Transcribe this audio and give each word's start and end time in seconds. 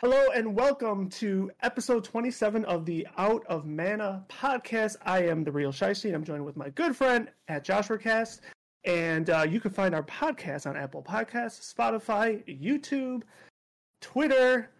Hello 0.00 0.28
and 0.32 0.54
welcome 0.54 1.08
to 1.08 1.50
episode 1.62 2.04
27 2.04 2.64
of 2.66 2.86
the 2.86 3.04
Out 3.16 3.44
of 3.48 3.66
Mana 3.66 4.24
podcast. 4.28 4.94
I 5.04 5.24
am 5.24 5.42
the 5.42 5.50
real 5.50 5.72
Chiste. 5.72 6.14
I'm 6.14 6.22
joined 6.22 6.44
with 6.44 6.56
my 6.56 6.68
good 6.68 6.94
friend 6.94 7.28
at 7.48 7.64
JoshraCast. 7.64 8.42
And 8.84 9.28
uh, 9.28 9.44
you 9.50 9.58
can 9.58 9.72
find 9.72 9.96
our 9.96 10.04
podcast 10.04 10.68
on 10.68 10.76
Apple 10.76 11.02
Podcasts, 11.02 11.74
Spotify, 11.74 12.44
YouTube, 12.46 13.22
Twitter, 14.00 14.70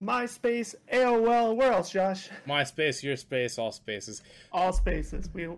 MySpace, 0.00 0.76
AOL. 0.94 1.56
Where 1.56 1.72
else, 1.72 1.90
Josh? 1.90 2.28
MySpace, 2.46 3.02
your 3.02 3.16
space, 3.16 3.58
all 3.58 3.72
spaces. 3.72 4.22
All 4.52 4.72
spaces. 4.72 5.28
We 5.34 5.48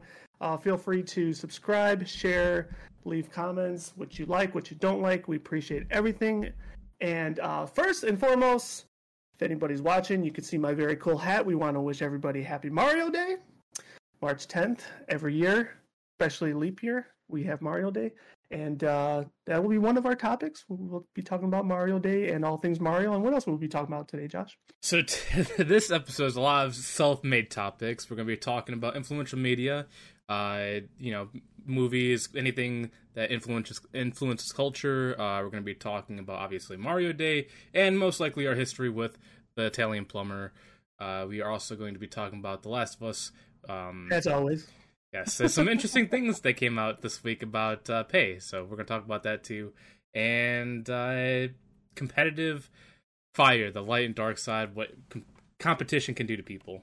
uh, 0.40 0.56
feel 0.56 0.78
free 0.78 1.02
to 1.02 1.34
subscribe, 1.34 2.06
share, 2.06 2.74
leave 3.04 3.30
comments, 3.30 3.92
what 3.96 4.18
you 4.18 4.24
like, 4.24 4.54
what 4.54 4.70
you 4.70 4.78
don't 4.78 5.02
like. 5.02 5.28
We 5.28 5.36
appreciate 5.36 5.86
everything. 5.90 6.54
And 7.02 7.38
uh, 7.40 7.66
first 7.66 8.04
and 8.04 8.18
foremost, 8.18 8.86
if 9.40 9.44
anybody's 9.46 9.80
watching, 9.80 10.22
you 10.22 10.30
can 10.30 10.44
see 10.44 10.58
my 10.58 10.74
very 10.74 10.96
cool 10.96 11.16
hat. 11.16 11.46
We 11.46 11.54
want 11.54 11.74
to 11.74 11.80
wish 11.80 12.02
everybody 12.02 12.42
happy 12.42 12.68
Mario 12.68 13.08
Day, 13.08 13.36
March 14.20 14.46
10th, 14.46 14.80
every 15.08 15.34
year, 15.34 15.78
especially 16.18 16.52
leap 16.52 16.82
year. 16.82 17.06
We 17.26 17.44
have 17.44 17.62
Mario 17.62 17.90
Day, 17.90 18.12
and 18.50 18.84
uh, 18.84 19.24
that 19.46 19.62
will 19.62 19.70
be 19.70 19.78
one 19.78 19.96
of 19.96 20.04
our 20.04 20.14
topics. 20.14 20.66
We'll 20.68 21.06
be 21.14 21.22
talking 21.22 21.48
about 21.48 21.64
Mario 21.64 21.98
Day 21.98 22.32
and 22.32 22.44
all 22.44 22.58
things 22.58 22.80
Mario. 22.80 23.14
And 23.14 23.22
what 23.24 23.32
else 23.32 23.46
will 23.46 23.54
we 23.54 23.60
be 23.60 23.68
talking 23.68 23.94
about 23.94 24.08
today, 24.08 24.28
Josh? 24.28 24.58
So 24.82 25.00
t- 25.00 25.42
this 25.62 25.90
episode 25.90 26.26
is 26.26 26.36
a 26.36 26.40
lot 26.42 26.66
of 26.66 26.74
self-made 26.74 27.50
topics. 27.50 28.10
We're 28.10 28.16
going 28.16 28.28
to 28.28 28.34
be 28.34 28.36
talking 28.36 28.74
about 28.74 28.94
influential 28.94 29.38
media, 29.38 29.86
uh, 30.28 30.80
you 30.98 31.12
know, 31.12 31.28
movies, 31.64 32.28
anything 32.36 32.90
that 33.14 33.30
influences 33.30 33.80
influences 33.94 34.52
culture. 34.52 35.14
Uh, 35.18 35.42
we're 35.42 35.50
going 35.50 35.62
to 35.62 35.66
be 35.66 35.74
talking 35.74 36.18
about 36.18 36.38
obviously 36.40 36.76
Mario 36.76 37.12
Day, 37.12 37.48
and 37.74 37.98
most 37.98 38.20
likely 38.20 38.46
our 38.46 38.54
history 38.54 38.90
with 38.90 39.18
the 39.60 39.66
Italian 39.66 40.04
plumber. 40.04 40.52
Uh, 40.98 41.26
we 41.28 41.40
are 41.40 41.50
also 41.50 41.76
going 41.76 41.94
to 41.94 42.00
be 42.00 42.06
talking 42.06 42.38
about 42.38 42.62
The 42.62 42.68
Last 42.68 42.96
of 42.96 43.04
Us. 43.04 43.32
Um, 43.68 44.08
As 44.10 44.26
always. 44.26 44.68
Yes, 45.12 45.38
there's 45.38 45.54
some 45.54 45.68
interesting 45.68 46.08
things 46.10 46.40
that 46.40 46.54
came 46.54 46.78
out 46.78 47.02
this 47.02 47.22
week 47.24 47.42
about 47.42 47.88
uh, 47.90 48.04
pay, 48.04 48.38
so 48.38 48.62
we're 48.62 48.76
going 48.76 48.86
to 48.86 48.92
talk 48.92 49.04
about 49.04 49.24
that 49.24 49.42
too, 49.42 49.72
and 50.14 50.88
uh, 50.88 51.48
competitive 51.94 52.70
fire, 53.34 53.70
the 53.70 53.82
light 53.82 54.06
and 54.06 54.14
dark 54.14 54.38
side, 54.38 54.74
what 54.74 54.90
com- 55.08 55.24
competition 55.58 56.14
can 56.14 56.26
do 56.26 56.36
to 56.36 56.42
people. 56.42 56.82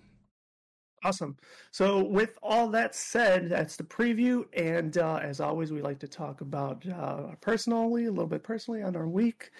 Awesome. 1.03 1.37
So, 1.71 2.03
with 2.03 2.37
all 2.41 2.67
that 2.69 2.95
said, 2.95 3.49
that's 3.49 3.75
the 3.75 3.83
preview. 3.83 4.45
And 4.53 4.97
uh, 4.97 5.19
as 5.21 5.39
always, 5.39 5.71
we 5.71 5.81
like 5.81 5.99
to 5.99 6.07
talk 6.07 6.41
about 6.41 6.87
uh, 6.89 7.35
personally, 7.39 8.05
a 8.05 8.09
little 8.09 8.27
bit 8.27 8.43
personally 8.43 8.81
on 8.81 8.95
our 8.95 9.07
week. 9.07 9.51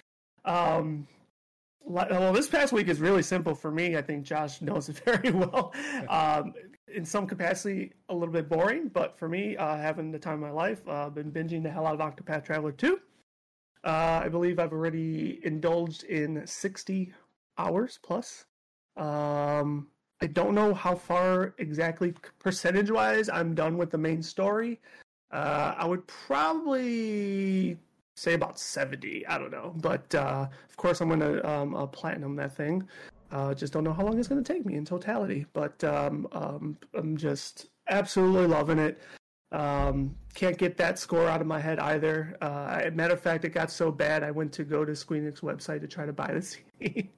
Um, 0.44 1.06
well, 1.88 2.32
this 2.32 2.48
past 2.48 2.72
week 2.72 2.88
is 2.88 3.00
really 3.00 3.22
simple 3.22 3.54
for 3.54 3.70
me. 3.70 3.96
I 3.96 4.02
think 4.02 4.24
Josh 4.24 4.60
knows 4.60 4.88
it 4.88 4.98
very 5.04 5.30
well. 5.30 5.72
Um, 6.08 6.52
in 6.92 7.04
some 7.04 7.26
capacity, 7.26 7.92
a 8.08 8.14
little 8.14 8.32
bit 8.32 8.48
boring, 8.48 8.88
but 8.88 9.18
for 9.18 9.28
me, 9.28 9.56
uh, 9.56 9.76
having 9.76 10.10
the 10.10 10.18
time 10.18 10.34
of 10.34 10.40
my 10.40 10.50
life, 10.50 10.86
I've 10.86 11.06
uh, 11.06 11.10
been 11.10 11.32
binging 11.32 11.62
the 11.62 11.70
hell 11.70 11.86
out 11.86 12.00
of 12.00 12.00
Octopath 12.00 12.44
Traveler 12.44 12.72
2. 12.72 12.98
Uh, 13.84 14.20
I 14.24 14.28
believe 14.28 14.58
I've 14.58 14.72
already 14.72 15.40
indulged 15.44 16.04
in 16.04 16.46
60 16.46 17.12
hours 17.56 17.98
plus. 18.02 18.46
Um, 18.96 19.88
I 20.20 20.26
don't 20.26 20.54
know 20.54 20.74
how 20.74 20.94
far 20.94 21.54
exactly 21.58 22.12
percentage 22.38 22.90
wise 22.90 23.28
I'm 23.28 23.54
done 23.54 23.78
with 23.78 23.90
the 23.90 23.98
main 23.98 24.22
story. 24.22 24.80
Uh, 25.30 25.74
I 25.76 25.86
would 25.86 26.06
probably 26.06 27.78
say 28.18 28.34
about 28.34 28.58
70. 28.58 29.26
I 29.26 29.38
don't 29.38 29.50
know. 29.50 29.74
But 29.76 30.14
uh, 30.14 30.48
of 30.68 30.76
course, 30.76 31.00
I'm 31.00 31.08
going 31.08 31.20
to 31.20 31.48
um, 31.48 31.74
uh, 31.74 31.86
platinum 31.86 32.36
that 32.36 32.56
thing. 32.56 32.88
Uh, 33.30 33.54
just 33.54 33.72
don't 33.72 33.84
know 33.84 33.92
how 33.92 34.04
long 34.04 34.18
it's 34.18 34.28
going 34.28 34.42
to 34.42 34.52
take 34.52 34.64
me 34.64 34.76
in 34.76 34.84
totality. 34.84 35.46
But 35.52 35.82
um, 35.84 36.26
um, 36.32 36.78
I'm 36.94 37.16
just 37.16 37.66
absolutely 37.88 38.46
loving 38.46 38.78
it. 38.78 39.00
Um, 39.50 40.14
can't 40.34 40.58
get 40.58 40.76
that 40.76 40.98
score 40.98 41.26
out 41.26 41.40
of 41.40 41.46
my 41.46 41.60
head 41.60 41.78
either. 41.78 42.36
Uh, 42.40 42.90
matter 42.92 43.14
of 43.14 43.20
fact, 43.20 43.44
it 43.44 43.50
got 43.50 43.70
so 43.70 43.90
bad 43.90 44.22
I 44.22 44.30
went 44.30 44.52
to 44.54 44.64
go 44.64 44.84
to 44.84 44.92
Squeenix 44.92 45.40
website 45.40 45.80
to 45.80 45.88
try 45.88 46.06
to 46.06 46.12
buy 46.12 46.32
the 46.32 46.42
CD. 46.42 47.10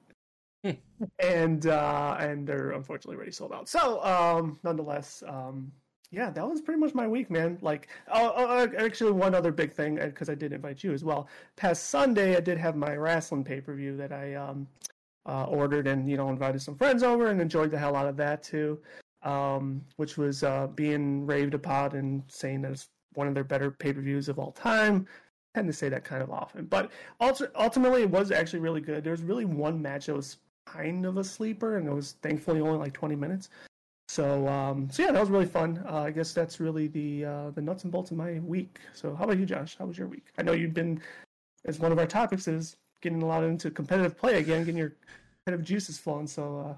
Hmm. 0.63 0.71
and 1.19 1.65
uh, 1.65 2.17
and 2.19 2.47
they're 2.47 2.71
unfortunately 2.71 3.15
already 3.15 3.31
sold 3.31 3.51
out. 3.51 3.67
So, 3.67 4.03
um, 4.03 4.59
nonetheless, 4.63 5.23
um, 5.27 5.71
yeah, 6.11 6.29
that 6.29 6.47
was 6.47 6.61
pretty 6.61 6.79
much 6.79 6.93
my 6.93 7.07
week, 7.07 7.31
man. 7.31 7.57
Like, 7.61 7.87
oh, 8.13 8.33
oh 8.35 8.69
actually, 8.77 9.13
one 9.13 9.33
other 9.33 9.51
big 9.51 9.71
thing 9.71 9.95
because 9.95 10.29
I 10.29 10.35
did 10.35 10.51
invite 10.51 10.83
you 10.83 10.91
as 10.91 11.05
well. 11.05 11.29
Past 11.55 11.89
Sunday, 11.89 12.35
I 12.35 12.41
did 12.41 12.57
have 12.57 12.75
my 12.75 12.95
wrestling 12.95 13.45
pay 13.45 13.61
per 13.61 13.73
view 13.73 13.95
that 13.95 14.11
I 14.11 14.35
um, 14.35 14.67
uh, 15.25 15.45
ordered, 15.45 15.87
and 15.87 16.09
you 16.09 16.17
know, 16.17 16.29
invited 16.29 16.61
some 16.61 16.75
friends 16.75 17.01
over 17.01 17.27
and 17.27 17.39
enjoyed 17.39 17.71
the 17.71 17.77
hell 17.77 17.95
out 17.95 18.07
of 18.07 18.17
that 18.17 18.43
too. 18.43 18.79
Um, 19.23 19.81
which 19.95 20.17
was 20.17 20.43
uh, 20.43 20.67
being 20.67 21.25
raved 21.25 21.53
upon 21.53 21.95
and 21.95 22.23
saying 22.27 22.63
that 22.63 22.71
it's 22.71 22.89
one 23.13 23.27
of 23.27 23.33
their 23.33 23.43
better 23.43 23.71
pay 23.71 23.93
per 23.93 24.01
views 24.01 24.27
of 24.27 24.37
all 24.37 24.51
time. 24.51 25.07
I 25.55 25.59
tend 25.59 25.69
to 25.69 25.73
say 25.73 25.87
that 25.89 26.03
kind 26.03 26.21
of 26.21 26.29
often, 26.29 26.65
but 26.65 26.91
ultimately, 27.21 28.01
it 28.01 28.09
was 28.09 28.31
actually 28.31 28.59
really 28.59 28.81
good. 28.81 29.03
There 29.03 29.11
was 29.11 29.21
really 29.21 29.45
one 29.45 29.81
match 29.81 30.07
that 30.07 30.15
was 30.15 30.37
kind 30.65 31.05
of 31.05 31.15
a 31.17 31.23
sleeper, 31.23 31.77
and 31.77 31.87
it 31.87 31.93
was 31.93 32.13
thankfully 32.21 32.59
only 32.59 32.77
like 32.79 32.93
20 32.93 33.15
minutes. 33.15 33.49
So, 34.11 34.45
um, 34.49 34.89
so 34.91 35.03
yeah, 35.03 35.13
that 35.13 35.21
was 35.21 35.29
really 35.29 35.45
fun. 35.45 35.81
Uh, 35.87 36.01
I 36.01 36.11
guess 36.11 36.33
that's 36.33 36.59
really 36.59 36.87
the 36.87 37.23
uh, 37.23 37.49
the 37.51 37.61
nuts 37.61 37.83
and 37.83 37.93
bolts 37.93 38.11
of 38.11 38.17
my 38.17 38.39
week. 38.39 38.77
So, 38.93 39.15
how 39.15 39.23
about 39.23 39.37
you, 39.37 39.45
Josh? 39.45 39.77
How 39.79 39.85
was 39.85 39.97
your 39.97 40.09
week? 40.09 40.25
I 40.37 40.41
know 40.41 40.51
you've 40.51 40.73
been, 40.73 40.99
as 41.63 41.79
one 41.79 41.93
of 41.93 41.97
our 41.97 42.05
topics 42.05 42.45
is 42.45 42.75
getting 43.01 43.21
a 43.21 43.25
lot 43.25 43.45
into 43.45 43.71
competitive 43.71 44.17
play 44.17 44.39
again, 44.39 44.65
getting 44.65 44.75
your 44.75 44.97
competitive 45.45 45.65
juices 45.65 45.97
flowing. 45.97 46.27
So, 46.27 46.59
uh, 46.59 46.73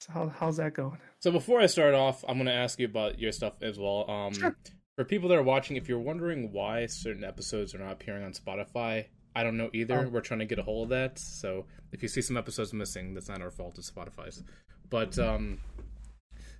so 0.00 0.10
how, 0.10 0.28
how's 0.28 0.56
that 0.56 0.72
going? 0.72 0.96
So, 1.20 1.30
before 1.30 1.60
I 1.60 1.66
start 1.66 1.92
off, 1.92 2.24
I'm 2.26 2.36
going 2.36 2.46
to 2.46 2.52
ask 2.54 2.78
you 2.78 2.86
about 2.86 3.18
your 3.18 3.30
stuff 3.30 3.60
as 3.60 3.78
well. 3.78 4.10
Um, 4.10 4.32
sure. 4.32 4.56
For 4.96 5.04
people 5.04 5.28
that 5.28 5.36
are 5.36 5.42
watching, 5.42 5.76
if 5.76 5.86
you're 5.86 5.98
wondering 5.98 6.50
why 6.50 6.86
certain 6.86 7.24
episodes 7.24 7.74
are 7.74 7.78
not 7.78 7.92
appearing 7.92 8.24
on 8.24 8.32
Spotify, 8.32 9.04
I 9.36 9.42
don't 9.42 9.58
know 9.58 9.68
either. 9.74 10.06
Oh. 10.06 10.08
We're 10.08 10.22
trying 10.22 10.40
to 10.40 10.46
get 10.46 10.58
a 10.58 10.62
hold 10.62 10.84
of 10.84 10.88
that. 10.88 11.18
So 11.18 11.66
if 11.92 12.02
you 12.02 12.08
see 12.08 12.22
some 12.22 12.38
episodes 12.38 12.72
missing, 12.72 13.12
that's 13.12 13.28
not 13.28 13.42
our 13.42 13.50
fault. 13.50 13.76
It's 13.76 13.90
Spotify's. 13.90 14.42
But 14.88 15.18
um, 15.18 15.58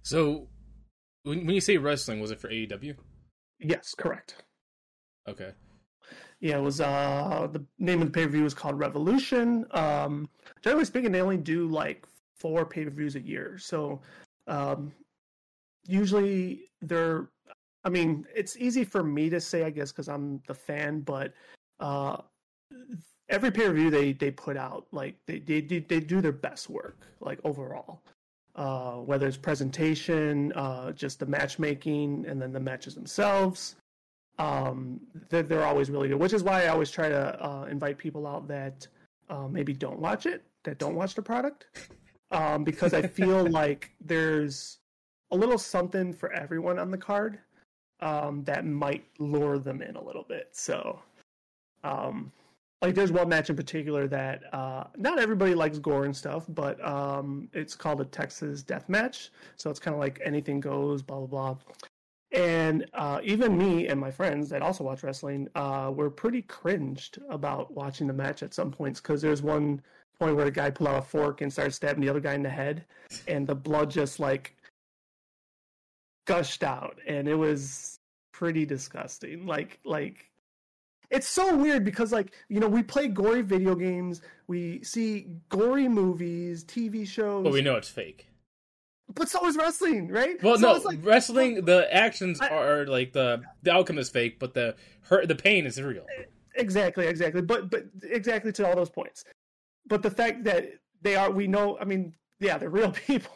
so 0.02 0.48
when 1.22 1.46
when 1.46 1.54
you 1.54 1.60
say 1.60 1.76
wrestling, 1.76 2.20
was 2.20 2.30
it 2.30 2.40
for 2.40 2.48
AEW? 2.48 2.96
Yes, 3.58 3.94
correct. 3.94 4.44
Okay. 5.28 5.52
Yeah, 6.40 6.58
it 6.58 6.62
was 6.62 6.80
uh 6.80 7.48
the 7.52 7.64
name 7.78 8.00
of 8.00 8.08
the 8.08 8.12
pay 8.12 8.24
per 8.24 8.30
view 8.30 8.44
was 8.44 8.54
called 8.54 8.78
Revolution. 8.78 9.66
Um 9.72 10.28
generally 10.62 10.84
speaking, 10.84 11.12
they 11.12 11.20
only 11.20 11.36
do 11.36 11.68
like 11.68 12.06
four 12.38 12.64
pay 12.64 12.84
per 12.84 12.90
views 12.90 13.16
a 13.16 13.20
year. 13.20 13.58
So 13.58 14.00
um 14.46 14.92
usually 15.86 16.70
they're 16.80 17.28
I 17.84 17.90
mean, 17.90 18.26
it's 18.34 18.56
easy 18.56 18.84
for 18.84 19.02
me 19.02 19.30
to 19.30 19.40
say, 19.40 19.64
I 19.64 19.70
guess, 19.70 19.92
because 19.92 20.08
I'm 20.08 20.42
the 20.46 20.54
fan, 20.54 21.00
but 21.00 21.32
uh, 21.80 22.18
every 23.28 23.50
pay 23.50 23.66
per 23.66 23.72
view 23.72 23.90
they 23.90 24.12
they 24.12 24.30
put 24.30 24.56
out 24.56 24.86
like 24.92 25.14
they 25.26 25.38
they 25.38 25.60
they 25.60 26.00
do 26.00 26.20
their 26.20 26.32
best 26.32 26.68
work 26.68 27.06
like 27.20 27.40
overall 27.44 28.02
uh, 28.58 28.96
whether 28.96 29.26
it's 29.26 29.36
presentation 29.36 30.52
uh, 30.52 30.92
just 30.92 31.20
the 31.20 31.26
matchmaking 31.26 32.26
and 32.28 32.42
then 32.42 32.52
the 32.52 32.60
matches 32.60 32.94
themselves. 32.94 33.76
Um, 34.38 35.00
they're, 35.30 35.42
they're 35.42 35.64
always 35.64 35.90
really 35.90 36.08
good 36.08 36.20
which 36.20 36.32
is 36.32 36.44
why 36.44 36.62
i 36.62 36.68
always 36.68 36.92
try 36.92 37.08
to 37.08 37.44
uh, 37.44 37.66
invite 37.68 37.98
people 37.98 38.24
out 38.24 38.46
that 38.46 38.86
uh, 39.28 39.48
maybe 39.48 39.72
don't 39.72 39.98
watch 39.98 40.26
it 40.26 40.44
that 40.62 40.78
don't 40.78 40.94
watch 40.94 41.14
the 41.14 41.22
product. 41.22 41.66
Um, 42.30 42.62
because 42.62 42.92
i 42.92 43.00
feel 43.00 43.48
like 43.48 43.90
there's 44.04 44.80
a 45.30 45.36
little 45.36 45.56
something 45.56 46.12
for 46.12 46.30
everyone 46.34 46.78
on 46.78 46.90
the 46.90 46.98
card 46.98 47.38
um, 48.00 48.44
that 48.44 48.64
might 48.64 49.04
lure 49.18 49.58
them 49.58 49.82
in 49.82 49.96
a 49.96 50.02
little 50.02 50.24
bit. 50.28 50.48
So 50.52 51.00
um, 51.84 52.32
like 52.80 52.94
there's 52.94 53.10
one 53.10 53.28
match 53.28 53.50
in 53.50 53.56
particular 53.56 54.06
that 54.06 54.42
uh, 54.54 54.84
not 54.96 55.18
everybody 55.18 55.54
likes 55.54 55.78
gore 55.78 56.04
and 56.04 56.16
stuff, 56.16 56.44
but 56.48 56.82
um, 56.86 57.48
it's 57.52 57.74
called 57.74 58.00
a 58.00 58.04
Texas 58.04 58.62
Death 58.62 58.88
Match, 58.88 59.30
so 59.56 59.68
it's 59.68 59.80
kind 59.80 59.94
of 59.94 60.00
like 60.00 60.20
anything 60.24 60.60
goes, 60.60 61.02
blah 61.02 61.18
blah 61.18 61.54
blah. 61.54 61.56
And 62.30 62.86
uh, 62.94 63.20
even 63.24 63.56
me 63.56 63.88
and 63.88 63.98
my 63.98 64.10
friends 64.10 64.48
that 64.50 64.62
also 64.62 64.84
watch 64.84 65.02
wrestling 65.02 65.48
uh, 65.54 65.90
were 65.94 66.10
pretty 66.10 66.42
cringed 66.42 67.18
about 67.30 67.72
watching 67.72 68.06
the 68.06 68.12
match 68.12 68.42
at 68.42 68.52
some 68.52 68.70
points 68.70 69.00
because 69.00 69.22
there's 69.22 69.42
one 69.42 69.80
point 70.20 70.36
where 70.36 70.46
a 70.46 70.50
guy 70.50 70.70
pulled 70.70 70.90
out 70.90 70.98
a 70.98 71.02
fork 71.02 71.40
and 71.40 71.52
started 71.52 71.72
stabbing 71.72 72.02
the 72.02 72.08
other 72.08 72.20
guy 72.20 72.34
in 72.34 72.42
the 72.42 72.50
head, 72.50 72.84
and 73.26 73.46
the 73.46 73.54
blood 73.54 73.90
just 73.90 74.20
like 74.20 74.54
gushed 76.26 76.62
out, 76.62 76.98
and 77.08 77.26
it 77.26 77.34
was 77.34 77.98
pretty 78.32 78.64
disgusting. 78.64 79.46
Like 79.46 79.80
like 79.84 80.30
it's 81.10 81.28
so 81.28 81.56
weird 81.56 81.84
because 81.84 82.12
like 82.12 82.32
you 82.48 82.60
know 82.60 82.68
we 82.68 82.82
play 82.82 83.08
gory 83.08 83.42
video 83.42 83.74
games 83.74 84.20
we 84.46 84.82
see 84.82 85.28
gory 85.48 85.88
movies 85.88 86.64
tv 86.64 87.06
shows 87.06 87.44
but 87.44 87.52
we 87.52 87.62
know 87.62 87.76
it's 87.76 87.88
fake 87.88 88.26
but 89.14 89.28
so 89.28 89.46
is 89.46 89.56
wrestling 89.56 90.08
right 90.08 90.42
well 90.42 90.58
so 90.58 90.74
no 90.74 90.78
like, 90.80 90.98
wrestling 91.02 91.64
the 91.64 91.92
actions 91.94 92.40
I, 92.40 92.48
are 92.48 92.86
like 92.86 93.12
the 93.12 93.42
the 93.62 93.72
outcome 93.72 93.98
is 93.98 94.08
fake 94.08 94.38
but 94.38 94.54
the 94.54 94.76
hurt 95.02 95.28
the 95.28 95.34
pain 95.34 95.64
is 95.66 95.80
real 95.80 96.04
exactly 96.56 97.06
exactly 97.06 97.42
but 97.42 97.70
but 97.70 97.84
exactly 98.02 98.52
to 98.52 98.66
all 98.66 98.76
those 98.76 98.90
points 98.90 99.24
but 99.86 100.02
the 100.02 100.10
fact 100.10 100.44
that 100.44 100.72
they 101.02 101.16
are. 101.16 101.30
We 101.30 101.46
know. 101.46 101.78
I 101.80 101.84
mean, 101.84 102.14
yeah, 102.40 102.58
they're 102.58 102.70
real 102.70 102.92
people. 103.06 103.32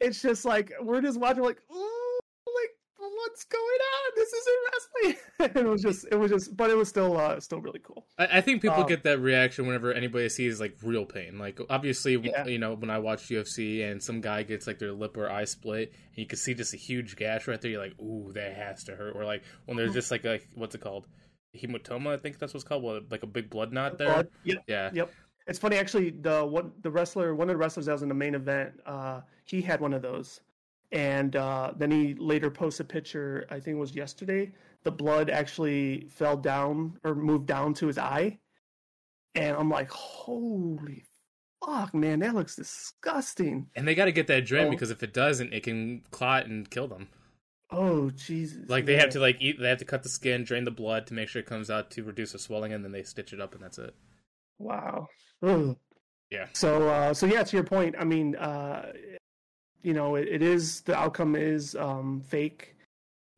it's 0.00 0.20
just 0.20 0.44
like 0.44 0.72
we're 0.80 1.00
just 1.00 1.18
watching, 1.18 1.42
like, 1.42 1.60
ooh, 1.74 1.74
like 1.74 1.95
what's 3.26 3.44
going 3.44 3.62
on? 3.62 4.12
This 4.16 4.32
isn't 4.32 4.56
wrestling. 4.66 5.64
it 5.66 5.68
was 5.70 5.82
just, 5.82 6.06
it 6.10 6.16
was 6.16 6.30
just, 6.30 6.56
but 6.56 6.70
it 6.70 6.76
was 6.76 6.88
still, 6.88 7.16
uh, 7.18 7.40
still 7.40 7.60
really 7.60 7.80
cool. 7.82 8.06
I, 8.18 8.38
I 8.38 8.40
think 8.40 8.62
people 8.62 8.82
Um, 8.82 8.86
get 8.88 9.02
that 9.04 9.20
reaction 9.20 9.66
whenever 9.66 9.92
anybody 9.92 10.28
sees 10.28 10.60
like 10.60 10.76
real 10.82 11.04
pain. 11.04 11.38
Like 11.38 11.58
obviously, 11.68 12.16
Yeah. 12.16 12.46
you 12.46 12.58
know, 12.58 12.74
when 12.74 12.90
I 12.90 12.98
watch 12.98 13.28
UFC 13.28 13.88
and 13.90 14.02
some 14.02 14.20
guy 14.20 14.42
gets 14.42 14.66
like 14.66 14.78
their 14.78 14.92
lip 14.92 15.16
or 15.16 15.30
eye 15.30 15.44
split, 15.44 15.90
and 15.90 16.18
you 16.18 16.26
can 16.26 16.38
see 16.38 16.54
just 16.54 16.74
a 16.74 16.76
huge 16.78 17.16
gash 17.16 17.46
right 17.48 17.60
there, 17.60 17.70
you're 17.70 17.82
like, 17.82 18.00
"Ooh, 18.00 18.32
that 18.34 18.54
has 18.54 18.84
to 18.84 18.96
hurt." 18.96 19.14
Or 19.16 19.24
like 19.24 19.42
when 19.66 19.76
there's 19.76 19.92
just 19.92 20.10
like 20.10 20.24
a 20.24 20.40
what's 20.54 20.74
it 20.74 20.80
called, 20.80 21.06
hematoma? 21.54 22.14
I 22.14 22.16
think 22.16 22.38
that's 22.38 22.54
what's 22.54 22.64
called. 22.64 22.82
What, 22.82 23.10
like 23.10 23.22
a 23.22 23.26
big 23.26 23.50
blood 23.50 23.72
knot 23.72 23.98
there. 23.98 24.12
Blood- 24.12 24.28
Yep. 24.44 24.64
Yeah. 24.66 24.90
Yep. 24.92 25.10
It's 25.46 25.58
funny 25.58 25.76
actually. 25.76 26.10
The 26.10 26.44
one 26.44 26.72
the 26.82 26.90
wrestler, 26.90 27.34
one 27.34 27.48
of 27.48 27.54
the 27.54 27.58
wrestlers 27.58 27.86
that 27.86 27.92
was 27.92 28.02
in 28.02 28.08
the 28.08 28.14
main 28.14 28.34
event, 28.34 28.74
uh, 28.84 29.20
he 29.44 29.62
had 29.62 29.80
one 29.80 29.94
of 29.94 30.02
those, 30.02 30.40
and 30.92 31.36
uh, 31.36 31.72
then 31.76 31.90
he 31.90 32.14
later 32.14 32.50
posted 32.50 32.86
a 32.86 32.88
picture. 32.88 33.46
I 33.50 33.54
think 33.60 33.76
it 33.76 33.80
was 33.80 33.94
yesterday. 33.94 34.52
The 34.84 34.90
blood 34.92 35.30
actually 35.30 36.06
fell 36.10 36.36
down 36.36 36.98
or 37.04 37.14
moved 37.14 37.46
down 37.46 37.74
to 37.74 37.86
his 37.86 37.98
eye, 37.98 38.38
and 39.34 39.56
I'm 39.56 39.70
like, 39.70 39.90
holy 39.90 41.04
fuck, 41.64 41.94
man, 41.94 42.20
that 42.20 42.34
looks 42.34 42.54
disgusting. 42.56 43.66
And 43.74 43.88
they 43.88 43.94
got 43.94 44.04
to 44.04 44.12
get 44.12 44.26
that 44.28 44.46
drain 44.46 44.68
Oh. 44.68 44.70
because 44.70 44.90
if 44.90 45.02
it 45.02 45.12
doesn't, 45.12 45.52
it 45.52 45.62
can 45.62 46.02
clot 46.10 46.46
and 46.46 46.70
kill 46.70 46.86
them. 46.86 47.08
Oh 47.70 48.10
Jesus! 48.10 48.68
Like 48.68 48.86
they 48.86 48.92
man. 48.92 49.00
have 49.00 49.10
to 49.10 49.20
like 49.20 49.38
eat, 49.40 49.56
they 49.60 49.68
have 49.68 49.78
to 49.78 49.84
cut 49.84 50.04
the 50.04 50.08
skin, 50.08 50.44
drain 50.44 50.64
the 50.64 50.70
blood 50.70 51.06
to 51.08 51.14
make 51.14 51.28
sure 51.28 51.40
it 51.40 51.46
comes 51.46 51.68
out 51.68 51.90
to 51.92 52.04
reduce 52.04 52.30
the 52.30 52.38
swelling, 52.38 52.72
and 52.72 52.84
then 52.84 52.92
they 52.92 53.02
stitch 53.02 53.32
it 53.32 53.40
up, 53.40 53.54
and 53.54 53.64
that's 53.64 53.78
it. 53.78 53.92
Wow. 54.60 55.08
Ugh. 55.42 55.76
Yeah. 56.30 56.46
So, 56.52 56.88
uh, 56.88 57.12
so 57.14 57.26
yeah, 57.26 57.42
to 57.42 57.56
your 57.56 57.64
point, 57.64 57.96
I 57.98 58.04
mean, 58.04 58.36
uh, 58.36 58.92
you 59.82 59.94
know, 59.94 60.16
it, 60.16 60.28
it 60.28 60.42
is 60.42 60.80
the 60.82 60.96
outcome 60.96 61.36
is 61.36 61.74
um, 61.76 62.20
fake, 62.20 62.76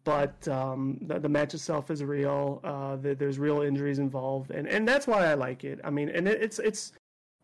but 0.05 0.47
um, 0.49 0.99
the, 1.03 1.19
the 1.19 1.29
match 1.29 1.55
itself 1.55 1.91
is 1.91 2.03
real. 2.03 2.61
Uh, 2.65 2.97
the, 2.97 3.15
there's 3.15 3.39
real 3.39 3.63
injuries 3.63 3.99
involved, 3.99 4.51
and, 4.51 4.67
and 4.67 4.89
that's 4.89 5.07
why 5.07 5.27
I 5.27 5.35
like 5.35 5.65
it. 5.65 5.81
I 5.85 5.91
mean, 5.91 6.09
and 6.09 6.27
it, 6.27 6.41
it's 6.41 6.59
it's 6.59 6.93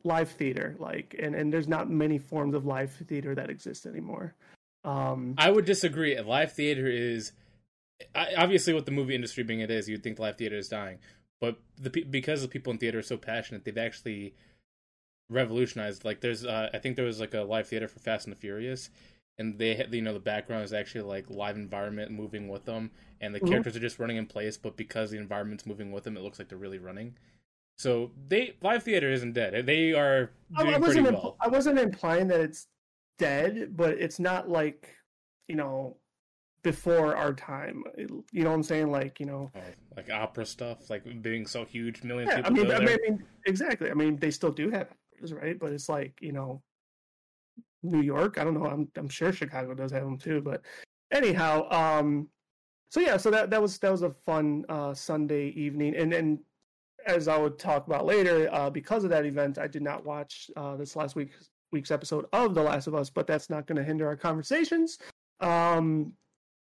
live 0.05 0.31
theater, 0.31 0.77
like, 0.79 1.15
and, 1.19 1.35
and 1.35 1.53
there's 1.53 1.69
not 1.69 1.91
many 1.91 2.19
forms 2.19 2.55
of 2.55 2.67
live 2.67 2.93
theater 2.93 3.35
that 3.35 3.51
exist 3.51 3.87
anymore. 3.87 4.35
Um, 4.85 5.35
I 5.39 5.51
would 5.51 5.65
disagree. 5.65 6.19
Live 6.21 6.53
theater 6.53 6.87
is 6.87 7.33
obviously 8.15 8.75
what 8.75 8.87
the 8.87 8.93
movie 8.93 9.15
industry 9.15 9.45
being 9.45 9.61
it 9.61 9.71
is. 9.71 9.89
You'd 9.89 10.03
think 10.03 10.19
live 10.19 10.37
theater 10.37 10.57
is 10.57 10.69
dying, 10.69 10.99
but 11.41 11.59
the 11.79 11.91
because 11.91 12.43
the 12.43 12.49
people 12.49 12.73
in 12.73 12.79
theater 12.79 12.99
are 12.99 13.03
so 13.03 13.17
passionate, 13.17 13.65
they've 13.65 13.77
actually 13.79 14.35
revolutionized. 15.29 16.05
Like 16.05 16.21
there's, 16.21 16.45
uh, 16.45 16.71
I 16.73 16.79
think 16.79 16.97
there 16.97 17.05
was 17.05 17.21
like 17.21 17.35
a 17.35 17.41
live 17.43 17.69
theater 17.69 17.89
for 17.89 17.99
Fast 18.01 18.27
and 18.27 18.35
the 18.35 18.41
Furious, 18.41 18.91
and 19.39 19.59
they 19.59 19.75
had, 19.75 19.93
you 19.95 20.03
know, 20.03 20.13
the 20.13 20.21
background 20.21 20.65
is 20.65 20.73
actually 20.73 21.03
like 21.03 21.29
live 21.31 21.57
environment 21.57 22.11
moving 22.13 22.49
with 22.49 22.65
them, 22.65 22.91
and 23.21 23.35
the 23.35 23.41
Mhm. 23.41 23.49
characters 23.49 23.77
are 23.77 23.81
just 23.81 23.99
running 23.99 24.17
in 24.17 24.27
place, 24.27 24.57
but 24.57 24.77
because 24.77 25.11
the 25.11 25.19
environment's 25.19 25.67
moving 25.67 25.93
with 25.93 26.05
them, 26.05 26.17
it 26.17 26.21
looks 26.21 26.39
like 26.39 26.49
they're 26.49 26.59
really 26.59 26.79
running. 26.79 27.17
So 27.77 28.13
they 28.29 28.57
live 28.63 28.85
theater 28.85 29.11
isn't 29.11 29.33
dead. 29.33 29.67
They 29.67 29.93
are 29.95 30.31
doing 30.57 30.75
I 30.75 30.79
pretty 30.79 31.01
wasn't. 31.01 31.07
impl- 31.09 31.23
well. 31.25 31.37
I 31.41 31.49
wasn't 31.49 31.79
implying 31.81 32.29
that 32.29 32.41
it's 32.41 32.69
dead, 33.19 33.77
but 33.77 33.99
it's 33.99 34.21
not 34.21 34.49
like 34.49 34.95
you 35.49 35.57
know 35.57 35.99
before 36.63 37.17
our 37.17 37.33
time. 37.35 37.83
You 37.99 38.45
know 38.45 38.51
what 38.51 38.57
I'm 38.57 38.63
saying? 38.63 38.91
Like 38.93 39.19
you 39.19 39.27
know. 39.27 39.51
Oh, 39.57 39.61
like 39.97 40.11
opera 40.11 40.47
stuff, 40.47 40.89
like 40.91 41.23
being 41.23 41.47
so 41.47 41.65
huge, 41.65 42.05
millions 42.05 42.31
Yeah, 42.31 42.41
of 42.41 42.47
I 42.47 42.49
people 42.51 42.65
mean, 42.65 42.73
I 42.73 42.79
there. 42.79 42.87
mean, 42.87 42.99
I 43.07 43.11
mean, 43.11 43.27
exactly. 43.47 43.91
I 43.91 43.95
mean, 43.95 44.17
they 44.17 44.31
still 44.31 44.53
do 44.53 44.71
have 44.71 44.89
actors, 45.25 45.33
right? 45.33 45.59
But 45.59 45.73
it's 45.73 45.89
like 45.89 46.15
you 46.21 46.33
know, 46.33 46.63
New 47.83 48.01
York. 48.01 48.39
I 48.39 48.45
don't 48.45 48.55
know. 48.55 48.67
I'm 48.67 48.89
I'm 48.97 49.09
sure 49.09 49.33
Chicago 49.33 49.75
does 49.75 49.93
have 49.93 50.05
them 50.05 50.19
too. 50.19 50.41
But 50.41 50.63
anyhow, 51.13 51.69
um, 51.71 52.29
so 52.91 53.01
yeah, 53.01 53.17
so 53.17 53.31
that 53.31 53.51
that 53.51 53.61
was 53.61 53.79
that 53.79 53.91
was 53.91 54.03
a 54.03 54.11
fun 54.11 54.65
uh, 54.69 54.95
Sunday 54.95 55.49
evening, 55.49 55.95
and 55.97 56.13
then 56.13 56.39
as 57.07 57.29
I 57.29 57.37
would 57.37 57.59
talk 57.59 57.87
about 57.87 58.07
later, 58.07 58.49
uh, 58.53 58.71
because 58.71 59.05
of 59.05 59.11
that 59.11 59.27
event, 59.27 59.59
I 59.59 59.67
did 59.67 59.83
not 59.83 60.05
watch 60.05 60.51
uh, 60.57 60.77
this 60.77 60.97
last 60.97 61.17
week's 61.17 61.51
week's 61.73 61.91
episode 61.91 62.27
of 62.33 62.55
The 62.55 62.63
Last 62.63 62.87
of 62.87 62.95
Us, 62.95 63.11
but 63.11 63.27
that's 63.27 63.51
not 63.51 63.67
going 63.67 63.77
to 63.77 63.85
hinder 63.85 64.07
our 64.07 64.17
conversations. 64.17 64.99
Um, 65.41 66.13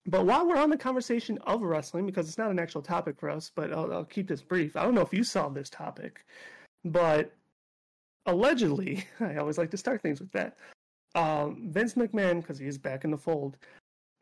but 0.07 0.27
while 0.27 0.47
we're 0.47 0.59
on 0.59 0.71
the 0.71 0.77
conversation 0.77 1.39
of 1.47 1.63
wrestling, 1.63 2.07
because 2.07 2.29
it's 2.29 2.39
not 2.39 2.51
an 2.51 2.59
actual 2.59 2.83
topic 2.83 3.19
for 3.19 3.31
us, 3.31 3.51
but 3.55 3.73
I'll, 3.73 3.93
I'll 3.93 4.05
keep 4.05 4.29
this 4.29 4.43
brief. 4.43 4.77
I 4.77 4.83
don't 4.83 4.95
know 4.95 5.01
if 5.01 5.13
you 5.13 5.25
saw 5.25 5.49
this 5.49 5.71
topic, 5.71 6.25
but 6.85 7.33
allegedly, 8.29 9.05
I 9.21 9.37
always 9.37 9.59
like 9.59 9.71
to 9.73 9.77
start 9.77 10.03
things 10.03 10.21
with 10.21 10.31
that. 10.33 10.57
Um, 11.15 11.71
Vince 11.71 11.95
McMahon, 11.95 12.41
because 12.41 12.59
he 12.59 12.67
is 12.67 12.79
back 12.79 13.05
in 13.05 13.11
the 13.11 13.19
fold, 13.19 13.57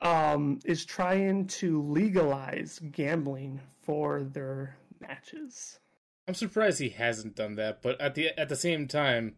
um, 0.00 0.60
is 0.64 0.84
trying 0.84 1.46
to 1.48 1.82
legalize 1.82 2.80
gambling 2.92 3.60
for 3.82 4.22
their 4.22 4.76
matches. 5.00 5.78
I'm 6.28 6.34
surprised 6.34 6.80
he 6.80 6.88
hasn't 6.88 7.36
done 7.36 7.56
that, 7.56 7.82
but 7.82 8.00
at 8.00 8.14
the 8.14 8.38
at 8.38 8.48
the 8.48 8.56
same 8.56 8.88
time, 8.88 9.34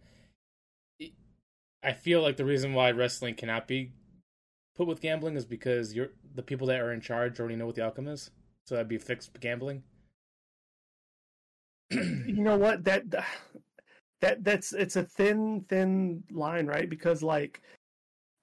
I 1.82 1.92
feel 1.92 2.22
like 2.22 2.36
the 2.36 2.44
reason 2.44 2.72
why 2.72 2.90
wrestling 2.90 3.34
cannot 3.34 3.68
be 3.68 3.92
put 4.76 4.86
with 4.86 5.00
gambling 5.00 5.36
is 5.36 5.44
because 5.44 5.94
you're 5.94 6.10
the 6.34 6.42
people 6.42 6.66
that 6.68 6.80
are 6.80 6.92
in 6.92 7.00
charge 7.00 7.38
already 7.38 7.56
know 7.56 7.66
what 7.66 7.74
the 7.74 7.84
outcome 7.84 8.08
is. 8.08 8.30
So 8.64 8.74
that'd 8.74 8.88
be 8.88 8.98
fixed 8.98 9.38
gambling. 9.40 9.82
you 11.90 12.42
know 12.42 12.56
what 12.56 12.84
that 12.84 13.04
that 14.20 14.44
that's 14.44 14.72
it's 14.72 14.96
a 14.96 15.02
thin 15.02 15.64
thin 15.68 16.22
line 16.30 16.66
right? 16.66 16.88
Because 16.90 17.22
like 17.22 17.62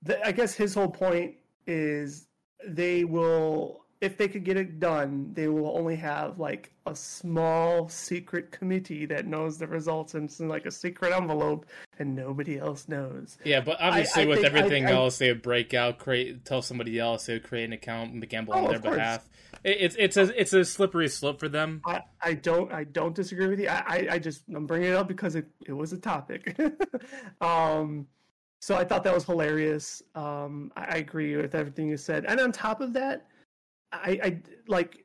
the, 0.03 0.23
i 0.25 0.31
guess 0.31 0.53
his 0.53 0.73
whole 0.75 0.89
point 0.89 1.35
is 1.67 2.27
they 2.67 3.03
will 3.05 3.81
if 4.01 4.17
they 4.17 4.27
could 4.27 4.43
get 4.43 4.55
it 4.57 4.79
done 4.79 5.31
they 5.33 5.47
will 5.47 5.75
only 5.75 5.95
have 5.95 6.37
like 6.39 6.71
a 6.85 6.95
small 6.95 7.89
secret 7.89 8.51
committee 8.51 9.05
that 9.07 9.25
knows 9.25 9.57
the 9.57 9.65
results 9.65 10.13
and 10.13 10.25
it's 10.25 10.39
in 10.39 10.47
like 10.47 10.65
a 10.67 10.71
secret 10.71 11.11
envelope 11.13 11.65
and 11.97 12.15
nobody 12.15 12.59
else 12.59 12.87
knows. 12.87 13.37
Yeah, 13.43 13.61
but 13.61 13.77
obviously 13.81 14.23
I 14.23 14.25
with 14.27 14.43
I- 14.43 14.47
everything 14.47 14.85
I- 14.85 14.91
else, 14.91 15.17
they 15.17 15.29
would 15.29 15.41
break 15.41 15.73
out, 15.73 15.97
create, 15.97 16.45
tell 16.45 16.61
somebody 16.61 16.99
else, 16.99 17.25
they 17.25 17.33
would 17.33 17.43
create 17.43 17.63
an 17.63 17.73
account 17.73 18.11
and 18.13 18.29
gamble 18.29 18.53
Oh, 18.53 18.65
on 18.65 18.69
their 18.69 18.79
behalf. 18.79 19.27
It, 19.65 19.77
it's 19.81 19.95
it's 19.97 20.17
a 20.17 20.39
it's 20.39 20.53
a 20.53 20.63
slippery 20.63 21.09
slope 21.09 21.39
for 21.39 21.49
them. 21.49 21.81
I, 21.85 22.01
I 22.21 22.33
don't 22.35 22.71
I 22.71 22.83
don't 22.83 23.15
disagree 23.15 23.47
with 23.47 23.59
you. 23.59 23.67
I, 23.67 23.83
I, 23.87 24.07
I 24.11 24.19
just 24.19 24.43
I'm 24.55 24.67
bringing 24.67 24.89
it 24.89 24.95
up 24.95 25.07
because 25.07 25.35
it, 25.35 25.47
it 25.65 25.73
was 25.73 25.91
a 25.91 25.97
topic. 25.97 26.55
um, 27.41 28.05
so 28.61 28.75
I 28.75 28.83
thought 28.83 29.03
that 29.03 29.13
was 29.13 29.25
hilarious. 29.25 30.03
Um, 30.13 30.71
I, 30.77 30.85
I 30.85 30.95
agree 30.97 31.35
with 31.35 31.55
everything 31.55 31.89
you 31.89 31.97
said. 31.97 32.25
And 32.25 32.39
on 32.39 32.51
top 32.51 32.79
of 32.79 32.93
that, 32.93 33.25
I, 33.91 34.19
I 34.23 34.41
like 34.67 35.03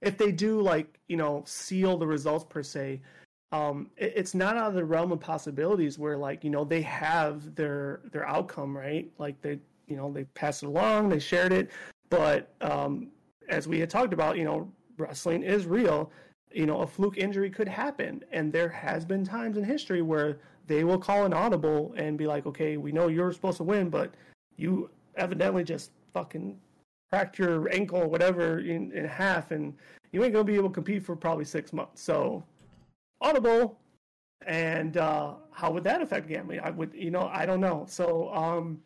if 0.00 0.16
they 0.16 0.30
do 0.30 0.60
like 0.60 1.00
you 1.08 1.16
know 1.16 1.42
seal 1.44 1.98
the 1.98 2.06
results 2.06 2.46
per 2.48 2.62
se. 2.62 3.02
Um, 3.50 3.90
it, 3.96 4.12
it's 4.14 4.34
not 4.34 4.56
out 4.56 4.68
of 4.68 4.74
the 4.74 4.84
realm 4.84 5.10
of 5.10 5.18
possibilities 5.18 5.98
where 5.98 6.16
like 6.16 6.44
you 6.44 6.50
know 6.50 6.64
they 6.64 6.82
have 6.82 7.56
their 7.56 8.02
their 8.12 8.28
outcome 8.28 8.76
right. 8.76 9.10
Like 9.18 9.42
they 9.42 9.58
you 9.88 9.96
know 9.96 10.12
they 10.12 10.24
passed 10.24 10.62
it 10.62 10.66
along, 10.66 11.08
they 11.08 11.18
shared 11.18 11.52
it, 11.52 11.72
but 12.08 12.54
um, 12.60 13.08
as 13.48 13.68
we 13.68 13.80
had 13.80 13.90
talked 13.90 14.12
about, 14.12 14.36
you 14.36 14.44
know, 14.44 14.70
wrestling 14.96 15.42
is 15.42 15.66
real. 15.66 16.10
You 16.52 16.66
know, 16.66 16.82
a 16.82 16.86
fluke 16.86 17.18
injury 17.18 17.50
could 17.50 17.68
happen, 17.68 18.22
and 18.30 18.52
there 18.52 18.68
has 18.68 19.04
been 19.04 19.24
times 19.24 19.56
in 19.56 19.64
history 19.64 20.02
where 20.02 20.38
they 20.66 20.84
will 20.84 20.98
call 20.98 21.24
an 21.24 21.32
audible 21.32 21.92
and 21.96 22.16
be 22.16 22.26
like, 22.26 22.46
"Okay, 22.46 22.76
we 22.76 22.92
know 22.92 23.08
you're 23.08 23.32
supposed 23.32 23.56
to 23.58 23.64
win, 23.64 23.90
but 23.90 24.14
you 24.56 24.90
evidently 25.16 25.64
just 25.64 25.90
fucking 26.12 26.58
cracked 27.10 27.38
your 27.38 27.68
ankle 27.72 27.98
or 27.98 28.08
whatever 28.08 28.60
in, 28.60 28.92
in 28.92 29.04
half, 29.04 29.50
and 29.50 29.74
you 30.12 30.22
ain't 30.22 30.32
gonna 30.32 30.44
be 30.44 30.54
able 30.54 30.68
to 30.68 30.74
compete 30.74 31.02
for 31.02 31.16
probably 31.16 31.44
six 31.44 31.72
months." 31.72 32.02
So, 32.02 32.44
audible, 33.20 33.78
and 34.46 34.96
uh, 34.96 35.34
how 35.50 35.72
would 35.72 35.84
that 35.84 36.02
affect 36.02 36.28
gambling? 36.28 36.60
I 36.60 36.70
would, 36.70 36.92
you 36.94 37.10
know, 37.10 37.28
I 37.32 37.46
don't 37.46 37.60
know. 37.60 37.84
So, 37.88 38.32
um, 38.32 38.80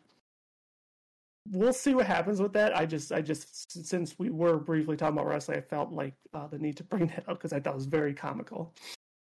we'll 1.51 1.73
see 1.73 1.93
what 1.93 2.05
happens 2.05 2.41
with 2.41 2.53
that. 2.53 2.75
I 2.75 2.85
just, 2.85 3.11
I 3.11 3.21
just, 3.21 3.85
since 3.85 4.17
we 4.17 4.29
were 4.29 4.57
briefly 4.57 4.97
talking 4.97 5.17
about 5.17 5.27
wrestling, 5.27 5.57
I 5.57 5.61
felt 5.61 5.91
like 5.91 6.13
uh, 6.33 6.47
the 6.47 6.59
need 6.59 6.77
to 6.77 6.83
bring 6.83 7.07
that 7.15 7.27
up 7.27 7.37
because 7.37 7.53
I 7.53 7.59
thought 7.59 7.73
it 7.73 7.77
was 7.77 7.85
very 7.85 8.13
comical. 8.13 8.73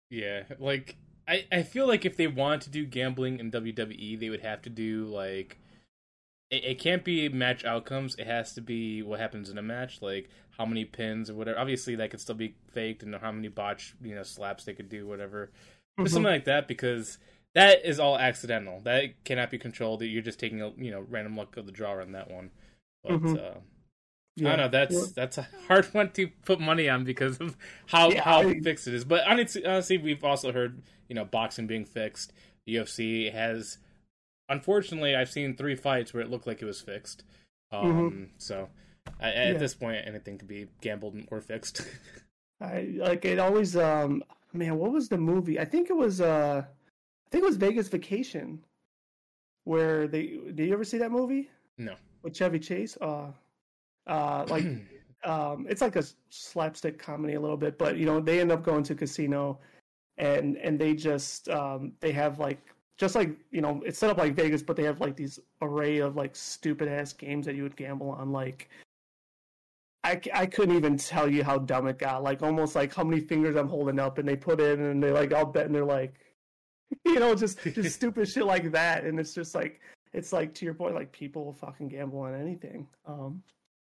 Yeah, 0.09 0.43
like 0.59 0.95
I, 1.27 1.45
I 1.51 1.63
feel 1.63 1.87
like 1.87 2.05
if 2.05 2.17
they 2.17 2.27
want 2.27 2.61
to 2.63 2.69
do 2.69 2.85
gambling 2.85 3.39
in 3.39 3.51
WWE, 3.51 4.19
they 4.19 4.29
would 4.29 4.41
have 4.41 4.61
to 4.63 4.69
do 4.69 5.05
like 5.05 5.57
it, 6.51 6.63
it 6.63 6.79
can't 6.79 7.03
be 7.03 7.27
match 7.29 7.65
outcomes. 7.65 8.15
It 8.15 8.27
has 8.27 8.53
to 8.53 8.61
be 8.61 9.01
what 9.01 9.19
happens 9.19 9.49
in 9.49 9.57
a 9.57 9.63
match, 9.63 10.01
like 10.01 10.29
how 10.57 10.65
many 10.65 10.85
pins 10.85 11.29
or 11.29 11.35
whatever. 11.35 11.57
Obviously, 11.57 11.95
that 11.95 12.11
could 12.11 12.21
still 12.21 12.35
be 12.35 12.55
faked, 12.71 13.03
and 13.03 13.15
how 13.15 13.31
many 13.31 13.47
botch 13.47 13.95
you 14.01 14.13
know 14.13 14.23
slaps 14.23 14.65
they 14.65 14.73
could 14.73 14.89
do, 14.89 15.07
whatever. 15.07 15.51
Mhm. 15.99 16.07
Something 16.07 16.31
like 16.31 16.45
that 16.45 16.67
because 16.67 17.17
that 17.55 17.85
is 17.85 17.99
all 17.99 18.17
accidental. 18.17 18.81
That 18.81 19.23
cannot 19.25 19.51
be 19.51 19.57
controlled. 19.57 20.01
You're 20.01 20.21
just 20.21 20.39
taking 20.39 20.61
a 20.61 20.71
you 20.77 20.91
know 20.91 21.05
random 21.09 21.37
luck 21.37 21.57
of 21.57 21.65
the 21.65 21.71
draw 21.71 21.99
on 22.01 22.11
that 22.13 22.29
one. 22.31 22.51
But 23.03 23.11
Mhm. 23.21 23.37
uh, 23.37 23.59
Yeah. 24.35 24.53
I 24.53 24.55
don't 24.55 24.65
know. 24.65 24.67
That's 24.79 25.11
that's 25.11 25.37
a 25.37 25.47
hard 25.67 25.85
one 25.93 26.11
to 26.13 26.27
put 26.45 26.59
money 26.59 26.89
on 26.89 27.03
because 27.03 27.39
of 27.39 27.55
how 27.87 28.09
Yeah, 28.11 28.23
how 28.23 28.39
I- 28.41 28.59
fixed 28.59 28.87
it 28.87 28.93
is. 28.95 29.05
But 29.05 29.27
honestly, 29.27 29.65
honestly, 29.65 29.97
we've 29.97 30.23
also 30.23 30.51
heard 30.51 30.81
you 31.07 31.15
know 31.15 31.25
boxing 31.25 31.67
being 31.67 31.85
fixed. 31.85 32.33
The 32.65 32.75
UFC 32.75 33.29
has, 33.31 33.77
unfortunately, 34.49 35.15
I've 35.15 35.29
seen 35.29 35.55
three 35.55 35.75
fights 35.75 36.13
where 36.13 36.23
it 36.23 36.29
looked 36.29 36.47
like 36.47 36.61
it 36.61 36.65
was 36.65 36.81
fixed. 36.81 37.23
Um, 37.71 38.11
mm-hmm. 38.11 38.23
So 38.37 38.69
at, 39.19 39.35
at 39.35 39.53
yeah. 39.53 39.57
this 39.59 39.73
point, 39.75 40.07
anything 40.07 40.37
could 40.37 40.47
be 40.47 40.67
gambled 40.81 41.17
or 41.29 41.41
fixed. 41.41 41.87
I 42.61 42.93
like 42.95 43.25
it 43.25 43.37
always. 43.39 43.75
Um, 43.75 44.23
man, 44.53 44.77
what 44.77 44.91
was 44.91 45.09
the 45.09 45.17
movie? 45.17 45.59
I 45.59 45.65
think 45.65 45.89
it 45.89 45.95
was. 45.97 46.21
Uh, 46.21 46.63
think 47.33 47.43
it 47.43 47.47
was 47.47 47.57
Vegas 47.57 47.87
Vacation, 47.87 48.63
where 49.63 50.07
they. 50.07 50.39
Did 50.53 50.67
you 50.67 50.73
ever 50.73 50.83
see 50.83 50.99
that 50.99 51.11
movie? 51.11 51.49
No. 51.79 51.95
With 52.21 52.35
Chevy 52.35 52.59
Chase. 52.59 52.95
Uh, 53.01 53.31
uh, 54.05 54.45
like, 54.47 54.65
um, 55.23 55.65
it's 55.67 55.81
like 55.81 55.95
a 55.95 56.03
slapstick 56.29 56.99
comedy 56.99 57.33
a 57.33 57.41
little 57.41 57.57
bit, 57.57 57.79
but 57.79 57.97
you 57.97 58.05
know 58.05 58.19
they 58.19 58.39
end 58.39 58.51
up 58.51 58.63
going 58.63 58.83
to 58.83 58.93
casino, 58.93 59.57
and 60.17 60.57
and 60.57 60.77
they 60.77 60.93
just 60.93 61.49
um 61.49 61.93
they 62.01 62.11
have 62.11 62.37
like 62.37 62.59
just 62.97 63.15
like 63.15 63.35
you 63.49 63.61
know 63.61 63.81
it's 63.83 63.97
set 63.97 64.11
up 64.11 64.17
like 64.19 64.35
Vegas, 64.35 64.61
but 64.61 64.75
they 64.75 64.83
have 64.83 65.01
like 65.01 65.15
these 65.15 65.39
array 65.63 65.97
of 65.97 66.15
like 66.15 66.35
stupid 66.35 66.87
ass 66.87 67.13
games 67.13 67.47
that 67.47 67.55
you 67.55 67.63
would 67.63 67.75
gamble 67.75 68.11
on, 68.11 68.31
like 68.31 68.69
I, 70.03 70.21
I 70.33 70.45
couldn't 70.45 70.75
even 70.75 70.97
tell 70.97 71.29
you 71.29 71.43
how 71.43 71.57
dumb 71.57 71.87
it 71.87 71.97
got. 71.97 72.21
Like 72.21 72.43
almost 72.43 72.75
like 72.75 72.93
how 72.93 73.03
many 73.03 73.21
fingers 73.21 73.55
I'm 73.55 73.69
holding 73.69 73.97
up, 73.97 74.19
and 74.19 74.27
they 74.27 74.35
put 74.35 74.59
in, 74.61 74.81
and 74.81 75.01
they 75.01 75.11
like 75.11 75.33
I'll 75.33 75.45
bet, 75.45 75.65
and 75.65 75.73
they're 75.73 75.83
like, 75.83 76.13
you 77.05 77.19
know, 77.19 77.35
just 77.35 77.61
just 77.63 77.95
stupid 77.95 78.27
shit 78.27 78.45
like 78.45 78.71
that, 78.71 79.03
and 79.03 79.19
it's 79.19 79.33
just 79.33 79.55
like 79.55 79.79
it's 80.13 80.33
like 80.33 80.53
to 80.55 80.65
your 80.65 80.73
point, 80.73 80.95
like 80.95 81.11
people 81.11 81.53
fucking 81.53 81.89
gamble 81.89 82.19
on 82.19 82.35
anything. 82.35 82.87
Um, 83.05 83.43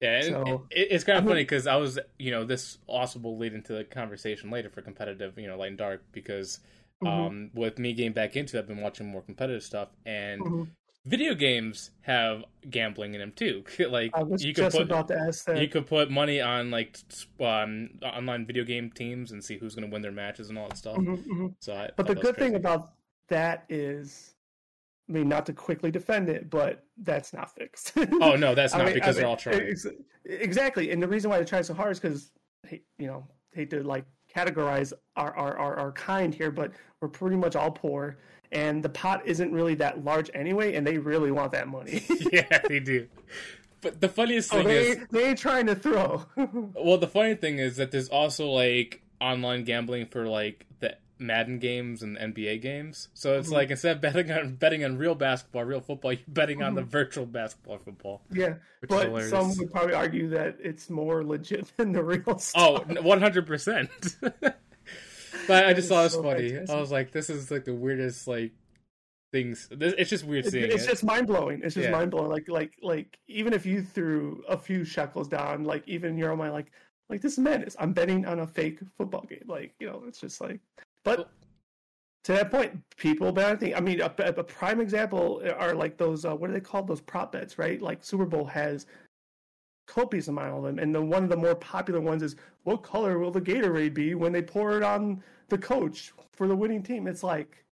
yeah, 0.01 0.21
so, 0.21 0.65
it, 0.71 0.87
it's 0.91 1.03
kind 1.03 1.17
of 1.17 1.23
I 1.23 1.25
mean, 1.25 1.31
funny 1.31 1.43
because 1.43 1.67
I 1.67 1.77
was, 1.77 1.97
you 2.19 2.31
know, 2.31 2.43
this 2.43 2.77
also 2.87 3.19
will 3.19 3.37
lead 3.37 3.53
into 3.53 3.73
the 3.73 3.83
conversation 3.83 4.49
later 4.51 4.69
for 4.69 4.81
competitive, 4.81 5.37
you 5.37 5.47
know, 5.47 5.57
light 5.57 5.69
and 5.69 5.77
dark 5.77 6.03
because 6.11 6.59
mm-hmm. 7.03 7.07
um, 7.07 7.51
with 7.53 7.79
me 7.79 7.93
getting 7.93 8.11
back 8.11 8.35
into, 8.35 8.57
it, 8.57 8.59
I've 8.59 8.67
been 8.67 8.81
watching 8.81 9.07
more 9.07 9.21
competitive 9.21 9.63
stuff, 9.63 9.89
and 10.05 10.41
mm-hmm 10.41 10.63
video 11.05 11.35
games 11.35 11.91
have 12.01 12.43
gambling 12.69 13.13
in 13.13 13.19
them 13.19 13.31
too. 13.35 13.63
like 13.89 14.11
you 14.39 14.53
could 14.53 14.71
put 14.71 15.57
you 15.57 15.67
could 15.67 15.85
put 15.85 16.09
money 16.09 16.41
on 16.41 16.71
like 16.71 16.97
um, 17.39 17.89
online 18.03 18.45
video 18.45 18.63
game 18.63 18.91
teams 18.91 19.31
and 19.31 19.43
see 19.43 19.57
who's 19.57 19.75
going 19.75 19.87
to 19.87 19.93
win 19.93 20.01
their 20.01 20.11
matches 20.11 20.49
and 20.49 20.57
all 20.57 20.67
that 20.67 20.77
stuff. 20.77 20.97
Mm-hmm, 20.97 21.13
mm-hmm. 21.13 21.47
So, 21.59 21.75
I 21.75 21.89
but 21.95 22.07
the 22.07 22.15
good 22.15 22.37
thing 22.37 22.55
about 22.55 22.93
that 23.29 23.65
is, 23.69 24.35
I 25.09 25.13
mean, 25.13 25.29
not 25.29 25.45
to 25.47 25.53
quickly 25.53 25.91
defend 25.91 26.29
it, 26.29 26.49
but 26.49 26.83
that's 26.97 27.33
not 27.33 27.53
fixed. 27.53 27.93
oh 28.21 28.35
no, 28.35 28.55
that's 28.55 28.73
not 28.73 28.81
I 28.81 28.85
mean, 28.85 28.93
because 28.95 29.17
I 29.17 29.19
mean, 29.19 29.21
they're 29.21 29.29
all 29.29 29.37
trying. 29.37 29.75
Exactly, 30.25 30.91
and 30.91 31.01
the 31.01 31.07
reason 31.07 31.29
why 31.29 31.37
they're 31.37 31.45
trying 31.45 31.63
so 31.63 31.73
hard 31.73 31.91
is 31.91 31.99
because 31.99 32.31
you 32.97 33.07
know 33.07 33.27
hate 33.53 33.69
to 33.69 33.83
like 33.83 34.05
categorize 34.35 34.91
our, 35.15 35.35
our, 35.35 35.57
our, 35.57 35.75
our 35.77 35.91
kind 35.93 36.33
here, 36.33 36.51
but 36.51 36.71
we're 36.99 37.07
pretty 37.07 37.37
much 37.37 37.55
all 37.55 37.71
poor 37.71 38.17
and 38.55 38.81
the 38.81 38.89
pot 38.89 39.21
isn't 39.25 39.51
really 39.51 39.75
that 39.75 40.03
large 40.03 40.31
anyway, 40.33 40.75
and 40.75 40.87
they 40.87 40.97
really 40.97 41.29
want 41.29 41.51
that 41.51 41.67
money. 41.67 42.03
yeah, 42.31 42.61
they 42.67 42.79
do. 42.79 43.07
But 43.81 43.99
the 43.99 44.07
funniest 44.07 44.51
oh, 44.53 44.57
thing 44.57 44.67
oh, 44.67 44.69
they, 44.69 44.87
is 44.87 45.07
they 45.11 45.25
ain't 45.29 45.37
trying 45.37 45.67
to 45.67 45.75
throw. 45.75 46.25
well, 46.37 46.97
the 46.97 47.07
funny 47.07 47.35
thing 47.35 47.59
is 47.59 47.75
that 47.75 47.91
there's 47.91 48.07
also 48.07 48.49
like 48.49 49.01
online 49.19 49.65
gambling 49.65 50.05
for 50.07 50.25
like 50.25 50.65
the 50.79 50.95
Madden 51.19 51.59
games 51.59 52.01
and 52.01 52.17
NBA 52.17 52.61
games. 52.61 53.09
So 53.13 53.37
it's 53.37 53.47
mm-hmm. 53.47 53.55
like 53.55 53.71
instead 53.71 53.97
of 53.97 54.01
betting 54.01 54.31
on 54.31 54.55
betting 54.55 54.85
on 54.85 54.97
real 54.97 55.15
basketball, 55.15 55.65
real 55.65 55.81
football, 55.81 56.13
you're 56.13 56.21
betting 56.29 56.59
mm-hmm. 56.59 56.67
on 56.67 56.75
the 56.75 56.81
mm-hmm. 56.81 56.89
virtual 56.91 57.25
basketball 57.25 57.77
football. 57.77 58.21
Yeah, 58.31 58.55
but 58.87 59.25
some 59.27 59.55
would 59.57 59.71
probably 59.71 59.93
argue 59.95 60.29
that 60.29 60.57
it's 60.63 60.89
more 60.89 61.25
legit 61.25 61.73
than 61.77 61.91
the 61.91 62.03
real 62.03 62.23
oh, 62.27 62.37
stuff. 62.37 62.83
Oh, 62.89 63.01
100 63.01 63.45
percent. 63.45 63.89
But 65.47 65.65
I 65.65 65.73
just 65.73 65.89
thought 65.89 66.01
it 66.01 66.03
was 66.03 66.13
so 66.13 66.23
funny. 66.23 66.49
Fantastic. 66.49 66.75
I 66.75 66.79
was 66.79 66.91
like, 66.91 67.11
this 67.11 67.29
is 67.29 67.51
like 67.51 67.65
the 67.65 67.73
weirdest 67.73 68.27
like 68.27 68.51
things. 69.31 69.67
It's 69.71 70.09
just 70.09 70.25
weird 70.25 70.45
seeing. 70.45 70.71
It's 70.71 70.83
it. 70.83 70.89
just 70.89 71.03
mind 71.03 71.27
blowing. 71.27 71.61
It's 71.63 71.75
just 71.75 71.85
yeah. 71.85 71.91
mind 71.91 72.11
blowing. 72.11 72.29
Like 72.29 72.47
like 72.47 72.73
like 72.81 73.17
even 73.27 73.53
if 73.53 73.65
you 73.65 73.81
threw 73.81 74.43
a 74.47 74.57
few 74.57 74.83
shekels 74.83 75.27
down, 75.27 75.63
like 75.63 75.87
even 75.87 76.17
you're 76.17 76.31
on 76.31 76.37
my 76.37 76.49
like 76.49 76.71
like 77.09 77.21
this 77.21 77.33
is 77.33 77.39
madness. 77.39 77.75
I'm 77.79 77.93
betting 77.93 78.25
on 78.25 78.39
a 78.39 78.47
fake 78.47 78.79
football 78.97 79.25
game. 79.29 79.43
Like 79.45 79.73
you 79.79 79.87
know, 79.87 80.03
it's 80.07 80.19
just 80.19 80.41
like. 80.41 80.59
But 81.03 81.29
to 82.23 82.31
that 82.31 82.49
point, 82.49 82.81
people 82.97 83.31
bet 83.31 83.51
on 83.51 83.57
things. 83.57 83.75
I 83.77 83.79
mean, 83.81 84.01
a, 84.01 84.11
a, 84.17 84.43
prime 84.43 84.81
example 84.81 85.43
are 85.57 85.75
like 85.75 85.97
those. 85.97 86.25
Uh, 86.25 86.35
what 86.35 86.49
are 86.49 86.53
they 86.53 86.59
called? 86.59 86.87
Those 86.87 87.01
prop 87.01 87.31
bets, 87.31 87.59
right? 87.59 87.81
Like 87.81 88.03
Super 88.03 88.25
Bowl 88.25 88.45
has 88.45 88.87
copious 89.87 90.27
amount 90.27 90.55
of 90.57 90.63
them. 90.63 90.79
And 90.79 90.93
the 90.93 91.01
one 91.01 91.23
of 91.23 91.29
the 91.29 91.37
more 91.37 91.55
popular 91.55 92.01
ones 92.01 92.23
is 92.23 92.35
what 92.63 92.83
color 92.83 93.19
will 93.19 93.31
the 93.31 93.41
Gatorade 93.41 93.93
be 93.93 94.15
when 94.15 94.31
they 94.31 94.41
pour 94.41 94.77
it 94.77 94.83
on 94.83 95.23
the 95.49 95.57
coach 95.57 96.11
for 96.31 96.47
the 96.47 96.55
winning 96.55 96.83
team? 96.83 97.07
It's 97.07 97.23
like 97.23 97.63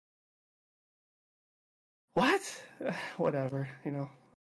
what? 2.13 2.41
Whatever, 3.17 3.67
you 3.85 3.91
know. 3.91 4.09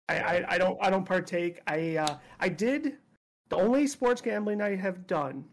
I, 0.09 0.19
I, 0.19 0.45
I, 0.55 0.59
don't 0.59 0.79
I 0.83 0.91
don't 0.91 1.05
partake. 1.05 1.61
I 1.67 1.97
uh, 1.97 2.17
I 2.41 2.49
did 2.49 2.99
the 3.49 3.57
only 3.57 3.87
sports 3.87 4.21
gambling 4.21 4.61
I 4.61 4.75
have 4.77 5.07
done. 5.07 5.45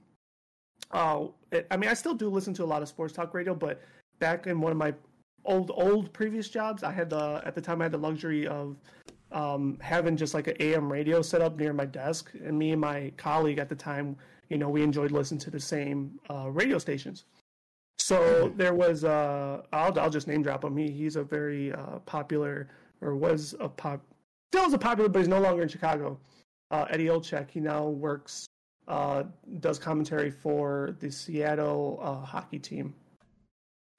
Oh, 0.91 1.35
uh, 1.53 1.59
I 1.69 1.77
mean 1.77 1.89
I 1.89 1.93
still 1.93 2.15
do 2.15 2.29
listen 2.29 2.53
to 2.55 2.63
a 2.63 2.65
lot 2.65 2.81
of 2.81 2.87
sports 2.87 3.13
talk 3.13 3.33
radio, 3.33 3.53
but 3.53 3.81
back 4.19 4.47
in 4.47 4.59
one 4.59 4.71
of 4.71 4.77
my 4.77 4.93
old 5.45 5.71
old 5.73 6.11
previous 6.13 6.49
jobs, 6.49 6.83
I 6.83 6.91
had 6.91 7.09
the 7.09 7.41
at 7.45 7.55
the 7.55 7.61
time 7.61 7.81
I 7.81 7.85
had 7.85 7.91
the 7.91 7.99
luxury 7.99 8.47
of 8.47 8.75
um, 9.31 9.77
having 9.81 10.17
just 10.17 10.33
like 10.33 10.47
an 10.47 10.55
AM 10.59 10.91
radio 10.91 11.21
set 11.21 11.41
up 11.41 11.57
near 11.57 11.73
my 11.73 11.85
desk, 11.85 12.31
and 12.43 12.57
me 12.57 12.71
and 12.71 12.81
my 12.81 13.11
colleague 13.17 13.59
at 13.59 13.69
the 13.69 13.75
time, 13.75 14.15
you 14.49 14.57
know, 14.57 14.69
we 14.69 14.81
enjoyed 14.81 15.11
listening 15.11 15.39
to 15.41 15.51
the 15.51 15.59
same 15.59 16.19
uh, 16.29 16.49
radio 16.49 16.77
stations. 16.77 17.25
So 17.97 18.19
mm-hmm. 18.19 18.57
there 18.57 18.73
was, 18.73 19.03
uh, 19.03 19.61
I'll 19.71 19.97
I'll 19.99 20.09
just 20.09 20.27
name 20.27 20.41
drop 20.41 20.63
him. 20.63 20.75
He 20.75 20.89
he's 20.89 21.15
a 21.15 21.23
very 21.23 21.71
uh, 21.73 21.99
popular, 22.05 22.69
or 23.01 23.15
was 23.15 23.55
a 23.59 23.69
pop, 23.69 24.01
still 24.51 24.65
is 24.65 24.73
a 24.73 24.77
popular, 24.77 25.09
but 25.09 25.19
he's 25.19 25.27
no 25.27 25.39
longer 25.39 25.61
in 25.61 25.67
Chicago. 25.67 26.19
Uh, 26.71 26.85
Eddie 26.89 27.07
Olczyk. 27.07 27.49
He 27.49 27.59
now 27.59 27.87
works, 27.87 28.47
uh, 28.87 29.23
does 29.59 29.79
commentary 29.79 30.31
for 30.31 30.95
the 30.99 31.11
Seattle 31.11 31.99
uh, 32.01 32.25
hockey 32.25 32.59
team. 32.59 32.93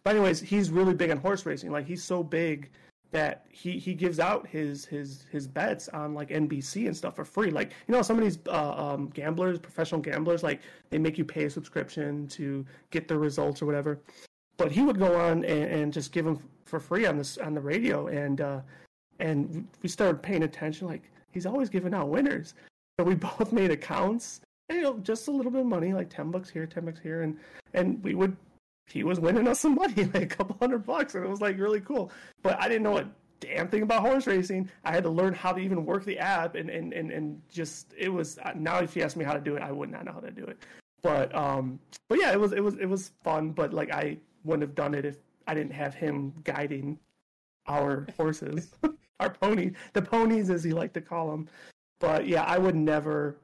But 0.02 0.16
anyways, 0.16 0.40
he's 0.40 0.70
really 0.70 0.94
big 0.94 1.10
on 1.10 1.18
horse 1.18 1.44
racing. 1.44 1.70
Like 1.70 1.86
he's 1.86 2.02
so 2.02 2.22
big 2.22 2.70
that 3.12 3.46
he 3.50 3.78
he 3.78 3.94
gives 3.94 4.20
out 4.20 4.46
his 4.46 4.84
his 4.84 5.26
his 5.30 5.46
bets 5.46 5.88
on 5.88 6.14
like 6.14 6.28
NBC 6.28 6.86
and 6.86 6.96
stuff 6.96 7.16
for 7.16 7.24
free. 7.24 7.50
Like 7.50 7.72
you 7.88 7.94
know, 7.94 8.02
some 8.02 8.16
of 8.16 8.24
these 8.24 8.38
uh, 8.46 8.92
um, 8.92 9.08
gamblers, 9.08 9.58
professional 9.58 10.00
gamblers, 10.00 10.42
like 10.42 10.60
they 10.90 10.98
make 10.98 11.18
you 11.18 11.24
pay 11.24 11.44
a 11.44 11.50
subscription 11.50 12.28
to 12.28 12.64
get 12.90 13.08
the 13.08 13.18
results 13.18 13.62
or 13.62 13.66
whatever. 13.66 14.00
But 14.56 14.70
he 14.70 14.82
would 14.82 14.98
go 14.98 15.16
on 15.16 15.44
and, 15.44 15.64
and 15.64 15.92
just 15.92 16.12
give 16.12 16.24
them 16.24 16.40
for 16.66 16.78
free 16.78 17.06
on 17.06 17.18
this 17.18 17.38
on 17.38 17.54
the 17.54 17.60
radio, 17.60 18.06
and 18.06 18.40
uh, 18.40 18.60
and 19.18 19.66
we 19.82 19.88
started 19.88 20.22
paying 20.22 20.44
attention. 20.44 20.86
Like 20.86 21.10
he's 21.32 21.46
always 21.46 21.68
giving 21.68 21.94
out 21.94 22.08
winners. 22.08 22.54
So 22.98 23.04
we 23.04 23.14
both 23.16 23.52
made 23.52 23.70
accounts, 23.72 24.40
you 24.68 24.82
know, 24.82 24.98
just 24.98 25.28
a 25.28 25.30
little 25.32 25.50
bit 25.50 25.62
of 25.62 25.66
money, 25.66 25.92
like 25.92 26.10
ten 26.10 26.30
bucks 26.30 26.48
here, 26.48 26.66
ten 26.66 26.84
bucks 26.84 27.00
here, 27.00 27.22
and 27.22 27.36
and 27.74 28.02
we 28.04 28.14
would 28.14 28.36
he 28.86 29.04
was 29.04 29.20
winning 29.20 29.46
us 29.48 29.60
some 29.60 29.74
money, 29.74 30.04
like 30.14 30.22
a 30.22 30.26
couple 30.26 30.56
hundred 30.60 30.84
bucks, 30.84 31.14
and 31.14 31.24
it 31.24 31.28
was 31.28 31.40
like 31.40 31.58
really 31.58 31.80
cool. 31.80 32.10
But 32.42 32.60
I 32.60 32.68
didn't 32.68 32.82
know 32.82 32.98
a 32.98 33.08
damn 33.40 33.68
thing 33.68 33.82
about 33.82 34.02
horse 34.02 34.26
racing. 34.26 34.70
I 34.84 34.92
had 34.92 35.02
to 35.04 35.10
learn 35.10 35.34
how 35.34 35.52
to 35.52 35.60
even 35.60 35.84
work 35.84 36.04
the 36.04 36.18
app, 36.18 36.54
and 36.54 36.70
and 36.70 36.92
and, 36.92 37.10
and 37.10 37.40
just 37.48 37.94
it 37.96 38.08
was 38.08 38.38
now. 38.54 38.78
If 38.78 38.96
you 38.96 39.02
asked 39.02 39.16
me 39.16 39.24
how 39.24 39.34
to 39.34 39.40
do 39.40 39.56
it, 39.56 39.62
I 39.62 39.72
would 39.72 39.90
not 39.90 40.04
know 40.04 40.12
how 40.12 40.20
to 40.20 40.30
do 40.30 40.44
it. 40.44 40.58
But 41.02 41.34
um, 41.34 41.80
but 42.08 42.18
yeah, 42.20 42.32
it 42.32 42.40
was 42.40 42.52
it 42.52 42.62
was 42.62 42.74
it 42.76 42.86
was 42.86 43.12
fun. 43.22 43.50
But 43.50 43.72
like 43.72 43.90
I 43.90 44.18
wouldn't 44.44 44.62
have 44.62 44.74
done 44.74 44.94
it 44.94 45.04
if 45.04 45.16
I 45.46 45.54
didn't 45.54 45.72
have 45.72 45.94
him 45.94 46.32
guiding 46.44 46.98
our 47.66 48.06
horses, 48.16 48.72
our 49.20 49.30
ponies, 49.30 49.74
the 49.92 50.02
ponies 50.02 50.50
as 50.50 50.62
he 50.64 50.72
liked 50.72 50.94
to 50.94 51.00
call 51.00 51.30
them. 51.30 51.48
But 51.98 52.26
yeah, 52.26 52.44
I 52.44 52.58
would 52.58 52.74
never 52.74 53.36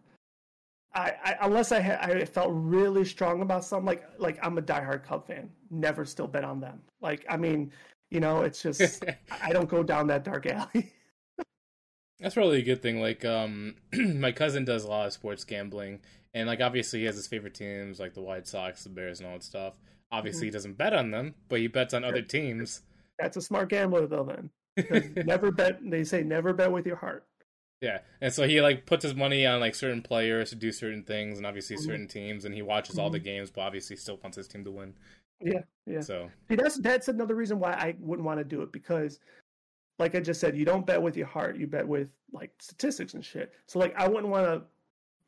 I, 0.96 1.12
I, 1.24 1.36
unless 1.42 1.72
I 1.72 1.80
had, 1.80 1.98
I 2.00 2.24
felt 2.24 2.50
really 2.52 3.04
strong 3.04 3.42
about 3.42 3.64
something 3.64 3.86
like 3.86 4.04
like 4.18 4.38
I'm 4.42 4.56
a 4.56 4.62
diehard 4.62 5.04
Cub 5.04 5.26
fan. 5.26 5.50
Never 5.70 6.06
still 6.06 6.26
bet 6.26 6.42
on 6.42 6.58
them. 6.58 6.80
Like 7.02 7.26
I 7.28 7.36
mean, 7.36 7.70
you 8.10 8.20
know, 8.20 8.40
it's 8.42 8.62
just 8.62 9.04
I 9.42 9.52
don't 9.52 9.68
go 9.68 9.82
down 9.82 10.06
that 10.06 10.24
dark 10.24 10.46
alley. 10.46 10.92
That's 12.18 12.34
probably 12.34 12.60
a 12.60 12.64
good 12.64 12.80
thing. 12.80 12.98
Like, 12.98 13.26
um, 13.26 13.74
my 13.92 14.32
cousin 14.32 14.64
does 14.64 14.84
a 14.84 14.88
lot 14.88 15.06
of 15.06 15.12
sports 15.12 15.44
gambling, 15.44 16.00
and 16.32 16.48
like 16.48 16.62
obviously 16.62 17.00
he 17.00 17.04
has 17.04 17.16
his 17.16 17.26
favorite 17.26 17.54
teams, 17.54 18.00
like 18.00 18.14
the 18.14 18.22
White 18.22 18.46
Sox, 18.46 18.82
the 18.84 18.88
Bears, 18.88 19.20
and 19.20 19.28
all 19.28 19.34
that 19.34 19.42
stuff. 19.42 19.74
Obviously, 20.10 20.40
mm-hmm. 20.40 20.46
he 20.46 20.50
doesn't 20.52 20.78
bet 20.78 20.94
on 20.94 21.10
them, 21.10 21.34
but 21.50 21.60
he 21.60 21.66
bets 21.66 21.92
on 21.92 22.04
other 22.04 22.22
teams. 22.22 22.80
That's 23.18 23.36
a 23.36 23.42
smart 23.42 23.68
gambler, 23.68 24.06
though. 24.06 24.24
Then 24.24 25.12
never 25.26 25.50
bet. 25.50 25.78
They 25.82 26.04
say 26.04 26.22
never 26.22 26.54
bet 26.54 26.72
with 26.72 26.86
your 26.86 26.96
heart. 26.96 27.26
Yeah, 27.80 27.98
and 28.20 28.32
so 28.32 28.46
he 28.48 28.60
like 28.62 28.86
puts 28.86 29.02
his 29.02 29.14
money 29.14 29.46
on 29.46 29.60
like 29.60 29.74
certain 29.74 30.02
players 30.02 30.50
to 30.50 30.56
do 30.56 30.72
certain 30.72 31.02
things, 31.02 31.36
and 31.36 31.46
obviously 31.46 31.76
mm-hmm. 31.76 31.84
certain 31.84 32.08
teams, 32.08 32.44
and 32.44 32.54
he 32.54 32.62
watches 32.62 32.94
mm-hmm. 32.94 33.02
all 33.02 33.10
the 33.10 33.18
mm-hmm. 33.18 33.24
games, 33.24 33.50
but 33.50 33.62
obviously 33.62 33.96
still 33.96 34.18
wants 34.22 34.36
his 34.36 34.48
team 34.48 34.64
to 34.64 34.70
win. 34.70 34.94
Yeah, 35.40 35.60
yeah. 35.86 36.00
So 36.00 36.30
See, 36.48 36.56
that's 36.56 36.78
that's 36.78 37.08
another 37.08 37.34
reason 37.34 37.58
why 37.58 37.72
I 37.72 37.94
wouldn't 38.00 38.24
want 38.24 38.38
to 38.38 38.44
do 38.44 38.62
it 38.62 38.72
because, 38.72 39.20
like 39.98 40.14
I 40.14 40.20
just 40.20 40.40
said, 40.40 40.56
you 40.56 40.64
don't 40.64 40.86
bet 40.86 41.00
with 41.00 41.16
your 41.16 41.26
heart, 41.26 41.58
you 41.58 41.66
bet 41.66 41.86
with 41.86 42.08
like 42.32 42.52
statistics 42.58 43.14
and 43.14 43.24
shit. 43.24 43.52
So 43.66 43.78
like 43.78 43.94
I 43.96 44.08
wouldn't 44.08 44.28
want 44.28 44.46
to 44.46 44.62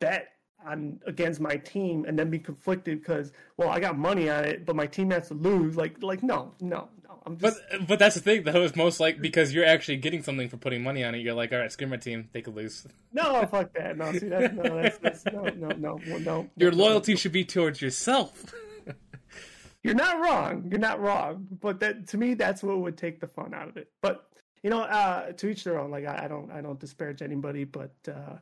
bet 0.01 0.29
on 0.67 0.99
against 1.07 1.41
my 1.41 1.57
team 1.57 2.05
and 2.09 2.19
then 2.19 2.31
be 2.31 2.39
conflicted 2.39 3.01
because 3.01 3.33
well 3.57 3.69
I 3.69 3.79
got 3.79 3.99
money 3.99 4.31
on 4.31 4.45
it, 4.45 4.65
but 4.65 4.75
my 4.75 4.87
team 4.87 5.11
has 5.11 5.29
to 5.29 5.35
lose. 5.35 5.77
Like 5.77 6.03
like 6.03 6.23
no 6.23 6.55
no 6.61 6.89
no. 6.98 6.98
I'm 7.27 7.39
just... 7.39 7.61
But 7.71 7.87
but 7.87 7.99
that's 7.99 8.15
the 8.15 8.21
thing 8.21 8.43
though. 8.43 8.63
Is 8.63 8.77
most 8.77 9.01
like 9.01 9.21
because 9.21 9.53
you're 9.53 9.65
actually 9.65 9.97
getting 9.97 10.23
something 10.23 10.49
for 10.49 10.57
putting 10.57 10.83
money 10.83 11.05
on 11.05 11.15
it. 11.15 11.19
You're 11.19 11.35
like, 11.35 11.53
all 11.53 11.59
right, 11.59 11.73
screw 11.73 11.87
my 11.87 11.97
team. 11.97 12.29
They 12.33 12.43
could 12.43 12.57
lose. 12.57 12.87
No, 13.13 13.45
fuck 13.47 13.73
that. 13.75 13.97
No, 13.97 14.13
see 14.13 14.29
that. 14.29 14.55
No, 14.55 14.83
that's, 14.83 14.99
that's 14.99 15.25
no 15.27 15.45
no 15.45 15.69
no 15.69 15.99
no. 16.19 16.51
Your 16.57 16.73
loyalty 16.73 17.17
should 17.17 17.33
be 17.33 17.45
towards 17.45 17.81
yourself. 17.81 18.55
you're 19.83 19.95
not 19.95 20.21
wrong. 20.21 20.69
You're 20.71 20.79
not 20.79 21.01
wrong. 21.01 21.47
But 21.61 21.81
that 21.81 22.07
to 22.09 22.19
me, 22.19 22.35
that's 22.35 22.63
what 22.63 22.79
would 22.79 22.99
take 22.99 23.21
the 23.21 23.27
fun 23.27 23.55
out 23.55 23.69
of 23.69 23.77
it. 23.79 23.91
But 24.03 24.29
you 24.63 24.71
know, 24.71 24.83
uh, 24.83 25.33
to 25.33 25.49
each 25.49 25.65
their 25.65 25.79
own. 25.79 25.91
Like 25.91 26.05
I, 26.05 26.25
I 26.25 26.29
don't 26.29 26.51
I 26.51 26.61
don't 26.61 26.79
disparage 26.79 27.23
anybody, 27.23 27.65
but. 27.65 27.95
Uh, 28.07 28.37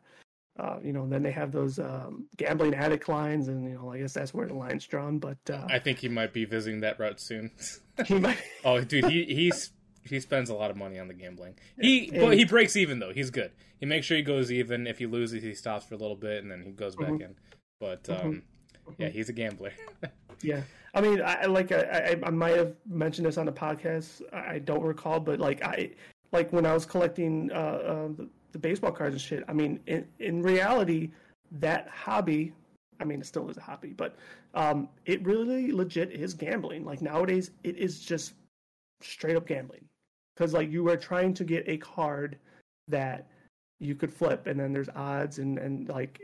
uh, 0.59 0.79
you 0.83 0.93
know, 0.93 1.07
then 1.07 1.23
they 1.23 1.31
have 1.31 1.53
those 1.53 1.79
um, 1.79 2.27
gambling 2.37 2.75
addict 2.75 3.09
lines, 3.09 3.49
and 3.49 3.65
you 3.65 3.75
know, 3.75 3.93
I 3.93 3.99
guess 3.99 4.15
that's 4.15 4.33
where 4.33 4.47
the 4.47 4.55
line's 4.55 4.87
drawn. 4.87 5.19
But 5.19 5.39
uh, 5.51 5.67
I 5.69 5.79
think 5.79 5.99
he 5.99 6.09
might 6.09 6.33
be 6.33 6.45
visiting 6.45 6.81
that 6.81 6.99
route 6.99 7.21
soon. 7.21 7.51
he 8.07 8.15
might. 8.15 8.39
oh, 8.65 8.81
dude, 8.81 9.07
he 9.07 9.25
he's 9.25 9.71
he 10.03 10.21
spends 10.21 10.49
a 10.49 10.55
lot 10.55 10.71
of 10.71 10.77
money 10.77 10.99
on 10.99 11.09
the 11.09 11.15
gambling. 11.15 11.55
He 11.79 12.09
and, 12.09 12.21
but 12.21 12.37
he 12.39 12.45
breaks 12.45 12.77
even 12.77 13.01
though. 13.01 13.13
He's 13.13 13.31
good. 13.31 13.53
He 13.79 13.87
makes 13.87 14.07
sure 14.07 14.17
he 14.17 14.23
goes 14.23 14.51
even. 14.51 14.87
If 14.87 14.99
he 14.99 15.07
loses, 15.07 15.43
he 15.43 15.55
stops 15.55 15.87
for 15.87 15.95
a 15.95 15.99
little 15.99 16.17
bit 16.17 16.43
and 16.43 16.51
then 16.51 16.63
he 16.63 16.71
goes 16.71 16.97
back 16.97 17.11
mm-hmm. 17.11 17.23
in. 17.23 17.37
But 17.79 18.05
mm-hmm. 18.05 18.27
um, 18.27 18.43
mm-hmm. 18.89 19.03
yeah, 19.03 19.09
he's 19.09 19.29
a 19.29 19.35
gambler. 19.35 19.73
yeah, 20.43 20.63
I 20.95 21.01
mean, 21.03 21.21
I 21.23 21.45
like 21.47 21.73
I, 21.73 22.17
I, 22.23 22.27
I 22.27 22.31
might 22.31 22.57
have 22.57 22.75
mentioned 22.89 23.27
this 23.27 23.37
on 23.37 23.47
the 23.47 23.53
podcast. 23.53 24.23
I 24.33 24.59
don't 24.59 24.83
recall, 24.83 25.21
but 25.21 25.39
like 25.39 25.63
I 25.63 25.91
like 26.33 26.53
when 26.53 26.65
I 26.65 26.73
was 26.73 26.87
collecting 26.87 27.51
uh, 27.53 27.55
uh, 27.55 28.09
the, 28.57 28.69
baseball 28.69 28.93
cards 28.93 29.15
and 29.15 29.21
shit. 29.21 29.45
I 29.49 29.53
mean, 29.53 29.81
in 29.87 30.07
in 30.19 30.43
reality, 30.43 31.11
that 31.53 31.89
hobby, 31.89 32.53
I 33.01 33.05
mean, 33.05 33.21
it 33.21 33.27
still 33.27 33.49
is 33.49 33.57
a 33.57 33.61
hobby, 33.61 33.93
but 33.93 34.17
um, 34.55 34.89
it 35.05 35.25
really 35.25 35.73
legit 35.73 36.13
is 36.13 36.35
gambling. 36.35 36.85
Like 36.85 37.03
nowadays, 37.03 37.51
it 37.65 37.77
is 37.77 38.01
just 38.01 38.35
straight 39.03 39.37
up 39.37 39.47
gambling 39.47 39.85
because 40.35 40.53
like 40.53 40.71
you 40.71 40.89
are 40.89 40.97
trying 40.97 41.35
to 41.35 41.45
get 41.45 41.65
a 41.69 41.77
card 41.77 42.39
that 42.89 43.27
you 43.81 43.95
could 43.95 44.13
flip, 44.13 44.47
and 44.47 44.59
then 44.59 44.73
there's 44.73 44.89
odds 44.95 45.39
and 45.39 45.59
and 45.59 45.89
like 45.89 46.21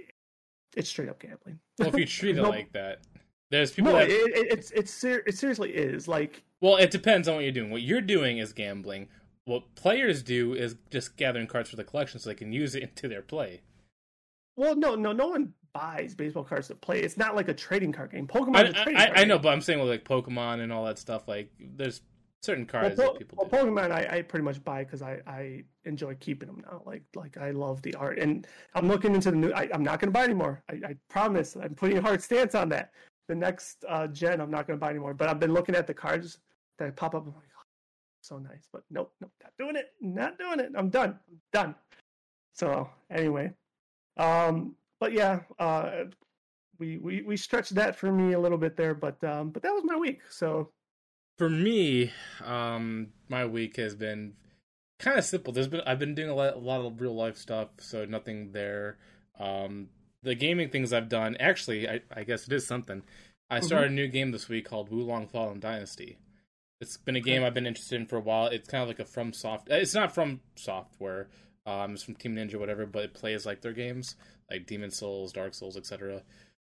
it's 0.76 0.88
straight 0.88 1.08
up 1.08 1.20
gambling. 1.20 1.58
Well, 1.78 1.88
if 1.88 1.96
you 1.96 2.06
treat 2.06 2.36
it 2.38 2.42
no, 2.42 2.48
like 2.48 2.72
that, 2.72 3.00
there's 3.50 3.72
people 3.72 3.92
no, 3.92 3.98
that 3.98 4.10
it, 4.10 4.14
it, 4.14 4.52
it's 4.52 4.70
it's 4.70 4.92
ser- 4.92 5.22
it 5.26 5.36
seriously 5.36 5.70
is 5.70 6.08
like. 6.08 6.42
Well, 6.60 6.76
it 6.76 6.92
depends 6.92 7.26
on 7.26 7.34
what 7.34 7.44
you're 7.44 7.52
doing. 7.52 7.70
What 7.70 7.82
you're 7.82 8.00
doing 8.00 8.38
is 8.38 8.52
gambling 8.52 9.08
what 9.44 9.74
players 9.74 10.22
do 10.22 10.54
is 10.54 10.76
just 10.90 11.16
gathering 11.16 11.46
cards 11.46 11.70
for 11.70 11.76
the 11.76 11.84
collection 11.84 12.20
so 12.20 12.30
they 12.30 12.34
can 12.34 12.52
use 12.52 12.74
it 12.74 12.82
into 12.88 13.08
their 13.08 13.22
play. 13.22 13.62
Well, 14.56 14.76
no, 14.76 14.94
no, 14.94 15.12
no 15.12 15.28
one 15.28 15.54
buys 15.72 16.14
baseball 16.14 16.44
cards 16.44 16.68
to 16.68 16.74
play. 16.74 17.00
It's 17.00 17.16
not 17.16 17.34
like 17.34 17.48
a 17.48 17.54
trading 17.54 17.92
card 17.92 18.12
game. 18.12 18.26
Pokemon. 18.26 18.76
I, 18.76 19.04
I, 19.06 19.20
I 19.22 19.24
know, 19.24 19.38
but 19.38 19.48
I'm 19.50 19.60
saying 19.60 19.80
with 19.80 19.88
like 19.88 20.04
Pokemon 20.04 20.60
and 20.60 20.72
all 20.72 20.84
that 20.84 20.98
stuff. 20.98 21.26
Like, 21.26 21.50
there's 21.58 22.02
certain 22.42 22.66
cards 22.66 22.98
well, 22.98 23.08
po- 23.08 23.12
that 23.14 23.18
people. 23.18 23.38
Well, 23.50 23.64
do. 23.64 23.70
Pokemon, 23.70 23.90
I, 23.90 24.18
I 24.18 24.22
pretty 24.22 24.44
much 24.44 24.62
buy 24.62 24.84
because 24.84 25.00
I, 25.00 25.20
I 25.26 25.64
enjoy 25.84 26.14
keeping 26.16 26.48
them 26.48 26.62
now. 26.66 26.82
Like, 26.84 27.02
like 27.14 27.38
I 27.38 27.50
love 27.50 27.80
the 27.82 27.94
art, 27.94 28.18
and 28.18 28.46
I'm 28.74 28.88
looking 28.88 29.14
into 29.14 29.30
the 29.30 29.36
new. 29.36 29.50
I, 29.52 29.68
am 29.72 29.82
not 29.82 30.00
going 30.00 30.08
to 30.08 30.12
buy 30.12 30.24
anymore. 30.24 30.62
I, 30.70 30.74
I 30.90 30.96
promise. 31.08 31.56
I'm 31.56 31.74
putting 31.74 31.98
a 31.98 32.02
hard 32.02 32.22
stance 32.22 32.54
on 32.54 32.68
that. 32.70 32.92
The 33.28 33.34
next 33.34 33.84
uh, 33.88 34.08
gen, 34.08 34.40
I'm 34.40 34.50
not 34.50 34.66
going 34.66 34.78
to 34.78 34.80
buy 34.80 34.90
anymore. 34.90 35.14
But 35.14 35.28
I've 35.28 35.40
been 35.40 35.54
looking 35.54 35.74
at 35.74 35.86
the 35.86 35.94
cards 35.94 36.38
that 36.78 36.94
pop 36.96 37.14
up. 37.14 37.26
I'm 37.26 37.34
like, 37.34 37.44
so 38.22 38.38
nice. 38.38 38.68
But 38.72 38.82
nope, 38.90 39.12
nope, 39.20 39.32
not 39.42 39.52
doing 39.58 39.76
it. 39.76 39.90
Not 40.00 40.38
doing 40.38 40.60
it. 40.60 40.72
I'm 40.76 40.88
done. 40.88 41.18
I'm 41.30 41.40
done. 41.52 41.74
So 42.54 42.88
anyway, 43.10 43.52
um, 44.16 44.76
but 45.00 45.12
yeah, 45.12 45.40
uh, 45.58 46.04
we 46.78 46.98
we 46.98 47.22
we 47.22 47.36
stretched 47.36 47.74
that 47.74 47.96
for 47.96 48.10
me 48.10 48.32
a 48.32 48.40
little 48.40 48.58
bit 48.58 48.76
there, 48.76 48.94
but 48.94 49.22
um, 49.24 49.50
but 49.50 49.62
that 49.62 49.72
was 49.72 49.84
my 49.84 49.96
week. 49.96 50.20
So 50.30 50.70
for 51.38 51.48
me, 51.48 52.12
um, 52.44 53.08
my 53.28 53.46
week 53.46 53.76
has 53.76 53.94
been 53.94 54.34
kind 54.98 55.18
of 55.18 55.24
simple. 55.24 55.52
There's 55.52 55.68
been 55.68 55.82
I've 55.86 55.98
been 55.98 56.14
doing 56.14 56.30
a 56.30 56.34
lot, 56.34 56.54
a 56.54 56.58
lot 56.58 56.84
of 56.84 57.00
real 57.00 57.14
life 57.14 57.36
stuff, 57.36 57.68
so 57.78 58.04
nothing 58.04 58.52
there. 58.52 58.98
Um, 59.38 59.88
the 60.22 60.34
gaming 60.34 60.68
things 60.68 60.92
I've 60.92 61.08
done, 61.08 61.36
actually, 61.40 61.88
I, 61.88 62.00
I 62.14 62.24
guess 62.24 62.46
it 62.46 62.52
is 62.52 62.66
something. 62.66 63.02
I 63.50 63.56
mm-hmm. 63.56 63.66
started 63.66 63.86
mm-hmm. 63.86 63.92
a 63.92 63.96
new 63.96 64.08
game 64.08 64.30
this 64.30 64.48
week 64.48 64.68
called 64.68 64.90
Wo 64.90 64.98
Long 64.98 65.26
Fallen 65.26 65.58
Dynasty. 65.58 66.18
It's 66.82 66.96
been 66.96 67.14
a 67.14 67.20
game 67.20 67.44
I've 67.44 67.54
been 67.54 67.66
interested 67.66 68.00
in 68.00 68.06
for 68.06 68.16
a 68.16 68.20
while. 68.20 68.46
It's 68.46 68.68
kind 68.68 68.82
of 68.82 68.88
like 68.88 68.98
a 68.98 69.04
From 69.04 69.32
Soft. 69.32 69.68
It's 69.70 69.94
not 69.94 70.12
from 70.12 70.40
software. 70.56 71.28
Um, 71.64 71.92
it's 71.92 72.02
from 72.02 72.16
Team 72.16 72.34
Ninja, 72.34 72.56
whatever, 72.56 72.86
but 72.86 73.04
it 73.04 73.14
plays 73.14 73.46
like 73.46 73.60
their 73.60 73.72
games, 73.72 74.16
like 74.50 74.66
Demon 74.66 74.90
Souls, 74.90 75.32
Dark 75.32 75.54
Souls, 75.54 75.76
etc. 75.76 76.22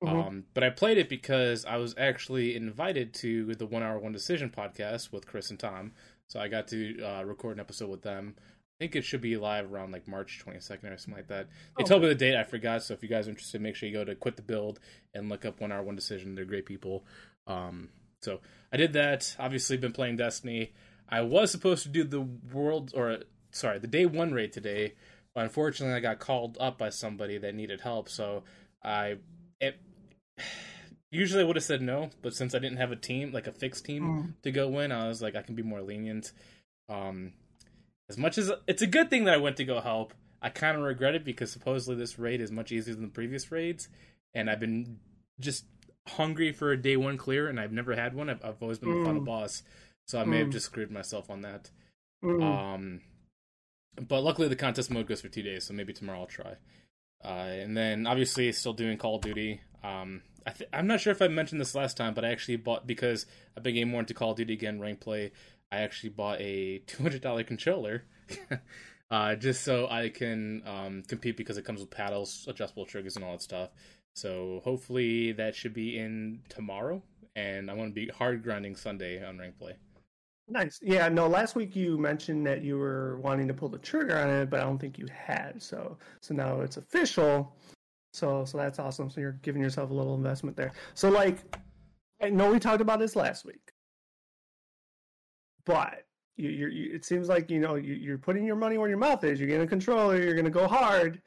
Mm-hmm. 0.04 0.16
Um, 0.16 0.44
but 0.54 0.66
I 0.66 0.72
played 0.72 0.98
it 0.98 1.08
because 1.08 1.64
I 1.64 1.78
was 1.78 1.96
actually 1.98 2.54
invited 2.54 3.14
to 3.16 3.56
the 3.56 3.66
One 3.66 3.82
Hour 3.82 3.98
One 3.98 4.12
Decision 4.12 4.50
podcast 4.50 5.14
with 5.14 5.26
Chris 5.26 5.50
and 5.50 5.58
Tom, 5.60 5.94
so 6.28 6.38
I 6.38 6.50
got 6.50 6.68
to 6.68 7.02
uh, 7.02 7.24
record 7.24 7.56
an 7.56 7.62
episode 7.62 7.90
with 7.90 8.02
them. 8.02 8.36
I 8.38 8.84
think 8.84 8.98
it 8.98 9.06
should 9.06 9.22
be 9.22 9.38
live 9.38 9.72
around 9.72 9.94
like 9.94 10.06
March 10.06 10.44
22nd 10.46 10.94
or 10.94 10.98
something 10.98 11.14
like 11.14 11.28
that. 11.30 11.48
They 11.78 11.86
oh. 11.86 11.88
told 11.88 12.02
me 12.02 12.10
the 12.10 12.16
date, 12.16 12.36
I 12.36 12.44
forgot. 12.44 12.84
So 12.84 12.94
if 12.94 13.04
you 13.04 13.08
guys 13.08 13.28
are 13.28 13.30
interested, 13.30 13.62
make 13.62 13.78
sure 13.78 13.88
you 13.88 13.96
go 13.96 14.04
to 14.04 14.16
Quit 14.16 14.36
the 14.36 14.42
Build 14.42 14.82
and 15.14 15.30
look 15.30 15.46
up 15.46 15.62
One 15.62 15.72
Hour 15.72 15.84
One 15.84 15.96
Decision. 15.96 16.36
They're 16.36 16.44
great 16.44 16.66
people. 16.66 17.06
Um, 17.48 17.88
so 18.24 18.40
I 18.72 18.78
did 18.78 18.94
that. 18.94 19.36
Obviously, 19.40 19.78
been 19.78 19.92
playing 19.92 20.18
Destiny. 20.18 20.74
I 21.10 21.22
was 21.22 21.52
supposed 21.52 21.84
to 21.84 21.90
do 21.90 22.04
the 22.04 22.22
world 22.22 22.92
or 22.96 23.20
sorry, 23.52 23.80
the 23.80 23.88
day 23.88 24.06
one 24.06 24.32
raid 24.32 24.52
today, 24.52 24.94
but 25.34 25.44
unfortunately, 25.44 25.96
I 25.96 26.00
got 26.00 26.20
called 26.20 26.58
up 26.60 26.78
by 26.78 26.90
somebody 26.90 27.38
that 27.38 27.56
needed 27.56 27.82
help. 27.82 28.10
So 28.10 28.44
I 28.84 29.18
it 29.60 29.80
usually 31.12 31.44
I 31.44 31.46
would 31.46 31.56
have 31.56 31.64
said 31.64 31.82
no, 31.82 32.10
but 32.22 32.34
since 32.34 32.56
I 32.56 32.60
didn't 32.60 32.78
have 32.78 32.92
a 32.92 32.96
team, 32.96 33.32
like 33.32 33.48
a 33.48 33.52
fixed 33.52 33.86
team 33.86 34.04
mm. 34.04 34.44
to 34.44 34.52
go 34.52 34.80
in, 34.80 34.92
I 34.92 35.08
was 35.08 35.22
like, 35.22 35.36
I 35.36 35.44
can 35.44 35.56
be 35.56 35.64
more 35.64 35.82
lenient. 35.82 36.32
Um, 36.90 37.34
as 38.10 38.18
much 38.18 38.38
as 38.38 38.52
it's 38.68 38.82
a 38.82 38.88
good 38.88 39.10
thing 39.10 39.26
that 39.26 39.34
I 39.34 39.38
went 39.38 39.58
to 39.58 39.66
go 39.66 39.80
help, 39.80 40.14
I 40.42 40.50
kind 40.50 40.78
of 40.78 40.84
regret 40.84 41.16
it 41.16 41.24
because 41.24 41.52
supposedly 41.52 41.96
this 41.96 42.20
raid 42.20 42.42
is 42.42 42.52
much 42.52 42.72
easier 42.72 42.96
than 42.96 43.04
the 43.04 43.10
previous 43.10 43.52
raids, 43.52 43.88
and 44.34 44.50
I've 44.50 44.60
been 44.60 45.00
just 45.40 45.66
hungry 46.08 46.52
for 46.52 46.72
a 46.72 46.82
day 46.82 46.98
one 46.98 47.18
clear, 47.18 47.48
and 47.48 47.60
I've 47.60 47.72
never 47.72 47.96
had 47.96 48.14
one. 48.14 48.30
I've, 48.30 48.44
I've 48.44 48.62
always 48.62 48.80
been 48.80 48.90
mm. 48.90 49.00
the 49.00 49.06
final 49.06 49.22
mm. 49.22 49.26
boss, 49.26 49.64
so 50.08 50.20
I 50.20 50.26
may 50.26 50.38
mm. 50.38 50.42
have 50.42 50.50
just 50.52 50.66
screwed 50.66 50.92
myself 50.92 51.30
on 51.30 51.42
that. 51.42 51.70
Mm. 52.24 52.44
Um, 52.44 53.02
but 54.08 54.22
luckily 54.22 54.48
the 54.48 54.56
contest 54.56 54.92
mode 54.92 55.08
goes 55.08 55.22
for 55.22 55.30
two 55.30 55.44
days, 55.44 55.66
so 55.66 55.74
maybe 55.74 55.94
tomorrow 55.94 56.22
I'll 56.22 56.26
try. 56.26 56.56
Uh, 57.24 57.28
and 57.28 57.78
then 57.78 58.06
obviously 58.06 58.52
still 58.52 58.74
doing 58.74 58.98
Call 58.98 59.16
of 59.16 59.22
Duty. 59.22 59.62
Um, 59.84 60.22
I 60.46 60.52
th- 60.52 60.70
I'm 60.74 60.88
not 60.88 61.00
sure 61.00 61.12
if 61.12 61.22
I 61.22 61.28
mentioned 61.28 61.62
this 61.62 61.76
last 61.76 61.96
time, 61.96 62.14
but 62.14 62.26
I 62.26 62.32
actually 62.32 62.58
bought 62.58 62.86
because 62.86 63.26
I've 63.56 63.64
been 63.64 63.76
getting 63.76 63.90
more 63.90 64.02
into 64.02 64.14
Call 64.14 64.32
of 64.32 64.38
Duty 64.38 64.54
again, 64.54 64.80
rank 64.80 65.00
play. 65.00 65.32
I 65.72 65.80
actually 65.80 66.10
bought 66.10 66.40
a 66.42 66.80
two 66.88 67.02
hundred 67.02 67.22
dollar 67.22 67.44
controller, 67.44 68.04
uh, 69.12 69.36
just 69.36 69.64
so 69.64 69.88
I 69.90 70.10
can 70.10 70.64
um, 70.66 71.04
compete 71.08 71.38
because 71.38 71.58
it 71.58 71.66
comes 71.66 71.80
with 71.80 71.92
paddles, 71.92 72.46
adjustable 72.48 72.86
triggers, 72.86 73.16
and 73.16 73.24
all 73.24 73.34
that 73.34 73.42
stuff. 73.42 73.70
So 74.16 74.62
hopefully 74.64 75.32
that 75.34 75.56
should 75.56 75.74
be 75.74 75.98
in 75.98 76.40
tomorrow, 76.50 77.02
and 77.36 77.70
I 77.70 77.74
want 77.74 77.90
to 77.90 77.94
be 77.94 78.08
hard 78.08 78.44
grinding 78.44 78.76
Sunday 78.76 79.24
on 79.26 79.40
rank 79.40 79.58
play. 79.58 79.76
Nice. 80.48 80.80
Yeah. 80.84 81.08
No. 81.10 81.28
Last 81.28 81.56
week 81.56 81.76
you 81.76 81.98
mentioned 81.98 82.46
that 82.46 82.62
you 82.62 82.78
were 82.78 83.18
wanting 83.20 83.48
to 83.48 83.54
pull 83.54 83.70
the 83.70 83.78
trigger 83.78 84.18
on 84.18 84.30
it, 84.30 84.50
but 84.50 84.60
I 84.60 84.64
don't 84.64 84.78
think 84.78 85.00
you 85.00 85.08
had. 85.12 85.62
So 85.62 85.98
so 86.22 86.34
now 86.34 86.62
it's 86.62 86.78
official. 86.78 87.56
So 88.12 88.46
so 88.46 88.58
that's 88.58 88.78
awesome. 88.78 89.10
So 89.10 89.22
you're 89.22 89.40
giving 89.42 89.62
yourself 89.62 89.90
a 89.90 89.94
little 89.94 90.16
investment 90.16 90.58
there. 90.58 90.74
So 90.94 91.10
like, 91.10 91.58
I 92.22 92.30
know 92.30 92.52
we 92.52 92.60
talked 92.60 92.82
about 92.82 93.00
this 93.00 93.16
last 93.16 93.46
week, 93.46 93.72
but 95.66 96.06
you, 96.36 96.50
you're, 96.50 96.70
you, 96.70 96.94
it 96.94 97.06
seems 97.06 97.30
like 97.30 97.50
you 97.50 97.60
know 97.60 97.76
you, 97.76 97.94
you're 97.94 98.18
putting 98.18 98.46
your 98.46 98.56
money 98.56 98.78
where 98.78 98.90
your 98.90 98.98
mouth 98.98 99.24
is. 99.24 99.40
You're 99.40 99.48
getting 99.48 99.64
a 99.64 99.68
controller. 99.68 100.22
You're 100.22 100.34
going 100.34 100.46
to 100.46 100.52
go 100.52 100.68
hard 100.68 101.22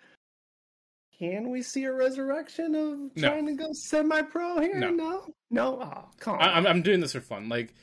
can 1.18 1.50
we 1.50 1.62
see 1.62 1.85
a 1.85 1.92
resurrection 1.92 2.74
of 2.74 3.14
trying 3.14 3.46
to 3.46 3.55
go 3.55 3.72
semi-pro 3.72 4.61
here? 4.61 4.79
No, 4.79 4.90
no, 4.90 5.35
no. 5.50 5.81
Oh, 5.81 6.09
come 6.18 6.35
on. 6.35 6.66
I, 6.66 6.68
I'm 6.68 6.83
doing 6.83 7.00
this 7.00 7.12
for 7.12 7.20
fun. 7.20 7.48
Like, 7.48 7.74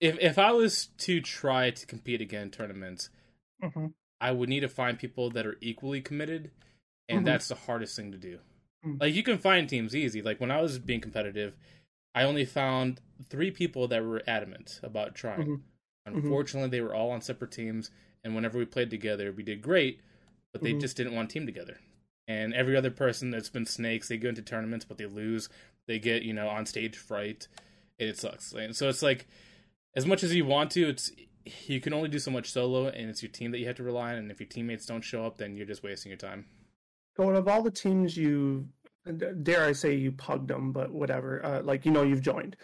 if 0.00 0.18
if 0.20 0.38
I 0.38 0.52
was 0.52 0.86
to 0.98 1.20
try 1.20 1.70
to 1.70 1.86
compete 1.86 2.20
again 2.20 2.42
in 2.42 2.50
tournaments, 2.50 3.10
mm-hmm. 3.62 3.86
I 4.20 4.32
would 4.32 4.48
need 4.48 4.60
to 4.60 4.68
find 4.68 4.98
people 4.98 5.30
that 5.30 5.46
are 5.46 5.56
equally 5.60 6.00
committed, 6.00 6.50
and 7.08 7.18
mm-hmm. 7.18 7.26
that's 7.26 7.48
the 7.48 7.54
hardest 7.54 7.96
thing 7.96 8.12
to 8.12 8.18
do. 8.18 8.38
Mm-hmm. 8.84 8.98
Like, 9.00 9.14
you 9.14 9.22
can 9.22 9.38
find 9.38 9.68
teams 9.68 9.96
easy. 9.96 10.20
Like 10.22 10.40
when 10.40 10.50
I 10.50 10.60
was 10.60 10.78
being 10.78 11.00
competitive, 11.00 11.56
I 12.14 12.24
only 12.24 12.44
found 12.44 13.00
three 13.30 13.50
people 13.50 13.88
that 13.88 14.04
were 14.04 14.22
adamant 14.26 14.80
about 14.82 15.14
trying. 15.14 15.40
Mm-hmm. 15.40 15.52
Mm-hmm. 16.08 16.18
Unfortunately, 16.18 16.70
they 16.70 16.80
were 16.80 16.94
all 16.94 17.10
on 17.10 17.22
separate 17.22 17.52
teams, 17.52 17.90
and 18.24 18.34
whenever 18.34 18.58
we 18.58 18.64
played 18.66 18.90
together, 18.90 19.32
we 19.32 19.42
did 19.42 19.62
great, 19.62 20.00
but 20.52 20.62
they 20.62 20.70
mm-hmm. 20.70 20.80
just 20.80 20.96
didn't 20.96 21.14
want 21.14 21.30
team 21.30 21.46
together 21.46 21.78
and 22.28 22.54
every 22.54 22.76
other 22.76 22.90
person 22.90 23.30
that's 23.30 23.48
been 23.48 23.66
snakes, 23.66 24.08
they 24.08 24.18
go 24.18 24.28
into 24.28 24.42
tournaments 24.42 24.84
but 24.84 24.98
they 24.98 25.06
lose. 25.06 25.48
They 25.86 25.98
get 25.98 26.22
you 26.22 26.32
know 26.32 26.48
on 26.48 26.66
stage 26.66 26.96
fright. 26.96 27.48
It 27.98 28.16
sucks. 28.16 28.52
And 28.52 28.76
so 28.76 28.88
it's 28.88 29.02
like 29.02 29.26
as 29.96 30.06
much 30.06 30.22
as 30.22 30.32
you 30.32 30.44
want 30.44 30.70
to, 30.72 30.90
it's 30.90 31.10
you 31.66 31.80
can 31.80 31.92
only 31.92 32.08
do 32.08 32.18
so 32.18 32.30
much 32.30 32.52
solo, 32.52 32.86
and 32.86 33.08
it's 33.08 33.22
your 33.22 33.32
team 33.32 33.50
that 33.50 33.58
you 33.58 33.66
have 33.66 33.76
to 33.76 33.82
rely 33.82 34.12
on. 34.12 34.18
And 34.18 34.30
if 34.30 34.38
your 34.38 34.48
teammates 34.48 34.86
don't 34.86 35.02
show 35.02 35.24
up, 35.24 35.38
then 35.38 35.56
you're 35.56 35.66
just 35.66 35.82
wasting 35.82 36.10
your 36.10 36.18
time. 36.18 36.44
So, 37.16 37.30
of 37.30 37.48
all 37.48 37.62
the 37.62 37.70
teams 37.70 38.16
you 38.16 38.68
dare 39.42 39.64
I 39.64 39.72
say 39.72 39.94
you 39.94 40.12
pugged 40.12 40.48
them, 40.48 40.72
but 40.72 40.90
whatever. 40.90 41.44
Uh, 41.44 41.62
like 41.62 41.84
you 41.84 41.92
know, 41.92 42.02
you've 42.02 42.22
joined. 42.22 42.56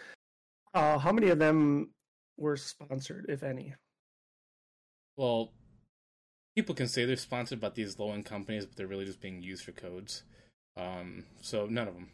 Uh, 0.73 0.97
how 0.97 1.11
many 1.11 1.29
of 1.29 1.39
them 1.39 1.89
were 2.37 2.57
sponsored, 2.57 3.25
if 3.29 3.43
any? 3.43 3.73
Well, 5.17 5.53
people 6.55 6.73
can 6.75 6.87
say 6.87 7.05
they're 7.05 7.15
sponsored 7.15 7.59
by 7.59 7.69
these 7.69 7.99
low 7.99 8.11
end 8.11 8.25
companies, 8.25 8.65
but 8.65 8.75
they're 8.77 8.87
really 8.87 9.05
just 9.05 9.21
being 9.21 9.41
used 9.41 9.63
for 9.63 9.71
codes. 9.71 10.23
Um, 10.77 11.23
so 11.41 11.65
none 11.67 11.87
of 11.87 11.93
them. 11.93 12.09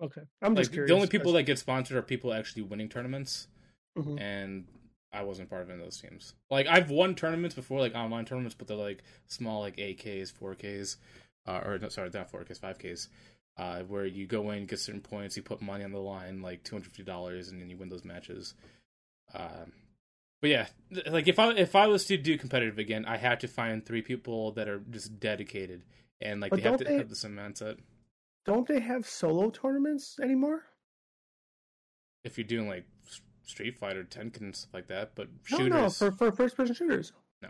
Okay, 0.00 0.22
I'm 0.42 0.54
Like 0.54 0.62
just 0.62 0.72
curious. 0.72 0.88
the 0.90 0.94
only 0.94 1.08
people 1.08 1.32
that 1.32 1.42
get 1.44 1.58
sponsored 1.58 1.96
are 1.96 2.02
people 2.02 2.32
actually 2.32 2.62
winning 2.62 2.88
tournaments, 2.88 3.48
Mhm. 3.96 4.20
and 4.20 4.66
I 5.12 5.22
wasn't 5.22 5.48
part 5.50 5.62
of 5.62 5.70
any 5.70 5.78
of 5.80 5.84
those 5.86 6.00
teams. 6.00 6.34
Like 6.50 6.66
I've 6.66 6.90
won 6.90 7.14
tournaments 7.14 7.54
before, 7.54 7.80
like 7.80 7.94
online 7.94 8.24
tournaments, 8.24 8.54
but 8.54 8.68
they're 8.68 8.76
like 8.76 9.02
small, 9.26 9.60
like 9.60 9.76
AKs, 9.78 10.30
4Ks, 10.32 10.98
uh, 11.46 11.62
or 11.64 11.78
no, 11.78 11.88
sorry, 11.88 12.10
not 12.12 12.30
4Ks, 12.30 12.58
5Ks, 12.60 13.08
uh, 13.56 13.82
where 13.84 14.06
you 14.06 14.26
go 14.26 14.50
in, 14.52 14.66
get 14.66 14.78
certain 14.78 15.00
points, 15.00 15.36
you 15.36 15.42
put 15.42 15.60
money 15.60 15.82
on 15.82 15.90
the 15.92 15.98
line, 15.98 16.42
like 16.42 16.62
two 16.62 16.76
hundred 16.76 16.84
fifty 16.90 17.02
dollars, 17.02 17.48
and 17.48 17.60
then 17.60 17.68
you 17.68 17.76
win 17.76 17.88
those 17.88 18.04
matches. 18.04 18.54
Um, 19.34 19.72
but 20.40 20.50
yeah, 20.50 20.66
like 21.10 21.28
if 21.28 21.38
I 21.38 21.52
if 21.54 21.74
I 21.74 21.86
was 21.86 22.04
to 22.06 22.16
do 22.16 22.36
competitive 22.38 22.78
again, 22.78 23.04
I 23.06 23.16
have 23.16 23.38
to 23.40 23.48
find 23.48 23.84
three 23.84 24.02
people 24.02 24.52
that 24.52 24.68
are 24.68 24.80
just 24.90 25.18
dedicated 25.20 25.84
and 26.20 26.40
like 26.40 26.50
But 26.50 26.62
they 26.62 26.68
have 26.68 26.78
to 26.78 26.84
they- 26.84 26.96
have 26.96 27.08
the 27.08 27.16
same 27.16 27.36
mindset. 27.36 27.78
Don't 28.44 28.66
they 28.66 28.80
have 28.80 29.06
solo 29.06 29.50
tournaments 29.50 30.18
anymore? 30.22 30.62
If 32.24 32.38
you're 32.38 32.46
doing 32.46 32.68
like 32.68 32.84
Street 33.42 33.76
Fighter, 33.78 34.04
Tekken, 34.04 34.40
and 34.40 34.56
stuff 34.56 34.74
like 34.74 34.88
that, 34.88 35.14
but 35.14 35.28
No, 35.50 35.58
shooters. 35.58 35.70
no, 35.70 35.90
for 35.90 36.10
for 36.12 36.32
first 36.32 36.56
person 36.56 36.74
shooters. 36.74 37.12
No, 37.42 37.48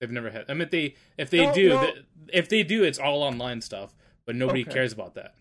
they've 0.00 0.10
never 0.10 0.30
had. 0.30 0.44
I 0.48 0.54
mean, 0.54 0.68
they 0.70 0.94
if 1.18 1.30
they 1.30 1.46
No, 1.46 1.54
do, 1.54 1.68
no. 1.70 1.80
th- 1.82 2.04
if 2.32 2.48
they 2.48 2.62
do, 2.62 2.84
it's 2.84 2.98
all 2.98 3.22
online 3.22 3.60
stuff. 3.60 3.94
But 4.24 4.34
nobody 4.34 4.62
Okay. 4.62 4.72
cares 4.72 4.92
about 4.92 5.14
that. 5.14 5.36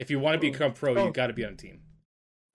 If 0.00 0.10
you 0.10 0.18
want 0.18 0.40
to 0.40 0.46
Oh, 0.48 0.50
become 0.50 0.72
pro, 0.72 0.96
oh. 0.96 1.06
you 1.06 1.12
got 1.12 1.28
to 1.28 1.32
be 1.32 1.44
on 1.44 1.52
a 1.52 1.56
team. 1.56 1.82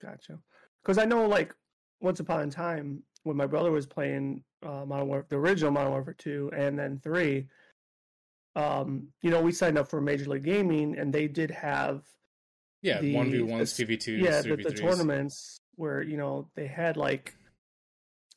Gotcha. 0.02 0.38
Because 0.82 0.98
I 0.98 1.06
know, 1.06 1.26
like, 1.26 1.54
once 2.00 2.20
upon 2.20 2.46
a 2.46 2.50
time 2.50 3.02
when 3.24 3.36
my 3.36 3.46
brother 3.46 3.70
was 3.70 3.86
playing 3.86 4.42
uh, 4.62 4.84
Modern 4.86 5.08
Warfare, 5.08 5.26
the 5.30 5.36
original 5.36 5.72
Modern 5.72 5.92
Warfare 5.92 6.14
two, 6.16 6.50
and 6.56 6.78
then 6.78 7.00
three, 7.02 7.48
um, 8.56 9.08
you 9.20 9.30
know, 9.30 9.40
we 9.42 9.50
signed 9.52 9.76
up 9.76 9.88
for 9.88 10.00
Major 10.00 10.30
League 10.30 10.44
Gaming, 10.44 10.96
and 10.96 11.12
they 11.12 11.26
did 11.26 11.50
have 11.50 12.04
Yeah, 12.82 13.00
one 13.00 13.30
v 13.30 13.42
ones, 13.42 13.72
two 13.76 13.86
v 13.86 13.96
twos, 13.96 14.22
yeah 14.24 14.42
the, 14.42 14.56
the 14.56 14.72
tournaments 14.72 15.58
where 15.76 16.02
you 16.02 16.16
know 16.16 16.48
they 16.54 16.66
had 16.68 16.96
like, 16.96 17.34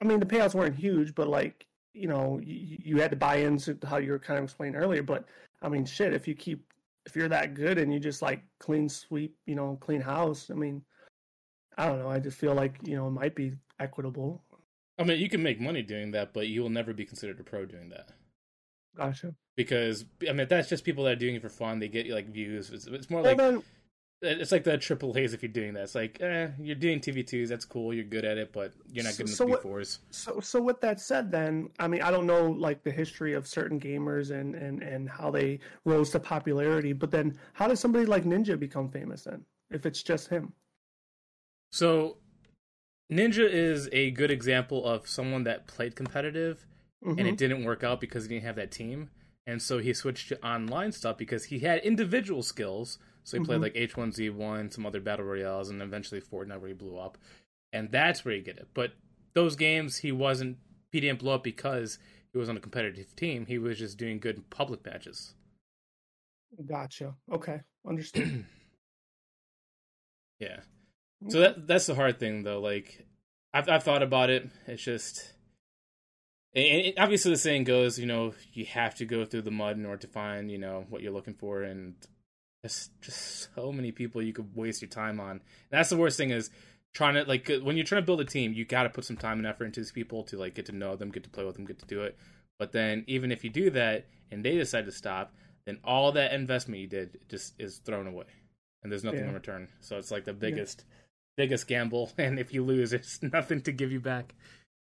I 0.02 0.06
mean, 0.06 0.19
the 0.19 0.26
payouts 0.26 0.56
weren't 0.56 0.76
huge, 0.76 1.13
but 1.13 1.28
like, 1.28 1.67
you 1.93 2.08
know, 2.08 2.39
you, 2.43 2.78
you 2.80 3.02
had 3.02 3.12
to 3.12 3.17
buy 3.17 3.38
into 3.38 3.78
how 3.88 3.97
you 3.97 4.12
were 4.12 4.19
kind 4.19 4.38
of 4.39 4.45
explaining 4.45 4.76
earlier. 4.76 5.04
But 5.04 5.26
I 5.62 5.69
mean, 5.69 5.86
shit, 5.86 6.13
if 6.13 6.28
you 6.28 6.34
keep 6.34 6.63
if 7.06 7.15
you're 7.15 7.30
that 7.30 7.54
good 7.54 7.78
and 7.78 7.93
you 7.93 8.00
just 8.00 8.21
like 8.21 8.41
clean 8.60 8.89
sweep, 8.89 9.36
you 9.45 9.56
know, 9.56 9.78
clean 9.82 10.02
house, 10.02 10.50
I 10.50 10.56
mean, 10.56 10.82
I 11.78 11.88
don't 11.88 12.00
know. 12.00 12.10
I 12.10 12.19
just 12.19 12.38
feel 12.38 12.56
like 12.56 12.80
you 12.84 12.95
know 12.95 13.08
it 13.08 13.12
might 13.12 13.36
be 13.36 13.54
equitable. 13.80 14.43
I 14.99 15.03
mean, 15.03 15.19
you 15.19 15.29
can 15.29 15.43
make 15.43 15.60
money 15.60 15.81
doing 15.83 16.12
that, 16.12 16.33
but 16.33 16.47
you 16.47 16.62
will 16.62 16.69
never 16.69 16.93
be 16.93 17.05
considered 17.05 17.39
a 17.39 17.43
pro 17.43 17.65
doing 17.65 17.89
that. 17.89 18.10
Gotcha. 18.95 19.36
Because 19.55 20.05
I 20.27 20.33
mean, 20.33 20.47
that's 20.47 20.69
just 20.69 20.83
people 20.83 21.03
that 21.05 21.12
are 21.12 21.15
doing 21.17 21.36
it 21.36 21.41
for 21.41 21.49
fun. 21.49 21.79
They 21.79 21.88
get 21.88 22.10
like 22.10 22.29
views. 22.29 22.69
It's, 22.71 22.88
it's 22.88 23.10
more 23.10 23.21
like 23.21 23.38
then, 23.38 23.62
it's 24.23 24.51
like 24.51 24.63
the 24.63 24.75
triple 24.79 25.15
A's 25.15 25.33
if 25.36 25.43
you're 25.43 25.51
doing 25.51 25.75
that. 25.75 25.83
It's 25.83 25.93
like, 25.93 26.19
eh, 26.21 26.47
you're 26.60 26.75
doing 26.75 26.99
TV 26.99 27.25
twos. 27.25 27.49
That's 27.49 27.65
cool. 27.65 27.93
You're 27.93 28.03
good 28.05 28.25
at 28.25 28.39
it, 28.39 28.51
but 28.51 28.73
you're 28.91 29.03
not 29.03 29.13
So- 29.13 29.17
good 29.19 29.27
enough 29.27 29.38
so 29.38 29.43
to 29.43 29.47
be 29.47 29.51
what- 29.51 29.62
fours. 29.62 29.99
So, 30.10 30.39
so 30.39 30.60
with 30.60 30.81
that 30.81 30.99
said, 30.99 31.31
then 31.31 31.69
I 31.77 31.88
mean, 31.88 32.01
I 32.01 32.10
don't 32.10 32.25
know 32.25 32.49
like 32.49 32.83
the 32.83 32.89
history 32.91 33.33
of 33.33 33.45
certain 33.47 33.79
gamers 33.79 34.31
and 34.31 34.55
and 34.55 34.81
and 34.81 35.07
how 35.07 35.29
they 35.29 35.60
rose 35.86 36.10
to 36.12 36.19
popularity, 36.19 36.93
but 36.93 37.12
then 37.12 37.38
how 37.53 37.67
does 37.67 37.79
somebody 37.79 38.05
like 38.07 38.23
Ninja 38.23 38.60
become 38.60 38.89
famous 38.89 39.23
then? 39.25 39.45
If 39.69 39.86
it's 39.86 40.01
just 40.01 40.29
him, 40.29 40.53
So, 41.71 42.17
Ninja 43.11 43.49
is 43.49 43.87
a 43.91 44.11
good 44.11 44.31
example 44.31 44.85
of 44.85 45.07
someone 45.07 45.43
that 45.43 45.67
played 45.67 45.95
competitive 45.95 46.65
and 47.01 47.19
Mhm. 47.19 47.27
it 47.29 47.37
didn't 47.37 47.63
work 47.63 47.83
out 47.83 48.01
because 48.01 48.23
he 48.25 48.29
didn't 48.29 48.43
have 48.45 48.55
that 48.57 48.71
team. 48.71 49.09
And 49.45 49.61
so 49.61 49.77
he 49.77 49.93
switched 49.93 50.27
to 50.29 50.45
online 50.45 50.91
stuff 50.91 51.17
because 51.17 51.45
he 51.45 51.59
had 51.59 51.79
individual 51.83 52.43
skills. 52.43 52.97
So 53.23 53.37
he 53.39 53.45
played 53.45 53.59
Mhm. 53.59 53.61
like 53.61 53.75
H1Z1, 53.75 54.71
some 54.71 54.85
other 54.85 54.99
battle 54.99 55.25
royales, 55.25 55.69
and 55.69 55.81
eventually 55.81 56.19
Fortnite 56.19 56.59
where 56.59 56.67
he 56.69 56.73
blew 56.73 56.97
up. 56.97 57.17
And 57.71 57.91
that's 57.91 58.25
where 58.25 58.35
you 58.35 58.41
get 58.41 58.57
it. 58.57 58.67
But 58.73 58.93
those 59.33 59.55
games, 59.55 59.97
he 59.97 60.11
wasn't, 60.11 60.57
he 60.91 60.99
didn't 60.99 61.19
blow 61.19 61.35
up 61.35 61.43
because 61.43 61.99
he 62.33 62.37
was 62.37 62.49
on 62.49 62.57
a 62.57 62.61
competitive 62.61 63.15
team. 63.15 63.45
He 63.45 63.57
was 63.57 63.77
just 63.79 63.97
doing 63.97 64.19
good 64.19 64.49
public 64.49 64.83
matches. 64.85 65.33
gotcha. 66.65 67.15
Okay, 67.31 67.61
understood. 67.85 68.45
Yeah. 70.39 70.61
So 71.30 71.39
that 71.39 71.67
that's 71.67 71.88
the 71.88 71.95
hard 71.95 72.19
thing 72.19 72.43
though. 72.43 72.60
Like, 72.60 73.06
I've 73.53 73.67
I've 73.69 73.84
thought 73.84 74.03
about 74.03 74.30
it. 74.30 74.49
It's 74.67 74.84
just, 74.84 75.34
and 76.53 76.93
obviously 76.97 77.32
the 77.32 77.38
saying 77.38 77.63
goes, 77.65 77.97
you 77.99 78.06
know, 78.06 78.34
you 78.53 78.65
have 78.65 78.95
to 78.95 79.06
go 79.06 79.25
through 79.25 79.41
the 79.43 79.51
mud 79.51 79.77
in 79.77 79.86
order 79.86 80.01
to 80.01 80.08
find, 80.08 80.51
you 80.51 80.58
know, 80.58 80.86
what 80.89 81.01
you're 81.01 81.12
looking 81.13 81.34
for, 81.34 81.63
and 81.63 81.95
there's 82.63 82.89
just 83.01 83.49
so 83.56 83.71
many 83.71 83.91
people 83.91 84.21
you 84.21 84.34
could 84.34 84.56
waste 84.56 84.82
your 84.82 84.89
time 84.89 85.19
on. 85.19 85.32
And 85.32 85.41
that's 85.71 85.89
the 85.89 85.97
worst 85.97 86.17
thing 86.17 86.30
is 86.32 86.49
trying 86.93 87.15
to 87.15 87.23
like 87.23 87.49
when 87.63 87.77
you're 87.77 87.86
trying 87.86 88.01
to 88.01 88.06
build 88.06 88.21
a 88.21 88.25
team, 88.25 88.53
you 88.53 88.65
got 88.65 88.84
to 88.84 88.89
put 88.89 89.06
some 89.06 89.17
time 89.17 89.38
and 89.39 89.47
effort 89.47 89.65
into 89.65 89.80
these 89.80 89.91
people 89.91 90.23
to 90.25 90.38
like 90.38 90.53
get 90.56 90.65
to 90.67 90.71
know 90.71 90.95
them, 90.95 91.12
get 91.12 91.23
to 91.23 91.30
play 91.30 91.43
with 91.45 91.56
them, 91.56 91.65
get 91.65 91.80
to 91.80 91.86
do 91.86 92.03
it. 92.03 92.17
But 92.60 92.71
then 92.71 93.03
even 93.08 93.32
if 93.32 93.43
you 93.43 93.49
do 93.49 93.69
that 93.71 94.06
and 94.32 94.43
they 94.43 94.56
decide 94.56 94.86
to 94.86 94.91
stop, 94.91 95.34
then 95.65 95.80
all 95.84 96.12
that 96.13 96.34
investment 96.34 96.82
you 96.82 96.88
did 96.88 97.19
just 97.30 97.53
is 97.60 97.77
thrown 97.80 98.08
away, 98.08 98.25
and 98.84 98.91
there's 98.91 99.03
nothing 99.03 99.21
Yeah. 99.21 99.27
in 99.30 99.34
return. 99.34 99.67
So 99.82 99.97
it's 99.97 100.12
like 100.12 100.25
the 100.25 100.34
biggest 100.34 100.86
biggest 101.38 101.67
gamble, 101.67 102.12
and 102.17 102.38
if 102.39 102.54
you 102.54 102.63
lose, 102.63 102.89
there's 102.91 103.19
nothing 103.34 103.62
to 103.62 103.71
give 103.71 103.91
you 103.91 104.00
back. 104.02 104.34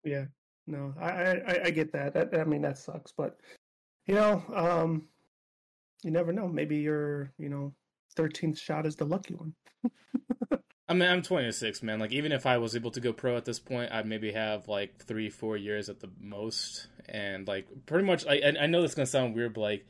Yeah, 0.04 0.26
no, 0.68 0.94
I, 1.00 1.10
I 1.10 1.32
I- 1.48 1.62
I 1.66 1.72
get 1.72 1.94
that. 1.94 2.14
That 2.14 2.34
I 2.40 2.44
mean 2.44 2.62
that 2.62 2.78
sucks, 2.78 3.12
but 3.18 3.38
you 4.06 4.16
know, 4.16 4.44
um, 4.54 5.08
you 6.04 6.12
never 6.12 6.32
know. 6.34 6.48
Maybe 6.48 6.78
your 6.78 7.32
you 7.38 7.50
know 7.50 7.74
thirteenth 8.16 8.60
shot 8.60 8.86
is 8.86 8.96
the 8.96 9.06
lucky 9.06 9.34
one. 9.36 9.54
I 10.90 10.94
mean, 10.94 11.08
I'm 11.08 11.22
26, 11.22 11.84
man. 11.84 12.00
Like, 12.00 12.12
even 12.12 12.34
if 12.34 12.46
I 12.46 12.58
was 12.58 12.76
able 12.76 12.92
to 12.92 13.00
go 13.00 13.14
pro 13.14 13.38
at 13.38 13.46
this 13.46 13.60
point, 13.60 13.94
I'd 13.94 14.06
maybe 14.06 14.34
have 14.34 14.68
like 14.68 14.98
three, 15.06 15.30
four 15.30 15.56
years 15.56 15.88
at 15.88 16.02
the 16.02 16.10
most. 16.20 16.88
And 17.08 17.48
like, 17.48 17.66
pretty 17.86 18.04
much, 18.06 18.28
I 18.28 18.42
I 18.44 18.64
I 18.64 18.66
know 18.68 18.82
this 18.82 18.92
is 18.92 18.96
gonna 18.96 19.06
sound 19.06 19.34
weird, 19.34 19.54
but 19.54 19.62
like, 19.62 19.86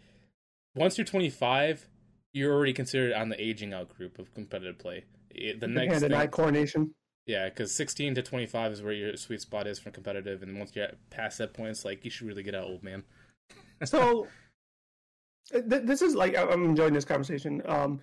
once 0.75 0.99
you're 0.99 1.05
25, 1.05 1.87
you're 2.33 2.53
already 2.53 2.73
considered 2.73 3.13
on 3.13 3.29
the 3.29 3.41
aging 3.43 3.73
out 3.73 3.89
group 3.89 4.19
of 4.19 4.31
competitive 4.35 4.77
play. 4.77 5.05
The 5.35 5.53
The 5.59 5.67
next 5.67 5.91
hand 5.93 6.03
and 6.05 6.15
eye 6.15 6.21
thing, 6.21 6.31
coronation. 6.31 6.95
yeah, 7.25 7.49
because 7.49 7.73
16 7.75 8.15
to 8.15 8.21
25 8.21 8.71
is 8.73 8.81
where 8.81 8.93
your 8.93 9.15
sweet 9.17 9.41
spot 9.41 9.67
is 9.67 9.79
for 9.79 9.91
competitive, 9.91 10.41
and 10.43 10.57
once 10.57 10.75
you're 10.75 10.87
past 11.09 11.37
that 11.39 11.53
point, 11.53 11.69
it's 11.71 11.85
like 11.85 12.03
you 12.03 12.11
should 12.11 12.27
really 12.27 12.43
get 12.43 12.55
out, 12.55 12.65
old 12.65 12.83
man. 12.83 13.03
so 13.83 14.27
th- 15.51 15.83
this 15.83 16.01
is 16.01 16.15
like 16.15 16.37
I'm 16.37 16.63
enjoying 16.65 16.93
this 16.93 17.05
conversation 17.05 17.61
um 17.65 17.99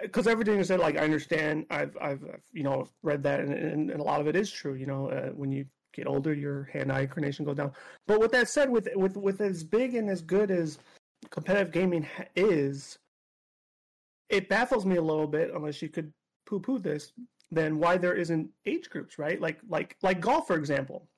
because 0.00 0.26
everything 0.26 0.56
you 0.56 0.64
said 0.64 0.80
like 0.80 0.96
I 0.96 1.00
understand 1.04 1.66
I've 1.70 1.96
I've 2.00 2.24
you 2.52 2.62
know 2.62 2.88
read 3.02 3.22
that 3.24 3.40
and, 3.40 3.52
and, 3.52 3.90
and 3.90 4.00
a 4.00 4.02
lot 4.02 4.20
of 4.20 4.26
it 4.28 4.34
is 4.36 4.50
true 4.50 4.74
you 4.74 4.86
know 4.86 5.08
uh, 5.08 5.28
when 5.30 5.52
you 5.52 5.66
get 5.92 6.06
older 6.06 6.32
your 6.32 6.64
hand 6.72 6.90
eye 6.90 7.04
coordination 7.06 7.44
goes 7.44 7.56
down 7.56 7.72
but 8.06 8.18
with 8.20 8.32
that 8.32 8.48
said 8.48 8.70
with 8.70 8.88
with 8.94 9.16
with 9.16 9.40
as 9.40 9.62
big 9.62 9.94
and 9.94 10.08
as 10.08 10.22
good 10.22 10.50
as 10.50 10.78
competitive 11.30 11.72
gaming 11.72 12.02
ha- 12.04 12.24
is 12.34 12.98
it 14.30 14.48
baffles 14.48 14.86
me 14.86 14.96
a 14.96 15.02
little 15.02 15.26
bit 15.26 15.50
unless 15.54 15.82
you 15.82 15.88
could 15.88 16.12
poo 16.50 16.60
poo 16.60 16.78
this 16.78 17.12
then 17.50 17.78
why 17.78 17.96
there 17.96 18.14
isn't 18.14 18.48
age 18.66 18.90
groups 18.90 19.18
right 19.18 19.40
like 19.40 19.58
like 19.68 19.96
like 20.02 20.20
golf 20.20 20.46
for 20.46 20.56
example 20.56 21.08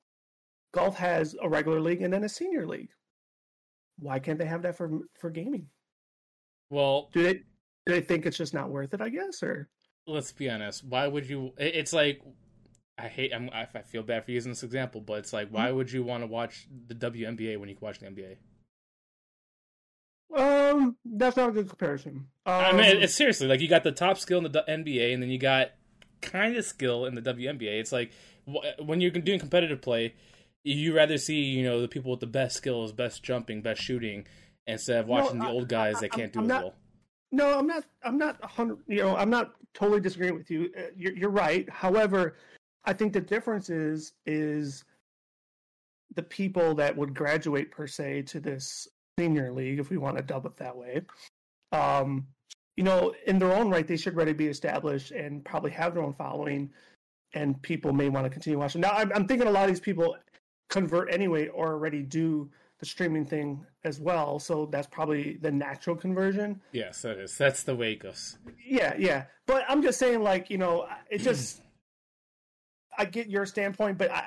golf 0.72 0.96
has 0.96 1.34
a 1.42 1.48
regular 1.48 1.80
league 1.80 2.02
and 2.02 2.12
then 2.12 2.24
a 2.24 2.28
senior 2.28 2.66
league 2.66 2.90
why 4.02 4.18
can't 4.18 4.38
they 4.38 4.46
have 4.46 4.62
that 4.62 4.76
for 4.76 4.90
for 5.18 5.30
gaming? 5.30 5.68
Well, 6.70 7.08
Do 7.12 7.22
they 7.22 7.34
do 7.34 7.92
they 7.92 8.00
think 8.00 8.26
it's 8.26 8.36
just 8.36 8.54
not 8.54 8.70
worth 8.70 8.94
it? 8.94 9.00
I 9.00 9.08
guess, 9.08 9.42
or 9.42 9.68
let's 10.06 10.32
be 10.32 10.50
honest. 10.50 10.84
Why 10.84 11.06
would 11.06 11.28
you? 11.28 11.52
It's 11.58 11.92
like 11.92 12.22
I 12.98 13.08
hate. 13.08 13.32
I'm, 13.32 13.50
I 13.50 13.66
I 13.74 13.82
feel 13.82 14.02
bad 14.02 14.24
for 14.24 14.32
using 14.32 14.52
this 14.52 14.62
example, 14.62 15.00
but 15.00 15.18
it's 15.18 15.32
like, 15.32 15.48
why 15.50 15.66
mm-hmm. 15.66 15.76
would 15.76 15.92
you 15.92 16.02
want 16.02 16.22
to 16.22 16.26
watch 16.26 16.68
the 16.86 16.94
WNBA 16.94 17.58
when 17.58 17.68
you 17.68 17.76
can 17.76 17.86
watch 17.86 18.00
the 18.00 18.06
NBA? 18.06 18.36
Um, 20.36 20.96
that's 21.04 21.36
not 21.36 21.50
a 21.50 21.52
good 21.52 21.68
comparison. 21.68 22.26
Um, 22.46 22.54
I 22.54 22.72
mean, 22.72 23.02
it's 23.02 23.14
seriously 23.14 23.46
like 23.48 23.60
you 23.60 23.68
got 23.68 23.84
the 23.84 23.92
top 23.92 24.18
skill 24.18 24.44
in 24.44 24.50
the 24.50 24.64
NBA, 24.68 25.12
and 25.14 25.22
then 25.22 25.30
you 25.30 25.38
got 25.38 25.72
kind 26.20 26.56
of 26.56 26.64
skill 26.64 27.06
in 27.06 27.14
the 27.14 27.22
WNBA. 27.22 27.80
It's 27.80 27.92
like 27.92 28.12
wh- 28.46 28.80
when 28.84 29.00
you're 29.00 29.10
doing 29.10 29.38
competitive 29.38 29.80
play, 29.82 30.14
you 30.64 30.94
rather 30.96 31.18
see 31.18 31.40
you 31.42 31.62
know 31.64 31.80
the 31.80 31.88
people 31.88 32.10
with 32.10 32.20
the 32.20 32.26
best 32.26 32.56
skills, 32.56 32.92
best 32.92 33.22
jumping, 33.22 33.62
best 33.62 33.80
shooting, 33.82 34.26
instead 34.66 35.00
of 35.00 35.06
No, 35.06 35.12
watching 35.12 35.38
the 35.38 35.46
I- 35.46 35.50
old 35.50 35.68
guys 35.68 36.00
that 36.00 36.12
I- 36.12 36.16
can't 36.16 36.32
do 36.32 36.38
I'm 36.40 36.44
as 36.44 36.48
not- 36.48 36.62
well. 36.64 36.74
no, 37.32 37.58
I'm 37.58 37.66
not. 37.66 37.84
I'm 38.02 38.18
not 38.18 38.42
hundred. 38.44 38.78
You 38.88 38.98
know, 39.02 39.16
I'm 39.16 39.30
not 39.30 39.52
totally 39.74 40.00
disagreeing 40.00 40.34
with 40.34 40.50
you. 40.50 40.70
Uh, 40.76 40.82
You're, 40.96 41.16
you're 41.16 41.30
right. 41.30 41.68
However, 41.70 42.36
I 42.84 42.92
think 42.92 43.12
the 43.12 43.20
difference 43.20 43.70
is 43.70 44.12
is 44.26 44.84
the 46.14 46.22
people 46.22 46.74
that 46.74 46.96
would 46.96 47.14
graduate 47.14 47.70
per 47.70 47.86
se 47.86 48.22
to 48.22 48.38
this 48.40 48.86
senior 49.18 49.52
league, 49.52 49.78
if 49.78 49.90
we 49.90 49.98
want 49.98 50.16
to 50.16 50.22
dub 50.22 50.46
it 50.46 50.56
that 50.56 50.76
way. 50.76 51.02
Um, 51.72 52.26
you 52.76 52.84
know, 52.84 53.14
in 53.26 53.38
their 53.38 53.52
own 53.52 53.70
right, 53.70 53.86
they 53.86 53.96
should 53.96 54.14
already 54.14 54.32
be 54.32 54.46
established 54.46 55.10
and 55.10 55.44
probably 55.44 55.70
have 55.72 55.94
their 55.94 56.02
own 56.02 56.12
following, 56.12 56.70
and 57.34 57.60
people 57.62 57.92
may 57.92 58.08
want 58.08 58.24
to 58.24 58.30
continue 58.30 58.58
watching. 58.58 58.80
Now, 58.80 58.92
I'm, 58.92 59.12
I'm 59.14 59.26
thinking 59.26 59.46
a 59.46 59.50
lot 59.50 59.64
of 59.64 59.70
these 59.70 59.80
people 59.80 60.16
convert 60.70 61.12
anyway 61.12 61.48
or 61.48 61.72
already 61.72 62.02
do 62.02 62.50
the 62.80 62.86
streaming 62.86 63.24
thing 63.24 63.64
as 63.84 64.00
well, 64.00 64.38
so 64.38 64.66
that's 64.66 64.86
probably 64.86 65.36
the 65.40 65.50
natural 65.50 65.94
conversion. 65.94 66.60
Yes, 66.72 67.02
that 67.02 67.18
is. 67.18 67.36
That's 67.36 67.62
the 67.62 67.76
way 67.76 67.92
it 67.92 68.00
goes. 68.00 68.38
Yeah, 68.64 68.94
yeah. 68.98 69.24
But 69.46 69.64
I'm 69.68 69.82
just 69.82 69.98
saying, 69.98 70.22
like, 70.22 70.50
you 70.50 70.58
know, 70.58 70.86
it 71.10 71.18
just. 71.18 71.60
I 72.98 73.06
get 73.06 73.28
your 73.30 73.46
standpoint, 73.46 73.96
but 73.96 74.10
I, 74.10 74.24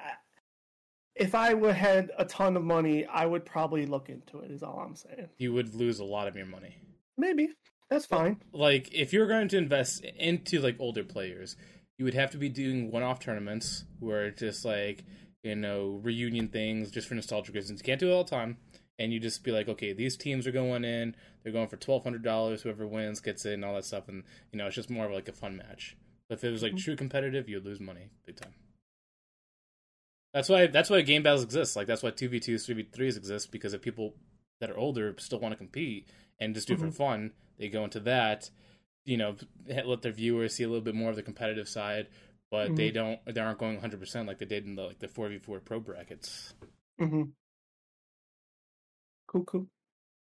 if 1.15 1.33
I 1.33 1.53
would 1.53 1.75
had 1.75 2.11
a 2.17 2.25
ton 2.25 2.57
of 2.57 2.63
money, 2.63 3.05
I 3.05 3.25
would 3.25 3.45
probably 3.45 3.85
look 3.85 4.09
into 4.09 4.39
it. 4.39 4.51
Is 4.51 4.63
all 4.63 4.79
I'm 4.79 4.95
saying. 4.95 5.29
You 5.37 5.53
would 5.53 5.73
lose 5.73 5.99
a 5.99 6.03
lot 6.03 6.27
of 6.27 6.35
your 6.35 6.45
money. 6.45 6.77
Maybe 7.17 7.49
that's 7.89 8.05
fine. 8.05 8.41
Like 8.51 8.93
if 8.93 9.13
you're 9.13 9.27
going 9.27 9.47
to 9.49 9.57
invest 9.57 10.03
into 10.03 10.59
like 10.59 10.75
older 10.79 11.03
players, 11.03 11.55
you 11.97 12.05
would 12.05 12.13
have 12.13 12.31
to 12.31 12.37
be 12.37 12.49
doing 12.49 12.91
one-off 12.91 13.19
tournaments 13.19 13.85
where 13.99 14.25
it's 14.27 14.39
just 14.39 14.65
like 14.65 15.05
you 15.43 15.55
know 15.55 15.99
reunion 16.03 16.49
things 16.49 16.91
just 16.91 17.07
for 17.07 17.15
nostalgia 17.15 17.51
reasons. 17.51 17.79
You 17.79 17.85
can't 17.85 17.99
do 17.99 18.09
it 18.09 18.13
all 18.13 18.23
the 18.23 18.29
time, 18.29 18.57
and 18.99 19.13
you 19.13 19.19
just 19.19 19.43
be 19.43 19.51
like, 19.51 19.69
okay, 19.69 19.93
these 19.93 20.17
teams 20.17 20.45
are 20.47 20.51
going 20.51 20.83
in. 20.83 21.15
They're 21.43 21.53
going 21.53 21.67
for 21.69 21.77
twelve 21.77 22.03
hundred 22.03 22.23
dollars. 22.23 22.63
Whoever 22.63 22.87
wins 22.87 23.21
gets 23.21 23.45
in, 23.45 23.63
all 23.63 23.75
that 23.75 23.85
stuff, 23.85 24.09
and 24.09 24.23
you 24.51 24.57
know 24.57 24.67
it's 24.67 24.75
just 24.75 24.89
more 24.89 25.05
of 25.05 25.11
like 25.11 25.29
a 25.29 25.33
fun 25.33 25.55
match. 25.55 25.95
But 26.27 26.39
if 26.39 26.43
it 26.43 26.51
was 26.51 26.63
like 26.63 26.73
mm-hmm. 26.73 26.83
true 26.83 26.95
competitive, 26.95 27.47
you'd 27.47 27.65
lose 27.65 27.79
money 27.79 28.09
big 28.25 28.35
time. 28.35 28.53
That's 30.35 30.49
why 30.49 30.67
that's 30.67 30.89
why 30.91 31.01
game 31.01 31.23
battles 31.23 31.43
exist. 31.43 31.75
Like 31.75 31.87
that's 31.87 32.03
why 32.03 32.11
two 32.11 32.29
v 32.29 32.39
twos, 32.39 32.65
three 32.65 32.75
v 32.75 32.83
threes 32.83 33.15
exist 33.17 33.51
because 33.51 33.73
if 33.73 33.81
people 33.81 34.13
that 34.59 34.69
are 34.69 34.77
older 34.77 35.15
still 35.17 35.39
want 35.39 35.53
to 35.53 35.57
compete 35.57 36.09
and 36.39 36.53
just 36.53 36.67
do 36.67 36.73
it 36.75 36.79
Mhm. 36.79 36.85
for 36.87 36.91
fun, 36.91 37.31
they 37.57 37.69
go 37.69 37.83
into 37.85 38.01
that. 38.01 38.51
You 39.05 39.17
know, 39.17 39.35
let 39.67 40.01
their 40.01 40.11
viewers 40.11 40.53
see 40.55 40.63
a 40.63 40.67
little 40.67 40.83
bit 40.83 40.93
more 40.93 41.09
of 41.09 41.15
the 41.15 41.23
competitive 41.23 41.69
side, 41.69 42.07
but 42.51 42.75
they 42.75 42.91
don't. 42.91 43.19
They 43.25 43.39
aren't 43.39 43.59
going 43.59 43.75
100 43.75 43.99
percent 43.99 44.27
like 44.27 44.39
they 44.39 44.45
did 44.45 44.65
in 44.65 44.75
the 44.75 44.83
like 44.83 44.99
the 44.99 45.07
four 45.07 45.29
v 45.29 45.37
four 45.39 45.59
pro 45.61 45.79
brackets. 45.79 46.53
Mm-hmm. 46.99 47.23
Cool, 49.27 49.43
cool. 49.45 49.67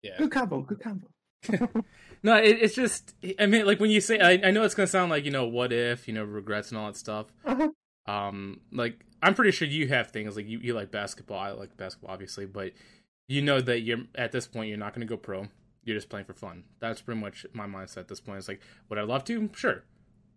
Yeah. 0.02 0.18
Good 0.18 0.32
combo. 0.32 0.62
Good 0.62 0.80
combo. 0.80 1.08
No, 2.26 2.38
it, 2.38 2.58
it's 2.62 2.74
just. 2.76 3.14
I 3.38 3.48
mean, 3.48 3.66
like 3.66 3.82
when 3.82 3.90
you 3.92 4.00
say, 4.00 4.18
I, 4.18 4.48
I 4.48 4.52
know 4.52 4.64
it's 4.64 4.76
gonna 4.76 4.88
sound 4.88 5.10
like 5.12 5.26
you 5.26 5.32
know, 5.32 5.46
what 5.46 5.74
if, 5.74 6.08
you 6.08 6.14
know, 6.14 6.24
regrets 6.24 6.70
and 6.72 6.78
all 6.78 6.88
that 6.88 6.96
stuff. 6.96 7.26
Uh-huh. 7.44 7.68
Um, 8.06 8.60
like 8.72 9.06
I'm 9.22 9.34
pretty 9.34 9.52
sure 9.52 9.68
you 9.68 9.88
have 9.88 10.12
things 10.12 10.36
like 10.36 10.48
you, 10.48 10.60
you 10.60 10.74
like 10.74 10.92
basketball. 10.92 11.40
I 11.40 11.52
like 11.52 11.76
basketball, 11.78 12.12
obviously, 12.12 12.46
but 12.46 12.74
you 13.28 13.42
know 13.42 13.62
that 13.62 13.82
you're 13.82 14.02
at 14.16 14.32
this 14.32 14.48
point 14.48 14.70
you're 14.70 14.78
not 14.78 14.94
gonna 14.94 15.06
go 15.06 15.18
pro. 15.18 15.48
You're 15.84 15.98
just 15.98 16.10
playing 16.10 16.26
for 16.26 16.34
fun. 16.34 16.64
That's 16.80 17.02
pretty 17.02 17.20
much 17.20 17.46
my 17.54 17.66
mindset 17.66 17.98
at 17.98 18.08
this 18.08 18.22
point. 18.22 18.40
It's 18.40 18.48
like, 18.48 18.62
would 18.90 19.00
I 19.00 19.04
love 19.04 19.24
to? 19.26 19.50
Sure, 19.54 19.84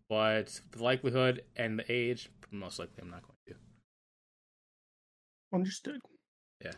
but 0.08 0.60
the 0.72 0.82
likelihood 0.82 1.42
and 1.56 1.78
the 1.78 1.84
age, 1.90 2.30
most 2.50 2.78
likely, 2.78 2.96
I'm 3.00 3.10
not 3.10 3.22
going 3.22 3.34
to. 3.48 3.54
Understood. 5.54 6.00
Yeah 6.64 6.72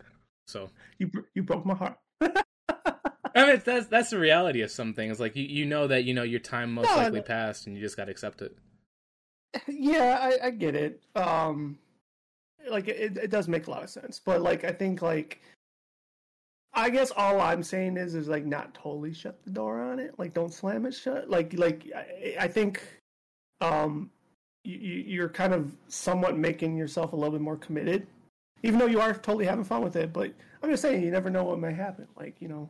so 0.48 0.70
You 0.98 1.11
you 1.35 1.42
broke 1.42 1.64
my 1.64 1.74
heart. 1.74 1.98
I 2.20 3.46
mean, 3.46 3.62
that's 3.64 3.87
that's 3.87 4.11
the 4.11 4.18
reality 4.18 4.62
of 4.62 4.70
some 4.70 4.94
things. 4.94 5.20
Like 5.20 5.37
you, 5.37 5.44
you 5.44 5.66
know 5.66 5.87
that 5.87 6.05
you 6.05 6.14
know 6.14 6.24
your 6.24 6.40
time 6.40 6.72
most 6.72 6.88
No, 6.88 6.96
likely 6.96 7.20
passed, 7.20 7.66
and 7.66 7.77
you 7.77 7.83
just 7.83 7.96
got 7.96 8.07
to 8.07 8.11
accept 8.11 8.42
it. 8.42 8.57
Yeah, 9.69 10.19
I, 10.21 10.47
I 10.47 10.51
get 10.51 10.75
it. 10.75 11.03
Um, 11.15 11.79
like 12.69 12.89
it, 12.89 13.17
it 13.17 13.31
does 13.31 13.49
make 13.49 13.67
a 13.67 13.71
lot 13.71 13.83
of 13.83 13.91
sense, 13.91 14.21
but 14.25 14.43
like 14.43 14.65
I 14.65 14.73
think 14.73 15.03
like 15.03 15.41
I 16.75 16.91
guess 16.91 17.11
all 17.17 17.41
I'm 17.41 17.63
saying 17.63 17.97
is 17.97 18.15
is 18.15 18.29
like 18.29 18.45
not 18.45 18.75
totally 18.75 19.13
shut 19.13 19.43
the 19.45 19.51
door 19.51 19.81
on 19.83 19.99
it. 19.99 20.15
Like 20.19 20.35
don't 20.35 20.53
slam 20.53 20.87
it 20.87 20.95
shut. 20.95 21.31
Like 21.31 21.55
like 21.59 21.91
I, 21.95 22.37
I 22.41 22.49
think 22.49 22.83
um 23.61 24.11
you, 24.65 24.77
you're 24.77 25.29
kind 25.29 25.55
of 25.55 25.75
somewhat 25.89 26.37
making 26.37 26.77
yourself 26.77 27.13
a 27.13 27.17
little 27.17 27.33
bit 27.33 27.41
more 27.41 27.57
committed, 27.57 28.07
even 28.63 28.79
though 28.79 28.87
you 28.87 29.01
are 29.01 29.15
totally 29.15 29.47
having 29.47 29.65
fun 29.65 29.83
with 29.83 29.97
it. 29.97 30.13
But 30.13 30.33
I'm 30.63 30.71
just 30.71 30.83
saying 30.83 31.03
you 31.03 31.11
never 31.11 31.31
know 31.31 31.45
what 31.45 31.59
may 31.59 31.73
happen. 31.73 32.07
Like 32.17 32.37
you 32.41 32.49
know. 32.49 32.69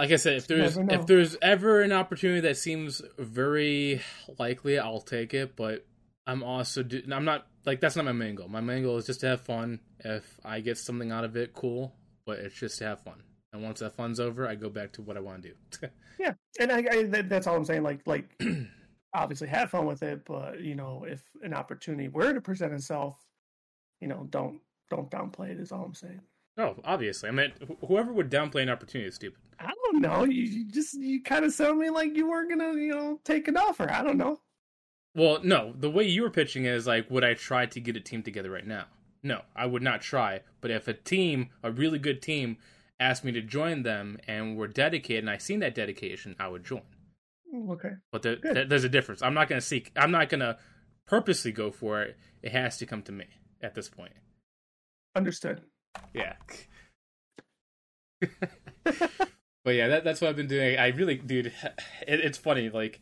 Like 0.00 0.12
I 0.12 0.16
said, 0.16 0.36
if 0.36 0.46
there's 0.46 0.78
if 0.78 1.06
there's 1.06 1.36
ever 1.42 1.82
an 1.82 1.92
opportunity 1.92 2.40
that 2.40 2.56
seems 2.56 3.02
very 3.18 4.00
likely, 4.38 4.78
I'll 4.78 5.02
take 5.02 5.34
it. 5.34 5.56
But 5.56 5.84
I'm 6.26 6.42
also 6.42 6.82
do, 6.82 7.02
I'm 7.12 7.26
not 7.26 7.46
like 7.66 7.80
that's 7.80 7.96
not 7.96 8.06
my 8.06 8.12
main 8.12 8.34
goal. 8.34 8.48
My 8.48 8.62
main 8.62 8.82
goal 8.82 8.96
is 8.96 9.04
just 9.04 9.20
to 9.20 9.26
have 9.26 9.42
fun. 9.42 9.80
If 9.98 10.40
I 10.42 10.60
get 10.60 10.78
something 10.78 11.12
out 11.12 11.24
of 11.24 11.36
it, 11.36 11.52
cool. 11.52 11.94
But 12.24 12.38
it's 12.38 12.54
just 12.54 12.78
to 12.78 12.84
have 12.84 13.00
fun. 13.00 13.22
And 13.52 13.62
once 13.62 13.80
that 13.80 13.94
fun's 13.94 14.20
over, 14.20 14.48
I 14.48 14.54
go 14.54 14.70
back 14.70 14.92
to 14.92 15.02
what 15.02 15.18
I 15.18 15.20
want 15.20 15.42
to 15.42 15.50
do. 15.50 15.88
Yeah, 16.18 16.34
and 16.58 16.70
I, 16.70 16.84
I 16.90 17.02
that, 17.04 17.30
that's 17.30 17.46
all 17.46 17.56
I'm 17.56 17.64
saying. 17.64 17.82
Like, 17.82 18.00
like 18.04 18.26
obviously 19.14 19.48
have 19.48 19.70
fun 19.70 19.86
with 19.86 20.02
it, 20.02 20.26
but 20.26 20.60
you 20.60 20.74
know, 20.74 21.06
if 21.08 21.22
an 21.42 21.54
opportunity 21.54 22.08
were 22.08 22.34
to 22.34 22.42
present 22.42 22.74
itself, 22.74 23.16
you 24.02 24.08
know, 24.08 24.26
don't 24.28 24.60
don't 24.90 25.10
downplay 25.10 25.50
it. 25.50 25.60
Is 25.60 25.72
all 25.72 25.82
I'm 25.82 25.94
saying. 25.94 26.20
Oh, 26.60 26.76
obviously. 26.84 27.28
I 27.28 27.32
mean, 27.32 27.52
wh- 27.66 27.86
whoever 27.86 28.12
would 28.12 28.30
downplay 28.30 28.62
an 28.62 28.68
opportunity 28.70 29.08
is 29.08 29.14
stupid. 29.16 29.40
I 29.58 29.72
don't 29.84 30.00
know. 30.00 30.24
You, 30.24 30.42
you 30.42 30.70
just 30.70 30.94
you 30.94 31.22
kind 31.22 31.44
of 31.44 31.52
sound 31.52 31.78
me 31.78 31.90
like 31.90 32.14
you 32.16 32.28
weren't 32.28 32.48
gonna 32.50 32.74
you 32.74 32.88
know 32.94 33.20
take 33.24 33.48
an 33.48 33.56
offer. 33.56 33.90
I 33.90 34.02
don't 34.02 34.18
know. 34.18 34.40
Well, 35.14 35.40
no, 35.42 35.74
the 35.76 35.90
way 35.90 36.04
you 36.04 36.22
were 36.22 36.30
pitching 36.30 36.66
is 36.66 36.86
like, 36.86 37.10
would 37.10 37.24
I 37.24 37.34
try 37.34 37.66
to 37.66 37.80
get 37.80 37.96
a 37.96 38.00
team 38.00 38.22
together 38.22 38.50
right 38.50 38.66
now? 38.66 38.84
No, 39.24 39.42
I 39.56 39.66
would 39.66 39.82
not 39.82 40.00
try. 40.02 40.40
But 40.60 40.70
if 40.70 40.86
a 40.86 40.94
team, 40.94 41.50
a 41.64 41.72
really 41.72 41.98
good 41.98 42.22
team, 42.22 42.58
asked 43.00 43.24
me 43.24 43.32
to 43.32 43.42
join 43.42 43.82
them 43.82 44.18
and 44.28 44.56
were 44.56 44.68
dedicated, 44.68 45.24
and 45.24 45.30
I 45.30 45.38
seen 45.38 45.58
that 45.60 45.74
dedication, 45.74 46.36
I 46.38 46.46
would 46.48 46.64
join. 46.64 46.82
Okay. 47.70 47.90
But 48.12 48.22
there, 48.22 48.36
there- 48.36 48.64
there's 48.64 48.84
a 48.84 48.88
difference. 48.88 49.20
I'm 49.20 49.34
not 49.34 49.48
going 49.48 49.60
to 49.60 49.66
seek. 49.66 49.90
I'm 49.96 50.12
not 50.12 50.28
going 50.28 50.40
to 50.40 50.56
purposely 51.06 51.50
go 51.50 51.72
for 51.72 52.02
it. 52.02 52.16
It 52.40 52.52
has 52.52 52.78
to 52.78 52.86
come 52.86 53.02
to 53.02 53.12
me 53.12 53.26
at 53.60 53.74
this 53.74 53.88
point. 53.88 54.12
Understood. 55.16 55.62
Yeah. 56.14 56.34
but 58.84 59.70
yeah, 59.70 59.88
that, 59.88 60.04
that's 60.04 60.20
what 60.20 60.28
I've 60.28 60.36
been 60.36 60.46
doing. 60.46 60.78
I 60.78 60.88
really, 60.88 61.16
dude, 61.16 61.46
it, 61.46 61.54
it's 62.06 62.38
funny. 62.38 62.68
Like, 62.70 63.00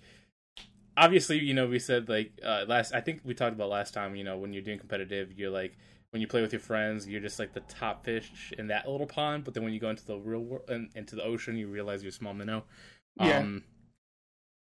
obviously, 0.96 1.38
you 1.38 1.55
know, 1.55 1.66
we 1.66 1.79
said 1.79 2.09
like 2.09 2.33
uh, 2.44 2.64
last. 2.68 2.94
I 2.94 3.01
think 3.01 3.20
we 3.24 3.35
talked 3.35 3.55
about 3.55 3.70
last 3.70 3.94
time. 3.94 4.16
You 4.16 4.24
know, 4.24 4.37
when 4.38 4.53
you're 4.53 4.62
doing 4.62 4.79
competitive, 4.79 5.33
you're 5.38 5.51
like 5.51 5.77
when 6.11 6.20
you 6.20 6.27
play 6.27 6.40
with 6.40 6.53
your 6.53 6.61
friends, 6.61 7.07
you're 7.07 7.20
just 7.20 7.38
like 7.38 7.53
the 7.53 7.61
top 7.61 8.05
fish 8.05 8.53
in 8.59 8.68
that 8.68 8.88
little 8.88 9.07
pond. 9.07 9.44
But 9.44 9.55
then 9.55 9.62
when 9.64 9.72
you 9.72 9.81
go 9.81 9.90
into 9.90 10.05
the 10.05 10.16
real 10.16 10.40
world, 10.40 10.64
in, 10.68 10.90
into 10.94 11.16
the 11.16 11.22
ocean, 11.22 11.57
you 11.57 11.68
realize 11.68 12.03
you're 12.03 12.11
a 12.11 12.12
small 12.12 12.35
minnow. 12.35 12.64
Yeah. 13.16 13.38
Um, 13.38 13.64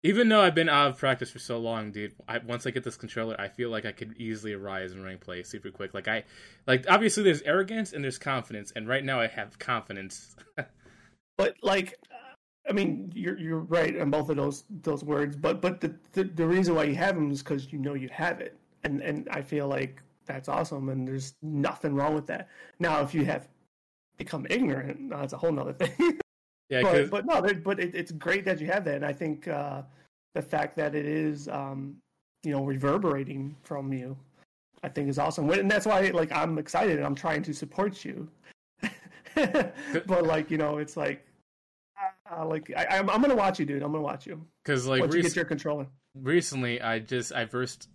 even 0.05 0.29
though 0.29 0.41
I've 0.41 0.53
been 0.53 0.69
out 0.69 0.91
of 0.91 0.97
practice 0.99 1.31
for 1.31 1.39
so 1.39 1.57
long, 1.57 1.91
dude, 1.91 2.13
I, 2.27 2.37
once 2.37 2.67
I 2.67 2.69
get 2.69 2.83
this 2.83 2.95
controller, 2.95 3.35
I 3.39 3.47
feel 3.47 3.71
like 3.71 3.85
I 3.85 3.91
could 3.91 4.15
easily 4.17 4.53
rise 4.53 4.91
in 4.91 5.03
rank 5.03 5.21
play 5.21 5.41
super 5.41 5.71
quick. 5.71 5.95
Like 5.95 6.07
I, 6.07 6.25
like 6.67 6.85
obviously 6.87 7.23
there's 7.23 7.41
arrogance 7.41 7.91
and 7.91 8.03
there's 8.03 8.19
confidence, 8.19 8.71
and 8.75 8.87
right 8.87 9.03
now 9.03 9.19
I 9.19 9.27
have 9.27 9.57
confidence. 9.59 10.35
But 11.37 11.55
like, 11.61 11.99
I 12.69 12.71
mean, 12.71 13.11
you're 13.13 13.37
you're 13.37 13.59
right 13.59 13.99
on 13.99 14.09
both 14.09 14.29
of 14.29 14.37
those 14.37 14.63
those 14.69 15.03
words. 15.03 15.35
But 15.35 15.61
but 15.61 15.81
the 15.81 15.93
the, 16.13 16.23
the 16.23 16.47
reason 16.47 16.75
why 16.75 16.83
you 16.83 16.95
have 16.95 17.15
them 17.15 17.29
is 17.29 17.43
because 17.43 17.73
you 17.73 17.79
know 17.79 17.93
you 17.93 18.07
have 18.09 18.39
it, 18.39 18.57
and 18.85 19.01
and 19.01 19.27
I 19.29 19.41
feel 19.41 19.67
like 19.67 20.01
that's 20.25 20.47
awesome, 20.47 20.87
and 20.87 21.05
there's 21.05 21.35
nothing 21.41 21.93
wrong 21.93 22.15
with 22.15 22.27
that. 22.27 22.47
Now, 22.79 23.01
if 23.01 23.13
you 23.13 23.25
have 23.25 23.49
become 24.17 24.47
ignorant, 24.49 25.09
that's 25.09 25.33
a 25.33 25.37
whole 25.37 25.51
nother 25.51 25.73
thing. 25.73 26.19
yeah, 26.69 26.81
but 26.81 27.09
but 27.09 27.25
no, 27.25 27.41
but 27.63 27.79
it, 27.79 27.93
it's 27.93 28.11
great 28.11 28.45
that 28.45 28.59
you 28.59 28.67
have 28.67 28.85
that, 28.85 28.95
and 28.95 29.05
I 29.05 29.13
think 29.13 29.47
uh, 29.47 29.83
the 30.33 30.41
fact 30.41 30.75
that 30.77 30.95
it 30.95 31.05
is 31.05 31.47
um, 31.47 31.97
you 32.43 32.51
know 32.51 32.63
reverberating 32.63 33.55
from 33.63 33.93
you, 33.93 34.17
I 34.83 34.89
think 34.89 35.09
is 35.09 35.19
awesome, 35.19 35.49
and 35.49 35.69
that's 35.69 35.85
why 35.85 36.01
like 36.09 36.31
I'm 36.31 36.57
excited 36.57 36.97
and 36.97 37.05
I'm 37.05 37.15
trying 37.15 37.43
to 37.43 37.53
support 37.53 38.03
you. 38.03 38.27
but 39.35 40.25
like 40.25 40.49
you 40.49 40.57
know, 40.57 40.77
it's 40.77 40.97
like 40.97 41.25
uh, 42.31 42.45
like 42.45 42.71
I, 42.75 42.85
I'm 42.97 43.09
I'm 43.09 43.21
gonna 43.21 43.35
watch 43.35 43.59
you, 43.59 43.65
dude. 43.65 43.83
I'm 43.83 43.91
gonna 43.91 44.03
watch 44.03 44.25
you 44.25 44.41
because 44.63 44.87
like 44.87 45.01
once 45.01 45.13
you 45.13 45.21
get 45.21 45.35
your 45.35 45.45
controller. 45.45 45.87
recently 46.15 46.81
I 46.81 46.99
just 46.99 47.33
I 47.33 47.45
versed 47.45 47.89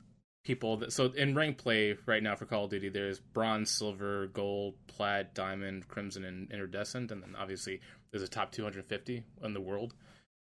people 0.45 0.79
that 0.79 0.93
so 0.93 1.07
in 1.07 1.35
rank 1.35 1.59
play 1.59 1.97
right 2.07 2.23
now 2.23 2.35
for 2.35 2.47
Call 2.47 2.65
of 2.65 2.71
Duty 2.71 2.89
there's 2.89 3.21
bronze, 3.21 3.71
silver, 3.71 4.29
gold, 4.29 4.75
plat, 4.87 5.35
diamond, 5.35 5.89
crimson, 5.89 6.25
and 6.25 6.51
iridescent, 6.51 7.11
and 7.11 7.23
then 7.23 7.37
obviously 7.39 7.81
there's 8.11 8.23
a 8.23 8.29
top 8.29 8.53
250 8.53 9.23
in 9.43 9.55
the 9.55 9.61
world. 9.61 9.95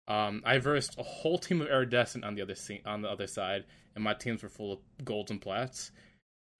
Um, 0.07 0.42
I 0.44 0.59
versed 0.59 0.99
a 0.99 1.03
whole 1.03 1.38
team 1.38 1.61
of 1.61 1.68
iridescent 1.68 2.25
on 2.25 2.35
the 2.35 2.42
other 2.42 2.55
se- 2.55 2.83
on 2.85 3.03
the 3.03 3.11
other 3.11 3.27
side, 3.27 3.64
and 3.94 4.05
my 4.05 4.14
teams 4.14 4.42
were 4.42 4.49
full 4.49 4.73
of 4.73 5.05
golds 5.05 5.31
and 5.31 5.40
plats. 5.40 5.92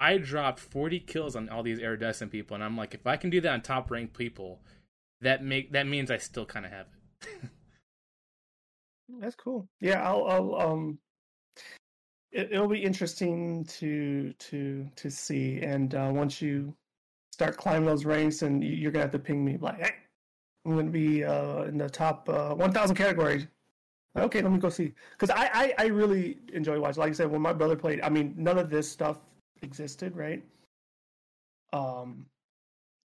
I 0.00 0.18
dropped 0.18 0.60
40 0.60 1.00
kills 1.00 1.37
on 1.37 1.48
all 1.48 1.62
these 1.62 1.78
iridescent 1.78 2.30
people, 2.30 2.54
and 2.54 2.64
I'm 2.64 2.76
like, 2.76 2.94
if 2.94 3.06
I 3.06 3.16
can 3.16 3.30
do 3.30 3.40
that 3.40 3.52
on 3.52 3.62
top 3.62 3.90
ranked 3.90 4.16
people, 4.16 4.60
that 5.20 5.42
make 5.42 5.72
that 5.72 5.87
means 5.87 6.10
I 6.10 6.18
still 6.18 6.46
kind 6.46 6.66
of 6.66 6.72
have 6.72 6.87
it. 7.22 7.50
That's 9.20 9.37
cool. 9.37 9.68
Yeah, 9.80 10.02
I'll, 10.02 10.24
I'll 10.26 10.54
um, 10.54 10.98
it, 12.34 12.52
it'll 12.52 12.68
be 12.68 12.82
interesting 12.82 13.64
to 13.78 14.32
to 14.34 14.88
to 14.96 15.10
see. 15.10 15.60
And 15.62 15.94
uh, 15.94 16.10
once 16.14 16.42
you 16.42 16.74
start 17.32 17.56
climbing 17.56 17.86
those 17.86 18.04
ranks, 18.04 18.42
and 18.42 18.62
you- 18.62 18.70
you're 18.74 18.92
gonna 18.92 19.04
have 19.04 19.12
to 19.12 19.18
ping 19.18 19.44
me 19.44 19.56
like, 19.58 19.80
hey, 19.80 19.94
I'm 20.66 20.76
gonna 20.76 20.90
be 20.90 21.24
uh 21.24 21.64
in 21.64 21.78
the 21.78 21.88
top 21.90 22.28
uh, 22.28 22.54
1,000 22.54 22.96
category. 22.96 23.48
Okay, 24.16 24.42
let 24.42 24.52
me 24.52 24.58
go 24.58 24.68
see. 24.70 24.92
Because 25.12 25.30
I, 25.30 25.50
I, 25.52 25.74
I 25.78 25.86
really 25.86 26.38
enjoy 26.52 26.78
watching. 26.80 27.00
Like 27.00 27.10
I 27.10 27.14
said, 27.14 27.30
when 27.30 27.42
my 27.42 27.52
brother 27.52 27.76
played, 27.76 28.00
I 28.02 28.08
mean, 28.10 28.34
none 28.36 28.58
of 28.58 28.70
this 28.70 28.88
stuff 28.90 29.18
existed, 29.62 30.14
right? 30.16 30.44
Um, 31.72 32.26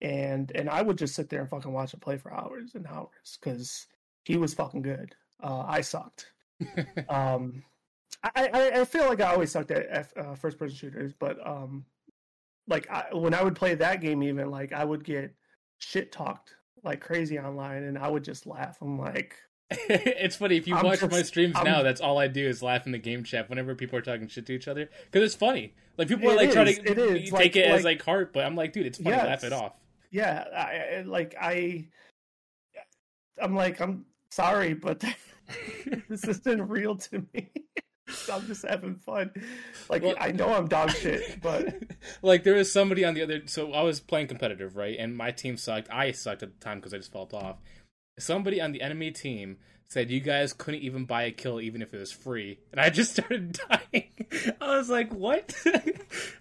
and 0.03 0.53
and 0.55 0.69
I 0.69 0.83
would 0.83 0.99
just 0.99 1.15
sit 1.15 1.29
there 1.31 1.41
and 1.41 1.49
fucking 1.49 1.73
watch 1.73 1.95
him 1.95 2.01
play 2.01 2.19
for 2.19 2.33
hours 2.33 2.75
and 2.75 2.87
hours 2.87 3.39
because 3.41 3.87
he 4.25 4.37
was 4.37 4.55
fucking 4.55 4.83
good. 4.83 5.15
Uh, 5.43 5.65
I 5.67 5.81
sucked. 5.81 6.33
um, 7.09 7.63
I, 8.23 8.31
I 8.53 8.81
I 8.81 8.85
feel 8.85 9.07
like 9.07 9.21
I 9.21 9.33
always 9.33 9.51
sucked 9.53 9.71
at 9.71 9.87
F, 9.89 10.13
uh, 10.17 10.35
first 10.35 10.59
person 10.59 10.77
shooters, 10.77 11.13
but 11.19 11.39
um, 11.47 11.85
like 12.67 12.91
I, 12.91 13.07
when 13.13 13.35
I 13.35 13.43
would 13.43 13.55
play 13.57 13.75
that 13.77 14.01
game, 14.01 14.23
even 14.23 14.51
like 14.51 14.73
I 14.73 14.85
would 14.85 15.05
get 15.05 15.35
shit 15.79 16.11
talked 16.13 16.55
like 16.85 17.01
crazy 17.01 17.39
online, 17.39 17.85
and 17.85 17.97
I 17.99 18.09
would 18.09 18.25
just 18.25 18.47
laugh. 18.47 18.79
I'm 18.81 18.99
like. 18.99 19.37
it's 19.71 20.35
funny 20.37 20.57
if 20.57 20.67
you 20.67 20.75
I'm 20.75 20.85
watch 20.87 21.01
just- 21.01 21.13
my 21.13 21.21
streams 21.23 21.55
I'm- 21.55 21.67
now. 21.67 21.83
That's 21.83 22.01
all 22.01 22.19
I 22.19 22.27
do 22.27 22.47
is 22.47 22.63
laugh 22.63 22.87
in 22.87 22.93
the 22.93 22.99
game 22.99 23.23
chat 23.23 23.51
whenever 23.51 23.75
people 23.75 23.99
are 23.99 24.03
talking 24.03 24.27
shit 24.27 24.47
to 24.47 24.53
each 24.55 24.67
other 24.67 24.89
because 25.11 25.23
it's 25.27 25.35
funny. 25.35 25.75
Like 25.99 26.09
people 26.09 26.31
are 26.31 26.37
like 26.37 26.53
trying 26.53 26.75
to 26.75 26.91
it 26.91 26.99
is, 26.99 27.23
take 27.25 27.33
like- 27.33 27.57
it 27.57 27.67
as 27.67 27.85
like- 27.85 27.99
like 27.99 28.03
heart, 28.03 28.33
but 28.33 28.47
I'm 28.47 28.55
like, 28.57 28.73
dude, 28.73 28.87
it's 28.87 28.97
funny. 28.99 29.11
Yeah, 29.17 29.25
laugh 29.27 29.45
it 29.45 29.53
off. 29.53 29.75
yeah 30.11 30.45
I, 30.57 30.97
I 30.99 31.03
like 31.03 31.35
i 31.39 31.87
i'm 33.43 33.55
like 33.55 33.79
i'm 33.81 34.07
sorry 34.31 34.73
but 34.73 35.05
this 36.09 36.25
isn't 36.25 36.63
real 36.69 36.97
to 36.97 37.25
me 37.35 37.51
i'm 38.33 38.47
just 38.47 38.65
having 38.67 38.97
fun 38.97 39.31
like 39.89 40.03
Well- 40.03 40.17
i 40.21 40.33
know 40.33 40.53
i'm 40.55 40.69
dog 40.69 40.91
shit 40.91 41.41
but 41.43 41.75
like 42.23 42.45
there 42.45 42.55
was 42.55 42.73
somebody 42.73 43.05
on 43.05 43.15
the 43.15 43.23
other. 43.23 43.43
So 43.47 43.73
I 43.73 43.83
was 43.83 44.01
playing 44.01 44.29
competitive, 44.29 44.77
right? 44.77 44.97
And 44.99 45.17
my 45.17 45.31
team 45.31 45.57
sucked. 45.57 45.89
I 45.91 46.13
sucked 46.13 46.43
at 46.43 46.59
the 46.59 46.65
time 46.65 46.79
because 46.79 46.95
I 46.95 46.99
just 46.99 47.13
felt 47.13 47.35
off. 47.35 47.57
Somebody 48.19 48.61
on 48.61 48.73
the 48.73 48.83
enemy 48.83 49.11
team 49.11 49.59
said 49.89 50.11
you 50.11 50.21
guys 50.21 50.53
couldn't 50.53 50.81
even 50.83 51.05
buy 51.07 51.25
a 51.25 51.31
kill 51.31 51.61
even 51.61 51.83
if 51.83 51.93
it 51.95 51.99
was 51.99 52.13
free, 52.13 52.59
and 52.73 52.81
I 52.81 52.91
just 52.91 53.13
started 53.15 53.59
dying. 53.69 54.05
I 54.61 54.77
was 54.77 54.89
like, 54.91 55.13
what? 55.13 55.55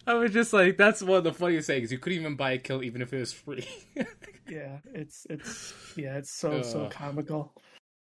I 0.05 0.13
was 0.13 0.31
just 0.31 0.53
like, 0.53 0.77
that's 0.77 1.01
one 1.01 1.17
of 1.19 1.23
the 1.23 1.33
funniest 1.33 1.67
things. 1.67 1.91
You 1.91 1.97
couldn't 1.97 2.19
even 2.19 2.35
buy 2.35 2.51
a 2.51 2.57
kill 2.57 2.83
even 2.83 3.01
if 3.01 3.13
it 3.13 3.19
was 3.19 3.33
free. 3.33 3.67
yeah 4.49 4.77
it's 4.93 5.27
it's 5.29 5.73
yeah 5.97 6.17
it's 6.17 6.31
so 6.31 6.61
so 6.61 6.87
comical 6.89 7.53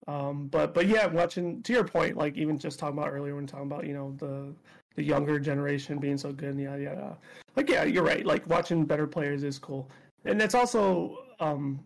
um 0.08 0.48
but 0.48 0.74
but 0.74 0.88
yeah 0.88 1.06
watching 1.06 1.62
to 1.64 1.74
your 1.74 1.84
point 1.84 2.16
like 2.18 2.38
even 2.38 2.58
just 2.58 2.80
talking 2.80 2.98
about 2.98 3.12
earlier 3.12 3.36
when 3.36 3.46
talking 3.46 3.68
about 3.68 3.86
you 3.86 3.94
know 3.94 4.16
the 4.18 4.54
the 4.96 5.04
younger 5.04 5.40
generation 5.40 5.98
being 5.98 6.18
so 6.18 6.32
good 6.34 6.50
and 6.50 6.62
yada 6.62 6.82
yada. 6.84 7.18
Like 7.56 7.70
yeah 7.70 7.84
you're 7.84 8.04
right. 8.04 8.26
Like 8.26 8.48
watching 8.48 8.86
better 8.86 9.08
players 9.08 9.44
is 9.44 9.60
cool. 9.60 9.90
And 10.26 10.42
it's 10.42 10.56
also 10.56 11.18
um 11.40 11.80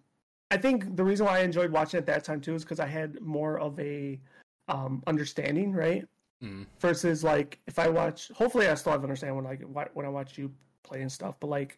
i 0.51 0.57
think 0.57 0.95
the 0.95 1.03
reason 1.03 1.25
why 1.25 1.39
i 1.39 1.41
enjoyed 1.41 1.71
watching 1.71 1.97
at 1.97 2.05
that 2.05 2.23
time 2.23 2.41
too 2.41 2.55
is 2.55 2.63
because 2.63 2.79
i 2.79 2.85
had 2.85 3.19
more 3.21 3.59
of 3.59 3.79
a 3.79 4.19
um 4.67 5.03
understanding 5.07 5.71
right? 5.71 6.05
Mm. 6.43 6.65
versus 6.79 7.23
like 7.23 7.59
if 7.67 7.79
i 7.79 7.87
watch 7.87 8.29
hopefully 8.35 8.67
i 8.67 8.73
still 8.75 8.91
have 8.91 9.03
understand 9.03 9.35
when 9.35 9.45
like 9.45 9.61
when 9.93 10.05
i 10.05 10.09
watch 10.09 10.37
you 10.37 10.51
play 10.83 11.01
and 11.01 11.11
stuff 11.11 11.39
but 11.39 11.47
like 11.47 11.77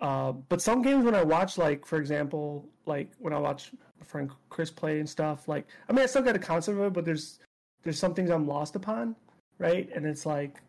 uh, 0.00 0.32
but 0.32 0.62
some 0.62 0.82
games 0.82 1.04
when 1.04 1.14
I 1.14 1.22
watch, 1.22 1.58
like 1.58 1.84
for 1.84 1.98
example, 1.98 2.68
like 2.86 3.10
when 3.18 3.32
I 3.32 3.38
watch 3.38 3.72
my 3.98 4.06
friend 4.06 4.30
Chris 4.48 4.70
play 4.70 4.98
and 4.98 5.08
stuff, 5.08 5.46
like 5.46 5.66
I 5.88 5.92
mean, 5.92 6.02
I 6.02 6.06
still 6.06 6.22
got 6.22 6.36
a 6.36 6.40
concept 6.40 6.78
of 6.78 6.84
it, 6.84 6.92
but 6.92 7.04
there's 7.04 7.38
there's 7.82 7.98
some 7.98 8.14
things 8.14 8.30
I'm 8.30 8.46
lost 8.46 8.76
upon, 8.76 9.14
right? 9.58 9.88
And 9.94 10.06
it's 10.06 10.24
like, 10.24 10.60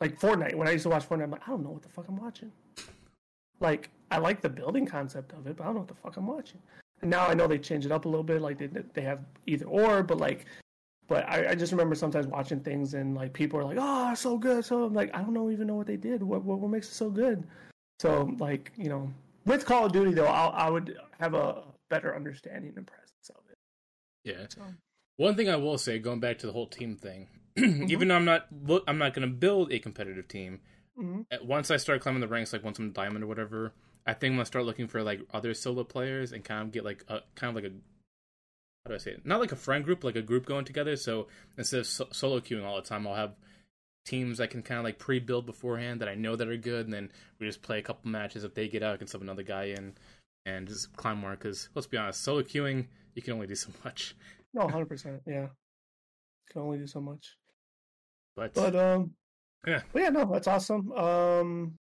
like 0.00 0.18
Fortnite. 0.18 0.54
When 0.54 0.68
I 0.68 0.72
used 0.72 0.84
to 0.84 0.88
watch 0.88 1.08
Fortnite, 1.08 1.24
I'm 1.24 1.30
like, 1.30 1.46
I 1.46 1.50
don't 1.50 1.62
know 1.62 1.70
what 1.70 1.82
the 1.82 1.88
fuck 1.88 2.08
I'm 2.08 2.16
watching. 2.16 2.52
Like 3.60 3.90
I 4.10 4.18
like 4.18 4.40
the 4.40 4.48
building 4.48 4.86
concept 4.86 5.32
of 5.32 5.46
it, 5.46 5.56
but 5.56 5.64
I 5.64 5.66
don't 5.66 5.74
know 5.74 5.80
what 5.80 5.88
the 5.88 5.94
fuck 5.94 6.16
I'm 6.16 6.26
watching. 6.26 6.60
And 7.02 7.10
now 7.10 7.26
I 7.26 7.34
know 7.34 7.46
they 7.46 7.58
change 7.58 7.84
it 7.84 7.92
up 7.92 8.06
a 8.06 8.08
little 8.08 8.24
bit, 8.24 8.40
like 8.40 8.58
they 8.58 8.68
they 8.94 9.02
have 9.02 9.20
either 9.46 9.66
or, 9.66 10.02
but 10.02 10.18
like. 10.18 10.46
But 11.06 11.28
I, 11.28 11.50
I 11.50 11.54
just 11.54 11.70
remember 11.70 11.94
sometimes 11.94 12.26
watching 12.26 12.60
things 12.60 12.94
and 12.94 13.14
like 13.14 13.34
people 13.34 13.60
are 13.60 13.64
like, 13.64 13.76
"Oh, 13.78 14.14
so 14.14 14.38
good!" 14.38 14.64
So 14.64 14.84
I'm 14.84 14.94
like, 14.94 15.14
I 15.14 15.20
don't 15.20 15.34
know 15.34 15.50
even 15.50 15.66
know 15.66 15.74
what 15.74 15.86
they 15.86 15.98
did. 15.98 16.22
What 16.22 16.42
what, 16.44 16.60
what 16.60 16.70
makes 16.70 16.88
it 16.88 16.94
so 16.94 17.10
good? 17.10 17.46
So, 18.00 18.34
like, 18.38 18.72
you 18.76 18.88
know, 18.88 19.12
with 19.46 19.64
Call 19.66 19.86
of 19.86 19.92
Duty, 19.92 20.12
though, 20.14 20.26
I'll, 20.26 20.50
I 20.52 20.68
would 20.70 20.96
have 21.20 21.34
a 21.34 21.62
better 21.90 22.14
understanding 22.14 22.72
and 22.76 22.86
presence 22.86 23.30
of 23.30 23.36
it. 23.50 23.58
Yeah. 24.24 24.46
So, 24.48 24.62
One 25.16 25.36
thing 25.36 25.48
I 25.48 25.56
will 25.56 25.78
say, 25.78 25.98
going 25.98 26.20
back 26.20 26.38
to 26.38 26.46
the 26.46 26.52
whole 26.52 26.66
team 26.66 26.96
thing, 26.96 27.28
Mm-hmm. 27.56 27.84
even 27.88 28.08
though 28.08 28.16
I'm 28.16 28.24
not, 28.24 28.48
I'm 28.88 28.98
not 28.98 29.14
going 29.14 29.28
to 29.28 29.32
build 29.32 29.72
a 29.72 29.78
competitive 29.78 30.26
team. 30.26 30.60
mhm. 30.98 31.24
uh, 31.30 31.36
Once 31.44 31.70
I 31.70 31.76
start 31.76 32.00
climbing 32.00 32.20
the 32.20 32.26
ranks, 32.28 32.52
like 32.52 32.64
once 32.64 32.80
I'm 32.80 32.90
diamond 32.90 33.22
or 33.22 33.28
whatever, 33.28 33.72
I 34.06 34.12
think 34.12 34.32
I'm 34.32 34.36
gonna 34.38 34.44
start 34.46 34.64
looking 34.66 34.88
for 34.88 35.02
like 35.04 35.20
other 35.32 35.54
solo 35.54 35.82
players 35.84 36.32
and 36.32 36.44
kind 36.44 36.62
of 36.62 36.72
get 36.72 36.84
like 36.84 37.04
a 37.08 37.20
kind 37.36 37.56
of 37.56 37.62
like 37.62 37.70
a 37.72 37.74
how 38.84 38.88
do 38.90 38.94
I 38.96 38.98
say 38.98 39.12
it? 39.12 39.24
Not 39.24 39.40
like 39.40 39.52
a 39.52 39.56
friend 39.56 39.82
group, 39.84 40.04
like 40.04 40.16
a 40.16 40.20
group 40.20 40.44
going 40.46 40.64
together. 40.66 40.94
So 40.96 41.28
instead 41.56 41.80
of 41.80 41.86
so- 41.86 42.08
solo 42.12 42.40
queuing 42.40 42.64
all 42.64 42.76
the 42.76 42.82
time, 42.82 43.06
I'll 43.06 43.14
have 43.14 43.34
teams 44.04 44.40
I 44.40 44.46
can 44.46 44.62
kind 44.62 44.78
of 44.78 44.84
like 44.84 44.98
pre-build 44.98 45.46
beforehand 45.46 46.00
that 46.00 46.08
I 46.08 46.14
know 46.14 46.36
that 46.36 46.48
are 46.48 46.56
good, 46.56 46.84
and 46.86 46.92
then 46.92 47.10
we 47.38 47.46
just 47.46 47.62
play 47.62 47.78
a 47.78 47.82
couple 47.82 48.10
matches. 48.10 48.44
If 48.44 48.54
they 48.54 48.68
get 48.68 48.82
out, 48.82 48.94
I 48.94 48.96
can 48.98 49.06
sub 49.06 49.22
another 49.22 49.42
guy 49.42 49.64
in 49.64 49.94
and 50.46 50.68
just 50.68 50.94
climb 50.96 51.18
more. 51.18 51.32
Because 51.32 51.68
let's 51.74 51.86
be 51.86 51.96
honest, 51.96 52.22
solo 52.22 52.42
queuing 52.42 52.86
you 53.14 53.22
can 53.22 53.32
only 53.32 53.46
do 53.46 53.54
so 53.54 53.70
much. 53.84 54.14
no, 54.52 54.68
hundred 54.68 54.88
percent, 54.88 55.22
yeah. 55.26 55.48
Can 56.50 56.62
only 56.62 56.78
do 56.78 56.86
so 56.86 57.00
much, 57.00 57.36
But, 58.36 58.52
but 58.54 58.76
um, 58.76 59.12
Yeah. 59.66 59.80
but 59.92 60.02
yeah, 60.02 60.10
no, 60.10 60.26
that's 60.30 60.46
awesome. 60.46 60.92
Um, 60.92 61.74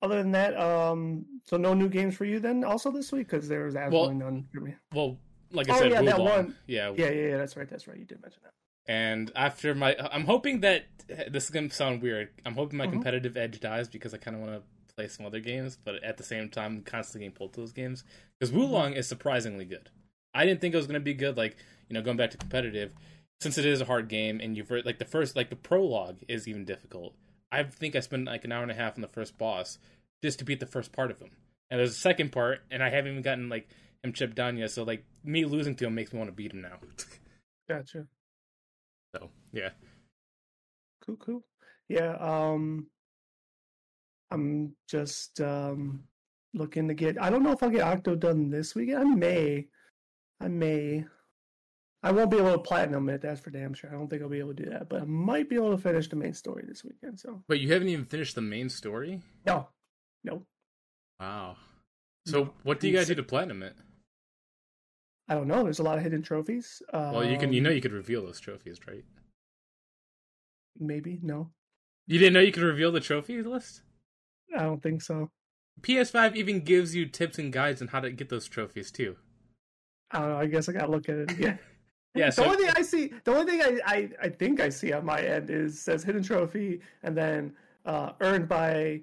other 0.00 0.22
than 0.22 0.30
that, 0.30 0.56
um, 0.56 1.26
so 1.46 1.56
no 1.56 1.74
new 1.74 1.88
games 1.88 2.14
for 2.16 2.24
you 2.24 2.38
then, 2.38 2.62
also 2.62 2.92
this 2.92 3.10
week 3.10 3.26
because 3.28 3.48
there 3.48 3.64
was 3.64 3.74
absolutely 3.74 4.14
none 4.14 4.46
for 4.54 4.60
me. 4.60 4.74
well, 4.94 5.18
like 5.50 5.68
I 5.68 5.74
Oh, 5.74 5.78
said, 5.80 5.90
yeah, 5.90 6.02
that 6.02 6.20
one. 6.20 6.54
yeah, 6.68 6.92
Yeah, 6.96 7.10
yeah, 7.10 7.28
yeah, 7.30 7.36
that's 7.36 7.56
right, 7.56 7.68
that's 7.68 7.88
right. 7.88 7.98
You 7.98 8.04
did 8.04 8.22
mention 8.22 8.40
that. 8.44 8.52
And 8.88 9.30
after 9.36 9.74
my, 9.74 9.94
I'm 10.10 10.24
hoping 10.24 10.60
that 10.60 10.86
this 11.30 11.44
is 11.44 11.50
gonna 11.50 11.70
sound 11.70 12.02
weird. 12.02 12.30
I'm 12.44 12.54
hoping 12.54 12.78
my 12.78 12.86
Mhm. 12.86 12.92
competitive 12.92 13.36
edge 13.36 13.60
dies 13.60 13.88
because 13.88 14.12
I 14.14 14.16
kind 14.18 14.34
of 14.36 14.42
want 14.42 14.54
to 14.54 14.94
play 14.94 15.06
some 15.08 15.26
other 15.26 15.40
games, 15.40 15.76
but 15.76 16.02
at 16.02 16.16
the 16.16 16.24
same 16.24 16.48
time, 16.48 16.76
I'm 16.78 16.82
constantly 16.82 17.26
getting 17.26 17.36
pulled 17.36 17.52
to 17.54 17.60
those 17.60 17.72
games 17.72 18.02
because 18.38 18.52
Wo 18.52 18.64
Long 18.64 18.94
is 18.94 19.06
surprisingly 19.06 19.64
good. 19.64 19.90
I 20.34 20.44
didn't 20.44 20.60
think 20.60 20.74
it 20.74 20.78
was 20.78 20.86
gonna 20.86 21.00
be 21.00 21.14
good. 21.14 21.36
Like 21.36 21.56
you 21.88 21.94
know, 21.94 22.02
going 22.02 22.16
back 22.16 22.30
to 22.30 22.36
competitive, 22.36 22.92
since 23.40 23.56
it 23.56 23.64
is 23.64 23.80
a 23.80 23.84
hard 23.86 24.08
game 24.08 24.40
and 24.40 24.56
you've 24.56 24.70
like 24.70 24.98
the 24.98 25.04
first, 25.04 25.36
like 25.36 25.50
the 25.50 25.56
prologue 25.56 26.18
is 26.26 26.48
even 26.48 26.64
difficult. 26.64 27.14
I 27.52 27.62
think 27.62 27.94
I 27.96 28.00
spent 28.00 28.26
like 28.26 28.44
an 28.44 28.52
hour 28.52 28.62
and 28.62 28.70
a 28.70 28.74
half 28.74 28.96
on 28.96 29.00
the 29.02 29.08
first 29.08 29.38
boss 29.38 29.78
just 30.22 30.38
to 30.40 30.44
beat 30.44 30.60
the 30.60 30.66
first 30.66 30.92
part 30.92 31.10
of 31.10 31.18
him. 31.20 31.30
And 31.70 31.78
there's 31.78 31.92
a 31.92 31.94
second 31.94 32.32
part, 32.32 32.60
and 32.70 32.82
I 32.82 32.90
haven't 32.90 33.12
even 33.12 33.22
gotten 33.22 33.48
like 33.48 33.68
him 34.02 34.12
chipped 34.12 34.34
down 34.34 34.56
yet. 34.56 34.70
So 34.70 34.82
like 34.82 35.04
me 35.24 35.44
losing 35.44 35.76
to 35.76 35.86
him 35.86 35.94
makes 35.94 36.12
me 36.12 36.18
want 36.18 36.28
to 36.28 36.34
beat 36.36 36.52
him 36.52 36.60
now. 36.62 36.78
Gotcha. 37.68 38.06
So 39.14 39.30
yeah. 39.52 39.70
Cool, 41.04 41.16
cool. 41.16 41.44
Yeah, 41.88 42.16
um 42.20 42.86
I'm 44.30 44.74
just 44.88 45.40
um 45.40 46.04
looking 46.54 46.88
to 46.88 46.94
get 46.94 47.20
I 47.20 47.30
don't 47.30 47.42
know 47.42 47.52
if 47.52 47.62
I'll 47.62 47.70
get 47.70 47.82
Octo 47.82 48.14
done 48.14 48.50
this 48.50 48.74
weekend. 48.74 48.98
I 48.98 49.04
may. 49.04 49.66
I 50.40 50.48
may. 50.48 51.04
I 52.02 52.12
won't 52.12 52.30
be 52.30 52.36
able 52.36 52.52
to 52.52 52.58
platinum 52.58 53.08
it, 53.08 53.22
that's 53.22 53.40
for 53.40 53.50
damn 53.50 53.74
sure. 53.74 53.90
I 53.90 53.94
don't 53.94 54.08
think 54.08 54.22
I'll 54.22 54.28
be 54.28 54.38
able 54.38 54.54
to 54.54 54.62
do 54.64 54.70
that, 54.70 54.88
but 54.88 55.02
I 55.02 55.04
might 55.04 55.48
be 55.48 55.56
able 55.56 55.72
to 55.74 55.82
finish 55.82 56.08
the 56.08 56.14
main 56.14 56.32
story 56.32 56.64
this 56.68 56.84
weekend, 56.84 57.18
so 57.18 57.42
But 57.48 57.58
you 57.58 57.72
haven't 57.72 57.88
even 57.88 58.04
finished 58.04 58.34
the 58.36 58.40
main 58.40 58.68
story. 58.68 59.20
no. 59.46 59.68
No. 60.24 60.42
Wow. 61.20 61.56
So 62.26 62.44
No. 62.44 62.54
what 62.62 62.78
do 62.80 62.88
you 62.88 62.96
guys 62.96 63.06
do 63.08 63.14
to 63.16 63.22
platinum 63.22 63.62
it? 63.64 63.74
I 65.28 65.34
don't 65.34 65.48
know. 65.48 65.62
There's 65.62 65.78
a 65.78 65.82
lot 65.82 65.98
of 65.98 66.02
hidden 66.02 66.22
trophies. 66.22 66.82
Um, 66.92 67.12
Well, 67.12 67.24
you 67.24 67.38
can 67.38 67.52
you 67.52 67.60
know 67.60 67.70
you 67.70 67.80
could 67.80 67.92
reveal 67.92 68.24
those 68.24 68.40
trophies, 68.40 68.78
right? 68.86 69.04
maybe, 70.80 71.18
no. 71.22 71.50
You 72.06 72.18
didn't 72.18 72.34
know 72.34 72.40
you 72.40 72.52
could 72.52 72.62
reveal 72.62 72.92
the 72.92 73.00
trophy 73.00 73.42
list? 73.42 73.82
I 74.56 74.62
don't 74.62 74.82
think 74.82 75.02
so. 75.02 75.30
PS5 75.82 76.36
even 76.36 76.60
gives 76.60 76.94
you 76.94 77.06
tips 77.06 77.38
and 77.38 77.52
guides 77.52 77.82
on 77.82 77.88
how 77.88 78.00
to 78.00 78.10
get 78.10 78.28
those 78.28 78.48
trophies 78.48 78.90
too. 78.90 79.16
I 80.10 80.20
don't 80.20 80.28
know. 80.30 80.38
I 80.38 80.46
guess 80.46 80.68
I 80.68 80.72
gotta 80.72 80.90
look 80.90 81.08
at 81.08 81.16
it 81.16 81.30
again. 81.32 81.58
Yeah, 82.14 82.26
the 82.30 82.32
so 82.32 82.44
only 82.46 82.56
thing 82.56 82.72
I 82.74 82.82
see, 82.82 83.12
the 83.24 83.36
only 83.36 83.52
thing 83.52 83.62
I, 83.62 83.80
I, 83.94 84.10
I 84.22 84.28
think 84.30 84.60
I 84.60 84.70
see 84.70 84.92
on 84.94 85.04
my 85.04 85.20
end 85.20 85.50
is 85.50 85.78
says 85.78 86.02
hidden 86.02 86.22
trophy 86.22 86.80
and 87.02 87.14
then 87.16 87.54
uh, 87.84 88.12
earned 88.20 88.48
by 88.48 89.02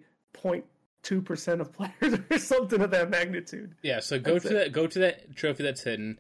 0.2 1.06 1.24
percent 1.26 1.62
of 1.62 1.72
players 1.72 2.20
or 2.32 2.38
something 2.40 2.82
of 2.82 2.92
that 2.92 3.10
magnitude. 3.10 3.76
yeah, 3.84 4.00
so 4.00 4.20
go 4.20 4.34
That's 4.34 4.46
to 4.46 4.52
it. 4.52 4.54
that 4.56 4.72
go 4.74 4.88
to 4.88 5.00
that 5.00 5.36
trophy 5.36 5.64
that's 5.64 5.84
hidden, 5.84 6.20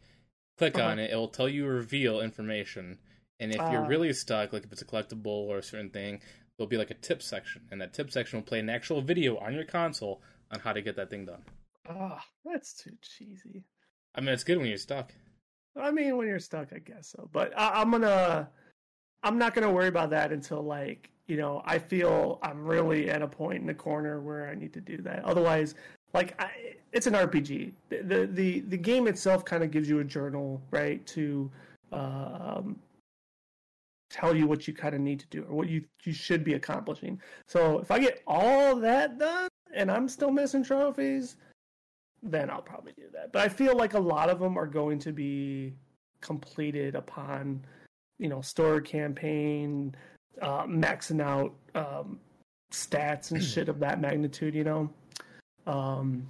click 0.58 0.78
Uh-huh. 0.78 0.90
on 0.90 1.00
it, 1.00 1.12
it 1.12 1.16
will 1.16 1.28
tell 1.28 1.50
you 1.50 1.66
reveal 1.66 2.22
information. 2.22 3.00
And 3.40 3.52
if 3.52 3.70
you're 3.70 3.82
Ah. 3.84 3.88
really 3.88 4.14
stuck, 4.14 4.54
like 4.54 4.64
if 4.64 4.72
it's 4.72 4.82
a 4.82 4.86
collectible 4.86 5.26
or 5.28 5.58
a 5.58 5.64
certain 5.64 5.90
thing, 5.90 6.22
there'll 6.58 6.70
be 6.70 6.78
like 6.78 6.92
a 6.92 6.96
tip 6.96 7.22
section, 7.22 7.64
and 7.70 7.82
that 7.82 7.94
tip 7.94 8.10
section 8.12 8.40
will 8.40 8.46
play 8.46 8.60
an 8.60 8.70
actual 8.70 9.02
video 9.02 9.38
on 9.38 9.54
your 9.54 9.66
console 9.66 10.22
on 10.52 10.60
how 10.62 10.72
to 10.72 10.82
get 10.82 10.96
that 10.96 11.10
thing 11.10 11.26
done. 11.26 11.44
Ah, 11.90 12.24
that's 12.46 12.74
too 12.74 12.94
cheesy. 13.02 13.64
I 14.16 14.22
mean, 14.22 14.30
it's 14.30 14.44
good 14.46 14.58
when 14.58 14.68
you're 14.68 14.78
stuck. 14.78 15.14
I 15.76 15.92
mean, 15.92 16.16
when 16.16 16.28
you're 16.28 16.40
stuck, 16.40 16.72
I 16.74 16.80
guess 16.80 17.10
so. 17.10 17.30
But 17.34 17.52
I, 17.58 17.82
I'm 17.82 17.92
gonna, 17.92 18.50
I'm 19.24 19.38
not 19.38 19.54
gonna 19.54 19.72
worry 19.72 19.90
about 19.90 20.12
that 20.12 20.32
until 20.32 20.62
like 20.64 21.10
you 21.28 21.38
know 21.38 21.62
I 21.66 21.80
feel 21.80 22.40
I'm 22.42 22.66
really 22.66 23.10
at 23.10 23.22
a 23.22 23.28
point 23.28 23.62
in 23.62 23.68
the 23.68 23.74
corner 23.74 24.22
where 24.22 24.50
I 24.50 24.56
need 24.56 24.74
to 24.74 24.82
do 24.82 24.98
that. 24.98 25.24
Otherwise, 25.26 25.76
like 26.14 26.40
I, 26.42 26.76
it's 26.92 27.08
an 27.08 27.14
RPG. 27.14 27.74
The 27.90 27.98
the 28.04 28.26
the, 28.28 28.60
the 28.62 28.78
game 28.78 29.08
itself 29.08 29.46
kind 29.46 29.64
of 29.64 29.72
gives 29.72 29.90
you 29.90 30.00
a 30.00 30.04
journal, 30.04 30.62
right? 30.72 31.06
To 31.08 31.52
um, 31.92 32.80
tell 34.10 34.36
you 34.36 34.48
what 34.48 34.68
you 34.68 34.74
kind 34.74 34.96
of 34.96 35.02
need 35.02 35.20
to 35.20 35.28
do 35.28 35.44
or 35.44 35.56
what 35.56 35.68
you 35.68 35.84
you 36.04 36.14
should 36.14 36.44
be 36.44 36.54
accomplishing. 36.54 37.20
So 37.48 37.80
if 37.80 37.92
I 37.92 38.00
get 38.00 38.24
all 38.28 38.76
that 38.78 39.18
done 39.18 39.50
and 39.74 39.92
I'm 39.92 40.08
still 40.08 40.32
missing 40.32 40.64
trophies, 40.64 41.36
then 42.24 42.50
I'll 42.50 42.62
probably 42.62 42.94
do 42.94 43.04
that. 43.14 43.32
But 43.32 43.42
I 43.42 43.50
feel 43.50 43.76
like 43.76 43.94
a 43.94 44.00
lot 44.00 44.30
of 44.30 44.40
them 44.40 44.58
are 44.58 44.68
going 44.68 45.00
to 45.00 45.12
be 45.12 45.74
completed 46.22 46.96
upon, 46.96 47.64
you 48.18 48.30
know, 48.30 48.42
store 48.42 48.82
campaign, 48.82 49.94
uh, 50.42 50.64
maxing 50.64 51.22
out 51.22 51.54
um, 51.76 52.20
stats 52.72 53.32
and 53.32 53.44
shit 53.44 53.70
of 53.70 53.80
that 53.80 54.02
magnitude. 54.02 54.56
You 54.56 54.64
know, 54.64 54.90
um, 55.68 56.30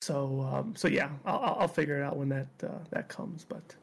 so 0.00 0.48
um, 0.52 0.74
so 0.76 0.88
yeah, 0.88 1.10
I'll, 1.24 1.56
I'll 1.60 1.68
figure 1.68 2.00
it 2.00 2.02
out 2.02 2.16
when 2.16 2.28
that 2.30 2.48
uh, 2.62 2.84
that 2.90 3.08
comes. 3.08 3.44
But 3.48 3.74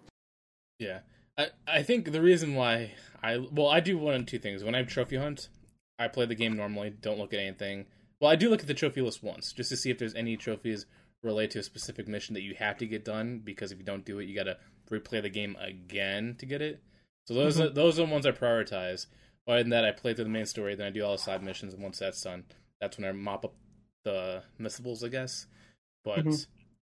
yeah, 0.80 1.00
I 1.38 1.48
I 1.68 1.84
think 1.84 2.12
the 2.12 2.22
reason 2.22 2.56
why 2.56 2.91
I 3.22 3.46
well 3.52 3.68
I 3.68 3.80
do 3.80 3.98
one 3.98 4.16
of 4.16 4.26
two 4.26 4.39
things. 4.39 4.64
When 4.64 4.76
I 4.76 4.80
have 4.80 4.88
trophy 4.88 5.18
hunt, 5.18 5.50
I 6.00 6.08
play 6.08 6.26
the 6.26 6.36
game 6.36 6.56
normally, 6.56 6.89
don't 6.89 7.20
look 7.20 7.34
at 7.34 7.39
anything. 7.39 7.86
Well, 8.20 8.32
I 8.32 8.36
do 8.36 8.50
look 8.50 8.62
at 8.62 8.68
the 8.68 8.74
trophy 8.74 9.02
list 9.02 9.24
once 9.24 9.52
just 9.52 9.70
to 9.70 9.78
see 9.78 9.89
if 9.89 9.98
there's 9.98 10.16
any 10.16 10.38
trophies 10.38 10.86
related 11.24 11.52
to 11.52 11.60
a 11.60 11.64
specific 11.64 12.08
mission 12.08 12.34
that 12.34 12.41
you 12.41 12.56
have 12.56 12.78
to 12.78 12.86
get 12.86 13.06
done. 13.06 13.41
Because 13.44 13.72
if 13.72 13.78
you 13.80 13.84
don't 13.84 14.06
do 14.06 14.20
it, 14.20 14.26
you 14.26 14.36
got 14.36 14.44
to 14.44 14.58
replay 14.89 15.22
the 15.22 15.30
game 15.30 15.58
again 15.60 16.36
to 16.39 16.46
get 16.46 16.62
it. 16.62 16.82
So 17.28 17.34
those 17.34 17.58
mm-hmm. 17.58 17.68
are 17.68 17.70
those 17.70 18.00
are 18.00 18.06
the 18.06 18.12
ones 18.12 18.26
I 18.26 18.32
prioritize. 18.32 19.08
Other 19.48 19.60
than 19.60 19.70
that, 19.72 19.86
I 19.86 19.91
play 19.91 20.14
through 20.14 20.26
the 20.26 20.30
main 20.30 20.46
story, 20.46 20.76
then 20.76 20.88
I 20.88 20.89
do 20.89 21.04
all 21.04 21.14
the 21.14 21.18
side 21.18 21.44
missions, 21.44 21.74
and 21.74 21.84
once 21.84 22.00
that's 22.00 22.22
done, 22.22 22.46
that's 22.80 22.98
when 22.98 23.08
I 23.08 23.12
mop 23.12 23.44
up 23.44 23.56
the 24.04 24.44
missables, 24.58 25.04
I 25.04 25.10
guess. 25.10 25.48
But 26.04 26.20
mm-hmm. 26.20 26.36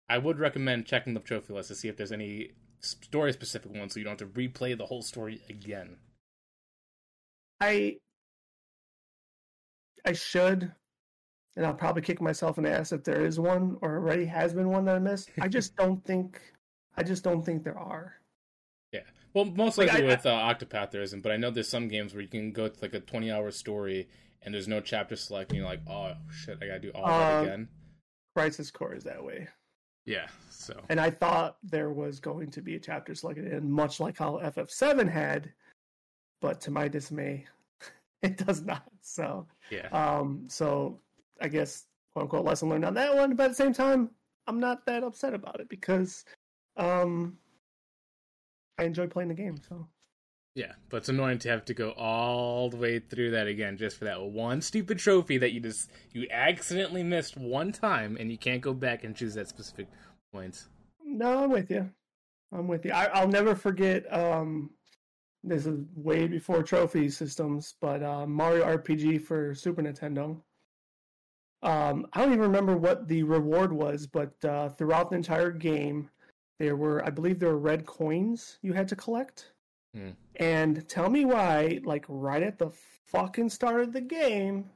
I 0.08 0.18
would 0.18 0.38
recommend 0.38 0.86
checking 0.86 1.14
the 1.14 1.20
trophy 1.20 1.52
list 1.52 1.68
to 1.68 1.74
see 1.74 1.88
if 1.88 1.96
there's 1.96 2.12
any 2.12 2.52
story 2.80 3.32
specific 3.32 3.72
ones, 3.72 3.92
so 3.94 3.98
you 3.98 4.04
don't 4.04 4.18
have 4.18 4.32
to 4.32 4.40
replay 4.40 4.76
the 4.76 4.86
whole 4.86 5.02
story 5.02 5.42
again. 5.50 5.96
I 7.60 7.98
I 10.04 10.12
should, 10.12 10.72
and 11.56 11.66
I'll 11.66 11.74
probably 11.74 12.02
kick 12.02 12.20
myself 12.20 12.56
in 12.56 12.64
the 12.64 12.70
ass 12.70 12.92
if 12.92 13.04
there 13.04 13.24
is 13.24 13.38
one 13.38 13.76
or 13.82 13.96
already 13.96 14.24
has 14.26 14.54
been 14.54 14.68
one 14.68 14.84
that 14.86 14.96
I 14.96 15.00
missed. 15.00 15.30
I 15.40 15.48
just 15.48 15.76
don't 15.76 16.02
think 16.04 16.40
I 16.96 17.02
just 17.02 17.24
don't 17.24 17.44
think 17.44 17.64
there 17.64 17.78
are. 17.78 18.14
Yeah. 18.92 19.00
Well, 19.34 19.44
most 19.44 19.78
likely 19.78 20.02
like, 20.02 20.18
with 20.18 20.26
uh, 20.26 20.30
Octopath 20.30 20.90
there 20.90 21.02
isn't, 21.02 21.22
but 21.22 21.32
I 21.32 21.36
know 21.36 21.50
there's 21.50 21.68
some 21.68 21.88
games 21.88 22.14
where 22.14 22.22
you 22.22 22.28
can 22.28 22.52
go 22.52 22.68
to 22.68 22.80
like 22.80 22.94
a 22.94 23.00
20 23.00 23.30
hour 23.30 23.50
story 23.50 24.08
and 24.42 24.54
there's 24.54 24.68
no 24.68 24.80
chapter 24.80 25.16
select, 25.16 25.50
and 25.50 25.58
you're 25.58 25.68
like, 25.68 25.82
oh 25.88 26.12
shit, 26.30 26.58
I 26.62 26.66
gotta 26.66 26.80
do 26.80 26.90
all 26.94 27.04
um, 27.04 27.10
that 27.10 27.42
again. 27.42 27.68
Crisis 28.34 28.70
Core 28.70 28.94
is 28.94 29.04
that 29.04 29.22
way. 29.22 29.48
Yeah. 30.04 30.26
So. 30.48 30.80
And 30.88 30.98
I 30.98 31.10
thought 31.10 31.58
there 31.62 31.90
was 31.90 32.20
going 32.20 32.50
to 32.52 32.62
be 32.62 32.76
a 32.76 32.80
chapter 32.80 33.14
selected 33.14 33.52
in, 33.52 33.70
much 33.70 34.00
like 34.00 34.16
how 34.16 34.38
FF7 34.42 35.10
had, 35.10 35.52
but 36.40 36.60
to 36.62 36.70
my 36.70 36.88
dismay, 36.88 37.46
it 38.22 38.38
does 38.38 38.62
not. 38.62 38.84
So. 39.02 39.46
Yeah. 39.70 39.88
Um. 39.88 40.44
So 40.48 41.00
I 41.40 41.48
guess 41.48 41.84
quote 42.12 42.24
unquote 42.24 42.44
lesson 42.44 42.68
learned 42.68 42.84
on 42.84 42.94
that 42.94 43.14
one, 43.14 43.34
but 43.34 43.44
at 43.44 43.48
the 43.48 43.54
same 43.54 43.72
time, 43.72 44.10
I'm 44.46 44.60
not 44.60 44.86
that 44.86 45.04
upset 45.04 45.34
about 45.34 45.60
it 45.60 45.68
because, 45.68 46.24
um, 46.76 47.36
I 48.78 48.84
enjoy 48.84 49.06
playing 49.06 49.28
the 49.28 49.34
game. 49.34 49.56
So. 49.68 49.88
Yeah, 50.54 50.72
but 50.88 50.98
it's 50.98 51.08
annoying 51.08 51.38
to 51.40 51.48
have 51.50 51.64
to 51.66 51.74
go 51.74 51.90
all 51.90 52.68
the 52.70 52.76
way 52.76 52.98
through 52.98 53.30
that 53.32 53.46
again 53.46 53.76
just 53.76 53.96
for 53.96 54.06
that 54.06 54.20
one 54.20 54.60
stupid 54.60 54.98
trophy 54.98 55.38
that 55.38 55.52
you 55.52 55.60
just 55.60 55.90
you 56.12 56.26
accidentally 56.32 57.04
missed 57.04 57.36
one 57.36 57.70
time 57.70 58.16
and 58.18 58.30
you 58.30 58.38
can't 58.38 58.60
go 58.60 58.74
back 58.74 59.04
and 59.04 59.14
choose 59.14 59.34
that 59.34 59.48
specific 59.48 59.86
point. 60.32 60.66
No, 61.04 61.44
I'm 61.44 61.50
with 61.50 61.70
you. 61.70 61.90
I'm 62.52 62.66
with 62.66 62.84
you. 62.84 62.92
I, 62.92 63.24
will 63.24 63.30
never 63.30 63.54
forget. 63.54 64.12
Um, 64.12 64.70
this 65.44 65.66
is 65.66 65.78
way 65.94 66.26
before 66.26 66.62
trophy 66.62 67.08
systems, 67.08 67.74
but 67.80 68.02
uh, 68.02 68.26
Mario 68.26 68.64
RPG 68.64 69.22
for 69.22 69.54
Super 69.54 69.82
Nintendo. 69.82 70.40
Um, 71.62 72.06
I 72.12 72.20
don't 72.20 72.32
even 72.32 72.40
remember 72.40 72.76
what 72.76 73.08
the 73.08 73.22
reward 73.22 73.72
was, 73.72 74.06
but 74.06 74.32
uh, 74.44 74.70
throughout 74.70 75.10
the 75.10 75.16
entire 75.16 75.50
game, 75.50 76.10
there 76.58 76.76
were, 76.76 77.04
I 77.04 77.10
believe, 77.10 77.38
there 77.38 77.50
were 77.50 77.58
red 77.58 77.86
coins 77.86 78.58
you 78.62 78.72
had 78.72 78.88
to 78.88 78.96
collect. 78.96 79.52
Mm. 79.96 80.14
And 80.36 80.88
tell 80.88 81.08
me 81.08 81.24
why, 81.24 81.80
like 81.84 82.04
right 82.08 82.42
at 82.42 82.58
the 82.58 82.70
fucking 83.06 83.48
start 83.48 83.80
of 83.80 83.92
the 83.92 84.00
game, 84.00 84.66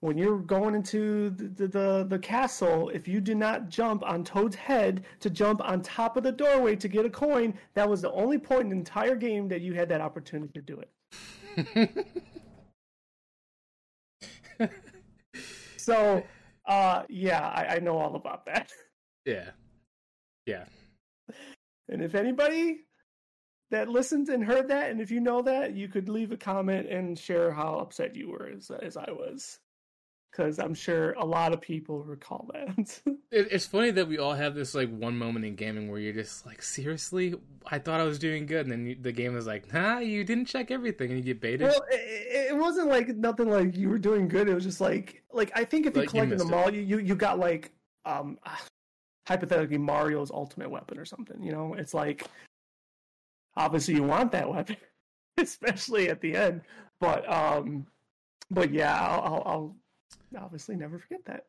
when 0.00 0.18
you're 0.18 0.38
going 0.38 0.74
into 0.74 1.30
the, 1.30 1.68
the, 1.68 2.06
the, 2.08 2.18
castle, 2.18 2.88
if 2.88 3.06
you 3.06 3.20
did 3.20 3.36
not 3.36 3.68
jump 3.68 4.02
on 4.04 4.24
Toad's 4.24 4.56
head 4.56 5.04
to 5.20 5.30
jump 5.30 5.62
on 5.62 5.80
top 5.80 6.16
of 6.16 6.24
the 6.24 6.32
doorway 6.32 6.74
to 6.74 6.88
get 6.88 7.06
a 7.06 7.10
coin, 7.10 7.54
that 7.74 7.88
was 7.88 8.02
the 8.02 8.10
only 8.10 8.36
point 8.36 8.62
in 8.62 8.70
the 8.70 8.76
entire 8.76 9.14
game 9.14 9.46
that 9.46 9.60
you 9.60 9.74
had 9.74 9.88
that 9.90 10.00
opportunity 10.00 10.52
to 10.54 10.60
do 10.60 10.82
it. 10.82 12.18
so, 15.76 16.24
uh, 16.66 17.02
yeah, 17.08 17.48
I, 17.48 17.76
I 17.76 17.78
know 17.78 17.96
all 17.96 18.16
about 18.16 18.44
that. 18.46 18.72
Yeah. 19.24 19.50
Yeah. 20.46 20.64
And 21.88 22.02
if 22.02 22.14
anybody 22.14 22.80
that 23.70 23.88
listened 23.88 24.28
and 24.28 24.44
heard 24.44 24.68
that, 24.68 24.90
and 24.90 25.00
if 25.00 25.10
you 25.10 25.20
know 25.20 25.42
that, 25.42 25.74
you 25.74 25.88
could 25.88 26.08
leave 26.08 26.32
a 26.32 26.36
comment 26.36 26.88
and 26.88 27.18
share 27.18 27.52
how 27.52 27.78
upset 27.78 28.14
you 28.14 28.30
were 28.30 28.48
as, 28.48 28.70
as 28.70 28.96
I 28.96 29.10
was 29.10 29.58
because 30.32 30.58
I'm 30.58 30.74
sure 30.74 31.12
a 31.12 31.24
lot 31.24 31.52
of 31.52 31.60
people 31.60 32.02
recall 32.04 32.48
that. 32.52 33.00
it's 33.30 33.66
funny 33.66 33.90
that 33.90 34.08
we 34.08 34.18
all 34.18 34.32
have 34.32 34.54
this 34.54 34.74
like 34.74 34.90
one 34.90 35.16
moment 35.16 35.44
in 35.44 35.54
gaming 35.54 35.90
where 35.90 36.00
you're 36.00 36.14
just 36.14 36.46
like, 36.46 36.62
seriously, 36.62 37.34
I 37.66 37.78
thought 37.78 38.00
I 38.00 38.04
was 38.04 38.18
doing 38.18 38.46
good, 38.46 38.66
and 38.66 38.72
then 38.72 38.86
you, 38.86 38.96
the 39.00 39.12
game 39.12 39.36
is 39.36 39.46
like, 39.46 39.72
nah, 39.72 39.98
you 39.98 40.24
didn't 40.24 40.46
check 40.46 40.70
everything, 40.70 41.10
and 41.10 41.18
you 41.18 41.24
get 41.24 41.40
baited. 41.40 41.68
Well, 41.68 41.84
it, 41.90 42.50
it, 42.50 42.56
wasn't 42.56 42.88
like 42.88 43.08
nothing 43.08 43.50
like 43.50 43.76
you 43.76 43.90
were 43.90 43.98
doing 43.98 44.26
good. 44.26 44.48
It 44.48 44.54
was 44.54 44.64
just 44.64 44.80
like, 44.80 45.22
like 45.32 45.52
I 45.54 45.64
think 45.64 45.86
if 45.86 45.94
you 45.94 46.02
like, 46.02 46.10
collected 46.10 46.38
them 46.38 46.54
all, 46.54 46.72
you, 46.72 46.80
you 46.80 46.98
you 46.98 47.14
got 47.14 47.38
like, 47.38 47.72
um, 48.06 48.38
hypothetically 49.26 49.78
Mario's 49.78 50.30
ultimate 50.30 50.70
weapon 50.70 50.98
or 50.98 51.04
something. 51.04 51.42
You 51.42 51.52
know, 51.52 51.74
it's 51.74 51.94
like 51.94 52.26
obviously 53.56 53.94
you 53.94 54.02
want 54.02 54.32
that 54.32 54.50
weapon, 54.52 54.76
especially 55.38 56.08
at 56.08 56.20
the 56.20 56.36
end. 56.36 56.62
But 57.00 57.30
um, 57.30 57.86
but 58.50 58.72
yeah, 58.72 58.94
I'll, 58.94 59.20
I'll, 59.20 59.42
I'll 59.46 59.76
obviously 60.44 60.76
never 60.76 60.98
forget 60.98 61.24
that. 61.26 61.46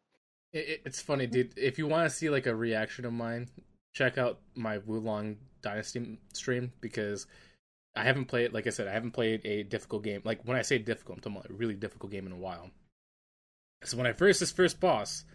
It, 0.51 0.81
it's 0.85 1.01
funny, 1.01 1.27
dude. 1.27 1.53
If 1.57 1.77
you 1.77 1.87
want 1.87 2.09
to 2.09 2.15
see 2.15 2.29
like 2.29 2.47
a 2.47 2.55
reaction 2.55 3.05
of 3.05 3.13
mine, 3.13 3.49
check 3.93 4.17
out 4.17 4.39
my 4.55 4.79
Wo 4.79 4.97
Long 4.97 5.37
Dynasty 5.61 6.19
stream 6.33 6.71
because 6.81 7.27
I 7.95 8.03
haven't 8.03 8.25
played. 8.25 8.53
Like 8.53 8.67
I 8.67 8.71
said, 8.71 8.87
I 8.87 8.93
haven't 8.93 9.11
played 9.11 9.41
a 9.45 9.63
difficult 9.63 10.03
game. 10.03 10.21
Like 10.23 10.41
when 10.43 10.57
I 10.57 10.61
say 10.61 10.77
difficult, 10.77 11.17
I'm 11.17 11.21
talking 11.21 11.37
about 11.37 11.51
a 11.51 11.53
really 11.53 11.75
difficult 11.75 12.11
game 12.11 12.25
in 12.25 12.31
a 12.31 12.37
while. 12.37 12.71
So 13.83 13.97
when 13.97 14.07
I 14.07 14.13
first 14.13 14.39
this 14.39 14.51
first 14.51 14.79
boss, 14.79 15.25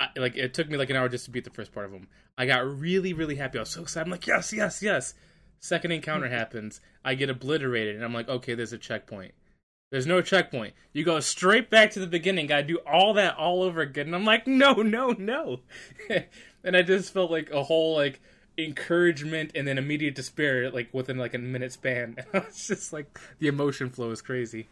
I, 0.00 0.08
like 0.16 0.36
it 0.36 0.54
took 0.54 0.68
me 0.68 0.78
like 0.78 0.90
an 0.90 0.96
hour 0.96 1.08
just 1.08 1.26
to 1.26 1.30
beat 1.30 1.44
the 1.44 1.50
first 1.50 1.72
part 1.72 1.86
of 1.86 1.92
them. 1.92 2.08
I 2.36 2.46
got 2.46 2.66
really 2.66 3.12
really 3.12 3.36
happy. 3.36 3.58
I 3.58 3.62
was 3.62 3.70
so 3.70 3.82
excited. 3.82 4.06
I'm 4.06 4.10
like 4.10 4.26
yes 4.26 4.52
yes 4.52 4.82
yes. 4.82 5.14
Second 5.60 5.92
encounter 5.92 6.26
hmm. 6.26 6.32
happens. 6.32 6.80
I 7.04 7.14
get 7.14 7.30
obliterated, 7.30 7.94
and 7.94 8.04
I'm 8.04 8.14
like, 8.14 8.28
okay, 8.28 8.54
there's 8.54 8.72
a 8.72 8.78
checkpoint. 8.78 9.34
There's 9.90 10.06
no 10.06 10.22
checkpoint. 10.22 10.74
You 10.92 11.04
go 11.04 11.20
straight 11.20 11.68
back 11.68 11.90
to 11.92 12.00
the 12.00 12.06
beginning. 12.06 12.46
Gotta 12.46 12.62
do 12.62 12.78
all 12.86 13.14
that 13.14 13.36
all 13.36 13.62
over 13.62 13.80
again. 13.80 14.06
And 14.06 14.14
I'm 14.14 14.24
like, 14.24 14.46
no, 14.46 14.74
no, 14.74 15.10
no. 15.10 15.60
and 16.64 16.76
I 16.76 16.82
just 16.82 17.12
felt 17.12 17.30
like 17.30 17.50
a 17.50 17.62
whole 17.62 17.96
like 17.96 18.20
encouragement 18.56 19.52
and 19.54 19.66
then 19.66 19.78
immediate 19.78 20.14
despair 20.14 20.70
like 20.70 20.92
within 20.92 21.18
like 21.18 21.34
a 21.34 21.38
minute 21.38 21.72
span. 21.72 22.16
it's 22.34 22.68
just 22.68 22.92
like 22.92 23.18
the 23.40 23.48
emotion 23.48 23.90
flow 23.90 24.10
is 24.12 24.22
crazy. 24.22 24.68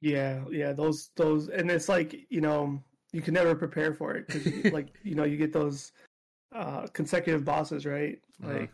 Yeah, 0.00 0.40
yeah. 0.50 0.72
Those 0.72 1.10
those 1.16 1.48
and 1.48 1.70
it's 1.70 1.88
like 1.88 2.16
you 2.30 2.40
know 2.40 2.82
you 3.12 3.22
can 3.22 3.34
never 3.34 3.54
prepare 3.54 3.94
for 3.94 4.14
it 4.14 4.26
because 4.26 4.72
like 4.72 4.88
you 5.02 5.14
know 5.14 5.24
you 5.24 5.36
get 5.36 5.52
those 5.52 5.92
uh 6.54 6.86
consecutive 6.92 7.44
bosses 7.44 7.86
right 7.86 8.20
uh-huh. 8.42 8.52
like 8.52 8.62
uh-huh. 8.62 8.68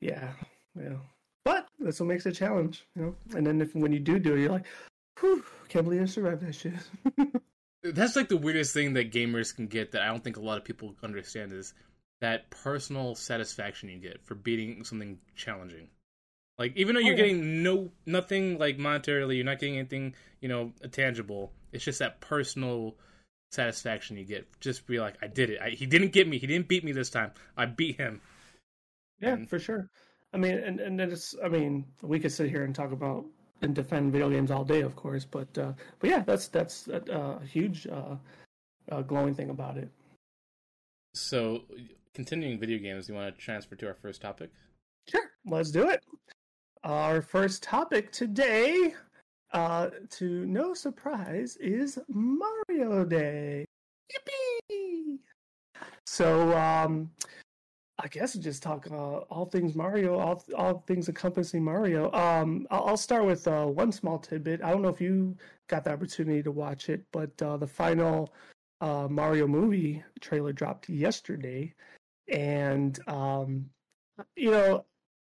yeah 0.00 0.32
yeah 0.78 0.96
but 1.46 1.68
that's 1.78 2.00
what 2.00 2.08
makes 2.08 2.26
it 2.26 2.30
a 2.30 2.32
challenge, 2.32 2.84
you 2.96 3.02
know. 3.02 3.14
And 3.36 3.46
then 3.46 3.60
if 3.60 3.72
when 3.72 3.92
you 3.92 4.00
do 4.00 4.18
do 4.18 4.34
it, 4.34 4.40
you're 4.40 4.50
like, 4.50 4.66
Whew, 5.20 5.44
can't 5.68 5.84
believe 5.84 6.02
I 6.02 6.06
survived 6.06 6.42
that 6.42 6.56
shit. 6.56 6.74
that's 7.94 8.16
like 8.16 8.28
the 8.28 8.36
weirdest 8.36 8.74
thing 8.74 8.94
that 8.94 9.12
gamers 9.12 9.54
can 9.54 9.68
get 9.68 9.92
that 9.92 10.02
I 10.02 10.06
don't 10.06 10.24
think 10.24 10.38
a 10.38 10.40
lot 10.40 10.58
of 10.58 10.64
people 10.64 10.96
understand 11.04 11.52
is 11.52 11.72
that 12.20 12.50
personal 12.50 13.14
satisfaction 13.14 13.88
you 13.88 13.98
get 13.98 14.24
for 14.24 14.34
beating 14.34 14.82
something 14.82 15.18
challenging. 15.36 15.86
Like 16.58 16.76
even 16.76 16.96
though 16.96 17.00
you're 17.00 17.14
oh, 17.14 17.16
getting 17.16 17.62
no 17.62 17.90
nothing 18.06 18.58
like 18.58 18.78
monetarily, 18.78 19.36
you're 19.36 19.44
not 19.44 19.60
getting 19.60 19.78
anything, 19.78 20.16
you 20.40 20.48
know, 20.48 20.72
tangible. 20.90 21.52
It's 21.72 21.84
just 21.84 22.00
that 22.00 22.20
personal 22.20 22.96
satisfaction 23.56 24.16
you 24.16 24.24
get. 24.24 24.46
Just 24.60 24.86
be 24.86 25.00
like, 25.00 25.16
I 25.20 25.26
did 25.26 25.50
it. 25.50 25.58
I, 25.60 25.70
he 25.70 25.86
didn't 25.86 26.12
get 26.12 26.28
me. 26.28 26.38
He 26.38 26.46
didn't 26.46 26.68
beat 26.68 26.84
me 26.84 26.92
this 26.92 27.10
time. 27.10 27.32
I 27.56 27.66
beat 27.66 27.96
him. 27.96 28.20
Yeah, 29.20 29.32
and, 29.32 29.50
for 29.50 29.58
sure. 29.58 29.90
I 30.32 30.36
mean, 30.36 30.58
and 30.58 30.78
and 30.78 31.00
then 31.00 31.10
it's 31.10 31.34
I 31.42 31.48
mean, 31.48 31.84
we 32.02 32.20
could 32.20 32.32
sit 32.32 32.50
here 32.50 32.62
and 32.64 32.74
talk 32.74 32.92
about 32.92 33.24
and 33.62 33.74
defend 33.74 34.12
video 34.12 34.30
games 34.30 34.50
all 34.50 34.64
day, 34.64 34.82
of 34.82 34.94
course, 34.94 35.24
but 35.24 35.48
uh, 35.58 35.72
but 35.98 36.10
yeah, 36.10 36.20
that's 36.20 36.48
that's 36.48 36.88
a, 36.88 37.00
a 37.42 37.46
huge 37.46 37.86
uh, 37.86 38.16
uh, 38.92 39.02
glowing 39.02 39.34
thing 39.34 39.50
about 39.50 39.76
it. 39.78 39.88
So, 41.14 41.62
continuing 42.14 42.60
video 42.60 42.78
games, 42.78 43.08
you 43.08 43.14
want 43.14 43.34
to 43.34 43.40
transfer 43.40 43.74
to 43.76 43.86
our 43.86 43.94
first 43.94 44.20
topic? 44.20 44.50
Sure. 45.08 45.30
let's 45.46 45.70
do 45.70 45.88
it. 45.88 46.00
Our 46.84 47.22
first 47.22 47.62
topic 47.62 48.12
today, 48.12 48.94
uh, 49.52 49.90
to 50.10 50.46
no 50.46 50.74
surprise, 50.74 51.56
is 51.56 51.98
Mario 52.08 53.04
Day. 53.04 53.66
Yippee! 54.12 55.18
So, 56.06 56.56
um, 56.56 57.10
I 57.98 58.08
guess 58.08 58.34
just 58.34 58.62
talk 58.62 58.86
uh, 58.90 59.20
all 59.30 59.46
things 59.46 59.74
Mario, 59.74 60.18
all 60.18 60.44
all 60.54 60.84
things 60.86 61.08
encompassing 61.08 61.64
Mario. 61.64 62.12
Um, 62.12 62.66
I'll, 62.70 62.88
I'll 62.88 62.96
start 62.96 63.24
with 63.24 63.48
uh, 63.48 63.64
one 63.66 63.90
small 63.90 64.18
tidbit. 64.18 64.62
I 64.62 64.70
don't 64.70 64.82
know 64.82 64.90
if 64.90 65.00
you 65.00 65.36
got 65.68 65.84
the 65.84 65.92
opportunity 65.92 66.42
to 66.42 66.52
watch 66.52 66.90
it, 66.90 67.04
but 67.10 67.30
uh, 67.40 67.56
the 67.56 67.66
final 67.66 68.34
uh, 68.82 69.08
Mario 69.10 69.46
movie 69.46 70.04
trailer 70.20 70.52
dropped 70.52 70.90
yesterday, 70.90 71.74
and 72.28 72.98
um, 73.08 73.64
you 74.36 74.50
know 74.50 74.84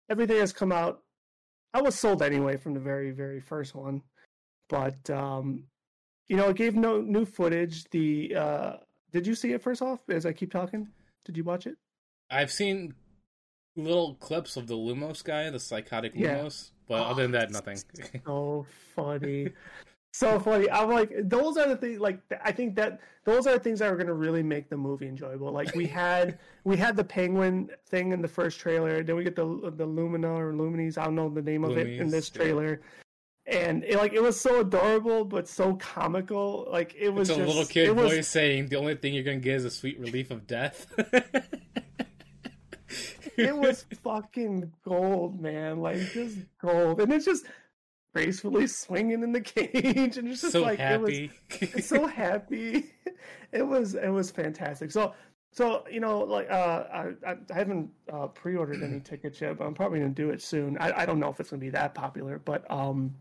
everything 0.10 0.38
has 0.38 0.54
come 0.54 0.72
out. 0.72 1.03
I 1.74 1.82
was 1.82 1.96
sold 1.96 2.22
anyway 2.22 2.58
from 2.58 2.74
the 2.74 2.80
very 2.80 3.12
very 3.12 3.40
first 3.40 3.76
one, 3.76 4.02
but 4.70 5.10
um, 5.10 5.64
you 6.28 6.38
know 6.38 6.50
it 6.50 6.56
gave 6.56 6.76
no 6.76 7.02
new 7.02 7.26
footage. 7.26 7.86
The 7.90 8.36
uh, 8.36 8.74
did 9.12 9.26
you 9.28 9.36
see 9.36 9.54
it 9.54 9.62
first 9.62 9.82
off? 9.82 10.02
As 10.10 10.26
I 10.26 10.34
keep 10.34 10.52
talking, 10.52 10.88
did 11.26 11.38
you 11.38 11.44
watch 11.44 11.68
it? 11.68 11.78
I've 12.30 12.52
seen 12.52 12.94
little 13.76 14.16
clips 14.16 14.56
of 14.58 14.68
the 14.68 14.76
Lumos 14.76 15.24
guy, 15.24 15.50
the 15.50 15.60
psychotic 15.60 16.14
Yeah. 16.16 16.38
Lumos, 16.38 16.72
but 16.88 17.00
Oh, 17.02 17.06
other 17.06 17.24
than 17.24 17.32
that, 17.32 17.52
nothing. 17.52 17.80
so 18.26 18.66
funny 18.96 19.50
so 20.14 20.40
funny. 20.40 20.70
I'm 20.70 20.90
like 20.90 21.12
those 21.24 21.58
are 21.58 21.68
the 21.68 21.76
things 21.76 22.00
like 22.00 22.20
i 22.44 22.52
think 22.52 22.76
that 22.76 23.02
those 23.26 23.48
are 23.48 23.54
the 23.54 23.60
things 23.60 23.80
that 23.80 23.92
are 23.92 23.96
going 23.96 24.08
to 24.08 24.14
really 24.14 24.44
make 24.44 24.70
the 24.70 24.78
movie 24.78 25.08
enjoyable. 25.08 25.52
Like 25.52 25.74
we 25.76 25.88
had 25.88 26.38
we 26.64 26.78
had 26.78 26.96
the 26.96 27.04
penguin 27.04 27.70
thing 27.88 28.12
in 28.12 28.22
the 28.22 28.28
first 28.28 28.60
trailer 28.60 29.04
then 29.04 29.16
we 29.16 29.24
get 29.24 29.36
the 29.36 29.74
the 29.76 29.86
lumina 29.86 30.32
or 30.32 30.54
luminis 30.54 30.98
i 30.98 31.06
don't 31.06 31.16
know 31.16 31.30
the 31.30 31.42
name 31.42 31.64
of 31.64 31.78
it 31.78 31.88
in 31.88 32.10
this 32.10 32.32
yeah. 32.34 32.42
trailer. 32.42 32.82
And 33.46 33.84
it, 33.84 33.98
like 33.98 34.14
it 34.14 34.22
was 34.22 34.40
so 34.40 34.62
adorable 34.62 35.26
but 35.26 35.50
so 35.50 35.76
comical. 35.76 36.68
Like 36.72 36.96
it 36.98 37.10
was 37.10 37.30
it's 37.30 37.38
a 37.38 37.42
just, 37.42 37.54
little 37.54 37.68
kid 37.68 37.88
it 37.88 37.96
was, 37.96 38.12
voice 38.12 38.28
saying 38.28 38.68
the 38.68 38.78
only 38.78 38.96
thing 38.96 39.16
you're 39.16 39.24
gonna 39.24 39.38
get 39.38 39.56
is 39.56 39.66
a 39.66 39.72
sweet 39.72 40.00
relief 40.00 40.32
of 40.32 40.48
death. 40.48 40.88
it 43.38 43.56
was 43.56 43.86
fucking 44.04 44.72
gold 44.86 45.42
man. 45.42 45.80
Like 45.80 45.98
just 46.12 46.38
gold. 46.62 47.02
And 47.02 47.12
it's 47.12 47.26
just 47.26 47.46
gracefully 48.14 48.68
swinging 48.68 49.24
in 49.24 49.32
the 49.32 49.42
cage 49.56 50.18
and 50.18 50.28
it's 50.28 50.42
just 50.42 50.54
so 50.54 50.62
like 50.62 50.80
it 50.80 51.02
was 51.02 51.18
happy. 51.50 51.82
so 51.82 52.08
happy. 52.22 52.92
It 53.52 53.62
was 53.66 53.94
it 53.94 54.10
was 54.10 54.32
fantastic. 54.32 54.90
So 54.92 55.14
so 55.52 55.86
you 55.90 56.00
know 56.00 56.20
like 56.22 56.50
uh, 56.50 56.86
I 56.92 57.14
I 57.26 57.36
haven't 57.54 57.90
uh, 58.12 58.28
pre-ordered 58.28 58.82
any 58.84 59.00
tickets 59.04 59.40
yet, 59.40 59.58
but 59.58 59.66
I'm 59.66 59.76
probably 59.76 60.00
gonna 60.00 60.12
do 60.12 60.32
it 60.32 60.42
soon. 60.42 60.76
I, 60.80 61.02
I 61.02 61.06
don't 61.06 61.20
know 61.20 61.30
if 61.30 61.40
it's 61.40 61.52
gonna 61.52 61.60
be 61.60 61.70
that 61.70 61.94
popular, 61.94 62.40
but 62.40 62.70
um 62.72 63.14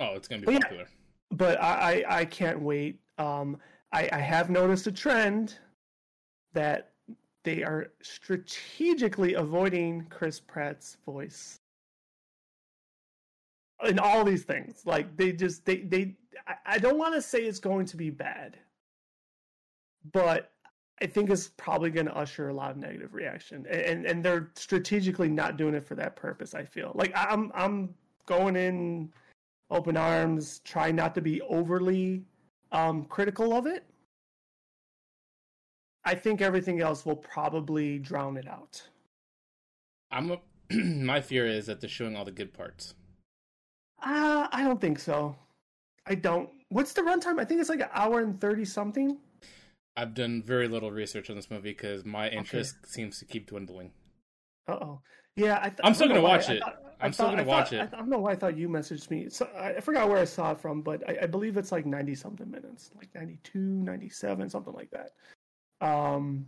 oh, 0.00 0.14
it's 0.16 0.26
gonna 0.26 0.40
be 0.40 0.46
But 0.46 0.54
yeah. 0.54 0.58
popular. 0.60 0.88
but 1.30 1.62
I 1.62 2.02
I, 2.08 2.18
I 2.20 2.24
can't 2.24 2.60
wait. 2.60 2.98
Um 3.18 3.58
I 3.92 4.08
I 4.12 4.18
have 4.18 4.50
noticed 4.50 4.86
a 4.88 4.92
trend 4.92 5.56
that 6.54 6.90
they 7.44 7.62
are 7.62 7.92
strategically 8.02 9.34
avoiding 9.34 10.06
Chris 10.10 10.40
Pratt's 10.40 10.96
voice 11.06 11.60
in 13.86 13.98
all 13.98 14.24
these 14.24 14.44
things. 14.44 14.82
Like 14.84 15.16
they 15.16 15.32
just 15.32 15.64
they 15.64 15.78
they 15.78 16.16
I, 16.66 16.78
don't 16.78 16.98
want 16.98 17.14
to 17.14 17.22
say 17.22 17.40
it's 17.40 17.58
going 17.58 17.86
to 17.86 17.96
be 17.96 18.10
bad, 18.10 18.56
but 20.12 20.52
I 21.00 21.06
think 21.06 21.30
it's 21.30 21.48
probably 21.56 21.90
going 21.90 22.06
to 22.06 22.16
usher 22.16 22.48
a 22.48 22.54
lot 22.54 22.70
of 22.70 22.76
negative 22.76 23.14
reaction, 23.14 23.66
and 23.66 24.06
and 24.06 24.24
they're 24.24 24.50
strategically 24.54 25.28
not 25.28 25.56
doing 25.56 25.74
it 25.74 25.86
for 25.86 25.94
that 25.96 26.16
purpose. 26.16 26.54
I 26.54 26.64
feel 26.64 26.92
like 26.94 27.12
I'm 27.14 27.52
I'm 27.54 27.94
going 28.26 28.56
in 28.56 29.12
open 29.70 29.96
arms, 29.96 30.60
trying 30.64 30.96
not 30.96 31.14
to 31.14 31.20
be 31.20 31.40
overly 31.42 32.24
um, 32.72 33.04
critical 33.04 33.54
of 33.54 33.66
it. 33.66 33.84
I 36.04 36.14
think 36.14 36.40
everything 36.40 36.80
else 36.80 37.04
will 37.04 37.16
probably 37.16 37.98
drown 37.98 38.38
it 38.38 38.48
out. 38.48 38.82
I'm 40.10 40.30
a, 40.30 40.38
my 40.74 41.20
fear 41.20 41.46
is 41.46 41.66
that 41.66 41.80
they're 41.80 41.90
showing 41.90 42.16
all 42.16 42.24
the 42.24 42.30
good 42.32 42.54
parts. 42.54 42.94
Uh, 44.02 44.46
I 44.52 44.62
don't 44.62 44.80
think 44.80 44.98
so. 44.98 45.36
I 46.06 46.14
don't. 46.14 46.48
What's 46.70 46.92
the 46.92 47.02
runtime? 47.02 47.40
I 47.40 47.44
think 47.44 47.60
it's 47.60 47.70
like 47.70 47.80
an 47.80 47.88
hour 47.92 48.20
and 48.20 48.40
thirty 48.40 48.64
something. 48.64 49.18
I've 49.96 50.14
done 50.14 50.42
very 50.44 50.68
little 50.68 50.90
research 50.92 51.28
on 51.30 51.36
this 51.36 51.50
movie 51.50 51.70
because 51.70 52.04
my 52.04 52.28
interest 52.28 52.76
seems 52.86 53.18
to 53.18 53.24
keep 53.24 53.48
dwindling. 53.48 53.90
Uh 54.68 54.72
oh. 54.80 55.00
Yeah, 55.34 55.58
I 55.60 55.68
th- 55.70 55.80
I'm 55.82 55.94
still 55.94 56.08
gonna 56.08 56.20
why- 56.22 56.36
watch 56.36 56.48
it. 56.50 56.60
thought- 56.60 56.82
I'm 57.00 57.12
still 57.12 57.30
gonna 57.30 57.44
watch 57.44 57.72
it. 57.72 57.80
I, 57.80 57.84
I 57.84 57.86
don't 57.86 58.08
know 58.08 58.18
why 58.18 58.32
I 58.32 58.36
thought 58.36 58.56
you 58.56 58.68
messaged 58.68 59.08
me. 59.10 59.28
So 59.30 59.48
I, 59.56 59.80
forgot 59.80 60.08
where 60.08 60.18
I 60.18 60.24
saw 60.24 60.50
it 60.50 60.60
from, 60.60 60.82
but 60.82 61.08
I, 61.08 61.18
I 61.22 61.26
believe 61.26 61.56
it's 61.56 61.70
like 61.70 61.86
ninety 61.86 62.14
something 62.16 62.50
minutes, 62.50 62.90
like 62.96 63.08
92, 63.14 63.56
97, 63.58 64.50
something 64.50 64.74
like 64.74 64.90
that. 64.90 65.10
Um, 65.80 66.44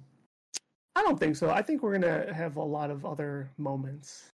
I 0.96 1.02
don't 1.02 1.20
think 1.20 1.36
so. 1.36 1.50
I 1.50 1.62
think 1.62 1.82
we're 1.84 1.92
gonna 1.96 2.34
have 2.34 2.56
a 2.56 2.62
lot 2.62 2.90
of 2.90 3.04
other 3.06 3.48
moments 3.58 4.32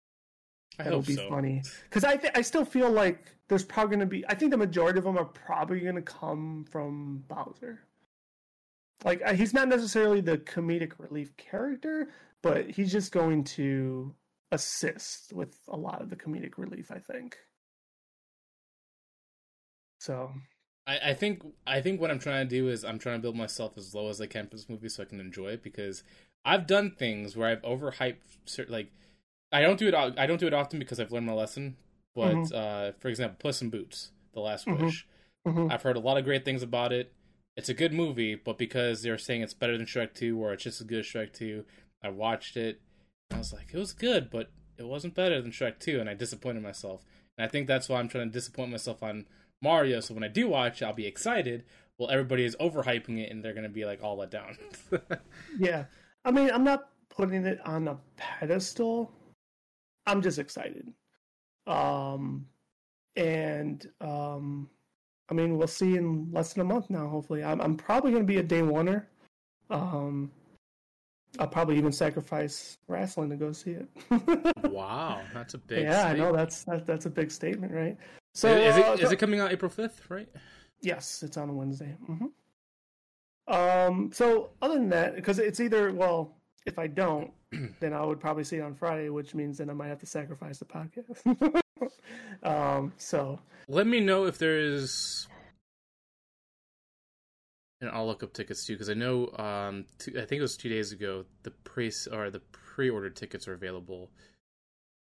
I 0.80 0.84
that'll 0.84 1.02
be 1.02 1.16
so. 1.16 1.30
funny 1.30 1.62
because 1.84 2.04
I 2.04 2.18
th- 2.18 2.34
I 2.36 2.42
still 2.42 2.66
feel 2.66 2.90
like 2.90 3.36
there's 3.48 3.64
probably 3.64 3.96
gonna 3.98 4.06
be. 4.06 4.26
I 4.28 4.36
think 4.36 4.52
the 4.52 4.58
majority 4.58 5.00
of 5.00 5.06
them 5.06 5.18
are 5.18 5.26
probably 5.26 5.82
gonna 5.82 6.02
come 6.02 6.66
from 6.70 7.24
Bowser. 7.28 7.82
Like 9.04 9.22
uh, 9.26 9.34
he's 9.34 9.54
not 9.54 9.68
necessarily 9.68 10.22
the 10.22 10.38
comedic 10.38 10.94
relief 10.98 11.36
character, 11.38 12.10
but 12.42 12.70
he's 12.70 12.92
just 12.92 13.12
going 13.12 13.44
to 13.46 14.14
assist 14.52 15.34
with 15.34 15.58
a 15.68 15.78
lot 15.78 16.02
of 16.02 16.10
the 16.10 16.16
comedic 16.16 16.58
relief. 16.58 16.92
I 16.92 17.00
think. 17.00 17.38
So 20.00 20.32
I, 20.86 21.00
I 21.10 21.14
think 21.14 21.44
I 21.66 21.82
think 21.82 22.02
what 22.02 22.12
I'm 22.12 22.20
trying 22.20 22.48
to 22.48 22.56
do 22.56 22.70
is 22.70 22.84
I'm 22.84 23.00
trying 23.00 23.18
to 23.18 23.22
build 23.22 23.36
myself 23.36 23.78
as 23.78 23.94
low 23.94 24.10
as 24.10 24.20
I 24.20 24.28
can 24.28 24.48
for 24.48 24.56
this 24.56 24.70
movie 24.70 24.90
so 24.90 25.04
I 25.04 25.06
can 25.06 25.20
enjoy 25.20 25.50
it 25.50 25.64
because 25.64 26.04
I've 26.46 26.68
done 26.68 26.92
things 26.92 27.36
where 27.38 27.50
I've 27.50 27.62
overhyped 27.62 28.18
certain 28.46 28.74
like 28.74 28.92
I 29.54 29.62
don't 29.62 29.78
do 29.80 29.88
it 29.88 29.94
I 29.96 30.26
don't 30.26 30.40
do 30.40 30.48
it 30.48 30.54
often 30.54 30.80
because 30.80 31.00
I've 31.00 31.12
learned 31.12 31.28
my 31.28 31.34
lesson. 31.34 31.78
But 32.16 32.36
Mhm. 32.36 32.54
uh, 32.54 32.92
for 33.00 33.08
example, 33.08 33.38
Puss 33.40 33.62
in 33.62 33.70
Boots, 33.70 34.12
The 34.34 34.40
Last 34.40 34.68
Mhm. 34.68 34.84
Wish, 34.86 35.08
mhm. 35.48 35.72
I've 35.72 35.82
heard 35.82 35.96
a 35.96 36.00
lot 36.00 36.18
of 36.18 36.26
great 36.26 36.44
things 36.46 36.62
about 36.62 36.92
it. 36.92 37.14
It's 37.56 37.70
a 37.70 37.74
good 37.74 37.94
movie, 37.94 38.36
but 38.36 38.58
because 38.58 39.02
they're 39.02 39.18
saying 39.18 39.42
it's 39.42 39.54
better 39.54 39.78
than 39.78 39.86
Shrek 39.86 40.14
2 40.14 40.40
or 40.40 40.54
it's 40.54 40.64
just 40.64 40.82
as 40.82 40.88
good 40.88 41.00
as 41.00 41.06
Shrek 41.06 41.34
2, 41.34 41.66
I 42.04 42.10
watched 42.10 42.58
it. 42.58 42.82
And 43.30 43.38
I 43.38 43.40
was 43.40 43.54
like, 43.54 43.74
it 43.74 43.78
was 43.78 43.94
good, 43.94 44.30
but 44.30 44.52
it 44.78 44.88
wasn't 44.88 45.14
better 45.16 45.42
than 45.42 45.52
Shrek 45.52 45.80
2, 45.80 46.00
and 46.00 46.10
I 46.10 46.14
disappointed 46.16 46.62
myself. 46.64 47.06
And 47.38 47.46
I 47.46 47.48
think 47.48 47.68
that's 47.68 47.90
why 47.90 48.00
I'm 48.00 48.10
trying 48.10 48.28
to 48.28 48.34
disappoint 48.34 48.72
myself 48.72 49.02
on 49.04 49.28
Mario. 49.62 50.00
So 50.00 50.14
when 50.14 50.24
I 50.24 50.28
do 50.28 50.48
watch, 50.50 50.82
I'll 50.84 50.94
be 50.94 51.06
excited. 51.08 51.64
Well, 51.98 52.10
everybody 52.10 52.44
is 52.44 52.56
overhyping 52.58 53.20
it, 53.24 53.32
and 53.32 53.44
they're 53.44 53.54
gonna 53.54 53.70
be 53.70 53.86
like 53.86 54.04
all 54.04 54.18
let 54.18 54.32
down. 54.32 54.58
yeah, 55.58 55.86
I 56.26 56.32
mean, 56.32 56.50
I'm 56.52 56.64
not 56.64 56.90
putting 57.10 57.46
it 57.46 57.60
on 57.66 57.88
a 57.88 58.00
pedestal. 58.18 59.12
I'm 60.06 60.22
just 60.22 60.40
excited. 60.40 60.92
Um, 61.68 62.46
and 63.16 63.90
um, 64.02 64.70
I 65.30 65.34
mean, 65.34 65.58
we'll 65.58 65.68
see 65.68 65.96
in 65.96 66.30
less 66.32 66.54
than 66.54 66.62
a 66.62 66.66
month 66.66 66.90
now. 66.90 67.08
Hopefully, 67.08 67.44
I'm 67.44 67.62
I'm 67.62 67.76
probably 67.76 68.12
going 68.12 68.24
to 68.24 68.28
be 68.28 68.38
a 68.38 68.44
day 68.44 68.62
oneer. 68.62 69.06
Um, 69.70 70.32
I'll 71.40 71.48
probably 71.48 71.78
even 71.78 71.92
sacrifice 71.92 72.78
wrestling 72.88 73.30
to 73.30 73.36
go 73.36 73.52
see 73.52 73.72
it. 73.72 73.88
wow, 74.72 75.22
that's 75.34 75.56
a 75.56 75.58
big. 75.58 75.84
yeah, 75.84 76.04
I 76.04 76.14
know 76.14 76.26
statement. 76.26 76.38
that's 76.38 76.64
that, 76.66 76.86
that's 76.86 77.06
a 77.06 77.10
big 77.10 77.32
statement, 77.32 77.74
right? 77.74 77.98
So 78.36 78.50
is, 78.50 78.78
it, 78.78 78.86
uh, 78.86 78.94
is 78.94 79.12
it 79.12 79.18
coming 79.18 79.40
out 79.40 79.52
April 79.52 79.72
5th, 79.72 80.10
right? 80.10 80.28
Yes, 80.82 81.24
it's 81.24 81.38
on 81.38 81.50
a 81.50 81.54
Wednesday. 81.54 81.96
hmm 82.06 82.26
Um. 83.48 84.12
So 84.14 84.52
other 84.62 84.76
than 84.76 84.90
that, 84.90 85.16
because 85.16 85.40
it's 85.40 85.60
either 85.60 85.92
well, 85.94 86.36
if 86.66 86.78
I 86.78 86.88
don't, 86.88 87.32
then 87.80 87.94
I 87.94 88.04
would 88.04 88.20
probably 88.20 88.44
see 88.44 88.58
it 88.58 88.62
on 88.62 88.76
Friday, 88.76 89.10
which 89.10 89.36
means 89.36 89.58
then 89.58 89.70
I 89.70 89.74
might 89.74 89.88
have 89.88 90.00
to 90.00 90.06
sacrifice 90.06 90.60
the 90.60 90.66
podcast. 90.66 91.62
um. 92.44 92.94
So 92.98 93.40
Let 93.68 93.88
me 93.88 94.00
know 94.00 94.26
if 94.26 94.38
there 94.38 94.58
is. 94.58 95.28
And 97.82 97.92
I'll 97.92 98.08
look 98.08 98.24
up 98.24 98.34
tickets 98.34 98.66
too 98.66 98.74
because 98.74 98.90
I 98.90 98.94
know. 98.94 99.30
Um, 99.38 99.86
two, 100.00 100.12
I 100.12 100.26
think 100.26 100.40
it 100.40 100.42
was 100.42 100.56
two 100.56 100.70
days 100.70 100.92
ago. 100.92 101.26
The 101.44 101.52
pre 101.52 101.92
or 102.12 102.30
the 102.30 102.42
pre-ordered 102.52 103.16
tickets 103.16 103.48
are 103.48 103.54
available. 103.54 104.10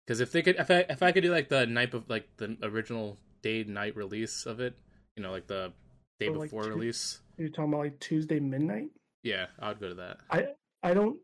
Because 0.06 0.20
if 0.20 0.32
they 0.32 0.41
could, 0.41 0.58
if 0.58 0.70
I 0.70 0.86
if 0.89 1.01
I 1.01 1.12
could 1.12 1.24
do 1.24 1.32
like 1.32 1.49
the 1.49 1.66
night 1.66 1.93
of 1.93 2.10
like 2.10 2.28
the 2.38 2.58
original 2.62 3.18
day 3.41 3.64
night 3.64 3.95
release 3.95 4.45
of 4.45 4.60
it, 4.60 4.78
you 5.16 5.24
know, 5.24 5.32
like 5.32 5.47
the 5.47 5.72
day 6.20 6.30
like, 6.30 6.49
before 6.49 6.64
two- 6.64 6.72
release, 6.72 7.22
you're 7.38 7.49
talking 7.49 7.72
about 7.74 7.84
like 7.84 7.99
Tuesday 7.99 8.39
midnight. 8.39 8.89
yeah, 9.24 9.45
I 9.60 9.70
would 9.70 9.80
go 9.80 9.89
to 9.89 9.95
that. 9.95 10.18
I 10.30 10.47
I 10.84 10.93
don't 10.93 11.18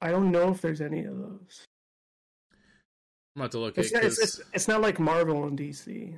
I 0.00 0.10
don't 0.10 0.30
know 0.30 0.50
if 0.50 0.60
there's 0.60 0.80
any 0.80 1.04
of 1.04 1.16
those. 1.16 1.64
I'm 3.34 3.42
about 3.42 3.52
to 3.52 3.58
look 3.58 3.78
It's 3.78 3.94
at 3.94 4.04
it's, 4.04 4.18
it's, 4.18 4.40
it's 4.52 4.68
not 4.68 4.80
like 4.80 4.98
Marvel 4.98 5.44
and 5.44 5.58
DC. 5.58 6.14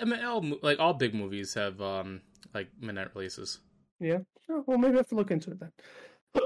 I 0.00 0.04
mean, 0.04 0.24
all 0.24 0.44
like 0.62 0.78
all 0.80 0.94
big 0.94 1.14
movies 1.14 1.54
have 1.54 1.80
um 1.80 2.22
like 2.54 2.68
midnight 2.80 3.14
releases. 3.14 3.58
Yeah. 4.00 4.18
Well, 4.48 4.78
maybe 4.78 4.94
I 4.94 4.98
have 4.98 5.08
to 5.08 5.14
look 5.14 5.30
into 5.30 5.50
it 5.52 5.60
then. 5.60 5.72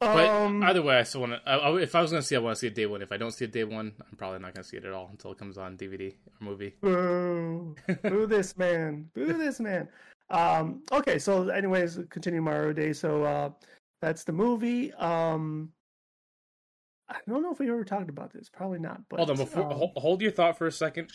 But 0.00 0.26
Um, 0.28 0.62
either 0.62 0.80
way, 0.80 0.98
I 0.98 1.02
still 1.02 1.20
want 1.22 1.32
to. 1.44 1.76
If 1.76 1.94
I 1.94 2.00
was 2.00 2.10
going 2.10 2.22
to 2.22 2.26
see, 2.26 2.34
I 2.34 2.38
want 2.38 2.56
to 2.56 2.60
see 2.60 2.68
it 2.68 2.74
day 2.74 2.86
one. 2.86 3.02
If 3.02 3.12
I 3.12 3.18
don't 3.18 3.32
see 3.32 3.44
it 3.44 3.52
day 3.52 3.64
one, 3.64 3.92
I'm 4.00 4.16
probably 4.16 4.38
not 4.38 4.54
going 4.54 4.62
to 4.62 4.68
see 4.68 4.78
it 4.78 4.84
at 4.86 4.94
all 4.94 5.08
until 5.10 5.32
it 5.32 5.38
comes 5.38 5.58
on 5.58 5.76
DVD 5.76 6.14
or 6.14 6.44
movie. 6.44 6.74
Boo! 6.80 7.76
Boo 8.02 8.26
this 8.28 8.56
man! 8.56 9.10
Boo 9.14 9.34
this 9.34 9.60
man! 9.60 9.88
Um, 10.30 10.82
okay, 10.90 11.18
so 11.18 11.48
anyways, 11.50 11.98
continue 12.08 12.40
Mario 12.40 12.72
Day. 12.72 12.94
So 12.94 13.24
uh, 13.24 13.50
that's 14.00 14.24
the 14.24 14.32
movie. 14.32 14.92
Um, 14.94 15.72
I 17.08 17.16
don't 17.28 17.42
know 17.42 17.52
if 17.52 17.58
we 17.58 17.68
ever 17.68 17.84
talked 17.84 18.08
about 18.08 18.32
this. 18.32 18.48
Probably 18.48 18.78
not. 18.78 19.02
But 19.08 19.18
hold 19.18 19.30
on, 19.30 19.36
before 19.36 19.72
um, 19.72 19.90
hold, 19.96 20.22
your 20.22 20.30
thought 20.30 20.56
for 20.56 20.66
a 20.66 20.72
second. 20.72 21.10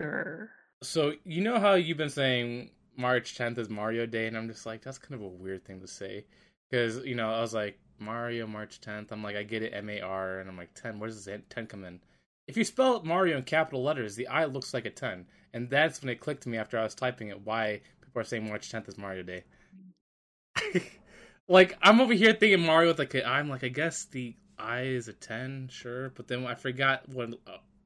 sure. 0.00 0.50
So 0.82 1.14
you 1.24 1.42
know 1.42 1.58
how 1.58 1.74
you've 1.74 1.96
been 1.96 2.10
saying 2.10 2.70
March 2.96 3.36
10th 3.36 3.58
is 3.58 3.70
Mario 3.70 4.06
Day, 4.06 4.26
and 4.26 4.36
I'm 4.36 4.48
just 4.48 4.66
like, 4.66 4.82
that's 4.82 4.98
kind 4.98 5.14
of 5.14 5.22
a 5.22 5.28
weird 5.28 5.64
thing 5.64 5.80
to 5.80 5.86
say, 5.86 6.24
because 6.70 7.04
you 7.04 7.14
know 7.14 7.30
I 7.30 7.40
was 7.40 7.54
like 7.54 7.78
Mario 7.98 8.46
March 8.46 8.80
10th. 8.80 9.12
I'm 9.12 9.22
like, 9.22 9.36
I 9.36 9.42
get 9.42 9.62
it, 9.62 9.72
M 9.72 9.88
A 9.88 10.00
R, 10.00 10.40
and 10.40 10.48
I'm 10.48 10.56
like 10.56 10.74
10. 10.74 10.98
Where's 10.98 11.24
this 11.24 11.40
10 11.48 11.66
come 11.66 11.84
in? 11.84 12.00
If 12.48 12.56
you 12.56 12.64
spell 12.64 13.02
Mario 13.02 13.36
in 13.36 13.42
capital 13.42 13.82
letters, 13.82 14.14
the 14.14 14.28
I 14.28 14.44
looks 14.44 14.74
like 14.74 14.84
a 14.84 14.90
10, 14.90 15.26
and 15.54 15.70
that's 15.70 16.02
when 16.02 16.10
it 16.10 16.20
clicked 16.20 16.42
to 16.42 16.48
me 16.48 16.58
after 16.58 16.78
I 16.78 16.84
was 16.84 16.94
typing 16.94 17.28
it 17.28 17.40
why 17.44 17.80
people 18.02 18.20
are 18.20 18.24
saying 18.24 18.48
March 18.48 18.70
10th 18.70 18.88
is 18.88 18.98
Mario 18.98 19.22
Day. 19.22 19.44
like 21.48 21.76
I'm 21.82 22.00
over 22.00 22.12
here 22.14 22.32
thinking 22.32 22.64
Mario 22.64 22.90
with 22.90 22.98
like 22.98 23.14
a, 23.14 23.26
I'm 23.26 23.48
like 23.48 23.64
I 23.64 23.68
guess 23.68 24.04
the 24.06 24.34
I 24.58 24.82
is 24.82 25.08
a 25.08 25.12
10, 25.12 25.68
sure, 25.70 26.10
but 26.10 26.28
then 26.28 26.46
I 26.46 26.54
forgot 26.54 27.08
what 27.10 27.30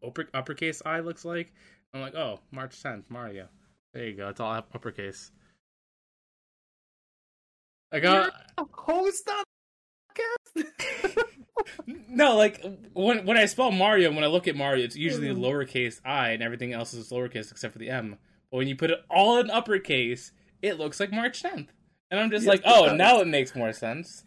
upper, 0.06 0.28
uppercase 0.32 0.80
I 0.86 1.00
looks 1.00 1.24
like. 1.24 1.52
I'm 1.92 2.00
like, 2.00 2.14
oh, 2.14 2.38
March 2.52 2.80
10th, 2.80 3.04
Mario. 3.08 3.48
There 3.92 4.06
you 4.06 4.14
go. 4.16 4.28
It's 4.28 4.38
all 4.38 4.52
up- 4.52 4.70
uppercase. 4.72 5.32
I 7.92 7.98
got 8.00 8.32
You're 8.56 8.66
a 8.66 8.82
host 8.82 9.28
on 9.28 9.44
podcast? 10.16 11.24
no 12.08 12.36
like 12.36 12.64
when 12.92 13.26
when 13.26 13.36
I 13.36 13.46
spell 13.46 13.72
Mario, 13.72 14.12
when 14.12 14.22
I 14.24 14.28
look 14.28 14.46
at 14.46 14.54
Mario, 14.56 14.84
it's 14.84 14.96
usually 14.96 15.28
Mhm. 15.28 15.38
lowercase 15.40 16.00
I, 16.04 16.30
and 16.30 16.42
everything 16.42 16.72
else 16.72 16.94
is 16.94 17.10
lowercase 17.10 17.50
except 17.50 17.72
for 17.72 17.78
the 17.80 17.90
M. 17.90 18.16
But 18.50 18.58
when 18.58 18.68
you 18.68 18.76
put 18.76 18.90
it 18.90 19.00
all 19.10 19.38
in 19.38 19.50
uppercase, 19.50 20.30
it 20.62 20.78
looks 20.78 21.00
like 21.00 21.10
March 21.12 21.42
10th, 21.42 21.68
and 22.10 22.20
I'm 22.20 22.30
just 22.30 22.46
Yes, 22.46 22.48
like, 22.48 22.62
oh, 22.64 22.94
now 22.94 23.20
it 23.20 23.28
makes 23.28 23.54
more 23.54 23.72
sense. 23.72 24.24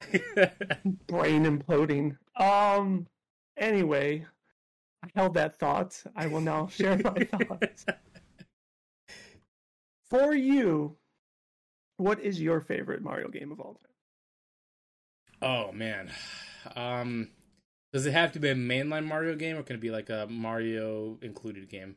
Brain 1.06 1.44
imploding. 1.44 2.16
Um. 2.36 3.06
Anyway, 3.56 4.26
I 5.04 5.08
held 5.14 5.34
that 5.34 5.58
thought. 5.58 6.02
I 6.16 6.26
will 6.26 6.40
now 6.40 6.66
share 6.68 6.98
my 6.98 7.24
thoughts. 7.24 7.84
For 10.10 10.34
you, 10.34 10.96
what 11.98 12.20
is 12.20 12.40
your 12.40 12.60
favorite 12.60 13.02
Mario 13.02 13.28
game 13.28 13.52
of 13.52 13.60
all 13.60 13.74
time? 13.74 13.92
Oh 15.40 15.72
man, 15.72 16.10
um, 16.76 17.30
does 17.92 18.06
it 18.06 18.12
have 18.12 18.32
to 18.32 18.40
be 18.40 18.48
a 18.48 18.54
mainline 18.54 19.04
Mario 19.06 19.34
game, 19.36 19.56
or 19.56 19.62
can 19.62 19.76
it 19.76 19.80
be 19.80 19.90
like 19.90 20.10
a 20.10 20.26
Mario 20.28 21.18
included 21.22 21.68
game? 21.68 21.96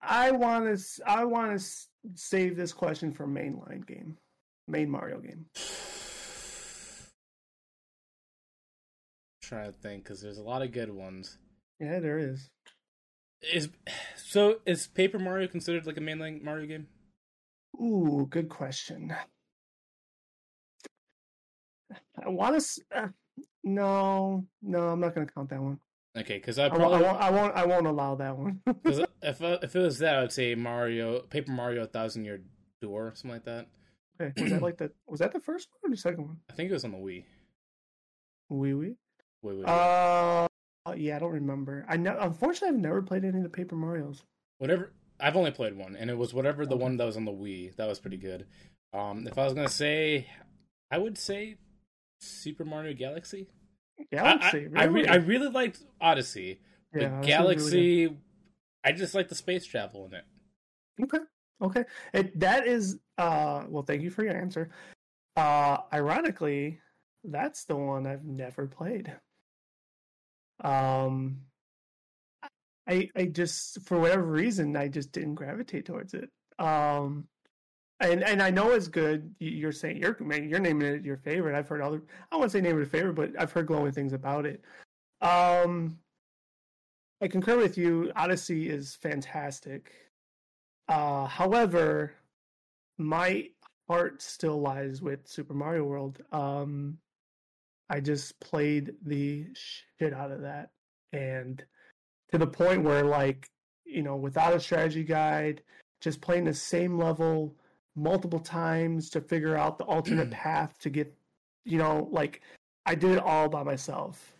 I 0.00 0.30
want 0.30 0.78
to. 0.78 0.84
I 1.06 1.24
want 1.24 1.58
to 1.58 1.66
save 2.14 2.56
this 2.56 2.72
question 2.72 3.12
for 3.12 3.26
mainline 3.26 3.86
game, 3.86 4.16
main 4.68 4.90
Mario 4.90 5.20
game. 5.20 5.46
trying 9.46 9.72
to 9.72 9.78
think 9.78 10.02
because 10.02 10.20
there's 10.20 10.38
a 10.38 10.42
lot 10.42 10.62
of 10.62 10.72
good 10.72 10.90
ones. 10.90 11.38
Yeah, 11.78 12.00
there 12.00 12.18
is. 12.18 12.50
Is 13.52 13.68
so 14.16 14.56
is 14.66 14.86
Paper 14.86 15.18
Mario 15.18 15.46
considered 15.46 15.86
like 15.86 15.96
a 15.96 16.00
mainline 16.00 16.42
Mario 16.42 16.66
game? 16.66 16.86
Ooh, 17.80 18.26
good 18.28 18.48
question. 18.48 19.14
I 21.92 22.28
want 22.28 22.60
to. 22.60 22.82
Uh, 22.94 23.08
no, 23.62 24.46
no, 24.62 24.88
I'm 24.88 25.00
not 25.00 25.14
going 25.14 25.26
to 25.26 25.32
count 25.32 25.50
that 25.50 25.60
one. 25.60 25.78
Okay, 26.16 26.38
because 26.38 26.58
I 26.58 26.66
I 26.66 26.68
probably 26.70 26.98
I 26.98 27.02
won't. 27.02 27.20
I 27.20 27.30
won't. 27.30 27.54
I 27.56 27.66
won't 27.66 27.86
allow 27.86 28.14
that 28.16 28.36
one. 28.36 28.60
if 29.26 29.42
uh, 29.42 29.58
if 29.62 29.76
it 29.76 29.80
was 29.80 29.98
that, 29.98 30.16
I 30.16 30.20
would 30.22 30.32
say 30.32 30.54
Mario 30.54 31.20
Paper 31.20 31.52
Mario 31.52 31.82
A 31.82 31.86
Thousand 31.86 32.24
Year 32.24 32.40
Door, 32.80 33.12
something 33.16 33.30
like 33.32 33.44
that. 33.44 33.66
okay, 34.20 34.40
was 34.42 34.50
that 34.52 34.62
like 34.62 34.78
the? 34.78 34.90
Was 35.06 35.20
that 35.20 35.32
the 35.32 35.40
first 35.40 35.68
one 35.80 35.90
or 35.90 35.94
the 35.94 36.00
second 36.00 36.24
one? 36.26 36.36
I 36.50 36.54
think 36.54 36.70
it 36.70 36.72
was 36.74 36.84
on 36.84 36.92
the 36.92 36.98
Wii. 36.98 37.24
Wee 38.48 38.74
wee. 38.74 38.94
Wait, 39.42 39.56
wait, 39.56 39.58
wait. 39.58 39.66
Uh, 39.68 40.48
yeah, 40.96 41.16
I 41.16 41.18
don't 41.18 41.32
remember. 41.32 41.84
I 41.88 41.96
know. 41.96 42.16
Unfortunately, 42.20 42.68
I've 42.76 42.82
never 42.82 43.02
played 43.02 43.24
any 43.24 43.38
of 43.38 43.42
the 43.42 43.48
Paper 43.50 43.76
Mario's. 43.76 44.22
whatever. 44.58 44.92
I've 45.18 45.36
only 45.36 45.50
played 45.50 45.74
one, 45.76 45.96
and 45.96 46.10
it 46.10 46.16
was 46.18 46.34
whatever 46.34 46.66
the 46.66 46.74
Okay. 46.74 46.82
one 46.82 46.96
that 46.98 47.04
was 47.06 47.16
on 47.16 47.24
the 47.24 47.32
Wii. 47.32 47.74
That 47.76 47.88
was 47.88 47.98
pretty 47.98 48.18
good. 48.18 48.46
Um, 48.92 49.26
if 49.26 49.38
I 49.38 49.44
was 49.44 49.54
gonna 49.54 49.68
say, 49.68 50.28
I 50.90 50.98
would 50.98 51.16
say 51.18 51.56
Super 52.20 52.64
Mario 52.64 52.92
Galaxy. 52.94 53.48
Galaxy, 54.12 54.68
I, 54.76 54.80
I, 54.80 54.82
I, 54.82 54.84
really? 54.84 55.02
re- 55.02 55.08
I 55.08 55.14
really 55.16 55.48
liked 55.48 55.82
Odyssey, 56.00 56.60
but 56.92 57.00
Yeah, 57.02 57.08
was 57.08 57.26
really 57.26 57.26
Galaxy, 57.26 58.16
I 58.86 58.92
just 58.92 59.14
like 59.14 59.28
the 59.28 59.34
space 59.34 59.66
travel 59.66 60.06
in 60.06 60.14
it. 60.14 60.24
Okay. 61.02 61.24
Okay. 61.60 61.84
It, 62.14 62.38
that 62.40 62.66
is 62.66 62.98
uh 63.18 63.64
well 63.68 63.82
thank 63.82 64.02
you 64.02 64.10
for 64.10 64.22
your 64.24 64.36
answer. 64.36 64.70
Uh 65.36 65.78
ironically, 65.92 66.80
that's 67.24 67.64
the 67.64 67.74
one 67.76 68.06
I've 68.06 68.24
never 68.24 68.66
played. 68.68 69.12
Um 70.62 71.38
I 72.88 73.10
I 73.16 73.24
just 73.26 73.82
for 73.82 73.98
whatever 73.98 74.22
reason 74.22 74.76
I 74.76 74.88
just 74.88 75.10
didn't 75.12 75.34
gravitate 75.34 75.84
towards 75.86 76.14
it. 76.14 76.30
Um 76.58 77.26
and 77.98 78.22
and 78.22 78.40
I 78.40 78.50
know 78.50 78.70
it's 78.72 78.88
good. 78.88 79.34
You- 79.40 79.50
You're 79.50 79.72
saying 79.72 79.96
you're 79.98 80.16
man, 80.20 80.48
you're 80.48 80.60
naming 80.60 80.86
it 80.94 81.04
your 81.04 81.16
favorite. 81.16 81.56
I've 81.58 81.68
heard 81.68 81.82
other 81.82 82.02
I 82.30 82.36
won't 82.36 82.52
say 82.52 82.60
name 82.60 82.78
it 82.78 82.82
a 82.82 82.86
favorite, 82.86 83.14
but 83.14 83.32
I've 83.38 83.50
heard 83.52 83.66
glowing 83.66 83.92
things 83.92 84.12
about 84.12 84.46
it. 84.46 84.64
Um 85.20 85.98
I 87.20 87.28
concur 87.28 87.56
with 87.56 87.78
you. 87.78 88.12
Odyssey 88.14 88.68
is 88.68 88.94
fantastic. 88.94 89.92
Uh, 90.88 91.26
however, 91.26 92.12
my 92.98 93.48
heart 93.88 94.20
still 94.20 94.60
lies 94.60 95.00
with 95.00 95.26
Super 95.26 95.54
Mario 95.54 95.84
World. 95.84 96.22
Um, 96.30 96.98
I 97.88 98.00
just 98.00 98.38
played 98.40 98.94
the 99.04 99.46
shit 99.54 100.12
out 100.12 100.30
of 100.30 100.42
that, 100.42 100.70
and 101.12 101.64
to 102.32 102.38
the 102.38 102.46
point 102.46 102.82
where, 102.82 103.04
like, 103.04 103.48
you 103.84 104.02
know, 104.02 104.16
without 104.16 104.54
a 104.54 104.60
strategy 104.60 105.04
guide, 105.04 105.62
just 106.00 106.20
playing 106.20 106.44
the 106.44 106.54
same 106.54 106.98
level 106.98 107.56
multiple 107.94 108.40
times 108.40 109.08
to 109.10 109.20
figure 109.20 109.56
out 109.56 109.78
the 109.78 109.84
alternate 109.84 110.30
path 110.32 110.76
to 110.80 110.90
get, 110.90 111.14
you 111.64 111.78
know, 111.78 112.08
like, 112.10 112.42
I 112.84 112.94
did 112.94 113.12
it 113.12 113.22
all 113.22 113.48
by 113.48 113.62
myself, 113.62 114.34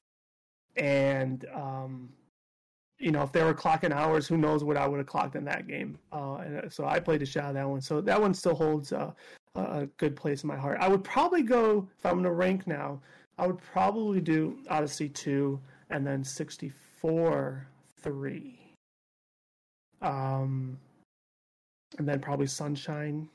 and 0.76 1.44
um, 1.54 2.10
you 2.98 3.10
know, 3.10 3.22
if 3.22 3.32
they 3.32 3.42
were 3.42 3.54
clocking 3.54 3.92
hours, 3.92 4.26
who 4.26 4.36
knows 4.36 4.64
what 4.64 4.76
I 4.76 4.86
would 4.86 4.98
have 4.98 5.06
clocked 5.06 5.36
in 5.36 5.44
that 5.44 5.66
game. 5.66 5.98
Uh, 6.12 6.36
and 6.36 6.58
uh, 6.58 6.70
so 6.70 6.86
I 6.86 6.98
played 6.98 7.22
a 7.22 7.26
shot 7.26 7.44
of 7.44 7.54
that 7.54 7.68
one. 7.68 7.80
So 7.80 8.00
that 8.00 8.20
one 8.20 8.32
still 8.34 8.54
holds 8.54 8.92
uh, 8.92 9.12
a 9.54 9.60
a 9.60 9.86
good 9.96 10.16
place 10.16 10.42
in 10.42 10.48
my 10.48 10.56
heart. 10.56 10.78
I 10.80 10.88
would 10.88 11.04
probably 11.04 11.42
go 11.42 11.88
if 11.98 12.06
I'm 12.06 12.14
going 12.14 12.24
to 12.24 12.32
rank 12.32 12.66
now. 12.66 13.00
I 13.38 13.46
would 13.46 13.58
probably 13.58 14.20
do 14.20 14.58
Odyssey 14.70 15.08
two 15.08 15.60
and 15.90 16.06
then 16.06 16.24
sixty 16.24 16.72
four 17.00 17.66
three. 17.98 18.58
Um, 20.02 20.78
and 21.98 22.08
then 22.08 22.20
probably 22.20 22.46
Sunshine. 22.46 23.28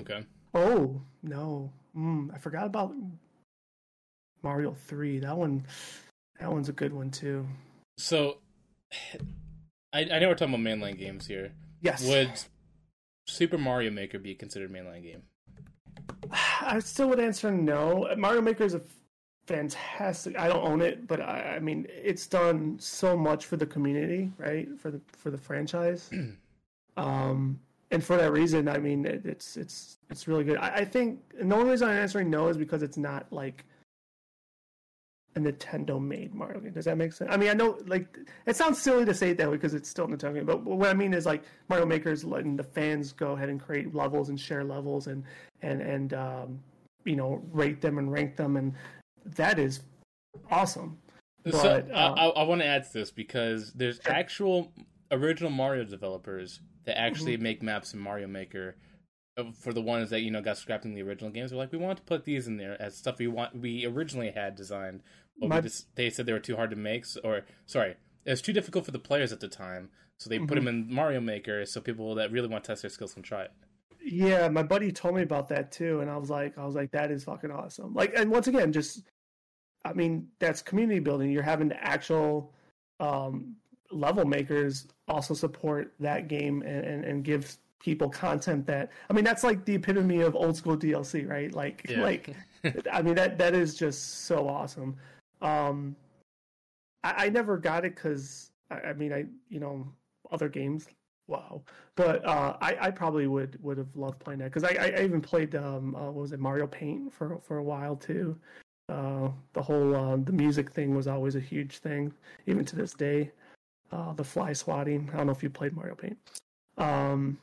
Okay. 0.00 0.24
Oh 0.54 1.00
no, 1.22 1.70
mm, 1.96 2.34
I 2.34 2.38
forgot 2.38 2.66
about 2.66 2.94
Mario 4.42 4.74
three. 4.86 5.18
That 5.18 5.36
one, 5.36 5.64
that 6.38 6.50
one's 6.50 6.68
a 6.68 6.72
good 6.72 6.92
one 6.92 7.10
too. 7.10 7.46
So, 7.98 8.38
I, 9.92 10.00
I 10.02 10.18
know 10.18 10.28
we're 10.28 10.34
talking 10.34 10.54
about 10.54 10.64
mainline 10.64 10.98
games 10.98 11.26
here. 11.26 11.52
Yes. 11.80 12.06
Would 12.06 12.32
Super 13.26 13.58
Mario 13.58 13.90
Maker 13.90 14.18
be 14.18 14.34
considered 14.34 14.72
mainline 14.72 15.02
game? 15.02 15.22
I 16.60 16.78
still 16.80 17.08
would 17.08 17.20
answer 17.20 17.50
no. 17.50 18.08
Mario 18.16 18.40
Maker 18.40 18.64
is 18.64 18.74
a 18.74 18.82
fantastic. 19.46 20.38
I 20.38 20.48
don't 20.48 20.64
own 20.64 20.80
it, 20.80 21.06
but 21.06 21.20
I, 21.20 21.56
I 21.56 21.58
mean, 21.58 21.86
it's 21.90 22.26
done 22.26 22.76
so 22.78 23.16
much 23.16 23.46
for 23.46 23.56
the 23.56 23.66
community, 23.66 24.30
right? 24.38 24.68
For 24.78 24.90
the 24.90 25.00
for 25.12 25.30
the 25.30 25.38
franchise, 25.38 26.10
um, 26.96 27.58
and 27.90 28.04
for 28.04 28.16
that 28.16 28.32
reason, 28.32 28.68
I 28.68 28.78
mean, 28.78 29.04
it, 29.04 29.26
it's 29.26 29.56
it's 29.56 29.98
it's 30.08 30.28
really 30.28 30.44
good. 30.44 30.58
I, 30.58 30.68
I 30.76 30.84
think 30.84 31.20
and 31.38 31.50
the 31.50 31.56
only 31.56 31.70
reason 31.70 31.88
I'm 31.88 31.96
answering 31.96 32.30
no 32.30 32.48
is 32.48 32.56
because 32.56 32.82
it's 32.82 32.96
not 32.96 33.26
like 33.32 33.64
a 35.36 35.40
Nintendo 35.40 36.00
made 36.00 36.34
Mario 36.34 36.60
game. 36.60 36.72
Does 36.72 36.86
that 36.86 36.96
make 36.98 37.12
sense? 37.12 37.30
I 37.32 37.36
mean, 37.36 37.50
I 37.50 37.54
know 37.54 37.78
like 37.86 38.18
it 38.46 38.56
sounds 38.56 38.80
silly 38.80 39.04
to 39.04 39.14
say 39.14 39.30
it 39.30 39.38
that 39.38 39.48
way 39.48 39.56
because 39.56 39.74
it's 39.74 39.88
still 39.88 40.08
Nintendo 40.08 40.34
game, 40.34 40.46
but 40.46 40.62
what 40.64 40.88
I 40.88 40.94
mean 40.94 41.14
is 41.14 41.24
like 41.26 41.44
Mario 41.68 41.86
Maker's 41.86 42.24
letting 42.24 42.56
the 42.56 42.64
fans 42.64 43.12
go 43.12 43.32
ahead 43.32 43.48
and 43.48 43.60
create 43.60 43.94
levels 43.94 44.28
and 44.28 44.38
share 44.40 44.64
levels 44.64 45.06
and 45.06 45.22
and 45.62 45.80
and 45.80 46.14
um, 46.14 46.60
you 47.04 47.16
know 47.16 47.40
rate 47.52 47.80
them 47.80 47.98
and 47.98 48.10
rank 48.12 48.36
them, 48.36 48.56
and 48.56 48.74
that 49.24 49.58
is 49.58 49.80
awesome. 50.50 50.98
so 51.50 51.52
But, 51.62 51.94
I, 51.94 51.94
uh, 51.94 52.14
I, 52.14 52.26
I 52.40 52.42
want 52.44 52.60
to 52.62 52.66
add 52.66 52.84
to 52.84 52.92
this 52.92 53.10
because 53.10 53.72
there's 53.72 54.00
actual 54.06 54.72
original 55.12 55.50
Mario 55.50 55.84
developers 55.84 56.60
that 56.84 56.98
actually 56.98 57.34
Mm-hmm. 57.34 57.42
make 57.42 57.62
maps 57.62 57.94
in 57.94 58.00
Mario 58.00 58.26
Maker 58.26 58.76
for 59.54 59.72
the 59.72 59.80
ones 59.80 60.10
that 60.10 60.20
you 60.20 60.30
know 60.30 60.40
got 60.42 60.56
scrapped 60.58 60.84
in 60.84 60.94
the 60.94 61.02
original 61.02 61.30
games. 61.30 61.52
We're 61.52 61.58
like, 61.58 61.72
we 61.72 61.78
want 61.78 61.98
to 61.98 62.04
put 62.04 62.24
these 62.24 62.46
in 62.46 62.56
there 62.56 62.80
as 62.80 62.96
stuff 62.96 63.18
we 63.18 63.26
want 63.28 63.56
we 63.56 63.86
originally 63.86 64.30
had 64.30 64.54
designed, 64.56 65.02
but 65.38 65.48
My- 65.48 65.60
just, 65.60 65.94
they 65.96 66.10
said 66.10 66.26
they 66.26 66.32
were 66.32 66.38
too 66.40 66.56
hard 66.56 66.70
to 66.70 66.76
make, 66.76 67.04
so- 67.04 67.20
or 67.24 67.42
sorry, 67.66 67.96
it 68.24 68.30
was 68.30 68.42
too 68.42 68.52
difficult 68.52 68.84
for 68.84 68.90
the 68.90 68.98
players 68.98 69.32
at 69.32 69.40
the 69.40 69.48
time. 69.48 69.90
So 70.18 70.28
they 70.28 70.38
put 70.38 70.50
Mhm. 70.50 70.54
them 70.56 70.68
in 70.68 70.92
Mario 70.94 71.20
Maker, 71.20 71.64
so 71.64 71.80
people 71.80 72.14
that 72.16 72.30
really 72.30 72.48
want 72.48 72.64
to 72.64 72.68
test 72.72 72.82
their 72.82 72.90
skills 72.90 73.14
can 73.14 73.22
try 73.22 73.44
it. 73.44 73.52
Yeah, 74.02 74.48
my 74.48 74.62
buddy 74.62 74.92
told 74.92 75.14
me 75.14 75.22
about 75.22 75.48
that 75.48 75.72
too, 75.72 76.00
and 76.00 76.10
I 76.10 76.16
was 76.18 76.28
like, 76.28 76.58
I 76.58 76.66
was 76.66 76.74
like, 76.74 76.90
that 76.90 77.10
is 77.10 77.24
fucking 77.24 77.50
awesome. 77.50 77.94
Like, 77.94 78.12
and 78.14 78.30
once 78.30 78.46
again, 78.46 78.72
just, 78.72 79.04
I 79.84 79.94
mean, 79.94 80.28
that's 80.38 80.60
community 80.60 81.00
building. 81.00 81.30
You're 81.30 81.42
having 81.42 81.68
the 81.68 81.82
actual 81.82 82.52
um, 82.98 83.56
level 83.90 84.26
makers 84.26 84.86
also 85.08 85.32
support 85.32 85.94
that 86.00 86.28
game 86.28 86.60
and, 86.62 86.84
and, 86.84 87.04
and 87.04 87.24
give 87.24 87.56
people 87.80 88.08
content 88.08 88.66
that. 88.66 88.90
I 89.08 89.12
mean, 89.12 89.24
that's 89.24 89.42
like 89.42 89.64
the 89.64 89.74
epitome 89.74 90.20
of 90.20 90.36
old 90.36 90.56
school 90.56 90.76
DLC, 90.76 91.28
right? 91.28 91.52
Like, 91.52 91.86
Yeah. 91.88 92.02
like, 92.02 92.36
I 92.92 93.02
mean, 93.02 93.14
that 93.14 93.38
that 93.38 93.54
is 93.54 93.74
just 93.74 94.26
so 94.26 94.48
awesome. 94.48 94.96
Um, 95.42 95.96
I, 97.02 97.26
I 97.26 97.28
never 97.30 97.56
got 97.56 97.84
it 97.84 97.94
because 97.94 98.52
I, 98.70 98.80
I 98.80 98.92
mean, 98.92 99.12
I 99.12 99.24
you 99.48 99.60
know 99.60 99.86
other 100.30 100.48
games 100.48 100.86
wow 101.26 101.60
but 101.96 102.24
uh, 102.24 102.56
I, 102.60 102.76
I 102.80 102.90
probably 102.90 103.26
would 103.26 103.58
would 103.62 103.78
have 103.78 103.94
loved 103.96 104.18
playing 104.18 104.40
that 104.40 104.52
because 104.52 104.64
I, 104.64 104.92
I 104.96 105.02
even 105.02 105.20
played 105.20 105.54
um 105.54 105.94
uh, 105.94 106.06
what 106.06 106.14
was 106.14 106.32
it 106.32 106.40
Mario 106.40 106.66
Paint 106.66 107.12
for 107.12 107.38
for 107.42 107.58
a 107.58 107.62
while 107.62 107.96
too. 107.96 108.36
Uh, 108.88 109.28
the 109.52 109.62
whole 109.62 109.94
uh, 109.94 110.16
the 110.16 110.32
music 110.32 110.70
thing 110.72 110.94
was 110.96 111.06
always 111.06 111.36
a 111.36 111.40
huge 111.40 111.78
thing, 111.78 112.12
even 112.46 112.64
to 112.64 112.74
this 112.74 112.92
day. 112.92 113.30
Uh, 113.92 114.12
the 114.14 114.24
fly 114.24 114.52
swatting. 114.52 115.08
I 115.12 115.18
don't 115.18 115.26
know 115.26 115.32
if 115.32 115.42
you 115.42 115.50
played 115.50 115.74
Mario 115.76 115.94
Paint. 115.94 116.18
Um, 116.76 117.38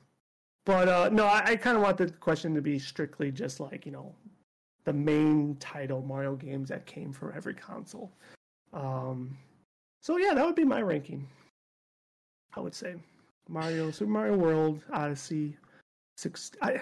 but 0.68 0.90
uh, 0.90 1.10
no, 1.14 1.26
I, 1.26 1.44
I 1.46 1.56
kind 1.56 1.78
of 1.78 1.82
want 1.82 1.96
the 1.96 2.10
question 2.10 2.54
to 2.54 2.62
be 2.62 2.78
strictly 2.78 3.32
just 3.32 3.62
like 3.62 3.86
you 3.86 3.92
know 3.94 4.14
the 4.84 4.92
main 4.92 5.56
title 5.62 6.02
Mario 6.02 6.36
games 6.36 6.68
that 6.68 6.86
came 6.86 7.14
for 7.14 7.32
every 7.32 7.54
console. 7.54 8.12
Um, 8.74 9.38
so 10.02 10.18
yeah, 10.18 10.34
that 10.34 10.46
would 10.46 10.56
be 10.56 10.66
my 10.66 10.82
ranking. 10.82 11.26
I 12.54 12.60
would 12.60 12.76
say 12.76 12.96
Mario, 13.48 13.92
Super 13.92 14.12
Mario 14.12 14.36
World, 14.36 14.84
Odyssey, 14.92 15.56
six, 16.18 16.52
I, 16.62 16.82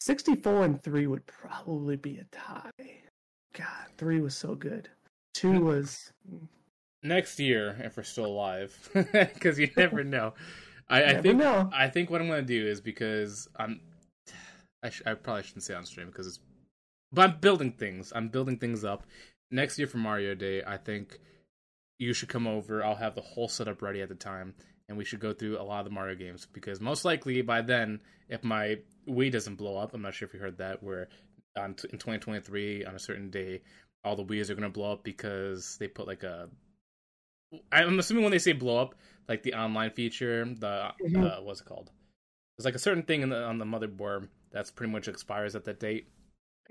64 0.00 0.64
and 0.64 0.82
3 0.82 1.06
would 1.06 1.24
probably 1.26 1.96
be 1.96 2.18
a 2.18 2.24
tie. 2.30 2.90
God, 3.54 3.86
3 3.96 4.20
was 4.20 4.36
so 4.36 4.54
good. 4.54 4.90
2 5.34 5.60
was. 5.60 6.12
Next 7.02 7.38
year, 7.38 7.76
if 7.82 7.96
we're 7.96 8.02
still 8.02 8.26
alive, 8.26 8.90
because 9.12 9.58
you 9.58 9.70
never 9.76 10.04
know. 10.04 10.34
I, 10.88 11.04
I 11.04 11.22
think 11.22 11.38
know. 11.38 11.70
I 11.74 11.88
think 11.88 12.10
what 12.10 12.20
I'm 12.20 12.28
gonna 12.28 12.42
do 12.42 12.66
is 12.66 12.80
because 12.80 13.48
I'm. 13.56 13.80
I, 14.82 14.90
sh- 14.90 15.02
I 15.06 15.14
probably 15.14 15.42
shouldn't 15.42 15.64
say 15.64 15.74
on 15.74 15.84
stream 15.84 16.06
because 16.08 16.26
it's. 16.26 16.40
But 17.12 17.30
I'm 17.30 17.40
building 17.40 17.72
things. 17.72 18.12
I'm 18.14 18.28
building 18.28 18.58
things 18.58 18.84
up. 18.84 19.04
Next 19.50 19.78
year 19.78 19.86
for 19.86 19.98
Mario 19.98 20.34
Day, 20.34 20.62
I 20.66 20.76
think 20.76 21.18
you 21.98 22.12
should 22.12 22.28
come 22.28 22.46
over. 22.46 22.84
I'll 22.84 22.94
have 22.96 23.14
the 23.14 23.20
whole 23.20 23.48
setup 23.48 23.82
ready 23.82 24.02
at 24.02 24.08
the 24.08 24.14
time, 24.14 24.54
and 24.88 24.98
we 24.98 25.04
should 25.04 25.20
go 25.20 25.32
through 25.32 25.58
a 25.60 25.62
lot 25.62 25.80
of 25.80 25.84
the 25.86 25.90
Mario 25.92 26.14
games 26.14 26.46
because 26.52 26.80
most 26.80 27.04
likely 27.04 27.42
by 27.42 27.62
then, 27.62 28.00
if 28.28 28.44
my 28.44 28.78
Wii 29.08 29.32
doesn't 29.32 29.56
blow 29.56 29.76
up, 29.76 29.94
I'm 29.94 30.02
not 30.02 30.14
sure 30.14 30.26
if 30.26 30.34
you 30.34 30.40
heard 30.40 30.58
that. 30.58 30.82
Where 30.82 31.08
on 31.56 31.70
in 31.70 31.98
2023 31.98 32.84
on 32.84 32.94
a 32.94 32.98
certain 32.98 33.30
day, 33.30 33.62
all 34.04 34.16
the 34.16 34.24
Wii's 34.24 34.50
are 34.50 34.54
gonna 34.54 34.68
blow 34.68 34.92
up 34.92 35.04
because 35.04 35.76
they 35.78 35.88
put 35.88 36.06
like 36.06 36.22
a. 36.22 36.48
I'm 37.72 37.98
assuming 37.98 38.24
when 38.24 38.32
they 38.32 38.38
say 38.38 38.52
blow 38.52 38.78
up, 38.78 38.94
like 39.28 39.42
the 39.42 39.54
online 39.54 39.90
feature, 39.90 40.44
the 40.44 40.92
Mhm. 41.02 41.24
uh, 41.38 41.42
what's 41.42 41.60
it 41.60 41.64
called? 41.64 41.90
There's 42.56 42.64
like 42.64 42.74
a 42.74 42.78
certain 42.78 43.02
thing 43.02 43.22
in 43.22 43.28
the, 43.28 43.42
on 43.42 43.58
the 43.58 43.64
motherboard 43.64 44.28
that's 44.50 44.70
pretty 44.70 44.92
much 44.92 45.08
expires 45.08 45.54
at 45.54 45.64
that 45.64 45.78
date. 45.80 46.08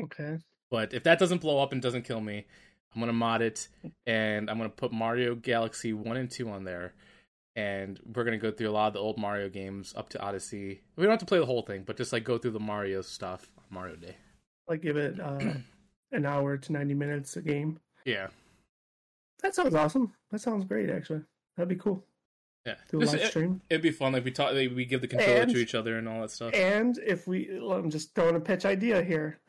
Okay. 0.02 0.40
But 0.72 0.94
if 0.94 1.04
that 1.04 1.20
doesn't 1.20 1.42
blow 1.42 1.62
up 1.62 1.72
and 1.72 1.82
doesn't 1.82 2.04
kill 2.04 2.22
me, 2.22 2.46
I'm 2.94 3.00
gonna 3.02 3.14
mod 3.14 3.42
it 3.42 3.68
and 4.06 4.50
I'm 4.50 4.58
gonna 4.58 4.70
put 4.70 4.92
Mario 4.92 5.36
Galaxy 5.36 5.94
one 5.94 6.18
and 6.18 6.30
two 6.32 6.50
on 6.50 6.64
there, 6.64 6.94
and 7.56 8.00
we're 8.06 8.24
gonna 8.24 8.38
go 8.38 8.52
through 8.52 8.70
a 8.70 8.72
lot 8.72 8.88
of 8.88 8.94
the 8.94 9.00
old 9.00 9.18
Mario 9.18 9.50
games 9.50 9.94
up 9.96 10.10
to 10.10 10.20
Odyssey. 10.22 10.82
We 10.96 11.04
don't 11.04 11.12
have 11.12 11.20
to 11.20 11.26
play 11.26 11.40
the 11.40 11.46
whole 11.46 11.62
thing, 11.62 11.84
but 11.84 11.98
just 11.98 12.14
like 12.14 12.24
go 12.24 12.38
through 12.38 12.52
the 12.52 12.60
Mario 12.60 13.02
stuff 13.02 13.52
on 13.58 13.64
Mario 13.70 13.96
Day. 13.98 14.16
Like 14.68 14.82
give 14.82 14.98
it 14.98 15.20
uh, 15.20 15.40
an 16.12 16.26
hour 16.26 16.58
to 16.58 16.72
90 16.72 16.94
minutes 16.96 17.36
a 17.38 17.42
game. 17.42 17.80
Yeah, 18.06 18.28
That 19.44 19.54
sounds 19.56 19.76
awesome. 19.76 20.14
That 20.32 20.40
sounds 20.42 20.66
great, 20.66 20.90
actually. 20.90 21.22
That'd 21.58 21.70
be 21.70 21.76
cool. 21.76 22.04
Yeah. 22.66 22.76
Do 22.90 22.98
a 22.98 23.06
live 23.06 23.14
it, 23.16 23.28
stream. 23.28 23.62
it'd 23.70 23.82
be 23.82 23.92
fun. 23.92 24.14
Like 24.14 24.24
we 24.26 24.32
talk, 24.32 24.54
like, 24.54 24.72
we 24.76 24.86
give 24.86 25.02
the 25.02 25.08
controller 25.08 25.42
And- 25.42 25.52
to 25.52 25.58
each 25.58 25.76
other 25.76 25.98
and 25.98 26.08
all 26.08 26.22
that 26.22 26.32
stuff. 26.32 26.54
And 26.54 26.98
if 27.06 27.28
we, 27.28 27.50
I'm 27.58 27.90
just 27.90 28.14
throwing 28.16 28.36
a 28.36 28.40
pitch 28.40 28.66
idea 28.66 29.04
here. 29.04 29.40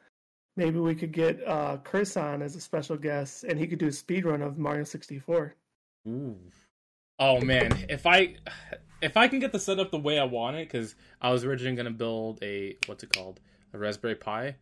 Maybe 0.58 0.78
we 0.78 0.94
could 0.94 1.12
get 1.12 1.46
uh, 1.46 1.76
Chris 1.84 2.16
on 2.16 2.40
as 2.40 2.56
a 2.56 2.60
special 2.60 2.96
guest, 2.96 3.44
and 3.44 3.58
he 3.58 3.66
could 3.66 3.78
do 3.78 3.88
a 3.88 3.92
speed 3.92 4.24
run 4.24 4.40
of 4.40 4.56
Mario 4.56 4.84
64. 4.84 5.54
Ooh. 6.08 6.36
Oh 7.18 7.40
man, 7.42 7.86
if 7.90 8.06
I 8.06 8.36
if 9.02 9.16
I 9.16 9.28
can 9.28 9.38
get 9.38 9.52
the 9.52 9.58
setup 9.58 9.90
the 9.90 9.98
way 9.98 10.18
I 10.18 10.24
want 10.24 10.56
it, 10.56 10.68
because 10.68 10.94
I 11.20 11.30
was 11.30 11.44
originally 11.44 11.76
gonna 11.76 11.90
build 11.90 12.38
a 12.42 12.76
what's 12.86 13.02
it 13.02 13.12
called 13.12 13.40
a 13.74 13.78
Raspberry 13.78 14.14
Pi, 14.14 14.56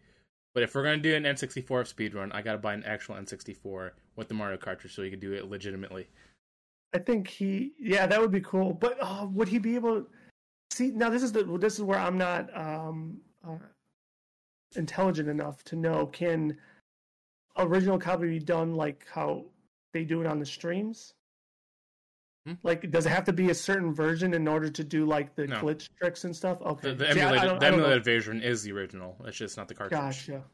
but 0.52 0.62
if 0.64 0.74
we're 0.74 0.82
gonna 0.82 0.96
do 0.98 1.14
an 1.14 1.24
N64 1.24 1.64
speedrun, 1.92 2.34
I 2.34 2.42
gotta 2.42 2.59
buy 2.59 2.74
an 2.74 2.84
actual 2.84 3.14
N64 3.16 3.90
with 4.16 4.28
the 4.28 4.34
Mario 4.34 4.57
cartridge 4.57 4.94
so 4.94 5.02
we 5.02 5.11
can 5.11 5.20
do 5.20 5.32
it 5.32 5.48
legitimately. 5.48 6.09
I 6.95 6.99
think 6.99 7.26
he, 7.28 7.72
yeah, 7.78 8.07
that 8.07 8.20
would 8.20 8.30
be 8.30 8.40
cool. 8.40 8.72
But 8.72 8.97
uh, 9.01 9.26
would 9.32 9.49
he 9.49 9.59
be 9.59 9.74
able? 9.74 10.03
To, 10.03 10.07
See, 10.72 10.90
now 10.90 11.11
this 11.11 11.22
is 11.22 11.32
the 11.32 11.45
this 11.61 11.74
is 11.74 11.82
where 11.82 11.99
I'm 11.99 12.16
not 12.18 12.49
um, 12.57 13.18
uh, 13.47 13.57
intelligent 14.76 15.28
enough 15.28 15.62
to 15.64 15.76
know 15.76 16.07
can 16.07 16.57
original 17.59 17.99
copy 17.99 18.28
be 18.28 18.38
done 18.38 18.74
like 18.74 19.07
how 19.12 19.45
they 19.92 20.05
do 20.05 20.20
it 20.20 20.26
on 20.26 20.38
the 20.38 20.47
streams? 20.47 21.14
Hmm? 22.47 22.55
Like, 22.62 22.90
does 22.90 23.07
it 23.07 23.11
have 23.11 23.24
to 23.24 23.32
be 23.32 23.51
a 23.51 23.55
certain 23.55 23.95
version 23.95 24.34
in 24.34 24.47
order 24.49 24.68
to 24.68 24.84
do 24.84 25.07
like 25.07 25.34
the 25.36 25.47
No. 25.47 25.61
glitch 25.62 25.88
tricks 25.99 26.24
and 26.24 26.34
stuff? 26.34 26.61
Okay, 26.62 26.90
The, 26.90 26.95
the 27.07 27.12
See, 27.14 27.20
I- 27.20 27.24
I 27.24 27.26
emulated, 27.28 27.49
don't- 27.49 27.61
the 27.61 27.66
I 27.66 27.70
don't 27.70 27.78
know. 27.78 27.84
emulated 27.84 28.05
version 28.05 28.42
is 28.42 28.62
the 28.62 28.72
original. 28.72 29.16
It's 29.26 29.36
just 29.36 29.57
not 29.57 29.68
the 29.68 29.74
cartridge. 29.74 29.99
Gotcha. 30.01 30.45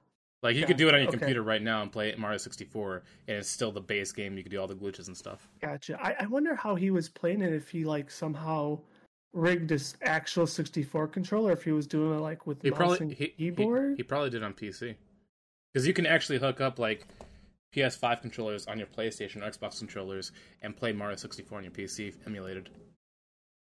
Like 0.43 0.57
you 0.57 0.65
could 0.65 0.79
do 0.79 0.89
it 0.89 0.95
on 0.95 1.01
your 1.01 1.09
okay. 1.09 1.19
computer 1.19 1.43
right 1.43 1.61
now 1.61 1.83
and 1.83 1.93
play 1.93 2.15
Mario 2.17 2.39
64, 2.39 3.03
and 3.29 3.37
it's 3.37 3.49
still 3.49 3.71
the 3.71 3.81
base 3.81 4.11
game. 4.11 4.37
You 4.39 4.43
could 4.43 4.53
do 4.53 4.59
all 4.61 4.67
the 4.67 4.75
glitches 4.75 5.09
and 5.09 5.17
stuff. 5.17 5.47
Gotcha. 5.61 5.99
I, 6.03 6.17
I 6.21 6.27
wonder 6.27 6.55
how 6.55 6.77
he 6.77 6.91
was 6.91 7.09
playing 7.11 7.43
it 7.43 7.53
if 7.53 7.69
he 7.69 7.85
like 7.85 8.11
somehow 8.11 8.79
rigged 9.33 9.71
his 9.71 9.95
actual 10.03 10.47
64 10.47 11.09
controller 11.09 11.53
if 11.53 11.63
he 11.63 11.73
was 11.73 11.87
doing 11.87 12.19
it 12.19 12.21
like 12.21 12.47
with 12.47 12.63
He 12.63 12.71
mouse 12.71 12.77
probably 12.79 12.99
and 13.01 13.13
he, 13.13 13.25
he, 13.37 13.51
keyboard. 13.51 13.97
he 13.97 14.03
probably 14.03 14.31
did 14.31 14.43
on 14.43 14.55
PC 14.55 14.97
because 15.73 15.87
you 15.87 15.93
can 15.93 16.05
actually 16.05 16.39
hook 16.39 16.61
up 16.61 16.81
like 16.81 17.07
PS5 17.75 18.23
controllers 18.23 18.67
on 18.67 18.79
your 18.79 18.89
PlayStation 18.89 19.37
or 19.37 19.51
Xbox 19.51 19.79
controllers 19.79 20.33
and 20.63 20.77
play 20.77 20.93
Mario 20.93 21.17
64 21.17 21.59
on 21.59 21.65
your 21.65 21.73
PC 21.73 22.15
emulated. 22.27 22.71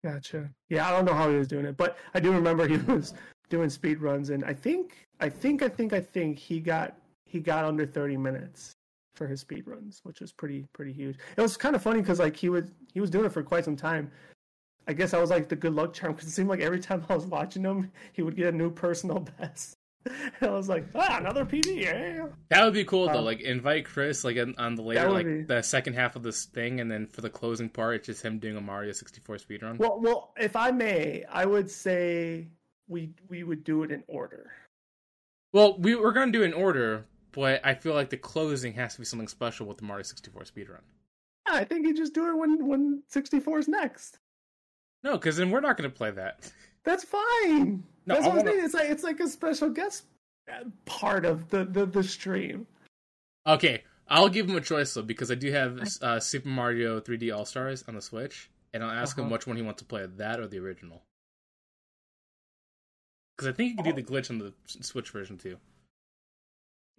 Gotcha. 0.03 0.49
Yeah, 0.69 0.88
I 0.88 0.91
don't 0.91 1.05
know 1.05 1.13
how 1.13 1.30
he 1.30 1.36
was 1.36 1.47
doing 1.47 1.65
it, 1.65 1.75
but 1.75 1.97
I 2.13 2.19
do 2.19 2.32
remember 2.32 2.67
he 2.67 2.78
was 2.91 3.13
doing 3.49 3.69
speed 3.69 3.99
runs, 3.99 4.30
and 4.30 4.45
I 4.45 4.53
think, 4.53 5.07
I 5.20 5.30
think, 5.30 5.61
I 5.61 5.70
think, 5.70 5.93
I 5.93 5.99
think 6.01 6.38
he 6.38 6.59
got 6.59 6.95
he 7.26 7.39
got 7.39 7.65
under 7.65 7.86
30 7.86 8.18
minutes 8.18 8.74
for 9.15 9.28
his 9.28 9.41
speed 9.41 9.63
runs, 9.65 9.99
which 10.03 10.22
was 10.22 10.32
pretty 10.32 10.65
pretty 10.74 10.93
huge. 10.93 11.18
It 11.36 11.41
was 11.41 11.57
kind 11.57 11.76
of 11.76 11.82
funny 11.82 12.01
because 12.01 12.20
like 12.20 12.36
he 12.36 12.49
was 12.49 12.65
he 12.93 12.99
was 12.99 13.09
doing 13.09 13.26
it 13.26 13.32
for 13.32 13.43
quite 13.43 13.65
some 13.65 13.76
time. 13.76 14.11
I 14.88 14.93
guess 14.93 15.13
I 15.13 15.20
was 15.20 15.30
like 15.30 15.49
the 15.49 15.55
good 15.55 15.74
luck 15.74 15.93
charm 15.93 16.13
because 16.13 16.30
it 16.30 16.32
seemed 16.32 16.49
like 16.49 16.61
every 16.61 16.80
time 16.80 17.03
I 17.09 17.15
was 17.15 17.26
watching 17.26 17.63
him, 17.63 17.91
he 18.13 18.22
would 18.22 18.36
get 18.36 18.53
a 18.53 18.57
new 18.57 18.70
personal 18.72 19.20
best. 19.39 19.74
And 20.05 20.49
I 20.49 20.53
was 20.53 20.70
like, 20.70 20.86
ah, 20.95 21.18
another 21.18 21.43
PB, 21.43 21.82
yeah. 21.84 22.28
That 22.49 22.63
would 22.63 22.74
be 22.74 22.86
cool 22.86 23.07
though. 23.07 23.20
Um, 23.20 23.26
Like 23.26 23.41
invite 23.41 23.84
Chris 23.86 24.24
like 24.24 24.38
on, 24.38 24.55
on 24.57 24.76
the 24.76 24.82
later 24.84 25.09
like 25.09 25.26
be- 25.26 25.41
the 25.41 25.61
second 25.61 25.95
half 25.95 26.15
of 26.15 26.24
this 26.24 26.45
thing, 26.45 26.80
and 26.80 26.89
then 26.89 27.07
for 27.07 27.20
the 27.20 27.30
closing 27.30 27.68
part, 27.68 27.95
it's 27.95 28.05
just 28.05 28.22
him 28.24 28.39
doing 28.39 28.55
a 28.55 28.61
Mario 28.61 28.93
64 28.93 29.39
speed 29.39 29.63
run. 29.63 29.78
Well, 29.78 29.99
well, 29.99 30.34
if 30.38 30.55
I 30.55 30.72
may, 30.72 31.26
I 31.30 31.45
would 31.45 31.70
say 31.70 32.47
we 32.88 33.09
we 33.28 33.43
would 33.43 33.65
do 33.65 33.84
it 33.84 33.91
in 33.91 34.03
order. 34.07 34.51
Well, 35.58 35.76
we 35.80 35.95
we're 35.95 36.12
gonna 36.12 36.32
do 36.32 36.43
it 36.43 36.45
in 36.45 36.53
order, 36.53 37.08
but 37.32 37.62
I 37.66 37.74
feel 37.74 37.95
like 37.95 38.12
the 38.12 38.18
closing 38.18 38.74
has 38.74 38.93
to 38.93 38.99
be 38.99 39.05
something 39.05 39.28
special 39.28 39.66
with 39.66 39.78
the 39.80 39.86
Mario 39.86 40.03
64 40.03 40.43
speedrun. 40.43 40.82
I 41.47 41.64
think 41.64 41.88
you 41.88 41.95
just 41.97 42.14
do 42.14 42.30
it 42.30 42.38
when 42.38 42.68
when 42.68 43.01
64 43.08 43.58
is 43.58 43.68
next. 43.68 44.20
No, 45.03 45.14
because 45.14 45.36
then 45.38 45.49
we're 45.49 45.62
not 45.62 45.76
gonna 45.76 45.89
play 45.89 46.12
that. 46.12 46.51
That's 46.84 47.03
fine. 47.03 47.84
No, 48.05 48.14
That's 48.14 48.28
I 48.28 48.30
what 48.30 48.39
I'm 48.41 48.45
saying. 48.45 48.66
It's 48.66 48.74
like 48.76 48.89
it's 48.91 49.03
like 49.03 49.20
a 49.20 49.28
special 49.28 49.72
guest 49.72 50.03
part 50.86 51.26
of 51.26 51.49
the 51.49 51.66
the, 51.66 51.88
the 51.88 52.03
stream. 52.03 52.68
Okay, 53.47 53.84
I'll 54.08 54.30
give 54.30 54.47
him 54.47 54.58
a 54.58 54.62
choice 54.62 54.93
though 54.93 55.01
because 55.01 55.32
I 55.32 55.36
do 55.36 55.51
have 55.51 55.82
uh, 56.03 56.20
Super 56.20 56.49
Mario 56.49 56.99
3D 56.99 57.36
All 57.36 57.45
Stars 57.45 57.84
on 57.88 57.95
the 57.95 58.01
Switch, 58.03 58.51
and 58.76 58.84
I'll 58.84 58.91
ask 58.91 59.18
him 59.18 59.24
Uh-huh. 59.24 59.34
which 59.34 59.47
one 59.47 59.58
he 59.58 59.64
wants 59.64 59.82
to 59.82 59.86
play, 59.86 60.05
that 60.05 60.39
or 60.39 60.45
the 60.45 60.60
original. 60.60 61.01
Because 63.38 63.53
I 63.53 63.55
think 63.55 63.69
you 63.71 63.75
can 63.83 63.85
do 63.85 64.01
the 64.01 64.03
glitch 64.03 64.31
on 64.31 64.39
the 64.39 64.53
Switch 64.65 65.11
version 65.11 65.38
too. 65.38 65.57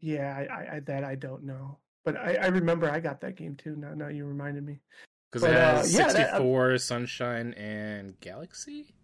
Yeah, 0.00 0.46
I, 0.50 0.76
I, 0.76 0.80
that 0.80 1.02
I 1.02 1.16
don't 1.16 1.42
know, 1.42 1.78
but 2.04 2.16
I, 2.16 2.34
I 2.34 2.46
remember 2.46 2.88
I 2.88 3.00
got 3.00 3.20
that 3.22 3.34
game 3.34 3.56
too. 3.56 3.74
Now 3.76 3.94
now 3.94 4.08
you 4.08 4.24
reminded 4.24 4.64
me. 4.64 4.78
Because 5.32 5.48
it 5.48 5.56
uh, 5.56 5.76
has 5.76 5.92
yeah, 5.92 6.04
that- 6.12 6.30
64, 6.30 6.78
Sunshine, 6.78 7.52
and 7.54 8.18
Galaxy. 8.20 8.94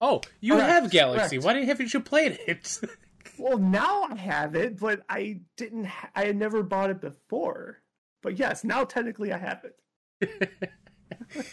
Oh, 0.00 0.20
you 0.40 0.54
Correct, 0.54 0.68
have 0.68 0.90
Galaxy. 0.90 1.36
correct. 1.36 1.44
Why 1.44 1.52
didn't 1.54 1.68
haven't 1.68 1.94
you 1.94 2.00
played 2.00 2.38
it? 2.46 2.80
Well, 3.38 3.58
now 3.58 4.02
I 4.02 4.16
have 4.16 4.56
it, 4.56 4.80
but 4.80 5.02
I 5.08 5.40
didn't. 5.56 5.84
Ha- 5.84 6.10
I 6.16 6.24
had 6.24 6.36
never 6.36 6.64
bought 6.64 6.90
it 6.90 7.00
before. 7.00 7.78
But 8.20 8.36
yes, 8.36 8.64
now 8.64 8.82
technically 8.84 9.32
I 9.32 9.38
have 9.38 9.64
it. 10.20 10.50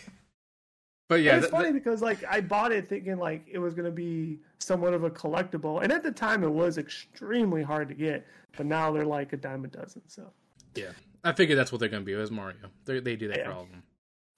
but 1.08 1.22
Yeah, 1.22 1.32
yeah, 1.32 1.38
it's 1.38 1.48
th- 1.48 1.52
funny 1.52 1.72
because 1.72 2.02
like 2.02 2.24
I 2.30 2.42
bought 2.42 2.72
it 2.72 2.90
thinking 2.90 3.18
like 3.18 3.46
it 3.52 3.60
was 3.60 3.74
gonna 3.74 3.92
be 3.92 4.40
somewhat 4.60 4.94
of 4.94 5.04
a 5.04 5.10
collectible, 5.10 5.84
and 5.84 5.92
at 5.92 6.04
the 6.04 6.12
time 6.12 6.44
it 6.44 6.50
was 6.52 6.78
extremely 6.78 7.64
hard 7.64 7.88
to 7.90 7.96
get. 7.96 8.26
But 8.58 8.66
now 8.66 8.92
they're 8.92 9.06
like 9.06 9.34
a 9.34 9.38
dime 9.38 9.66
a 9.66 9.68
dozen, 9.68 10.02
so 10.08 10.32
yeah, 10.76 10.92
I 11.24 11.32
figured 11.34 11.58
that's 11.58 11.72
what 11.72 11.80
they're 11.80 11.90
gonna 11.90 12.04
be. 12.04 12.14
It 12.14 12.18
was 12.18 12.32
Mario. 12.32 12.58
They 12.86 13.00
they 13.00 13.16
do 13.16 13.28
that 13.30 13.38
Yeah. 13.40 13.46
for 13.46 13.52
all 13.54 13.64
of 13.64 13.70
them. 13.70 13.84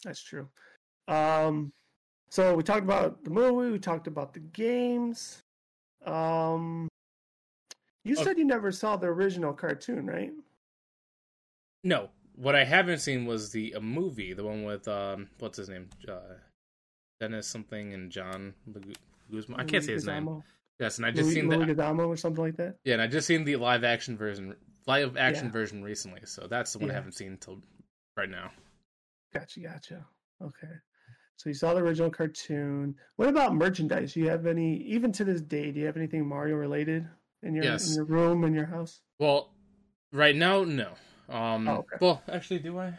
that's 0.03 0.21
true. 0.21 0.47
Um, 1.07 1.71
so 2.29 2.55
we 2.55 2.63
talked 2.63 2.83
about 2.83 3.23
the 3.23 3.29
movie. 3.29 3.71
We 3.71 3.79
talked 3.79 4.07
about 4.07 4.33
the 4.33 4.39
games. 4.41 5.41
Um, 6.05 6.87
you 8.03 8.15
Oh. 8.17 8.23
said 8.23 8.37
you 8.37 8.45
never 8.45 8.71
saw 8.71 8.95
the 8.97 9.07
original 9.07 9.53
cartoon, 9.53 10.05
right? 10.05 10.31
No, 11.83 12.09
what 12.35 12.55
I 12.55 12.63
haven't 12.63 12.99
seen 12.99 13.25
was 13.25 13.51
the 13.51 13.71
a 13.73 13.81
movie, 13.81 14.33
the 14.33 14.43
one 14.43 14.63
with 14.63 14.87
um, 14.87 15.29
what's 15.39 15.57
his 15.57 15.69
name, 15.69 15.89
uh, 16.07 16.35
Dennis 17.19 17.47
something 17.47 17.93
and 17.93 18.11
John 18.11 18.53
Guzman. 19.31 19.59
I 19.59 19.63
can't 19.63 19.83
say 19.83 19.93
his 19.93 20.05
name. 20.05 20.41
Yes, 20.79 20.97
and 20.97 21.05
I 21.07 21.11
just 21.11 21.25
Louis, 21.25 21.33
seen 21.33 21.49
the 21.49 21.57
Leguizamo 21.57 22.07
or 22.07 22.15
something 22.17 22.43
like 22.43 22.57
that. 22.57 22.75
yeah, 22.83 22.93
and 22.93 23.01
I 23.01 23.07
just 23.07 23.25
seen 23.25 23.43
the 23.43 23.55
live 23.55 23.83
action 23.83 24.15
version, 24.15 24.55
live 24.85 25.17
action 25.17 25.45
Yeah. 25.47 25.51
version 25.51 25.83
recently. 25.83 26.21
So 26.25 26.45
that's 26.47 26.73
the 26.73 26.79
one 26.79 26.91
I 26.91 26.93
haven't 26.93 27.13
seen 27.13 27.31
until 27.31 27.59
right 28.15 28.29
now. 28.29 28.51
Gotcha, 29.33 29.59
gotcha. 29.61 30.05
Okay. 30.41 30.73
So 31.37 31.49
you 31.49 31.55
saw 31.55 31.73
the 31.73 31.81
original 31.81 32.11
cartoon. 32.11 32.95
What 33.15 33.29
about 33.29 33.55
merchandise? 33.55 34.13
Do 34.13 34.19
you 34.19 34.29
have 34.29 34.45
any, 34.45 34.77
even 34.83 35.11
to 35.13 35.23
this 35.23 35.41
day, 35.41 35.71
do 35.71 35.79
you 35.79 35.85
have 35.87 35.97
anything 35.97 36.27
Mario 36.27 36.55
related 36.55 37.07
in 37.43 37.55
your 37.55 37.63
Yes. 37.63 37.89
in 37.89 37.95
your 37.95 38.05
room 38.05 38.43
in 38.43 38.53
your 38.53 38.65
house? 38.65 39.01
Well, 39.19 39.51
right 40.11 40.35
now, 40.35 40.63
no. 40.63 40.93
Um, 41.29 41.67
Oh, 41.67 41.77
okay. 41.77 41.97
well, 42.01 42.21
actually, 42.31 42.59
do 42.59 42.77
I? 42.79 42.93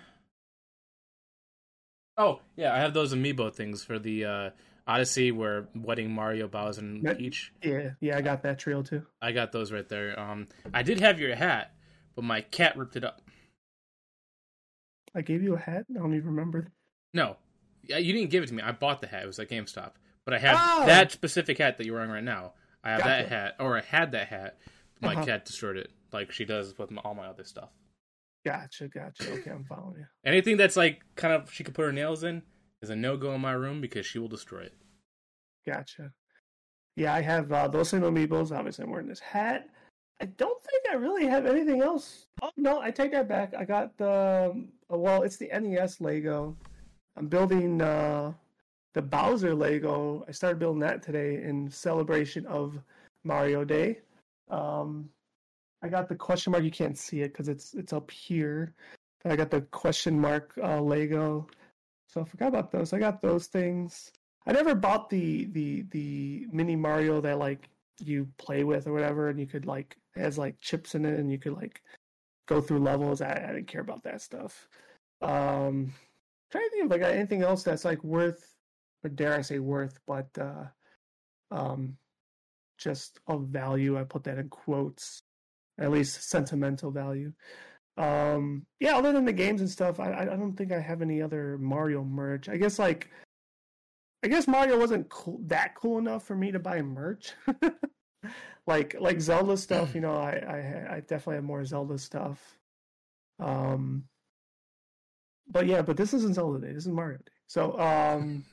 Oh, 2.19 2.41
yeah, 2.57 2.75
I 2.75 2.79
have 2.81 2.93
those 2.95 3.15
amiibo 3.15 3.55
things 3.55 3.85
for 3.85 3.99
the 3.99 4.25
uh, 4.25 4.51
Odyssey 4.87 5.31
where 5.31 5.69
wedding 5.75 6.11
Mario, 6.11 6.49
Bowser, 6.49 6.81
and. 6.81 7.17
Peach. 7.17 7.53
Yeah, 7.63 7.91
yeah, 8.01 8.17
I 8.17 8.21
got 8.23 8.43
that 8.43 8.59
trail 8.59 8.83
too. 8.83 9.07
I 9.23 9.31
got 9.33 9.53
those 9.53 9.71
right 9.71 9.89
there. 9.89 10.19
Um, 10.19 10.49
I 10.75 10.83
did 10.83 10.99
have 11.01 11.21
your 11.21 11.35
hat, 11.37 11.73
but 12.17 12.25
my 12.25 12.41
cat 12.41 12.77
ripped 12.77 12.97
it 12.97 13.05
up. 13.05 13.23
I 15.15 15.23
gave 15.23 15.43
you 15.43 15.55
a 15.55 15.59
hat. 15.59 15.87
I 15.91 15.99
don't 15.99 16.15
even 16.15 16.27
remember. 16.31 16.69
No, 17.15 17.37
yeah, 17.85 17.99
you 17.99 18.13
didn't 18.13 18.31
give 18.31 18.43
it 18.43 18.49
to 18.49 18.55
me. 18.55 18.63
I 18.63 18.73
bought 18.73 19.01
the 19.01 19.07
hat. 19.07 19.23
It 19.23 19.27
was 19.27 19.39
at 19.39 19.49
GameStop. 19.49 19.93
But 20.25 20.35
I 20.35 20.39
have 20.41 20.59
Oh! 20.61 20.87
that 20.87 21.11
specific 21.13 21.57
hat 21.59 21.79
that 21.79 21.87
you're 21.87 21.95
wearing 21.95 22.11
right 22.11 22.23
now. 22.25 22.53
I 22.85 22.91
have 22.91 23.05
that 23.05 23.29
hat, 23.29 23.57
or 23.61 23.79
I 23.79 23.81
had 23.83 24.13
that 24.13 24.29
hat. 24.29 24.59
My 25.01 25.13
Uh-huh. 25.15 25.25
cat 25.25 25.45
destroyed 25.45 25.77
it, 25.77 25.91
like 26.13 26.33
she 26.33 26.45
does 26.45 26.77
with 26.77 26.91
my, 26.91 27.01
all 27.03 27.15
my 27.15 27.27
other 27.27 27.45
stuff. 27.45 27.71
Gotcha, 28.45 28.89
gotcha. 28.89 29.31
Okay, 29.33 29.51
I'm 29.51 29.65
following 29.65 29.99
you. 29.99 30.07
Anything 30.25 30.57
that's 30.57 30.77
like 30.77 31.03
kind 31.17 31.35
of 31.35 31.53
she 31.53 31.65
could 31.65 31.75
put 31.75 31.85
her 31.85 31.93
nails 31.93 32.25
in 32.25 32.43
is 32.83 32.91
a 32.91 32.97
no 32.97 33.17
go 33.17 33.35
in 33.35 33.41
my 33.41 33.53
room 33.53 33.81
because 33.81 34.07
she 34.07 34.19
will 34.19 34.29
destroy 34.29 34.61
it. 34.61 34.75
Gotcha. 35.67 36.13
Yeah, 36.97 37.15
I 37.15 37.21
have 37.21 37.53
uh, 37.53 37.69
those 37.69 37.89
same 37.89 38.03
amiibos. 38.03 38.57
Obviously, 38.57 38.85
I'm 38.85 38.91
wearing 38.91 39.09
this 39.09 39.21
hat. 39.21 39.69
I 40.21 40.25
don't 40.25 40.63
think 40.65 40.83
I 40.91 40.95
really 40.95 41.27
have 41.27 41.47
anything 41.47 41.83
else. 41.83 42.27
Oh 42.43 42.51
no, 42.57 42.81
I 42.81 42.91
take 42.91 43.13
that 43.13 43.29
back. 43.29 43.55
I 43.57 43.65
got 43.65 43.97
the 43.99 44.51
um, 44.53 44.69
well, 44.89 45.23
it's 45.23 45.37
the 45.37 45.49
NES 45.53 46.01
Lego. 46.01 46.57
I'm 47.17 47.29
building 47.29 47.83
uh, 47.83 48.33
the 48.95 49.03
Bowser 49.03 49.55
Lego. 49.55 50.25
I 50.29 50.33
started 50.33 50.59
building 50.59 50.81
that 50.81 51.03
today 51.03 51.43
in 51.43 51.71
celebration 51.71 52.47
of 52.47 52.79
Mario 53.25 53.65
Day. 53.65 53.99
Um, 54.51 55.11
I 55.83 55.89
got 55.89 56.09
the 56.09 56.15
question 56.15 56.53
mark. 56.53 56.65
You 56.65 56.71
can't 56.71 56.99
see 56.99 57.21
it 57.23 57.33
because 57.33 57.49
it's 57.49 57.75
it's 57.75 57.93
up 57.93 58.11
here. 58.11 58.75
I 59.25 59.37
got 59.37 59.51
the 59.51 59.63
question 59.63 60.19
mark 60.19 60.55
uh, 60.63 60.81
Lego. 60.81 61.47
So 62.07 62.23
I 62.23 62.25
forgot 62.25 62.49
about 62.49 62.71
those. 62.71 62.93
I 62.93 62.99
got 62.99 63.21
those 63.21 63.47
things. 63.47 64.11
I 64.47 64.53
never 64.53 64.75
bought 64.75 65.11
the 65.11 65.45
the 65.47 65.83
the 65.91 66.47
mini 66.53 66.77
Mario 66.77 67.21
that 67.21 67.39
like 67.39 67.69
you 68.01 68.29
play 68.39 68.65
with 68.65 68.87
or 68.87 68.93
whatever, 68.93 69.29
and 69.29 69.39
you 69.39 69.47
could 69.47 69.67
like 69.67 69.97
has 70.15 70.39
like 70.39 70.59
chips 70.61 70.95
in 70.95 71.05
it, 71.05 71.19
and 71.19 71.31
you 71.31 71.39
could 71.39 71.55
like 71.55 71.83
go 72.47 72.61
through 72.61 72.81
levels. 72.81 73.21
I, 73.21 73.33
I 73.33 73.53
didn't 73.53 73.67
care 73.69 73.83
about 73.83 74.03
that 74.05 74.23
stuff. 74.23 74.69
Um, 75.21 75.93
trying 76.51 76.65
to 76.65 76.71
think 76.71 76.87
if 76.87 76.93
I 76.93 76.99
got 76.99 77.13
anything 77.13 77.43
else 77.43 77.63
that's 77.63 77.85
like 77.85 78.03
worth, 78.03 78.55
or 79.05 79.11
dare 79.11 79.35
I 79.35 79.43
say 79.43 79.59
worth, 79.59 79.99
but 80.07 80.29
uh, 80.39 80.65
um, 81.51 81.97
just 82.79 83.21
of 83.27 83.49
value. 83.49 83.99
I 83.99 84.05
put 84.05 84.25
that 84.25 84.39
in 84.39 84.49
quotes, 84.49 85.23
at 85.79 85.91
least 85.91 86.29
sentimental 86.29 86.91
value. 86.91 87.33
Um, 87.97 88.67
yeah, 88.81 88.97
other 88.97 89.13
than 89.13 89.25
the 89.25 89.33
games 89.33 89.61
and 89.61 89.71
stuff, 89.71 89.99
I 90.01 90.13
I 90.13 90.25
don't 90.25 90.55
think 90.55 90.73
I 90.73 90.81
have 90.81 91.03
any 91.03 91.21
other 91.21 91.59
Mario 91.59 92.05
merch. 92.05 92.49
I 92.49 92.57
guess 92.57 92.79
like 92.79 93.11
I 94.23 94.29
guess 94.29 94.49
Mario 94.49 94.79
wasn't 94.79 95.09
cool, 95.09 95.41
that 95.47 95.75
cool 95.75 95.99
enough 95.99 96.25
for 96.25 96.37
me 96.37 96.53
to 96.53 96.59
buy 96.59 96.83
merch. 96.83 97.33
like 98.67 98.97
like 99.01 99.21
Zelda 99.21 99.57
stuff, 99.57 99.95
you 99.95 100.01
know, 100.01 100.17
I, 100.17 100.33
I 100.33 100.95
I 100.97 101.01
definitely 101.01 101.37
have 101.37 101.45
more 101.45 101.65
Zelda 101.65 101.99
stuff. 101.99 102.59
Um 103.41 104.05
but 105.51 105.67
yeah, 105.67 105.83
but 105.83 105.97
this 105.97 106.15
isn't 106.15 106.35
Zelda 106.35 106.67
Day, 106.67 106.73
this 106.73 106.87
is 106.87 106.93
Mario 106.93 107.19
Day. 107.19 107.33
So 107.47 107.79
um 107.79 108.45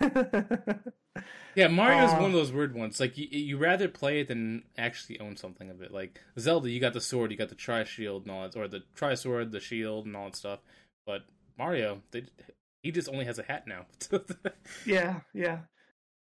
Yeah, 1.56 1.68
Mario's 1.68 2.12
Uh, 2.12 2.16
one 2.16 2.26
of 2.26 2.32
those 2.32 2.52
weird 2.52 2.74
ones. 2.74 3.00
Like 3.00 3.16
you, 3.16 3.28
you 3.30 3.56
rather 3.56 3.88
play 3.88 4.20
it 4.20 4.28
than 4.28 4.64
actually 4.76 5.18
own 5.20 5.36
something 5.36 5.70
of 5.70 5.80
it. 5.80 5.90
Like 5.90 6.20
Zelda, 6.38 6.70
you 6.70 6.80
got 6.80 6.92
the 6.92 7.00
sword, 7.00 7.30
you 7.30 7.38
got 7.38 7.48
the 7.48 7.54
tri 7.54 7.82
shield 7.84 8.24
and 8.24 8.30
all 8.30 8.42
that, 8.42 8.54
or 8.56 8.68
the 8.68 8.82
tri 8.94 9.14
sword, 9.14 9.52
the 9.52 9.60
shield, 9.60 10.04
and 10.04 10.14
all 10.14 10.26
that 10.26 10.36
stuff. 10.36 10.58
But 11.06 11.22
Mario, 11.58 12.02
they, 12.10 12.24
he 12.82 12.92
just 12.92 13.08
only 13.08 13.24
has 13.24 13.38
a 13.38 13.42
hat 13.42 13.66
now. 13.66 13.86
yeah, 14.86 15.20
yeah. 15.32 15.60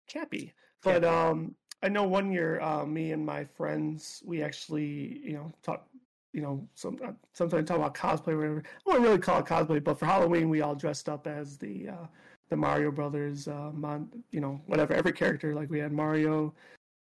Cappy. 0.08 0.54
But 0.82 1.04
um 1.04 1.54
I 1.82 1.88
know 1.90 2.04
one 2.04 2.32
year 2.32 2.60
uh 2.60 2.86
me 2.86 3.12
and 3.12 3.24
my 3.26 3.44
friends 3.44 4.22
we 4.24 4.42
actually, 4.42 5.20
you 5.22 5.34
know, 5.34 5.52
talk 5.62 5.86
you 6.32 6.40
know, 6.42 6.68
some 6.74 6.98
uh, 7.04 7.12
sometimes 7.34 7.68
talk 7.68 7.78
about 7.78 7.94
cosplay 7.94 8.28
or 8.32 8.36
whatever. 8.38 8.62
I 8.66 8.80
wouldn't 8.86 9.04
really 9.04 9.18
call 9.18 9.40
it 9.40 9.46
cosplay, 9.46 9.84
but 9.84 9.98
for 9.98 10.06
Halloween 10.06 10.48
we 10.48 10.62
all 10.62 10.74
dressed 10.74 11.08
up 11.08 11.26
as 11.26 11.58
the 11.58 11.88
uh 11.88 12.06
the 12.48 12.56
Mario 12.56 12.90
Brothers, 12.90 13.48
uh, 13.48 13.70
Mon- 13.72 14.10
you 14.30 14.40
know, 14.40 14.60
whatever, 14.66 14.94
every 14.94 15.12
character. 15.12 15.54
Like 15.54 15.70
we 15.70 15.78
had 15.78 15.92
Mario, 15.92 16.54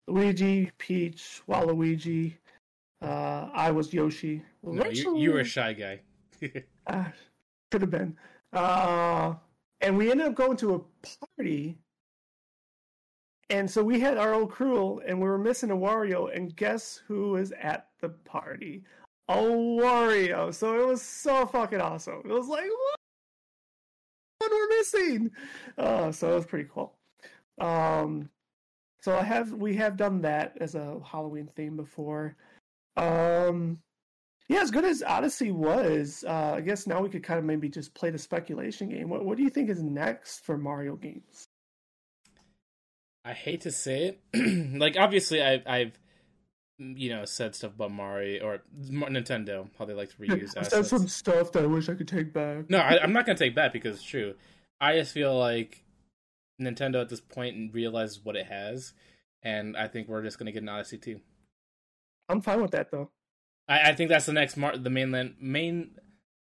Luigi, 0.09 0.70
Peach, 0.78 1.42
Waluigi. 1.49 2.34
Uh, 3.03 3.49
I 3.53 3.70
was 3.70 3.92
Yoshi. 3.92 4.42
no, 4.62 4.86
you, 4.86 5.18
you 5.18 5.32
were 5.32 5.40
a 5.40 5.44
shy 5.44 5.72
guy. 5.72 6.01
Uh, 6.86 7.05
could 7.72 7.80
have 7.80 7.90
been. 7.90 8.16
Uh, 8.53 9.34
and 9.80 9.97
we 9.97 10.09
ended 10.09 10.28
up 10.28 10.36
going 10.36 10.57
to 10.57 10.76
a 10.76 11.16
party. 11.36 11.76
And 13.51 13.68
so 13.68 13.82
we 13.82 13.99
had 13.99 14.16
our 14.16 14.34
old 14.34 14.53
crew, 14.53 15.01
and 15.01 15.20
we 15.20 15.28
were 15.28 15.36
missing 15.38 15.72
a 15.72 15.76
Wario. 15.76 16.32
And 16.32 16.55
guess 16.55 17.03
who 17.09 17.30
was 17.32 17.53
at 17.61 17.88
the 18.01 18.11
party? 18.11 18.84
A 19.28 19.34
Wario. 19.34 20.55
So 20.55 20.80
it 20.80 20.86
was 20.86 21.03
so 21.03 21.44
fucking 21.47 21.80
awesome. 21.80 22.22
It 22.24 22.32
was 22.32 22.47
like, 22.47 22.62
what? 22.62 23.01
What 24.51 24.53
we're 24.53 24.78
missing? 24.78 25.30
Uh, 25.76 26.12
so 26.12 26.32
it 26.32 26.34
was 26.34 26.47
pretty 26.47 26.68
cool. 26.72 26.94
Um, 27.59 28.30
so 29.01 29.16
I 29.16 29.22
have 29.22 29.53
we 29.53 29.76
have 29.76 29.97
done 29.97 30.22
that 30.22 30.57
as 30.61 30.74
a 30.74 31.01
Halloween 31.05 31.49
theme 31.57 31.76
before. 31.76 32.36
Um, 32.97 33.78
yeah, 34.49 34.61
as 34.61 34.70
good 34.70 34.84
as 34.84 35.03
Odyssey 35.03 35.51
was, 35.51 36.24
uh, 36.26 36.55
I 36.57 36.61
guess 36.61 36.86
now 36.86 37.03
we 37.03 37.09
could 37.09 37.24
kind 37.24 37.38
of 37.38 37.44
maybe 37.44 37.68
just 37.68 37.94
play 37.94 38.11
the 38.11 38.18
speculation 38.18 38.88
game. 38.88 39.09
What 39.09 39.24
What 39.24 39.36
do 39.36 39.42
you 39.42 39.51
think 39.51 39.70
is 39.70 39.82
next 39.82 40.40
for 40.44 40.57
Mario 40.57 40.97
games? 40.97 41.49
I 43.24 43.32
hate 43.32 43.62
to 43.62 43.72
say 43.72 44.16
it. 44.32 44.78
like 44.78 44.97
obviously, 44.97 45.42
I, 45.42 45.62
I've 45.66 45.99
you 46.78 47.08
know 47.08 47.24
said 47.24 47.54
stuff 47.54 47.74
about 47.74 47.90
Mario 47.90 48.44
or 48.44 48.62
Nintendo 48.84 49.68
how 49.78 49.84
they 49.84 49.94
like 49.94 50.10
to 50.10 50.16
reuse 50.16 50.50
I 50.56 50.62
said 50.62 50.80
assets. 50.80 50.90
some 50.90 51.08
stuff 51.08 51.52
that 51.52 51.64
I 51.64 51.66
wish 51.66 51.88
I 51.88 51.94
could 51.94 52.08
take 52.08 52.32
back. 52.32 52.68
No, 52.68 52.78
I, 52.78 53.02
I'm 53.02 53.12
not 53.12 53.26
gonna 53.26 53.38
take 53.38 53.54
back 53.54 53.72
because 53.72 53.96
it's 53.96 54.04
true. 54.04 54.34
I 54.80 54.94
just 54.96 55.12
feel 55.12 55.36
like 55.38 55.84
Nintendo 56.60 57.00
at 57.00 57.08
this 57.08 57.20
point 57.20 57.72
realizes 57.72 58.24
what 58.24 58.36
it 58.36 58.46
has, 58.46 58.92
and 59.42 59.76
I 59.76 59.88
think 59.88 60.08
we're 60.08 60.22
just 60.22 60.38
gonna 60.38 60.52
get 60.52 60.62
an 60.62 60.68
Odyssey 60.68 60.98
too. 60.98 61.20
I'm 62.28 62.40
fine 62.40 62.60
with 62.60 62.72
that 62.72 62.90
though. 62.90 63.10
I, 63.68 63.90
I 63.90 63.94
think 63.94 64.10
that's 64.10 64.26
the 64.26 64.32
next 64.32 64.56
Mar- 64.56 64.76
the 64.76 64.90
mainland 64.90 65.36
main 65.40 65.92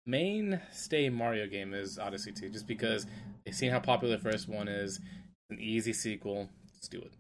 mainstay 0.06 1.10
Mario 1.10 1.48
game 1.48 1.74
is 1.74 2.00
Odyssey 2.00 2.32
2, 2.32 2.50
just 2.50 2.68
because 2.68 3.06
they've 3.46 3.56
seen 3.56 3.72
how 3.72 3.80
popular 3.80 4.18
the 4.18 4.24
first 4.24 4.48
one 4.48 4.68
is. 4.68 4.98
It's 4.98 5.52
an 5.52 5.60
easy 5.60 5.94
sequel. 5.94 6.50
Let's 6.76 6.88
do 6.88 7.00
it. 7.00 7.14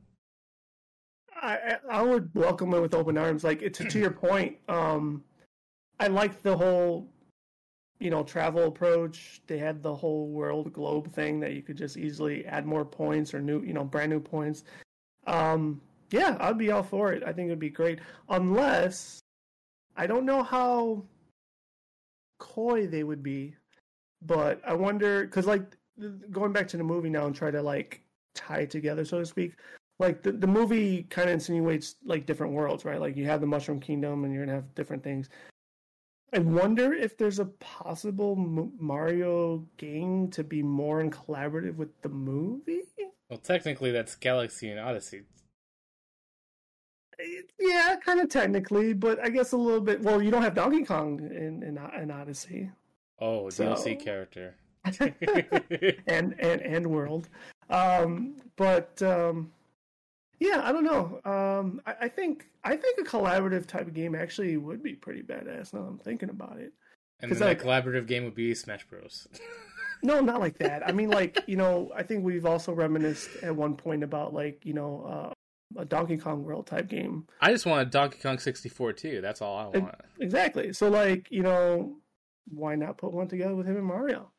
I 1.41 1.77
I 1.89 2.01
would 2.01 2.29
welcome 2.35 2.73
it 2.73 2.79
with 2.79 2.93
open 2.93 3.17
arms. 3.17 3.43
Like 3.43 3.59
to 3.59 3.83
to 3.85 3.99
your 3.99 4.11
point, 4.11 4.57
um, 4.69 5.23
I 5.99 6.07
like 6.07 6.41
the 6.41 6.55
whole 6.55 7.07
you 7.99 8.09
know 8.09 8.23
travel 8.23 8.67
approach. 8.67 9.41
They 9.47 9.57
had 9.57 9.81
the 9.81 9.93
whole 9.93 10.27
world 10.27 10.71
globe 10.71 11.11
thing 11.13 11.39
that 11.39 11.53
you 11.53 11.61
could 11.61 11.77
just 11.77 11.97
easily 11.97 12.45
add 12.45 12.65
more 12.65 12.85
points 12.85 13.33
or 13.33 13.41
new 13.41 13.61
you 13.61 13.73
know 13.73 13.83
brand 13.83 14.11
new 14.11 14.19
points. 14.19 14.63
Um, 15.27 15.81
yeah, 16.11 16.37
I'd 16.39 16.57
be 16.57 16.71
all 16.71 16.83
for 16.83 17.13
it. 17.13 17.23
I 17.23 17.33
think 17.33 17.47
it'd 17.47 17.59
be 17.59 17.69
great, 17.69 17.99
unless 18.29 19.19
I 19.95 20.07
don't 20.07 20.25
know 20.25 20.43
how 20.43 21.03
coy 22.39 22.87
they 22.87 23.03
would 23.03 23.23
be, 23.23 23.55
but 24.21 24.61
I 24.65 24.73
wonder 24.73 25.25
because 25.25 25.45
like 25.45 25.77
going 26.31 26.51
back 26.51 26.67
to 26.69 26.77
the 26.77 26.83
movie 26.83 27.09
now 27.09 27.25
and 27.25 27.35
try 27.35 27.51
to 27.51 27.61
like 27.61 28.01
tie 28.35 28.59
it 28.59 28.69
together, 28.71 29.05
so 29.05 29.19
to 29.19 29.25
speak. 29.25 29.55
Like 30.01 30.23
the, 30.23 30.31
the 30.31 30.47
movie 30.47 31.03
kind 31.03 31.29
of 31.29 31.35
insinuates 31.35 31.97
like 32.03 32.25
different 32.25 32.53
worlds, 32.53 32.85
right? 32.85 32.99
Like 32.99 33.15
you 33.15 33.25
have 33.27 33.39
the 33.39 33.45
Mushroom 33.45 33.79
Kingdom 33.79 34.25
and 34.25 34.33
you're 34.33 34.43
gonna 34.43 34.55
have 34.55 34.73
different 34.73 35.03
things. 35.03 35.29
I 36.33 36.39
wonder 36.39 36.91
if 36.91 37.19
there's 37.19 37.37
a 37.37 37.45
possible 37.45 38.35
Mario 38.79 39.63
game 39.77 40.29
to 40.31 40.43
be 40.43 40.63
more 40.63 41.01
in 41.01 41.11
collaborative 41.11 41.75
with 41.75 41.89
the 42.01 42.09
movie. 42.09 42.81
Well, 43.29 43.37
technically, 43.37 43.91
that's 43.91 44.15
Galaxy 44.15 44.69
and 44.71 44.79
Odyssey. 44.79 45.21
Yeah, 47.59 47.95
kind 48.03 48.21
of 48.21 48.29
technically, 48.29 48.93
but 48.93 49.23
I 49.23 49.29
guess 49.29 49.51
a 49.51 49.57
little 49.57 49.81
bit. 49.81 50.01
Well, 50.01 50.19
you 50.19 50.31
don't 50.31 50.41
have 50.41 50.55
Donkey 50.55 50.83
Kong 50.83 51.19
in 51.19 51.61
in, 51.61 51.77
in 52.01 52.09
Odyssey. 52.09 52.71
Oh, 53.19 53.51
So- 53.51 53.65
DLC 53.65 54.03
character. 54.03 54.55
and 54.99 56.33
and 56.39 56.61
and 56.61 56.87
world. 56.87 57.29
Um, 57.69 58.37
but 58.55 58.99
um, 59.03 59.51
yeah, 60.41 60.61
I 60.63 60.71
don't 60.73 60.83
know. 60.83 61.21
Um, 61.23 61.81
I, 61.85 61.95
I 62.01 62.07
think 62.09 62.47
I 62.63 62.75
think 62.75 62.99
a 62.99 63.03
collaborative 63.03 63.67
type 63.67 63.87
of 63.87 63.93
game 63.93 64.15
actually 64.15 64.57
would 64.57 64.81
be 64.83 64.93
pretty 64.93 65.21
badass. 65.21 65.71
Now 65.73 65.81
I'm 65.81 65.99
thinking 65.99 66.29
about 66.29 66.57
it. 66.59 66.73
and 67.21 67.31
then 67.31 67.39
like- 67.39 67.59
that 67.59 67.65
collaborative 67.65 68.07
game 68.07 68.25
would 68.25 68.35
be 68.35 68.53
Smash 68.55 68.85
Bros. 68.89 69.27
No, 70.03 70.19
not 70.19 70.39
like 70.39 70.57
that. 70.57 70.81
I 70.87 70.93
mean, 70.93 71.11
like 71.11 71.43
you 71.45 71.57
know, 71.57 71.91
I 71.95 72.01
think 72.01 72.23
we've 72.23 72.47
also 72.47 72.73
reminisced 72.73 73.29
at 73.43 73.55
one 73.55 73.75
point 73.75 74.03
about 74.03 74.33
like 74.33 74.65
you 74.65 74.73
know 74.73 75.05
uh, 75.77 75.79
a 75.79 75.85
Donkey 75.85 76.17
Kong 76.17 76.43
World 76.43 76.65
type 76.65 76.87
game. 76.87 77.27
I 77.39 77.51
just 77.51 77.67
want 77.67 77.87
a 77.87 77.91
Donkey 77.91 78.17
Kong 78.17 78.39
64 78.39 78.93
too. 78.93 79.21
That's 79.21 79.43
all 79.43 79.55
I 79.59 79.77
want. 79.77 79.93
Exactly. 80.19 80.73
So 80.73 80.89
like 80.89 81.27
you 81.29 81.43
know, 81.43 81.97
why 82.47 82.73
not 82.73 82.97
put 82.97 83.13
one 83.13 83.27
together 83.27 83.53
with 83.53 83.67
him 83.67 83.77
and 83.77 83.85
Mario? 83.85 84.31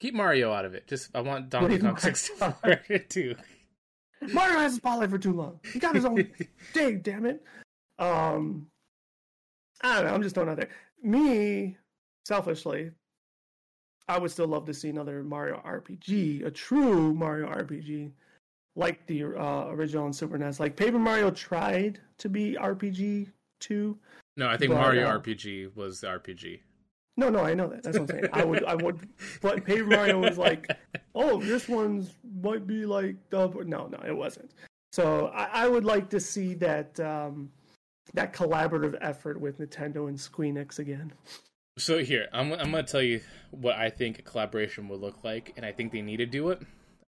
Keep 0.00 0.14
Mario 0.14 0.52
out 0.52 0.64
of 0.64 0.74
it. 0.74 0.88
Just 0.88 1.14
I 1.14 1.20
want 1.20 1.50
Donkey 1.50 1.78
Kong 1.78 1.96
64 1.96 2.76
too. 3.08 3.36
Mario 4.32 4.58
has 4.58 4.74
a 4.74 4.76
spotlight 4.76 5.10
for 5.10 5.18
too 5.18 5.32
long. 5.32 5.60
He 5.72 5.78
got 5.78 5.94
his 5.94 6.04
own 6.04 6.28
dig, 6.72 7.02
damn 7.02 7.26
it. 7.26 7.42
Um, 7.98 8.66
I 9.82 9.96
don't 9.96 10.06
know. 10.06 10.14
I'm 10.14 10.22
just 10.22 10.34
throwing 10.34 10.50
out 10.50 10.56
there. 10.56 10.70
Me, 11.02 11.76
selfishly, 12.24 12.90
I 14.08 14.18
would 14.18 14.30
still 14.30 14.46
love 14.46 14.66
to 14.66 14.74
see 14.74 14.88
another 14.88 15.22
Mario 15.22 15.62
RPG, 15.64 16.44
a 16.44 16.50
true 16.50 17.14
Mario 17.14 17.48
RPG, 17.48 18.10
like 18.76 19.06
the 19.06 19.24
uh, 19.24 19.68
original 19.68 20.04
on 20.04 20.12
Super 20.12 20.36
NES. 20.36 20.60
Like 20.60 20.76
Paper 20.76 20.98
Mario 20.98 21.30
tried 21.30 22.00
to 22.18 22.28
be 22.28 22.56
RPG 22.60 23.30
too. 23.60 23.98
No, 24.36 24.48
I 24.48 24.56
think 24.56 24.72
But, 24.72 24.80
Mario 24.80 25.08
uh, 25.08 25.18
RPG 25.18 25.74
was 25.76 26.00
the 26.00 26.08
RPG. 26.08 26.60
No, 27.20 27.28
no, 27.28 27.40
I 27.40 27.52
know 27.52 27.68
that. 27.68 27.82
That's 27.82 27.98
what 27.98 28.10
I'm 28.10 28.16
saying. 28.16 28.28
I 28.32 28.44
would, 28.44 28.64
I 28.64 28.74
would, 28.74 28.96
but 29.42 29.62
Paper 29.64 29.84
Mario 29.84 30.18
was 30.20 30.38
like, 30.38 30.70
oh, 31.14 31.38
this 31.40 31.68
one's 31.68 32.14
might 32.42 32.66
be 32.66 32.86
like 32.86 33.16
the. 33.28 33.46
No, 33.66 33.86
no, 33.86 33.98
it 34.06 34.16
wasn't. 34.16 34.50
So 34.92 35.26
I, 35.28 35.64
I 35.64 35.68
would 35.68 35.84
like 35.84 36.08
to 36.10 36.20
see 36.20 36.54
that 36.54 36.98
um, 36.98 37.50
that 38.14 38.32
collaborative 38.32 38.96
effort 39.02 39.38
with 39.38 39.58
Nintendo 39.58 40.08
and 40.08 40.16
Squeenix 40.16 40.78
again. 40.78 41.12
So 41.78 41.98
here, 41.98 42.26
I'm 42.32 42.52
I'm 42.54 42.70
gonna 42.70 42.82
tell 42.84 43.02
you 43.02 43.20
what 43.50 43.76
I 43.76 43.90
think 43.90 44.18
a 44.18 44.22
collaboration 44.22 44.88
would 44.88 45.00
look 45.00 45.22
like, 45.22 45.52
and 45.56 45.66
I 45.66 45.72
think 45.72 45.92
they 45.92 46.00
need 46.02 46.16
to 46.18 46.26
do 46.26 46.48
it. 46.50 46.62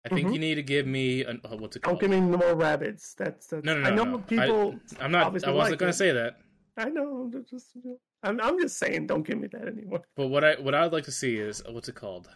I 0.05 0.09
think 0.15 0.29
Mhm. 0.29 0.33
you 0.35 0.39
need 0.41 0.55
to 0.57 0.63
give 0.63 0.87
me 0.87 1.25
an, 1.25 1.41
uh, 1.45 1.57
what's 1.57 1.77
it 1.77 1.83
Don't 1.83 1.93
called? 1.93 2.01
give 2.01 2.11
me 2.11 2.21
more 2.21 2.55
rabbits. 2.55 3.15
That's, 3.15 3.47
that's 3.47 3.65
No, 3.65 3.75
no, 3.77 3.83
no. 3.83 3.89
I 3.89 3.95
know 3.95 4.05
no. 4.05 4.19
people. 4.19 4.75
I, 5.01 5.05
am 5.05 5.13
not. 5.13 5.27
I 5.27 5.29
wasn't 5.29 5.57
like 5.57 5.79
gonna 5.79 5.91
it. 5.91 5.95
say 5.95 6.11
that. 6.11 6.39
I, 6.77 6.89
know. 6.89 7.31
Just. 7.49 7.77
I'm, 8.23 8.41
I'm 8.41 8.59
just 8.61 8.79
saying. 8.79 9.07
Don't 9.07 9.27
give 9.27 9.39
me 9.39 9.49
that 9.49 9.67
anymore. 9.67 10.03
But 10.17 10.29
what 10.29 10.45
I 10.45 10.55
what 10.55 10.75
I 10.75 10.83
would 10.83 10.93
like 10.93 11.05
to 11.05 11.13
see 11.13 11.37
is 11.37 11.63
what's 11.69 11.89
it 11.89 11.95
called? 11.95 12.29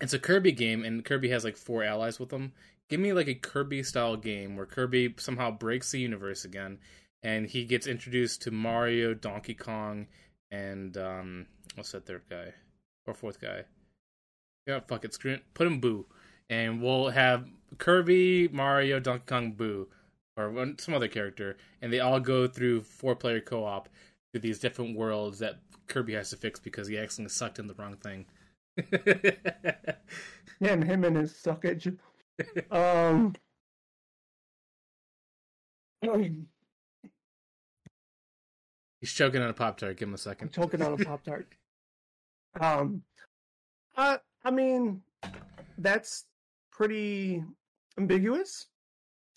It's 0.00 0.14
a 0.14 0.18
Kirby 0.18 0.52
game, 0.52 0.84
and 0.84 1.04
Kirby 1.04 1.30
has 1.30 1.44
like 1.44 1.56
four 1.56 1.84
allies 1.84 2.18
with 2.18 2.30
him. 2.30 2.52
Give 2.88 3.00
me 3.00 3.12
like 3.12 3.28
a 3.28 3.34
Kirby 3.34 3.82
style 3.82 4.16
game 4.16 4.56
where 4.56 4.66
Kirby 4.66 5.14
somehow 5.18 5.50
breaks 5.50 5.92
the 5.92 6.00
universe 6.00 6.44
again, 6.44 6.78
and 7.22 7.46
he 7.46 7.64
gets 7.64 7.86
introduced 7.86 8.42
to 8.42 8.50
Mario, 8.50 9.14
Donkey 9.14 9.54
Kong, 9.54 10.06
and 10.50 10.96
um, 10.96 11.46
what's 11.74 11.92
that 11.92 12.06
third 12.06 12.22
guy 12.28 12.52
or 13.06 13.14
fourth 13.14 13.40
guy? 13.40 13.64
Yeah, 14.66 14.80
fuck 14.86 15.04
it, 15.04 15.14
screw 15.14 15.32
it. 15.34 15.42
Put 15.54 15.66
him 15.66 15.80
Boo, 15.80 16.06
and 16.48 16.82
we'll 16.82 17.10
have 17.10 17.46
Kirby, 17.78 18.48
Mario, 18.48 19.00
Donkey 19.00 19.24
Kong, 19.26 19.52
Boo, 19.52 19.88
or 20.36 20.74
some 20.78 20.94
other 20.94 21.08
character, 21.08 21.56
and 21.80 21.92
they 21.92 22.00
all 22.00 22.20
go 22.20 22.46
through 22.46 22.82
four 22.82 23.14
player 23.14 23.40
co 23.40 23.64
op 23.64 23.88
to 24.32 24.38
these 24.40 24.58
different 24.58 24.96
worlds 24.96 25.38
that 25.40 25.56
Kirby 25.88 26.14
has 26.14 26.30
to 26.30 26.36
fix 26.36 26.60
because 26.60 26.88
he 26.88 26.98
accidentally 26.98 27.30
sucked 27.30 27.58
in 27.58 27.66
the 27.66 27.74
wrong 27.74 27.96
thing. 27.96 28.26
Yeah, 28.76 29.94
and 30.60 30.84
him 30.84 31.04
and 31.04 31.16
his 31.16 31.32
suckage. 31.32 31.96
Um. 32.70 33.34
He's 39.00 39.12
choking 39.12 39.42
on 39.42 39.50
a 39.50 39.52
pop 39.52 39.76
tart. 39.78 39.98
Give 39.98 40.08
him 40.08 40.14
a 40.14 40.14
I'm 40.14 40.18
second. 40.18 40.52
choking 40.52 40.82
on 40.82 40.94
a 40.94 41.04
pop 41.04 41.22
tart. 41.24 41.48
Um, 42.60 43.04
I 43.96 44.18
I 44.42 44.50
mean, 44.50 45.02
that's 45.78 46.24
pretty 46.72 47.44
ambiguous, 47.96 48.66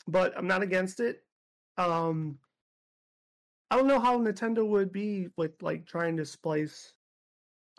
but 0.08 0.34
I'm 0.36 0.48
not 0.48 0.64
against 0.64 1.00
it. 1.00 1.24
Um, 1.78 2.40
I 3.74 3.76
don't 3.76 3.88
know 3.88 4.00
how 4.00 4.20
Nintendo 4.20 4.64
would 4.68 4.92
be 4.92 5.30
with 5.36 5.54
like 5.64 5.88
trying 5.88 6.16
to 6.18 6.26
splice 6.28 6.94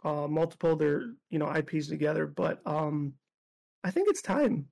uh 0.02 0.26
multiple 0.26 0.74
their 0.74 1.02
you 1.30 1.38
know 1.38 1.48
IPs 1.48 1.86
together, 1.86 2.26
but 2.26 2.60
um, 2.66 3.12
I 3.84 3.92
think 3.92 4.08
it's 4.08 4.20
time. 4.20 4.66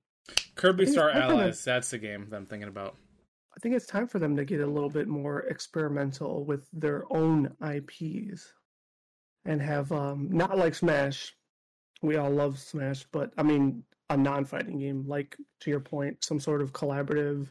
Kirby 0.55 0.85
Star 0.85 1.11
Allies. 1.11 1.63
That's 1.63 1.91
the 1.91 1.97
game 1.97 2.27
that 2.29 2.35
I'm 2.35 2.45
thinking 2.45 2.67
about. 2.67 2.97
I 3.55 3.59
think 3.61 3.73
it's 3.73 3.85
time 3.85 4.05
for 4.05 4.19
them 4.19 4.35
to 4.35 4.43
get 4.43 4.59
a 4.59 4.67
little 4.67 4.89
bit 4.89 5.07
more 5.07 5.43
experimental 5.43 6.43
with 6.43 6.67
their 6.73 7.05
own 7.09 7.55
IPs 7.65 8.51
and 9.45 9.61
have 9.61 9.93
um 9.93 10.27
not 10.29 10.57
like 10.57 10.75
Smash. 10.75 11.33
We 12.01 12.17
all 12.17 12.31
love 12.31 12.59
Smash, 12.59 13.05
but 13.13 13.31
I 13.37 13.43
mean 13.43 13.85
a 14.09 14.17
non-fighting 14.17 14.77
game 14.77 15.05
like 15.07 15.37
to 15.61 15.69
your 15.69 15.79
point, 15.79 16.21
some 16.21 16.41
sort 16.41 16.61
of 16.61 16.73
collaborative 16.73 17.47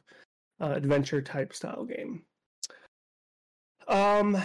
uh, 0.60 0.74
adventure 0.76 1.22
type 1.22 1.54
style 1.54 1.86
game. 1.86 2.22
Um 3.88 4.36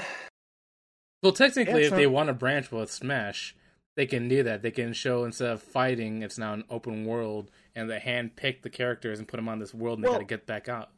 Well, 1.24 1.32
technically, 1.34 1.82
Yeah, 1.82 1.88
if 1.88 1.90
so- 1.90 1.96
they 1.96 2.08
want 2.08 2.28
to 2.28 2.34
branch 2.34 2.72
with 2.72 2.92
Smash, 2.92 3.56
they 3.96 4.06
can 4.06 4.28
do 4.28 4.44
that. 4.44 4.62
They 4.62 4.72
can 4.72 4.94
show 4.94 5.24
instead 5.24 5.50
of 5.50 5.62
fighting, 5.62 6.22
it's 6.22 6.38
now 6.38 6.54
an 6.54 6.64
open 6.70 7.06
world, 7.06 7.50
and 7.76 7.90
they 7.90 8.00
hand 8.00 8.36
pick 8.36 8.62
the 8.62 8.70
characters 8.70 9.18
and 9.20 9.28
put 9.28 9.38
them 9.38 9.50
on 9.50 9.58
this 9.60 9.74
world, 9.74 9.98
and 10.00 10.06
they 10.06 10.12
got 10.12 10.20
to 10.20 10.24
get 10.26 10.46
back 10.46 10.70
out. 10.70 10.92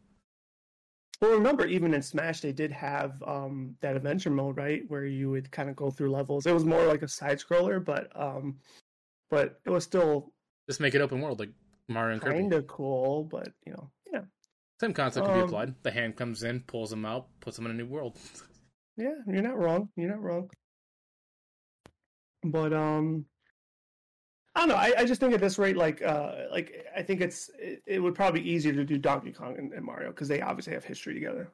well 1.21 1.31
remember 1.31 1.65
even 1.65 1.93
in 1.93 2.01
Smash 2.01 2.39
they 2.41 2.51
did 2.53 2.71
have 2.71 3.21
um 3.23 3.75
that 3.81 3.95
adventure 3.95 4.29
mode, 4.29 4.57
right? 4.57 4.83
Where 4.89 5.05
you 5.05 5.29
would 5.31 5.49
kind 5.51 5.69
of 5.69 5.75
go 5.75 5.89
through 5.91 6.11
levels. 6.11 6.45
It 6.45 6.53
was 6.53 6.65
more 6.65 6.85
like 6.85 7.01
a 7.01 7.07
side 7.07 7.39
scroller, 7.39 7.83
but 7.83 8.09
um 8.15 8.59
but 9.29 9.59
it 9.65 9.69
was 9.69 9.83
still 9.83 10.33
Just 10.67 10.79
make 10.81 10.95
it 10.95 11.01
open 11.01 11.21
world 11.21 11.39
like 11.39 11.51
Mario 11.87 12.13
and 12.13 12.21
Kirby. 12.21 12.35
kind 12.39 12.53
of 12.53 12.67
cool, 12.67 13.23
but 13.23 13.49
you 13.65 13.71
know. 13.73 13.89
Same 14.79 14.93
concept 14.93 15.25
can 15.25 15.35
be 15.35 15.41
Um, 15.41 15.47
applied. 15.47 15.75
The 15.83 15.91
hand 15.91 16.15
comes 16.15 16.43
in, 16.43 16.61
pulls 16.61 16.89
them 16.89 17.05
out, 17.05 17.27
puts 17.41 17.57
them 17.57 17.65
in 17.65 17.71
a 17.71 17.75
new 17.75 17.85
world. 17.85 18.17
Yeah, 18.97 19.15
you're 19.27 19.41
not 19.41 19.57
wrong. 19.57 19.89
You're 19.95 20.09
not 20.09 20.21
wrong. 20.21 20.49
But 22.43 22.71
um, 22.73 23.25
I 24.55 24.59
don't 24.61 24.69
know. 24.69 24.75
I, 24.75 24.93
I 24.99 25.05
just 25.05 25.19
think 25.19 25.33
at 25.33 25.41
this 25.41 25.57
rate, 25.59 25.75
like, 25.75 26.01
uh, 26.01 26.45
like 26.51 26.85
I 26.95 27.03
think 27.03 27.19
it's 27.21 27.49
it, 27.59 27.81
it 27.85 27.99
would 27.99 28.15
probably 28.15 28.41
be 28.41 28.49
easier 28.51 28.73
to 28.73 28.85
do 28.85 28.97
Donkey 28.97 29.31
Kong 29.33 29.55
and, 29.57 29.73
and 29.73 29.85
Mario 29.85 30.09
because 30.09 30.27
they 30.29 30.41
obviously 30.41 30.73
have 30.73 30.85
history 30.85 31.13
together. 31.13 31.51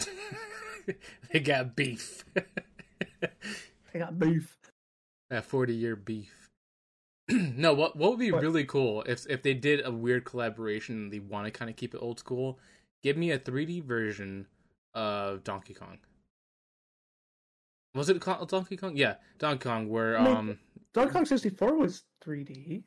they 1.32 1.40
got 1.40 1.76
beef. 1.76 2.24
They 3.92 4.00
got 4.00 4.18
beef. 4.18 4.56
that 5.30 5.44
40 5.44 5.72
year 5.72 5.94
beef. 5.94 6.43
no, 7.28 7.72
what 7.72 7.96
what 7.96 8.10
would 8.10 8.18
be 8.18 8.30
What? 8.32 8.42
really 8.42 8.64
cool 8.64 9.02
if 9.02 9.26
if 9.30 9.42
they 9.42 9.54
did 9.54 9.84
a 9.86 9.90
weird 9.90 10.24
collaboration 10.24 10.96
and 11.04 11.12
they 11.12 11.20
want 11.20 11.46
to 11.46 11.50
kind 11.50 11.70
of 11.70 11.76
keep 11.76 11.94
it 11.94 11.98
old 12.02 12.18
school? 12.18 12.58
Give 13.02 13.16
me 13.16 13.30
a 13.30 13.38
3D 13.38 13.82
version 13.84 14.46
of 14.94 15.44
Donkey 15.44 15.74
Kong. 15.74 15.98
Was 17.94 18.08
it 18.08 18.20
called 18.20 18.48
Donkey 18.48 18.76
Kong? 18.76 18.96
Yeah, 18.96 19.14
Donkey 19.38 19.64
Kong. 19.64 19.88
Where 19.88 20.18
I 20.18 20.24
mean- 20.24 20.36
um, 20.36 20.58
Donkey 20.92 21.12
Kong 21.12 21.24
64 21.26 21.74
was 21.76 22.04
3D. 22.24 22.82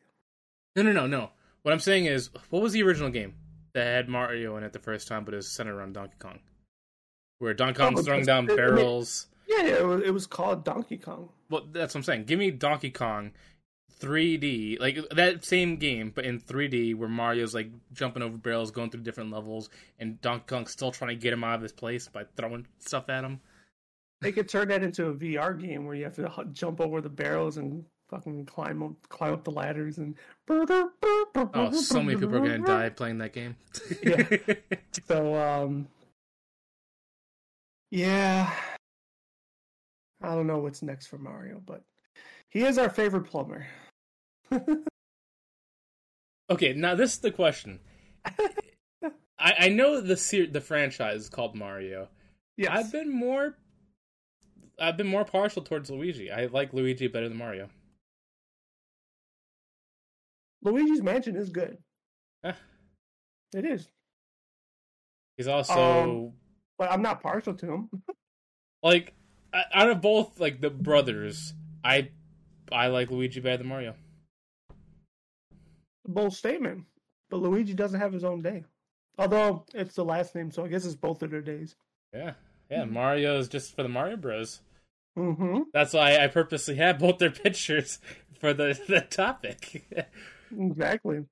no, 0.76 0.84
no, 0.84 0.92
no, 0.92 1.08
no. 1.08 1.30
What 1.64 1.74
I'm 1.74 1.80
saying 1.80 2.06
is, 2.06 2.30
what 2.50 2.62
was 2.62 2.74
the 2.74 2.84
original 2.84 3.10
game 3.10 3.36
that 3.74 3.84
had 3.86 4.08
Mario 4.10 4.56
in 4.58 4.64
it 4.64 4.72
the 4.74 4.80
first 4.80 5.08
time, 5.08 5.26
but 5.26 5.34
it 5.34 5.38
was 5.38 5.52
centered 5.52 5.76
around 5.76 5.94
Donkey 5.94 6.16
Kong? 6.20 6.40
Where 7.40 7.54
Donkey 7.54 7.78
Kong 7.80 7.94
was 7.94 8.06
Oh, 8.06 8.12
throwing 8.12 8.26
down 8.26 8.46
it- 8.46 8.52
I 8.52 8.56
mean- 8.56 8.58
barrels. 8.58 9.28
Yeah, 9.48 9.66
it 9.66 9.86
was, 9.86 10.02
it 10.04 10.12
was 10.12 10.28
called 10.28 10.66
Donkey 10.66 10.98
Kong. 10.98 11.30
Well, 11.50 11.68
that's 11.72 11.94
what 11.94 12.00
I'm 12.00 12.04
saying. 12.04 12.26
Give 12.26 12.38
me 12.40 12.52
Donkey 12.52 12.90
Kong 12.92 13.32
3D, 14.00 14.80
like 14.80 14.98
that 15.12 15.44
same 15.46 15.78
game, 15.78 16.12
but 16.14 16.26
in 16.26 16.40
3D, 16.40 16.96
where 16.96 17.10
Mario's 17.10 17.54
like 17.54 17.70
jumping 17.94 18.24
over 18.24 18.38
barrels, 18.38 18.72
going 18.72 18.90
through 18.90 19.02
different 19.02 19.32
levels, 19.32 19.70
and 20.00 20.22
Donkey 20.22 20.46
Kong's 20.48 20.72
still 20.72 20.92
trying 20.92 21.10
to 21.10 21.16
get 21.16 21.34
him 21.34 21.44
out 21.44 21.56
of 21.56 21.62
his 21.62 21.72
place 21.74 22.08
by 22.08 22.24
throwing 22.36 22.68
stuff 22.80 23.10
at 23.10 23.24
him. 23.24 23.40
They 24.22 24.32
could 24.32 24.50
turn 24.50 24.70
that 24.70 24.84
into 24.84 25.08
a 25.08 25.14
VR 25.14 25.60
game 25.60 25.86
where 25.86 25.96
you 25.96 26.04
have 26.06 26.16
to 26.16 26.32
jump 26.52 26.82
over 26.82 27.02
the 27.02 27.10
barrels 27.10 27.58
and 27.58 27.86
fucking 28.10 28.46
climb 28.46 28.82
up, 28.82 28.94
climb 29.10 29.34
up 29.34 29.44
the 29.44 29.52
ladders 29.52 29.98
and. 29.98 30.16
Oh, 30.50 31.72
so 31.72 32.02
many 32.02 32.20
people 32.20 32.36
are 32.36 32.40
gonna 32.40 32.60
die 32.60 32.90
playing 32.90 33.20
that 33.20 33.34
game. 33.34 33.56
Yeah. 34.04 34.56
So, 35.08 35.36
um, 35.36 35.88
yeah, 37.92 38.54
I 40.22 40.36
don't 40.36 40.48
know 40.48 40.58
what's 40.60 40.82
next 40.82 41.08
for 41.08 41.18
Mario, 41.18 41.62
but 41.66 41.84
he 42.50 42.64
is 42.64 42.78
our 42.78 42.90
favorite 42.90 43.26
plumber. 43.26 43.68
Okay, 46.50 46.74
now 46.74 46.96
this 46.96 47.14
is 47.14 47.20
the 47.20 47.32
question. 47.32 47.80
I, 49.40 49.54
I 49.60 49.70
know 49.70 50.02
the 50.02 50.18
ser- 50.18 50.48
the 50.48 50.62
franchise 50.62 51.22
is 51.22 51.30
called 51.30 51.56
Mario. 51.56 52.10
Yes, 52.58 52.72
I've 52.72 52.92
been 52.92 53.14
more 53.14 53.56
I've 54.80 54.98
been 54.98 55.08
more 55.08 55.26
partial 55.26 55.62
towards 55.62 55.90
Luigi. 55.90 56.32
I 56.32 56.46
like 56.46 56.74
Luigi 56.74 57.08
better 57.08 57.30
than 57.30 57.38
Mario. 57.38 57.70
Luigi's 60.64 61.02
Mansion 61.02 61.36
is 61.36 61.50
good. 61.50 61.78
Eh. 62.44 62.54
It 63.54 63.66
is, 63.66 63.88
He's 65.38 65.48
also 65.48 65.74
Um, 65.74 66.34
but 66.78 66.92
I'm 66.92 67.02
not 67.02 67.22
partial 67.22 67.54
to 67.54 67.66
him. 67.66 67.90
like 68.84 69.14
out 69.54 69.90
of 69.90 70.02
both 70.02 70.40
like 70.40 70.62
the 70.62 70.70
brothers, 70.70 71.54
I 71.84 72.10
I 72.72 72.88
like 72.88 73.10
Luigi 73.10 73.40
better 73.40 73.58
than 73.58 73.68
Mario. 73.68 73.96
Bold 76.08 76.34
statement, 76.34 76.86
but 77.30 77.38
Luigi 77.38 77.74
doesn't 77.74 78.00
have 78.00 78.14
his 78.14 78.24
own 78.24 78.42
day. 78.42 78.64
Although 79.18 79.66
it's 79.74 79.96
the 79.96 80.06
last 80.06 80.36
name, 80.36 80.52
so 80.52 80.64
I 80.64 80.68
guess 80.68 80.86
it's 80.86 80.96
both 80.96 81.22
of 81.24 81.32
their 81.32 81.42
days. 81.42 81.76
Yeah. 82.14 82.34
Yeah, 82.70 82.84
Mhm. 82.84 82.92
Mario 82.92 83.38
is 83.40 83.48
just 83.48 83.76
for 83.76 83.84
the 83.84 83.90
Mario 83.90 84.18
Bros. 84.18 84.62
Mm-hmm. 85.18 85.64
That's 85.74 85.94
why 85.94 86.18
I 86.18 86.28
purposely 86.28 86.76
have 86.76 87.00
both 87.00 87.18
their 87.18 87.32
pictures 87.46 88.00
for 88.40 88.54
the 88.54 88.80
the 88.88 89.02
topic. 89.02 89.86
Exactly. 90.58 91.26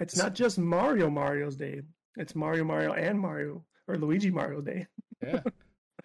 It's 0.00 0.16
not 0.16 0.34
just 0.34 0.58
Mario 0.58 1.08
Mario's 1.10 1.56
day. 1.56 1.82
It's 2.16 2.34
Mario 2.34 2.64
Mario 2.64 2.92
and 2.92 3.18
Mario 3.20 3.64
or 3.86 3.96
Luigi 3.96 4.30
Mario 4.30 4.60
day. 4.60 4.86
yeah. 5.22 5.42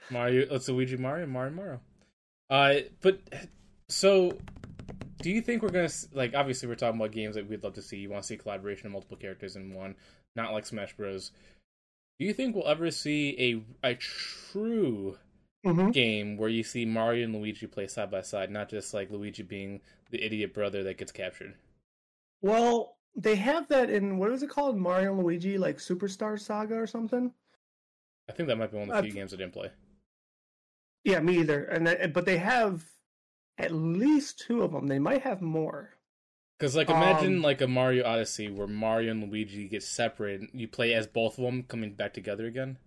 Mario 0.10 0.46
it's 0.52 0.68
Luigi 0.70 0.98
Mario, 0.98 1.26
Mario 1.28 1.52
Mario. 1.54 1.80
Uh 2.50 2.74
but 3.02 3.20
so 3.90 4.38
do 5.24 5.32
you 5.32 5.41
think 5.41 5.63
we're 5.63 5.69
gonna 5.69 5.89
like 6.13 6.36
obviously 6.36 6.67
we're 6.67 6.76
talking 6.76 6.99
about 6.99 7.11
games 7.11 7.36
that 7.36 7.47
we'd 7.47 7.63
love 7.63 7.74
to 7.74 7.82
see. 7.82 7.97
You 7.97 8.09
want 8.09 8.24
to 8.24 8.28
see 8.28 8.38
collaboration 8.38 8.86
of 8.86 8.91
multiple 8.91 9.17
characters 9.17 9.55
in 9.55 9.74
one, 9.74 9.95
not 10.36 10.53
like 10.53 10.65
Smash 10.65 10.93
Bros. 10.95 11.32
Do 12.19 12.26
you 12.26 12.34
think 12.34 12.55
we'll 12.55 12.67
ever 12.67 12.91
see 12.91 13.63
a 13.84 13.88
a 13.91 13.95
true 13.95 15.17
Mm-hmm. 15.65 15.91
game 15.91 16.36
where 16.36 16.49
you 16.49 16.61
see 16.61 16.84
Mario 16.86 17.24
and 17.24 17.34
Luigi 17.34 17.67
play 17.67 17.88
side 17.88 18.11
by 18.11 18.21
side, 18.21 18.51
not 18.51 18.67
just 18.67 18.93
like 18.93 19.09
Luigi 19.09 19.43
being 19.43 19.80
the 20.11 20.21
idiot 20.21 20.53
brother 20.53 20.84
that 20.84 20.97
gets 20.97 21.13
captured? 21.13 21.55
Well, 22.41 22.97
they 23.15 23.36
have 23.38 23.69
that 23.69 23.89
in 23.89 24.17
what 24.17 24.34
is 24.34 24.43
it 24.43 24.49
called? 24.49 24.76
Mario 24.78 25.13
and 25.13 25.24
Luigi 25.24 25.57
like 25.57 25.78
Superstar 25.78 26.38
Saga 26.38 26.76
or 26.76 26.86
something. 26.86 27.32
I 28.30 28.34
think 28.34 28.49
that 28.49 28.57
might 28.57 28.71
be 28.71 28.78
one 28.78 28.89
of 28.89 28.95
the 28.97 29.01
few 29.03 29.11
Uh, 29.13 29.15
games 29.15 29.34
I 29.34 29.38
didn't 29.38 29.53
play. 29.53 29.69
Yeah, 31.05 31.21
me 31.21 31.39
either. 31.39 31.63
And 31.63 31.88
that, 31.88 32.11
but 32.11 32.26
they 32.26 32.39
have 32.39 32.84
at 33.58 33.72
least 33.72 34.39
two 34.39 34.64
of 34.64 34.72
them. 34.72 34.88
They 34.88 34.99
might 34.99 35.22
have 35.22 35.41
more. 35.41 35.91
Because 36.58 36.76
like 36.76 36.89
imagine 36.89 37.38
Um, 37.38 37.41
like 37.41 37.62
a 37.62 37.68
Mario 37.68 38.06
Odyssey 38.06 38.49
where 38.49 38.68
Mario 38.68 39.12
and 39.12 39.30
Luigi 39.30 39.68
get 39.68 39.84
separated. 39.84 40.49
You 40.54 40.68
play 40.68 40.93
as 40.93 41.08
both 41.08 41.38
of 41.38 41.43
them 41.45 41.64
coming 41.64 41.93
back 41.93 42.14
together 42.14 42.45
again. 42.45 42.78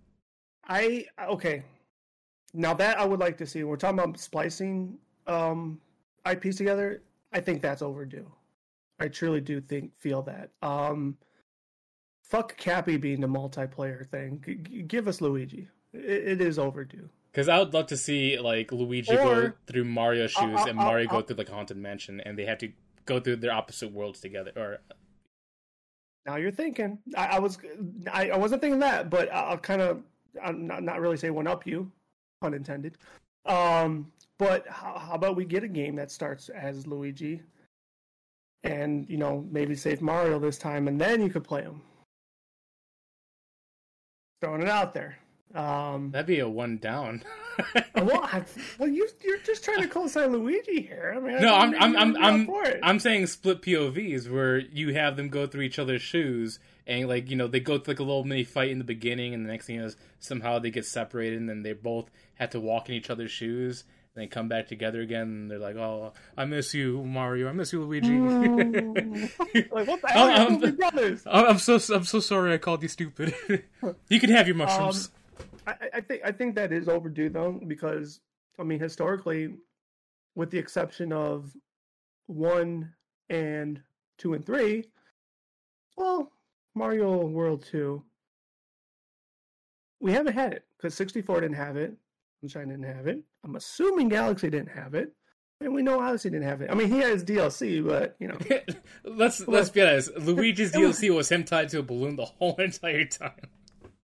I 0.66 1.06
okay. 1.28 1.62
Now 2.54 2.74
that 2.74 2.98
I 2.98 3.04
would 3.04 3.20
like 3.20 3.36
to 3.38 3.46
see. 3.46 3.64
We're 3.64 3.76
talking 3.76 3.98
about 3.98 4.18
splicing 4.18 4.98
um 5.26 5.80
IPs 6.30 6.56
together. 6.56 7.02
I 7.32 7.40
think 7.40 7.60
that's 7.60 7.82
overdue. 7.82 8.30
I 8.98 9.08
truly 9.08 9.40
do 9.40 9.60
think 9.60 9.92
feel 9.98 10.22
that. 10.22 10.50
Um 10.62 11.18
fuck 12.22 12.56
Cappy 12.56 12.96
being 12.96 13.20
the 13.20 13.26
multiplayer 13.28 14.06
thing. 14.08 14.42
G- 14.44 14.54
g- 14.56 14.82
give 14.82 15.06
us 15.06 15.20
Luigi. 15.20 15.68
It, 15.92 16.00
it 16.28 16.40
is 16.40 16.58
overdue. 16.58 17.08
Because 17.36 17.50
I 17.50 17.58
would 17.58 17.74
love 17.74 17.88
to 17.88 17.98
see 17.98 18.38
like 18.38 18.72
Luigi 18.72 19.14
go 19.14 19.52
through 19.66 19.84
Mario's 19.84 20.30
shoes 20.30 20.40
I'll- 20.56 20.68
and 20.68 20.80
I'll- 20.80 20.86
Mario 20.86 21.06
go 21.06 21.20
through 21.20 21.36
like 21.36 21.50
a 21.50 21.52
haunted 21.52 21.76
mansion, 21.76 22.18
and 22.22 22.38
they 22.38 22.46
have 22.46 22.56
to 22.58 22.72
go 23.04 23.20
through 23.20 23.36
their 23.36 23.52
opposite 23.52 23.92
worlds 23.92 24.20
together. 24.20 24.52
Or 24.56 24.78
Now 26.24 26.36
you're 26.36 26.50
thinking. 26.50 26.98
I, 27.14 27.26
I 27.26 27.38
was 27.38 27.58
I, 28.10 28.30
I 28.30 28.38
wasn't 28.38 28.62
thinking 28.62 28.80
that, 28.80 29.10
but 29.10 29.30
I'll 29.30 29.58
kind 29.58 29.82
of 29.82 30.02
I'm 30.42 30.66
not 30.66 30.82
not 30.82 30.98
really 30.98 31.18
say 31.18 31.28
one 31.28 31.46
up 31.46 31.66
you, 31.66 31.92
pun 32.40 32.54
intended. 32.54 32.96
Um, 33.44 34.10
but 34.38 34.66
how, 34.68 34.96
how 34.98 35.12
about 35.12 35.36
we 35.36 35.44
get 35.44 35.62
a 35.62 35.68
game 35.68 35.94
that 35.96 36.10
starts 36.10 36.48
as 36.48 36.86
Luigi, 36.86 37.42
and 38.64 39.06
you 39.10 39.18
know 39.18 39.46
maybe 39.50 39.74
save 39.74 40.00
Mario 40.00 40.38
this 40.38 40.56
time, 40.56 40.88
and 40.88 40.98
then 40.98 41.20
you 41.20 41.28
could 41.28 41.44
play 41.44 41.64
him. 41.64 41.82
Throwing 44.40 44.62
it 44.62 44.68
out 44.68 44.94
there. 44.94 45.18
Um, 45.56 46.10
that'd 46.10 46.26
be 46.26 46.40
a 46.40 46.48
one 46.48 46.78
down. 46.78 47.22
well, 47.94 48.22
I, 48.32 48.44
well, 48.78 48.88
you 48.88 49.08
you're 49.24 49.38
just 49.38 49.64
trying 49.64 49.80
to 49.80 49.88
co-sign 49.88 50.32
Luigi 50.32 50.82
here. 50.82 51.14
I 51.16 51.20
mean, 51.20 51.36
I 51.36 51.40
No, 51.40 51.54
I'm 51.54 51.74
I'm 51.74 51.96
I'm 51.96 52.16
I'm. 52.16 52.50
I'm 52.82 53.00
saying 53.00 53.26
split 53.26 53.62
POVs 53.62 54.30
where 54.30 54.58
you 54.58 54.94
have 54.94 55.16
them 55.16 55.28
go 55.28 55.46
through 55.46 55.62
each 55.62 55.78
other's 55.78 56.02
shoes 56.02 56.58
and 56.86 57.08
like 57.08 57.30
you 57.30 57.36
know 57.36 57.48
they 57.48 57.60
go 57.60 57.78
through 57.78 57.94
like 57.94 58.00
a 58.00 58.04
little 58.04 58.24
mini 58.24 58.44
fight 58.44 58.70
in 58.70 58.78
the 58.78 58.84
beginning 58.84 59.34
and 59.34 59.44
the 59.44 59.50
next 59.50 59.66
thing 59.66 59.80
is 59.80 59.96
somehow 60.20 60.58
they 60.58 60.70
get 60.70 60.84
separated 60.84 61.38
and 61.38 61.48
then 61.48 61.62
they 61.62 61.72
both 61.72 62.10
have 62.34 62.50
to 62.50 62.60
walk 62.60 62.88
in 62.88 62.94
each 62.94 63.10
other's 63.10 63.30
shoes 63.30 63.84
and 64.14 64.22
they 64.22 64.26
come 64.26 64.48
back 64.48 64.68
together 64.68 65.00
again 65.00 65.22
and 65.22 65.50
they're 65.50 65.58
like 65.58 65.76
oh 65.76 66.12
I 66.36 66.44
miss 66.44 66.74
you 66.74 67.02
Mario 67.02 67.48
I 67.48 67.52
miss 67.52 67.72
you 67.72 67.82
Luigi 67.82 68.10
Mm. 68.10 69.32
like 69.72 69.88
what 69.88 70.00
the 70.00 70.08
hell, 70.08 70.46
um, 70.46 70.52
Movie 70.54 70.70
brothers? 70.72 71.22
I'm 71.26 71.58
so 71.58 71.78
I'm 71.94 72.04
so 72.04 72.20
sorry 72.20 72.52
I 72.52 72.58
called 72.58 72.82
you 72.82 72.88
stupid. 72.88 73.34
you 74.08 74.20
can 74.20 74.30
have 74.30 74.46
your 74.46 74.56
mushrooms. 74.56 75.10
I, 75.66 75.74
I 75.94 76.00
think 76.00 76.22
I 76.24 76.32
think 76.32 76.54
that 76.54 76.72
is 76.72 76.88
overdue 76.88 77.28
though, 77.28 77.60
because 77.66 78.20
I 78.58 78.62
mean 78.62 78.80
historically, 78.80 79.54
with 80.34 80.50
the 80.50 80.58
exception 80.58 81.12
of 81.12 81.54
one 82.26 82.92
and 83.28 83.80
two 84.18 84.34
and 84.34 84.44
three, 84.44 84.84
well, 85.96 86.32
Mario 86.74 87.26
World 87.26 87.64
two, 87.64 88.02
we 90.00 90.12
haven't 90.12 90.34
had 90.34 90.52
it 90.52 90.64
because 90.76 90.94
sixty 90.94 91.22
four 91.22 91.40
didn't 91.40 91.56
have 91.56 91.76
it, 91.76 91.96
Sunshine 92.40 92.68
didn't 92.68 92.94
have 92.94 93.06
it. 93.06 93.22
I'm 93.44 93.56
assuming 93.56 94.08
Galaxy 94.08 94.50
didn't 94.50 94.70
have 94.70 94.94
it, 94.94 95.12
and 95.60 95.74
we 95.74 95.82
know 95.82 96.00
Odyssey 96.00 96.30
didn't 96.30 96.46
have 96.46 96.60
it. 96.60 96.70
I 96.70 96.74
mean, 96.74 96.90
he 96.90 96.98
has 96.98 97.24
DLC, 97.24 97.86
but 97.86 98.16
you 98.20 98.28
know, 98.28 98.38
let's 99.04 99.46
let's 99.48 99.70
be 99.70 99.82
honest. 99.82 100.14
Luigi's 100.16 100.72
DLC 100.74 101.14
was 101.14 101.30
him 101.30 101.44
tied 101.44 101.70
to 101.70 101.78
a 101.80 101.82
balloon 101.82 102.16
the 102.16 102.24
whole 102.24 102.56
entire 102.58 103.04
time. 103.04 103.48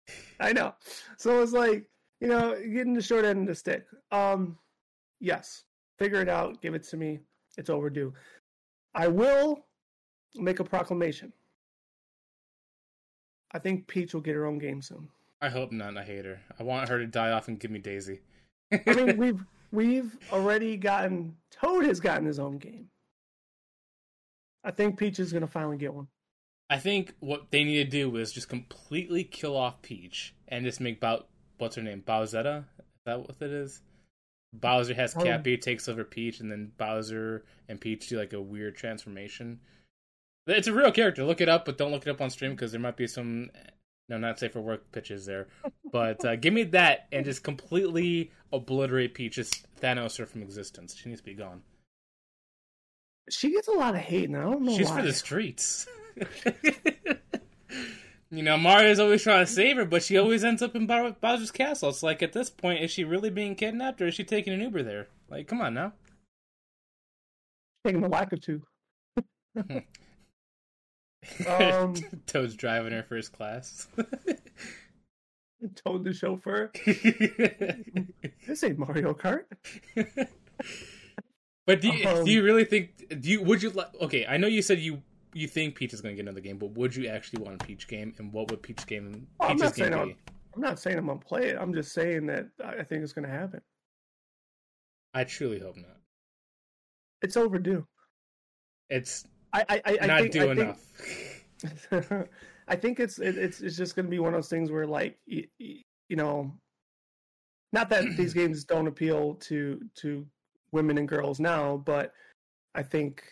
I 0.39 0.53
know. 0.53 0.73
So 1.17 1.41
it's 1.41 1.53
like, 1.53 1.85
you 2.19 2.27
know, 2.27 2.55
getting 2.55 2.93
the 2.93 3.01
short 3.01 3.25
end 3.25 3.41
of 3.41 3.47
the 3.47 3.55
stick. 3.55 3.85
Um, 4.11 4.57
yes, 5.19 5.63
figure 5.97 6.21
it 6.21 6.29
out. 6.29 6.61
Give 6.61 6.73
it 6.73 6.83
to 6.83 6.97
me. 6.97 7.19
It's 7.57 7.69
overdue. 7.69 8.13
I 8.93 9.07
will 9.07 9.65
make 10.35 10.59
a 10.59 10.63
proclamation. 10.63 11.31
I 13.53 13.59
think 13.59 13.87
Peach 13.87 14.13
will 14.13 14.21
get 14.21 14.35
her 14.35 14.45
own 14.45 14.59
game 14.59 14.81
soon. 14.81 15.09
I 15.41 15.49
hope 15.49 15.71
not. 15.71 15.97
I 15.97 16.03
hate 16.03 16.25
her. 16.25 16.39
I 16.59 16.63
want 16.63 16.87
her 16.87 16.99
to 16.99 17.07
die 17.07 17.31
off 17.31 17.47
and 17.47 17.59
give 17.59 17.71
me 17.71 17.79
Daisy. 17.79 18.21
I 18.71 18.93
mean, 18.93 19.17
we've 19.17 19.43
we've 19.71 20.17
already 20.31 20.77
gotten 20.77 21.35
Toad 21.51 21.85
has 21.85 21.99
gotten 21.99 22.25
his 22.25 22.39
own 22.39 22.57
game. 22.57 22.87
I 24.63 24.71
think 24.71 24.97
Peach 24.97 25.19
is 25.19 25.33
gonna 25.33 25.47
finally 25.47 25.77
get 25.77 25.93
one. 25.93 26.07
I 26.71 26.77
think 26.77 27.13
what 27.19 27.51
they 27.51 27.65
need 27.65 27.83
to 27.83 27.89
do 27.89 28.15
is 28.15 28.31
just 28.31 28.47
completely 28.47 29.25
kill 29.25 29.57
off 29.57 29.81
Peach 29.81 30.33
and 30.47 30.63
just 30.63 30.79
make 30.79 31.01
Bow. 31.01 31.25
What's 31.57 31.75
her 31.75 31.81
name? 31.81 32.01
Bowsetta? 32.07 32.59
Is 32.59 33.05
that 33.05 33.19
what 33.19 33.35
it 33.41 33.51
is? 33.51 33.81
Bowser 34.53 34.93
has 34.93 35.13
Oh. 35.15 35.21
Cappy, 35.21 35.57
takes 35.57 35.89
over 35.89 36.05
Peach, 36.05 36.39
and 36.39 36.49
then 36.49 36.71
Bowser 36.77 37.43
and 37.67 37.79
Peach 37.79 38.07
do 38.07 38.17
like 38.17 38.31
a 38.31 38.41
weird 38.41 38.77
transformation. 38.77 39.59
It's 40.47 40.67
a 40.67 40.73
real 40.73 40.93
character. 40.93 41.25
Look 41.25 41.41
it 41.41 41.49
up, 41.49 41.65
but 41.65 41.77
don't 41.77 41.91
look 41.91 42.07
it 42.07 42.09
up 42.09 42.21
on 42.21 42.29
stream 42.29 42.51
because 42.51 42.71
there 42.71 42.81
might 42.81 42.95
be 42.95 43.07
some 43.07 43.51
no, 44.07 44.17
not 44.17 44.39
safe 44.39 44.53
for 44.53 44.61
work 44.61 44.91
pitches 44.93 45.25
there. 45.25 45.47
But 45.91 46.23
uh, 46.23 46.37
give 46.37 46.53
me 46.53 46.63
that 46.63 47.07
and 47.11 47.25
just 47.25 47.43
completely 47.43 48.31
obliterate 48.53 49.13
Peach. 49.13 49.35
Just 49.35 49.65
Thanos 49.81 50.17
her 50.17 50.25
from 50.25 50.41
existence. 50.41 50.95
She 50.95 51.09
needs 51.09 51.19
to 51.19 51.25
be 51.25 51.33
gone. 51.33 51.63
She 53.29 53.51
gets 53.51 53.67
a 53.67 53.71
lot 53.71 53.95
of 53.95 54.01
hate, 54.01 54.29
and 54.29 54.37
I 54.37 54.41
don't 54.41 54.63
know 54.63 54.77
She's 54.77 54.89
why. 54.89 54.97
for 54.97 55.05
the 55.05 55.13
streets. 55.13 55.87
You 58.33 58.43
know, 58.43 58.57
Mario's 58.57 58.99
always 58.99 59.23
trying 59.23 59.45
to 59.45 59.51
save 59.51 59.75
her, 59.75 59.83
but 59.83 60.03
she 60.03 60.17
always 60.17 60.45
ends 60.45 60.61
up 60.61 60.73
in 60.73 60.87
Bowser's 60.87 61.51
castle. 61.51 61.89
It's 61.89 62.01
like 62.01 62.23
at 62.23 62.31
this 62.31 62.49
point, 62.49 62.81
is 62.81 62.89
she 62.89 63.03
really 63.03 63.29
being 63.29 63.55
kidnapped, 63.55 64.01
or 64.01 64.07
is 64.07 64.13
she 64.13 64.23
taking 64.23 64.53
an 64.53 64.61
Uber 64.61 64.83
there? 64.83 65.09
Like, 65.29 65.49
come 65.49 65.59
on 65.59 65.73
now. 65.73 65.91
Taking 67.85 67.99
the 67.99 68.07
lack 68.07 68.31
of 68.31 68.39
two. 68.39 68.61
um, 71.45 71.93
Toad's 72.25 72.55
driving 72.55 72.93
her 72.93 73.03
first 73.03 73.33
class. 73.33 73.89
Toad 75.75 76.05
the 76.05 76.13
chauffeur. 76.13 76.71
this 78.47 78.63
ain't 78.63 78.79
Mario 78.79 79.13
Kart. 79.13 79.43
But 81.71 81.81
do 81.81 81.87
you, 81.89 82.07
Um, 82.07 82.25
do 82.25 82.31
you 82.31 82.43
really 82.43 82.65
think? 82.65 83.21
Do 83.21 83.29
you 83.29 83.41
would 83.43 83.63
you 83.63 83.69
like? 83.71 83.89
Okay, 84.01 84.25
I 84.27 84.37
know 84.37 84.47
you 84.47 84.61
said 84.61 84.79
you 84.79 85.01
you 85.33 85.47
think 85.47 85.75
Peach 85.75 85.93
is 85.93 86.01
going 86.01 86.13
to 86.13 86.17
get 86.17 86.27
another 86.27 86.41
game, 86.41 86.57
but 86.57 86.71
would 86.71 86.95
you 86.95 87.07
actually 87.07 87.43
want 87.43 87.61
a 87.61 87.65
Peach 87.65 87.87
game? 87.87 88.13
And 88.17 88.33
what 88.33 88.51
would 88.51 88.61
Peach 88.61 88.85
game 88.85 89.27
Oh, 89.39 89.47
I'm 89.47 89.57
not 89.57 89.73
game 89.75 89.93
saying 89.93 90.07
be? 90.07 90.17
I'm 90.53 90.61
not 90.61 90.79
saying 90.79 90.97
I'm 90.97 91.07
gonna 91.07 91.19
play 91.19 91.49
it. 91.49 91.57
I'm 91.57 91.73
just 91.73 91.93
saying 91.93 92.25
that 92.27 92.47
I 92.63 92.83
think 92.83 93.03
it's 93.03 93.13
gonna 93.13 93.29
happen. 93.29 93.61
I 95.13 95.23
truly 95.23 95.59
hope 95.59 95.77
not. 95.77 95.97
It's 97.21 97.37
overdue. 97.37 97.85
It's 98.89 99.25
I 99.53 99.63
I, 99.69 99.81
I, 99.85 99.97
I 100.01 100.05
not 100.07 100.19
think, 100.21 100.31
do 100.33 100.49
I 100.49 100.51
enough. 100.51 100.79
Think, 100.79 102.29
I 102.67 102.75
think 102.75 102.99
it's 102.99 103.19
it, 103.19 103.37
it's 103.37 103.61
it's 103.61 103.77
just 103.77 103.95
gonna 103.95 104.09
be 104.09 104.19
one 104.19 104.33
of 104.33 104.37
those 104.37 104.49
things 104.49 104.71
where 104.71 104.85
like 104.87 105.17
you, 105.25 105.47
you 105.57 106.17
know, 106.17 106.51
not 107.71 107.89
that 107.89 108.17
these 108.17 108.33
games 108.41 108.65
don't 108.65 108.87
appeal 108.87 109.35
to 109.35 109.79
to 109.99 110.25
women 110.71 110.97
and 110.97 111.07
girls 111.07 111.39
now, 111.39 111.77
but 111.77 112.13
I 112.75 112.83
think 112.83 113.23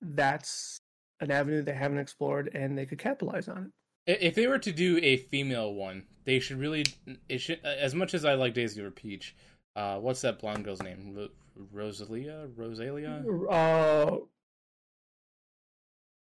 that's 0.00 0.78
an 1.20 1.30
avenue 1.30 1.62
they 1.62 1.74
haven't 1.74 1.98
explored 1.98 2.50
and 2.54 2.76
they 2.76 2.86
could 2.86 2.98
capitalize 2.98 3.48
on 3.48 3.70
it. 4.06 4.18
If 4.22 4.34
they 4.34 4.46
were 4.46 4.58
to 4.58 4.72
do 4.72 4.98
a 5.02 5.18
female 5.18 5.74
one, 5.74 6.04
they 6.24 6.40
should 6.40 6.58
really. 6.58 6.84
It 7.28 7.38
should 7.38 7.60
as 7.64 7.94
much 7.94 8.14
as 8.14 8.24
I 8.24 8.34
like 8.34 8.54
Daisy 8.54 8.80
or 8.82 8.90
Peach. 8.90 9.36
Uh, 9.76 9.98
what's 9.98 10.22
that 10.22 10.40
blonde 10.40 10.64
girl's 10.64 10.82
name? 10.82 11.14
Ro- 11.14 11.28
Rosalia, 11.72 12.48
Rosalia, 12.56 13.22
Uh, 13.48 14.16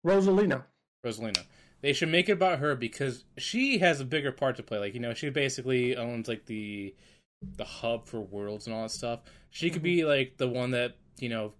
Rosalina. 0.05 0.63
Rosalina. 1.05 1.43
They 1.81 1.93
should 1.93 2.09
make 2.09 2.27
it 2.27 2.33
about 2.33 2.59
her 2.59 2.75
because 2.75 3.23
she 3.37 3.77
has 3.79 4.01
a 4.01 4.05
bigger 4.05 4.31
part 4.33 4.57
to 4.57 4.63
play. 4.63 4.77
Like 4.79 4.93
you 4.93 4.99
know, 4.99 5.13
she 5.13 5.29
basically 5.29 5.95
owns 5.95 6.27
like 6.27 6.45
the 6.45 6.93
the 7.41 7.65
hub 7.65 8.07
for 8.07 8.21
worlds 8.21 8.67
and 8.67 8.75
all 8.75 8.83
that 8.83 8.91
stuff. 8.91 9.21
She 9.49 9.69
could 9.69 9.83
be 9.83 10.05
like 10.05 10.37
the 10.37 10.47
one 10.47 10.71
that 10.71 10.95
you 11.19 11.29
know 11.29 11.53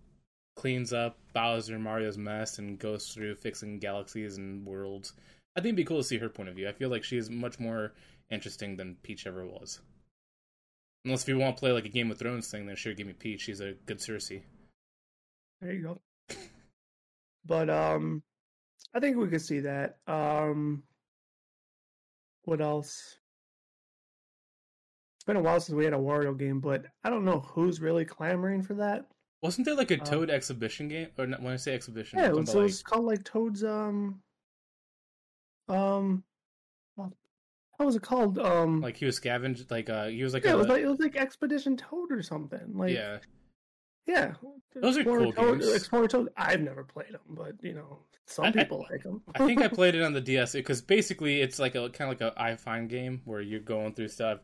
cleans 0.55 0.91
up 0.91 1.17
Bowser 1.33 1.75
and 1.75 1.83
Mario's 1.83 2.17
mess 2.17 2.59
and 2.59 2.77
goes 2.77 3.07
through 3.07 3.35
fixing 3.35 3.79
galaxies 3.79 4.37
and 4.37 4.65
worlds. 4.65 5.13
I 5.55 5.61
think 5.61 5.67
it'd 5.69 5.77
be 5.77 5.85
cool 5.85 5.97
to 5.97 6.03
see 6.03 6.17
her 6.17 6.29
point 6.29 6.49
of 6.49 6.55
view. 6.55 6.67
I 6.67 6.73
feel 6.73 6.89
like 6.89 7.03
she's 7.03 7.29
much 7.29 7.59
more 7.59 7.93
interesting 8.29 8.75
than 8.75 8.97
Peach 9.01 9.25
ever 9.25 9.45
was. 9.45 9.79
Unless 11.05 11.23
if 11.23 11.29
you 11.29 11.37
want 11.37 11.55
to 11.55 11.59
play 11.59 11.71
like 11.71 11.85
a 11.85 11.89
Game 11.89 12.11
of 12.11 12.19
Thrones 12.19 12.51
thing, 12.51 12.65
then 12.65 12.75
sure, 12.75 12.93
give 12.93 13.07
me 13.07 13.13
Peach. 13.13 13.41
She's 13.41 13.61
a 13.61 13.73
good 13.85 13.99
Cersei. 13.99 14.41
There 15.61 15.73
you 15.73 15.81
go. 15.81 16.01
But 17.45 17.69
um 17.69 18.21
I 18.93 18.99
think 18.99 19.17
we 19.17 19.27
could 19.27 19.41
see 19.41 19.61
that. 19.61 19.97
Um 20.07 20.83
what 22.43 22.61
else? 22.61 23.18
Been 25.29 25.37
a 25.37 25.41
while 25.41 25.59
since 25.59 25.75
we 25.75 25.83
had 25.83 25.93
a 25.93 25.97
Wario 25.97 26.35
game, 26.35 26.59
but 26.59 26.85
I 27.03 27.11
don't 27.11 27.23
know 27.23 27.41
who's 27.41 27.79
really 27.79 28.03
clamoring 28.03 28.63
for 28.63 28.73
that. 28.73 29.05
Wasn't 29.43 29.63
there 29.63 29.75
like 29.75 29.91
a 29.91 29.99
Um, 29.99 30.03
Toad 30.03 30.31
exhibition 30.31 30.87
game? 30.87 31.09
Or 31.19 31.27
not, 31.27 31.43
when 31.43 31.53
I 31.53 31.57
say 31.57 31.75
exhibition, 31.75 32.17
Yeah, 32.17 32.29
it 32.29 32.35
was, 32.35 32.49
about, 32.49 32.59
it 32.61 32.63
was 32.63 32.81
called 32.81 33.05
like 33.05 33.23
Toad's 33.23 33.63
um 33.63 34.23
um 35.67 36.23
what 36.95 37.11
was 37.85 37.95
it 37.95 38.01
called? 38.01 38.39
Um 38.39 38.77
like, 38.81 38.85
like 38.93 38.97
he 38.97 39.05
was 39.05 39.17
scavenged. 39.17 39.69
Like 39.69 39.87
uh, 39.87 40.07
he 40.07 40.23
was 40.23 40.33
like 40.33 40.45
yeah, 40.45 40.53
a 40.53 40.55
it 40.55 40.57
was 40.57 40.67
like 40.67 40.81
it 40.81 40.87
was 40.87 40.99
like 40.99 41.15
Expedition 41.15 41.77
Toad 41.77 42.11
or 42.11 42.23
something. 42.23 42.73
Like 42.75 42.95
yeah. 42.95 43.19
yeah. 44.07 44.33
Those 44.73 44.97
are 44.97 45.03
cool 45.03 45.31
Toad, 45.31 45.59
games. 45.61 45.71
Explorer 45.71 46.07
Toad. 46.07 46.29
I've 46.37 46.61
never 46.61 46.83
played 46.83 47.13
them, 47.13 47.21
but 47.29 47.53
you 47.61 47.75
know, 47.75 47.99
some 48.25 48.45
I- 48.45 48.47
I- 48.47 48.51
people 48.53 48.83
like 48.89 49.03
them. 49.03 49.21
I 49.35 49.45
think 49.45 49.61
I 49.61 49.67
played 49.79 49.93
it 49.93 50.01
on 50.01 50.13
the 50.13 50.21
DS 50.21 50.53
because 50.53 50.81
basically 50.81 51.39
it's 51.41 51.59
like 51.59 51.75
a 51.75 51.87
kind 51.91 52.11
of 52.11 52.19
like 52.19 52.33
a 52.35 52.41
I 52.41 52.55
find 52.55 52.89
game 52.89 53.21
where 53.25 53.41
you're 53.41 53.59
going 53.59 53.93
through 53.93 54.07
stuff, 54.07 54.39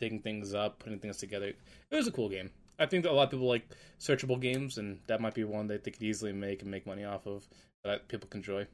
digging 0.00 0.20
things 0.20 0.54
up, 0.54 0.78
putting 0.78 0.98
things 0.98 1.18
together. 1.18 1.48
It 1.48 1.96
was 1.96 2.06
a 2.06 2.12
cool 2.12 2.28
game. 2.28 2.50
I 2.78 2.86
think 2.86 3.04
that 3.04 3.12
a 3.12 3.14
lot 3.14 3.24
of 3.24 3.30
people 3.30 3.46
like 3.46 3.68
searchable 4.00 4.40
games, 4.40 4.78
and 4.78 4.98
that 5.06 5.20
might 5.20 5.34
be 5.34 5.44
one 5.44 5.66
that 5.68 5.84
they 5.84 5.90
could 5.90 6.02
easily 6.02 6.32
make 6.32 6.62
and 6.62 6.70
make 6.70 6.86
money 6.86 7.04
off 7.04 7.26
of 7.26 7.46
that 7.84 8.08
people 8.08 8.28
can 8.28 8.38
enjoy. 8.40 8.66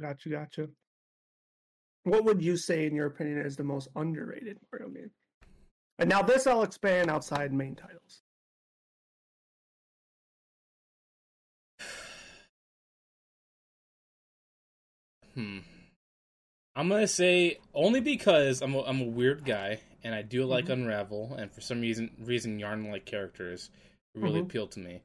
Gotcha, 0.00 0.28
gotcha. 0.28 0.68
What 2.04 2.24
would 2.24 2.42
you 2.42 2.56
say, 2.56 2.86
in 2.86 2.94
your 2.94 3.06
opinion, 3.06 3.38
is 3.38 3.56
the 3.56 3.64
most 3.64 3.88
underrated 3.94 4.58
Mario 4.72 4.88
game? 4.88 5.10
And 5.98 6.08
now 6.08 6.22
this 6.22 6.46
I'll 6.46 6.62
expand 6.62 7.10
outside 7.10 7.52
main 7.52 7.76
titles. 7.76 8.22
Hmm. 15.34 15.58
I'm 16.74 16.88
gonna 16.88 17.06
say 17.06 17.58
only 17.72 18.00
because 18.00 18.62
I'm 18.62 18.74
a, 18.74 18.82
I'm 18.82 19.00
a 19.00 19.04
weird 19.04 19.44
guy 19.44 19.80
and 20.02 20.14
I 20.14 20.22
do 20.22 20.44
like 20.44 20.66
Mhm. 20.66 20.72
Unravel, 20.72 21.34
and 21.34 21.52
for 21.52 21.60
some 21.60 21.80
reason 21.80 22.14
reason 22.18 22.58
yarn 22.58 22.90
like 22.90 23.04
characters 23.06 23.70
really 24.14 24.40
Mhm. 24.40 24.44
appeal 24.44 24.66
to 24.68 24.80
me. 24.80 25.02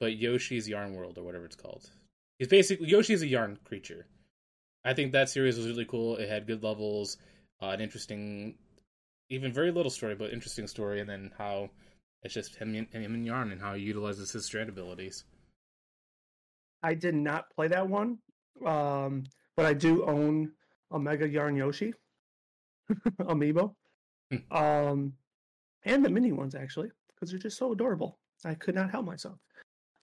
But 0.00 0.16
Yoshi's 0.16 0.68
Yarn 0.68 0.94
World 0.94 1.16
or 1.18 1.22
whatever 1.24 1.44
it's 1.44 1.56
called, 1.56 1.90
he's 2.38 2.48
basically 2.48 2.88
Yoshi's 2.88 3.22
a 3.22 3.26
yarn 3.26 3.56
creature. 3.64 4.06
I 4.84 4.94
think 4.94 5.12
that 5.12 5.28
series 5.28 5.56
was 5.56 5.68
really 5.68 5.84
cool. 5.84 6.16
It 6.16 6.28
had 6.28 6.46
good 6.46 6.62
levels, 6.62 7.16
uh, 7.60 7.68
an 7.68 7.80
interesting, 7.80 8.58
even 9.28 9.52
very 9.52 9.70
little 9.70 9.90
story, 9.90 10.16
but 10.16 10.32
interesting 10.32 10.66
story, 10.66 11.00
and 11.00 11.08
then 11.08 11.32
how 11.38 11.70
it's 12.22 12.34
just 12.34 12.56
him 12.56 12.74
and 12.74 12.88
him 12.92 13.14
and 13.14 13.24
yarn 13.24 13.52
and 13.52 13.60
how 13.60 13.74
he 13.74 13.82
utilizes 13.84 14.32
his 14.32 14.44
strand 14.44 14.68
abilities. 14.68 15.24
I 16.82 16.94
did 16.94 17.14
not 17.14 17.48
play 17.50 17.68
that 17.68 17.88
one, 17.88 18.18
um, 18.66 19.24
but 19.56 19.66
I 19.66 19.72
do 19.72 20.04
own 20.04 20.52
a 20.90 20.98
Mega 20.98 21.28
Yarn 21.28 21.54
Yoshi 21.56 21.94
amiibo. 23.20 23.74
um, 24.50 25.12
and 25.84 26.04
the 26.04 26.10
mini 26.10 26.32
ones 26.32 26.54
actually, 26.54 26.90
because 27.08 27.30
they're 27.30 27.38
just 27.38 27.58
so 27.58 27.72
adorable. 27.72 28.18
I 28.44 28.54
could 28.54 28.74
not 28.74 28.90
help 28.90 29.06
myself. 29.06 29.38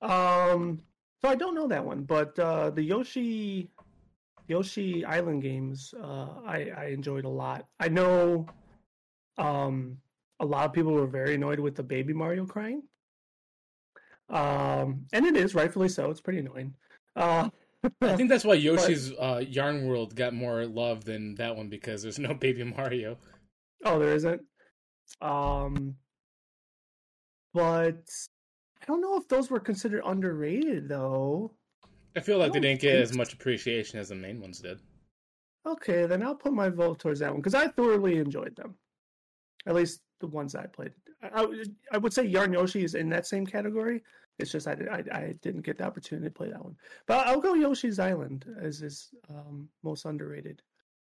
Um, 0.01 0.79
so 1.21 1.27
I 1.27 1.35
don't 1.35 1.55
know 1.55 1.67
that 1.67 1.83
one, 1.83 2.03
but 2.03 2.37
uh, 2.39 2.69
the 2.69 2.81
Yoshi 2.81 3.69
Yoshi 4.47 5.05
Island 5.05 5.43
games 5.43 5.93
uh, 6.01 6.27
I, 6.45 6.71
I 6.75 6.85
enjoyed 6.85 7.25
a 7.25 7.29
lot. 7.29 7.67
I 7.79 7.89
know 7.89 8.47
um, 9.37 9.97
a 10.39 10.45
lot 10.45 10.65
of 10.65 10.73
people 10.73 10.93
were 10.93 11.07
very 11.07 11.35
annoyed 11.35 11.59
with 11.59 11.75
the 11.75 11.83
baby 11.83 12.13
Mario 12.13 12.45
crying. 12.45 12.83
Um, 14.29 15.05
and 15.11 15.25
it 15.25 15.35
is 15.35 15.55
rightfully 15.55 15.89
so. 15.89 16.09
It's 16.09 16.21
pretty 16.21 16.39
annoying. 16.39 16.75
Uh, 17.15 17.49
I 18.01 18.15
think 18.15 18.29
that's 18.29 18.43
why 18.43 18.55
Yoshi's 18.55 19.11
uh, 19.13 19.41
Yarn 19.47 19.87
World 19.87 20.15
got 20.15 20.33
more 20.33 20.65
love 20.65 21.05
than 21.05 21.35
that 21.35 21.55
one 21.55 21.69
because 21.69 22.03
there's 22.03 22.19
no 22.19 22.33
Baby 22.33 22.63
Mario. 22.63 23.17
Oh, 23.85 23.99
there 23.99 24.13
isn't. 24.13 24.41
Um, 25.21 25.95
but 27.53 28.03
I 28.81 28.85
don't 28.85 29.01
know 29.01 29.17
if 29.17 29.27
those 29.27 29.49
were 29.49 29.59
considered 29.59 30.03
underrated 30.05 30.87
though. 30.87 31.53
I 32.15 32.19
feel 32.21 32.37
like 32.37 32.53
they 32.53 32.59
didn't 32.59 32.81
get 32.81 32.95
as 32.95 33.15
much 33.15 33.33
appreciation 33.33 33.99
as 33.99 34.09
the 34.09 34.15
main 34.15 34.41
ones 34.41 34.59
did. 34.59 34.79
Okay, 35.65 36.05
then 36.05 36.23
I'll 36.23 36.35
put 36.35 36.53
my 36.53 36.69
vote 36.69 36.99
towards 36.99 37.19
that 37.19 37.31
one 37.31 37.39
because 37.41 37.53
I 37.55 37.67
thoroughly 37.67 38.17
enjoyed 38.17 38.55
them. 38.55 38.75
At 39.65 39.75
least 39.75 40.01
the 40.19 40.27
ones 40.27 40.55
I 40.55 40.65
played. 40.65 40.93
I, 41.21 41.45
I 41.91 41.97
would- 41.97 42.13
say 42.13 42.25
Yarn 42.25 42.53
Yoshi 42.53 42.83
is 42.83 42.95
in 42.95 43.09
that 43.09 43.27
same 43.27 43.45
category. 43.45 44.01
It's 44.39 44.51
just 44.51 44.67
I, 44.67 44.77
I, 44.89 45.17
I 45.17 45.35
didn't 45.41 45.61
get 45.65 45.77
the 45.77 45.83
opportunity 45.83 46.27
to 46.27 46.33
play 46.33 46.49
that 46.49 46.63
one. 46.63 46.75
But 47.07 47.27
I'll 47.27 47.41
go 47.41 47.55
Yoshi's 47.55 47.99
Island 47.99 48.45
as 48.61 48.81
is 48.81 49.09
um, 49.29 49.67
most 49.83 50.05
underrated. 50.05 50.61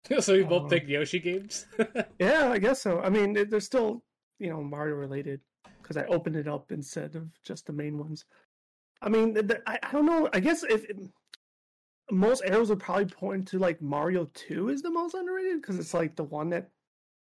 so 0.19 0.33
we 0.33 0.43
both 0.43 0.63
Um, 0.63 0.69
picked 0.69 0.89
Yoshi 0.89 1.19
games. 1.19 1.65
Yeah, 2.19 2.49
I 2.51 2.59
guess 2.59 2.81
so. 2.81 3.01
I 3.01 3.09
mean, 3.09 3.33
they're 3.33 3.59
still 3.59 4.03
you 4.39 4.49
know 4.49 4.61
Mario 4.63 4.95
related 4.95 5.41
because 5.81 5.97
I 5.97 6.05
opened 6.05 6.35
it 6.35 6.47
up 6.47 6.71
instead 6.71 7.15
of 7.15 7.29
just 7.43 7.65
the 7.65 7.73
main 7.73 7.97
ones. 7.97 8.25
I 9.01 9.09
mean, 9.09 9.35
I, 9.65 9.79
I 9.81 9.91
don't 9.91 10.05
know. 10.05 10.29
I 10.33 10.39
guess 10.39 10.63
if 10.63 10.85
most 12.11 12.43
arrows 12.45 12.69
would 12.69 12.79
probably 12.79 13.05
point 13.05 13.47
to 13.49 13.59
like 13.59 13.81
Mario 13.81 14.29
Two 14.33 14.69
is 14.69 14.81
the 14.81 14.91
most 14.91 15.15
underrated 15.15 15.61
because 15.61 15.79
it's 15.79 15.93
like 15.93 16.15
the 16.15 16.23
one 16.23 16.49
that 16.49 16.69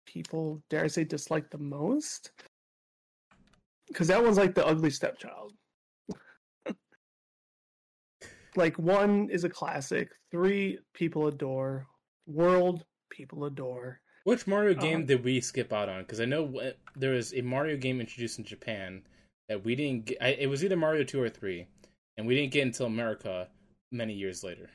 people 0.06 0.62
dare 0.70 0.84
I 0.84 0.88
say 0.88 1.04
dislike 1.04 1.50
the 1.50 1.58
most. 1.58 2.32
Because 3.88 4.08
that 4.08 4.24
one's 4.24 4.38
like 4.38 4.56
the 4.56 4.66
ugly 4.66 4.90
stepchild. 4.90 5.54
like 8.56 8.78
one 8.80 9.30
is 9.30 9.44
a 9.44 9.50
classic, 9.50 10.10
three 10.32 10.80
people 10.94 11.28
adore, 11.28 11.88
world 12.26 12.86
people 13.10 13.46
adore. 13.46 14.02
Which 14.24 14.48
Mario 14.48 14.74
game 14.74 15.02
Um, 15.02 15.06
did 15.06 15.24
we 15.24 15.40
skip 15.40 15.72
out 15.72 15.88
on? 15.88 16.02
Because 16.02 16.20
I 16.20 16.26
know 16.26 16.60
there 16.96 17.12
was 17.12 17.34
a 17.34 17.42
Mario 17.42 17.78
game 17.78 18.00
introduced 18.02 18.40
in 18.40 18.46
Japan 18.46 19.04
that 19.50 19.64
we 19.64 19.76
didn't 19.76 20.06
get. 20.06 20.18
I, 20.20 20.30
it 20.30 20.48
was 20.48 20.64
either 20.64 20.76
Mario 20.76 21.04
2 21.04 21.22
or 21.22 21.30
3, 21.30 21.68
and 22.18 22.26
we 22.26 22.36
didn't 22.36 22.52
get 22.52 22.64
until 22.66 22.88
America 22.88 23.48
many 23.92 24.14
years 24.14 24.44
later. 24.44 24.70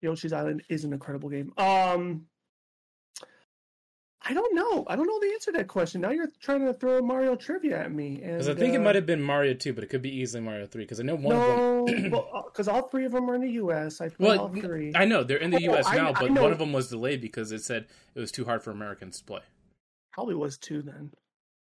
Yoshi's 0.00 0.32
Island 0.32 0.62
is 0.68 0.84
an 0.84 0.92
incredible 0.92 1.28
game. 1.28 1.52
Um, 1.58 2.26
I 4.28 4.34
don't 4.34 4.54
know. 4.54 4.84
I 4.86 4.94
don't 4.94 5.06
know 5.06 5.18
the 5.20 5.32
answer 5.32 5.52
to 5.52 5.58
that 5.58 5.68
question. 5.68 6.02
Now 6.02 6.10
you're 6.10 6.30
trying 6.40 6.64
to 6.66 6.74
throw 6.74 7.00
Mario 7.00 7.34
trivia 7.34 7.78
at 7.78 7.92
me. 7.92 8.16
Because 8.22 8.48
I 8.48 8.54
think 8.54 8.74
uh, 8.74 8.76
it 8.76 8.82
might 8.82 8.94
have 8.94 9.06
been 9.06 9.22
Mario 9.22 9.54
2, 9.54 9.72
but 9.72 9.82
it 9.82 9.86
could 9.86 10.02
be 10.02 10.14
easily 10.14 10.42
Mario 10.42 10.66
3. 10.66 10.84
Because 10.84 11.00
I 11.00 11.02
know 11.04 11.14
one 11.14 11.34
no, 11.34 11.80
of 11.80 11.86
them. 11.86 12.10
because 12.44 12.68
all 12.68 12.82
three 12.82 13.06
of 13.06 13.12
them 13.12 13.30
are 13.30 13.36
in 13.36 13.40
the 13.40 13.52
U.S. 13.52 14.02
I 14.02 14.10
well, 14.18 14.38
all 14.38 14.48
three. 14.48 14.92
I 14.94 15.06
know 15.06 15.24
they're 15.24 15.38
in 15.38 15.50
the 15.50 15.62
U.S. 15.62 15.86
Oh, 15.88 15.96
now, 15.96 16.12
but 16.12 16.30
one 16.30 16.52
of 16.52 16.58
them 16.58 16.74
was 16.74 16.88
delayed 16.88 17.22
because 17.22 17.52
it 17.52 17.62
said 17.62 17.86
it 18.14 18.20
was 18.20 18.30
too 18.30 18.44
hard 18.44 18.62
for 18.62 18.70
Americans 18.70 19.18
to 19.18 19.24
play. 19.24 19.40
Probably 20.12 20.34
was 20.34 20.58
two 20.58 20.82
then. 20.82 21.12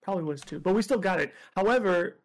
Probably 0.02 0.24
was 0.24 0.40
two, 0.40 0.58
but 0.58 0.74
we 0.74 0.82
still 0.82 0.98
got 0.98 1.20
it. 1.20 1.32
However, 1.54 2.18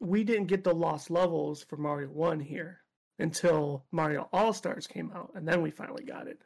we 0.00 0.24
didn't 0.24 0.46
get 0.46 0.64
the 0.64 0.74
lost 0.74 1.10
levels 1.10 1.62
for 1.62 1.76
Mario 1.76 2.08
One 2.08 2.40
here 2.40 2.80
until 3.18 3.84
Mario 3.92 4.28
All 4.32 4.52
Stars 4.52 4.86
came 4.86 5.10
out, 5.14 5.30
and 5.34 5.48
then 5.48 5.62
we 5.62 5.70
finally 5.70 6.04
got 6.04 6.26
it. 6.26 6.40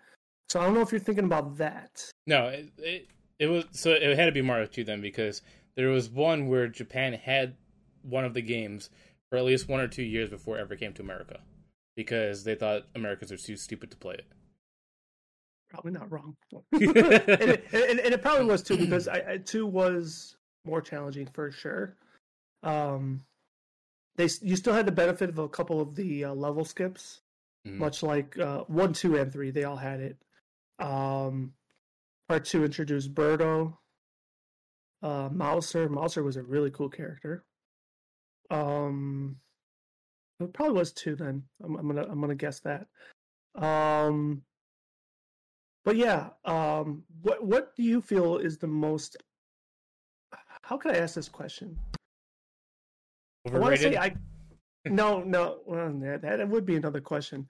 So 0.53 0.61
I 0.61 0.67
don't 0.67 0.75
know 0.75 0.83
if 0.83 0.93
you're 0.93 1.01
thinking 1.01 1.25
about 1.25 1.57
that. 1.57 2.05
No, 2.27 2.49
it, 2.49 2.69
it, 2.77 3.07
it 3.39 3.47
was 3.47 3.65
so 3.71 3.93
it 3.93 4.19
had 4.19 4.27
to 4.27 4.33
be 4.33 4.43
Mario 4.43 4.67
2 4.67 4.85
then 4.85 5.01
because 5.01 5.41
there 5.77 5.89
was 5.89 6.11
one 6.11 6.47
where 6.47 6.69
Japan 6.69 7.15
had 7.15 7.57
one 8.03 8.27
of 8.27 8.35
the 8.35 8.43
games 8.43 8.91
for 9.31 9.39
at 9.39 9.47
least 9.47 9.67
one 9.67 9.81
or 9.81 9.89
two 9.89 10.03
years 10.03 10.29
before 10.29 10.59
it 10.59 10.61
ever 10.61 10.77
came 10.77 10.93
to 10.93 11.03
America 11.03 11.41
because 11.97 12.45
they 12.45 12.55
thought 12.55 12.83
Americans 12.95 13.33
are 13.33 13.39
too 13.39 13.57
stupid 13.57 13.91
to 13.93 13.97
play 13.97 14.13
it. 14.17 14.27
Probably 15.71 15.93
not 15.93 16.13
wrong, 16.13 16.37
and, 16.73 16.83
it, 16.83 17.65
and, 17.73 17.99
and, 18.01 18.13
it, 18.13 18.21
probably 18.21 18.45
was 18.45 18.63
too 18.63 18.77
because 18.77 19.09
I, 19.09 19.25
I, 19.27 19.37
two 19.39 19.67
was 19.67 20.37
more 20.67 20.83
challenging 20.83 21.31
for 21.33 21.51
sure. 21.51 21.97
Um, 22.63 23.23
they 24.17 24.29
you 24.43 24.57
still 24.57 24.75
had 24.75 24.85
the 24.85 24.93
benefit 24.93 25.31
of 25.31 25.39
a 25.39 25.49
couple 25.49 25.81
of 25.81 25.95
the 25.95 26.27
uh, 26.27 26.35
level 26.35 26.67
skips, 26.67 27.23
mm-hmm. 27.67 27.79
much 27.79 28.03
like 28.03 28.39
uh, 28.39 28.65
one, 28.65 28.93
two, 28.93 29.17
and 29.17 29.33
three. 29.33 29.51
They 29.51 29.65
all 29.65 29.77
had 29.77 30.01
it. 30.01 30.19
Um, 30.83 31.53
part 32.29 32.45
two 32.45 32.65
introduced 32.65 33.15
Birdo, 33.15 33.77
uh, 35.03 35.29
Mouser. 35.31 35.89
Mouser 35.89 36.23
was 36.23 36.37
a 36.37 36.43
really 36.43 36.71
cool 36.71 36.89
character. 36.89 37.45
Um, 38.51 39.37
it 40.41 40.53
probably 40.53 40.75
was 40.75 40.93
two. 40.93 41.15
Then 41.15 41.45
I'm, 41.63 41.77
I'm 41.77 41.87
gonna 41.87 42.07
I'm 42.11 42.21
gonna 42.21 42.35
guess 42.35 42.61
that. 42.61 42.87
Um, 43.55 44.43
but 45.85 45.97
yeah, 45.97 46.31
um, 46.45 47.05
what 47.23 47.45
what 47.45 47.77
do 47.77 47.83
you 47.83 48.01
feel 48.01 48.39
is 48.39 48.59
the 48.59 48.67
most? 48.67 49.17
How 50.63 50.77
can 50.77 50.95
I 50.95 50.99
ask 50.99 51.15
this 51.15 51.29
question? 51.29 51.79
Overrated? 53.47 53.57
I 53.57 53.61
want 53.61 53.77
to 53.77 53.83
say 53.83 53.97
I. 53.97 54.15
No, 54.85 55.23
no, 55.23 55.61
well, 55.65 55.93
that, 56.01 56.23
that 56.23 56.49
would 56.49 56.67
be 56.67 56.75
another 56.75 57.01
question. 57.01 57.49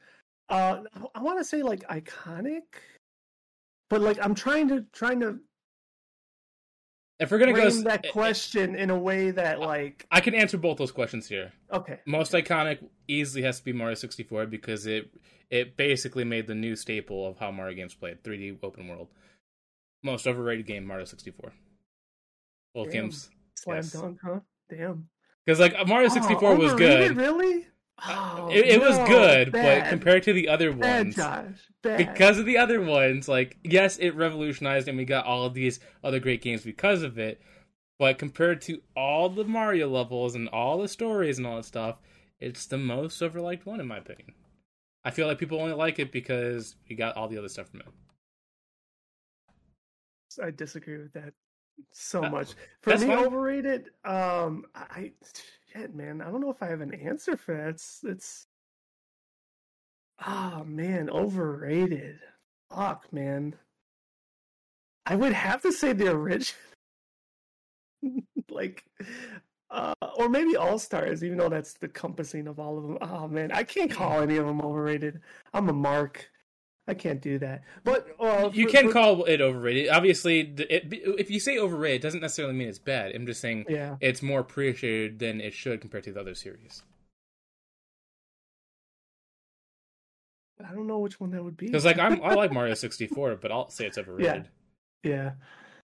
Uh, 0.50 0.82
I 1.14 1.22
want 1.22 1.38
to 1.38 1.44
say 1.44 1.62
like 1.62 1.80
iconic, 1.88 2.62
but 3.92 4.00
like 4.00 4.18
I'm 4.22 4.34
trying 4.34 4.68
to 4.68 4.86
trying 4.90 5.20
to. 5.20 5.38
If 7.20 7.30
we're 7.30 7.38
gonna 7.38 7.52
go 7.52 7.68
that 7.82 8.10
question 8.10 8.74
in 8.74 8.88
a 8.88 8.98
way 8.98 9.32
that 9.32 9.60
like 9.60 10.06
I 10.10 10.20
can 10.20 10.34
answer 10.34 10.56
both 10.56 10.78
those 10.78 10.90
questions 10.90 11.28
here. 11.28 11.52
Okay. 11.70 12.00
Most 12.06 12.32
iconic 12.32 12.78
easily 13.06 13.42
has 13.42 13.58
to 13.58 13.64
be 13.66 13.74
Mario 13.74 13.94
64 13.94 14.46
because 14.46 14.86
it 14.86 15.10
it 15.50 15.76
basically 15.76 16.24
made 16.24 16.46
the 16.46 16.54
new 16.54 16.74
staple 16.74 17.28
of 17.28 17.36
how 17.36 17.50
Mario 17.50 17.76
games 17.76 17.92
played 17.92 18.22
3D 18.24 18.60
open 18.62 18.88
world. 18.88 19.08
Most 20.02 20.26
overrated 20.26 20.66
game 20.66 20.86
Mario 20.86 21.04
64. 21.04 21.52
Both 22.74 22.90
Damn. 22.90 23.02
games. 23.02 23.28
Slam 23.56 23.76
yes. 23.76 23.92
dunk, 23.92 24.18
huh? 24.24 24.40
Damn. 24.70 25.06
Because 25.44 25.60
like 25.60 25.74
Mario 25.86 26.08
64 26.08 26.48
oh, 26.48 26.56
was 26.56 26.72
good. 26.72 27.14
Really? 27.14 27.66
Oh, 28.04 28.48
it, 28.50 28.66
it 28.66 28.80
no, 28.80 28.88
was 28.88 29.08
good, 29.08 29.52
bad. 29.52 29.82
but 29.82 29.88
compared 29.90 30.24
to 30.24 30.32
the 30.32 30.48
other 30.48 30.72
ones, 30.72 31.14
bad, 31.14 31.54
bad. 31.82 31.98
because 31.98 32.38
of 32.38 32.46
the 32.46 32.58
other 32.58 32.80
ones, 32.80 33.28
like 33.28 33.58
yes, 33.62 33.98
it 33.98 34.16
revolutionized, 34.16 34.88
and 34.88 34.98
we 34.98 35.04
got 35.04 35.24
all 35.24 35.44
of 35.44 35.54
these 35.54 35.78
other 36.02 36.18
great 36.18 36.42
games 36.42 36.62
because 36.62 37.02
of 37.02 37.18
it. 37.18 37.40
But 37.98 38.18
compared 38.18 38.60
to 38.62 38.80
all 38.96 39.28
the 39.28 39.44
Mario 39.44 39.88
levels 39.88 40.34
and 40.34 40.48
all 40.48 40.78
the 40.78 40.88
stories 40.88 41.38
and 41.38 41.46
all 41.46 41.56
that 41.56 41.64
stuff, 41.64 41.98
it's 42.40 42.66
the 42.66 42.78
most 42.78 43.20
overliked 43.22 43.66
one 43.66 43.78
in 43.78 43.86
my 43.86 43.98
opinion. 43.98 44.34
I 45.04 45.10
feel 45.10 45.26
like 45.28 45.38
people 45.38 45.60
only 45.60 45.74
like 45.74 45.98
it 45.98 46.10
because 46.10 46.74
we 46.88 46.96
got 46.96 47.16
all 47.16 47.28
the 47.28 47.38
other 47.38 47.48
stuff 47.48 47.68
from 47.68 47.80
it. 47.80 47.86
I 50.42 50.50
disagree 50.50 50.98
with 50.98 51.12
that 51.12 51.34
so 51.92 52.22
much. 52.22 52.54
For 52.80 52.96
me, 52.96 53.06
fine. 53.06 53.18
overrated. 53.18 53.90
Um, 54.04 54.64
I 54.74 55.12
shit, 55.72 55.94
man. 55.94 56.20
I 56.20 56.30
don't 56.30 56.40
know 56.40 56.50
if 56.50 56.62
I 56.62 56.66
have 56.66 56.80
an 56.80 56.94
answer 56.94 57.36
for 57.36 57.56
that. 57.56 57.68
It's 57.70 58.00
it's. 58.04 58.46
Oh 60.24 60.64
man, 60.64 61.10
overrated. 61.10 62.18
Fuck, 62.70 63.12
man. 63.12 63.56
I 65.06 65.16
would 65.16 65.32
have 65.32 65.62
to 65.62 65.72
say 65.72 65.92
the 65.92 66.12
original. 66.12 66.60
like, 68.50 68.84
uh, 69.70 69.94
or 70.16 70.28
maybe 70.28 70.56
All 70.56 70.78
Stars, 70.78 71.24
even 71.24 71.38
though 71.38 71.48
that's 71.48 71.74
the 71.74 71.88
compassing 71.88 72.46
of 72.46 72.60
all 72.60 72.78
of 72.78 72.84
them. 72.84 72.98
Oh 73.00 73.26
man, 73.28 73.50
I 73.52 73.64
can't 73.64 73.90
call 73.90 74.20
any 74.20 74.36
of 74.36 74.46
them 74.46 74.60
overrated. 74.60 75.20
I'm 75.52 75.68
a 75.68 75.72
mark. 75.72 76.30
I 76.88 76.94
can't 76.94 77.20
do 77.20 77.38
that. 77.38 77.62
But 77.84 78.08
uh, 78.18 78.50
you 78.52 78.66
for, 78.66 78.72
can 78.72 78.86
for... 78.88 78.92
call 78.92 79.24
it 79.24 79.40
overrated. 79.40 79.88
Obviously, 79.88 80.40
it, 80.40 80.88
if 80.90 81.30
you 81.30 81.38
say 81.38 81.58
overrated, 81.58 82.00
it 82.00 82.02
doesn't 82.02 82.20
necessarily 82.20 82.54
mean 82.54 82.68
it's 82.68 82.80
bad. 82.80 83.14
I'm 83.14 83.26
just 83.26 83.40
saying 83.40 83.66
yeah. 83.68 83.96
it's 84.00 84.20
more 84.20 84.40
appreciated 84.40 85.20
than 85.20 85.40
it 85.40 85.52
should 85.52 85.80
compared 85.80 86.04
to 86.04 86.12
the 86.12 86.20
other 86.20 86.34
series. 86.34 86.82
I 90.64 90.74
don't 90.74 90.86
know 90.86 90.98
which 90.98 91.20
one 91.20 91.30
that 91.32 91.42
would 91.42 91.56
be. 91.56 91.66
Because 91.66 91.84
like 91.84 91.98
I'm, 91.98 92.22
I 92.22 92.34
like 92.34 92.52
Mario 92.54 92.74
64, 92.74 93.36
but 93.36 93.52
I'll 93.52 93.68
say 93.70 93.86
it's 93.86 93.98
overrated. 93.98 94.48
Yeah. 95.04 95.32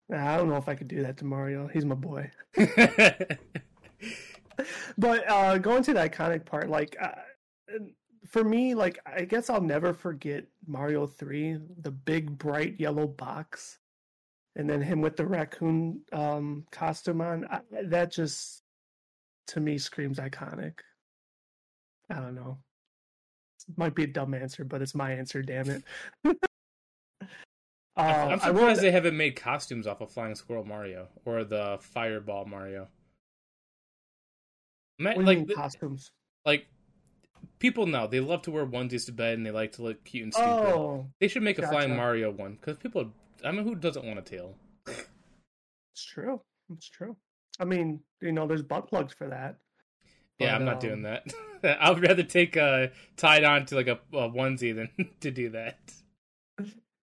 yeah. 0.10 0.34
I 0.34 0.38
don't 0.38 0.50
know 0.50 0.58
if 0.58 0.68
I 0.68 0.76
could 0.76 0.90
do 0.90 1.04
that 1.04 1.18
to 1.18 1.26
Mario. 1.26 1.68
He's 1.68 1.86
my 1.86 1.96
boy. 1.96 2.32
but 4.98 5.30
uh, 5.30 5.58
going 5.58 5.84
to 5.84 5.94
the 5.94 6.10
iconic 6.10 6.46
part, 6.46 6.70
like. 6.70 6.98
Uh, 7.02 7.12
for 8.28 8.44
me, 8.44 8.76
like 8.76 9.00
I 9.06 9.26
guess 9.26 9.50
I'll 9.50 9.62
never 9.62 9.94
forget 9.94 10.46
Mario 10.68 11.08
Three, 11.08 11.58
the 11.82 11.92
big 11.92 12.38
bright 12.38 12.80
yellow 12.80 13.08
box, 13.08 13.80
and 14.56 14.70
then 14.70 14.82
him 14.82 15.02
with 15.02 15.16
the 15.16 15.26
raccoon 15.26 16.02
um, 16.12 16.66
costume 16.72 17.22
on. 17.22 17.46
I, 17.46 17.62
that 17.86 18.12
just 18.12 18.64
to 19.48 19.60
me 19.60 19.78
screams 19.78 20.20
iconic. 20.20 20.74
I 22.10 22.16
don't 22.16 22.36
know. 22.36 22.58
It 23.68 23.78
might 23.78 23.96
be 23.96 24.04
a 24.04 24.08
dumb 24.08 24.34
answer, 24.34 24.64
but 24.64 24.82
it's 24.82 24.96
my 24.96 25.14
answer. 25.14 25.42
Damn 25.42 25.70
it. 25.70 25.84
uh, 26.26 26.36
I'm 27.98 28.40
surprised 28.40 28.82
they 28.82 28.92
haven't 28.92 29.18
made 29.18 29.36
costumes 29.36 29.88
off 29.88 30.02
of 30.02 30.12
Flying 30.12 30.36
Squirrel 30.36 30.66
Mario 30.66 31.08
or 31.26 31.44
the 31.44 31.78
Fireball 31.80 32.46
Mario. 32.46 32.88
like 35.00 35.50
costumes? 35.54 36.12
Like 36.46 36.68
people 37.60 37.86
know 37.86 38.08
they 38.08 38.20
love 38.20 38.42
to 38.44 38.52
wear 38.52 38.66
onesies 38.66 39.06
to 39.06 39.12
bed 39.12 39.38
and 39.38 39.46
they 39.46 39.52
like 39.52 39.74
to 39.74 39.84
look 39.84 40.04
cute 40.04 40.24
and 40.24 40.34
stupid. 40.34 40.50
Oh, 40.50 41.08
they 41.20 41.28
should 41.28 41.44
make 41.44 41.58
a 41.58 41.62
gotcha. 41.62 41.74
flying 41.74 41.96
Mario 41.96 42.32
one 42.32 42.58
because 42.60 42.78
people. 42.78 43.12
I 43.44 43.52
mean, 43.52 43.64
who 43.64 43.76
doesn't 43.76 44.06
want 44.06 44.20
a 44.20 44.22
tail? 44.22 44.56
It's 44.88 46.06
true. 46.06 46.42
It's 46.74 46.90
true. 46.90 47.16
I 47.60 47.66
mean, 47.66 48.02
you 48.22 48.32
know, 48.32 48.48
there's 48.48 48.62
butt 48.62 48.88
plugs 48.88 49.14
for 49.14 49.28
that. 49.28 49.58
But, 50.40 50.46
yeah, 50.46 50.56
I'm 50.56 50.66
not 50.66 50.76
um... 50.76 50.80
doing 50.80 51.02
that. 51.04 51.28
I'd 51.64 52.02
rather 52.02 52.24
take 52.24 52.56
a 52.56 52.92
tied 53.18 53.44
on 53.44 53.66
to 53.68 53.76
like 53.76 53.88
a, 53.88 54.00
a 54.14 54.30
onesie 54.30 54.76
than 54.76 54.90
to 55.22 55.32
do 55.32 55.50
that. 55.50 55.80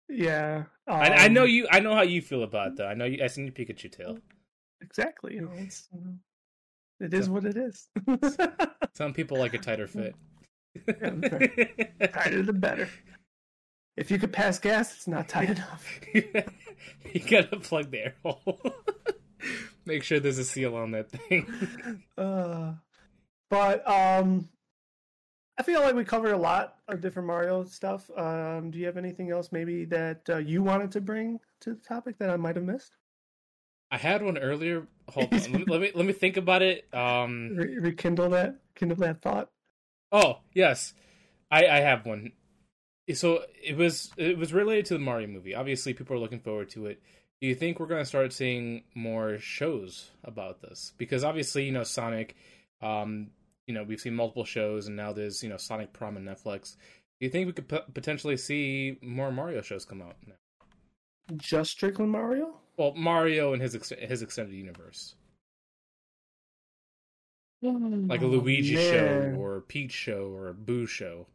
Yeah, 0.09 0.65
um... 0.87 0.97
I, 0.97 1.25
I, 1.25 1.29
know 1.29 1.45
um, 1.45 1.49
you. 1.49 1.69
I 1.71 1.81
know 1.81 1.95
how 1.95 2.03
you 2.03 2.23
feel 2.23 2.43
about 2.43 2.77
that. 2.77 2.87
I 2.87 2.95
know 2.95 3.05
you. 3.05 3.23
I 3.23 3.27
seen 3.27 3.45
your 3.45 3.53
Pikachu 3.53 3.91
tail. 3.91 4.19
Exactly. 4.81 5.35
You 5.35 5.43
know, 5.43 5.51
it's, 5.55 5.89
it 7.01 7.13
is 7.13 7.29
what 7.29 7.45
it 7.45 7.57
is. 7.57 7.89
Some 8.95 9.13
people 9.13 9.39
like 9.39 9.55
a 9.55 9.59
tighter 9.59 9.87
fit. 9.87 10.15
Tighter 10.87 12.43
the 12.43 12.53
better. 12.53 12.89
If 13.99 14.13
you 14.13 14.19
could 14.19 14.33
pass 14.33 14.61
gas, 14.61 14.95
it's 14.95 15.09
not 15.09 15.29
tight 15.29 15.51
enough. 15.51 16.01
you 16.15 17.21
gotta 17.29 17.57
plug 17.59 17.91
the 17.91 17.99
air 17.99 18.15
hole. 18.23 18.61
Make 19.87 20.05
sure 20.05 20.21
there's 20.21 20.39
a 20.39 20.45
seal 20.45 20.77
on 20.77 20.93
that 20.93 21.11
thing. 21.11 21.47
Uh, 22.19 22.73
but 23.49 23.89
um, 23.89 24.49
I 25.57 25.63
feel 25.63 25.81
like 25.81 25.95
we 25.95 26.05
covered 26.05 26.33
a 26.33 26.39
lot 26.39 26.77
of 26.89 27.01
different 27.01 27.29
Mario 27.29 27.65
stuff. 27.65 28.11
Um, 28.17 28.73
do 28.73 28.79
you 28.79 28.87
have 28.87 28.97
anything 28.97 29.31
else 29.31 29.51
maybe 29.53 29.85
that 29.87 30.29
uh, 30.29 30.39
you 30.39 30.63
wanted 30.63 30.91
to 30.93 31.01
bring 31.01 31.39
to 31.61 31.75
the 31.75 31.81
topic 31.81 32.19
that 32.19 32.29
I 32.29 32.37
might 32.37 32.57
have 32.57 32.65
missed? 32.65 32.97
I 33.91 33.97
had 33.97 34.23
one 34.23 34.37
earlier. 34.37 34.87
Hold 35.09 35.33
on, 35.33 35.41
let 35.41 35.51
me, 35.51 35.65
let 35.67 35.81
me 35.81 35.91
let 35.95 36.07
me 36.07 36.13
think 36.13 36.37
about 36.37 36.63
it. 36.63 36.93
Um, 36.93 37.57
Re- 37.57 37.79
rekindle 37.79 38.31
that, 38.31 38.57
kindle 38.75 38.99
that 38.99 39.23
thought. 39.23 39.49
Oh 40.13 40.39
yes, 40.55 40.95
I 41.51 41.67
I 41.67 41.81
have 41.81 42.07
one. 42.07 42.33
So 43.15 43.43
it 43.63 43.77
was 43.77 44.11
it 44.17 44.37
was 44.39 44.53
related 44.53 44.87
to 44.87 44.95
the 44.95 45.01
Mario 45.01 45.29
movie. 45.29 45.55
Obviously, 45.55 45.95
people 45.95 46.17
are 46.17 46.21
looking 46.21 46.41
forward 46.41 46.71
to 46.71 46.87
it. 46.87 47.01
Do 47.41 47.47
you 47.47 47.55
think 47.55 47.79
we're 47.79 47.87
going 47.87 48.03
to 48.03 48.09
start 48.09 48.33
seeing 48.33 48.83
more 48.95 49.39
shows 49.39 50.11
about 50.25 50.61
this? 50.61 50.93
Because 50.99 51.23
obviously, 51.23 51.65
you 51.65 51.73
know, 51.73 51.85
Sonic. 51.85 52.37
Um, 52.83 53.31
you 53.67 53.75
know, 53.75 53.85
we've 53.85 54.01
seen 54.01 54.15
multiple 54.15 54.45
shows, 54.45 54.87
and 54.87 54.97
now 54.97 55.13
there's 55.13 55.43
you 55.43 55.49
know 55.49 55.57
Sonic 55.57 55.93
Prime 55.93 56.17
on 56.17 56.25
Netflix. 56.25 56.77
Do 57.21 57.27
you 57.27 57.31
think 57.31 57.47
we 57.47 57.53
could 57.53 57.69
p- 57.69 57.93
potentially 57.93 58.37
see 58.37 58.99
more 59.03 59.31
Mario 59.31 59.61
shows 59.61 59.85
come 59.85 60.01
out 60.01 60.17
now? 60.27 60.35
Just 61.37 61.73
Strickland 61.73 62.11
Mario? 62.11 62.61
Well, 62.77 62.95
Mario 62.95 63.53
and 63.53 63.61
his 63.61 63.75
ex- 63.75 63.93
his 63.99 64.23
extended 64.23 64.55
universe, 64.55 65.15
like 67.63 68.21
a 68.21 68.25
Oh, 68.25 68.29
Luigi 68.29 68.75
man. 68.75 68.91
show 68.91 69.39
or 69.39 69.57
a 69.57 69.63
Peach 69.63 69.93
show 69.93 70.29
or 70.31 70.49
a 70.49 70.55
Boo 70.55 70.87
show. 70.87 71.27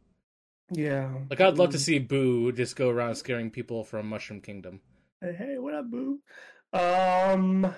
Yeah. 0.70 1.12
Like 1.30 1.40
I'd 1.40 1.58
love 1.58 1.70
to 1.70 1.76
Mm. 1.76 1.80
see 1.80 1.98
Boo 1.98 2.52
just 2.52 2.76
go 2.76 2.88
around 2.88 3.14
scaring 3.16 3.50
people 3.50 3.84
from 3.84 4.08
Mushroom 4.08 4.40
Kingdom. 4.40 4.80
Hey, 5.20 5.32
hey, 5.34 5.58
what 5.58 5.74
up, 5.74 5.90
boo? 5.90 6.20
Um, 6.72 7.72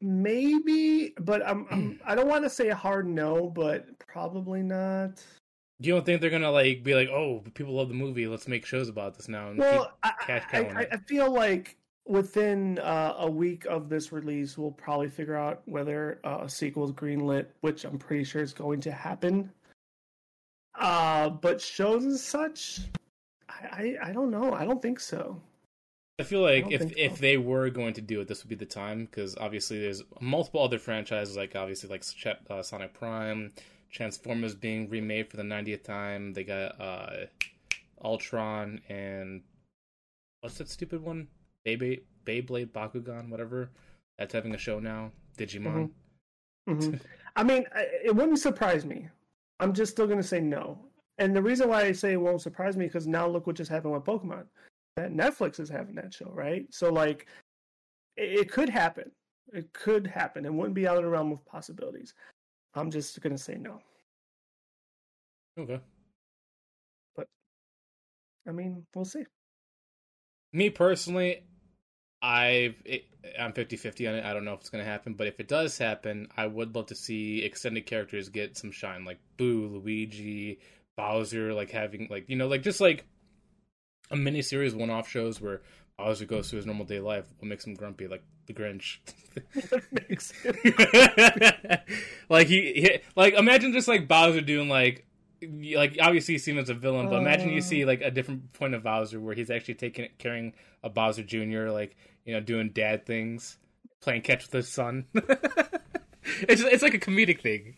maybe, 0.00 1.14
but 1.20 1.46
I'm, 1.46 1.66
I'm 1.70 2.00
I 2.04 2.14
don't 2.14 2.28
want 2.28 2.44
to 2.44 2.50
say 2.50 2.68
a 2.68 2.74
hard 2.74 3.06
no, 3.08 3.48
but 3.48 3.86
probably 3.98 4.62
not. 4.62 5.22
Do 5.80 5.88
you 5.88 5.94
don't 5.94 6.04
think 6.04 6.20
they're 6.20 6.30
gonna 6.30 6.50
like 6.50 6.82
be 6.82 6.94
like, 6.94 7.08
oh, 7.08 7.44
people 7.54 7.74
love 7.74 7.88
the 7.88 7.94
movie, 7.94 8.26
let's 8.26 8.48
make 8.48 8.66
shows 8.66 8.88
about 8.88 9.14
this 9.16 9.28
now 9.28 9.48
and 9.50 9.58
Well, 9.58 9.92
I, 10.02 10.12
cash 10.26 10.42
I, 10.52 10.58
I. 10.62 10.88
I 10.92 10.96
feel 10.98 11.32
like 11.32 11.76
within 12.08 12.78
uh, 12.78 13.14
a 13.18 13.30
week 13.30 13.66
of 13.66 13.88
this 13.88 14.12
release, 14.12 14.56
we'll 14.56 14.70
probably 14.72 15.08
figure 15.08 15.36
out 15.36 15.62
whether 15.66 16.20
uh, 16.24 16.40
a 16.42 16.48
sequel 16.48 16.84
is 16.84 16.92
greenlit, 16.92 17.46
which 17.60 17.84
I'm 17.84 17.98
pretty 17.98 18.24
sure 18.24 18.42
is 18.42 18.52
going 18.52 18.80
to 18.80 18.92
happen. 18.92 19.50
Uh, 20.74 21.28
but 21.28 21.60
shows 21.60 22.04
and 22.04 22.18
such, 22.18 22.80
I, 23.48 23.96
I, 24.02 24.08
I 24.08 24.12
don't 24.12 24.30
know. 24.30 24.52
I 24.52 24.64
don't 24.64 24.80
think 24.80 25.00
so. 25.00 25.40
I 26.20 26.24
feel 26.24 26.40
like 26.40 26.64
don't 26.64 26.72
if 26.72 26.80
think 26.80 26.94
if 26.96 27.16
so. 27.16 27.20
they 27.20 27.36
were 27.36 27.70
going 27.70 27.94
to 27.94 28.00
do 28.00 28.20
it, 28.20 28.26
this 28.26 28.42
would 28.42 28.48
be 28.48 28.56
the 28.56 28.66
time 28.66 29.04
because 29.04 29.36
obviously 29.36 29.78
there's 29.80 30.02
multiple 30.20 30.62
other 30.62 30.78
franchises 30.78 31.36
like 31.36 31.54
obviously 31.54 31.88
like 31.88 32.02
Ch- 32.02 32.26
uh, 32.50 32.62
Sonic 32.62 32.92
Prime, 32.92 33.52
Transformers 33.92 34.54
being 34.54 34.88
remade 34.88 35.30
for 35.30 35.36
the 35.36 35.44
90th 35.44 35.84
time. 35.84 36.32
They 36.32 36.42
got 36.42 36.80
uh 36.80 37.26
Voltron 38.02 38.80
and 38.88 39.42
what's 40.40 40.58
that 40.58 40.68
stupid 40.68 41.02
one? 41.02 41.28
Beyblade, 41.66 42.02
Beyblade 42.24 42.72
Bakugan, 42.72 43.28
whatever. 43.30 43.70
That's 44.18 44.32
having 44.32 44.54
a 44.54 44.58
show 44.58 44.78
now. 44.80 45.12
Digimon. 45.36 45.90
hmm 46.66 46.94
I 47.36 47.44
mean, 47.44 47.64
it 48.04 48.14
wouldn't 48.14 48.40
surprise 48.40 48.84
me. 48.84 49.08
I'm 49.60 49.72
just 49.72 49.92
still 49.92 50.06
going 50.06 50.20
to 50.20 50.26
say 50.26 50.40
no. 50.40 50.78
And 51.18 51.34
the 51.34 51.42
reason 51.42 51.68
why 51.68 51.82
I 51.82 51.92
say 51.92 52.12
it 52.12 52.20
won't 52.20 52.40
surprise 52.40 52.76
me 52.76 52.86
because 52.86 53.06
now 53.06 53.28
look 53.28 53.46
what 53.46 53.56
just 53.56 53.70
happened 53.70 53.92
with 53.92 54.04
Pokemon. 54.04 54.44
That 54.96 55.12
Netflix 55.12 55.60
is 55.60 55.68
having 55.68 55.94
that 55.96 56.12
show, 56.12 56.30
right? 56.32 56.66
So 56.70 56.92
like, 56.92 57.26
it, 58.16 58.40
it 58.40 58.52
could 58.52 58.68
happen. 58.68 59.10
It 59.52 59.72
could 59.72 60.06
happen. 60.06 60.44
It 60.44 60.52
wouldn't 60.52 60.74
be 60.74 60.86
out 60.86 60.96
of 60.96 61.04
the 61.04 61.08
realm 61.08 61.32
of 61.32 61.44
possibilities. 61.44 62.14
I'm 62.74 62.90
just 62.90 63.20
going 63.20 63.36
to 63.36 63.42
say 63.42 63.54
no. 63.54 63.80
Okay. 65.58 65.80
But 67.16 67.26
I 68.46 68.52
mean, 68.52 68.84
we'll 68.94 69.04
see. 69.04 69.24
Me 70.52 70.70
personally, 70.70 71.42
I've 72.20 72.74
it, 72.84 73.04
I'm 73.38 73.52
50-50 73.52 74.08
on 74.08 74.14
it. 74.16 74.24
I 74.24 74.32
don't 74.32 74.44
know 74.44 74.54
if 74.54 74.60
it's 74.60 74.70
going 74.70 74.84
to 74.84 74.90
happen, 74.90 75.14
but 75.14 75.26
if 75.26 75.38
it 75.40 75.48
does 75.48 75.78
happen, 75.78 76.28
I 76.36 76.46
would 76.46 76.74
love 76.74 76.86
to 76.86 76.94
see 76.94 77.42
extended 77.42 77.86
characters 77.86 78.28
get 78.28 78.56
some 78.56 78.72
shine, 78.72 79.04
like 79.04 79.18
Boo, 79.36 79.68
Luigi, 79.68 80.58
Bowser, 80.96 81.54
like 81.54 81.70
having 81.70 82.08
like 82.10 82.28
you 82.28 82.36
know 82.36 82.48
like 82.48 82.62
just 82.62 82.80
like 82.80 83.04
a 84.10 84.16
mini 84.16 84.42
series 84.42 84.74
one-off 84.74 85.08
shows 85.08 85.40
where 85.40 85.60
Bowser 85.96 86.24
goes 86.24 86.50
through 86.50 86.58
his 86.58 86.66
normal 86.66 86.86
day 86.86 87.00
life. 87.00 87.26
What 87.38 87.48
makes 87.48 87.66
him 87.66 87.74
grumpy, 87.74 88.06
like 88.08 88.22
the 88.46 88.54
Grinch. 88.54 88.98
Makes 89.92 90.32
like 92.28 92.48
he, 92.48 92.72
he, 92.74 92.98
like 93.14 93.34
imagine 93.34 93.72
just 93.72 93.88
like 93.88 94.08
Bowser 94.08 94.40
doing 94.40 94.68
like 94.68 95.06
like 95.74 95.96
obviously 96.00 96.34
you 96.34 96.38
see 96.38 96.50
him 96.52 96.58
as 96.58 96.68
a 96.70 96.74
villain, 96.74 97.08
but 97.08 97.16
imagine 97.20 97.50
you 97.50 97.58
Uh. 97.58 97.62
see 97.62 97.84
like 97.84 98.00
a 98.00 98.10
different 98.10 98.52
point 98.54 98.74
of 98.74 98.82
Bowser 98.82 99.20
where 99.20 99.34
he's 99.34 99.50
actually 99.50 99.74
taking 99.74 100.08
carrying 100.18 100.52
a 100.82 100.88
Bowser 100.90 101.22
Jr. 101.22 101.68
like 101.70 101.96
you 102.24 102.34
know 102.34 102.40
doing 102.40 102.70
dad 102.70 103.06
things, 103.06 103.58
playing 104.00 104.22
catch 104.22 104.44
with 104.44 104.52
his 104.52 104.68
son. 104.68 105.06
it's 105.14 106.62
it's 106.62 106.82
like 106.82 106.94
a 106.94 106.98
comedic 106.98 107.40
thing. 107.40 107.74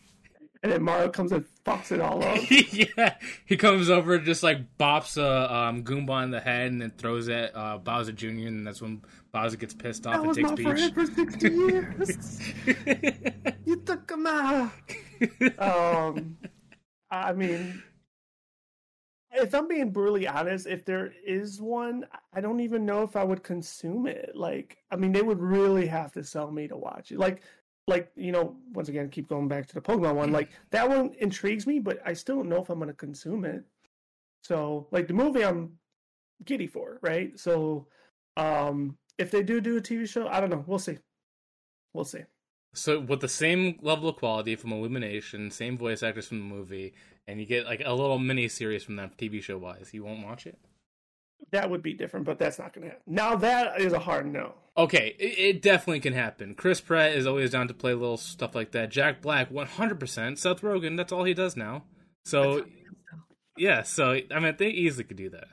and 0.63 0.71
then 0.71 0.83
Mario 0.83 1.09
comes 1.09 1.31
and 1.31 1.45
fucks 1.65 1.91
it 1.91 1.99
all 2.01 2.23
up. 2.23 2.37
yeah, 2.51 3.15
he 3.45 3.57
comes 3.57 3.89
over 3.89 4.19
just 4.19 4.43
like 4.43 4.77
bops 4.77 5.17
a 5.17 5.53
um, 5.53 5.83
Goomba 5.83 6.23
in 6.23 6.31
the 6.31 6.39
head 6.39 6.71
and 6.71 6.81
then 6.81 6.91
throws 6.97 7.29
at 7.29 7.55
uh, 7.55 7.77
Bowser 7.77 8.11
Jr. 8.11 8.27
and 8.47 8.65
that's 8.67 8.81
when 8.81 9.01
Bowser 9.31 9.57
gets 9.57 9.73
pissed 9.73 10.05
off 10.05 10.13
That 10.13 10.19
and 10.19 10.27
was 10.27 10.37
takes 10.37 10.49
my 10.51 10.55
friend 10.75 10.93
for 10.93 11.05
60 11.05 11.49
years. 12.75 13.55
you 13.65 13.75
took 13.77 14.11
him 14.11 14.27
out. 14.27 14.71
um 15.59 16.37
i 17.11 17.33
mean 17.33 17.83
if 19.33 19.53
i'm 19.53 19.67
being 19.67 19.91
brutally 19.91 20.27
honest 20.27 20.67
if 20.67 20.85
there 20.85 21.13
is 21.25 21.61
one 21.61 22.05
i 22.33 22.41
don't 22.41 22.59
even 22.59 22.85
know 22.85 23.03
if 23.03 23.15
i 23.15 23.23
would 23.23 23.43
consume 23.43 24.07
it. 24.07 24.31
Like 24.35 24.77
i 24.91 24.95
mean 24.95 25.11
they 25.11 25.21
would 25.21 25.39
really 25.39 25.87
have 25.87 26.11
to 26.13 26.23
sell 26.23 26.51
me 26.51 26.67
to 26.67 26.77
watch 26.77 27.11
it. 27.11 27.19
Like 27.19 27.41
like 27.87 28.11
you 28.15 28.31
know 28.31 28.55
once 28.73 28.89
again 28.89 29.09
keep 29.09 29.27
going 29.27 29.47
back 29.47 29.67
to 29.67 29.73
the 29.73 29.81
pokemon 29.81 30.15
one. 30.15 30.31
Like 30.31 30.49
that 30.71 30.87
one 30.87 31.13
intrigues 31.19 31.67
me 31.67 31.79
but 31.79 31.99
i 32.05 32.13
still 32.13 32.37
don't 32.37 32.49
know 32.49 32.61
if 32.61 32.69
i'm 32.69 32.79
going 32.79 32.87
to 32.89 32.93
consume 32.93 33.45
it. 33.45 33.63
So 34.43 34.87
like 34.91 35.07
the 35.07 35.13
movie 35.13 35.45
i'm 35.45 35.77
giddy 36.45 36.67
for 36.67 36.99
right? 37.01 37.37
So 37.39 37.87
um 38.37 38.97
if 39.17 39.31
they 39.31 39.43
do 39.43 39.61
do 39.61 39.77
a 39.77 39.81
tv 39.81 40.07
show 40.07 40.27
i 40.27 40.39
don't 40.39 40.49
know. 40.49 40.63
We'll 40.67 40.79
see. 40.79 40.97
We'll 41.93 42.05
see 42.05 42.23
So 42.73 42.99
with 42.99 43.19
the 43.19 43.27
same 43.27 43.79
level 43.81 44.09
of 44.09 44.15
quality 44.15 44.55
from 44.55 44.71
Illumination, 44.71 45.51
same 45.51 45.77
voice 45.77 46.03
actors 46.03 46.27
from 46.27 46.39
the 46.39 46.55
movie, 46.55 46.93
and 47.27 47.39
you 47.39 47.45
get 47.45 47.65
like 47.65 47.81
a 47.85 47.93
little 47.93 48.19
mini 48.19 48.47
series 48.47 48.83
from 48.83 48.95
them 48.95 49.11
TV 49.17 49.41
show 49.41 49.57
wise, 49.57 49.89
you 49.93 50.03
won't 50.03 50.25
watch 50.25 50.45
it? 50.45 50.57
that 51.49 51.71
would 51.71 51.81
be 51.81 51.91
different 51.91 52.23
but 52.23 52.37
that's 52.37 52.59
not 52.59 52.71
going 52.71 52.83
to 52.83 52.89
happen 52.89 53.03
now 53.07 53.35
that 53.35 53.81
is 53.81 53.93
a 53.93 53.99
hard 53.99 54.31
no 54.31 54.53
Okay, 54.77 55.15
it, 55.19 55.39
it 55.39 55.61
definitely 55.61 55.99
can 55.99 56.13
happen. 56.13 56.55
Chris 56.55 56.79
Pratt 56.79 57.11
is 57.11 57.27
always 57.27 57.51
down 57.51 57.67
to 57.67 57.73
play 57.73 57.93
little 57.93 58.17
stuff 58.17 58.55
like 58.55 58.71
that. 58.71 58.89
Jack 58.89 59.21
Black, 59.21 59.51
one 59.51 59.67
hundred 59.67 59.99
percent. 59.99 60.39
Seth 60.39 60.61
Rogen, 60.61 60.95
that's 60.95 61.11
all 61.11 61.25
he 61.25 61.33
does 61.33 61.57
now. 61.57 61.83
So 62.23 62.65
yeah, 63.57 63.83
so 63.83 64.19
I 64.33 64.39
mean, 64.39 64.55
they 64.57 64.69
easily 64.69 65.03
could 65.03 65.17
do 65.17 65.29
that. 65.31 65.47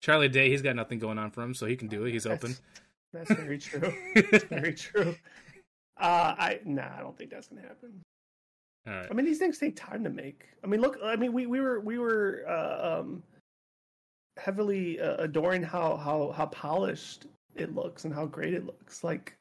Charlie 0.00 0.28
Day, 0.28 0.48
he's 0.48 0.62
got 0.62 0.74
nothing 0.74 0.98
going 0.98 1.18
on 1.18 1.30
for 1.30 1.42
him, 1.42 1.54
so 1.54 1.66
he 1.66 1.76
can 1.76 1.88
do 1.88 2.04
it. 2.04 2.12
He's 2.12 2.26
open. 2.26 2.56
That's 3.12 3.30
very 3.30 3.58
true. 3.58 3.92
That's 4.30 4.44
very 4.50 4.74
true. 4.74 5.16
Uh, 6.02 6.34
I 6.36 6.60
nah, 6.64 6.88
I 6.98 7.00
don't 7.00 7.16
think 7.16 7.30
that's 7.30 7.46
gonna 7.46 7.62
happen. 7.62 8.02
right. 8.86 9.06
I 9.08 9.14
mean, 9.14 9.24
these 9.24 9.38
things 9.38 9.56
take 9.58 9.76
time 9.76 10.02
to 10.02 10.10
make. 10.10 10.48
I 10.64 10.66
mean, 10.66 10.80
look. 10.80 10.98
I 11.02 11.14
mean, 11.14 11.32
we 11.32 11.46
we 11.46 11.60
were 11.60 11.78
we 11.80 11.98
were 11.98 12.44
uh, 12.48 12.98
um, 13.00 13.22
heavily 14.36 15.00
uh, 15.00 15.16
adoring 15.18 15.62
how 15.62 15.96
how 15.96 16.32
how 16.36 16.46
polished 16.46 17.26
it 17.54 17.72
looks 17.74 18.04
and 18.04 18.12
how 18.12 18.26
great 18.26 18.52
it 18.54 18.66
looks. 18.66 19.04
Like, 19.04 19.36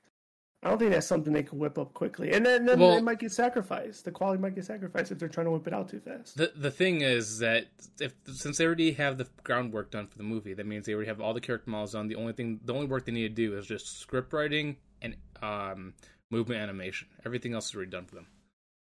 I 0.62 0.70
don't 0.70 0.78
think 0.78 0.92
that's 0.92 1.08
something 1.08 1.34
they 1.34 1.42
can 1.42 1.58
whip 1.58 1.80
up 1.80 1.94
quickly, 1.96 2.32
and 2.34 2.46
then, 2.46 2.66
then 2.66 2.80
Well- 2.80 2.98
it 2.98 3.04
might 3.04 3.18
get 3.18 3.32
sacrificed. 3.32 4.06
The 4.06 4.12
quality 4.12 4.40
might 4.40 4.54
get 4.54 4.66
sacrificed 4.66 5.12
if 5.12 5.18
they're 5.18 5.30
trying 5.30 5.46
to 5.46 5.52
whip 5.52 5.66
it 5.66 5.74
out 5.74 5.90
too 5.90 6.00
fast. 6.02 6.38
The 6.38 6.52
the 6.56 6.70
thing 6.70 7.02
is 7.02 7.40
that 7.40 7.66
if 8.00 8.14
since 8.32 8.60
they 8.60 8.66
already 8.68 8.92
have 8.92 9.18
the 9.18 9.28
groundwork 9.44 9.90
done 9.90 10.06
for 10.06 10.20
the 10.20 10.24
movie, 10.24 10.54
that 10.54 10.68
means 10.68 10.86
they 10.86 10.94
already 10.94 11.08
have 11.08 11.22
all 11.22 11.34
the 11.34 11.42
character 11.42 11.72
models 11.72 11.94
done. 11.94 12.08
The 12.08 12.16
only 12.16 12.34
thing, 12.34 12.60
the 12.64 12.74
only 12.76 12.86
work 12.86 13.06
they 13.06 13.12
need 13.12 13.24
to 13.24 13.30
do 13.30 13.58
is 13.58 13.66
just 13.66 14.00
script 14.00 14.32
writing 14.34 14.78
and 15.02 15.16
um, 15.42 15.94
movement 16.32 16.62
animation. 16.62 17.08
Everything 17.26 17.54
else 17.54 17.70
is 17.70 17.76
already 17.76 17.92
done 17.92 18.06
for 18.06 18.16
them. 18.16 18.28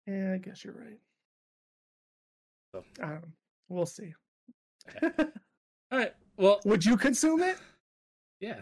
Yeah, 0.06 0.32
I 0.34 0.38
guess 0.38 0.64
you're 0.64 0.74
right. 0.74 0.98
So. 2.74 2.84
Um, 3.02 3.32
we'll 3.68 3.86
see. 3.86 4.12
All 5.02 5.10
right. 5.92 6.12
Well, 6.36 6.60
Would 6.64 6.84
you 6.84 6.96
consume 6.96 7.42
it? 7.42 7.58
yeah. 8.40 8.60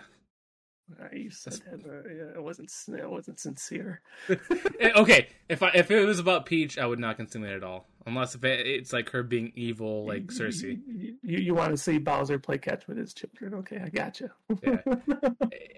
You 1.12 1.30
said 1.30 1.54
that 1.54 2.04
yeah, 2.06 2.38
it 2.38 2.42
wasn't 2.42 2.72
it 2.88 3.10
wasn't 3.10 3.38
sincere. 3.38 4.00
Eh, 4.80 4.90
okay, 4.96 5.28
if 5.48 5.62
I 5.62 5.70
if 5.74 5.90
it 5.90 6.04
was 6.04 6.18
about 6.18 6.44
Peach, 6.44 6.76
I 6.76 6.86
would 6.86 6.98
not 6.98 7.16
consume 7.16 7.44
it 7.44 7.54
at 7.54 7.62
all, 7.62 7.86
unless 8.04 8.34
if 8.34 8.42
it, 8.44 8.66
it's 8.66 8.92
like 8.92 9.10
her 9.10 9.22
being 9.22 9.52
evil, 9.54 10.04
like 10.06 10.26
Cersei. 10.26 10.80
You, 10.86 11.14
you, 11.22 11.38
you 11.38 11.54
want 11.54 11.70
to 11.70 11.76
see 11.76 11.98
Bowser 11.98 12.38
play 12.38 12.58
catch 12.58 12.88
with 12.88 12.98
his 12.98 13.14
children? 13.14 13.54
Okay, 13.54 13.80
I 13.82 13.88
got 13.88 14.20
you. 14.20 14.30
Yeah. 14.62 14.78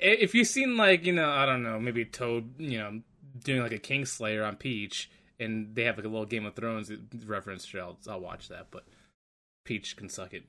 If 0.06 0.34
you've 0.34 0.48
seen 0.48 0.76
like 0.76 1.04
you 1.04 1.12
know, 1.12 1.30
I 1.30 1.46
don't 1.46 1.62
know, 1.62 1.78
maybe 1.78 2.04
Toad, 2.04 2.54
you 2.58 2.78
know, 2.78 3.00
doing 3.42 3.62
like 3.62 3.72
a 3.72 3.78
Kingslayer 3.78 4.46
on 4.46 4.56
Peach, 4.56 5.10
and 5.38 5.74
they 5.74 5.84
have 5.84 5.96
like 5.96 6.06
a 6.06 6.08
little 6.08 6.26
Game 6.26 6.46
of 6.46 6.54
Thrones 6.54 6.90
reference, 7.26 7.70
I'll, 7.74 7.98
I'll 8.08 8.20
watch 8.20 8.48
that. 8.48 8.68
But 8.70 8.84
Peach 9.64 9.96
can 9.96 10.08
suck 10.08 10.34
it, 10.34 10.44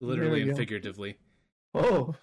literally 0.00 0.42
and 0.42 0.52
go. 0.52 0.56
figuratively. 0.56 1.16
oh, 1.74 2.14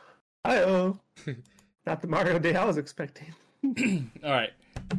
I 0.44 0.58
oh, 0.60 1.00
not 1.86 2.02
the 2.02 2.08
Mario 2.08 2.40
Day 2.40 2.56
I 2.56 2.66
was 2.66 2.78
expecting. 2.78 3.34
All 4.24 4.32
right, 4.32 4.52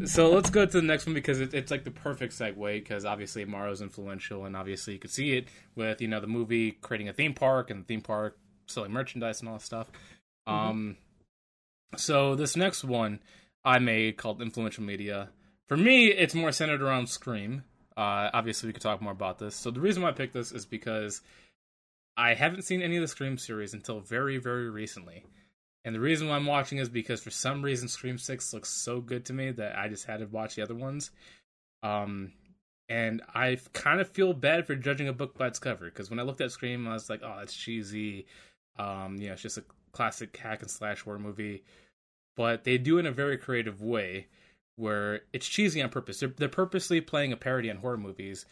so 0.05 0.31
let's 0.31 0.51
go 0.51 0.67
to 0.67 0.73
the 0.73 0.87
next 0.87 1.07
one 1.07 1.15
because 1.15 1.41
it, 1.41 1.55
it's 1.55 1.71
like 1.71 1.85
the 1.85 1.91
perfect 1.91 2.33
segue 2.33 2.75
because 2.75 3.05
obviously 3.05 3.45
Mario's 3.45 3.81
influential 3.81 4.45
and 4.45 4.57
obviously 4.57 4.95
you 4.95 4.99
could 4.99 5.11
see 5.11 5.37
it 5.37 5.49
with 5.75 6.01
you 6.01 6.09
know 6.09 6.21
the 6.21 6.27
movie 6.27 6.73
creating 6.73 7.09
a 7.09 7.13
theme 7.13 7.35
park 7.35 7.71
and 7.71 7.83
the 7.83 7.85
theme 7.85 8.01
park 8.01 8.39
selling 8.67 8.93
merchandise 8.93 9.41
and 9.41 9.49
all 9.49 9.57
that 9.57 9.63
stuff. 9.63 9.91
Um, 10.47 10.97
so 11.97 12.35
this 12.35 12.57
next 12.57 12.85
one 12.85 13.21
I 13.65 13.79
made 13.79 14.17
called 14.17 14.41
influential 14.41 14.85
media. 14.85 15.31
For 15.69 15.77
me, 15.77 16.07
it's 16.07 16.35
more 16.35 16.53
centered 16.53 16.83
around 16.83 17.09
Scream. 17.09 17.65
Uh, 17.97 18.31
obviously, 18.33 18.69
we 18.69 18.73
could 18.73 18.83
talk 18.83 19.03
more 19.03 19.13
about 19.13 19.39
this. 19.39 19.57
So 19.57 19.71
the 19.71 19.81
reason 19.81 20.03
why 20.03 20.11
I 20.11 20.13
picked 20.13 20.35
this 20.35 20.53
is 20.53 20.67
because 20.67 21.23
I 22.17 22.35
haven't 22.35 22.63
seen 22.63 22.83
any 22.83 22.97
of 22.97 23.03
the 23.03 23.09
Scream 23.09 23.39
series 23.39 23.75
until 23.75 24.01
very, 24.01 24.39
very 24.39 24.71
recently. 24.71 25.25
And 25.87 25.95
the 25.95 26.01
reason 26.01 26.29
why 26.29 26.35
I'm 26.35 26.47
watching 26.47 26.79
is 26.79 26.89
because 26.89 27.23
for 27.23 27.31
some 27.31 27.63
reason 27.63 27.87
Scream 27.87 28.19
Six 28.19 28.53
looks 28.53 28.69
so 28.69 29.01
good 29.01 29.25
to 29.27 29.33
me 29.33 29.53
that 29.53 29.79
I 29.79 29.87
just 29.87 30.05
had 30.05 30.19
to 30.19 30.27
watch 30.27 30.57
the 30.57 30.63
other 30.63 30.75
ones. 30.75 31.13
Um, 31.85 32.33
and 32.89 33.23
I 33.33 33.59
kind 33.73 34.01
of 34.01 34.09
feel 34.09 34.33
bad 34.33 34.67
for 34.67 34.75
judging 34.75 35.07
a 35.07 35.13
book 35.13 35.39
by 35.39 35.47
its 35.47 35.61
cover 35.61 35.85
because 35.85 36.11
when 36.11 36.19
I 36.19 36.25
looked 36.25 36.41
at 36.41 36.51
Scream, 36.51 36.89
I 36.89 36.95
was 36.95 37.09
like, 37.09 37.23
"Oh, 37.23 37.39
it's 37.41 37.55
cheesy." 37.55 38.27
Um, 38.81 39.17
you 39.19 39.29
know, 39.29 39.35
it's 39.35 39.43
just 39.43 39.59
a 39.59 39.65
classic 39.93 40.37
hack 40.37 40.63
and 40.63 40.71
slash 40.71 41.03
horror 41.03 41.21
movie. 41.21 41.63
But 42.37 42.65
they 42.65 42.79
do 42.79 42.97
it 42.97 43.01
in 43.01 43.07
a 43.07 43.13
very 43.13 43.39
creative 43.39 43.81
way 43.81 44.27
where 44.75 45.23
it's 45.33 45.47
cheesy 45.49 45.81
on 45.81 45.89
purpose. 45.89 46.19
They're, 46.19 46.35
they're 46.37 46.49
purposely 46.49 47.01
playing 47.01 47.33
a 47.33 47.37
parody 47.37 47.71
on 47.71 47.77
horror 47.77 47.97
movies 47.97 48.45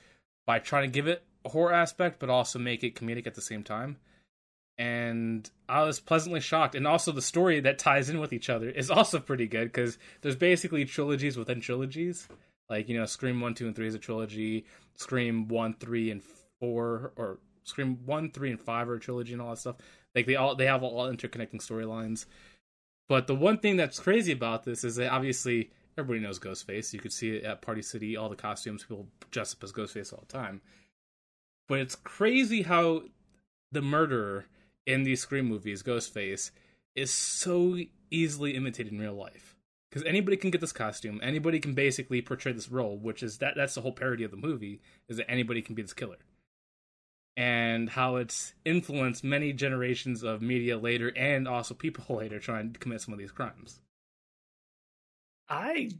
by 0.46 0.60
trying 0.60 0.84
to 0.84 0.94
give 0.94 1.08
it 1.08 1.24
a 1.44 1.48
horror 1.48 1.72
aspect, 1.72 2.20
but 2.20 2.30
also 2.30 2.60
make 2.60 2.84
it 2.84 2.94
comedic 2.94 3.26
at 3.26 3.34
the 3.34 3.42
same 3.42 3.64
time. 3.64 3.98
And 4.76 5.48
I 5.68 5.84
was 5.84 6.00
pleasantly 6.00 6.40
shocked. 6.40 6.74
And 6.74 6.86
also, 6.86 7.12
the 7.12 7.22
story 7.22 7.60
that 7.60 7.78
ties 7.78 8.10
in 8.10 8.18
with 8.18 8.32
each 8.32 8.50
other 8.50 8.68
is 8.68 8.90
also 8.90 9.20
pretty 9.20 9.46
good 9.46 9.64
because 9.64 9.98
there's 10.20 10.36
basically 10.36 10.84
trilogies 10.84 11.36
within 11.36 11.60
trilogies. 11.60 12.28
Like, 12.68 12.88
you 12.88 12.98
know, 12.98 13.06
Scream 13.06 13.40
1, 13.40 13.54
2, 13.54 13.66
and 13.66 13.76
3 13.76 13.86
is 13.86 13.94
a 13.94 13.98
trilogy, 13.98 14.64
Scream 14.94 15.48
1, 15.48 15.74
3, 15.78 16.10
and 16.10 16.22
4, 16.60 17.12
or 17.16 17.38
Scream 17.62 17.98
1, 18.04 18.30
3, 18.32 18.50
and 18.50 18.60
5 18.60 18.88
are 18.88 18.94
a 18.94 19.00
trilogy 19.00 19.32
and 19.32 19.42
all 19.42 19.50
that 19.50 19.58
stuff. 19.58 19.76
Like, 20.14 20.26
they 20.26 20.36
all 20.36 20.56
they 20.56 20.66
have 20.66 20.82
all 20.82 21.08
interconnecting 21.08 21.60
storylines. 21.60 22.26
But 23.08 23.26
the 23.26 23.34
one 23.34 23.58
thing 23.58 23.76
that's 23.76 24.00
crazy 24.00 24.32
about 24.32 24.64
this 24.64 24.82
is 24.82 24.96
that 24.96 25.12
obviously 25.12 25.70
everybody 25.98 26.24
knows 26.24 26.38
Ghostface. 26.38 26.92
You 26.92 27.00
could 27.00 27.12
see 27.12 27.36
it 27.36 27.44
at 27.44 27.62
Party 27.62 27.82
City, 27.82 28.16
all 28.16 28.28
the 28.28 28.36
costumes, 28.36 28.82
people 28.82 29.08
dress 29.30 29.52
up 29.54 29.62
as 29.62 29.72
Ghostface 29.72 30.12
all 30.12 30.24
the 30.26 30.32
time. 30.32 30.60
But 31.68 31.80
it's 31.80 31.96
crazy 31.96 32.62
how 32.62 33.02
the 33.72 33.82
murderer 33.82 34.46
in 34.86 35.02
these 35.02 35.20
Scream 35.20 35.46
movies, 35.46 35.82
Ghostface, 35.82 36.50
is 36.94 37.12
so 37.12 37.78
easily 38.10 38.54
imitated 38.54 38.92
in 38.92 38.98
real 38.98 39.14
life. 39.14 39.56
Because 39.90 40.06
anybody 40.08 40.36
can 40.36 40.50
get 40.50 40.60
this 40.60 40.72
costume, 40.72 41.20
anybody 41.22 41.60
can 41.60 41.74
basically 41.74 42.20
portray 42.20 42.52
this 42.52 42.68
role, 42.68 42.98
which 42.98 43.22
is 43.22 43.38
that 43.38 43.54
that's 43.56 43.74
the 43.74 43.80
whole 43.80 43.92
parody 43.92 44.24
of 44.24 44.32
the 44.32 44.36
movie, 44.36 44.80
is 45.08 45.18
that 45.18 45.30
anybody 45.30 45.62
can 45.62 45.74
be 45.74 45.82
this 45.82 45.92
killer. 45.92 46.18
And 47.36 47.90
how 47.90 48.16
it's 48.16 48.54
influenced 48.64 49.22
many 49.22 49.52
generations 49.52 50.22
of 50.22 50.42
media 50.42 50.78
later 50.78 51.12
and 51.16 51.46
also 51.46 51.74
people 51.74 52.16
later 52.16 52.38
trying 52.38 52.72
to 52.72 52.78
commit 52.78 53.02
some 53.02 53.14
of 53.14 53.20
these 53.20 53.32
crimes. 53.32 53.80
I 55.48 55.90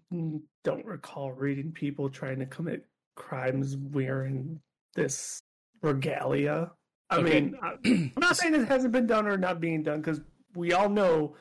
don't 0.64 0.86
recall 0.86 1.32
reading 1.32 1.70
people 1.70 2.08
trying 2.08 2.38
to 2.38 2.46
commit 2.46 2.86
crimes 3.14 3.76
wearing 3.76 4.60
this 4.94 5.40
regalia. 5.82 6.72
I 7.10 7.18
okay. 7.18 7.40
mean, 7.40 7.56
I'm 7.62 8.12
not 8.16 8.36
saying 8.36 8.54
it 8.54 8.68
hasn't 8.68 8.92
been 8.92 9.06
done 9.06 9.26
or 9.26 9.36
not 9.36 9.60
being 9.60 9.82
done 9.82 10.00
because 10.00 10.20
we 10.54 10.72
all 10.72 10.88
know 10.88 11.36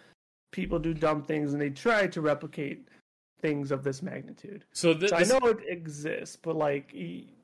people 0.52 0.80
do 0.80 0.94
dumb 0.94 1.24
things 1.24 1.54
and 1.54 1.62
they 1.62 1.70
try 1.70 2.08
to 2.08 2.22
replicate 2.22 2.88
things 3.42 3.72
of 3.72 3.84
this 3.84 4.02
magnitude. 4.02 4.66
So, 4.72 4.94
th- 4.94 5.10
so 5.10 5.18
this... 5.18 5.32
I 5.32 5.40
know 5.40 5.48
it 5.48 5.60
exists, 5.68 6.36
but 6.36 6.56
like, 6.56 6.96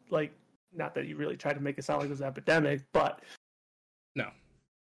like 0.09 0.33
not 0.73 0.95
that 0.95 1.07
you 1.07 1.15
really 1.15 1.37
tried 1.37 1.53
to 1.53 1.59
make 1.59 1.77
it 1.77 1.83
sound 1.83 1.99
like 1.99 2.07
it 2.07 2.11
was 2.11 2.21
epidemic, 2.21 2.81
but 2.93 3.21
no, 4.15 4.29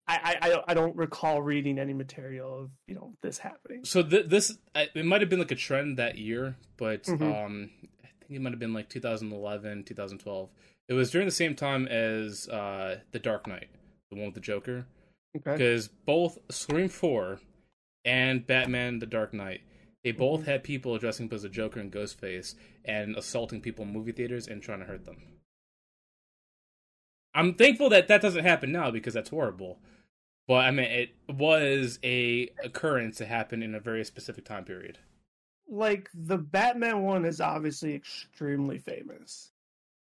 I, 0.08 0.38
I 0.41 0.62
I 0.70 0.74
don't 0.74 0.95
recall 0.95 1.41
reading 1.41 1.80
any 1.80 1.94
material 1.94 2.64
of 2.64 2.70
you 2.88 2.95
know 2.95 3.14
this 3.22 3.38
happening. 3.38 3.86
So 3.86 4.04
th- 4.04 4.28
this 4.28 4.58
it 4.76 5.06
might 5.06 5.22
have 5.22 5.30
been 5.30 5.40
like 5.40 5.52
a 5.52 5.56
trend 5.56 5.98
that 5.98 6.18
year, 6.18 6.58
but 6.78 7.04
mm-hmm. 7.04 7.24
um, 7.24 7.70
I 8.04 8.08
think 8.20 8.32
it 8.38 8.41
might 8.41 8.52
have 8.52 8.60
been 8.60 8.74
like 8.74 8.90
2011, 8.90 9.84
2012. 9.84 10.50
It 10.88 10.94
was 10.94 11.12
during 11.12 11.28
the 11.28 11.32
same 11.32 11.56
time 11.56 11.88
as 11.88 12.48
uh, 12.50 13.00
the 13.12 13.20
Dark 13.20 13.48
Knight, 13.48 13.70
the 14.12 14.18
one 14.18 14.26
with 14.26 14.36
the 14.36 14.42
Joker, 14.42 14.86
because 15.34 15.88
okay. 15.88 15.96
both 16.06 16.38
Scream 16.50 16.90
Four 16.90 17.40
and 18.04 18.46
Batman: 18.46 19.00
The 19.00 19.06
Dark 19.06 19.34
Knight 19.34 19.62
they 20.04 20.12
both 20.12 20.42
mm-hmm. 20.42 20.50
had 20.50 20.64
people 20.64 20.98
dressing 20.98 21.28
up 21.28 21.34
as 21.34 21.44
a 21.44 21.50
Joker 21.50 21.80
and 21.80 21.92
Ghostface 21.92 22.56
and 22.84 23.16
assaulting 23.16 23.62
people 23.62 23.86
in 23.86 23.94
movie 23.94 24.12
theaters 24.12 24.48
and 24.48 24.62
trying 24.62 24.80
to 24.80 24.86
hurt 24.86 25.06
them. 25.06 25.18
I'm 27.34 27.56
thankful 27.56 27.90
that 27.90 28.10
that 28.10 28.22
doesn't 28.22 28.44
happen 28.44 28.72
now 28.72 28.92
because 28.92 29.14
that's 29.14 29.30
horrible. 29.30 29.80
But 30.48 30.66
I 30.66 30.72
mean, 30.72 30.86
it 30.86 31.16
was 31.30 32.00
a 32.04 32.50
occurrence 32.64 33.20
that 33.20 33.30
happened 33.30 33.64
in 33.64 33.74
a 33.74 33.80
very 33.80 34.04
specific 34.04 34.44
time 34.44 34.66
period. 34.66 35.00
Like 35.70 36.10
the 36.14 36.38
Batman 36.38 37.04
one 37.04 37.24
is 37.24 37.40
obviously 37.40 37.96
extremely 37.96 38.78
famous. 38.78 39.53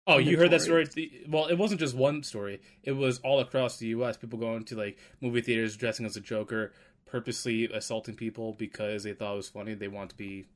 Oh, 0.07 0.19
you 0.19 0.37
heard 0.37 0.53
that 0.53 0.63
story? 0.63 0.87
Well, 1.29 1.47
it 1.47 1.57
wasn't 1.57 1.81
just 1.81 1.97
one 1.97 2.23
story. 2.23 2.61
It 2.85 2.93
was 2.93 3.19
all 3.21 3.41
across 3.41 3.79
the 3.79 3.89
U.S. 3.89 4.17
People 4.17 4.39
going 4.39 4.65
to 4.67 4.77
like 4.77 4.99
movie 5.21 5.41
theaters 5.41 5.77
dressing 5.77 6.07
as 6.07 6.17
a 6.17 6.21
Joker, 6.21 6.73
purposely 7.07 7.65
assaulting 7.65 8.15
people 8.15 8.53
because 8.53 9.03
they 9.03 9.15
thought 9.15 9.33
it 9.35 9.37
was 9.37 9.49
funny. 9.49 9.75
They 9.75 9.89
want 9.89 10.11
to 10.11 10.17
be, 10.17 10.47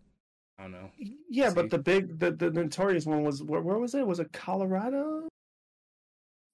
I 0.56 0.62
don't 0.62 0.72
know. 0.72 0.90
Yeah, 1.28 1.51
but 1.52 1.70
the 1.70 1.78
big, 1.78 2.20
the, 2.20 2.31
the 2.31 2.51
notorious 2.51 3.06
one 3.06 3.24
was 3.24 3.43
where, 3.43 3.60
where 3.60 3.78
was 3.78 3.94
it? 3.94 4.06
Was 4.06 4.20
it 4.20 4.32
Colorado? 4.32 5.27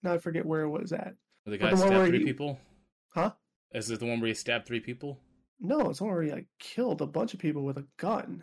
No, 0.03 0.15
I 0.15 0.19
forget 0.19 0.47
where 0.47 0.63
it 0.63 0.71
was 0.71 0.93
at. 0.93 1.15
The 1.45 1.59
guy 1.59 1.71
the 1.71 1.77
stabbed 1.77 2.09
three 2.09 2.21
he... 2.21 2.25
people. 2.25 2.59
Huh? 3.11 3.33
Is 3.73 3.91
it 3.91 4.01
the 4.01 4.07
one 4.07 4.21
where 4.21 4.29
he 4.29 4.35
stabbed 4.35 4.67
three 4.67 4.81
people? 4.81 5.19
No, 5.61 5.91
it's 5.91 5.99
the 5.99 6.05
one 6.05 6.15
where 6.15 6.23
he 6.23 6.33
like 6.33 6.47
killed 6.59 7.03
a 7.03 7.07
bunch 7.07 7.35
of 7.35 7.41
people 7.41 7.63
with 7.63 7.77
a 7.77 7.87
gun. 7.99 8.43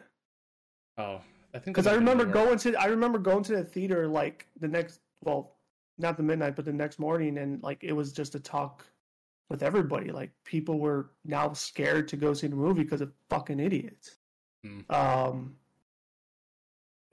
Oh, 0.97 1.21
I 1.53 1.59
think 1.59 1.75
because 1.75 1.88
I 1.88 1.93
remember 1.93 2.25
going 2.25 2.57
to 2.59 2.75
I 2.75 2.85
remember 2.85 3.19
going 3.19 3.43
to 3.43 3.57
the 3.57 3.63
theater 3.63 4.07
like 4.07 4.47
the 4.59 4.67
next 4.67 4.99
well, 5.21 5.55
not 5.97 6.17
the 6.17 6.23
midnight, 6.23 6.55
but 6.55 6.65
the 6.65 6.73
next 6.73 6.99
morning, 6.99 7.38
and 7.38 7.61
like 7.61 7.84
it 7.84 7.93
was 7.93 8.11
just 8.11 8.35
a 8.35 8.39
talk 8.39 8.85
with 9.49 9.61
everybody. 9.61 10.11
Like 10.11 10.31
people 10.43 10.80
were 10.80 11.11
now 11.25 11.53
scared 11.53 12.07
to 12.09 12.17
go 12.17 12.34
see 12.34 12.47
the 12.47 12.55
movie 12.55 12.84
because 12.84 13.01
of 13.01 13.11
fucking 13.30 13.59
idiots. 13.59 14.17
Mm. 14.65 14.91
Um, 14.91 15.55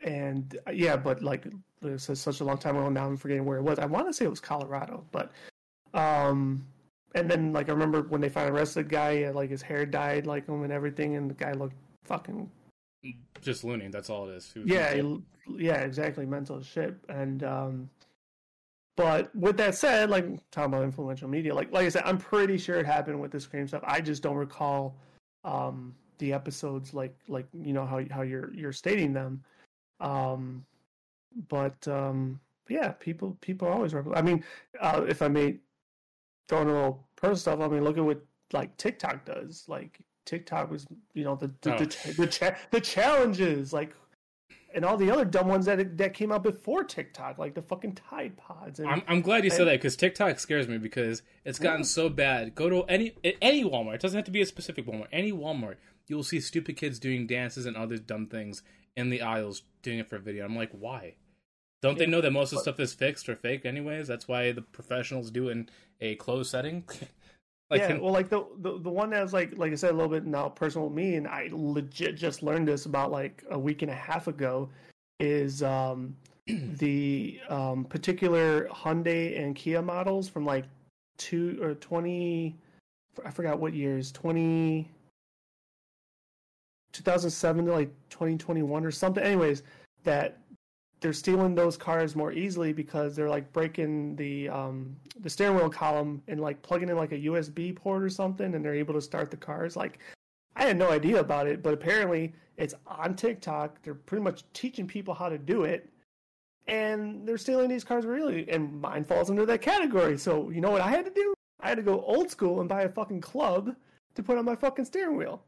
and 0.02 0.56
yeah, 0.72 0.96
but 0.96 1.22
like 1.22 1.46
this 1.82 2.08
is 2.08 2.20
such 2.20 2.40
a 2.40 2.44
long 2.44 2.56
time 2.56 2.76
ago 2.76 2.88
now. 2.88 3.06
I'm 3.06 3.18
forgetting 3.18 3.44
where 3.44 3.58
it 3.58 3.62
was. 3.62 3.78
I 3.78 3.86
want 3.86 4.06
to 4.06 4.12
say 4.12 4.24
it 4.24 4.30
was 4.30 4.40
Colorado, 4.40 5.04
but 5.12 5.32
um, 5.92 6.66
and 7.14 7.30
then 7.30 7.52
like 7.52 7.68
I 7.68 7.72
remember 7.72 8.02
when 8.02 8.22
they 8.22 8.30
finally 8.30 8.56
arrested 8.56 8.86
the 8.86 8.90
guy, 8.90 9.30
like 9.30 9.50
his 9.50 9.60
hair 9.60 9.84
dyed 9.84 10.26
like 10.26 10.46
him 10.46 10.62
and 10.62 10.72
everything, 10.72 11.16
and 11.16 11.28
the 11.28 11.34
guy 11.34 11.52
looked 11.52 11.76
fucking 12.04 12.50
just 13.40 13.64
loony. 13.64 13.88
That's 13.88 14.10
all 14.10 14.28
it 14.28 14.34
is. 14.34 14.52
Yeah, 14.64 15.00
yeah, 15.48 15.80
exactly, 15.80 16.26
mental 16.26 16.58
as 16.58 16.66
shit. 16.66 16.94
And 17.08 17.42
um, 17.42 17.90
but 18.96 19.34
with 19.34 19.56
that 19.56 19.74
said, 19.74 20.10
like 20.10 20.26
talking 20.50 20.74
about 20.74 20.84
influential 20.84 21.28
media, 21.28 21.54
like 21.54 21.72
like 21.72 21.86
I 21.86 21.88
said, 21.88 22.02
I'm 22.04 22.18
pretty 22.18 22.58
sure 22.58 22.78
it 22.78 22.86
happened 22.86 23.20
with 23.20 23.30
the 23.30 23.40
Scream 23.40 23.66
stuff. 23.66 23.82
I 23.84 24.00
just 24.00 24.22
don't 24.22 24.36
recall 24.36 24.96
um 25.44 25.94
the 26.18 26.34
episodes 26.34 26.92
like 26.92 27.16
like 27.28 27.46
you 27.54 27.72
know 27.72 27.86
how 27.86 28.02
how 28.10 28.22
you're 28.22 28.52
you're 28.54 28.72
stating 28.72 29.12
them. 29.12 29.42
Um, 30.00 30.64
but 31.48 31.86
um, 31.88 32.40
yeah, 32.68 32.88
people 32.90 33.36
people 33.40 33.68
always. 33.68 33.94
I 33.94 34.22
mean, 34.22 34.44
uh, 34.80 35.04
if 35.08 35.22
I 35.22 35.28
may 35.28 35.56
throw 36.48 36.62
in 36.62 36.68
a 36.68 36.72
little 36.72 37.08
personal 37.16 37.36
stuff, 37.36 37.60
I 37.60 37.68
mean, 37.68 37.84
look 37.84 37.98
at 37.98 38.04
what 38.04 38.22
like 38.52 38.76
TikTok 38.76 39.24
does. 39.24 39.64
Like 39.68 40.00
TikTok 40.30 40.70
was, 40.70 40.86
you 41.12 41.24
know, 41.24 41.34
the 41.34 41.50
the 41.60 41.74
oh. 41.74 41.78
the, 41.78 42.12
the, 42.12 42.26
cha- 42.28 42.54
the, 42.70 42.80
challenges, 42.80 43.72
like, 43.72 43.92
and 44.72 44.84
all 44.84 44.96
the 44.96 45.10
other 45.10 45.24
dumb 45.24 45.48
ones 45.48 45.66
that 45.66 45.98
that 45.98 46.14
came 46.14 46.30
out 46.30 46.44
before 46.44 46.84
TikTok, 46.84 47.36
like 47.36 47.54
the 47.54 47.62
fucking 47.62 47.96
Tide 47.96 48.36
Pods. 48.36 48.78
And, 48.78 48.88
I'm 48.88 49.02
I'm 49.08 49.22
glad 49.22 49.42
you 49.42 49.50
and, 49.50 49.56
said 49.56 49.66
that 49.66 49.72
because 49.72 49.96
TikTok 49.96 50.38
scares 50.38 50.68
me 50.68 50.78
because 50.78 51.22
it's 51.44 51.58
gotten 51.58 51.82
so 51.82 52.08
bad. 52.08 52.54
Go 52.54 52.70
to 52.70 52.82
any 52.84 53.12
any 53.42 53.64
Walmart. 53.64 53.96
It 53.96 54.00
doesn't 54.02 54.16
have 54.16 54.24
to 54.26 54.30
be 54.30 54.40
a 54.40 54.46
specific 54.46 54.86
Walmart. 54.86 55.08
Any 55.10 55.32
Walmart, 55.32 55.76
you 56.06 56.14
will 56.14 56.22
see 56.22 56.38
stupid 56.38 56.76
kids 56.76 57.00
doing 57.00 57.26
dances 57.26 57.66
and 57.66 57.76
other 57.76 57.98
dumb 57.98 58.26
things 58.26 58.62
in 58.96 59.10
the 59.10 59.22
aisles 59.22 59.62
doing 59.82 59.98
it 59.98 60.08
for 60.08 60.14
a 60.14 60.20
video. 60.20 60.44
I'm 60.44 60.54
like, 60.54 60.70
why? 60.70 61.14
Don't 61.82 61.94
yeah, 61.96 62.04
they 62.04 62.06
know 62.06 62.20
that 62.20 62.30
most 62.30 62.52
of 62.52 62.58
the 62.58 62.62
stuff 62.62 62.78
is 62.78 62.94
fixed 62.94 63.28
or 63.28 63.34
fake 63.34 63.64
anyways? 63.64 64.06
That's 64.06 64.28
why 64.28 64.52
the 64.52 64.62
professionals 64.62 65.32
do 65.32 65.48
it 65.48 65.52
in 65.52 65.68
a 66.00 66.14
closed 66.14 66.50
setting. 66.52 66.84
like, 67.70 67.80
yeah, 67.80 67.98
well, 67.98 68.12
like 68.12 68.28
the, 68.28 68.44
the 68.58 68.78
the 68.80 68.90
one 68.90 69.10
that's 69.10 69.32
like 69.32 69.56
like 69.56 69.72
I 69.72 69.76
said 69.76 69.90
a 69.90 69.94
little 69.94 70.10
bit 70.10 70.26
now 70.26 70.48
personal 70.48 70.88
with 70.88 70.96
me, 70.96 71.14
and 71.14 71.28
I 71.28 71.48
legit 71.52 72.16
just 72.16 72.42
learned 72.42 72.66
this 72.66 72.86
about 72.86 73.12
like 73.12 73.44
a 73.50 73.58
week 73.58 73.82
and 73.82 73.90
a 73.90 73.94
half 73.94 74.26
ago, 74.26 74.68
is 75.20 75.62
um 75.62 76.16
the 76.46 77.40
um 77.48 77.84
particular 77.84 78.66
Hyundai 78.68 79.40
and 79.40 79.54
Kia 79.54 79.82
models 79.82 80.28
from 80.28 80.44
like 80.44 80.64
two 81.16 81.58
or 81.62 81.74
twenty, 81.74 82.56
I 83.24 83.30
forgot 83.30 83.60
what 83.60 83.72
years 83.72 84.10
twenty 84.10 84.90
2007 86.92 87.66
to 87.66 87.72
like 87.72 87.92
2021 88.10 88.84
or 88.84 88.90
something. 88.90 89.22
Anyways, 89.22 89.62
that 90.02 90.38
they're 91.00 91.12
stealing 91.12 91.54
those 91.54 91.76
cars 91.76 92.14
more 92.14 92.32
easily 92.32 92.72
because 92.72 93.16
they're 93.16 93.28
like 93.28 93.50
breaking 93.52 94.16
the 94.16 94.48
um, 94.48 94.94
the 95.20 95.30
steering 95.30 95.56
wheel 95.56 95.70
column 95.70 96.22
and 96.28 96.40
like 96.40 96.60
plugging 96.62 96.88
in 96.88 96.96
like 96.96 97.12
a 97.12 97.18
USB 97.18 97.74
port 97.74 98.02
or 98.02 98.10
something, 98.10 98.54
and 98.54 98.64
they're 98.64 98.74
able 98.74 98.94
to 98.94 99.00
start 99.00 99.30
the 99.30 99.36
cars. 99.36 99.76
Like, 99.76 99.98
I 100.56 100.64
had 100.64 100.76
no 100.76 100.90
idea 100.90 101.20
about 101.20 101.46
it, 101.46 101.62
but 101.62 101.72
apparently 101.72 102.34
it's 102.56 102.74
on 102.86 103.16
TikTok. 103.16 103.80
They're 103.82 103.94
pretty 103.94 104.22
much 104.22 104.44
teaching 104.52 104.86
people 104.86 105.14
how 105.14 105.28
to 105.28 105.38
do 105.38 105.64
it, 105.64 105.88
and 106.66 107.26
they're 107.26 107.38
stealing 107.38 107.70
these 107.70 107.84
cars 107.84 108.04
really, 108.04 108.48
and 108.50 108.80
mine 108.80 109.04
falls 109.04 109.30
under 109.30 109.46
that 109.46 109.62
category. 109.62 110.18
So 110.18 110.50
you 110.50 110.60
know 110.60 110.70
what 110.70 110.82
I 110.82 110.90
had 110.90 111.06
to 111.06 111.10
do? 111.10 111.34
I 111.60 111.68
had 111.68 111.76
to 111.76 111.82
go 111.82 112.02
old 112.02 112.30
school 112.30 112.60
and 112.60 112.68
buy 112.68 112.82
a 112.82 112.88
fucking 112.88 113.20
club 113.22 113.74
to 114.14 114.22
put 114.22 114.36
on 114.36 114.44
my 114.44 114.56
fucking 114.56 114.84
steering 114.84 115.16
wheel. 115.16 115.42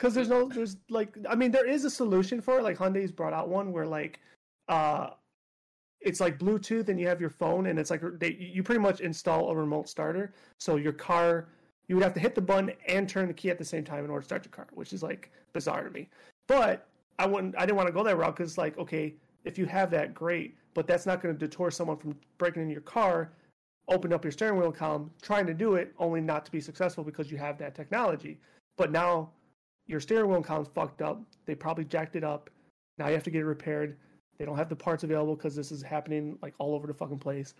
Because 0.00 0.14
there's 0.14 0.30
no, 0.30 0.48
there's 0.48 0.78
like, 0.88 1.14
I 1.28 1.34
mean, 1.34 1.50
there 1.50 1.68
is 1.68 1.84
a 1.84 1.90
solution 1.90 2.40
for 2.40 2.58
it. 2.58 2.62
Like 2.62 2.78
Hyundai's 2.78 3.12
brought 3.12 3.34
out 3.34 3.50
one 3.50 3.70
where 3.70 3.86
like, 3.86 4.18
uh, 4.68 5.10
it's 6.00 6.20
like 6.20 6.38
Bluetooth 6.38 6.88
and 6.88 6.98
you 6.98 7.06
have 7.06 7.20
your 7.20 7.28
phone 7.28 7.66
and 7.66 7.78
it's 7.78 7.90
like 7.90 8.00
they, 8.18 8.32
you 8.32 8.62
pretty 8.62 8.80
much 8.80 9.00
install 9.00 9.50
a 9.50 9.54
remote 9.54 9.90
starter. 9.90 10.32
So 10.58 10.76
your 10.76 10.94
car, 10.94 11.48
you 11.86 11.96
would 11.96 12.02
have 12.02 12.14
to 12.14 12.20
hit 12.20 12.34
the 12.34 12.40
button 12.40 12.72
and 12.88 13.06
turn 13.06 13.28
the 13.28 13.34
key 13.34 13.50
at 13.50 13.58
the 13.58 13.64
same 13.64 13.84
time 13.84 14.02
in 14.02 14.10
order 14.10 14.22
to 14.22 14.24
start 14.24 14.42
your 14.42 14.52
car, 14.52 14.68
which 14.72 14.94
is 14.94 15.02
like 15.02 15.30
bizarre 15.52 15.84
to 15.84 15.90
me. 15.90 16.08
But 16.48 16.88
I 17.18 17.26
wouldn't, 17.26 17.54
I 17.58 17.66
didn't 17.66 17.76
want 17.76 17.88
to 17.88 17.92
go 17.92 18.02
that 18.02 18.16
route 18.16 18.34
because 18.34 18.56
like, 18.56 18.78
okay, 18.78 19.12
if 19.44 19.58
you 19.58 19.66
have 19.66 19.90
that, 19.90 20.14
great, 20.14 20.56
but 20.72 20.86
that's 20.86 21.04
not 21.04 21.20
going 21.20 21.34
to 21.34 21.38
deter 21.38 21.70
someone 21.70 21.98
from 21.98 22.16
breaking 22.38 22.62
into 22.62 22.72
your 22.72 22.80
car, 22.80 23.32
open 23.88 24.14
up 24.14 24.24
your 24.24 24.32
steering 24.32 24.58
wheel 24.58 24.72
column, 24.72 25.10
trying 25.20 25.46
to 25.46 25.52
do 25.52 25.74
it, 25.74 25.92
only 25.98 26.22
not 26.22 26.46
to 26.46 26.50
be 26.50 26.60
successful 26.60 27.04
because 27.04 27.30
you 27.30 27.36
have 27.36 27.58
that 27.58 27.74
technology. 27.74 28.38
But 28.78 28.92
now 28.92 29.32
your 29.90 30.00
steering 30.00 30.30
wheel 30.30 30.42
column's 30.42 30.68
fucked 30.68 31.02
up. 31.02 31.20
They 31.46 31.54
probably 31.56 31.84
jacked 31.84 32.14
it 32.14 32.22
up. 32.22 32.48
Now 32.96 33.08
you 33.08 33.14
have 33.14 33.24
to 33.24 33.30
get 33.30 33.40
it 33.40 33.46
repaired. 33.46 33.96
They 34.38 34.44
don't 34.44 34.56
have 34.56 34.68
the 34.68 34.76
parts 34.76 35.02
available 35.02 35.34
because 35.34 35.56
this 35.56 35.72
is 35.72 35.82
happening 35.82 36.38
like 36.42 36.54
all 36.58 36.74
over 36.74 36.86
the 36.86 36.94
fucking 36.94 37.18
place. 37.18 37.54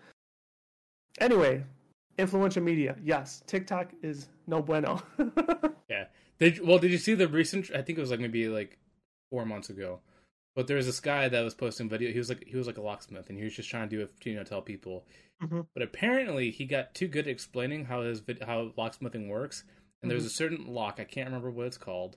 Anyway, 1.19 1.65
influential 2.19 2.63
media. 2.63 2.97
Yes, 3.03 3.43
TikTok 3.47 3.91
is 4.03 4.29
no 4.47 4.63
bueno. 4.63 5.03
yeah. 5.91 6.05
Did 6.39 6.65
well? 6.67 6.79
Did 6.79 6.93
you 6.93 6.99
see 6.99 7.15
the 7.15 7.27
recent? 7.29 7.71
I 7.75 7.83
think 7.83 7.99
it 7.99 8.01
was 8.01 8.11
like 8.11 8.21
maybe 8.21 8.49
like 8.49 8.79
four 9.31 9.45
months 9.45 9.71
ago. 9.71 10.01
But 10.55 10.67
there 10.67 10.77
was 10.77 10.87
this 10.87 11.01
guy 11.01 11.29
that 11.29 11.43
was 11.43 11.55
posting 11.55 11.89
video. 11.89 12.13
He 12.13 12.19
was 12.19 12.29
like 12.29 12.45
he 12.47 12.57
was 12.57 12.67
like 12.67 12.79
a 12.79 12.83
locksmith, 12.83 13.29
and 13.29 13.37
he 13.37 13.45
was 13.45 13.55
just 13.55 13.69
trying 13.69 13.89
to 13.89 13.97
do 13.97 14.03
it, 14.03 14.13
you 14.25 14.37
know, 14.37 14.45
tell 14.45 14.63
people. 14.63 15.05
Mm-hmm. 15.43 15.61
But 15.75 15.83
apparently, 15.83 16.51
he 16.51 16.65
got 16.65 16.95
too 16.95 17.09
good 17.09 17.27
at 17.27 17.31
explaining 17.31 17.85
how 17.85 18.03
his 18.03 18.23
how 18.47 18.73
locksmithing 18.79 19.29
works. 19.29 19.65
And 20.03 20.11
mm-hmm. 20.11 20.19
there's 20.19 20.27
a 20.27 20.35
certain 20.35 20.67
lock 20.67 20.99
I 20.99 21.05
can't 21.05 21.27
remember 21.27 21.51
what 21.51 21.67
it's 21.67 21.79
called. 21.79 22.17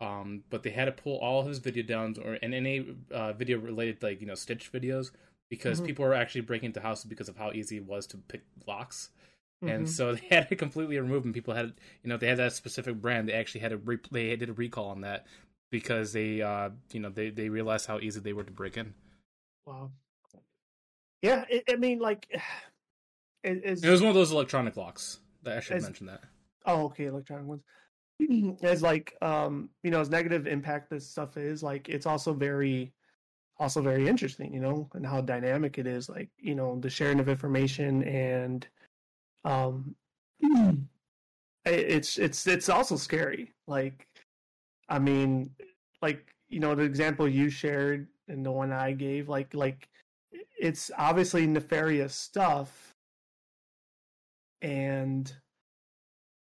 Um, 0.00 0.42
but 0.50 0.62
they 0.62 0.70
had 0.70 0.86
to 0.86 0.92
pull 0.92 1.18
all 1.18 1.44
his 1.44 1.58
video 1.58 1.82
downs 1.84 2.18
or 2.18 2.36
and 2.42 2.52
any 2.52 2.96
uh, 3.12 3.32
video 3.32 3.58
related 3.58 4.02
like 4.02 4.20
you 4.20 4.26
know 4.26 4.34
stitch 4.34 4.72
videos 4.72 5.10
because 5.48 5.78
mm-hmm. 5.78 5.86
people 5.86 6.04
were 6.04 6.14
actually 6.14 6.40
breaking 6.40 6.66
into 6.68 6.80
houses 6.80 7.04
because 7.04 7.28
of 7.28 7.36
how 7.36 7.52
easy 7.52 7.76
it 7.76 7.86
was 7.86 8.06
to 8.08 8.16
pick 8.16 8.42
locks. 8.66 9.10
And 9.62 9.84
mm-hmm. 9.84 9.86
so 9.86 10.14
they 10.14 10.26
had 10.30 10.48
to 10.48 10.56
completely 10.56 10.98
remove 10.98 11.22
them. 11.22 11.32
People 11.32 11.54
had, 11.54 11.74
you 12.02 12.10
know, 12.10 12.16
they 12.16 12.26
had 12.26 12.38
that 12.38 12.52
specific 12.52 13.00
brand. 13.00 13.28
They 13.28 13.32
actually 13.34 13.60
had 13.60 13.72
a 13.72 13.76
re- 13.76 13.98
they 14.10 14.34
did 14.36 14.50
a 14.50 14.52
recall 14.52 14.88
on 14.88 15.02
that 15.02 15.26
because 15.70 16.12
they 16.12 16.40
uh 16.40 16.70
you 16.92 17.00
know 17.00 17.08
they 17.08 17.30
they 17.30 17.48
realized 17.48 17.86
how 17.86 17.98
easy 17.98 18.20
they 18.20 18.32
were 18.32 18.44
to 18.44 18.52
break 18.52 18.76
in. 18.76 18.94
Wow. 19.66 19.90
Yeah, 21.22 21.44
it, 21.48 21.64
I 21.70 21.76
mean, 21.76 22.00
like 22.00 22.26
it, 23.42 23.82
it, 23.82 23.88
was 23.88 24.02
one 24.02 24.10
of 24.10 24.14
those 24.14 24.32
electronic 24.32 24.76
locks. 24.76 25.20
That 25.42 25.58
I 25.58 25.60
should 25.60 25.82
mention 25.82 26.06
that. 26.06 26.22
Oh, 26.64 26.84
okay, 26.86 27.06
electronic 27.06 27.46
ones. 27.46 27.62
as 28.62 28.80
like 28.80 29.16
um 29.22 29.68
you 29.82 29.90
know 29.90 30.00
as 30.00 30.08
negative 30.08 30.46
impact 30.46 30.88
this 30.88 31.04
stuff 31.04 31.36
is 31.36 31.64
like 31.64 31.88
it's 31.88 32.06
also 32.06 32.32
very 32.32 32.92
also 33.58 33.82
very 33.82 34.06
interesting 34.06 34.54
you 34.54 34.60
know 34.60 34.88
and 34.94 35.04
how 35.04 35.20
dynamic 35.20 35.78
it 35.78 35.86
is 35.86 36.08
like 36.08 36.28
you 36.38 36.54
know 36.54 36.78
the 36.78 36.88
sharing 36.88 37.18
of 37.18 37.28
information 37.28 38.04
and 38.04 38.68
um 39.44 39.96
it's 41.64 42.18
it's 42.18 42.46
it's 42.46 42.68
also 42.68 42.96
scary 42.96 43.52
like 43.66 44.06
I 44.88 44.98
mean, 44.98 45.50
like 46.02 46.34
you 46.48 46.60
know, 46.60 46.74
the 46.74 46.82
example 46.82 47.28
you 47.28 47.50
shared 47.50 48.08
and 48.28 48.44
the 48.44 48.52
one 48.52 48.72
I 48.72 48.92
gave, 48.92 49.28
like 49.28 49.54
like 49.54 49.88
it's 50.58 50.90
obviously 50.98 51.46
nefarious 51.46 52.14
stuff, 52.14 52.94
and 54.62 55.32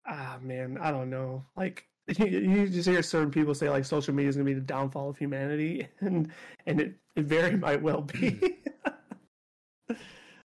ah 0.08 0.38
man, 0.42 0.78
I 0.80 0.92
don't 0.92 1.10
know. 1.10 1.46
Like 1.56 1.88
you, 2.18 2.26
you 2.26 2.68
just 2.68 2.88
hear 2.88 3.02
certain 3.02 3.32
people 3.32 3.54
say 3.54 3.70
like 3.70 3.86
social 3.86 4.14
media 4.14 4.30
is 4.30 4.36
going 4.36 4.46
to 4.46 4.54
be 4.54 4.60
the 4.60 4.66
downfall 4.66 5.10
of 5.10 5.18
humanity, 5.18 5.88
and 6.00 6.32
and 6.66 6.82
it, 6.82 6.96
it 7.16 7.26
very 7.26 7.58
might 7.58 7.82
well 7.82 8.02
be. 8.02 8.58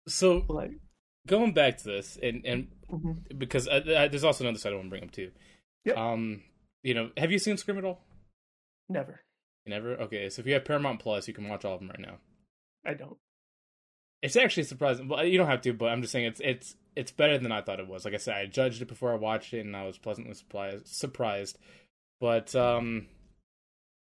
so 0.09 0.45
like 0.49 0.73
going 1.27 1.53
back 1.53 1.79
to 1.79 1.85
this, 1.85 2.19
and 2.23 2.45
and 2.47 2.69
mm-hmm. 2.91 3.37
because 3.37 3.69
I, 3.69 3.77
I, 3.77 4.09
there's 4.09 4.24
also 4.24 4.45
another 4.45 4.59
side 4.59 4.73
I 4.73 4.77
want 4.77 4.87
to 4.87 4.91
bring 4.91 5.05
up 5.05 5.12
too. 5.12 5.31
Yep. 5.85 5.97
Um, 5.97 6.43
you 6.83 6.95
know, 6.95 7.11
have 7.16 7.31
you 7.31 7.39
seen 7.39 7.57
Scream 7.57 7.79
at 7.79 7.85
all? 7.85 8.01
Never. 8.89 9.20
never? 9.66 9.93
Okay, 10.03 10.29
so 10.29 10.41
if 10.41 10.47
you 10.47 10.55
have 10.55 10.65
Paramount 10.65 11.01
Plus, 11.01 11.29
you 11.29 11.35
can 11.35 11.49
watch 11.49 11.65
all 11.65 11.74
of 11.74 11.81
them 11.81 11.89
right 11.89 12.01
now. 12.01 12.19
I 12.85 12.95
don't. 12.95 13.16
It's 14.23 14.36
actually 14.36 14.62
surprising. 14.62 15.09
Well, 15.09 15.24
you 15.24 15.36
don't 15.36 15.49
have 15.49 15.62
to, 15.62 15.73
but 15.73 15.86
I'm 15.86 16.01
just 16.01 16.12
saying 16.12 16.27
it's 16.27 16.40
it's 16.40 16.77
it's 16.94 17.11
better 17.11 17.39
than 17.39 17.51
I 17.51 17.61
thought 17.61 17.81
it 17.81 17.89
was. 17.89 18.05
Like 18.05 18.15
I 18.15 18.19
said, 18.19 18.36
I 18.36 18.47
judged 18.47 18.81
it 18.81 18.89
before 18.89 19.12
I 19.12 19.16
watched 19.16 19.53
it, 19.53 19.66
and 19.66 19.77
I 19.77 19.85
was 19.85 19.99
pleasantly 19.99 20.35
surprised. 20.35 20.86
Surprised, 20.86 21.59
but 22.20 22.55
um, 22.55 23.07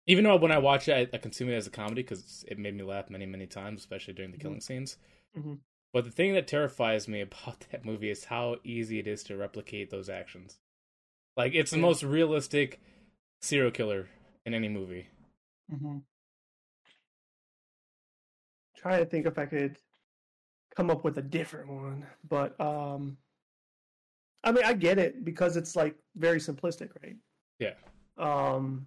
even 0.05 0.23
though 0.23 0.38
when 0.38 0.51
I 0.51 0.59
watch 0.59 0.88
it, 0.88 1.09
I, 1.13 1.15
I 1.15 1.19
consume 1.19 1.49
it 1.49 1.55
as 1.55 1.67
a 1.67 1.71
comedy 1.71 2.03
because 2.03 2.45
it 2.47 2.57
made 2.57 2.75
me 2.75 2.84
laugh 2.84 3.09
many 3.09 3.25
many 3.25 3.47
times, 3.47 3.81
especially 3.81 4.13
during 4.13 4.31
the 4.31 4.38
mm-hmm. 4.38 4.47
killing 4.47 4.61
scenes. 4.61 4.97
Mm-hmm. 5.38 5.55
But 5.93 6.05
the 6.05 6.11
thing 6.11 6.34
that 6.34 6.47
terrifies 6.47 7.07
me 7.07 7.21
about 7.21 7.65
that 7.71 7.85
movie 7.85 8.09
is 8.09 8.25
how 8.25 8.57
easy 8.63 8.99
it 8.99 9.07
is 9.07 9.23
to 9.23 9.35
replicate 9.35 9.89
those 9.89 10.09
actions. 10.09 10.57
Like 11.35 11.53
it's 11.53 11.71
the 11.71 11.77
most 11.77 12.01
realistic 12.01 12.79
serial 13.41 13.71
killer 13.71 14.07
in 14.45 14.53
any 14.53 14.69
movie. 14.69 15.07
Mm-hmm. 15.71 15.97
Trying 18.77 18.99
to 18.99 19.05
think 19.05 19.25
if 19.25 19.38
I 19.38 19.45
could 19.45 19.77
come 20.77 20.89
up 20.89 21.03
with 21.03 21.17
a 21.17 21.21
different 21.21 21.69
one, 21.69 22.05
but 22.29 22.59
um, 22.61 23.17
I 24.43 24.51
mean 24.51 24.63
I 24.63 24.73
get 24.73 24.97
it 24.97 25.25
because 25.25 25.57
it's 25.57 25.75
like 25.75 25.95
very 26.15 26.39
simplistic, 26.39 26.91
right? 27.03 27.17
Yeah. 27.59 27.73
Um, 28.17 28.85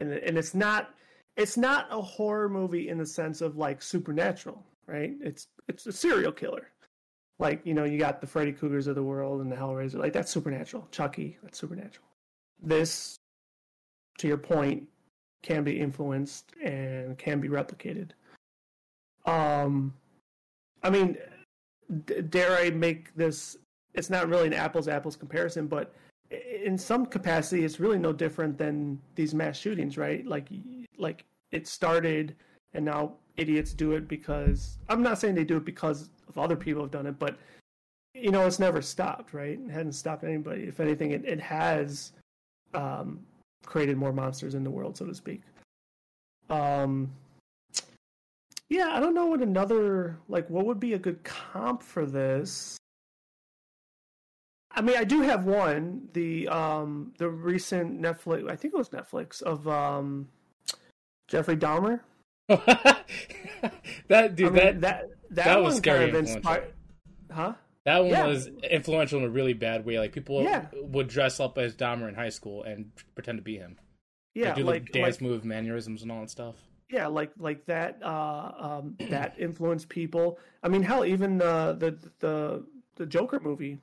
and 0.00 0.12
and 0.12 0.38
it's 0.38 0.54
not 0.54 0.94
it's 1.36 1.56
not 1.56 1.88
a 1.90 2.00
horror 2.00 2.48
movie 2.48 2.88
in 2.88 2.98
the 2.98 3.06
sense 3.06 3.40
of 3.40 3.56
like 3.56 3.82
supernatural, 3.82 4.64
right? 4.86 5.12
It's 5.20 5.48
it's 5.68 5.86
a 5.86 5.92
serial 5.92 6.32
killer 6.32 6.68
like 7.38 7.60
you 7.64 7.74
know 7.74 7.84
you 7.84 7.98
got 7.98 8.20
the 8.20 8.26
Freddy 8.26 8.52
Kruegers 8.52 8.86
of 8.86 8.94
the 8.94 9.02
world 9.02 9.40
and 9.40 9.50
the 9.50 9.56
Hellraiser, 9.56 9.94
like 9.94 10.12
that's 10.12 10.30
supernatural. 10.30 10.88
Chucky, 10.90 11.38
that's 11.42 11.58
supernatural. 11.58 12.06
This, 12.60 13.16
to 14.18 14.26
your 14.26 14.38
point, 14.38 14.84
can 15.42 15.62
be 15.62 15.78
influenced 15.78 16.52
and 16.62 17.16
can 17.16 17.40
be 17.40 17.48
replicated. 17.48 18.10
Um, 19.26 19.94
I 20.82 20.90
mean, 20.90 21.16
d- 22.06 22.22
dare 22.22 22.56
I 22.58 22.70
make 22.70 23.14
this? 23.14 23.56
It's 23.94 24.10
not 24.10 24.28
really 24.28 24.46
an 24.46 24.54
apples 24.54 24.88
apples 24.88 25.16
comparison, 25.16 25.66
but 25.66 25.94
in 26.30 26.76
some 26.76 27.06
capacity, 27.06 27.64
it's 27.64 27.80
really 27.80 27.98
no 27.98 28.12
different 28.12 28.58
than 28.58 29.00
these 29.14 29.34
mass 29.34 29.58
shootings, 29.58 29.96
right? 29.96 30.26
Like, 30.26 30.48
like 30.98 31.24
it 31.52 31.66
started, 31.66 32.36
and 32.74 32.84
now 32.84 33.14
idiots 33.36 33.72
do 33.72 33.92
it 33.92 34.08
because 34.08 34.78
I'm 34.88 35.02
not 35.02 35.18
saying 35.18 35.34
they 35.34 35.44
do 35.44 35.56
it 35.56 35.64
because 35.64 36.10
of 36.28 36.38
other 36.38 36.56
people 36.56 36.82
have 36.82 36.90
done 36.90 37.06
it, 37.06 37.18
but 37.18 37.38
you 38.14 38.30
know, 38.30 38.46
it's 38.46 38.58
never 38.58 38.82
stopped, 38.82 39.32
right? 39.32 39.58
It 39.58 39.70
hasn't 39.70 39.94
stopped 39.94 40.24
anybody. 40.24 40.64
If 40.64 40.80
anything, 40.80 41.12
it, 41.12 41.24
it 41.24 41.40
has 41.40 42.12
um, 42.74 43.20
created 43.64 43.96
more 43.96 44.12
monsters 44.12 44.54
in 44.54 44.64
the 44.64 44.70
world, 44.70 44.96
so 44.96 45.06
to 45.06 45.14
speak. 45.14 45.42
Um, 46.50 47.10
yeah, 48.68 48.90
I 48.92 49.00
don't 49.00 49.14
know 49.14 49.26
what 49.26 49.40
another 49.40 50.18
like 50.28 50.48
what 50.50 50.66
would 50.66 50.80
be 50.80 50.94
a 50.94 50.98
good 50.98 51.24
comp 51.24 51.82
for 51.82 52.04
this. 52.04 52.76
I 54.70 54.82
mean, 54.82 54.96
I 54.96 55.04
do 55.04 55.22
have 55.22 55.46
one. 55.46 56.08
The 56.12 56.48
um 56.48 57.12
the 57.18 57.28
recent 57.28 58.00
Netflix, 58.00 58.50
I 58.50 58.56
think 58.56 58.74
it 58.74 58.76
was 58.76 58.90
Netflix 58.90 59.42
of 59.42 59.66
um 59.66 60.28
Jeffrey 61.28 61.56
Dahmer. 61.56 62.00
that 62.48 63.04
dude, 64.08 64.48
I 64.48 64.50
mean, 64.50 64.54
that 64.54 64.80
that 64.80 65.10
that, 65.30 65.44
that 65.44 65.62
was 65.62 65.76
scary. 65.76 66.10
Kind 66.10 66.16
of 66.16 66.28
inspired, 66.28 66.72
huh? 67.30 67.54
That 67.84 68.00
one 68.00 68.10
yeah. 68.10 68.26
was 68.26 68.48
influential 68.70 69.18
in 69.18 69.24
a 69.24 69.30
really 69.30 69.54
bad 69.54 69.86
way. 69.86 69.98
Like 69.98 70.12
people 70.12 70.42
yeah. 70.42 70.66
would 70.74 71.08
dress 71.08 71.40
up 71.40 71.56
as 71.56 71.74
Dahmer 71.74 72.06
in 72.06 72.14
high 72.14 72.28
school 72.28 72.62
and 72.62 72.90
pretend 73.14 73.38
to 73.38 73.42
be 73.42 73.56
him. 73.56 73.78
Yeah, 74.34 74.48
like, 74.48 74.56
do 74.56 74.62
like 74.64 74.92
dance 74.92 75.16
like, 75.16 75.22
move 75.22 75.44
mannerisms 75.44 76.02
and 76.02 76.12
all 76.12 76.20
that 76.20 76.30
stuff. 76.30 76.56
Yeah, 76.90 77.06
like 77.08 77.32
like 77.38 77.66
that. 77.66 77.98
Uh, 78.02 78.52
um, 78.58 78.96
that 79.10 79.34
influenced 79.38 79.88
people. 79.88 80.38
I 80.62 80.68
mean, 80.68 80.82
hell, 80.82 81.04
even 81.04 81.42
uh, 81.42 81.74
the 81.74 81.98
the 82.20 82.64
the 82.96 83.06
Joker 83.06 83.40
movie. 83.40 83.78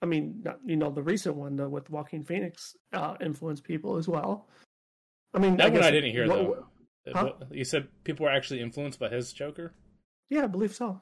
I 0.00 0.06
mean, 0.06 0.42
not, 0.44 0.60
you 0.64 0.76
know, 0.76 0.90
the 0.90 1.02
recent 1.02 1.34
one 1.34 1.56
the, 1.56 1.68
with 1.68 1.90
Joaquin 1.90 2.24
Phoenix 2.24 2.76
uh, 2.92 3.16
influenced 3.20 3.64
people 3.64 3.96
as 3.96 4.06
well. 4.06 4.48
I 5.34 5.38
mean, 5.38 5.56
that 5.56 5.66
I 5.66 5.70
one 5.70 5.82
I 5.82 5.90
didn't 5.90 6.12
hear 6.12 6.26
what, 6.26 6.36
though. 6.36 6.66
Huh? 7.12 7.32
You 7.50 7.64
said 7.64 7.88
people 8.04 8.24
were 8.24 8.32
actually 8.32 8.60
influenced 8.60 8.98
by 8.98 9.08
his 9.08 9.32
Joker. 9.32 9.74
Yeah, 10.30 10.44
I 10.44 10.46
believe 10.46 10.74
so. 10.74 11.00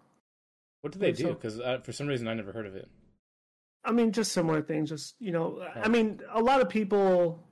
What 0.81 0.93
did 0.93 1.01
they 1.01 1.13
do? 1.13 1.29
Because 1.29 1.57
so. 1.57 1.81
for 1.83 1.93
some 1.93 2.07
reason 2.07 2.29
I 2.29 2.35
never 2.35 2.53
heard 2.53 2.67
of 2.67 2.75
it. 2.75 2.89
I 3.85 3.93
mean, 3.93 4.13
just 4.13 4.33
similar 4.33 4.63
things. 4.63 4.89
Just 4.89 5.15
you 5.21 5.31
know, 5.31 5.61
oh. 5.63 5.81
I 5.81 5.89
mean, 5.89 6.21
a 6.33 6.41
lot 6.41 6.61
of 6.61 6.69
people. 6.69 7.46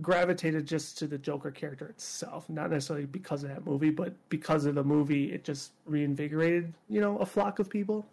Gravitated 0.00 0.66
just 0.66 0.98
to 0.98 1.06
the 1.06 1.18
Joker 1.18 1.50
character 1.50 1.86
itself, 1.86 2.48
not 2.48 2.70
necessarily 2.70 3.06
because 3.06 3.42
of 3.42 3.50
that 3.50 3.66
movie, 3.66 3.90
but 3.90 4.14
because 4.28 4.64
of 4.64 4.74
the 4.76 4.84
movie, 4.84 5.32
it 5.32 5.44
just 5.44 5.72
reinvigorated, 5.84 6.72
you 6.88 7.00
know, 7.00 7.18
a 7.18 7.26
flock 7.26 7.58
of 7.58 7.68
people. 7.68 8.06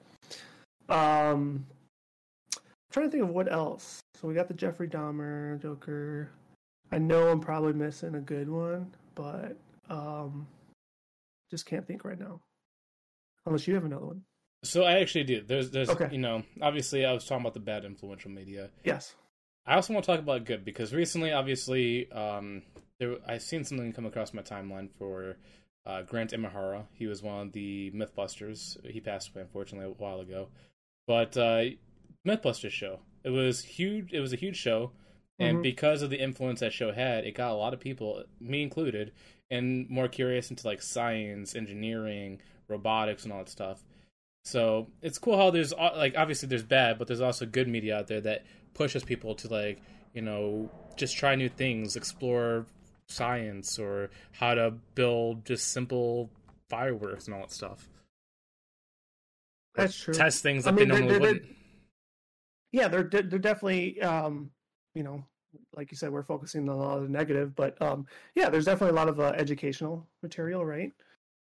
Um, 0.90 1.66
I'm 2.56 2.62
trying 2.92 3.06
to 3.08 3.12
think 3.12 3.24
of 3.24 3.30
what 3.30 3.52
else. 3.52 4.00
So 4.16 4.28
we 4.28 4.34
got 4.34 4.48
the 4.48 4.54
Jeffrey 4.54 4.88
Dahmer 4.88 5.62
Joker. 5.62 6.30
I 6.92 6.98
know 6.98 7.28
I'm 7.28 7.40
probably 7.42 7.74
missing 7.74 8.16
a 8.16 8.22
good 8.22 8.50
one, 8.50 8.92
but 9.14 9.58
um, 9.90 10.48
just 11.52 11.66
can't 11.66 11.86
think 11.86 12.04
right 12.04 12.20
now. 12.20 12.40
Unless 13.46 13.68
you 13.68 13.76
have 13.76 13.86
another 13.86 14.06
one. 14.06 14.24
So 14.64 14.84
I 14.84 15.00
actually 15.00 15.26
do. 15.26 15.42
There's, 15.42 15.70
there's, 15.70 15.90
Okay. 15.90 16.10
you 16.12 16.18
know, 16.18 16.44
obviously 16.62 17.06
I 17.06 17.14
was 17.14 17.26
talking 17.26 17.42
about 17.42 17.54
the 17.54 17.60
bad 17.60 17.86
influential 17.86 18.32
media. 18.32 18.70
Yes. 18.84 19.14
I 19.68 19.76
also 19.76 19.94
want 19.94 20.06
to 20.06 20.12
talk 20.12 20.20
about 20.20 20.46
good 20.46 20.64
because 20.64 20.94
recently, 20.94 21.32
obviously, 21.34 22.10
um, 22.12 22.62
there 23.00 23.18
I've 23.28 23.42
seen 23.42 23.64
something 23.66 23.92
come 23.94 24.06
across 24.06 24.34
my 24.34 24.42
timeline 24.42 24.90
for 24.98 25.36
uh, 25.86 26.04
Grant 26.04 26.32
Imahara. 26.32 26.86
He 26.94 27.06
was 27.08 27.22
one 27.22 27.48
of 27.48 27.52
the 27.52 27.92
MythBusters. 27.92 28.84
He 28.90 29.02
passed 29.02 29.30
away 29.30 29.42
unfortunately 29.42 29.88
a 29.88 29.94
while 29.94 30.22
ago, 30.22 30.48
but 31.06 31.36
uh, 31.38 31.66
MythBusters 32.26 32.72
show 32.72 33.00
it 33.24 33.30
was 33.30 33.64
huge. 33.64 34.14
It 34.14 34.22
was 34.22 34.32
a 34.32 34.38
huge 34.38 34.56
show, 34.58 34.92
and 35.38 35.58
Mhm. 35.58 35.64
because 35.64 36.02
of 36.02 36.10
the 36.10 36.22
influence 36.22 36.62
that 36.62 36.72
show 36.72 36.94
had, 36.94 37.26
it 37.26 37.36
got 37.36 37.52
a 37.52 37.56
lot 37.56 37.74
of 37.74 37.80
people, 37.82 38.24
me 38.40 38.64
included, 38.64 39.12
and 39.52 39.90
more 39.90 40.08
curious 40.08 40.50
into 40.50 40.66
like 40.66 40.82
science, 40.82 41.56
engineering, 41.56 42.42
robotics, 42.70 43.24
and 43.26 43.34
all 43.34 43.40
that 43.40 43.50
stuff. 43.50 43.84
So 44.46 44.88
it's 45.02 45.18
cool 45.18 45.36
how 45.38 45.52
there's 45.52 45.74
uh, 45.74 45.92
like 45.98 46.16
obviously 46.18 46.48
there's 46.48 46.64
bad, 46.64 46.98
but 46.98 47.08
there's 47.08 47.20
also 47.22 47.46
good 47.46 47.68
media 47.68 47.98
out 47.98 48.08
there 48.08 48.22
that 48.22 48.46
pushes 48.78 49.04
people 49.04 49.36
to 49.36 49.48
like 49.50 49.82
you 50.14 50.22
know 50.22 50.70
just 50.96 51.18
try 51.18 51.36
new 51.36 51.50
things, 51.50 51.96
explore 51.96 52.66
science 53.10 53.78
or 53.80 54.10
how 54.34 54.54
to 54.54 54.72
build 54.96 55.46
just 55.46 55.70
simple 55.70 56.30
fireworks 56.70 57.26
and 57.26 57.36
all 57.36 57.42
that 57.42 57.52
stuff. 57.52 57.88
That's 59.76 59.96
true. 59.98 60.14
Test 60.14 60.42
things 60.44 60.66
I 60.66 60.72
that 60.72 60.78
mean, 60.80 60.90
they 60.90 60.96
normally 61.00 61.14
they- 61.14 61.20
they- 61.20 61.34
wouldn't. 61.34 61.56
yeah, 62.72 62.88
they're 62.88 63.04
they're 63.04 63.40
definitely 63.40 64.02
um, 64.02 64.52
you 64.96 65.04
know, 65.04 65.24
like 65.76 65.92
you 65.92 65.98
said, 65.98 66.12
we're 66.12 66.24
focusing 66.24 66.68
on 66.68 66.76
a 66.76 66.78
lot 66.80 66.98
of 66.98 67.04
the 67.04 67.10
negative, 67.10 67.56
but 67.56 67.80
um, 67.82 68.06
yeah, 68.36 68.50
there's 68.50 68.66
definitely 68.66 68.92
a 68.98 69.00
lot 69.00 69.10
of 69.10 69.20
uh, 69.20 69.34
educational 69.38 70.08
material, 70.24 70.66
right? 70.66 70.92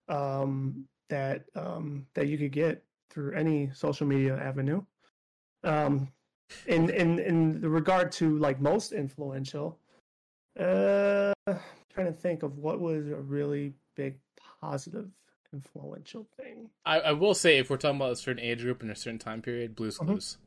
Um, 0.08 0.86
that 1.10 1.44
um 1.54 2.06
that 2.14 2.28
you 2.28 2.38
could 2.38 2.50
get 2.52 2.82
through 3.10 3.34
any 3.34 3.70
social 3.72 4.06
media 4.06 4.36
avenue. 4.36 4.82
Um, 5.62 6.08
in 6.66 6.90
in 6.90 7.18
in 7.18 7.60
the 7.60 7.68
regard 7.68 8.12
to 8.12 8.38
like 8.38 8.60
most 8.60 8.92
influential, 8.92 9.78
uh, 10.58 11.32
trying 11.92 12.06
to 12.06 12.12
think 12.12 12.42
of 12.42 12.58
what 12.58 12.80
was 12.80 13.08
a 13.08 13.16
really 13.16 13.74
big 13.96 14.18
positive 14.60 15.08
influential 15.52 16.26
thing. 16.36 16.68
I, 16.84 17.00
I 17.00 17.12
will 17.12 17.34
say 17.34 17.58
if 17.58 17.70
we're 17.70 17.76
talking 17.76 17.96
about 17.96 18.12
a 18.12 18.16
certain 18.16 18.42
age 18.42 18.62
group 18.62 18.82
in 18.82 18.90
a 18.90 18.96
certain 18.96 19.18
time 19.18 19.42
period, 19.42 19.74
Blue's 19.76 19.98
Mhm. 19.98 20.06
Clues. 20.06 20.38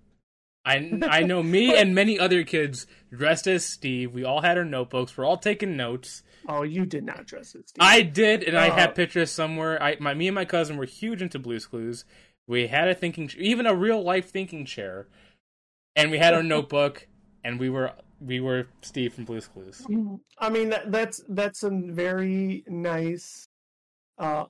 I, 0.66 1.00
I 1.10 1.22
know 1.24 1.42
me 1.42 1.74
and 1.78 1.96
many 1.96 2.20
other 2.20 2.44
kids 2.44 2.88
dressed 3.10 3.48
as 3.48 3.66
Steve. 3.66 4.14
We 4.14 4.26
all 4.26 4.42
had 4.42 4.58
our 4.58 4.66
notebooks. 4.66 5.16
We're 5.18 5.24
all 5.24 5.38
taking 5.38 5.78
notes. 5.78 6.24
Oh, 6.50 6.64
you 6.64 6.86
did 6.86 7.06
not 7.06 7.26
dress 7.26 7.56
as 7.56 7.68
Steve. 7.68 7.80
I 7.80 8.02
did, 8.02 8.44
and 8.44 8.58
I 8.58 8.68
Uh, 8.68 8.76
have 8.76 8.96
pictures 8.96 9.32
somewhere. 9.32 9.82
I 9.82 9.96
my 10.02 10.14
me 10.14 10.28
and 10.28 10.36
my 10.36 10.44
cousin 10.46 10.76
were 10.76 10.86
huge 10.86 11.22
into 11.22 11.40
Blue's 11.40 11.66
Clues. 11.66 12.04
We 12.48 12.68
had 12.68 12.90
a 12.90 12.96
thinking, 12.96 13.30
even 13.38 13.66
a 13.66 13.74
real 13.76 14.02
life 14.04 14.30
thinking 14.30 14.66
chair, 14.66 15.08
and 15.98 16.12
we 16.12 16.18
had 16.18 16.34
our 16.34 16.44
notebook, 16.44 17.06
and 17.44 17.60
we 17.60 17.70
were 17.70 17.92
we 18.22 18.40
were 18.40 18.68
Steve 18.82 19.14
from 19.14 19.26
Blue's 19.26 19.48
Clues. 19.48 19.86
I 20.40 20.50
mean 20.50 20.70
that 20.70 20.92
that's 20.92 21.22
that's 21.28 21.64
a 21.64 21.70
very 21.70 22.64
nice, 22.68 23.48
uh, 24.18 24.46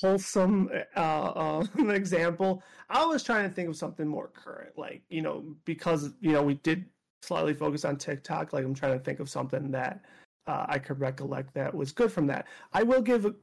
wholesome 0.00 0.70
uh, 0.96 1.00
uh, 1.00 1.66
example. 1.90 2.62
I 2.88 3.04
was 3.04 3.22
trying 3.22 3.48
to 3.48 3.54
think 3.54 3.68
of 3.68 3.76
something 3.76 4.08
more 4.08 4.28
current, 4.28 4.76
like 4.76 5.02
you 5.08 5.22
know, 5.22 5.44
because 5.64 6.10
you 6.20 6.32
know 6.32 6.42
we 6.42 6.54
did 6.54 6.86
slightly 7.22 7.54
focus 7.54 7.84
on 7.84 7.96
TikTok. 7.96 8.52
Like 8.52 8.64
I'm 8.64 8.74
trying 8.74 8.98
to 8.98 9.04
think 9.04 9.20
of 9.20 9.28
something 9.28 9.70
that 9.70 10.00
uh, 10.46 10.66
I 10.68 10.78
could 10.78 10.98
recollect 10.98 11.54
that 11.54 11.72
was 11.74 11.92
good 11.92 12.10
from 12.10 12.26
that. 12.28 12.46
I 12.72 12.82
will 12.82 13.02
give, 13.02 13.26
a, 13.26 13.34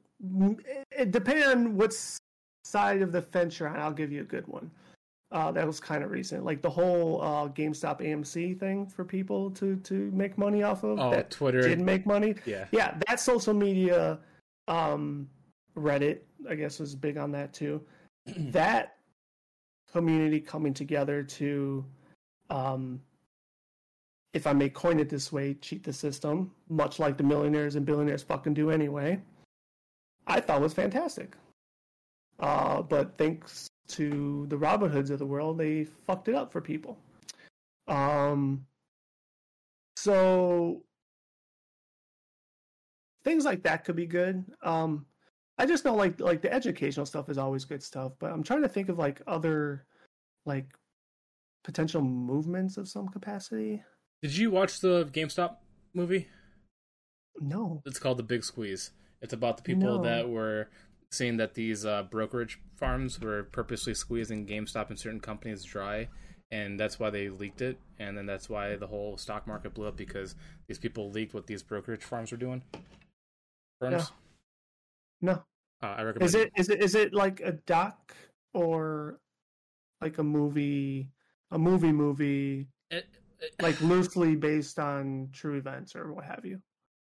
it 0.92 1.12
depending 1.12 1.46
on 1.46 1.78
what 1.78 1.94
side 2.64 3.02
of 3.02 3.12
the 3.12 3.22
fence 3.22 3.60
you're 3.60 3.70
on. 3.70 3.80
I'll 3.80 3.92
give 3.92 4.12
you 4.12 4.22
a 4.22 4.26
good 4.26 4.48
one. 4.48 4.72
Uh, 5.30 5.52
that 5.52 5.68
was 5.68 5.80
kind 5.82 6.06
of 6.06 6.12
recent, 6.12 6.46
like 6.46 6.62
the 6.62 6.70
whole 6.70 7.22
uh, 7.22 7.50
GameStop 7.50 8.00
AMC 8.00 8.58
thing 8.58 8.88
for 8.88 9.04
people 9.04 9.52
to 9.52 9.76
to 9.78 10.10
make 10.12 10.38
money 10.38 10.64
off 10.64 10.84
of. 10.84 11.00
Oh, 11.00 11.12
that 11.12 11.30
Twitter, 11.30 11.62
didn't 11.62 11.84
make 11.84 12.06
money. 12.06 12.36
yeah. 12.46 12.66
Yeah, 12.72 12.98
that 13.08 13.20
social 13.20 13.54
media, 13.54 14.20
um, 14.70 15.28
Reddit, 15.76 16.20
I 16.50 16.56
guess, 16.56 16.80
was 16.80 16.96
big 16.96 17.18
on 17.18 17.32
that 17.34 17.52
too. 17.52 17.82
that 18.26 18.96
community 19.92 20.40
coming 20.40 20.74
together 20.74 21.24
to, 21.24 21.86
um, 22.50 23.02
if 24.34 24.48
I 24.48 24.54
may 24.54 24.70
coin 24.70 24.98
it 24.98 25.10
this 25.10 25.34
way, 25.34 25.56
cheat 25.56 25.84
the 25.84 25.92
system, 25.92 26.52
much 26.70 27.00
like 27.00 27.18
the 27.18 27.24
millionaires 27.24 27.76
and 27.76 27.86
billionaires 27.86 28.24
fucking 28.24 28.54
do 28.54 28.70
anyway. 28.70 29.20
I 30.26 30.40
thought 30.40 30.62
was 30.62 30.74
fantastic. 30.74 31.36
Uh, 32.40 32.82
but 32.82 33.18
thanks 33.18 33.68
to 33.90 34.46
the 34.50 34.58
Robinhoods 34.58 35.10
of 35.10 35.20
the 35.20 35.26
world, 35.26 35.58
they 35.58 35.86
fucked 35.86 36.28
it 36.28 36.36
up 36.36 36.52
for 36.52 36.62
people. 36.62 36.98
Um, 37.88 38.66
so 39.96 40.84
things 43.24 43.46
like 43.46 43.64
that 43.64 43.86
could 43.86 43.96
be 43.96 44.06
good. 44.06 44.46
Um, 44.62 45.06
I 45.58 45.66
just 45.66 45.86
know 45.86 45.96
like 45.96 46.20
like 46.20 46.42
the 46.42 46.54
educational 46.54 47.06
stuff 47.06 47.30
is 47.30 47.38
always 47.38 47.66
good 47.66 47.82
stuff, 47.82 48.14
but 48.20 48.32
I'm 48.32 48.44
trying 48.44 48.62
to 48.62 48.70
think 48.70 48.90
of 48.90 48.98
like 48.98 49.22
other 49.26 49.86
like 50.46 50.68
potential 51.64 52.02
movements 52.02 52.78
of 52.78 52.88
some 52.88 53.08
capacity. 53.08 53.84
Did 54.22 54.36
you 54.36 54.52
watch 54.52 54.80
the 54.80 55.06
GameStop 55.06 55.58
movie? 55.94 56.28
No. 57.40 57.82
It's 57.86 58.00
called 58.00 58.18
The 58.18 58.24
Big 58.24 58.44
Squeeze. 58.44 58.92
It's 59.22 59.34
about 59.34 59.58
the 59.58 59.64
people 59.64 59.98
No. 59.98 60.04
that 60.04 60.30
were 60.30 60.70
saying 61.12 61.38
that 61.38 61.54
these 61.54 61.86
uh, 61.86 62.04
brokerage 62.04 62.60
farms 62.76 63.20
were 63.20 63.44
purposely 63.44 63.94
squeezing 63.94 64.46
GameStop 64.46 64.90
and 64.90 65.00
certain 65.00 65.20
companies 65.20 65.64
dry, 65.64 66.10
and 66.52 66.80
that's 66.80 67.00
why 67.00 67.10
they 67.10 67.30
leaked 67.30 67.62
it. 67.62 67.78
And 68.00 68.18
then 68.18 68.26
that's 68.26 68.50
why 68.50 68.76
the 68.76 68.88
whole 68.88 69.18
stock 69.18 69.48
market 69.48 69.74
blew 69.74 69.88
up 69.88 69.98
because 69.98 70.36
these 70.68 70.78
people 70.78 71.10
leaked 71.12 71.34
what 71.34 71.48
these 71.48 71.64
brokerage 71.64 72.04
farms 72.04 72.32
were 72.32 72.38
doing. 72.38 72.62
Firms. 73.80 74.12
No. 75.22 75.44
Uh, 75.82 75.86
I 75.98 76.04
recommend. 76.04 76.28
Is 76.30 76.36
it 76.36 76.52
is 76.58 76.70
it 76.70 76.82
is 76.84 76.96
it 76.96 77.14
like 77.14 77.40
a 77.42 77.52
doc 77.52 78.16
or 78.54 79.20
like 80.02 80.18
a 80.18 80.24
movie 80.24 81.10
a 81.52 81.58
movie 81.60 81.92
movie 81.92 82.68
It- 82.90 83.08
it- 83.40 83.56
like 83.62 83.80
loosely 83.82 84.36
based 84.36 84.80
on 84.80 85.30
true 85.32 85.56
events 85.58 85.96
or 85.96 86.12
what 86.14 86.26
have 86.26 86.44
you? 86.46 86.60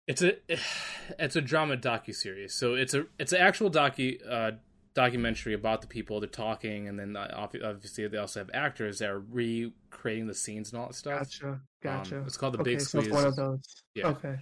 It's 0.10 0.22
a 0.23 0.34
it's 1.19 1.36
a 1.38 1.41
drama 1.41 1.77
docu 1.77 2.14
series. 2.14 2.53
So 2.53 2.73
it's 2.73 2.94
a 2.94 3.06
it's 3.18 3.31
an 3.31 3.40
actual 3.40 3.69
docu 3.72 4.18
uh, 4.30 4.52
documentary 4.95 5.53
about 5.53 5.81
the 5.81 5.88
people 5.88 6.19
they're 6.19 6.27
talking, 6.30 6.88
and 6.88 6.99
then 6.99 7.15
uh, 7.15 7.31
obviously 7.64 8.07
they 8.07 8.18
also 8.18 8.40
have 8.41 8.49
actors 8.53 8.99
that 8.99 9.10
are 9.10 9.19
recreating 9.19 10.27
the 10.27 10.34
scenes 10.34 10.72
and 10.73 10.81
all 10.81 10.88
that 10.88 10.95
stuff. 10.95 11.19
Gotcha. 11.19 11.61
Gotcha. 11.81 12.18
Um, 12.18 12.23
it's 12.26 12.36
called 12.38 12.56
the 12.56 12.60
okay, 12.61 12.72
Big 12.72 12.81
so 12.81 12.99
Squeeze. 12.99 13.06
it's 13.07 13.15
one 13.15 13.26
of 13.26 13.36
those. 13.36 13.61
Yeah. 13.95 14.07
Okay. 14.07 14.36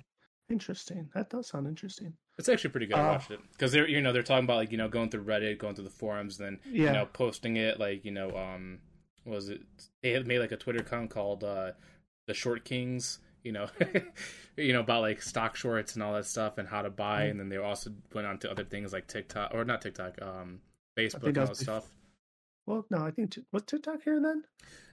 Interesting. 0.49 1.10
That 1.14 1.30
does 1.30 1.49
sound 1.49 1.68
interesting. 1.68 2.14
It's 2.38 2.48
actually 2.48 2.69
pretty 2.69 2.85
good. 2.88 2.95
I 2.98 3.10
Uh, 3.10 3.11
watched 3.11 3.31
it 3.31 3.39
because 3.52 3.73
they're 3.73 3.88
you 3.89 3.99
know 4.02 4.14
they're 4.14 4.23
talking 4.23 4.45
about 4.45 4.56
like 4.57 4.72
you 4.72 4.77
know 4.77 4.88
going 4.88 5.10
through 5.10 5.26
Reddit, 5.26 5.57
going 5.60 5.76
through 5.76 5.84
the 5.84 5.89
forums, 5.89 6.38
then 6.38 6.60
Yeah. 6.65 6.85
you 6.85 6.91
know 6.94 7.06
posting 7.06 7.57
it 7.57 7.80
like 7.80 8.06
you 8.06 8.11
know 8.11 8.30
um 8.38 8.80
what 9.26 9.35
was 9.35 9.49
it 9.49 9.61
they 10.02 10.11
had 10.11 10.26
made 10.26 10.39
like 10.39 10.53
a 10.53 10.57
Twitter 10.57 10.80
account 10.80 11.10
called 11.10 11.44
uh 11.44 11.73
the 12.26 12.34
Short 12.34 12.64
Kings. 12.64 13.19
You 13.47 13.53
know, 13.53 13.67
you 14.57 14.73
know 14.73 14.81
about 14.81 15.01
like 15.01 15.21
stock 15.21 15.55
shorts 15.55 15.93
and 15.95 16.03
all 16.03 16.13
that 16.13 16.25
stuff 16.25 16.57
and 16.57 16.67
how 16.67 16.81
to 16.81 16.89
buy, 16.89 17.23
Mm. 17.23 17.31
and 17.31 17.39
then 17.39 17.49
they 17.49 17.57
also 17.57 17.91
went 18.13 18.27
on 18.27 18.37
to 18.39 18.51
other 18.51 18.63
things 18.63 18.91
like 18.93 19.07
TikTok 19.07 19.51
or 19.53 19.63
not 19.65 19.81
TikTok, 19.81 20.21
um, 20.21 20.59
Facebook 20.97 21.27
and 21.27 21.37
all 21.37 21.45
that 21.47 21.57
stuff. 21.57 21.89
Well, 22.65 22.85
no, 22.89 22.97
I 22.97 23.11
think 23.11 23.37
was 23.53 23.63
TikTok 23.63 24.03
here 24.03 24.19
then. 24.21 24.43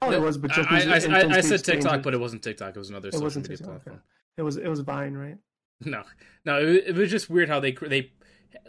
Oh, 0.00 0.10
Yeah, 0.10 0.18
it 0.18 0.20
was, 0.20 0.38
but 0.38 0.52
I, 0.52 0.54
just 0.54 0.70
I, 0.70 0.94
was 0.94 1.06
I, 1.06 1.38
I 1.38 1.40
said 1.40 1.64
TikTok, 1.64 2.02
but 2.04 2.14
it 2.14 2.20
wasn't 2.20 2.42
TikTok. 2.44 2.76
It 2.76 2.78
was 2.78 2.90
another 2.90 3.10
social 3.10 3.24
wasn't 3.24 3.48
media 3.48 3.56
TikTok, 3.56 3.74
okay. 3.74 3.82
platform. 3.82 4.02
it 4.38 4.42
was 4.42 4.56
it 4.56 4.68
was 4.68 4.80
Vine, 4.80 5.14
right? 5.14 5.38
No, 5.84 6.04
no, 6.44 6.60
it, 6.60 6.84
it 6.88 6.94
was 6.94 7.10
just 7.10 7.28
weird 7.28 7.48
how 7.48 7.58
they 7.58 7.72
they 7.72 8.12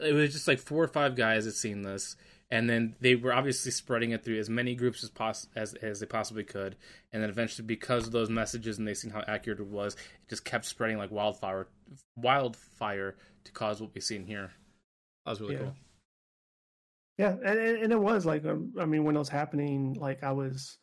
it 0.04 0.14
was 0.14 0.34
just 0.34 0.48
like 0.48 0.58
four 0.60 0.84
or 0.84 0.88
five 0.88 1.16
guys 1.16 1.46
had 1.46 1.54
seen 1.54 1.84
this, 1.84 2.16
and 2.52 2.70
then 2.70 2.96
they 3.02 3.16
were 3.16 3.34
obviously 3.34 3.72
spreading 3.72 4.12
it 4.12 4.24
through 4.24 4.38
as 4.40 4.50
many 4.50 4.76
groups 4.76 5.04
as 5.04 5.10
poss- 5.10 5.48
as 5.56 5.74
as 5.76 6.00
they 6.00 6.06
possibly 6.06 6.44
could, 6.44 6.76
and 7.12 7.22
then 7.24 7.30
eventually 7.30 7.66
because 7.66 8.06
of 8.06 8.12
those 8.14 8.30
messages 8.30 8.78
and 8.78 8.88
they 8.88 8.94
seen 8.94 9.12
how 9.12 9.24
accurate 9.28 9.60
it 9.60 9.68
was, 9.68 9.96
it 9.96 10.30
just 10.30 10.46
kept 10.46 10.66
spreading 10.66 10.98
like 10.98 11.12
wildfire, 11.12 11.68
wildfire 12.16 13.16
to 13.44 13.52
cause 13.52 13.82
what 13.82 13.94
we 13.94 14.02
see 14.02 14.16
in 14.16 14.26
here. 14.26 14.52
That 15.26 15.32
was 15.32 15.42
really 15.42 15.56
Yeah. 15.56 15.60
cool. 15.62 15.76
Yeah, 17.18 17.36
and, 17.46 17.60
and 17.60 17.92
it 17.94 18.00
was 18.00 18.26
like 18.26 18.46
um, 18.46 18.74
I 18.80 18.86
mean 18.86 19.04
when 19.06 19.16
it 19.16 19.20
was 19.20 19.30
happening, 19.30 19.94
like 19.94 20.24
I 20.24 20.32
was, 20.34 20.78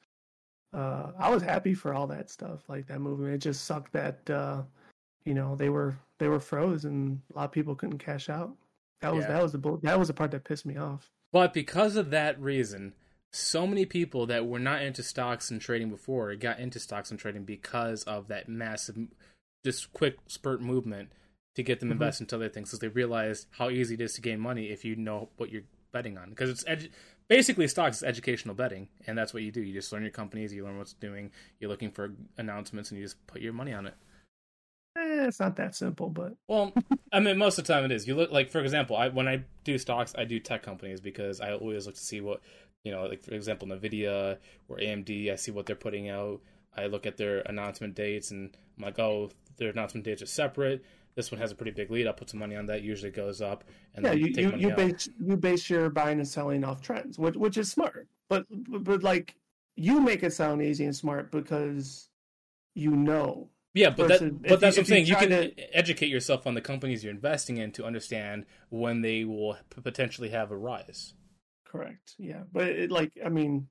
uh, 0.72 1.12
I 1.18 1.28
was 1.30 1.42
happy 1.42 1.74
for 1.74 1.92
all 1.94 2.06
that 2.06 2.30
stuff, 2.30 2.68
like 2.68 2.86
that 2.86 3.00
movement. 3.00 3.34
It 3.34 3.38
just 3.38 3.64
sucked 3.66 3.92
that 3.92 4.28
uh, 4.30 4.62
you 5.24 5.34
know 5.34 5.54
they 5.56 5.68
were 5.68 5.94
they 6.18 6.28
were 6.28 6.40
froze 6.40 6.86
and 6.86 7.20
a 7.34 7.38
lot 7.38 7.44
of 7.44 7.52
people 7.52 7.74
couldn't 7.74 7.98
cash 7.98 8.28
out. 8.30 8.56
That 9.02 9.14
was 9.14 9.24
Yeah. 9.24 9.32
that 9.34 9.42
was 9.42 9.52
the 9.52 9.58
bull- 9.58 9.80
that 9.82 9.98
was 9.98 10.08
the 10.08 10.14
part 10.14 10.30
that 10.30 10.44
pissed 10.44 10.64
me 10.66 10.76
off. 10.76 11.10
But 11.32 11.52
because 11.54 11.96
of 11.96 12.10
that 12.10 12.38
reason, 12.40 12.94
so 13.32 13.66
many 13.66 13.86
people 13.86 14.26
that 14.26 14.46
were 14.46 14.58
not 14.58 14.82
into 14.82 15.02
stocks 15.02 15.50
and 15.50 15.60
trading 15.60 15.88
before 15.90 16.34
got 16.36 16.60
into 16.60 16.78
stocks 16.78 17.10
and 17.10 17.18
trading 17.18 17.44
because 17.44 18.04
of 18.04 18.28
that 18.28 18.48
massive, 18.48 18.96
just 19.64 19.92
quick 19.92 20.18
spurt 20.26 20.60
movement 20.60 21.10
to 21.54 21.62
get 21.62 21.80
them 21.80 21.88
Mhm. 21.88 21.92
invest 21.92 22.20
into 22.20 22.36
other 22.36 22.48
things 22.48 22.68
because 22.68 22.80
they 22.80 22.88
realized 22.88 23.46
how 23.52 23.70
easy 23.70 23.94
it 23.94 24.00
is 24.00 24.14
to 24.14 24.20
gain 24.20 24.40
money 24.40 24.70
if 24.70 24.84
you 24.84 24.94
know 24.96 25.30
what 25.36 25.50
you're 25.50 25.62
betting 25.92 26.18
on. 26.18 26.30
Because 26.30 26.50
it's 26.50 26.64
edu- 26.64 26.90
basically 27.28 27.68
stocks 27.68 27.98
is 27.98 28.02
educational 28.02 28.54
betting, 28.54 28.88
and 29.06 29.16
that's 29.16 29.32
what 29.32 29.42
you 29.42 29.50
do. 29.52 29.62
You 29.62 29.72
just 29.72 29.92
learn 29.92 30.02
your 30.02 30.10
companies, 30.10 30.52
you 30.52 30.64
learn 30.64 30.78
what's 30.78 30.94
doing, 30.94 31.30
you're 31.60 31.70
looking 31.70 31.90
for 31.90 32.14
announcements, 32.36 32.90
and 32.90 32.98
you 32.98 33.04
just 33.04 33.26
put 33.26 33.40
your 33.42 33.52
money 33.52 33.72
on 33.72 33.86
it. 33.86 33.94
Eh, 34.96 35.26
it's 35.26 35.40
not 35.40 35.56
that 35.56 35.74
simple, 35.74 36.10
but 36.10 36.34
Well, 36.48 36.72
I 37.12 37.20
mean, 37.20 37.38
most 37.38 37.58
of 37.58 37.66
the 37.66 37.72
time 37.72 37.84
it 37.84 37.92
is. 37.92 38.06
You 38.06 38.14
look 38.14 38.30
like, 38.30 38.50
for 38.50 38.60
example, 38.60 38.96
I 38.96 39.08
when 39.08 39.26
I 39.28 39.44
do 39.64 39.78
stocks, 39.78 40.14
I 40.16 40.24
do 40.24 40.38
tech 40.38 40.62
companies 40.62 41.00
because 41.00 41.40
I 41.40 41.52
always 41.52 41.86
look 41.86 41.94
to 41.94 42.00
see 42.00 42.20
what 42.20 42.40
you 42.84 42.92
know, 42.92 43.04
like 43.04 43.22
for 43.22 43.34
example, 43.34 43.68
Nvidia 43.68 44.38
or 44.68 44.76
AMD. 44.76 45.32
I 45.32 45.36
see 45.36 45.50
what 45.50 45.66
they're 45.66 45.76
putting 45.76 46.08
out. 46.08 46.40
I 46.76 46.86
look 46.86 47.06
at 47.06 47.16
their 47.16 47.40
announcement 47.40 47.94
dates, 47.94 48.30
and 48.30 48.56
I'm 48.76 48.84
like, 48.84 48.98
oh, 48.98 49.30
their 49.56 49.70
announcement 49.70 50.04
dates 50.04 50.22
are 50.22 50.26
separate. 50.26 50.84
This 51.14 51.30
one 51.30 51.40
has 51.40 51.52
a 51.52 51.54
pretty 51.54 51.72
big 51.72 51.90
lead. 51.90 52.06
I'll 52.06 52.14
put 52.14 52.30
some 52.30 52.40
money 52.40 52.56
on 52.56 52.66
that. 52.66 52.82
Usually 52.82 53.10
goes 53.10 53.40
up, 53.40 53.64
and 53.94 54.04
yeah, 54.04 54.10
then 54.10 54.20
you 54.20 54.32
take 54.32 54.44
you, 54.44 54.68
you 54.68 54.70
base 54.74 55.08
you 55.20 55.36
base 55.36 55.70
your 55.70 55.90
buying 55.90 56.18
and 56.18 56.28
selling 56.28 56.64
off 56.64 56.82
trends, 56.82 57.18
which 57.18 57.36
which 57.36 57.56
is 57.56 57.70
smart. 57.70 58.08
But 58.28 58.46
but 58.50 59.02
like 59.02 59.36
you 59.76 60.00
make 60.00 60.22
it 60.22 60.32
sound 60.32 60.62
easy 60.62 60.84
and 60.84 60.96
smart 60.96 61.30
because 61.30 62.08
you 62.74 62.90
know. 62.90 63.48
Yeah, 63.74 63.90
but 63.90 64.08
that, 64.08 64.22
if 64.22 64.42
but 64.42 64.60
that's 64.60 64.76
you- 64.76 64.80
what 64.82 64.84
I'm 64.84 64.84
saying. 64.86 65.06
You 65.06 65.16
can 65.16 65.28
to- 65.30 65.76
educate 65.76 66.08
yourself 66.08 66.46
on 66.46 66.54
the 66.54 66.60
companies 66.60 67.02
you're 67.02 67.12
investing 67.12 67.56
in 67.56 67.72
to 67.72 67.84
understand 67.84 68.44
when 68.68 69.00
they 69.00 69.24
will 69.24 69.56
potentially 69.82 70.28
have 70.30 70.50
a 70.50 70.56
rise. 70.56 71.14
Correct. 71.66 72.14
Yeah, 72.18 72.42
but 72.52 72.68
it 72.68 72.90
like 72.90 73.12
I 73.24 73.30
mean, 73.30 73.68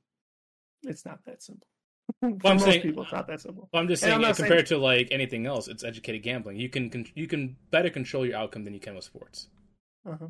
it's 0.83 1.05
not 1.05 1.19
that 1.25 1.43
simple. 1.43 1.67
For 2.19 2.27
I'm 2.27 2.39
most 2.57 2.63
saying- 2.65 2.81
people, 2.81 3.03
it's 3.03 3.11
not 3.11 3.27
that 3.27 3.41
simple. 3.41 3.69
Well, 3.71 3.81
I'm 3.81 3.87
just 3.87 4.01
saying, 4.01 4.15
I'm 4.15 4.23
uh, 4.23 4.33
saying- 4.33 4.47
compared 4.49 4.65
to 4.67 4.77
like 4.79 5.09
anything 5.11 5.45
else, 5.45 5.67
it's 5.67 5.83
educated 5.83 6.23
gambling. 6.23 6.57
You 6.57 6.69
can 6.69 6.89
con- 6.89 7.05
you 7.13 7.27
can 7.27 7.55
better 7.69 7.91
control 7.91 8.25
your 8.25 8.37
outcome 8.37 8.63
than 8.63 8.73
you 8.73 8.79
can 8.79 8.95
with 8.95 9.03
sports. 9.03 9.49
Uh-huh. 10.09 10.27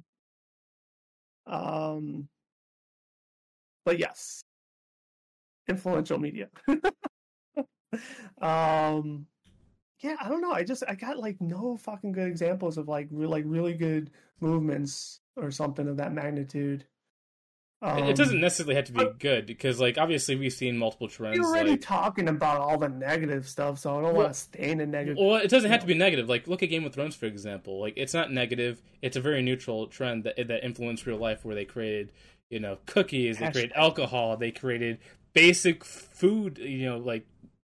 Um, 1.48 2.28
but 3.86 3.98
yes, 4.00 4.44
influential 5.70 6.20
media. 6.20 6.50
um, 8.42 9.26
yeah, 10.02 10.16
I 10.22 10.28
don't 10.30 10.42
know. 10.42 10.52
I 10.52 10.64
just 10.64 10.84
I 10.88 10.96
got 10.96 11.18
like 11.20 11.40
no 11.42 11.78
fucking 11.78 12.12
good 12.12 12.28
examples 12.28 12.78
of 12.78 12.88
like 12.88 13.08
like 13.12 13.44
really 13.48 13.74
good 13.74 14.12
movements 14.40 15.20
or 15.36 15.52
something 15.52 15.88
of 15.88 15.98
that 15.98 16.14
magnitude. 16.14 16.86
It- 17.84 18.10
it 18.10 18.16
doesn't 18.16 18.36
Um, 18.36 18.42
necessarily 18.42 18.76
have 18.76 18.86
to 18.86 18.92
be 18.92 19.06
good 19.18 19.48
because, 19.48 19.80
like, 19.80 19.98
obviously 19.98 20.36
we've 20.36 20.54
seen 20.54 20.78
multiple 20.78 21.08
trends. 21.08 21.36
You're 21.36 21.48
already 21.48 21.72
Like, 21.72 21.82
talking 21.82 22.28
about 22.28 22.60
all 22.62 22.78
the 22.78 22.90
negative 22.90 23.48
stuff, 23.50 23.80
so 23.80 23.90
I 23.90 23.94
don't 23.96 24.14
Well- 24.14 24.14
want 24.26 24.34
to 24.36 24.40
stay 24.40 24.70
in 24.70 24.78
the 24.78 24.86
negative. 24.86 25.18
well, 25.20 25.38
it 25.38 25.50
doesn't 25.50 25.72
have 25.72 25.82
to 25.82 25.88
be 25.88 25.96
negative. 25.96 26.30
Like, 26.30 26.48
look 26.48 26.62
at 26.62 26.68
Game 26.70 26.86
of 26.86 26.94
Thrones 26.94 27.16
for 27.16 27.26
example. 27.26 27.80
Like, 27.80 27.96
it's 27.98 28.14
not 28.14 28.32
negative. 28.32 28.84
It's 29.02 29.18
a 29.18 29.22
very 29.22 29.42
neutral 29.42 29.88
trend 29.88 30.26
that 30.26 30.36
that 30.48 30.64
influenced 30.64 31.08
real 31.08 31.18
life, 31.18 31.44
where 31.44 31.56
they 31.56 31.66
created, 31.66 32.12
you 32.52 32.60
know, 32.60 32.78
cookies. 32.86 33.40
They 33.40 33.50
created 33.50 33.72
alcohol. 33.76 34.38
They 34.38 34.52
created 34.52 35.00
basic 35.34 35.84
food. 35.84 36.60
You 36.60 36.86
know, 36.86 36.98
like 37.00 37.26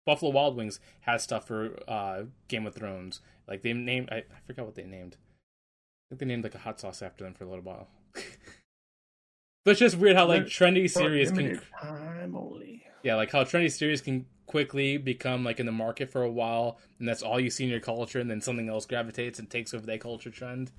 Buffalo 0.09 0.32
Wild 0.32 0.56
Wings 0.56 0.80
has 1.01 1.22
stuff 1.22 1.47
for 1.47 1.78
uh, 1.86 2.22
Game 2.48 2.66
of 2.66 2.74
Thrones. 2.74 3.20
Like 3.47 3.60
they 3.60 3.74
named, 3.74 4.09
I, 4.10 4.16
I 4.16 4.40
forgot 4.47 4.64
what 4.64 4.74
they 4.74 4.85
named. 4.85 5.18
I 5.20 6.09
think 6.09 6.20
they 6.20 6.24
named 6.24 6.44
like 6.44 6.55
a 6.55 6.60
hot 6.60 6.80
sauce 6.80 7.02
after 7.02 7.24
them 7.24 7.35
for 7.35 7.44
a 7.44 7.47
little 7.47 7.62
while. 7.62 7.89
but 8.14 9.72
it's 9.72 9.80
just 9.80 9.98
weird 9.98 10.16
how 10.16 10.24
like 10.24 10.44
trendy 10.44 10.89
series 10.89 11.30
can 11.30 11.60
time 11.78 12.35
only. 12.35 12.85
yeah, 13.02 13.16
like 13.16 13.30
how 13.30 13.44
trendy 13.44 13.70
series 13.70 14.01
can 14.01 14.24
quickly 14.47 14.97
become 14.97 15.44
like 15.44 15.60
in 15.60 15.66
the 15.66 15.72
market 15.72 16.09
for 16.09 16.22
a 16.22 16.30
while, 16.30 16.78
and 16.98 17.06
that's 17.06 17.22
all 17.22 17.39
you 17.39 17.51
see 17.51 17.64
in 17.64 17.70
your 17.70 17.78
culture, 17.78 18.18
and 18.18 18.30
then 18.30 18.40
something 18.40 18.70
else 18.70 18.86
gravitates 18.86 19.39
and 19.39 19.51
takes 19.51 19.74
over 19.74 19.85
that 19.85 20.01
culture 20.01 20.30
trend. 20.30 20.72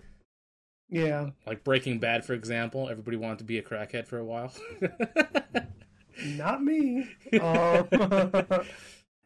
Yeah, 0.89 1.30
Like 1.45 1.64
Breaking 1.64 1.99
Bad, 1.99 2.26
for 2.26 2.34
example, 2.34 2.89
everybody 2.89 3.15
wanted 3.15 3.38
to 3.38 3.43
be 3.43 3.60
a 3.60 3.61
crackhead 3.61 4.07
for 4.07 4.18
a 4.18 4.26
while. 4.26 4.51
not 6.26 6.64
me. 6.64 7.07
Uh, 7.39 8.64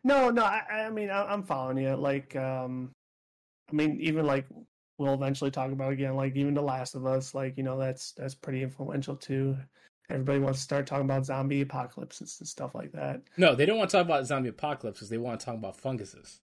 no, 0.04 0.30
no. 0.30 0.44
I, 0.44 0.62
I 0.86 0.90
mean, 0.90 1.10
I, 1.10 1.24
I'm 1.24 1.44
following 1.44 1.78
you. 1.78 1.96
Like, 1.96 2.36
um, 2.36 2.92
I 3.72 3.76
mean, 3.76 4.00
even 4.02 4.26
like 4.26 4.46
we'll 4.98 5.14
eventually 5.14 5.52
talk 5.52 5.72
about 5.72 5.92
again. 5.94 6.16
Like, 6.16 6.36
even 6.36 6.54
The 6.54 6.62
Last 6.62 6.96
of 6.96 7.06
Us. 7.06 7.34
Like, 7.34 7.58
you 7.58 7.64
know, 7.64 7.78
that's 7.78 8.12
that's 8.14 8.36
pretty 8.36 8.62
influential 8.64 9.16
too. 9.16 9.58
Everybody 10.10 10.40
wants 10.40 10.60
to 10.60 10.64
start 10.64 10.86
talking 10.86 11.06
about 11.06 11.26
zombie 11.26 11.62
apocalypses 11.62 12.36
and 12.40 12.48
stuff 12.48 12.76
like 12.76 12.92
that. 12.92 13.22
no, 13.38 13.56
they 13.56 13.66
don't 13.66 13.78
want 13.78 13.90
to 13.90 13.98
talk 13.98 14.06
about 14.06 14.26
zombie 14.26 14.50
apocalypses. 14.50 15.10
They 15.10 15.18
want 15.18 15.40
to 15.40 15.46
talk 15.46 15.56
about 15.56 15.78
funguses. 15.78 16.42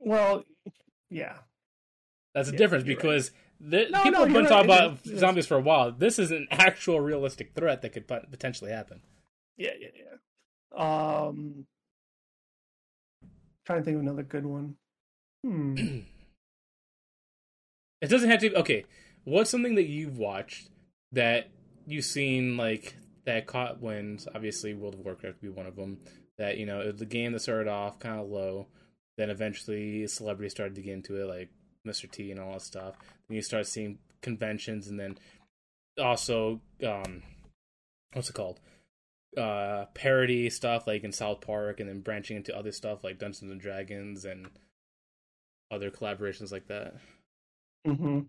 Well, 0.00 0.44
yeah, 1.08 1.36
That's 2.34 2.48
the 2.48 2.54
Yeah, 2.54 2.58
difference 2.58 2.84
you're 2.84 2.96
right. 2.96 3.02
because 3.02 3.30
the, 3.60 3.86
No, 3.90 4.02
people 4.02 4.18
no, 4.20 4.24
have 4.24 4.34
been 4.34 4.46
talking 4.46 4.68
right. 4.68 4.78
about 4.80 4.92
It 4.98 5.00
is- 5.04 5.10
it 5.12 5.14
is. 5.14 5.20
zombies 5.20 5.46
for 5.46 5.54
a 5.56 5.60
while. 5.60 5.92
This 5.92 6.18
is 6.18 6.32
an 6.32 6.48
actual 6.50 7.00
realistic 7.00 7.54
threat 7.54 7.80
that 7.82 7.90
could 7.92 8.08
potentially 8.08 8.72
happen. 8.72 9.00
yeah, 9.56 9.70
yeah, 9.78 9.88
yeah. 9.94 11.26
Um, 11.26 11.66
trying 13.66 13.80
to 13.80 13.84
think 13.84 13.96
of 13.96 14.02
another 14.02 14.22
good 14.22 14.46
one. 14.46 14.76
Hmm. 15.44 15.76
It 18.04 18.10
doesn't 18.10 18.28
have 18.28 18.40
to. 18.40 18.54
Okay, 18.56 18.84
what's 19.24 19.48
something 19.48 19.76
that 19.76 19.88
you've 19.88 20.18
watched 20.18 20.68
that 21.12 21.48
you've 21.86 22.04
seen 22.04 22.58
like 22.58 22.96
that 23.24 23.46
caught 23.46 23.80
wind? 23.80 24.26
Obviously, 24.34 24.74
World 24.74 24.92
of 24.92 25.00
Warcraft 25.00 25.36
would 25.36 25.40
be 25.40 25.48
one 25.48 25.66
of 25.66 25.76
them. 25.76 26.00
That 26.36 26.58
you 26.58 26.66
know, 26.66 26.92
the 26.92 27.06
game 27.06 27.32
that 27.32 27.40
started 27.40 27.66
off 27.66 27.98
kind 27.98 28.20
of 28.20 28.28
low, 28.28 28.66
then 29.16 29.30
eventually 29.30 30.06
celebrities 30.06 30.52
started 30.52 30.74
to 30.74 30.82
get 30.82 30.92
into 30.92 31.16
it, 31.16 31.24
like 31.26 31.48
Mr. 31.88 32.10
T 32.10 32.30
and 32.30 32.38
all 32.38 32.52
that 32.52 32.60
stuff. 32.60 32.96
Then 33.26 33.36
you 33.36 33.42
start 33.42 33.66
seeing 33.66 33.98
conventions, 34.20 34.88
and 34.88 35.00
then 35.00 35.16
also, 35.98 36.60
um, 36.86 37.22
what's 38.12 38.28
it 38.28 38.34
called? 38.34 38.60
Uh, 39.36 39.86
parody 39.94 40.48
stuff 40.48 40.86
like 40.86 41.02
in 41.04 41.12
South 41.12 41.40
Park, 41.40 41.80
and 41.80 41.88
then 41.88 42.00
branching 42.00 42.36
into 42.36 42.56
other 42.56 42.72
stuff 42.72 43.02
like 43.02 43.18
Dungeons 43.18 43.50
and 43.50 43.60
Dragons 43.60 44.24
and 44.24 44.48
other 45.70 45.90
collaborations 45.90 46.52
like 46.52 46.68
that. 46.68 46.94
Mm-hmm. 47.86 48.20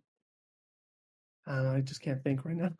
Uh, 1.47 1.73
I 1.73 1.81
just 1.81 2.01
can't 2.01 2.23
think 2.23 2.43
right 2.43 2.55
now. 2.55 2.71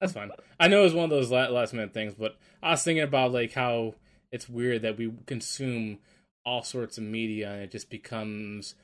That's 0.00 0.12
fine. 0.12 0.30
I 0.58 0.68
know 0.68 0.80
it 0.80 0.84
was 0.84 0.94
one 0.94 1.04
of 1.04 1.10
those 1.10 1.30
last 1.30 1.72
minute 1.72 1.92
things, 1.92 2.14
but 2.14 2.36
I 2.62 2.70
was 2.70 2.82
thinking 2.82 3.04
about 3.04 3.32
like 3.32 3.52
how 3.52 3.94
it's 4.32 4.48
weird 4.48 4.82
that 4.82 4.96
we 4.96 5.12
consume 5.26 5.98
all 6.44 6.62
sorts 6.62 6.96
of 6.96 7.04
media 7.04 7.52
and 7.52 7.62
it 7.62 7.70
just 7.70 7.90
becomes, 7.90 8.74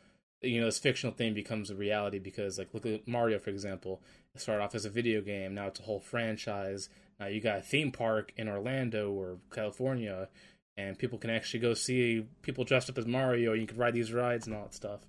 you 0.42 0.60
know, 0.60 0.66
this 0.66 0.78
fictional 0.78 1.14
thing 1.14 1.32
becomes 1.32 1.70
a 1.70 1.74
reality 1.74 2.18
because 2.18 2.58
like 2.58 2.74
look 2.74 2.84
at 2.84 3.08
Mario 3.08 3.38
for 3.38 3.50
example. 3.50 4.02
It 4.34 4.42
started 4.42 4.62
off 4.62 4.74
as 4.74 4.84
a 4.84 4.90
video 4.90 5.22
game, 5.22 5.54
now 5.54 5.68
it's 5.68 5.80
a 5.80 5.84
whole 5.84 6.00
franchise. 6.00 6.90
Now 7.18 7.26
you 7.26 7.40
got 7.40 7.58
a 7.58 7.62
theme 7.62 7.90
park 7.92 8.32
in 8.36 8.48
Orlando 8.48 9.10
or 9.10 9.38
California, 9.50 10.28
and 10.76 10.98
people 10.98 11.18
can 11.18 11.30
actually 11.30 11.60
go 11.60 11.74
see 11.74 12.26
people 12.42 12.64
dressed 12.64 12.90
up 12.90 12.98
as 12.98 13.06
Mario. 13.06 13.52
You 13.54 13.66
can 13.66 13.78
ride 13.78 13.94
these 13.94 14.12
rides 14.12 14.46
and 14.46 14.54
all 14.56 14.64
that 14.64 14.74
stuff. 14.74 15.00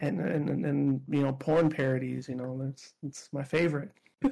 And 0.00 0.20
and 0.20 0.48
and, 0.48 0.64
and 0.64 1.00
you 1.08 1.22
know, 1.22 1.32
porn 1.32 1.68
parodies. 1.70 2.28
You 2.28 2.36
know, 2.36 2.58
that's 2.64 2.94
that's 3.02 3.28
my 3.32 3.42
favorite. 3.44 3.90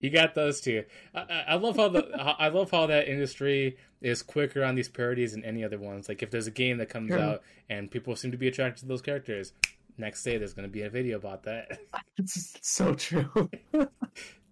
You 0.00 0.10
got 0.10 0.36
those 0.36 0.60
two. 0.60 0.84
I, 1.12 1.20
I 1.20 1.44
I 1.48 1.54
love 1.56 1.76
how 1.76 1.88
the 1.88 2.06
I 2.38 2.48
love 2.48 2.70
how 2.70 2.86
that 2.86 3.08
industry 3.08 3.76
is 4.00 4.22
quicker 4.22 4.62
on 4.62 4.76
these 4.76 4.88
parodies 4.88 5.32
than 5.32 5.44
any 5.44 5.64
other 5.64 5.78
ones. 5.78 6.08
Like 6.08 6.22
if 6.22 6.30
there's 6.30 6.46
a 6.46 6.52
game 6.52 6.78
that 6.78 6.88
comes 6.88 7.08
Sure. 7.10 7.18
out 7.18 7.42
and 7.68 7.90
people 7.90 8.14
seem 8.14 8.30
to 8.30 8.36
be 8.36 8.46
attracted 8.46 8.82
to 8.82 8.86
those 8.86 9.02
characters, 9.02 9.52
next 9.96 10.22
day 10.22 10.38
there's 10.38 10.54
going 10.54 10.68
to 10.68 10.72
be 10.72 10.82
a 10.82 10.90
video 10.90 11.16
about 11.16 11.42
that. 11.44 11.80
It's 12.16 12.56
so 12.62 12.94
true. 12.94 13.48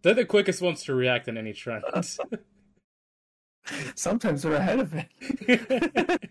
They're 0.06 0.14
the 0.14 0.24
quickest 0.24 0.62
ones 0.62 0.84
to 0.84 0.94
react 0.94 1.28
on 1.28 1.36
any 1.36 1.52
trend. 1.52 1.82
Sometimes 3.96 4.42
they're 4.42 4.52
ahead 4.54 4.78
of 4.78 4.94
it. 4.94 6.30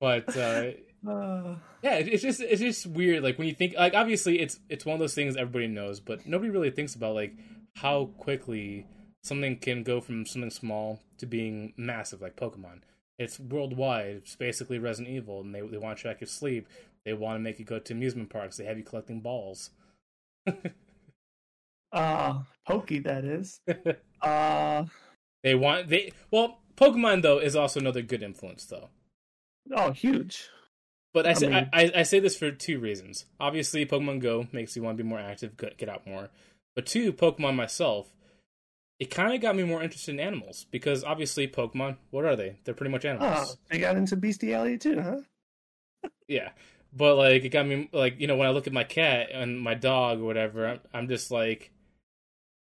but 0.00 0.34
uh, 0.34 0.70
Uh, 1.06 1.56
yeah, 1.82 1.96
it- 1.96 2.08
it's 2.08 2.22
just 2.22 2.40
it's 2.40 2.62
just 2.62 2.86
weird. 2.86 3.22
Like 3.22 3.36
when 3.36 3.46
you 3.48 3.52
think 3.54 3.74
like 3.76 3.92
obviously 3.92 4.40
it's 4.40 4.58
it's 4.70 4.86
one 4.86 4.94
of 4.94 5.00
those 5.00 5.14
things 5.14 5.36
everybody 5.36 5.66
knows, 5.66 6.00
but 6.00 6.26
nobody 6.26 6.48
really 6.48 6.70
thinks 6.70 6.94
about 6.94 7.14
like 7.14 7.34
how 7.74 8.06
quickly 8.16 8.86
something 9.22 9.58
can 9.58 9.82
go 9.82 10.00
from 10.00 10.24
something 10.24 10.48
small 10.50 11.00
to 11.18 11.26
being 11.26 11.74
massive, 11.76 12.22
like 12.22 12.34
Pokemon. 12.36 12.80
It's 13.18 13.38
worldwide. 13.38 14.22
It's 14.22 14.36
basically 14.36 14.78
Resident 14.78 15.14
Evil, 15.14 15.42
and 15.42 15.54
they 15.54 15.60
they 15.60 15.76
want 15.76 15.98
to 15.98 16.02
track 16.02 16.22
your 16.22 16.28
sleep. 16.28 16.66
They 17.04 17.12
want 17.12 17.36
to 17.36 17.40
make 17.40 17.58
you 17.58 17.66
go 17.66 17.78
to 17.78 17.92
amusement 17.92 18.30
parks. 18.30 18.56
They 18.56 18.64
have 18.64 18.78
you 18.78 18.84
collecting 18.84 19.20
balls. 19.20 19.68
uh, 21.96 22.38
Pokey, 22.66 23.00
that 23.00 23.24
is. 23.24 23.60
Uh, 24.22 24.84
They 25.44 25.54
want 25.54 25.88
they 25.88 26.10
well 26.30 26.58
Pokemon 26.76 27.20
though 27.22 27.38
is 27.38 27.54
also 27.54 27.78
another 27.80 28.00
good 28.02 28.22
influence 28.22 28.64
though. 28.64 28.88
oh, 29.74 29.92
huge. 29.92 30.48
But 31.12 31.26
I, 31.26 31.30
I 31.30 31.32
say, 31.34 31.46
mean- 31.48 31.68
I, 31.72 31.92
I 31.96 32.02
say 32.02 32.18
this 32.20 32.36
for 32.36 32.50
two 32.50 32.78
reasons. 32.80 33.26
Obviously, 33.38 33.84
Pokemon 33.86 34.20
Go 34.20 34.46
makes 34.52 34.74
you 34.74 34.82
want 34.82 34.96
to 34.96 35.02
be 35.04 35.08
more 35.08 35.18
active, 35.20 35.56
get, 35.56 35.76
get 35.76 35.88
out 35.90 36.06
more. 36.06 36.30
But 36.74 36.86
two, 36.86 37.12
Pokemon 37.12 37.56
myself, 37.56 38.08
it 38.98 39.10
kind 39.10 39.34
of 39.34 39.40
got 39.42 39.54
me 39.54 39.62
more 39.64 39.82
interested 39.82 40.14
in 40.14 40.20
animals 40.20 40.66
because 40.70 41.04
obviously 41.04 41.46
Pokemon, 41.46 41.96
what 42.10 42.24
are 42.24 42.36
they? 42.36 42.56
They're 42.64 42.74
pretty 42.74 42.90
much 42.92 43.04
Oh, 43.04 43.10
animals. 43.10 43.58
they 43.70 43.78
got 43.78 43.96
into 43.96 44.16
bestiality 44.16 44.78
too, 44.78 45.00
huh? 45.00 46.08
Yeah, 46.28 46.50
but 46.92 47.16
like 47.16 47.44
it 47.44 47.50
got 47.50 47.66
me 47.66 47.88
like 47.92 48.18
you 48.18 48.26
know 48.26 48.36
when 48.36 48.48
I 48.48 48.52
look 48.52 48.66
at 48.66 48.72
my 48.72 48.84
cat 48.84 49.28
and 49.32 49.60
my 49.60 49.74
dog 49.74 50.20
or 50.20 50.24
whatever, 50.24 50.66
I'm, 50.66 50.80
I'm 50.94 51.08
just 51.08 51.30
like, 51.30 51.70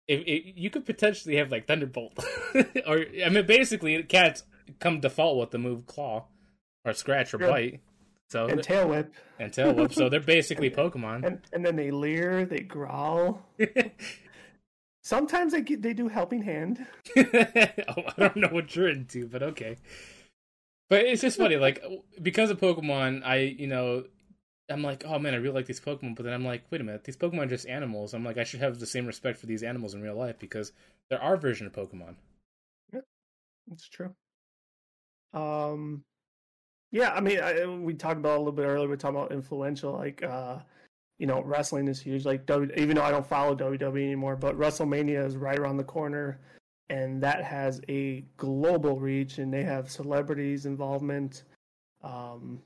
you 0.08 0.70
could 0.70 0.86
potentially 0.86 1.36
have 1.36 1.50
like 1.50 1.66
Thunderbolt, 1.66 2.24
or 2.86 3.04
I 3.24 3.28
mean 3.28 3.46
basically 3.46 4.02
cats 4.04 4.44
come 4.80 5.00
default 5.00 5.38
with 5.38 5.50
the 5.50 5.58
move 5.58 5.86
Claw 5.86 6.24
or 6.84 6.92
Scratch 6.92 7.34
or 7.34 7.38
Sure. 7.38 7.48
Bite. 7.48 7.80
So 8.28 8.46
And 8.46 8.62
tail 8.62 8.88
whip, 8.88 9.12
and 9.38 9.52
tail 9.52 9.72
whip. 9.72 9.92
So 9.92 10.08
they're 10.08 10.20
basically 10.36 10.70
Pokemon. 10.70 11.24
and 11.24 11.40
and 11.52 11.64
then 11.64 11.76
they 11.76 11.90
leer, 11.90 12.44
they 12.44 12.58
growl. 12.60 13.42
Sometimes 15.02 15.52
they 15.52 15.60
get, 15.60 15.82
they 15.82 15.92
do 15.94 16.08
helping 16.08 16.42
hand. 16.42 16.84
oh, 17.16 17.22
I 17.22 18.12
don't 18.16 18.36
know 18.36 18.48
what 18.48 18.74
you're 18.74 18.88
into, 18.88 19.28
but 19.28 19.40
okay. 19.42 19.76
But 20.90 21.04
it's 21.04 21.22
just 21.22 21.38
funny, 21.38 21.56
like 21.56 21.80
because 22.20 22.50
of 22.50 22.58
Pokemon, 22.58 23.24
I 23.24 23.36
you 23.36 23.68
know, 23.68 24.04
I'm 24.68 24.82
like, 24.82 25.04
oh 25.06 25.18
man, 25.18 25.34
I 25.34 25.36
really 25.36 25.54
like 25.54 25.66
these 25.66 25.80
Pokemon, 25.80 26.16
but 26.16 26.24
then 26.24 26.32
I'm 26.32 26.44
like, 26.44 26.64
wait 26.70 26.80
a 26.80 26.84
minute, 26.84 27.04
these 27.04 27.16
Pokemon 27.16 27.44
are 27.44 27.46
just 27.46 27.66
animals. 27.66 28.14
I'm 28.14 28.24
like, 28.24 28.38
I 28.38 28.44
should 28.44 28.60
have 28.60 28.78
the 28.78 28.86
same 28.86 29.06
respect 29.06 29.38
for 29.38 29.46
these 29.46 29.62
animals 29.62 29.94
in 29.94 30.02
real 30.02 30.16
life 30.16 30.38
because 30.38 30.72
they're 31.08 31.22
our 31.22 31.36
version 31.36 31.66
of 31.66 31.72
Pokemon. 31.72 32.16
It's 33.72 33.88
true. 33.88 34.14
Um, 35.32 36.04
yeah, 36.92 37.12
I 37.12 37.20
mean, 37.20 37.40
I, 37.40 37.66
we 37.66 37.94
talked 37.94 38.18
about 38.18 38.36
a 38.36 38.38
little 38.38 38.52
bit 38.52 38.64
earlier. 38.64 38.88
We 38.88 38.96
talking 38.96 39.16
about 39.16 39.32
influential, 39.32 39.92
like, 39.92 40.22
uh, 40.22 40.58
you 41.18 41.26
know, 41.26 41.42
wrestling 41.42 41.88
is 41.88 42.00
huge. 42.00 42.24
Like, 42.24 42.46
w, 42.46 42.70
even 42.76 42.96
though 42.96 43.02
I 43.02 43.10
don't 43.10 43.26
follow 43.26 43.54
WWE 43.56 44.04
anymore, 44.04 44.36
but 44.36 44.56
WrestleMania 44.56 45.24
is 45.26 45.36
right 45.36 45.58
around 45.58 45.78
the 45.78 45.84
corner, 45.84 46.40
and 46.88 47.22
that 47.22 47.42
has 47.42 47.80
a 47.88 48.24
global 48.36 49.00
reach, 49.00 49.38
and 49.38 49.52
they 49.52 49.64
have 49.64 49.90
celebrities 49.90 50.66
involvement. 50.66 51.42
Um, 52.02 52.60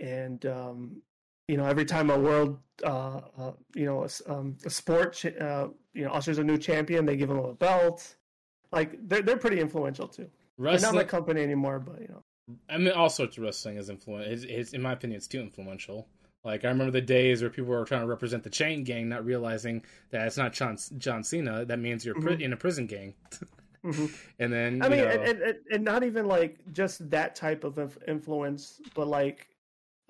and 0.00 0.46
um, 0.46 1.02
you 1.48 1.56
know, 1.56 1.66
every 1.66 1.84
time 1.84 2.10
a 2.10 2.18
world, 2.18 2.58
uh, 2.84 3.20
uh 3.38 3.52
you 3.74 3.86
know, 3.86 4.04
a, 4.04 4.32
um, 4.32 4.56
a 4.64 4.70
sport, 4.70 5.24
uh, 5.24 5.68
you 5.92 6.04
know, 6.04 6.10
ushers 6.10 6.38
a 6.38 6.44
new 6.44 6.58
champion, 6.58 7.06
they 7.06 7.16
give 7.16 7.28
them 7.28 7.38
a 7.38 7.54
belt. 7.54 8.16
Like, 8.72 8.96
they're 9.08 9.22
they're 9.22 9.36
pretty 9.36 9.60
influential 9.60 10.08
too. 10.08 10.30
They're 10.58 10.66
not 10.66 10.72
Wrestling, 10.72 10.94
my 10.96 11.04
company 11.04 11.42
anymore, 11.42 11.78
but 11.80 12.00
you 12.00 12.08
know. 12.08 12.22
I 12.68 12.78
mean, 12.78 12.92
all 12.92 13.08
sorts 13.08 13.36
of 13.36 13.42
wrestling 13.42 13.78
is 13.78 13.88
influential. 13.88 14.32
It's, 14.32 14.44
it's, 14.44 14.72
in 14.72 14.82
my 14.82 14.92
opinion, 14.92 15.16
it's 15.16 15.26
too 15.26 15.40
influential. 15.40 16.08
Like 16.44 16.64
I 16.64 16.68
remember 16.68 16.90
the 16.90 17.00
days 17.00 17.40
where 17.40 17.50
people 17.50 17.70
were 17.70 17.84
trying 17.84 18.02
to 18.02 18.06
represent 18.06 18.42
the 18.42 18.50
Chain 18.50 18.84
Gang, 18.84 19.08
not 19.08 19.24
realizing 19.24 19.82
that 20.10 20.26
it's 20.26 20.36
not 20.36 20.52
John, 20.52 20.76
John 20.98 21.24
Cena. 21.24 21.64
That 21.64 21.78
means 21.78 22.04
you're 22.04 22.14
Mhm. 22.14 22.40
in 22.40 22.52
a 22.52 22.56
prison 22.56 22.86
gang. 22.86 23.14
Mhm. 23.82 24.10
And 24.38 24.52
then 24.52 24.82
I 24.82 24.88
mean, 24.88 24.98
know, 25.00 25.08
and, 25.08 25.42
and, 25.42 25.58
and 25.70 25.84
not 25.84 26.04
even 26.04 26.26
like 26.26 26.58
just 26.72 27.08
that 27.10 27.34
type 27.34 27.64
of 27.64 27.98
influence, 28.06 28.80
but 28.94 29.06
like, 29.06 29.48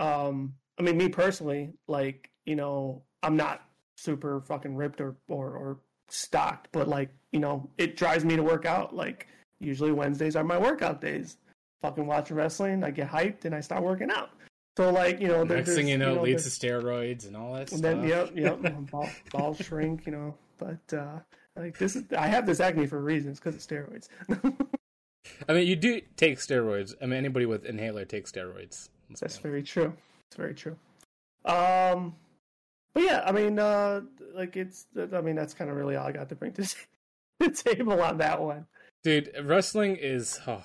um, 0.01 0.55
I 0.79 0.83
mean, 0.83 0.97
me 0.97 1.09
personally, 1.09 1.73
like, 1.87 2.31
you 2.45 2.57
know, 2.57 3.03
I'm 3.23 3.37
not 3.37 3.63
super 3.97 4.41
fucking 4.41 4.75
ripped 4.75 5.01
or, 5.01 5.17
or, 5.29 5.51
or 5.57 5.79
stocked, 6.09 6.69
but 6.73 6.89
like, 6.89 7.11
you 7.33 7.41
know, 7.41 7.69
it 7.79 7.97
drives 7.97 8.25
me 8.25 8.37
to 8.37 8.43
work 8.43 8.67
out. 8.67 8.95
Like, 8.95 9.29
usually 9.61 9.93
Wednesdays 9.93 10.37
are 10.37 10.45
my 10.45 10.59
workout 10.59 11.01
days. 11.01 11.37
Fucking 11.83 12.07
watching 12.07 12.37
wrestling, 12.37 12.83
I 12.83 12.91
get 12.91 13.09
hyped 13.11 13.45
and 13.45 13.55
I 13.55 13.61
start 13.61 13.83
working 13.83 14.11
out. 14.11 14.31
So, 14.77 14.91
like, 14.91 15.21
you 15.21 15.29
know, 15.29 15.45
next 15.45 15.75
thing 15.75 15.87
there's, 15.87 15.89
you 15.91 15.99
know, 15.99 16.21
leads 16.21 16.43
to 16.45 16.67
steroids 16.67 17.27
and 17.27 17.37
all 17.37 17.53
that 17.53 17.71
and 17.71 17.79
stuff. 17.79 17.81
then, 17.83 18.09
yep, 18.09 18.33
yep, 18.35 18.61
ball, 18.91 19.09
balls 19.31 19.59
shrink, 19.59 20.07
you 20.07 20.13
know, 20.13 20.35
but, 20.59 20.97
uh, 20.97 21.19
like 21.57 21.79
this 21.79 21.95
is, 21.95 22.05
I 22.17 22.27
have 22.27 22.47
this 22.47 22.59
acne 22.59 22.87
for 22.87 23.01
reasons 23.01 23.39
because 23.39 23.55
of 23.55 23.61
steroids. 23.61 24.09
I 25.49 25.53
mean, 25.53 25.67
you 25.67 25.77
do 25.77 26.01
take 26.17 26.39
steroids. 26.39 26.95
I 27.01 27.07
mean, 27.07 27.19
anybody 27.19 27.47
with 27.47 27.65
inhaler 27.65 28.05
takes 28.05 28.33
steroids. 28.33 28.89
That's 29.21 29.39
very 29.39 29.63
true. 29.63 29.95
It's 30.29 30.37
very 30.37 30.55
true. 30.55 30.77
Um, 31.45 32.15
but 32.95 33.03
yeah, 33.03 33.23
I 33.27 33.33
mean, 33.33 33.59
uh, 33.59 34.03
like 34.35 34.57
it's. 34.57 34.87
I 34.97 35.21
mean, 35.21 35.37
that's 35.37 35.55
kind 35.55 35.71
of 35.71 35.77
really 35.77 35.97
all 35.97 36.07
I 36.07 36.13
got 36.13 36.29
to 36.31 36.35
bring 36.35 36.53
to 36.55 36.75
the 37.41 37.51
table 37.55 38.01
on 38.01 38.19
that 38.19 38.41
one. 38.41 38.67
dude 39.03 39.31
wrestling 39.43 39.97
is 39.97 40.41
oh, 40.47 40.63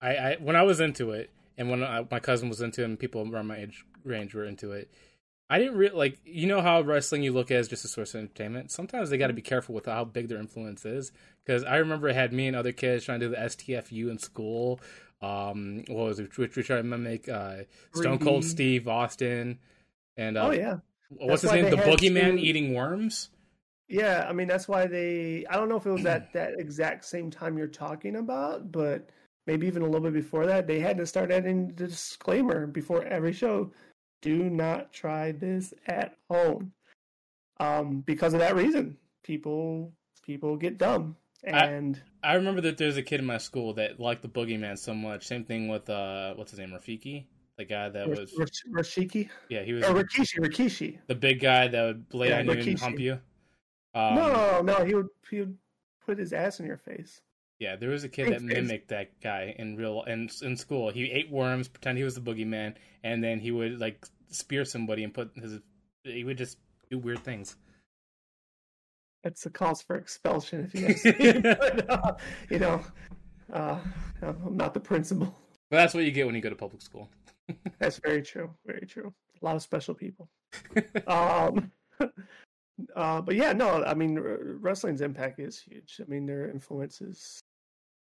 I, 0.00 0.16
I 0.16 0.36
when 0.40 0.56
i 0.56 0.62
was 0.62 0.80
into 0.80 1.10
it 1.12 1.30
and 1.58 1.70
when 1.70 1.82
I, 1.84 2.04
my 2.10 2.18
cousin 2.18 2.48
was 2.48 2.60
into 2.60 2.80
it 2.82 2.86
and 2.86 2.98
people 2.98 3.28
around 3.30 3.46
my 3.46 3.58
age 3.58 3.84
range 4.04 4.34
were 4.34 4.44
into 4.44 4.72
it 4.72 4.90
i 5.50 5.58
didn't 5.58 5.76
really 5.76 5.94
like 5.94 6.18
you 6.24 6.46
know 6.46 6.60
how 6.62 6.80
wrestling 6.80 7.22
you 7.22 7.32
look 7.32 7.50
at 7.50 7.58
as 7.58 7.68
just 7.68 7.84
a 7.84 7.88
source 7.88 8.14
of 8.14 8.20
entertainment 8.20 8.70
sometimes 8.70 9.10
they 9.10 9.18
got 9.18 9.26
to 9.28 9.32
be 9.34 9.42
careful 9.42 9.74
with 9.74 9.84
how 9.86 10.02
big 10.04 10.28
their 10.28 10.38
influence 10.38 10.84
is 10.84 11.12
because 11.44 11.62
i 11.64 11.76
remember 11.76 12.08
it 12.08 12.14
had 12.16 12.32
me 12.32 12.46
and 12.46 12.56
other 12.56 12.72
kids 12.72 13.04
trying 13.04 13.20
to 13.20 13.26
do 13.26 13.30
the 13.30 13.36
stfu 13.36 14.10
in 14.10 14.18
school 14.18 14.80
um 15.22 15.84
what 15.88 16.06
was 16.06 16.18
it 16.18 16.36
which 16.36 16.52
tried 16.66 16.78
to 16.78 16.82
mimic 16.82 17.28
uh 17.28 17.58
stone 17.94 18.18
cold 18.18 18.44
steve 18.44 18.88
austin 18.88 19.58
and 20.16 20.36
uh, 20.36 20.48
oh 20.48 20.50
yeah, 20.50 20.76
what's 21.08 21.42
his 21.42 21.50
That's 21.50 21.62
why 21.62 21.68
name 21.68 21.70
the 21.70 21.82
boogeyman 21.82 22.36
to- 22.36 22.40
eating 22.42 22.74
worms 22.74 23.30
yeah. 23.88 24.24
I 24.26 24.32
mean, 24.32 24.48
that's 24.48 24.66
why 24.68 24.86
they. 24.86 25.44
I 25.50 25.56
don't 25.56 25.68
know 25.68 25.76
if 25.76 25.84
it 25.84 25.90
was 25.90 26.06
at 26.06 26.32
that 26.32 26.58
exact 26.58 27.04
same 27.04 27.30
time 27.30 27.58
you're 27.58 27.66
talking 27.66 28.16
about, 28.16 28.72
but 28.72 29.10
maybe 29.46 29.66
even 29.66 29.82
a 29.82 29.84
little 29.84 30.00
bit 30.00 30.14
before 30.14 30.46
that, 30.46 30.66
they 30.66 30.80
had 30.80 30.96
to 30.96 31.04
start 31.04 31.30
adding 31.30 31.68
the 31.74 31.88
disclaimer 31.88 32.66
before 32.66 33.04
every 33.04 33.34
show: 33.34 33.70
"Do 34.22 34.48
not 34.48 34.94
try 34.94 35.32
this 35.32 35.74
at 35.86 36.16
home." 36.30 36.72
Um, 37.60 38.00
because 38.00 38.32
of 38.32 38.40
that 38.40 38.56
reason, 38.56 38.96
people 39.24 39.92
people 40.24 40.56
get 40.56 40.78
dumb, 40.78 41.16
I- 41.16 41.21
and 41.44 42.00
I 42.22 42.34
remember 42.34 42.60
that 42.62 42.78
there's 42.78 42.96
a 42.96 43.02
kid 43.02 43.20
in 43.20 43.26
my 43.26 43.38
school 43.38 43.74
that 43.74 43.98
liked 43.98 44.22
the 44.22 44.28
boogeyman 44.28 44.78
so 44.78 44.94
much. 44.94 45.26
Same 45.26 45.44
thing 45.44 45.68
with 45.68 45.88
uh, 45.90 46.34
what's 46.34 46.50
his 46.50 46.60
name, 46.60 46.70
Rafiki, 46.70 47.26
the 47.56 47.64
guy 47.64 47.88
that 47.88 48.08
Rash- 48.08 48.18
was 48.18 48.62
Rashiki 48.72 49.28
yeah, 49.48 49.62
he 49.62 49.72
was 49.72 49.84
or 49.84 49.94
Rikishi, 49.94 50.38
Rikishi. 50.38 50.98
the 51.06 51.14
big 51.14 51.40
guy 51.40 51.68
that 51.68 51.82
would 51.82 52.06
lay 52.12 52.28
Yeah, 52.28 52.38
on 52.40 52.46
you 52.46 52.52
and 52.52 52.78
hump 52.80 52.98
you. 52.98 53.18
Um, 53.94 54.14
no, 54.14 54.62
no, 54.62 54.84
he 54.84 54.94
would 54.94 55.08
he 55.30 55.40
would 55.40 55.58
put 56.06 56.18
his 56.18 56.32
ass 56.32 56.60
in 56.60 56.66
your 56.66 56.78
face. 56.78 57.20
Yeah, 57.58 57.76
there 57.76 57.90
was 57.90 58.02
a 58.02 58.08
kid 58.08 58.32
that 58.32 58.42
mimicked 58.42 58.88
that 58.88 59.20
guy 59.20 59.54
in 59.56 59.76
real 59.76 60.02
in 60.04 60.30
in 60.42 60.56
school. 60.56 60.90
He 60.90 61.10
ate 61.10 61.30
worms, 61.30 61.68
pretend 61.68 61.98
he 61.98 62.04
was 62.04 62.14
the 62.14 62.20
boogeyman, 62.20 62.74
and 63.04 63.22
then 63.22 63.38
he 63.38 63.50
would 63.50 63.78
like 63.78 64.04
spear 64.30 64.64
somebody 64.64 65.04
and 65.04 65.12
put 65.14 65.30
his. 65.36 65.60
He 66.04 66.24
would 66.24 66.38
just 66.38 66.58
do 66.90 66.98
weird 66.98 67.22
things. 67.22 67.54
That's 69.22 69.46
a 69.46 69.50
cause 69.50 69.82
for 69.82 69.96
expulsion 69.96 70.64
if 70.64 70.74
you 70.74 70.86
ask 70.88 71.04
me. 71.04 71.32
but, 71.42 71.90
uh, 71.90 72.12
you 72.50 72.58
know, 72.58 72.84
uh, 73.52 73.78
I'm 74.22 74.56
not 74.56 74.74
the 74.74 74.80
principal. 74.80 75.34
But 75.70 75.76
that's 75.78 75.94
what 75.94 76.04
you 76.04 76.10
get 76.10 76.26
when 76.26 76.34
you 76.34 76.40
go 76.40 76.50
to 76.50 76.56
public 76.56 76.82
school. 76.82 77.08
That's 77.78 77.98
very 77.98 78.22
true. 78.22 78.50
Very 78.66 78.86
true. 78.86 79.12
A 79.40 79.44
lot 79.44 79.56
of 79.56 79.62
special 79.62 79.94
people. 79.94 80.28
um, 81.06 81.72
uh, 82.96 83.20
but 83.20 83.34
yeah, 83.34 83.52
no, 83.52 83.82
I 83.84 83.94
mean, 83.94 84.18
r- 84.18 84.38
wrestling's 84.60 85.00
impact 85.00 85.38
is 85.40 85.58
huge. 85.60 86.00
I 86.00 86.08
mean, 86.08 86.26
their 86.26 86.48
influence 86.50 87.00
is 87.00 87.40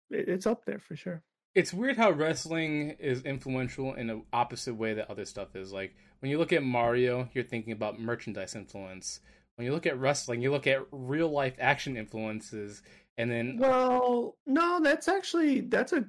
it, 0.10 0.30
it's 0.30 0.46
up 0.48 0.66
there 0.66 0.80
for 0.80 0.96
sure. 0.96 1.22
it's 1.56 1.74
weird 1.74 1.98
how 1.98 2.12
wrestling 2.12 2.92
is 3.00 3.22
influential 3.24 3.94
in 3.96 4.10
an 4.10 4.24
opposite 4.32 4.76
way 4.76 4.94
that 4.94 5.10
other 5.10 5.26
stuff 5.26 5.56
is. 5.56 5.72
Like 5.74 5.96
when 6.20 6.30
you 6.32 6.38
look 6.38 6.54
at 6.54 6.64
Mario, 6.64 7.30
you're 7.34 7.44
thinking 7.44 7.74
about 7.74 8.00
merchandise 8.00 8.56
influence. 8.56 9.20
When 9.56 9.66
you 9.66 9.72
look 9.72 9.86
at 9.86 9.98
wrestling, 10.00 10.42
you 10.42 10.52
look 10.52 10.68
at 10.68 10.86
real 10.92 11.30
life 11.30 11.56
action 11.60 11.96
influences, 11.96 12.82
and 13.18 13.32
then 13.32 13.58
Well, 13.58 14.36
no, 14.46 14.82
that's 14.82 15.08
actually 15.08 15.62
that's 15.62 15.94
a 15.94 16.06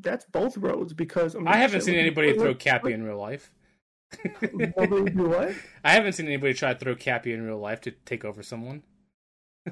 that's 0.00 0.24
both 0.26 0.56
roads 0.56 0.94
because 0.94 1.34
I, 1.36 1.38
mean, 1.38 1.48
I 1.48 1.56
haven't 1.56 1.80
shit, 1.80 1.86
seen 1.86 1.94
anybody 1.96 2.32
throw 2.32 2.54
Cappy 2.54 2.92
in 2.92 3.02
real 3.02 3.18
life. 3.18 3.52
look- 4.52 4.76
look- 4.90 5.14
do 5.14 5.28
what? 5.28 5.52
I 5.84 5.92
haven't 5.92 6.14
seen 6.14 6.26
anybody 6.26 6.54
try 6.54 6.72
to 6.72 6.78
throw 6.78 6.94
Cappy 6.94 7.32
in 7.32 7.42
real 7.42 7.58
life 7.58 7.80
to 7.82 7.90
take 7.90 8.24
over 8.24 8.42
someone. 8.42 8.82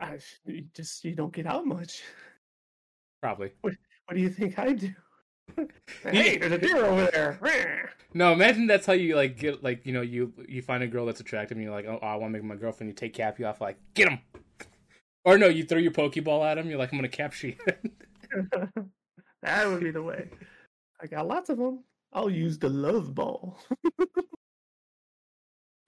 I, 0.00 0.18
you 0.46 0.64
just 0.74 1.04
you 1.04 1.14
don't 1.14 1.32
get 1.32 1.46
out 1.46 1.66
much. 1.66 2.02
Probably. 3.22 3.52
What 3.60 3.74
do 4.14 4.20
you 4.20 4.30
think 4.30 4.58
I 4.58 4.72
do? 4.72 4.90
Hey, 6.02 6.36
there's 6.38 6.52
a 6.52 6.58
deer 6.58 6.84
over 6.84 7.08
there. 7.12 7.92
No, 8.14 8.32
imagine 8.32 8.66
that's 8.66 8.86
how 8.86 8.92
you 8.94 9.14
like 9.16 9.38
get 9.38 9.62
like 9.62 9.84
you 9.86 9.92
know 9.92 10.00
you 10.02 10.32
you 10.48 10.62
find 10.62 10.82
a 10.82 10.86
girl 10.86 11.06
that's 11.06 11.20
attractive 11.20 11.56
and 11.56 11.64
you're 11.64 11.74
like 11.74 11.86
oh, 11.86 11.98
I 12.02 12.16
want 12.16 12.32
to 12.32 12.38
make 12.38 12.44
my 12.44 12.56
girlfriend. 12.56 12.90
You 12.90 12.94
take 12.94 13.14
Cappy 13.14 13.44
off 13.44 13.60
like 13.60 13.76
get 13.94 14.08
him, 14.08 14.18
or 15.24 15.38
no, 15.38 15.46
you 15.48 15.64
throw 15.64 15.78
your 15.78 15.92
Pokeball 15.92 16.44
at 16.46 16.58
him. 16.58 16.68
You're 16.68 16.78
like 16.78 16.92
I'm 16.92 16.98
gonna 16.98 17.08
capture 17.08 17.48
you. 17.48 17.56
that 19.42 19.66
would 19.68 19.80
be 19.82 19.90
the 19.90 20.02
way. 20.02 20.30
I 21.00 21.06
got 21.06 21.28
lots 21.28 21.50
of 21.50 21.58
them. 21.58 21.80
I'll 22.12 22.30
use 22.30 22.58
the 22.58 22.68
love 22.70 23.14
ball. 23.14 23.58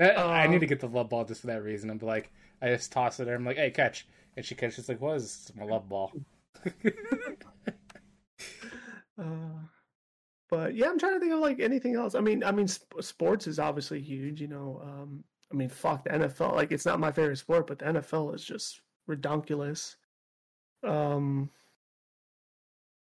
I, 0.01 0.11
I 0.13 0.47
need 0.47 0.57
Um, 0.57 0.61
to 0.61 0.67
get 0.67 0.81
the 0.81 0.87
love 0.89 1.09
ball 1.09 1.25
just 1.25 1.41
for 1.41 1.49
that 1.49 1.63
reason. 1.63 1.91
I'm 1.91 1.99
like 1.99 2.31
I 2.63 2.69
just 2.71 2.93
toss 2.93 3.19
it 3.21 3.25
at 3.25 3.29
her. 3.29 3.35
I'm 3.35 3.45
like 3.45 3.57
hey 3.57 3.71
catch, 3.71 4.07
and 4.37 4.45
she 4.45 4.55
catches 4.55 4.89
like 4.89 5.01
what 5.01 5.17
is 5.17 5.23
this? 5.25 5.53
My 5.57 5.65
love 5.65 5.89
ball. 5.89 6.13
Uh, 9.21 9.67
but 10.51 10.75
yeah, 10.75 10.87
I'm 10.87 10.99
trying 10.99 11.15
to 11.15 11.21
think 11.21 11.33
of 11.33 11.41
like 11.41 11.61
anything 11.61 11.95
else. 11.95 12.15
I 12.15 12.21
mean, 12.21 12.43
I 12.43 12.53
mean, 12.53 12.69
sp- 12.71 13.01
sports 13.01 13.47
is 13.47 13.59
obviously 13.59 14.01
huge. 14.01 14.41
You 14.41 14.49
know, 14.49 14.81
um, 14.83 15.25
I 15.53 15.57
mean, 15.57 15.69
fuck 15.69 16.05
the 16.05 16.11
NFL. 16.11 16.55
Like, 16.55 16.73
it's 16.73 16.87
not 16.87 17.01
my 17.01 17.13
favorite 17.13 17.39
sport, 17.39 17.67
but 17.67 17.79
the 17.79 17.87
NFL 17.87 18.35
is 18.35 18.45
just 18.45 18.81
redonkulous. 19.09 19.97
Um, 20.83 21.51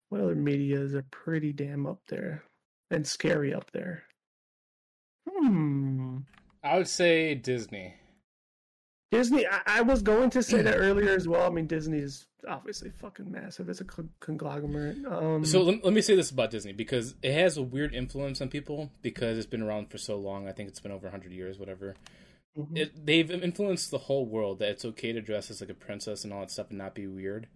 what 0.09 0.21
other 0.21 0.35
medias 0.35 0.93
are 0.93 1.05
pretty 1.11 1.53
damn 1.53 1.85
up 1.85 1.99
there 2.07 2.43
and 2.89 3.05
scary 3.05 3.53
up 3.53 3.71
there? 3.71 4.03
Hmm. 5.29 6.17
I 6.63 6.77
would 6.77 6.87
say 6.87 7.35
Disney. 7.35 7.95
Disney. 9.11 9.45
I, 9.47 9.61
I 9.65 9.81
was 9.81 10.01
going 10.01 10.29
to 10.31 10.43
say 10.43 10.61
that 10.61 10.75
earlier 10.77 11.11
as 11.11 11.27
well. 11.27 11.45
I 11.45 11.49
mean, 11.49 11.67
Disney 11.67 11.99
is 11.99 12.27
obviously 12.47 12.89
fucking 12.89 13.31
massive. 13.31 13.69
It's 13.69 13.81
a 13.81 13.85
conglomerate. 14.19 14.97
Um, 15.05 15.45
So 15.45 15.61
let, 15.61 15.83
let 15.83 15.93
me 15.93 16.01
say 16.01 16.15
this 16.15 16.31
about 16.31 16.51
Disney 16.51 16.73
because 16.73 17.15
it 17.21 17.33
has 17.33 17.57
a 17.57 17.61
weird 17.63 17.93
influence 17.93 18.41
on 18.41 18.49
people 18.49 18.91
because 19.01 19.37
it's 19.37 19.47
been 19.47 19.61
around 19.61 19.89
for 19.89 19.97
so 19.97 20.17
long. 20.17 20.47
I 20.47 20.51
think 20.51 20.69
it's 20.69 20.79
been 20.79 20.91
over 20.91 21.07
100 21.07 21.31
years, 21.31 21.57
whatever. 21.59 21.95
mhm. 22.57 22.77
It, 22.77 23.05
they've 23.05 23.29
influenced 23.31 23.91
the 23.91 23.97
whole 23.97 24.25
world 24.25 24.59
that 24.59 24.69
it's 24.69 24.85
okay 24.85 25.11
to 25.13 25.21
dress 25.21 25.49
as 25.51 25.61
like 25.61 25.69
a 25.69 25.73
princess 25.73 26.23
and 26.23 26.33
all 26.33 26.41
that 26.41 26.51
stuff 26.51 26.69
and 26.69 26.77
not 26.77 26.95
be 26.95 27.07
weird. 27.07 27.47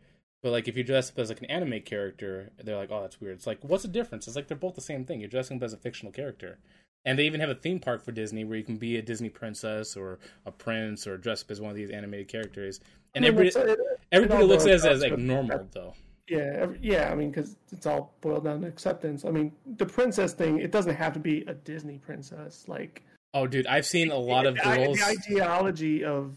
But 0.43 0.51
like 0.51 0.67
if 0.67 0.77
you 0.77 0.83
dress 0.83 1.09
up 1.09 1.17
as 1.19 1.29
like 1.29 1.39
an 1.39 1.45
anime 1.49 1.81
character, 1.81 2.51
they're 2.63 2.77
like, 2.77 2.91
"Oh, 2.91 3.01
that's 3.01 3.19
weird." 3.19 3.35
It's 3.37 3.47
like, 3.47 3.63
what's 3.63 3.81
the 3.83 3.89
difference? 3.89 4.27
It's 4.27 4.35
like 4.35 4.47
they're 4.47 4.55
both 4.55 4.75
the 4.75 4.81
same 4.81 5.03
thing. 5.03 5.19
You're 5.19 5.29
dressing 5.29 5.57
up 5.57 5.63
as 5.63 5.73
a 5.73 5.77
fictional 5.77 6.11
character, 6.11 6.59
and 7.03 7.17
they 7.17 7.25
even 7.25 7.39
have 7.41 7.49
a 7.49 7.55
theme 7.55 7.79
park 7.79 8.03
for 8.05 8.11
Disney 8.11 8.43
where 8.43 8.55
you 8.57 8.63
can 8.63 8.77
be 8.77 8.95
a 8.95 9.01
Disney 9.01 9.29
princess 9.29 9.97
or 9.97 10.19
a 10.45 10.51
prince 10.51 11.07
or 11.07 11.17
dress 11.17 11.41
up 11.41 11.49
as 11.49 11.59
one 11.59 11.71
of 11.71 11.75
these 11.75 11.89
animated 11.89 12.27
characters. 12.27 12.79
And 13.15 13.25
I 13.25 13.29
mean, 13.31 13.47
everybody, 13.47 13.47
it's- 13.69 13.79
it- 13.79 13.94
everybody 14.15 14.43
looks 14.45 14.63
at 14.65 14.71
it 14.71 14.85
as 14.85 15.01
like 15.01 15.17
normal 15.17 15.67
though. 15.71 15.93
Yeah, 16.27 16.53
ev- 16.57 16.77
yeah. 16.81 17.11
I 17.11 17.15
mean, 17.15 17.29
because 17.29 17.55
it's 17.71 17.85
all 17.85 18.15
boiled 18.21 18.45
down 18.45 18.61
to 18.61 18.67
acceptance. 18.67 19.25
I 19.25 19.29
mean, 19.31 19.51
the 19.77 19.85
princess 19.85 20.33
thing. 20.33 20.59
It 20.59 20.71
doesn't 20.71 20.95
have 20.95 21.13
to 21.13 21.19
be 21.19 21.43
a 21.47 21.53
Disney 21.53 21.99
princess. 21.99 22.65
Like 22.67 23.03
Oh, 23.33 23.45
dude, 23.47 23.67
I've 23.67 23.85
seen 23.85 24.11
a 24.11 24.17
lot 24.17 24.45
of 24.45 24.55
the, 24.55 24.65
i- 24.67 24.77
girls. 24.77 24.97
the 24.97 25.05
ideology 25.05 26.03
of 26.03 26.35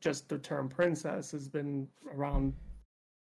just 0.00 0.28
the 0.28 0.38
term 0.38 0.68
princess 0.68 1.32
has 1.32 1.48
been 1.48 1.88
around 2.14 2.54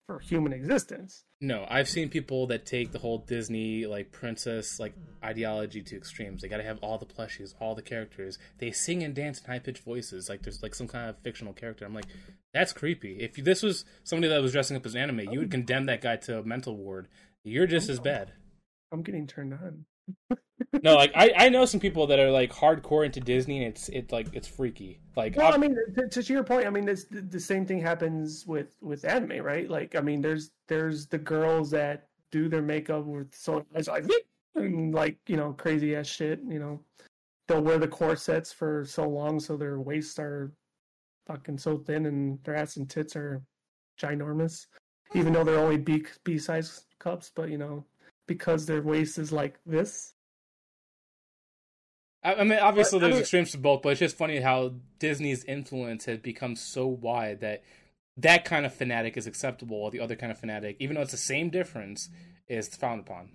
for 0.08 0.20
human 0.20 0.54
existence. 0.54 1.24
No, 1.40 1.66
I've 1.70 1.88
seen 1.90 2.10
people 2.10 2.48
that 2.48 2.66
take 2.66 2.92
the 2.92 3.00
whole 3.00 3.20
Disney 3.20 3.86
like 3.86 4.12
princess 4.12 4.80
like 4.80 4.94
ideology 5.24 5.82
to 5.82 5.96
extremes. 5.96 6.42
They 6.42 6.48
got 6.48 6.58
to 6.58 6.64
have 6.64 6.80
all 6.80 6.98
the 6.98 7.06
plushies, 7.06 7.54
all 7.60 7.76
the 7.76 7.82
characters. 7.82 8.38
They 8.60 8.72
sing 8.72 9.04
and 9.04 9.16
dance 9.16 9.40
in 9.40 9.46
high 9.46 9.60
pitched 9.60 9.84
voices, 9.84 10.30
like 10.30 10.44
there's 10.44 10.62
like 10.62 10.76
some 10.76 10.88
kind 10.88 11.10
of 11.10 11.18
fictional 11.20 11.54
character. 11.54 11.86
I'm 11.86 11.94
like, 11.94 12.08
that's 12.54 12.74
creepy. 12.74 13.18
If 13.20 13.36
this 13.36 13.64
was 13.64 13.86
somebody 14.04 14.28
that 14.30 14.42
was 14.42 14.52
dressing 14.52 14.78
up 14.78 14.86
as 14.86 14.96
an 14.96 15.02
anime, 15.02 15.32
you 15.32 15.40
would 15.40 15.52
condemn 15.52 15.86
that 15.86 16.02
guy 16.02 16.18
to 16.18 16.40
a 16.40 16.44
mental 16.44 16.76
ward. 16.76 17.08
You're 17.44 17.68
just 17.68 17.90
as 17.90 18.00
bad. 18.00 18.34
I'm 18.92 19.02
getting 19.02 19.28
turned 19.28 19.54
on. 19.54 19.86
No, 20.82 20.96
like 20.96 21.12
I, 21.16 21.32
I 21.38 21.50
know 21.50 21.66
some 21.66 21.80
people 21.80 22.08
that 22.08 22.20
are 22.20 22.32
like 22.32 22.52
hardcore 22.52 23.06
into 23.06 23.20
Disney, 23.20 23.64
and 23.64 23.68
it's 23.68 23.90
it's 23.90 24.12
like 24.12 24.28
it's 24.34 24.48
freaky. 24.48 25.00
Like 25.16 25.36
Well, 25.36 25.54
I 25.54 25.58
mean, 25.58 25.78
to, 25.96 26.24
to 26.24 26.34
your 26.34 26.44
point, 26.44 26.66
I 26.66 26.70
mean, 26.70 26.88
it's 26.88 27.06
the, 27.06 27.22
the 27.22 27.40
same 27.40 27.66
thing 27.66 27.80
happens 27.80 28.46
with 28.48 28.76
with 28.82 29.06
anime, 29.06 29.44
right? 29.44 29.70
Like, 29.70 29.96
I 29.96 30.02
mean, 30.02 30.22
there's 30.22 30.52
there's 30.68 31.06
the 31.08 31.18
girls 31.18 31.70
that 31.72 32.08
do 32.32 32.50
their 32.50 32.62
makeup 32.62 33.06
with 33.06 33.34
so 33.36 33.66
it's 33.76 33.88
like 33.88 34.06
and 34.56 34.94
like 34.94 35.18
you 35.28 35.38
know 35.38 35.54
crazy 35.54 35.96
ass 35.96 36.08
shit. 36.08 36.40
You 36.48 36.60
know, 36.60 36.80
they'll 37.48 37.62
wear 37.62 37.78
the 37.78 37.88
corsets 37.88 38.52
for 38.52 38.84
so 38.86 39.08
long 39.08 39.40
so 39.40 39.56
their 39.56 39.80
waists 39.80 40.18
are 40.18 40.52
fucking 41.28 41.58
so 41.58 41.78
thin 41.78 42.08
and 42.08 42.44
their 42.44 42.56
ass 42.56 42.78
and 42.78 42.90
tits 42.90 43.16
are 43.16 43.44
ginormous, 44.02 44.66
even 45.14 45.34
though 45.34 45.44
they're 45.44 45.60
only 45.60 45.78
B 45.78 46.04
B 46.24 46.38
size 46.38 46.86
cups. 47.00 47.32
But 47.34 47.50
you 47.50 47.58
know, 47.58 47.86
because 48.28 48.66
their 48.66 48.82
waist 48.82 49.18
is 49.18 49.32
like 49.32 49.60
this. 49.66 50.14
I, 52.24 52.36
I 52.36 52.44
mean, 52.44 52.60
obviously 52.60 53.00
But, 53.00 53.06
I 53.06 53.08
there's 53.08 53.16
mean- 53.16 53.22
extremes 53.22 53.52
to 53.52 53.58
both, 53.58 53.82
but 53.82 53.90
it's 53.90 54.00
just 54.00 54.18
funny 54.18 54.40
how 54.40 54.74
Disney's 55.00 55.44
influence 55.46 56.06
has 56.06 56.20
become 56.20 56.56
so 56.56 56.88
wide 56.88 57.42
that 57.42 57.64
that 58.18 58.46
kind 58.46 58.66
of 58.66 58.74
fanatic 58.74 59.18
is 59.18 59.26
acceptable, 59.28 59.82
while 59.82 59.92
the 59.92 60.00
other 60.00 60.16
kind 60.16 60.32
of 60.32 60.38
fanatic, 60.38 60.78
even 60.80 60.96
though 60.96 61.02
it's 61.02 61.12
the 61.12 61.18
same 61.18 61.50
difference, 61.50 62.10
is 62.48 62.74
frowned 62.76 63.02
upon. 63.02 63.30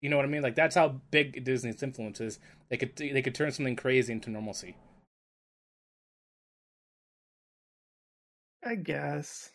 You 0.00 0.10
know 0.10 0.16
what 0.16 0.24
I 0.24 0.28
mean? 0.28 0.42
Like 0.42 0.54
that's 0.56 0.74
how 0.74 1.00
big 1.10 1.44
Disney's 1.44 1.82
influence 1.82 2.20
is. 2.20 2.38
They 2.68 2.76
could 2.76 2.94
they 2.96 3.22
could 3.22 3.34
turn 3.34 3.50
something 3.52 3.76
crazy 3.76 4.12
into 4.12 4.30
normalcy. 4.30 4.76
I 8.64 8.74
guess. 8.74 9.50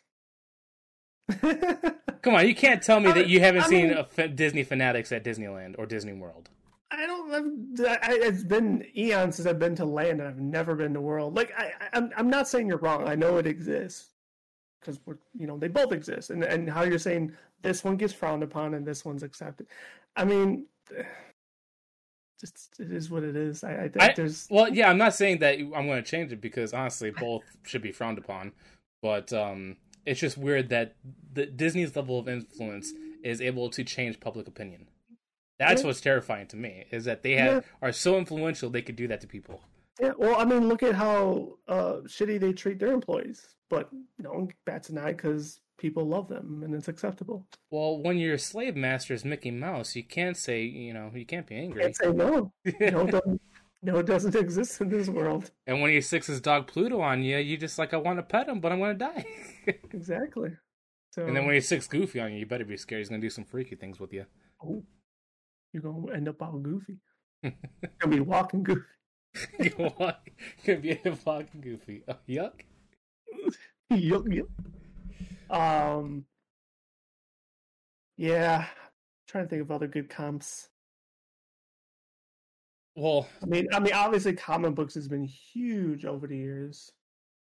Come 2.21 2.35
on, 2.35 2.47
you 2.47 2.55
can't 2.55 2.81
tell 2.81 2.99
me 2.99 3.11
that 3.11 3.27
you 3.27 3.39
haven't 3.39 3.63
I 3.63 3.67
seen 3.67 3.89
mean- 3.89 4.05
a 4.17 4.27
Disney 4.27 4.63
fanatics 4.63 5.11
at 5.11 5.23
Disneyland 5.23 5.75
or 5.77 5.85
Disney 5.85 6.13
World. 6.13 6.49
I 6.91 7.07
don't. 7.07 7.33
I've, 7.33 7.85
I, 8.03 8.13
it's 8.13 8.43
been 8.43 8.85
eons 8.95 9.37
since 9.37 9.47
I've 9.47 9.57
been 9.57 9.75
to 9.77 9.85
land, 9.85 10.19
and 10.19 10.27
I've 10.27 10.39
never 10.39 10.75
been 10.75 10.93
to 10.93 11.01
world. 11.01 11.35
Like 11.35 11.51
I, 11.57 11.71
I- 11.81 11.89
I'm, 11.97 12.11
I'm 12.15 12.29
not 12.29 12.47
saying 12.47 12.67
you're 12.67 12.77
wrong. 12.77 13.07
I 13.07 13.15
know 13.15 13.37
it 13.37 13.47
exists 13.47 14.09
because 14.79 14.99
we're, 15.05 15.17
you 15.35 15.47
know, 15.47 15.57
they 15.57 15.69
both 15.69 15.91
exist, 15.91 16.29
and 16.29 16.43
and 16.43 16.69
how 16.69 16.83
you're 16.83 16.99
saying 16.99 17.31
this 17.63 17.83
one 17.83 17.97
gets 17.97 18.13
frowned 18.13 18.43
upon 18.43 18.75
and 18.75 18.85
this 18.85 19.03
one's 19.03 19.23
accepted. 19.23 19.65
I 20.15 20.23
mean, 20.25 20.67
just 22.39 22.75
it 22.79 22.91
is 22.91 23.09
what 23.09 23.23
it 23.23 23.35
is. 23.35 23.63
I, 23.63 23.73
I 23.73 23.87
think 23.89 24.01
I- 24.03 24.13
there's 24.15 24.47
Well, 24.51 24.69
yeah, 24.69 24.89
I'm 24.89 24.97
not 24.97 25.15
saying 25.15 25.39
that 25.39 25.57
I'm 25.59 25.87
going 25.87 26.03
to 26.03 26.09
change 26.09 26.31
it 26.31 26.41
because 26.41 26.73
honestly, 26.73 27.09
both 27.11 27.43
should 27.63 27.81
be 27.81 27.91
frowned 27.91 28.17
upon. 28.19 28.51
But 29.01 29.33
um, 29.33 29.77
it's 30.05 30.19
just 30.19 30.37
weird 30.37 30.69
that 30.69 30.95
the 31.33 31.45
Disney's 31.45 31.95
level 31.95 32.19
of 32.19 32.27
influence 32.29 32.91
is 33.23 33.39
able 33.41 33.69
to 33.71 33.83
change 33.83 34.19
public 34.19 34.47
opinion. 34.47 34.87
That's 35.59 35.81
Yeah. 35.81 35.87
what's 35.87 36.01
terrifying 36.01 36.47
to 36.47 36.57
me 36.57 36.85
is 36.91 37.05
that 37.05 37.23
they 37.23 37.33
have 37.33 37.65
are 37.81 37.91
so 37.91 38.17
influential 38.17 38.69
they 38.69 38.81
could 38.81 38.95
do 38.95 39.07
that 39.07 39.21
to 39.21 39.27
people. 39.27 39.61
yeah. 40.01 40.11
Well, 40.17 40.35
I 40.39 40.45
mean, 40.45 40.67
look 40.67 40.83
at 40.83 40.95
how 40.95 41.57
uh, 41.67 41.97
shitty 42.05 42.39
they 42.39 42.51
treat 42.53 42.79
their 42.79 42.91
employees, 42.91 43.55
but 43.69 43.89
no 44.17 44.31
one 44.31 44.49
bats 44.65 44.89
an 44.89 44.97
eye 44.97 45.13
because 45.13 45.61
people 45.77 46.05
love 46.05 46.27
them 46.27 46.63
and 46.63 46.73
it's 46.73 46.87
acceptable. 46.87 47.45
Well, 47.69 48.01
when 48.01 48.17
your 48.17 48.37
slave 48.37 48.75
master 48.75 49.13
is 49.13 49.23
Mickey 49.23 49.51
Mouse, 49.51 49.95
you 49.95 50.03
can't 50.03 50.35
say 50.37 50.63
you 50.63 50.93
know 50.93 51.11
you 51.13 51.25
can't 51.25 51.45
be 51.47 51.55
angry. 51.55 51.81
Can't 51.83 51.95
say 51.95 52.11
no. 52.11 52.29
No, 52.29 52.51
it 52.65 53.11
doesn't, 53.11 53.41
no, 53.83 53.97
it 53.97 54.05
doesn't 54.05 54.35
exist 54.43 54.81
in 54.81 54.89
this 54.89 55.09
world. 55.09 55.51
and 55.67 55.81
when 55.81 55.91
he 55.91 56.01
sticks 56.01 56.27
his 56.27 56.41
dog 56.41 56.67
Pluto 56.67 57.01
on 57.01 57.21
you, 57.21 57.37
you 57.37 57.57
just 57.57 57.77
like 57.77 57.93
I 57.93 57.97
want 57.97 58.17
to 58.17 58.23
pet 58.23 58.47
him, 58.47 58.59
but 58.59 58.71
I'm 58.71 58.79
going 58.79 58.97
to 58.97 59.05
die. 59.05 59.25
Exactly. 59.93 60.49
So, 61.11 61.25
and 61.25 61.35
then 61.35 61.45
when 61.45 61.53
he 61.55 61.61
sticks 61.61 61.87
Goofy 61.87 62.19
on 62.19 62.33
you, 62.33 62.39
you 62.39 62.45
better 62.45 62.65
be 62.65 62.75
scared. 62.75 62.99
He's 63.01 63.09
going 63.09 63.21
to 63.21 63.25
do 63.25 63.29
some 63.29 63.45
freaky 63.45 63.75
things 63.75 63.99
with 63.99 64.11
you. 64.11 64.25
oh, 64.65 64.83
you're 65.71 65.83
gonna 65.83 66.11
end 66.13 66.27
up 66.27 66.41
all 66.41 66.57
goofy. 66.59 66.97
You're 67.43 67.53
gonna 67.99 68.15
be 68.15 68.19
walking 68.19 68.63
goofy. 68.63 68.81
you 69.59 69.71
want 69.77 70.17
to 70.65 70.75
be 70.77 70.91
a 71.05 71.15
fucking 71.15 71.61
goofy. 71.61 72.03
Oh, 72.07 72.17
yuck. 72.27 72.61
yup, 73.89 74.23
yup. 74.27 74.47
Um. 75.49 76.25
Yeah, 78.17 78.67
trying 79.27 79.45
to 79.45 79.49
think 79.49 79.61
of 79.63 79.71
other 79.71 79.87
good 79.87 80.09
comps. 80.09 80.69
Well, 82.95 83.27
I 83.41 83.45
mean, 83.47 83.67
I 83.73 83.79
mean, 83.79 83.93
obviously, 83.93 84.33
comic 84.33 84.75
books 84.75 84.93
has 84.95 85.07
been 85.07 85.23
huge 85.25 86.05
over 86.05 86.27
the 86.27 86.37
years. 86.37 86.91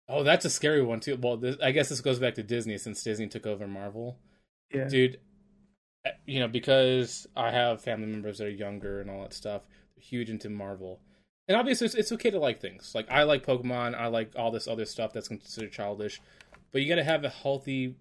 oh, 0.09 0.23
that's 0.23 0.45
a 0.45 0.51
scary 0.51 0.83
one 0.83 1.01
too. 1.01 1.17
Well, 1.21 1.37
this, 1.37 1.57
I 1.63 1.73
guess 1.73 1.89
this 1.89 2.01
goes 2.01 2.19
back 2.19 2.35
to 2.37 2.43
Disney 2.43 2.79
since 2.79 3.03
Disney 3.03 3.27
took 3.27 3.47
over 3.47 3.67
Marvel, 3.67 4.19
Yeah, 4.73 4.89
dude. 4.89 5.19
uh, 6.07 6.11
You 6.27 6.41
know, 6.41 6.49
because 6.49 7.27
I 7.37 7.51
have 7.51 7.83
family 7.83 8.07
members 8.07 8.39
that 8.39 8.47
are 8.47 8.51
younger 8.51 9.01
and 9.01 9.11
all 9.11 9.23
that 9.23 9.33
stuff, 9.35 9.63
they're 9.97 10.03
huge 10.05 10.31
into 10.31 10.49
Marvel. 10.51 11.01
And 11.49 11.57
obviously, 11.57 11.87
it's, 11.87 11.95
it's 11.95 12.13
okay 12.13 12.31
to 12.31 12.39
like 12.39 12.61
things. 12.61 12.93
Like 12.95 13.11
I 13.11 13.25
like 13.25 13.45
Pokemon, 13.45 13.95
I 13.95 14.07
like 14.07 14.33
all 14.37 14.51
this 14.51 14.69
other 14.69 14.85
stuff 14.85 15.13
that's 15.13 15.29
considered 15.29 15.73
childish, 15.73 16.21
but 16.73 16.81
you 16.81 16.89
got 16.89 16.95
to 16.97 17.05
have 17.05 17.25
a 17.25 17.29
healthy 17.29 17.97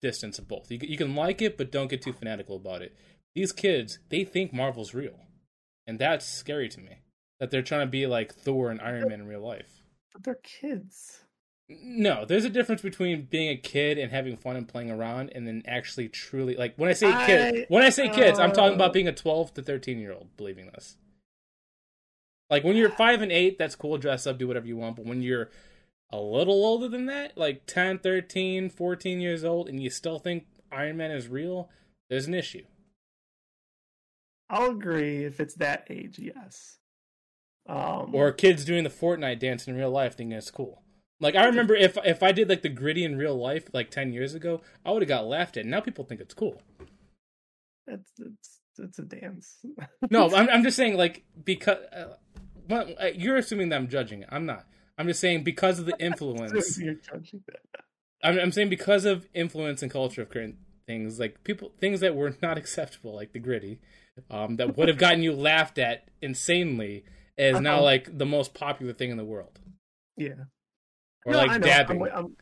distance 0.00 0.38
of 0.38 0.48
both. 0.48 0.70
You, 0.70 0.78
you 0.82 0.96
can 0.96 1.14
like 1.14 1.42
it, 1.42 1.58
but 1.58 1.70
don't 1.70 1.90
get 1.90 2.00
too 2.02 2.12
fanatical 2.14 2.56
about 2.56 2.80
it. 2.82 2.96
These 3.34 3.52
kids, 3.52 3.98
they 4.08 4.24
think 4.24 4.52
Marvel's 4.52 4.94
real, 4.94 5.26
and 5.88 5.98
that's 5.98 6.26
scary 6.26 6.68
to 6.68 6.80
me. 6.80 7.00
That 7.40 7.50
they're 7.50 7.62
trying 7.62 7.86
to 7.86 7.90
be 7.90 8.06
like 8.06 8.34
Thor 8.34 8.70
and 8.70 8.80
Iron 8.80 9.08
Man 9.08 9.20
in 9.20 9.26
real 9.26 9.40
life. 9.40 9.82
but 10.12 10.22
they're 10.22 10.38
kids. 10.42 11.20
No, 11.68 12.24
there's 12.24 12.44
a 12.44 12.50
difference 12.50 12.82
between 12.82 13.26
being 13.30 13.50
a 13.50 13.56
kid 13.56 13.98
and 13.98 14.10
having 14.10 14.36
fun 14.36 14.56
and 14.56 14.66
playing 14.66 14.90
around, 14.90 15.30
and 15.34 15.46
then 15.46 15.62
actually 15.66 16.08
truly 16.08 16.54
like 16.56 16.74
when 16.76 16.88
I 16.88 16.92
say 16.92 17.10
kid, 17.26 17.54
I- 17.54 17.66
when 17.68 17.82
I 17.82 17.90
say 17.90 18.08
kids, 18.08 18.38
I'm 18.38 18.52
talking 18.52 18.74
about 18.74 18.90
oh. 18.90 18.92
being 18.92 19.08
a 19.08 19.12
12 19.12 19.54
to 19.54 19.62
13 19.62 19.98
year 19.98 20.12
old 20.12 20.36
believing 20.36 20.66
this. 20.66 20.96
Like 22.50 22.64
when 22.64 22.76
you're 22.76 22.90
five 22.90 23.22
and 23.22 23.32
eight, 23.32 23.58
that's 23.58 23.74
cool. 23.74 23.98
Dress 23.98 24.26
up, 24.26 24.38
do 24.38 24.46
whatever 24.46 24.66
you 24.66 24.76
want. 24.76 24.96
But 24.96 25.06
when 25.06 25.22
you're 25.22 25.50
a 26.10 26.18
little 26.18 26.64
older 26.64 26.88
than 26.88 27.06
that, 27.06 27.36
like 27.36 27.66
10, 27.66 27.98
13, 27.98 28.70
14 28.70 29.20
years 29.20 29.44
old, 29.44 29.68
and 29.68 29.82
you 29.82 29.90
still 29.90 30.18
think 30.18 30.46
Iron 30.72 30.96
Man 30.96 31.10
is 31.10 31.28
real, 31.28 31.68
there's 32.08 32.26
an 32.26 32.34
issue. 32.34 32.64
I'll 34.50 34.70
agree 34.70 35.24
if 35.24 35.40
it's 35.40 35.54
that 35.54 35.86
age. 35.90 36.18
Yes. 36.18 36.78
Um, 37.68 38.14
Or 38.14 38.32
kids 38.32 38.64
doing 38.64 38.84
the 38.84 38.90
Fortnite 38.90 39.38
dance 39.40 39.68
in 39.68 39.76
real 39.76 39.90
life 39.90 40.16
thinking 40.16 40.36
it's 40.36 40.50
cool. 40.50 40.82
Like 41.20 41.34
I 41.34 41.44
remember 41.46 41.74
if 41.74 41.98
if 42.04 42.22
I 42.22 42.32
did 42.32 42.48
like 42.48 42.62
the 42.62 42.68
griddy 42.68 43.04
in 43.04 43.18
real 43.18 43.36
life 43.36 43.64
like 43.72 43.90
ten 43.90 44.12
years 44.12 44.34
ago, 44.34 44.62
I 44.86 44.92
would 44.92 45.02
have 45.02 45.08
got 45.08 45.26
laughed 45.26 45.56
at. 45.56 45.66
Now 45.66 45.80
people 45.80 46.04
think 46.04 46.20
it's 46.20 46.34
cool. 46.34 46.62
it's, 47.88 48.12
it's 48.18 48.60
it's 48.78 48.98
a 49.00 49.02
dance. 49.02 49.58
no, 50.10 50.30
I'm 50.30 50.48
I'm 50.48 50.62
just 50.62 50.76
saying 50.76 50.96
like 50.96 51.24
because 51.44 51.78
uh, 51.92 52.14
well, 52.68 52.88
uh, 53.02 53.06
you're 53.06 53.36
assuming 53.36 53.70
that 53.70 53.76
I'm 53.76 53.88
judging 53.88 54.22
it. 54.22 54.28
I'm 54.30 54.46
not. 54.46 54.66
I'm 54.96 55.08
just 55.08 55.20
saying 55.20 55.42
because 55.42 55.78
of 55.78 55.86
the 55.86 55.96
influence. 56.04 56.78
You're 56.78 56.94
judging 56.94 57.42
that. 57.46 57.82
I'm, 58.22 58.38
I'm 58.38 58.52
saying 58.52 58.68
because 58.68 59.04
of 59.04 59.28
influence 59.34 59.82
and 59.82 59.90
culture 59.90 60.22
of 60.22 60.30
current 60.30 60.56
things, 60.86 61.18
like 61.18 61.42
people 61.42 61.72
things 61.80 62.00
that 62.00 62.14
were 62.14 62.36
not 62.40 62.58
acceptable, 62.62 63.14
like 63.14 63.32
the 63.32 63.40
griddy, 63.40 63.80
um, 64.30 64.56
that 64.56 64.76
would 64.76 64.88
have 64.88 64.98
gotten 64.98 65.22
you 65.22 65.32
laughed 65.32 65.78
at 65.78 66.08
insanely, 66.22 67.04
is 67.36 67.60
now 67.60 67.80
like 67.82 68.16
the 68.18 68.26
most 68.26 68.54
popular 68.54 68.92
thing 68.92 69.10
in 69.10 69.16
the 69.16 69.24
world. 69.24 69.58
Yeah. 70.16 70.34
Or 71.24 71.32
No, 71.32 71.40
I 71.40 71.44
like 71.46 71.60
know. 71.60 71.66
dabbing. 71.66 72.02
I'm, 72.02 72.08
I'm, 72.14 72.36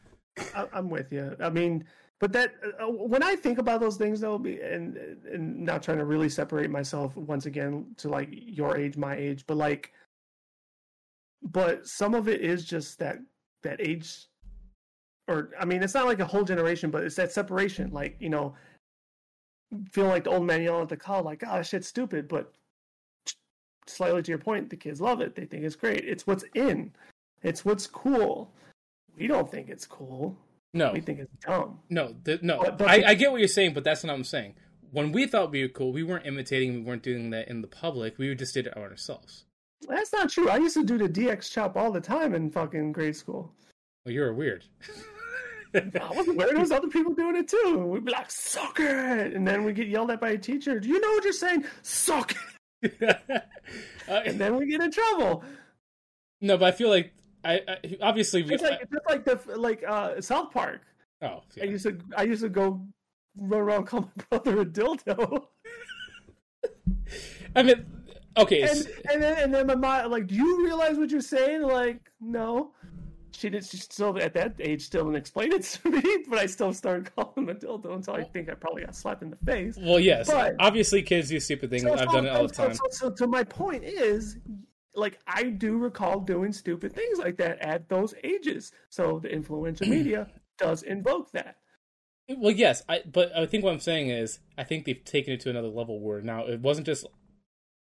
I'm- 0.55 0.69
I'm 0.73 0.91
with 0.91 1.13
you. 1.13 1.35
I 1.41 1.49
mean, 1.51 1.85
but 2.21 2.33
that 2.33 2.55
uh, 2.81 2.87
when 2.89 3.23
I 3.23 3.37
think 3.37 3.59
about 3.59 3.81
those 3.81 3.97
things, 3.97 4.21
though, 4.21 4.37
and 4.37 4.97
and 5.31 5.65
not 5.65 5.83
trying 5.83 5.99
to 5.99 6.05
really 6.07 6.29
separate 6.31 6.71
myself 6.71 7.15
once 7.17 7.47
again 7.47 7.95
to 7.99 8.09
like 8.09 8.29
your 8.31 8.77
age, 8.77 8.97
my 8.97 9.15
age, 9.17 9.45
but 9.47 9.57
like, 9.57 9.93
but 11.43 11.87
some 11.87 12.15
of 12.15 12.29
it 12.29 12.41
is 12.41 12.65
just 12.65 12.99
that 12.99 13.19
that 13.63 13.81
age, 13.81 14.27
or 15.29 15.51
I 15.61 15.65
mean, 15.65 15.83
it's 15.83 15.95
not 15.95 16.07
like 16.07 16.21
a 16.21 16.25
whole 16.25 16.45
generation, 16.45 16.91
but 16.91 17.03
it's 17.05 17.17
that 17.17 17.33
separation. 17.33 17.91
Like 17.91 18.17
you 18.19 18.31
know, 18.31 18.55
feeling 19.91 20.11
like 20.11 20.25
the 20.25 20.31
old 20.31 20.45
man 20.45 20.63
yelling 20.63 20.83
at 20.83 20.89
the 20.89 20.97
car, 20.97 21.23
like, 21.23 21.43
"Oh, 21.47 21.53
that 21.57 21.67
shit's 21.67 21.89
stupid," 21.89 22.29
but 22.29 22.53
slightly 23.87 24.23
to 24.23 24.31
your 24.31 24.39
point, 24.39 24.71
the 24.71 24.77
kids 24.77 25.01
love 25.01 25.21
it. 25.21 25.35
They 25.35 25.45
think 25.45 25.65
it's 25.65 25.77
great. 25.77 26.05
It's 26.05 26.27
what's 26.27 26.45
in. 26.55 26.93
It's 27.43 27.65
what's 27.65 27.87
cool. 27.87 28.53
We 29.17 29.27
don't 29.27 29.51
think 29.51 29.69
it's 29.69 29.87
cool. 29.87 30.37
no, 30.75 30.93
We 30.93 31.01
think 31.01 31.21
it's 31.21 31.33
dumb. 31.45 31.79
no, 31.89 32.15
the, 32.25 32.39
no. 32.43 32.59
But- 32.61 32.79
but- 32.79 32.89
I, 32.89 33.11
I 33.11 33.15
get 33.15 33.31
what 33.31 33.39
you're 33.39 33.49
saying, 33.49 33.73
but 33.75 33.85
that's 33.85 34.05
not 34.05 34.13
what 34.13 34.19
I'm 34.19 34.25
saying. 34.25 34.55
When 34.91 35.11
we 35.13 35.27
thought 35.27 35.51
we 35.51 35.63
were 35.63 35.69
cool, 35.69 35.93
we 35.93 36.03
weren't 36.03 36.27
imitating. 36.27 36.75
We 36.75 36.81
weren't 36.81 37.03
doing 37.03 37.31
that 37.31 37.49
in 37.49 37.61
the 37.63 37.67
public. 37.69 38.19
We 38.19 38.35
just 38.35 38.55
did 38.55 38.67
it 38.67 38.77
on 38.77 38.83
ourselves. 38.85 39.45
That's 39.89 40.13
not 40.13 40.31
true. 40.31 40.49
I 40.49 40.57
used 40.57 40.75
to 40.77 40.85
do 40.85 40.97
the 40.99 41.09
DX 41.09 41.51
chop 41.53 41.77
all 41.77 41.91
the 41.93 42.01
time 42.01 42.35
in 42.35 42.51
fucking 42.51 42.93
grade 42.93 43.17
school. 43.17 43.53
Well, 44.05 44.13
you're 44.15 44.33
weird. 44.35 44.65
I 45.75 46.11
wasn't 46.15 46.37
weird. 46.39 46.57
There's 46.57 46.71
other 46.71 46.89
people 46.89 47.13
doing 47.15 47.37
it 47.37 47.49
too. 47.49 47.85
We'd 47.87 48.05
be 48.05 48.13
like, 48.13 48.31
"Suck 48.31 48.79
it," 48.81 49.35
and 49.35 49.47
then 49.47 49.65
we 49.65 49.73
get 49.73 49.89
yelled 49.89 50.11
at 50.11 50.21
by 50.21 50.31
a 50.31 50.39
teacher. 50.39 50.79
Do 50.81 50.89
you 50.89 51.01
know 51.01 51.09
what 51.11 51.25
you're 51.25 51.33
saying? 51.33 51.65
Suck 51.83 52.35
it. 52.83 53.17
Uh, 54.09 54.23
And 54.25 54.39
then 54.39 54.55
we 54.57 54.67
get 54.69 54.81
in 54.81 54.93
trouble. 54.93 55.43
no, 56.41 56.57
but 56.57 56.67
I 56.67 56.71
feel 56.71 56.89
like 56.89 57.13
I, 57.45 57.61
I 57.67 57.97
obviously 58.01 58.43
we. 58.45 58.55
It's 58.55 58.63
like 58.63 58.79
it's 58.81 58.93
just 58.93 59.07
like 59.09 59.25
the 59.25 59.59
like 59.59 59.83
uh, 59.87 60.21
South 60.21 60.53
Park. 60.53 60.83
oh, 61.23 61.43
yeah. 61.57 61.65
I 61.65 61.67
used 61.67 61.85
to 61.85 61.99
I 62.17 62.23
used 62.23 62.43
to 62.43 62.49
go 62.49 62.87
run 63.37 63.61
around 63.61 63.87
call 63.87 64.03
my 64.03 64.25
brother 64.39 64.61
a 64.61 64.65
dildo. 64.65 65.47
I 67.57 67.63
mean, 67.63 67.85
okay. 68.37 68.63
and 68.63 68.87
and 69.11 69.23
then 69.23 69.39
and 69.39 69.55
then 69.55 69.67
my 69.67 69.75
mom 69.75 70.11
like, 70.11 70.29
do 70.29 70.35
you 70.37 70.65
realize 70.65 70.99
what 70.99 71.11
you're 71.11 71.21
saying? 71.21 71.63
Like, 71.63 72.11
no. 72.21 72.73
She 73.37 73.51
did. 73.51 73.65
She 73.65 73.77
still 73.77 74.19
at 74.19 74.35
that 74.35 74.55
age 74.61 74.83
still 74.83 75.05
didn't 75.05 75.17
explain 75.17 75.53
it 75.53 75.63
to 75.63 75.91
me, 75.91 76.03
but 76.29 76.39
I 76.39 76.47
still 76.47 76.73
started 76.73 77.15
calling 77.15 77.33
him 77.37 77.49
a 77.49 77.55
dildo 77.55 77.95
until 77.95 78.15
I 78.15 78.25
think 78.25 78.51
I 78.51 78.55
probably 78.55 78.85
got 78.85 78.95
slapped 78.97 79.23
in 79.23 79.31
the 79.31 79.37
face. 79.45 79.77
well, 79.81 80.01
yes. 80.01 80.29
but- 80.31 80.55
Obviously, 80.59 81.03
kids 81.03 81.29
do 81.29 81.39
stupid 81.41 81.71
things. 81.71 81.83
So- 81.83 81.93
I've 81.93 82.01
so- 82.09 82.13
done 82.13 82.27
it 82.27 82.31
all 82.31 82.47
the 82.49 82.55
so- 82.55 82.67
time. 82.69 82.75
So, 82.75 82.83
so, 82.91 83.11
to 83.11 83.27
my 83.27 83.45
point 83.45 83.85
is, 83.85 84.39
like, 84.95 85.19
I 85.27 85.45
do 85.45 85.77
recall 85.77 86.21
doing 86.21 86.53
stupid 86.53 86.93
things 86.95 87.19
like 87.19 87.37
that 87.37 87.59
at 87.61 87.89
those 87.89 88.15
ages. 88.25 88.73
So 88.89 89.19
the 89.23 89.29
influential 89.29 89.87
media 89.97 90.29
does 90.59 90.83
invoke 90.83 91.31
that. 91.33 91.57
Well, 92.29 92.51
yes, 92.53 92.83
I, 92.89 93.03
but 93.07 93.31
I 93.37 93.47
think 93.47 93.63
what 93.63 93.73
I'm 93.73 93.81
saying 93.81 94.09
is, 94.09 94.41
I 94.59 94.65
think 94.65 94.85
they've 94.85 95.05
taken 95.05 95.33
it 95.35 95.41
to 95.41 95.51
another 95.51 95.69
level 95.69 96.01
where 96.01 96.21
now 96.23 96.47
it 96.47 96.61
wasn't 96.61 96.87
just 96.87 97.07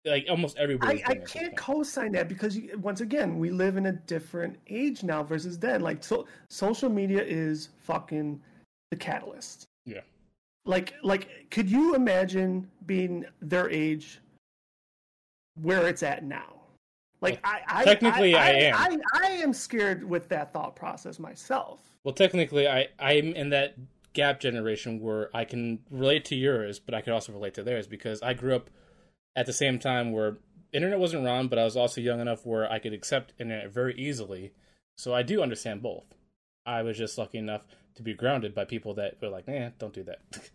like 0.06 0.26
almost 0.30 0.58
everybody. 0.58 1.04
I, 1.06 1.12
I 1.12 1.16
can't 1.16 1.56
co-sign 1.58 2.12
that 2.14 2.30
because 2.30 2.58
you, 2.58 2.78
once 2.80 3.02
again 3.02 3.38
we 3.38 3.50
live 3.50 3.78
in 3.78 3.88
a 3.88 3.92
different 3.92 4.58
age 4.68 5.04
now 5.04 5.24
versus 5.24 5.60
then 5.60 5.82
like 5.82 6.04
so 6.04 6.26
social 6.50 6.90
media 6.90 7.22
is 7.24 7.70
fucking 7.80 8.40
the 8.92 8.98
catalyst 8.98 9.66
Yeah. 9.86 10.02
like 10.66 10.94
like 11.04 11.48
could 11.52 11.70
you 11.70 11.96
imagine 11.96 12.70
being 12.86 13.26
their 13.42 13.70
age 13.70 14.20
where 15.62 15.88
it's 15.88 16.02
at 16.02 16.24
now 16.24 16.56
like 17.22 17.40
I, 17.44 17.62
I 17.68 17.84
technically 17.84 18.36
I 18.36 18.50
am. 18.52 18.76
I, 18.78 18.98
I 19.22 19.32
am 19.32 19.54
scared 19.54 20.04
with 20.04 20.30
that 20.30 20.54
thought 20.54 20.76
process 20.76 21.20
myself 21.20 21.82
Well, 22.04 22.14
technically, 22.14 22.68
I 22.68 22.88
I'm 22.98 23.34
in 23.34 23.50
that 23.50 23.76
gap 24.14 24.40
generation 24.40 25.00
where 25.02 25.30
I 25.36 25.44
can 25.44 25.80
relate 25.92 26.26
to 26.26 26.36
yours, 26.36 26.80
but 26.80 26.94
I 26.96 27.02
can 27.02 27.14
also 27.14 27.34
relate 27.34 27.54
to 27.56 27.64
theirs 27.64 27.88
because 27.88 28.22
I 28.22 28.34
grew 28.34 28.56
up 28.56 28.70
at 29.36 29.46
the 29.46 29.54
same 29.54 29.80
time 29.80 30.12
where 30.12 30.38
internet 30.74 31.00
wasn't 31.00 31.26
around, 31.26 31.50
but 31.50 31.60
I 31.60 31.64
was 31.64 31.78
also 31.78 32.02
young 32.02 32.20
enough 32.20 32.46
where 32.46 32.72
I 32.72 32.80
could 32.80 32.94
accept 32.94 33.34
internet 33.40 33.72
very 33.72 33.96
easily. 33.96 34.54
So 34.98 35.14
I 35.14 35.24
do 35.24 35.42
understand 35.42 35.82
both. 35.82 36.16
I 36.66 36.82
was 36.84 36.98
just 36.98 37.18
lucky 37.18 37.38
enough 37.38 37.66
to 37.96 38.04
be 38.04 38.14
grounded 38.14 38.54
by 38.54 38.66
people 38.66 38.94
that 38.96 39.22
were 39.22 39.30
like, 39.30 39.48
"Eh, 39.48 39.70
don't 39.80 39.94
do 39.94 40.04
that." 40.04 40.22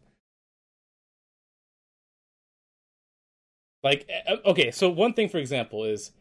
like, 3.82 4.06
eh, 4.08 4.36
okay, 4.46 4.70
so 4.70 4.88
one 4.90 5.14
thing, 5.14 5.28
for 5.28 5.38
example, 5.38 5.84
is 5.84 6.12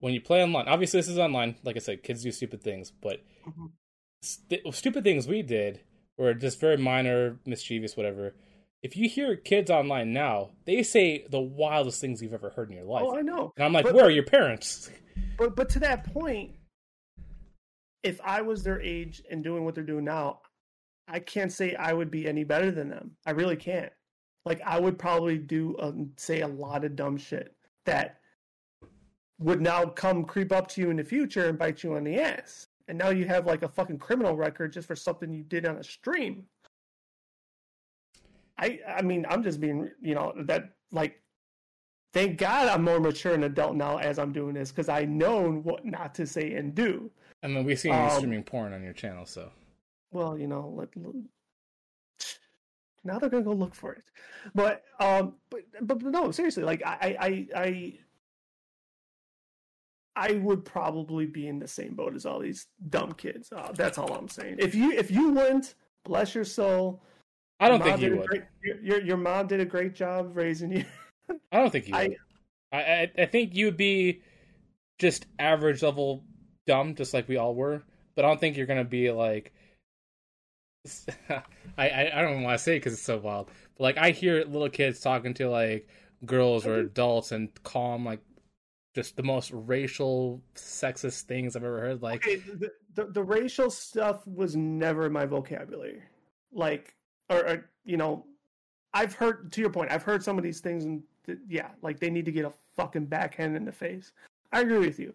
when 0.00 0.12
you 0.14 0.20
play 0.20 0.42
online. 0.42 0.68
Obviously, 0.68 1.00
this 1.00 1.08
is 1.08 1.18
online. 1.18 1.56
Like 1.64 1.76
I 1.76 1.80
said, 1.80 2.02
kids 2.02 2.22
do 2.22 2.32
stupid 2.32 2.62
things, 2.62 2.90
but 2.90 3.22
Mhm. 3.46 3.72
st- 4.22 4.74
stupid 4.74 5.04
things 5.04 5.28
we 5.28 5.42
did 5.42 5.80
were 6.16 6.34
just 6.34 6.60
very 6.60 6.76
minor, 6.76 7.38
mischievous, 7.46 7.96
whatever. 7.96 8.34
If 8.86 8.96
you 8.96 9.08
hear 9.08 9.34
kids 9.34 9.68
online 9.68 10.12
now, 10.12 10.50
they 10.64 10.84
say 10.84 11.26
the 11.28 11.40
wildest 11.40 12.00
things 12.00 12.22
you've 12.22 12.32
ever 12.32 12.50
heard 12.50 12.70
in 12.70 12.76
your 12.76 12.86
life. 12.86 13.02
oh 13.04 13.16
i 13.16 13.20
know 13.20 13.52
and 13.56 13.64
I'm 13.64 13.72
like, 13.72 13.84
but- 13.84 13.94
where 13.94 14.04
are 14.04 14.10
your 14.10 14.22
parents? 14.22 14.88
But 15.36 15.56
but 15.56 15.68
to 15.70 15.80
that 15.80 16.04
point, 16.12 16.52
if 18.04 18.20
I 18.22 18.42
was 18.42 18.62
their 18.62 18.80
age 18.80 19.22
and 19.28 19.42
doing 19.42 19.64
what 19.64 19.74
they're 19.74 19.82
doing 19.82 20.04
now, 20.04 20.38
I 21.08 21.18
can't 21.18 21.52
say 21.52 21.74
I 21.74 21.94
would 21.94 22.12
be 22.12 22.28
any 22.28 22.44
better 22.44 22.70
than 22.70 22.88
them. 22.88 23.16
I 23.26 23.32
really 23.32 23.56
can't. 23.56 23.92
Like 24.44 24.60
I 24.64 24.78
would 24.78 25.00
probably 25.00 25.36
do 25.36 25.74
um, 25.80 26.12
say 26.16 26.42
a 26.42 26.46
lot 26.46 26.84
of 26.84 26.94
dumb 26.94 27.16
shit 27.16 27.56
that 27.86 28.20
would 29.40 29.60
now 29.60 29.84
come 29.86 30.24
creep 30.24 30.52
up 30.52 30.68
to 30.68 30.80
you 30.80 30.90
in 30.90 30.96
the 30.96 31.04
future 31.04 31.48
and 31.48 31.58
bite 31.58 31.82
you 31.82 31.96
on 31.96 32.04
the 32.04 32.20
ass. 32.20 32.68
And 32.86 32.96
now 32.96 33.10
you 33.10 33.26
have 33.26 33.46
like 33.46 33.64
a 33.64 33.68
fucking 33.68 33.98
criminal 33.98 34.36
record 34.36 34.72
just 34.72 34.86
for 34.86 34.94
something 34.94 35.32
you 35.32 35.42
did 35.42 35.66
on 35.66 35.78
a 35.78 35.82
stream. 35.82 36.44
I 38.58 38.80
I 38.88 39.02
mean 39.02 39.26
I'm 39.28 39.42
just 39.42 39.60
being 39.60 39.90
you 40.00 40.14
know 40.14 40.32
that 40.44 40.70
like 40.92 41.20
thank 42.12 42.38
God 42.38 42.68
I'm 42.68 42.82
more 42.84 43.00
mature 43.00 43.34
and 43.34 43.44
adult 43.44 43.76
now 43.76 43.98
as 43.98 44.18
I'm 44.18 44.32
doing 44.32 44.54
this 44.54 44.70
because 44.70 44.88
I 44.88 45.04
know 45.04 45.50
what 45.52 45.84
not 45.84 46.14
to 46.16 46.26
say 46.26 46.54
and 46.54 46.74
do. 46.74 47.10
I 47.42 47.48
mean, 47.48 47.64
we've 47.64 47.78
seen 47.78 47.92
you 47.92 47.98
Um, 47.98 48.10
streaming 48.16 48.42
porn 48.42 48.72
on 48.72 48.82
your 48.82 48.94
channel, 48.94 49.26
so 49.26 49.50
Well, 50.10 50.38
you 50.38 50.46
know, 50.46 50.72
let- 50.74 50.88
now 53.04 53.18
they're 53.18 53.28
gonna 53.28 53.44
go 53.44 53.52
look 53.52 53.74
for 53.74 53.92
it. 53.92 54.04
But 54.54 54.84
um, 54.98 55.34
but 55.50 55.62
but, 55.82 56.02
no, 56.02 56.30
seriously, 56.30 56.62
like 56.64 56.82
I 56.84 57.16
I 57.20 57.26
I. 57.54 57.62
I 57.64 57.98
I 60.18 60.32
would 60.32 60.64
probably 60.64 61.26
be 61.26 61.46
in 61.46 61.58
the 61.58 61.68
same 61.68 61.94
boat 61.94 62.14
as 62.14 62.24
all 62.24 62.38
these 62.38 62.68
dumb 62.88 63.12
kids. 63.12 63.52
Uh, 63.52 63.70
that's 63.72 63.98
all 63.98 64.14
I'm 64.14 64.28
saying. 64.28 64.56
If 64.58 64.74
you 64.74 64.90
if 64.92 65.10
you 65.10 65.30
went, 65.32 65.74
bless 66.04 66.34
your 66.34 66.46
soul. 66.46 67.02
I 67.60 67.68
don't 67.68 67.82
think 67.82 67.96
mom 67.96 68.00
you 68.02 68.08
did 68.10 68.18
a 68.18 68.20
would. 68.20 68.28
Great, 68.28 68.42
your, 68.82 69.00
your 69.02 69.16
mom 69.16 69.46
did 69.46 69.60
a 69.60 69.64
great 69.64 69.94
job 69.94 70.36
raising 70.36 70.72
you. 70.72 70.84
I 71.52 71.58
don't 71.58 71.70
think 71.70 71.88
you 71.88 71.94
I- 71.94 72.08
would. 72.08 72.16
I, 72.72 72.78
I 72.78 73.12
I 73.18 73.26
think 73.26 73.54
you'd 73.54 73.76
be 73.76 74.22
just 74.98 75.26
average 75.38 75.82
level 75.82 76.24
dumb, 76.66 76.94
just 76.94 77.14
like 77.14 77.28
we 77.28 77.36
all 77.36 77.54
were. 77.54 77.82
But 78.14 78.24
I 78.24 78.28
don't 78.28 78.40
think 78.40 78.56
you're 78.56 78.66
gonna 78.66 78.84
be 78.84 79.10
like. 79.10 79.52
I 81.28 81.42
I, 81.78 82.10
I 82.14 82.22
don't 82.22 82.42
want 82.42 82.58
to 82.58 82.62
say 82.62 82.76
because 82.76 82.92
it's 82.92 83.02
so 83.02 83.18
wild. 83.18 83.50
But 83.76 83.84
like 83.84 83.98
I 83.98 84.10
hear 84.10 84.44
little 84.44 84.68
kids 84.68 85.00
talking 85.00 85.34
to 85.34 85.48
like 85.48 85.88
girls 86.24 86.66
or 86.66 86.80
adults 86.80 87.32
and 87.32 87.50
call 87.62 87.92
them 87.92 88.04
like 88.04 88.20
just 88.94 89.16
the 89.16 89.22
most 89.22 89.50
racial, 89.52 90.42
sexist 90.54 91.22
things 91.22 91.54
I've 91.54 91.64
ever 91.64 91.80
heard. 91.80 92.02
Like 92.02 92.26
Okay, 92.26 92.36
the, 92.36 92.70
the, 92.94 93.04
the 93.12 93.22
racial 93.22 93.70
stuff 93.70 94.26
was 94.26 94.56
never 94.56 95.06
in 95.06 95.12
my 95.12 95.26
vocabulary. 95.26 96.02
Like, 96.50 96.94
or, 97.30 97.38
or 97.38 97.70
you 97.84 97.96
know, 97.96 98.24
I've 98.94 99.14
heard 99.14 99.52
to 99.52 99.60
your 99.60 99.70
point. 99.70 99.90
I've 99.90 100.02
heard 100.02 100.22
some 100.22 100.38
of 100.38 100.44
these 100.44 100.60
things, 100.60 100.84
and 100.84 101.02
th- 101.26 101.38
yeah, 101.48 101.68
like 101.82 102.00
they 102.00 102.10
need 102.10 102.24
to 102.24 102.32
get 102.32 102.44
a 102.44 102.52
fucking 102.76 103.06
backhand 103.06 103.56
in 103.56 103.64
the 103.64 103.72
face. 103.72 104.12
I 104.52 104.60
agree 104.60 104.78
with 104.78 104.98
you, 104.98 105.12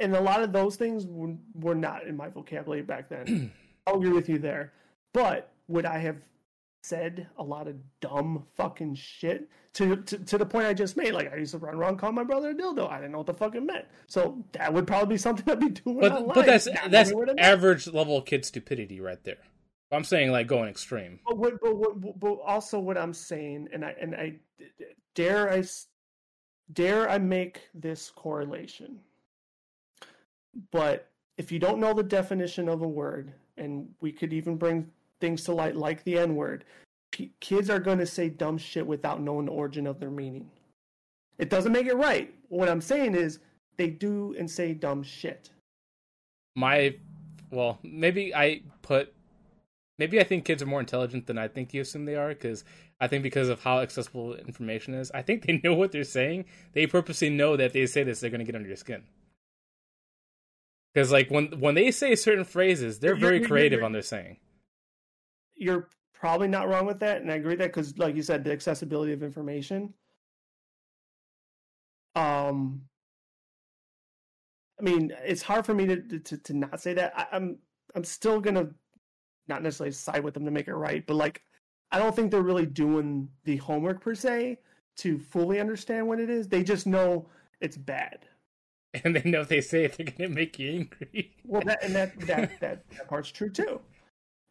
and 0.00 0.14
a 0.14 0.20
lot 0.20 0.42
of 0.42 0.52
those 0.52 0.76
things 0.76 1.06
were, 1.06 1.34
were 1.54 1.74
not 1.74 2.06
in 2.06 2.16
my 2.16 2.28
vocabulary 2.28 2.82
back 2.82 3.08
then. 3.08 3.50
I'll 3.86 3.96
agree 3.96 4.12
with 4.12 4.28
you 4.28 4.38
there. 4.38 4.72
But 5.12 5.50
would 5.68 5.86
I 5.86 5.98
have 5.98 6.16
said 6.82 7.26
a 7.38 7.42
lot 7.42 7.66
of 7.66 7.76
dumb 8.00 8.44
fucking 8.56 8.94
shit 8.94 9.48
to, 9.72 9.96
to 9.96 10.18
to 10.18 10.38
the 10.38 10.46
point 10.46 10.66
I 10.66 10.74
just 10.74 10.96
made? 10.96 11.12
Like 11.12 11.32
I 11.32 11.36
used 11.36 11.52
to 11.52 11.58
run 11.58 11.74
around 11.74 11.98
calling 11.98 12.14
my 12.14 12.24
brother 12.24 12.50
a 12.50 12.54
dildo. 12.54 12.90
I 12.90 12.96
didn't 12.96 13.12
know 13.12 13.18
what 13.18 13.26
the 13.26 13.34
fuck 13.34 13.54
it 13.54 13.62
meant. 13.62 13.86
So 14.06 14.44
that 14.52 14.72
would 14.72 14.86
probably 14.86 15.14
be 15.14 15.18
something 15.18 15.50
I'd 15.50 15.60
be 15.60 15.70
doing. 15.70 16.00
but 16.00 16.12
online, 16.12 16.34
but 16.34 16.46
that's 16.46 16.66
not 16.66 16.90
that's 16.90 17.10
knowing 17.10 17.18
what 17.18 17.28
it 17.30 17.36
meant. 17.36 17.48
average 17.48 17.86
level 17.88 18.20
kid 18.22 18.44
stupidity 18.44 19.00
right 19.00 19.22
there. 19.24 19.38
I'm 19.92 20.04
saying 20.04 20.32
like 20.32 20.46
going 20.46 20.68
extreme. 20.68 21.20
But, 21.26 21.38
what, 21.38 21.60
but, 21.60 21.76
what, 21.76 22.20
but 22.20 22.34
also 22.44 22.78
what 22.78 22.98
I'm 22.98 23.12
saying, 23.12 23.68
and 23.72 23.84
I 23.84 23.94
and 24.00 24.14
I 24.14 24.34
dare 25.14 25.52
I 25.52 25.64
dare 26.72 27.08
I 27.08 27.18
make 27.18 27.60
this 27.74 28.10
correlation. 28.10 28.98
But 30.70 31.08
if 31.36 31.50
you 31.50 31.58
don't 31.58 31.80
know 31.80 31.92
the 31.92 32.02
definition 32.02 32.68
of 32.68 32.82
a 32.82 32.88
word, 32.88 33.32
and 33.56 33.88
we 34.00 34.12
could 34.12 34.32
even 34.32 34.56
bring 34.56 34.90
things 35.20 35.44
to 35.44 35.52
light 35.52 35.76
like 35.76 36.02
the 36.04 36.18
N 36.18 36.34
word, 36.34 36.64
kids 37.40 37.70
are 37.70 37.80
going 37.80 37.98
to 37.98 38.06
say 38.06 38.28
dumb 38.28 38.58
shit 38.58 38.86
without 38.86 39.20
knowing 39.20 39.46
the 39.46 39.52
origin 39.52 39.86
of 39.86 40.00
their 40.00 40.10
meaning. 40.10 40.50
It 41.38 41.50
doesn't 41.50 41.72
make 41.72 41.86
it 41.86 41.96
right. 41.96 42.32
What 42.48 42.68
I'm 42.68 42.80
saying 42.80 43.14
is 43.14 43.40
they 43.76 43.88
do 43.88 44.34
and 44.38 44.50
say 44.50 44.74
dumb 44.74 45.02
shit. 45.02 45.50
My, 46.56 46.94
well, 47.50 47.78
maybe 47.82 48.34
I 48.34 48.62
put, 48.82 49.12
maybe 49.98 50.20
I 50.20 50.24
think 50.24 50.44
kids 50.44 50.62
are 50.62 50.66
more 50.66 50.80
intelligent 50.80 51.26
than 51.26 51.38
I 51.38 51.48
think 51.48 51.72
you 51.72 51.82
assume 51.82 52.04
they 52.04 52.16
are 52.16 52.28
because 52.28 52.64
I 53.00 53.08
think 53.08 53.22
because 53.22 53.48
of 53.48 53.62
how 53.62 53.80
accessible 53.80 54.34
information 54.34 54.94
is, 54.94 55.10
I 55.12 55.22
think 55.22 55.42
they 55.46 55.60
know 55.62 55.74
what 55.74 55.92
they're 55.92 56.04
saying. 56.04 56.46
They 56.72 56.86
purposely 56.86 57.30
know 57.30 57.56
that 57.56 57.66
if 57.66 57.72
they 57.72 57.86
say 57.86 58.02
this, 58.02 58.20
they're 58.20 58.30
going 58.30 58.40
to 58.40 58.44
get 58.44 58.56
under 58.56 58.68
your 58.68 58.76
skin. 58.76 59.04
Because 60.92 61.10
like 61.10 61.28
when 61.30 61.46
when 61.58 61.74
they 61.74 61.90
say 61.90 62.14
certain 62.14 62.44
phrases, 62.44 63.00
they're 63.00 63.16
very 63.16 63.38
you're, 63.38 63.48
creative 63.48 63.78
you're, 63.78 63.86
on 63.86 63.92
their 63.92 64.02
saying. 64.02 64.36
You're 65.56 65.88
probably 66.12 66.46
not 66.48 66.68
wrong 66.68 66.86
with 66.86 67.00
that, 67.00 67.20
and 67.20 67.30
I 67.32 67.34
agree 67.34 67.50
with 67.50 67.58
that 67.58 67.72
because, 67.72 67.98
like 67.98 68.14
you 68.14 68.22
said, 68.22 68.44
the 68.44 68.52
accessibility 68.52 69.12
of 69.12 69.24
information. 69.24 69.92
Um, 72.14 72.82
I 74.78 74.84
mean, 74.84 75.12
it's 75.24 75.42
hard 75.42 75.66
for 75.66 75.74
me 75.74 75.86
to 75.86 76.20
to, 76.20 76.38
to 76.38 76.54
not 76.54 76.80
say 76.80 76.94
that. 76.94 77.12
I, 77.16 77.26
I'm 77.32 77.58
I'm 77.96 78.04
still 78.04 78.40
gonna 78.40 78.68
not 79.48 79.62
necessarily 79.62 79.92
side 79.92 80.24
with 80.24 80.34
them 80.34 80.44
to 80.44 80.50
make 80.50 80.68
it 80.68 80.74
right, 80.74 81.04
but 81.06 81.14
like 81.14 81.42
I 81.90 81.98
don't 81.98 82.14
think 82.14 82.30
they're 82.30 82.42
really 82.42 82.66
doing 82.66 83.28
the 83.44 83.56
homework 83.56 84.00
per 84.00 84.14
se 84.14 84.58
to 84.96 85.18
fully 85.18 85.60
understand 85.60 86.06
what 86.06 86.20
it 86.20 86.30
is. 86.30 86.48
They 86.48 86.62
just 86.62 86.86
know 86.86 87.28
it's 87.60 87.76
bad. 87.76 88.26
And 89.02 89.16
they 89.16 89.28
know 89.28 89.40
if 89.40 89.48
they 89.48 89.60
say 89.60 89.86
it, 89.86 89.94
they're 89.96 90.06
gonna 90.06 90.28
make 90.28 90.56
you 90.56 90.70
angry. 90.70 91.34
well, 91.44 91.62
that 91.62 91.82
and 91.82 91.96
that 91.96 92.16
that 92.20 92.50
that, 92.60 92.88
that 92.90 93.08
part's 93.08 93.32
true 93.32 93.50
too. 93.50 93.80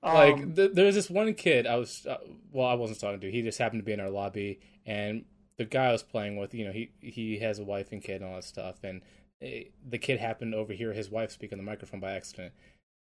Um, 0.04 0.14
like 0.14 0.56
th- 0.56 0.72
there 0.74 0.84
was 0.84 0.96
this 0.96 1.10
one 1.10 1.34
kid 1.34 1.66
I 1.66 1.78
was 1.78 2.06
uh, 2.06 2.18
well, 2.52 2.68
I 2.68 2.74
wasn't 2.74 3.00
talking 3.00 3.22
to. 3.22 3.32
He 3.32 3.42
just 3.42 3.58
happened 3.58 3.80
to 3.82 3.86
be 3.86 3.94
in 3.94 4.02
our 4.02 4.10
lobby, 4.10 4.60
and 4.86 5.24
the 5.58 5.64
guy 5.66 5.86
I 5.86 5.92
was 5.92 6.04
playing 6.04 6.36
with, 6.38 6.54
you 6.54 6.66
know, 6.66 6.74
he 6.74 6.92
he 7.00 7.40
has 7.40 7.60
a 7.60 7.64
wife 7.64 7.94
and 7.94 8.04
kid 8.04 8.22
and 8.22 8.30
all 8.30 8.36
that 8.36 8.44
stuff, 8.44 8.84
and 8.84 9.02
it, 9.40 9.46
eh, 9.46 9.70
the 9.90 9.98
kid 9.98 10.20
happened 10.20 10.54
to 10.54 10.58
overhear 10.58 10.94
his 10.94 11.10
wife 11.10 11.32
speak 11.32 11.52
on 11.52 11.58
the 11.58 11.64
microphone 11.64 12.00
by 12.00 12.12
accident. 12.12 12.54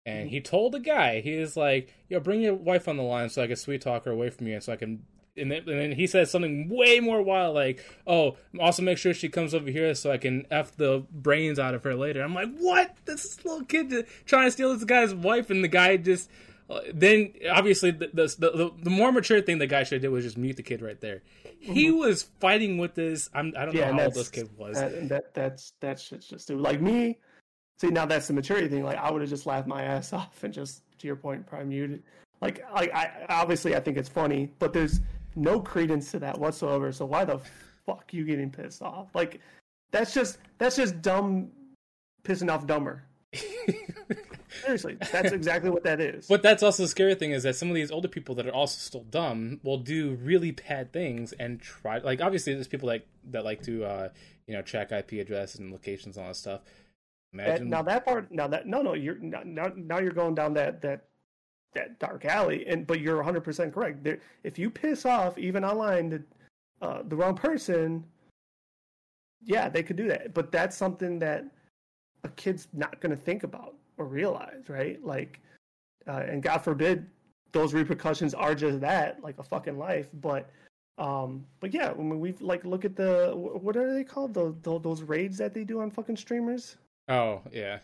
And 0.07 0.27
mm-hmm. 0.27 0.29
he 0.29 0.41
told 0.41 0.73
the 0.73 0.81
guy, 0.81 1.21
he 1.21 1.37
was 1.37 1.57
like, 1.57 1.95
"Yo, 2.09 2.21
bring 2.21 2.41
your 2.41 2.55
wife 2.55 2.89
on 2.89 2.97
the 2.97 3.03
line 3.03 3.29
so 3.29 3.43
I 3.43 3.47
can 3.47 3.57
sweet 3.57 3.83
talk 3.83 4.05
her 4.05 4.11
away 4.11 4.31
from 4.31 4.47
you, 4.47 4.55
and 4.55 4.63
so 4.63 4.73
I 4.73 4.77
can 4.77 5.05
and 5.37 5.51
then, 5.51 5.59
and 5.69 5.79
then 5.79 5.93
he 5.93 6.07
says 6.07 6.31
something 6.31 6.69
way 6.69 7.01
more 7.01 7.23
wild, 7.23 7.55
like, 7.55 7.85
"Oh, 8.07 8.37
also 8.59 8.83
make 8.83 8.99
sure 8.99 9.15
she 9.15 9.29
comes 9.29 9.55
over 9.55 9.71
here 9.71 9.95
so 9.95 10.11
I 10.11 10.19
can 10.19 10.47
f 10.51 10.77
the 10.77 11.05
brains 11.11 11.59
out 11.59 11.75
of 11.75 11.85
her 11.85 11.95
later." 11.95 12.23
I'm 12.23 12.35
like, 12.35 12.55
"What? 12.59 12.97
This 13.05 13.45
little 13.45 13.65
kid 13.65 14.07
trying 14.27 14.47
to 14.47 14.51
steal 14.51 14.75
this 14.75 14.85
guy's 14.85 15.15
wife," 15.15 15.51
and 15.51 15.65
the 15.65 15.69
guy 15.69 15.97
just. 15.97 16.31
Then 16.95 17.33
obviously 17.51 17.91
the 17.91 18.11
the, 18.15 18.27
the 18.39 18.71
the, 18.81 18.91
more 18.91 19.11
mature 19.11 19.43
thing 19.43 19.59
the 19.59 19.67
guy 19.67 19.83
should 19.83 19.97
have 19.97 20.03
did 20.03 20.09
was 20.11 20.23
just 20.23 20.39
mute 20.39 20.57
the 20.57 20.63
kid 20.63 20.83
right 20.83 21.01
there. 21.01 21.23
Mm-hmm. 21.45 21.73
He 21.73 21.91
was 21.91 22.23
fighting 22.39 22.79
with 22.79 22.95
this. 22.95 23.29
I'm, 23.35 23.53
I 23.57 23.65
don't 23.65 23.75
yeah, 23.75 23.91
know 23.91 23.97
how 23.97 24.05
old 24.05 24.15
this 24.15 24.29
kid 24.29 24.51
was. 24.57 24.77
That, 24.79 25.09
that 25.09 25.35
that's 25.35 25.73
that's 25.81 26.09
just 26.09 26.39
stupid. 26.39 26.63
Like 26.63 26.81
me, 26.81 27.19
see 27.81 27.89
now 27.89 28.05
that's 28.05 28.27
the 28.27 28.35
maturity 28.35 28.69
thing. 28.69 28.85
Like 28.85 28.99
I 28.99 29.11
would 29.11 29.23
have 29.23 29.31
just 29.31 29.47
laughed 29.47 29.67
my 29.67 29.83
ass 29.83 30.13
off 30.13 30.45
and 30.45 30.53
just 30.53 30.83
to 30.99 31.07
your 31.07 31.17
point, 31.17 31.47
probably 31.47 31.69
muted. 31.69 32.03
Like 32.41 32.65
like 32.75 32.93
I 32.95 33.27
obviously 33.29 33.75
I 33.75 33.81
think 33.81 33.97
it's 33.97 34.09
funny, 34.09 34.51
but 34.59 34.73
there's 34.73 35.01
no 35.37 35.61
credence 35.61 36.11
to 36.13 36.19
that 36.21 36.39
whatsoever. 36.39 36.93
So 36.93 37.07
why 37.07 37.25
the 37.25 37.41
fuck 37.87 38.13
you 38.13 38.25
getting 38.25 38.51
pissed 38.51 38.83
off? 38.83 39.15
Like 39.15 39.41
that's 39.91 40.13
just 40.13 40.39
that's 40.59 40.77
just 40.77 41.01
dumb 41.03 41.51
pissing 42.23 42.51
off 42.51 42.67
dumber. 42.67 43.05
Seriously, 44.65 44.97
that's 45.13 45.33
exactly 45.33 45.71
what 45.71 45.85
that 45.85 46.01
is. 46.01 46.27
But 46.27 46.43
that's 46.43 46.63
also 46.63 46.83
the 46.83 46.89
scary 46.89 47.15
thing 47.15 47.31
is 47.31 47.45
that 47.45 47.55
some 47.55 47.69
of 47.69 47.75
these 47.75 47.91
older 47.91 48.09
people 48.09 48.35
that 48.35 48.47
are 48.47 48.53
also 48.55 48.79
still 48.79 49.05
dumb 49.05 49.61
will 49.63 49.79
do 49.79 50.19
really 50.23 50.51
bad 50.51 50.93
things 50.93 51.33
and 51.33 51.61
try. 51.61 51.99
Like 51.99 52.21
obviously, 52.21 52.55
there's 52.55 52.69
people 52.69 52.89
like 52.89 53.07
that 53.31 53.45
like 53.45 53.63
to 53.63 53.85
uh, 53.85 54.09
you 54.47 54.55
know 54.55 54.63
check 54.63 54.93
IP 54.93 55.13
addresses 55.13 55.61
and 55.61 55.71
locations 55.71 56.17
and 56.17 56.25
all 56.25 56.31
that 56.31 56.37
stuff. 56.37 56.61
That, 57.33 57.65
now 57.65 57.83
that 57.83 58.05
part. 58.05 58.31
Now 58.33 58.49
that 58.49 58.67
no 58.67 58.83
no 58.83 58.95
you're 58.95 59.19
now 59.19 59.71
now 59.77 59.99
you're 59.99 60.13
going 60.13 60.35
down 60.35 60.53
that 60.55 60.83
that 60.83 61.05
that 61.75 61.99
dark 61.99 62.25
alley. 62.25 62.67
And 62.67 62.87
but 62.87 63.01
you're 63.01 63.17
100 63.17 63.43
percent 63.43 63.73
correct. 63.73 64.03
There, 64.03 64.19
if 64.43 64.59
you 64.59 64.71
piss 64.71 65.07
off 65.07 65.39
even 65.39 65.65
online 65.65 66.11
the 66.11 66.23
uh, 66.83 67.03
the 67.07 67.17
wrong 67.17 67.35
person, 67.35 68.05
yeah, 69.43 69.69
they 69.69 69.83
could 69.83 69.97
do 69.97 70.09
that. 70.09 70.35
But 70.35 70.51
that's 70.51 70.77
something 70.77 71.19
that 71.21 71.45
a 72.25 72.29
kid's 72.31 72.69
not 72.73 73.01
going 73.01 73.11
to 73.11 73.23
think 73.23 73.45
about 73.45 73.75
or 73.97 74.07
realize, 74.07 74.69
right? 74.69 75.03
Like, 75.05 75.41
uh, 76.07 76.25
and 76.27 76.43
God 76.43 76.59
forbid 76.59 77.07
those 77.53 77.75
repercussions 77.75 78.35
are 78.35 78.55
just 78.55 78.81
that, 78.81 79.23
like 79.23 79.39
a 79.39 79.43
fucking 79.43 79.79
life. 79.79 80.09
But 80.15 80.51
um, 80.99 81.47
but 81.61 81.73
yeah, 81.73 81.93
when 81.93 82.21
we 82.21 82.33
like 82.41 82.65
look 82.65 82.85
at 82.85 82.97
the 82.97 83.33
what 83.35 83.77
are 83.77 83.93
they 83.93 84.05
called? 84.05 84.35
The, 84.35 84.55
the, 84.63 84.79
those 84.79 85.03
raids 85.03 85.39
that 85.39 85.55
they 85.55 85.65
do 85.65 85.81
on 85.81 85.91
fucking 85.91 86.17
streamers. 86.17 86.77
Oh 87.11 87.43
yeah, 87.53 87.81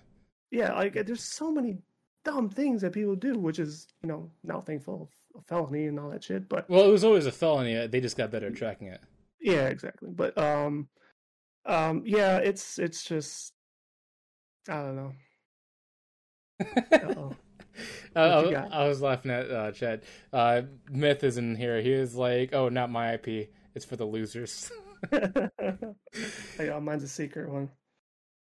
yeah. 0.51 0.73
Like 0.75 0.95
there's 0.95 1.23
so 1.23 1.53
many 1.53 1.79
dumb 2.25 2.49
things 2.49 2.81
that 2.83 2.93
people 2.93 3.17
do, 3.17 3.39
which 3.39 3.59
is 3.59 3.89
you 4.03 4.09
know 4.09 4.31
now 4.45 4.61
thankful 4.61 5.11
a 5.37 5.43
felony 5.43 5.87
and 5.87 5.99
all 5.99 6.11
that 6.11 6.25
shit. 6.25 6.49
But 6.49 6.71
well, 6.71 6.85
it 6.85 6.93
was 6.93 7.05
always 7.05 7.27
a 7.27 7.33
felony. 7.33 7.87
They 7.87 8.01
just 8.01 8.17
got 8.17 8.31
better 8.31 8.47
at 8.47 8.57
tracking 8.57 8.89
it. 8.89 9.01
Yeah, 9.41 9.67
exactly. 9.67 10.11
But 10.11 10.39
um, 10.39 10.89
um, 11.67 12.03
yeah, 12.07 12.39
it's 12.39 12.79
it's 12.79 13.05
just 13.05 13.53
I 14.69 14.83
don't 14.83 14.97
know. 14.97 15.13
uh, 16.61 17.31
I, 18.17 18.55
I, 18.73 18.89
was 18.89 19.03
laughing 19.03 19.31
at 19.31 19.51
uh, 19.51 19.73
Chad. 19.73 20.03
Uh, 20.33 20.63
Myth 20.91 21.23
is 21.23 21.37
in 21.37 21.55
here. 21.57 21.81
He 21.83 21.93
was 21.93 22.15
like, 22.15 22.55
"Oh, 22.55 22.69
not 22.69 22.91
my 22.91 23.15
IP. 23.15 23.51
It's 23.75 23.85
for 23.85 23.97
the 23.97 24.07
losers." 24.07 24.71
yeah, 25.13 26.79
mine's 26.81 27.03
a 27.03 27.09
secret 27.09 27.51
one. 27.51 27.71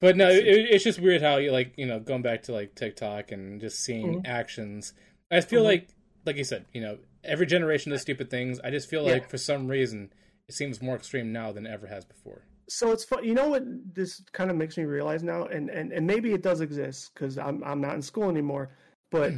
But 0.03 0.17
no, 0.17 0.29
it, 0.29 0.45
it's 0.45 0.83
just 0.83 0.99
weird 0.99 1.23
how 1.23 1.37
you 1.37 1.53
like 1.53 1.75
you 1.77 1.87
know 1.87 2.01
going 2.01 2.23
back 2.23 2.43
to 2.43 2.53
like 2.53 2.75
TikTok 2.75 3.31
and 3.31 3.61
just 3.61 3.79
seeing 3.79 4.17
mm-hmm. 4.17 4.27
actions. 4.27 4.95
I 5.31 5.41
feel 5.41 5.61
mm-hmm. 5.61 5.67
like, 5.67 5.89
like 6.27 6.37
you 6.37 6.45
said, 6.45 6.67
you 6.73 6.81
know, 6.81 6.99
every 7.23 7.47
generation 7.47 7.93
does 7.93 8.03
stupid 8.03 8.29
things. 8.29 8.59
I 8.65 8.71
just 8.71 8.91
feel 8.91 9.05
like 9.05 9.23
yeah. 9.23 9.29
for 9.29 9.39
some 9.39 9.69
reason 9.69 10.13
it 10.49 10.57
seems 10.57 10.83
more 10.83 10.97
extreme 10.97 11.33
now 11.33 11.53
than 11.53 11.69
ever 11.69 11.87
has 11.87 12.05
before. 12.05 12.43
So 12.69 12.91
it's 12.91 13.05
fun. 13.05 13.23
You 13.23 13.35
know 13.35 13.49
what 13.49 13.63
this 13.95 14.21
kind 14.33 14.51
of 14.51 14.57
makes 14.57 14.77
me 14.77 14.85
realize 14.85 15.23
now, 15.23 15.45
and 15.45 15.71
and, 15.71 15.93
and 15.93 16.05
maybe 16.05 16.33
it 16.33 16.43
does 16.43 16.61
exist 16.61 17.13
because 17.15 17.39
I'm 17.39 17.63
I'm 17.63 17.81
not 17.81 17.95
in 17.95 18.03
school 18.03 18.29
anymore. 18.29 18.71
But 19.13 19.33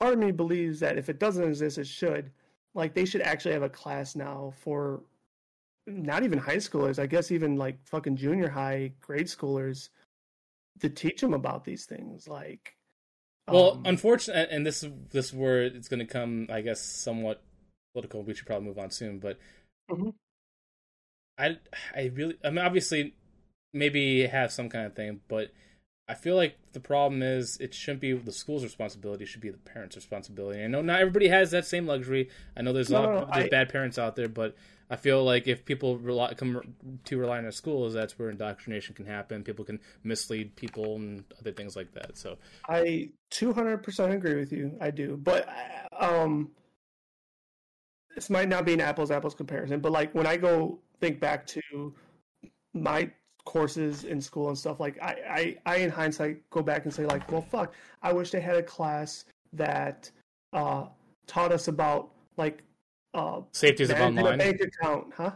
part 0.00 0.14
of 0.14 0.18
me 0.18 0.32
believes 0.32 0.80
that 0.80 0.98
if 0.98 1.08
it 1.08 1.20
doesn't 1.20 1.44
exist, 1.44 1.78
it 1.78 1.86
should. 1.86 2.32
Like 2.74 2.92
they 2.92 3.04
should 3.04 3.22
actually 3.22 3.52
have 3.52 3.62
a 3.62 3.68
class 3.68 4.16
now 4.16 4.52
for 4.58 5.04
not 5.86 6.24
even 6.24 6.38
high 6.38 6.56
schoolers, 6.56 6.98
I 6.98 7.06
guess 7.06 7.30
even 7.30 7.56
like 7.56 7.78
fucking 7.86 8.16
junior 8.16 8.48
high 8.48 8.92
grade 9.00 9.26
schoolers 9.26 9.88
to 10.80 10.88
teach 10.88 11.20
them 11.20 11.34
about 11.34 11.64
these 11.64 11.86
things. 11.86 12.28
Like, 12.28 12.74
well, 13.48 13.72
um, 13.72 13.82
unfortunately, 13.84 14.54
and 14.54 14.66
this 14.66 14.84
this 15.10 15.26
is 15.26 15.32
where 15.32 15.62
it's 15.62 15.88
going 15.88 16.00
to 16.00 16.12
come, 16.12 16.48
I 16.50 16.60
guess, 16.60 16.80
somewhat 16.80 17.42
political. 17.94 18.22
We 18.22 18.34
should 18.34 18.46
probably 18.46 18.66
move 18.66 18.78
on 18.78 18.90
soon, 18.90 19.18
but 19.18 19.38
mm-hmm. 19.90 20.10
I, 21.38 21.58
I 21.94 22.10
really, 22.14 22.36
I 22.44 22.50
mean, 22.50 22.64
obviously, 22.64 23.14
maybe 23.72 24.26
have 24.26 24.52
some 24.52 24.68
kind 24.68 24.86
of 24.86 24.94
thing, 24.94 25.20
but 25.28 25.52
I 26.08 26.14
feel 26.14 26.36
like 26.36 26.56
the 26.72 26.80
problem 26.80 27.22
is 27.22 27.56
it 27.58 27.74
shouldn't 27.74 28.00
be 28.00 28.12
the 28.12 28.32
school's 28.32 28.64
responsibility; 28.64 29.24
it 29.24 29.28
should 29.28 29.40
be 29.40 29.50
the 29.50 29.58
parents' 29.58 29.96
responsibility. 29.96 30.62
I 30.62 30.66
know 30.66 30.82
not 30.82 31.00
everybody 31.00 31.28
has 31.28 31.52
that 31.52 31.66
same 31.66 31.86
luxury. 31.86 32.28
I 32.56 32.62
know 32.62 32.72
there's 32.72 32.90
a 32.90 32.94
lot 32.94 33.04
of 33.08 33.32
there's 33.32 33.46
I, 33.46 33.48
bad 33.48 33.68
parents 33.68 33.98
out 33.98 34.16
there, 34.16 34.28
but 34.28 34.56
I 34.88 34.96
feel 34.96 35.24
like 35.24 35.48
if 35.48 35.64
people 35.64 35.98
rely, 35.98 36.34
come 36.34 36.74
to 37.04 37.18
rely 37.18 37.38
on 37.38 37.42
their 37.42 37.52
schools, 37.52 37.94
that's 37.94 38.18
where 38.18 38.30
indoctrination 38.30 38.94
can 38.94 39.06
happen. 39.06 39.42
People 39.42 39.64
can 39.64 39.80
mislead 40.04 40.54
people 40.54 40.96
and 40.96 41.24
other 41.40 41.52
things 41.52 41.74
like 41.74 41.92
that. 41.94 42.16
So 42.16 42.36
I 42.68 43.10
200% 43.32 44.14
agree 44.14 44.36
with 44.36 44.52
you. 44.52 44.76
I 44.80 44.90
do, 44.90 45.16
but 45.16 45.48
um, 45.98 46.50
this 48.14 48.30
might 48.30 48.48
not 48.48 48.64
be 48.64 48.74
an 48.74 48.80
apples 48.80 49.10
apples 49.10 49.34
comparison. 49.34 49.80
But 49.80 49.92
like 49.92 50.14
when 50.14 50.26
I 50.26 50.36
go 50.36 50.78
think 51.00 51.20
back 51.20 51.46
to 51.48 51.94
my 52.72 53.10
courses 53.44 54.04
in 54.04 54.20
school 54.20 54.48
and 54.48 54.58
stuff, 54.58 54.78
like 54.78 55.02
I, 55.02 55.56
I, 55.66 55.74
I 55.74 55.76
in 55.78 55.90
hindsight 55.90 56.48
go 56.50 56.62
back 56.62 56.84
and 56.84 56.94
say 56.94 57.06
like, 57.06 57.30
well, 57.30 57.42
fuck, 57.42 57.74
I 58.02 58.12
wish 58.12 58.30
they 58.30 58.40
had 58.40 58.56
a 58.56 58.62
class 58.62 59.24
that 59.52 60.10
uh, 60.52 60.86
taught 61.26 61.50
us 61.50 61.68
about 61.68 62.10
like 62.36 62.62
uh, 63.14 63.40
safeties 63.52 63.90
of 63.90 63.98
online 63.98 64.38
bank 64.38 64.60
account, 64.60 65.12
huh? 65.16 65.32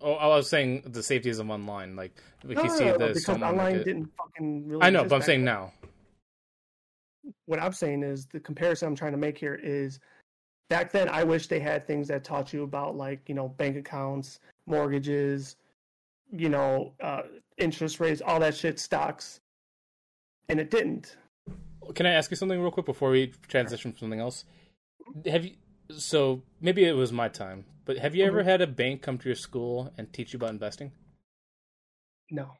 Oh, 0.00 0.14
I 0.14 0.26
was 0.28 0.48
saying 0.48 0.82
the 0.86 1.02
safeties 1.02 1.38
of 1.38 1.50
online. 1.50 1.96
Like 1.96 2.12
if 2.44 2.56
no, 2.56 2.62
you 2.62 2.70
see 2.70 2.84
no, 2.84 2.98
this, 2.98 3.20
because 3.26 3.42
online 3.42 3.76
like 3.76 3.84
didn't 3.84 4.10
fucking. 4.16 4.68
Really 4.68 4.82
I 4.82 4.90
know, 4.90 5.04
but 5.04 5.16
I'm 5.16 5.22
saying 5.22 5.44
now. 5.44 5.72
what 7.46 7.60
I'm 7.60 7.72
saying 7.72 8.02
is 8.02 8.26
the 8.26 8.40
comparison 8.40 8.88
I'm 8.88 8.94
trying 8.94 9.12
to 9.12 9.18
make 9.18 9.36
here 9.36 9.58
is 9.62 9.98
back 10.70 10.92
then 10.92 11.08
I 11.08 11.24
wish 11.24 11.46
they 11.48 11.60
had 11.60 11.86
things 11.86 12.08
that 12.08 12.24
taught 12.24 12.52
you 12.52 12.62
about 12.62 12.96
like 12.96 13.28
you 13.28 13.34
know 13.34 13.48
bank 13.48 13.76
accounts, 13.76 14.40
mortgages, 14.66 15.56
you 16.30 16.48
know, 16.48 16.92
uh, 17.02 17.22
interest 17.56 18.00
rates, 18.00 18.22
all 18.24 18.40
that 18.40 18.54
shit, 18.54 18.78
stocks, 18.78 19.40
and 20.48 20.60
it 20.60 20.70
didn't. 20.70 21.16
Can 21.94 22.06
I 22.06 22.12
ask 22.12 22.30
you 22.30 22.36
something 22.36 22.60
real 22.60 22.70
quick 22.70 22.86
before 22.86 23.10
we 23.10 23.32
transition 23.48 23.92
from 23.92 23.98
something 23.98 24.20
else? 24.20 24.44
Have 25.26 25.44
you? 25.44 25.52
So 25.90 26.42
maybe 26.60 26.84
it 26.84 26.92
was 26.92 27.12
my 27.12 27.28
time, 27.28 27.64
but 27.84 27.98
have 27.98 28.14
you 28.14 28.24
ever 28.24 28.42
Mhm. 28.42 28.44
had 28.44 28.60
a 28.60 28.66
bank 28.66 29.02
come 29.02 29.18
to 29.18 29.28
your 29.28 29.36
school 29.36 29.92
and 29.96 30.12
teach 30.12 30.32
you 30.32 30.36
about 30.38 30.50
investing? 30.50 30.92
No. 32.30 32.56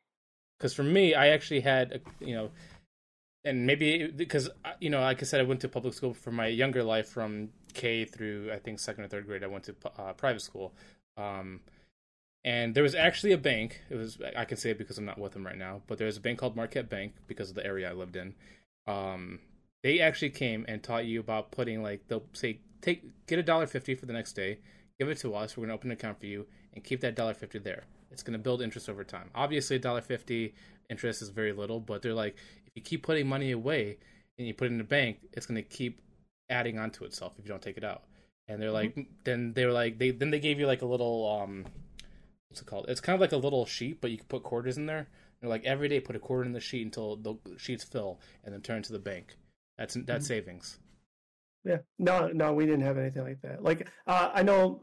because 0.56 0.74
for 0.74 0.82
me, 0.82 1.14
I 1.14 1.28
actually 1.28 1.60
had, 1.60 1.92
a, 1.92 2.00
you 2.24 2.34
know, 2.34 2.50
and 3.44 3.66
maybe 3.66 4.08
because 4.08 4.50
you 4.80 4.90
know, 4.90 5.00
like 5.00 5.22
I 5.22 5.26
said, 5.26 5.40
I 5.40 5.44
went 5.44 5.60
to 5.60 5.68
public 5.68 5.94
school 5.94 6.14
for 6.14 6.32
my 6.32 6.46
younger 6.48 6.82
life 6.82 7.08
from 7.08 7.50
K 7.74 8.04
through 8.04 8.50
I 8.52 8.58
think 8.58 8.80
second 8.80 9.04
or 9.04 9.08
third 9.08 9.26
grade. 9.26 9.44
I 9.44 9.46
went 9.46 9.64
to 9.64 9.76
uh, 9.98 10.12
private 10.14 10.42
school, 10.42 10.74
um, 11.16 11.60
and 12.44 12.74
there 12.74 12.82
was 12.82 12.94
actually 12.96 13.32
a 13.32 13.38
bank. 13.38 13.82
It 13.90 13.96
was 13.96 14.18
I 14.36 14.44
can 14.44 14.56
say 14.56 14.70
it 14.70 14.78
because 14.78 14.98
I'm 14.98 15.04
not 15.04 15.18
with 15.18 15.32
them 15.32 15.46
right 15.46 15.56
now, 15.58 15.82
but 15.86 15.98
there 15.98 16.06
was 16.06 16.16
a 16.16 16.20
bank 16.20 16.38
called 16.40 16.56
Marquette 16.56 16.88
Bank 16.88 17.14
because 17.28 17.50
of 17.50 17.54
the 17.56 17.64
area 17.64 17.88
I 17.90 17.92
lived 17.92 18.16
in. 18.16 18.34
Um, 18.86 19.40
they 19.82 20.00
actually 20.00 20.30
came 20.30 20.64
and 20.68 20.82
taught 20.82 21.04
you 21.06 21.20
about 21.20 21.52
putting 21.52 21.82
like 21.82 22.08
they'll 22.08 22.26
say 22.32 22.60
take 22.80 23.26
get 23.26 23.38
a 23.38 23.42
dollar 23.42 23.66
fifty 23.66 23.94
for 23.94 24.06
the 24.06 24.12
next 24.12 24.32
day, 24.34 24.58
give 24.98 25.08
it 25.08 25.18
to 25.18 25.34
us. 25.34 25.56
We're 25.56 25.62
going 25.62 25.68
to 25.70 25.74
open 25.74 25.90
an 25.90 25.96
account 25.96 26.20
for 26.20 26.26
you 26.26 26.46
and 26.74 26.82
keep 26.84 27.00
that 27.00 27.14
dollar 27.14 27.34
fifty 27.34 27.58
there. 27.58 27.84
It's 28.10 28.22
going 28.22 28.32
to 28.38 28.42
build 28.42 28.62
interest 28.62 28.88
over 28.88 29.04
time. 29.04 29.30
Obviously, 29.34 29.76
a 29.76 29.78
dollar 29.78 30.00
fifty 30.00 30.54
interest 30.90 31.20
is 31.22 31.28
very 31.28 31.52
little, 31.52 31.80
but 31.80 32.02
they're 32.02 32.14
like 32.14 32.36
if 32.66 32.72
you 32.74 32.82
keep 32.82 33.02
putting 33.02 33.26
money 33.28 33.50
away 33.52 33.98
and 34.38 34.46
you 34.46 34.54
put 34.54 34.66
it 34.66 34.72
in 34.72 34.78
the 34.78 34.84
bank, 34.84 35.18
it's 35.32 35.46
going 35.46 35.62
to 35.62 35.68
keep 35.68 36.00
adding 36.50 36.78
onto 36.78 37.04
itself 37.04 37.34
if 37.38 37.44
you 37.44 37.48
don't 37.50 37.62
take 37.62 37.76
it 37.76 37.84
out. 37.84 38.04
And 38.46 38.62
they're 38.62 38.70
like, 38.70 38.96
then 39.24 39.52
they 39.52 39.66
were 39.66 39.72
like, 39.72 39.98
they 39.98 40.10
then 40.10 40.30
they 40.30 40.40
gave 40.40 40.58
you 40.58 40.66
like 40.66 40.80
a 40.82 40.86
little 40.86 41.40
um, 41.42 41.66
what's 42.48 42.62
it 42.62 42.66
called? 42.66 42.86
It's 42.88 43.00
kind 43.00 43.14
of 43.14 43.20
like 43.20 43.32
a 43.32 43.36
little 43.36 43.66
sheet, 43.66 44.00
but 44.00 44.10
you 44.10 44.16
can 44.16 44.26
put 44.26 44.42
quarters 44.42 44.78
in 44.78 44.86
there. 44.86 45.08
They're 45.40 45.50
like 45.50 45.64
every 45.64 45.88
day 45.88 46.00
put 46.00 46.16
a 46.16 46.18
quarter 46.18 46.44
in 46.44 46.52
the 46.52 46.60
sheet 46.60 46.84
until 46.84 47.16
the 47.16 47.34
sheets 47.58 47.84
fill, 47.84 48.20
and 48.42 48.54
then 48.54 48.62
turn 48.62 48.82
to 48.84 48.92
the 48.92 48.98
bank. 48.98 49.36
That's 49.76 49.94
that's 49.94 50.24
Mhm. 50.24 50.28
savings. 50.28 50.78
Yeah. 51.68 51.78
No, 51.98 52.28
no, 52.28 52.52
we 52.54 52.64
didn't 52.64 52.82
have 52.82 52.98
anything 52.98 53.22
like 53.22 53.42
that. 53.42 53.62
Like 53.62 53.88
uh, 54.06 54.30
I 54.32 54.42
know 54.42 54.80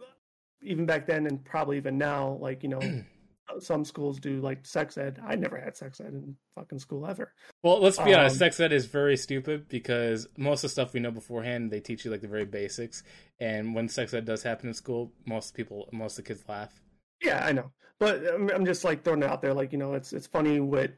even 0.61 0.85
back 0.85 1.05
then 1.05 1.27
and 1.27 1.43
probably 1.43 1.77
even 1.77 1.97
now, 1.97 2.37
like, 2.41 2.63
you 2.63 2.69
know, 2.69 2.81
some 3.59 3.85
schools 3.85 4.19
do 4.19 4.41
like 4.41 4.65
sex 4.65 4.97
ed. 4.97 5.19
I 5.25 5.35
never 5.35 5.59
had 5.59 5.77
sex 5.77 5.99
ed 6.01 6.07
in 6.07 6.35
fucking 6.55 6.79
school 6.79 7.05
ever. 7.05 7.33
Well, 7.63 7.79
let's 7.79 7.97
be 7.97 8.13
honest. 8.13 8.35
Um, 8.35 8.39
Sex 8.39 8.59
ed 8.59 8.73
is 8.73 8.85
very 8.85 9.17
stupid 9.17 9.67
because 9.69 10.27
most 10.37 10.59
of 10.59 10.69
the 10.69 10.69
stuff 10.69 10.93
we 10.93 10.99
know 10.99 11.11
beforehand, 11.11 11.71
they 11.71 11.79
teach 11.79 12.05
you 12.05 12.11
like 12.11 12.21
the 12.21 12.27
very 12.27 12.45
basics. 12.45 13.03
And 13.39 13.75
when 13.75 13.87
sex 13.87 14.13
ed 14.13 14.25
does 14.25 14.43
happen 14.43 14.67
in 14.67 14.73
school, 14.73 15.11
most 15.25 15.53
people, 15.53 15.87
most 15.91 16.17
of 16.17 16.25
the 16.25 16.33
kids 16.33 16.43
laugh. 16.47 16.73
Yeah, 17.21 17.45
I 17.45 17.51
know. 17.51 17.71
But 17.99 18.23
I'm, 18.33 18.49
I'm 18.49 18.65
just 18.65 18.83
like 18.83 19.03
throwing 19.03 19.23
it 19.23 19.29
out 19.29 19.41
there. 19.41 19.53
Like, 19.53 19.71
you 19.71 19.77
know, 19.77 19.93
it's 19.93 20.11
it's 20.11 20.27
funny 20.27 20.59
what 20.59 20.91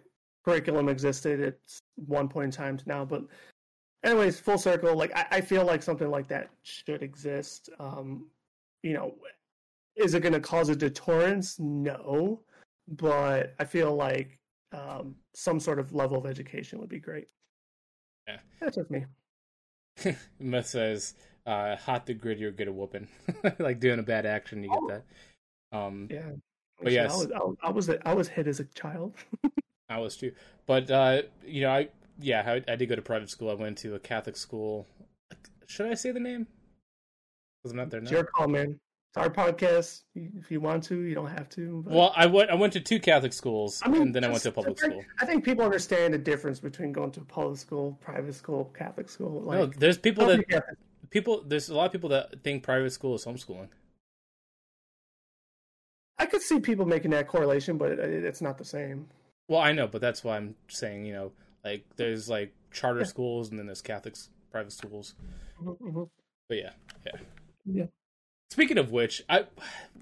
curriculum 0.45 0.89
existed 0.89 1.41
at 1.41 1.57
one 1.95 2.27
point 2.27 2.45
in 2.45 2.51
time 2.51 2.77
to 2.77 2.88
now. 2.88 3.05
But 3.05 3.23
anyways, 4.07 4.39
full 4.39 4.57
circle. 4.57 4.95
Like, 4.95 5.15
I, 5.15 5.25
I 5.31 5.41
feel 5.41 5.65
like 5.65 5.84
something 5.84 6.09
like 6.09 6.27
that 6.29 6.49
should 6.63 7.03
exist. 7.03 7.69
Um, 7.79 8.25
you 8.84 8.93
know, 8.93 9.15
is 9.95 10.13
it 10.13 10.21
going 10.21 10.34
to 10.34 10.39
cause 10.39 10.69
a 10.69 10.75
deterrence? 10.75 11.59
No, 11.59 12.41
but 12.88 13.53
I 13.59 13.65
feel 13.65 13.95
like 13.95 14.39
um, 14.71 15.15
some 15.34 15.59
sort 15.59 15.79
of 15.79 15.93
level 15.93 16.17
of 16.17 16.25
education 16.25 16.79
would 16.79 16.89
be 16.89 16.99
great. 16.99 17.27
Yeah. 18.27 18.38
that's 18.59 18.75
just 18.75 18.91
me. 18.91 19.05
Myth 20.39 20.67
says, 20.67 21.15
uh, 21.45 21.75
"Hot 21.77 22.05
the 22.05 22.13
grid, 22.13 22.39
you're 22.39 22.51
good 22.51 22.67
at 22.67 22.73
whooping." 22.73 23.07
like 23.59 23.79
doing 23.79 23.99
a 23.99 24.03
bad 24.03 24.25
action, 24.25 24.63
you 24.63 24.69
get 24.69 25.03
that. 25.71 25.77
Um, 25.77 26.07
Yeah. 26.11 26.31
But 26.81 26.91
yes. 26.91 27.11
I 27.13 27.17
was, 27.17 27.31
I, 27.31 27.67
I 27.67 27.71
was 27.71 27.89
I 28.05 28.13
was 28.13 28.27
hit 28.27 28.47
as 28.47 28.59
a 28.59 28.65
child. 28.65 29.15
I 29.89 29.99
was 29.99 30.15
too. 30.17 30.34
But 30.65 30.91
uh, 30.91 31.23
you 31.45 31.61
know, 31.61 31.71
I 31.71 31.89
yeah, 32.19 32.44
I, 32.45 32.72
I 32.72 32.76
did 32.76 32.88
go 32.88 32.95
to 32.95 33.02
private 33.02 33.30
school. 33.30 33.49
I 33.49 33.53
went 33.53 33.77
to 33.80 33.95
a 33.95 33.99
Catholic 33.99 34.35
school. 34.38 34.88
Should 35.68 35.88
I 35.91 35.94
say 35.95 36.11
the 36.11 36.19
name? 36.19 36.48
Because 37.61 37.72
I'm 37.72 37.77
not 37.77 37.89
there 37.89 37.99
now. 38.02 38.06
It's 38.06 38.11
your 38.11 38.23
call, 38.23 38.48
man. 38.48 38.80
It's 39.10 39.18
our 39.18 39.30
podcast. 39.30 40.02
If 40.15 40.52
you 40.52 40.60
want 40.61 40.84
to, 40.85 40.99
you 41.02 41.15
don't 41.15 41.27
have 41.30 41.49
to. 41.52 41.81
but- 41.85 41.94
Well, 41.94 42.14
I 42.15 42.26
went. 42.26 42.49
I 42.49 42.56
went 42.56 42.73
to 42.73 42.80
two 42.80 42.99
Catholic 42.99 43.34
schools, 43.34 43.81
I 43.84 43.89
mean, 43.89 44.02
and 44.03 44.15
then 44.15 44.23
I 44.23 44.30
went 44.30 44.44
to 44.44 44.49
a 44.49 44.52
public 44.52 44.77
school. 44.80 45.03
I 45.19 45.26
think 45.26 45.44
people 45.45 45.64
understand 45.65 46.14
the 46.14 46.18
difference 46.18 46.60
between 46.60 46.91
going 46.91 47.11
to 47.11 47.22
a 47.22 47.26
public 47.26 47.57
school, 47.57 47.98
private 48.02 48.35
school, 48.35 48.72
Catholic 48.77 49.10
school. 49.10 49.41
Like, 49.41 49.60
no, 49.60 49.65
there's 49.68 49.98
people 49.98 50.26
that 50.27 50.64
people. 51.10 51.44
There's 51.45 51.69
a 51.69 51.76
lot 51.76 51.85
of 51.85 51.91
people 51.91 52.10
that 52.10 52.44
think 52.44 52.64
private 52.64 52.91
school 52.91 53.15
is 53.15 53.26
homeschooling. 53.26 53.69
I 56.19 56.26
could 56.26 56.41
see 56.41 56.60
people 56.60 56.85
making 56.85 57.11
that 57.11 57.27
correlation, 57.27 57.77
but 57.77 57.91
it, 57.91 57.99
it's 58.26 58.41
not 58.41 58.57
the 58.57 58.65
same. 58.65 59.07
Well, 59.48 59.61
I 59.61 59.72
know, 59.72 59.88
but 59.88 60.02
that's 60.02 60.23
why 60.23 60.38
I'm 60.38 60.56
saying. 60.68 61.06
You 61.06 61.14
know, 61.14 61.31
like 61.63 61.85
there's 61.95 62.29
like 62.29 62.53
charter 62.71 63.05
schools, 63.05 63.49
and 63.49 63.59
then 63.59 63.65
there's 63.65 63.81
Catholic 63.81 64.15
private 64.51 64.71
schools. 64.71 65.15
Mhm, 65.61 65.77
mhm. 65.79 66.09
But 66.49 66.57
yeah, 66.57 66.71
yeah. 67.05 67.19
Yeah. 67.65 67.85
Speaking 68.51 68.77
of 68.77 68.91
which, 68.91 69.23
I 69.29 69.45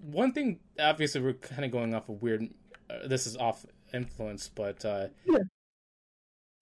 one 0.03 0.31
thing 0.31 0.59
obviously 0.79 1.21
we're 1.21 1.33
kind 1.33 1.65
of 1.65 1.71
going 1.71 1.93
off 1.93 2.09
a 2.09 2.11
weird. 2.11 2.49
Uh, 2.89 3.07
this 3.07 3.25
is 3.25 3.35
off 3.37 3.65
influence, 3.93 4.49
but 4.49 4.85
uh, 4.85 5.07
Yeah. 5.25 5.39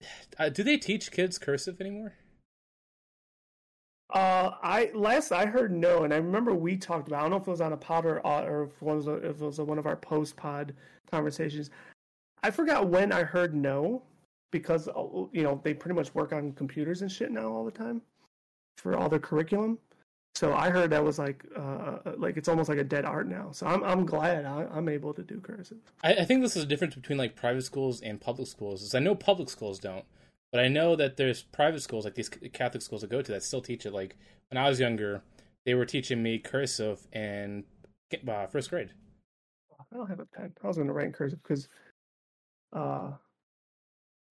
uh, 0.38 0.48
do 0.48 0.62
they 0.62 0.76
teach 0.78 1.10
kids 1.10 1.38
cursive 1.38 1.80
anymore? 1.80 2.14
Uh, 4.12 4.52
I 4.62 4.90
last 4.94 5.32
I 5.32 5.46
heard 5.46 5.72
no, 5.72 6.04
and 6.04 6.12
I 6.12 6.18
remember 6.18 6.54
we 6.54 6.76
talked 6.76 7.08
about. 7.08 7.18
I 7.18 7.22
don't 7.22 7.30
know 7.32 7.36
if 7.38 7.48
it 7.48 7.50
was 7.50 7.60
on 7.60 7.72
a 7.72 7.76
pod 7.76 8.06
or, 8.06 8.24
uh, 8.26 8.42
or 8.44 8.64
if 8.64 8.70
it 8.70 8.82
was, 8.82 9.06
if 9.08 9.24
it 9.24 9.44
was 9.44 9.58
one 9.60 9.78
of 9.78 9.86
our 9.86 9.96
post 9.96 10.36
pod 10.36 10.74
conversations. 11.10 11.70
I 12.42 12.50
forgot 12.50 12.88
when 12.88 13.10
I 13.12 13.24
heard 13.24 13.54
no, 13.54 14.02
because 14.54 14.86
uh, 14.86 15.02
you 15.32 15.42
know 15.42 15.60
they 15.64 15.74
pretty 15.74 15.96
much 15.96 16.14
work 16.14 16.32
on 16.32 16.52
computers 16.52 17.02
and 17.02 17.10
shit 17.10 17.32
now 17.32 17.48
all 17.48 17.64
the 17.64 17.72
time 17.72 18.00
for 18.78 18.96
all 18.96 19.08
their 19.08 19.18
curriculum. 19.18 19.78
So 20.36 20.54
I 20.54 20.70
heard 20.70 20.90
that 20.90 21.02
was 21.02 21.18
like 21.18 21.44
uh 21.56 21.98
like 22.16 22.36
it's 22.36 22.48
almost 22.48 22.68
like 22.68 22.78
a 22.78 22.84
dead 22.84 23.04
art 23.04 23.26
now. 23.26 23.50
So 23.50 23.66
I'm 23.66 23.82
I'm 23.82 24.06
glad 24.06 24.44
I, 24.44 24.66
I'm 24.72 24.88
able 24.88 25.12
to 25.12 25.22
do 25.22 25.40
cursive. 25.40 25.78
I, 26.04 26.14
I 26.14 26.24
think 26.24 26.40
this 26.40 26.54
is 26.56 26.62
a 26.62 26.66
difference 26.66 26.94
between 26.94 27.18
like 27.18 27.34
private 27.34 27.64
schools 27.64 28.00
and 28.00 28.20
public 28.20 28.46
schools. 28.46 28.82
Is 28.82 28.94
I 28.94 29.00
know 29.00 29.16
public 29.16 29.50
schools 29.50 29.80
don't, 29.80 30.04
but 30.52 30.60
I 30.60 30.68
know 30.68 30.94
that 30.94 31.16
there's 31.16 31.42
private 31.42 31.82
schools 31.82 32.04
like 32.04 32.14
these 32.14 32.28
Catholic 32.28 32.82
schools 32.82 33.02
I 33.02 33.08
go 33.08 33.22
to 33.22 33.32
that 33.32 33.42
still 33.42 33.60
teach 33.60 33.84
it. 33.86 33.92
Like 33.92 34.16
when 34.50 34.64
I 34.64 34.68
was 34.68 34.78
younger, 34.78 35.22
they 35.66 35.74
were 35.74 35.84
teaching 35.84 36.22
me 36.22 36.38
cursive 36.38 37.08
in 37.12 37.64
uh, 38.28 38.46
first 38.46 38.70
grade. 38.70 38.92
I 39.80 39.96
don't 39.96 40.08
have 40.08 40.20
a 40.20 40.26
pen. 40.26 40.52
I 40.62 40.66
was 40.68 40.76
going 40.76 40.86
to 40.86 40.94
write 40.94 41.12
cursive 41.12 41.42
because 41.42 41.68
uh, 42.72 43.10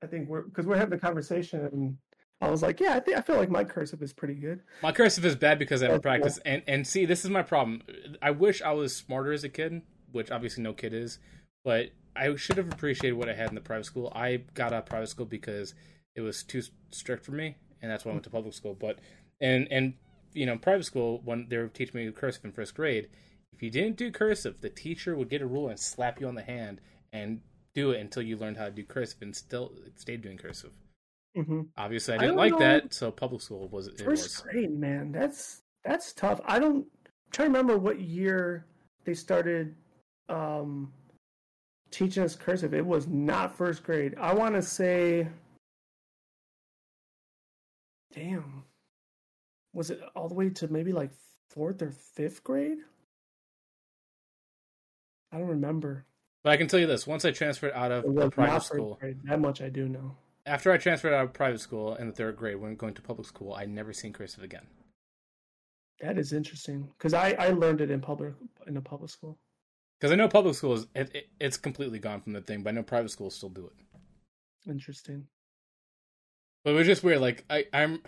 I 0.03 0.07
think 0.07 0.27
we're 0.27 0.41
because 0.41 0.65
we're 0.65 0.77
having 0.77 0.93
a 0.93 0.99
conversation, 0.99 1.65
and 1.65 1.97
I 2.41 2.49
was 2.49 2.61
like, 2.61 2.79
yeah, 2.79 2.95
I 2.95 2.99
think 2.99 3.17
I 3.17 3.21
feel 3.21 3.37
like 3.37 3.49
my 3.49 3.63
cursive 3.63 4.01
is 4.01 4.11
pretty 4.11 4.35
good. 4.35 4.61
My 4.81 4.91
cursive 4.91 5.23
is 5.25 5.35
bad 5.35 5.57
because 5.57 5.81
I 5.81 5.87
cool. 5.87 5.99
practiced. 5.99 6.39
And 6.45 6.61
and 6.67 6.85
see, 6.85 7.05
this 7.05 7.23
is 7.23 7.31
my 7.31 7.41
problem. 7.41 7.81
I 8.21 8.31
wish 8.31 8.61
I 8.61 8.73
was 8.73 8.95
smarter 8.95 9.31
as 9.31 9.43
a 9.43 9.49
kid, 9.49 9.81
which 10.11 10.29
obviously 10.29 10.61
no 10.61 10.73
kid 10.73 10.93
is, 10.93 11.19
but 11.63 11.91
I 12.15 12.35
should 12.35 12.57
have 12.57 12.71
appreciated 12.71 13.13
what 13.13 13.29
I 13.29 13.33
had 13.33 13.49
in 13.49 13.55
the 13.55 13.61
private 13.61 13.85
school. 13.85 14.11
I 14.13 14.41
got 14.53 14.73
out 14.73 14.79
of 14.79 14.85
private 14.87 15.07
school 15.07 15.25
because 15.25 15.73
it 16.15 16.21
was 16.21 16.43
too 16.43 16.61
strict 16.91 17.25
for 17.25 17.31
me, 17.31 17.55
and 17.81 17.89
that's 17.89 18.03
why 18.03 18.11
I 18.11 18.15
went 18.15 18.25
to 18.25 18.29
public 18.29 18.53
school. 18.53 18.75
But 18.77 18.99
and 19.39 19.67
and 19.71 19.93
you 20.33 20.45
know, 20.45 20.57
private 20.57 20.85
school 20.85 21.21
when 21.23 21.47
they 21.49 21.57
were 21.57 21.67
teaching 21.67 22.05
me 22.05 22.11
cursive 22.11 22.43
in 22.43 22.51
first 22.51 22.75
grade, 22.75 23.07
if 23.53 23.61
you 23.61 23.69
didn't 23.69 23.95
do 23.95 24.11
cursive, 24.11 24.59
the 24.59 24.69
teacher 24.69 25.15
would 25.15 25.29
get 25.29 25.41
a 25.41 25.47
ruler 25.47 25.69
and 25.69 25.79
slap 25.79 26.19
you 26.19 26.27
on 26.27 26.35
the 26.35 26.43
hand 26.43 26.81
and 27.13 27.41
do 27.75 27.91
it 27.91 27.99
until 28.01 28.23
you 28.23 28.37
learned 28.37 28.57
how 28.57 28.65
to 28.65 28.71
do 28.71 28.83
cursive 28.83 29.21
and 29.21 29.35
still 29.35 29.71
stayed 29.95 30.21
doing 30.21 30.37
cursive. 30.37 30.71
hmm 31.35 31.61
Obviously, 31.77 32.13
I 32.13 32.17
I 32.17 32.19
didn't 32.19 32.35
don't 32.35 32.37
like 32.37 32.51
know. 32.53 32.59
that, 32.59 32.93
so 32.93 33.11
public 33.11 33.41
school 33.41 33.67
was 33.67 33.87
it 33.87 33.99
First 34.03 34.23
was. 34.23 34.41
grade, 34.41 34.71
man, 34.71 35.11
that's 35.11 35.61
that's 35.83 36.13
tough. 36.13 36.39
I 36.45 36.59
don't 36.59 36.85
I'm 37.05 37.31
trying 37.31 37.47
to 37.51 37.57
remember 37.57 37.77
what 37.77 37.99
year 37.99 38.65
they 39.05 39.13
started 39.13 39.75
um, 40.29 40.93
teaching 41.91 42.23
us 42.23 42.35
cursive. 42.35 42.73
It 42.73 42.85
was 42.85 43.07
not 43.07 43.55
first 43.55 43.83
grade. 43.83 44.15
I 44.19 44.33
want 44.33 44.55
to 44.55 44.61
say, 44.61 45.27
damn, 48.13 48.63
was 49.73 49.89
it 49.89 49.99
all 50.15 50.27
the 50.27 50.35
way 50.35 50.49
to 50.51 50.67
maybe 50.67 50.91
like 50.91 51.11
fourth 51.49 51.81
or 51.81 51.91
fifth 51.91 52.43
grade? 52.43 52.79
I 55.31 55.39
don't 55.39 55.47
remember. 55.47 56.05
But 56.43 56.51
I 56.51 56.57
can 56.57 56.67
tell 56.67 56.79
you 56.79 56.87
this: 56.87 57.07
once 57.07 57.25
I 57.25 57.31
transferred 57.31 57.73
out 57.73 57.91
of 57.91 58.31
private 58.31 58.63
school, 58.63 58.97
grade. 58.99 59.19
That 59.23 59.39
much 59.39 59.61
I 59.61 59.69
do 59.69 59.87
know. 59.87 60.17
after 60.45 60.71
I 60.71 60.77
transferred 60.77 61.13
out 61.13 61.23
of 61.25 61.33
private 61.33 61.61
school 61.61 61.95
in 61.95 62.07
the 62.07 62.13
third 62.13 62.35
grade, 62.35 62.57
when 62.57 62.75
going 62.75 62.93
to 62.95 63.01
public 63.01 63.27
school, 63.27 63.53
I 63.53 63.65
never 63.65 63.93
seen 63.93 64.13
cursive 64.13 64.43
again. 64.43 64.67
That 66.01 66.17
is 66.17 66.33
interesting 66.33 66.89
because 66.97 67.13
I, 67.13 67.31
I 67.39 67.49
learned 67.49 67.79
it 67.79 67.89
in 67.89 68.01
public 68.01 68.33
in 68.67 68.75
a 68.75 68.81
public 68.81 69.09
school. 69.09 69.37
Because 69.99 70.11
I 70.11 70.15
know 70.15 70.27
public 70.27 70.55
schools, 70.55 70.85
it, 70.93 71.15
it, 71.15 71.29
it's 71.39 71.55
completely 71.55 71.97
gone 71.97 72.19
from 72.19 72.33
the 72.33 72.41
thing, 72.41 72.61
but 72.61 72.71
I 72.71 72.73
know 72.73 72.83
private 72.83 73.11
schools 73.11 73.35
still 73.35 73.47
do 73.47 73.67
it. 73.67 74.69
Interesting. 74.69 75.27
But 76.65 76.71
it 76.71 76.73
was 76.73 76.87
just 76.87 77.03
weird. 77.03 77.21
Like 77.21 77.45
I, 77.49 77.65
I'm, 77.71 78.01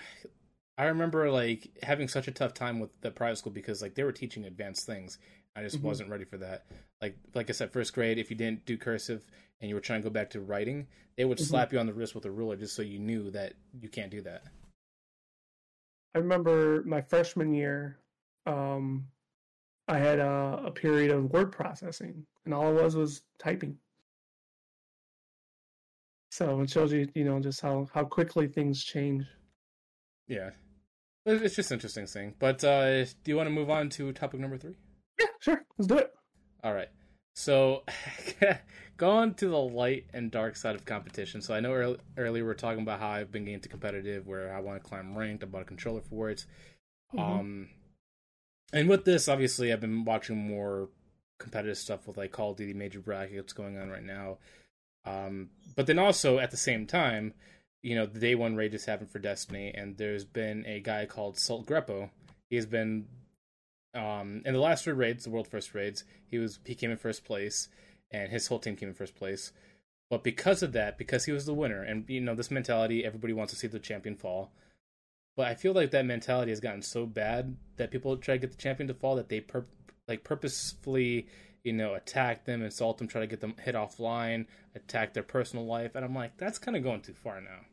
I 0.78 0.86
remember 0.86 1.32
like 1.32 1.70
having 1.84 2.10
such 2.10 2.28
a 2.28 2.32
tough 2.32 2.54
time 2.54 2.82
with 2.82 2.90
the 3.00 3.12
private 3.12 3.38
school 3.38 3.54
because 3.54 3.82
like 3.82 3.96
they 3.96 4.04
were 4.04 4.12
teaching 4.12 4.44
advanced 4.44 4.86
things. 4.86 5.20
I 5.56 5.62
just 5.62 5.78
mm-hmm. 5.78 5.88
wasn't 5.88 6.10
ready 6.10 6.26
for 6.26 6.38
that. 6.38 6.66
Like 7.02 7.18
like 7.34 7.50
I 7.50 7.54
said, 7.54 7.72
first 7.72 7.94
grade, 7.94 8.18
if 8.18 8.30
you 8.30 8.36
didn't 8.36 8.66
do 8.66 8.78
cursive 8.78 9.26
and 9.62 9.70
you 9.70 9.76
were 9.76 9.82
trying 9.82 10.02
to 10.02 10.10
go 10.10 10.14
back 10.14 10.32
to 10.32 10.42
writing, 10.42 10.88
they 11.18 11.26
would 11.26 11.38
mm-hmm. 11.38 11.46
slap 11.46 11.72
you 11.72 11.80
on 11.80 11.86
the 11.86 11.94
wrist 11.94 12.16
with 12.16 12.26
a 12.26 12.32
ruler 12.32 12.56
just 12.56 12.76
so 12.76 12.82
you 12.82 13.00
knew 13.00 13.32
that 13.32 13.54
you 13.80 13.90
can't 13.90 14.12
do 14.12 14.22
that. 14.22 14.44
I 16.14 16.20
remember 16.20 16.84
my 16.86 17.02
freshman 17.02 17.54
year, 17.54 17.98
um, 18.46 19.08
I 19.88 19.98
had 19.98 20.20
a, 20.20 20.64
a 20.66 20.72
period 20.72 21.12
of 21.12 21.32
word 21.32 21.52
processing, 21.52 22.26
and 22.46 22.54
all 22.54 22.70
it 22.70 22.82
was 22.82 22.96
was 22.96 23.22
typing. 23.38 23.78
So 26.32 26.62
it 26.62 26.70
shows 26.70 26.92
you, 26.92 27.08
you 27.16 27.24
know, 27.24 27.40
just 27.40 27.62
how 27.62 27.88
how 27.94 28.04
quickly 28.04 28.48
things 28.48 28.84
change. 28.84 29.26
Yeah, 30.28 30.52
it's 31.26 31.56
just 31.56 31.72
interesting 31.72 32.08
thing. 32.08 32.34
But 32.40 32.64
uh, 32.64 33.06
do 33.06 33.12
you 33.26 33.38
want 33.38 33.48
to 33.48 33.52
move 33.54 33.70
on 33.70 33.90
to 33.92 34.12
topic 34.12 34.40
number 34.40 34.58
three? 34.58 34.76
Yeah, 35.20 35.28
sure. 35.40 35.66
Let's 35.78 35.88
do 35.88 35.98
it. 35.98 36.14
All 36.64 36.74
right. 36.74 36.90
So, 37.36 37.84
going 38.98 39.34
to 39.36 39.50
the 39.50 39.58
light 39.58 40.06
and 40.14 40.32
dark 40.32 40.56
side 40.56 40.76
of 40.76 40.86
competition. 40.86 41.42
So, 41.42 41.54
I 41.54 41.60
know 41.60 41.74
early, 41.74 41.98
earlier 42.18 42.44
we 42.44 42.48
were 42.48 42.56
talking 42.56 42.82
about 42.82 43.00
how 43.00 43.10
I've 43.10 43.32
been 43.32 43.46
getting 43.46 43.60
to 43.62 43.70
competitive, 43.70 44.28
where 44.28 44.54
I 44.54 44.60
want 44.60 44.82
to 44.82 44.88
climb 44.88 45.18
ranked. 45.18 45.44
I 45.44 45.48
bought 45.48 45.64
a 45.64 45.66
controller 45.66 46.02
for 46.02 46.30
it. 46.30 46.46
Mm-hmm. 47.14 47.20
Um, 47.20 47.70
and 48.74 48.90
with 48.90 49.06
this, 49.06 49.28
obviously, 49.28 49.72
I've 49.72 49.82
been 49.82 50.06
watching 50.06 50.38
more 50.38 50.90
competitive 51.38 51.78
stuff 51.78 52.08
with 52.08 52.18
like 52.18 52.32
Call 52.32 52.52
of 52.52 52.58
Duty 52.58 52.74
major 52.74 53.00
brackets 53.00 53.54
going 53.54 53.78
on 53.78 53.90
right 53.90 54.04
now. 54.04 54.38
Um, 55.06 55.50
but 55.76 55.88
then 55.88 56.00
also 56.00 56.40
at 56.40 56.52
the 56.52 56.58
same 56.58 56.88
time, 56.88 57.34
you 57.82 57.96
know, 57.96 58.06
the 58.06 58.20
day 58.20 58.34
one 58.34 58.56
raid 58.56 58.72
just 58.72 58.88
happened 58.88 59.12
for 59.12 59.20
Destiny, 59.20 59.72
and 59.76 59.98
there's 59.98 60.26
been 60.26 60.66
a 60.66 60.80
guy 60.80 61.06
called 61.06 61.38
Salt 61.38 61.68
Greppo. 61.68 62.10
He's 62.50 62.66
been 62.66 63.06
um, 63.96 64.42
in 64.46 64.54
the 64.54 64.60
last 64.60 64.84
three 64.84 64.94
raids, 64.94 65.24
the 65.24 65.30
world 65.30 65.48
first 65.48 65.74
raids, 65.74 66.04
he 66.26 66.38
was 66.38 66.60
he 66.66 66.76
came 66.76 66.92
in 66.92 66.98
first 66.98 67.24
place, 67.24 67.70
and 68.12 68.32
his 68.32 68.48
whole 68.48 68.60
team 68.60 68.76
came 68.76 68.90
in 68.90 68.96
first 68.96 69.16
place. 69.16 69.52
But 70.10 70.24
because 70.24 70.62
of 70.62 70.74
that, 70.74 70.98
because 70.98 71.26
he 71.26 71.32
was 71.32 71.46
the 71.46 71.54
winner, 71.54 71.82
and 71.82 72.06
you 72.08 72.22
know 72.22 72.36
this 72.36 72.52
mentality, 72.52 73.06
everybody 73.06 73.34
wants 73.34 73.54
to 73.54 73.60
see 73.60 73.68
the 73.68 73.80
champion 73.80 74.16
fall. 74.16 74.52
But 75.36 75.48
I 75.48 75.56
feel 75.56 75.74
like 75.74 75.92
that 75.92 76.06
mentality 76.06 76.52
has 76.52 76.60
gotten 76.60 76.82
so 76.82 77.06
bad 77.06 77.58
that 77.78 77.92
people 77.92 78.16
try 78.18 78.36
to 78.36 78.40
get 78.40 78.52
the 78.52 78.58
champion 78.58 78.88
to 78.88 78.94
fall 78.94 79.16
that 79.16 79.30
they 79.30 79.44
like 80.08 80.24
purposefully, 80.24 81.28
you 81.64 81.74
know, 81.74 81.94
attack 81.94 82.46
them, 82.46 82.62
insult 82.62 82.98
them, 83.00 83.08
try 83.08 83.22
to 83.22 83.28
get 83.28 83.42
them 83.42 83.56
hit 83.62 83.76
offline, 83.76 84.46
attack 84.76 85.14
their 85.14 85.24
personal 85.24 85.66
life, 85.66 85.96
and 85.96 86.06
I'm 86.06 86.16
like, 86.16 86.38
that's 86.38 86.60
kind 86.60 86.78
of 86.78 86.84
going 86.84 87.02
too 87.02 87.14
far 87.14 87.42
now. 87.42 87.66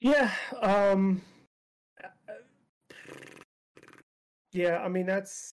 Yeah, 0.00 0.30
um, 0.60 1.22
yeah, 4.54 4.78
I 4.78 4.88
mean 4.88 5.04
that's 5.04 5.52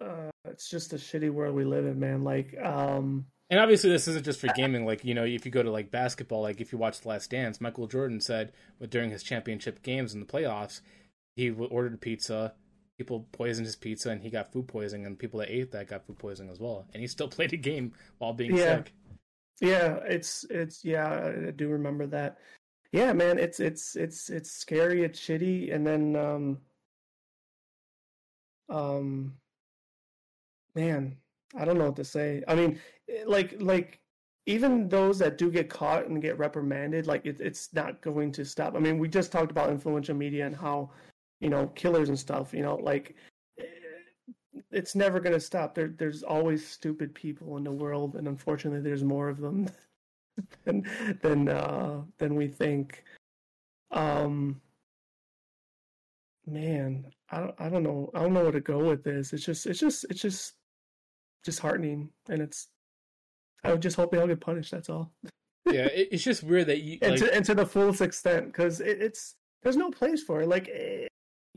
uh 0.00 0.30
it's 0.44 0.70
just 0.70 0.92
a 0.92 0.96
shitty 0.96 1.30
world 1.30 1.56
we 1.56 1.64
live 1.64 1.86
in, 1.86 1.98
man. 1.98 2.22
Like 2.22 2.56
um 2.62 3.26
and 3.50 3.60
obviously 3.60 3.90
this 3.90 4.08
isn't 4.08 4.24
just 4.24 4.40
for 4.40 4.48
gaming 4.48 4.86
like 4.86 5.04
you 5.04 5.14
know 5.14 5.24
if 5.24 5.44
you 5.44 5.52
go 5.52 5.62
to 5.62 5.70
like 5.70 5.90
basketball 5.90 6.42
like 6.42 6.60
if 6.60 6.72
you 6.72 6.78
watch 6.78 7.00
the 7.00 7.08
last 7.08 7.30
dance 7.30 7.60
michael 7.60 7.86
jordan 7.86 8.20
said 8.20 8.52
during 8.88 9.10
his 9.10 9.22
championship 9.22 9.82
games 9.82 10.14
in 10.14 10.20
the 10.20 10.26
playoffs 10.26 10.80
he 11.36 11.50
ordered 11.50 12.00
pizza 12.00 12.54
people 12.98 13.26
poisoned 13.32 13.66
his 13.66 13.76
pizza 13.76 14.10
and 14.10 14.22
he 14.22 14.30
got 14.30 14.52
food 14.52 14.66
poisoning 14.66 15.06
and 15.06 15.18
people 15.18 15.40
that 15.40 15.50
ate 15.50 15.70
that 15.72 15.88
got 15.88 16.06
food 16.06 16.18
poisoning 16.18 16.50
as 16.50 16.60
well 16.60 16.86
and 16.94 17.00
he 17.00 17.06
still 17.06 17.28
played 17.36 17.52
a 17.52 17.56
game 17.56 17.92
while 18.18 18.32
being 18.32 18.56
yeah. 18.56 18.76
sick 18.76 18.92
yeah 19.60 19.98
it's 20.06 20.44
it's 20.50 20.84
yeah 20.84 21.32
i 21.46 21.50
do 21.50 21.68
remember 21.68 22.06
that 22.06 22.38
yeah 22.92 23.12
man 23.12 23.38
it's 23.38 23.60
it's 23.60 23.94
it's 23.94 24.30
it's 24.30 24.50
scary 24.50 25.04
it's 25.04 25.20
shitty 25.20 25.72
and 25.74 25.86
then 25.86 26.16
um 26.16 26.58
um 28.68 29.34
man 30.74 31.16
i 31.56 31.64
don't 31.64 31.78
know 31.78 31.86
what 31.86 31.96
to 31.96 32.04
say. 32.04 32.42
I 32.48 32.54
mean 32.54 32.80
eh, 33.08 33.24
like 33.26 33.54
like 33.60 34.00
even 34.46 34.88
those 34.88 35.18
that 35.20 35.38
do 35.38 35.50
get 35.50 35.70
caught 35.70 36.06
and 36.06 36.20
get 36.20 36.38
reprimanded 36.38 37.06
like 37.06 37.24
it, 37.24 37.40
it's 37.40 37.72
not 37.72 38.00
going 38.02 38.30
to 38.32 38.44
stop. 38.44 38.74
I 38.76 38.78
mean 38.78 38.98
we 38.98 39.08
just 39.08 39.32
talked 39.32 39.50
about 39.50 39.70
influential 39.70 40.14
media 40.14 40.46
and 40.46 40.56
how 40.56 40.90
you 41.40 41.48
know 41.50 41.68
killers 41.68 42.08
and 42.08 42.18
stuff 42.18 42.52
you 42.52 42.62
know 42.62 42.76
like 42.76 43.14
eh, 43.58 43.64
it's 44.70 44.94
never 44.94 45.20
going 45.20 45.32
to 45.32 45.40
stop. 45.40 45.74
There 45.74 45.88
there's 45.96 46.22
always 46.22 46.66
stupid 46.66 47.14
people 47.14 47.56
in 47.56 47.64
the 47.64 47.72
world 47.72 48.16
and 48.16 48.28
unfortunately 48.28 48.80
there's 48.80 49.04
more 49.04 49.28
of 49.28 49.40
them 49.40 49.68
than 50.64 50.84
than 51.22 51.48
uh 51.48 52.02
than 52.18 52.34
we 52.34 52.48
think. 52.48 53.04
Um 53.90 54.60
man, 56.46 57.06
I 57.30 57.40
don't, 57.40 57.54
I 57.58 57.68
don't 57.68 57.82
know, 57.82 58.10
I 58.14 58.20
don't 58.20 58.32
know 58.34 58.42
where 58.42 58.52
to 58.52 58.60
go 58.60 58.78
with 58.78 59.04
this. 59.04 59.32
It's 59.32 59.44
just, 59.44 59.66
it's 59.66 59.80
just, 59.80 60.04
it's 60.10 60.20
just 60.20 60.54
disheartening, 61.44 62.10
and 62.28 62.42
it's. 62.42 62.68
I 63.62 63.72
would 63.72 63.82
just 63.82 63.96
hope 63.96 64.10
they 64.10 64.18
all 64.18 64.26
get 64.26 64.40
punished. 64.40 64.72
That's 64.72 64.90
all. 64.90 65.10
yeah, 65.66 65.88
it's 65.92 66.22
just 66.22 66.42
weird 66.42 66.66
that 66.66 66.82
you 66.82 66.98
and, 67.02 67.12
like... 67.12 67.20
to, 67.20 67.34
and 67.34 67.44
to 67.46 67.54
the 67.54 67.66
fullest 67.66 68.00
extent 68.00 68.46
because 68.46 68.80
it, 68.80 69.00
it's 69.00 69.36
there's 69.62 69.76
no 69.76 69.90
place 69.90 70.22
for 70.22 70.42
it. 70.42 70.48
Like 70.48 70.68
it, 70.68 71.08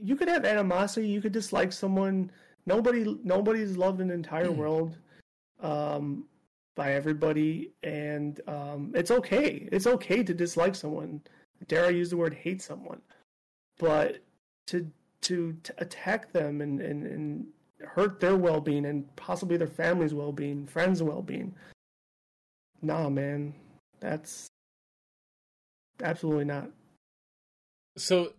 you 0.02 0.16
could 0.16 0.30
have 0.30 0.46
animosity, 0.46 1.08
you 1.08 1.22
could 1.22 1.34
dislike 1.34 1.72
someone. 1.74 2.32
Nobody, 2.66 3.18
nobody's 3.24 3.78
loved 3.78 4.02
in 4.02 4.10
the 4.10 4.14
entire 4.14 4.52
world 4.52 4.98
um, 5.62 6.26
by 6.76 6.94
everybody, 6.94 7.74
and 7.84 8.40
um, 8.48 8.92
it's 8.94 9.12
okay. 9.12 9.68
It's 9.72 9.88
okay 9.88 10.24
to 10.24 10.34
dislike 10.34 10.76
someone. 10.76 11.22
Dare 11.68 11.86
I 11.86 11.90
use 11.90 12.10
the 12.10 12.18
word 12.18 12.34
hate 12.34 12.62
someone? 12.62 13.02
But 13.80 14.20
to 14.68 14.92
to, 15.22 15.58
to 15.64 15.74
attack 15.80 16.32
them 16.32 16.62
and, 16.62 16.80
and, 16.80 17.06
and 17.06 17.48
hurt 17.82 18.20
their 18.20 18.38
well 18.38 18.62
being 18.62 18.86
and 18.86 19.14
possibly 19.16 19.58
their 19.58 19.68
family's 19.68 20.14
well 20.14 20.32
being, 20.32 20.66
friends' 20.66 21.04
well 21.04 21.22
being. 21.22 21.54
Nah, 22.82 23.10
man, 23.10 23.54
that's 24.00 24.48
absolutely 26.02 26.46
not. 26.46 26.70
So, 27.98 28.34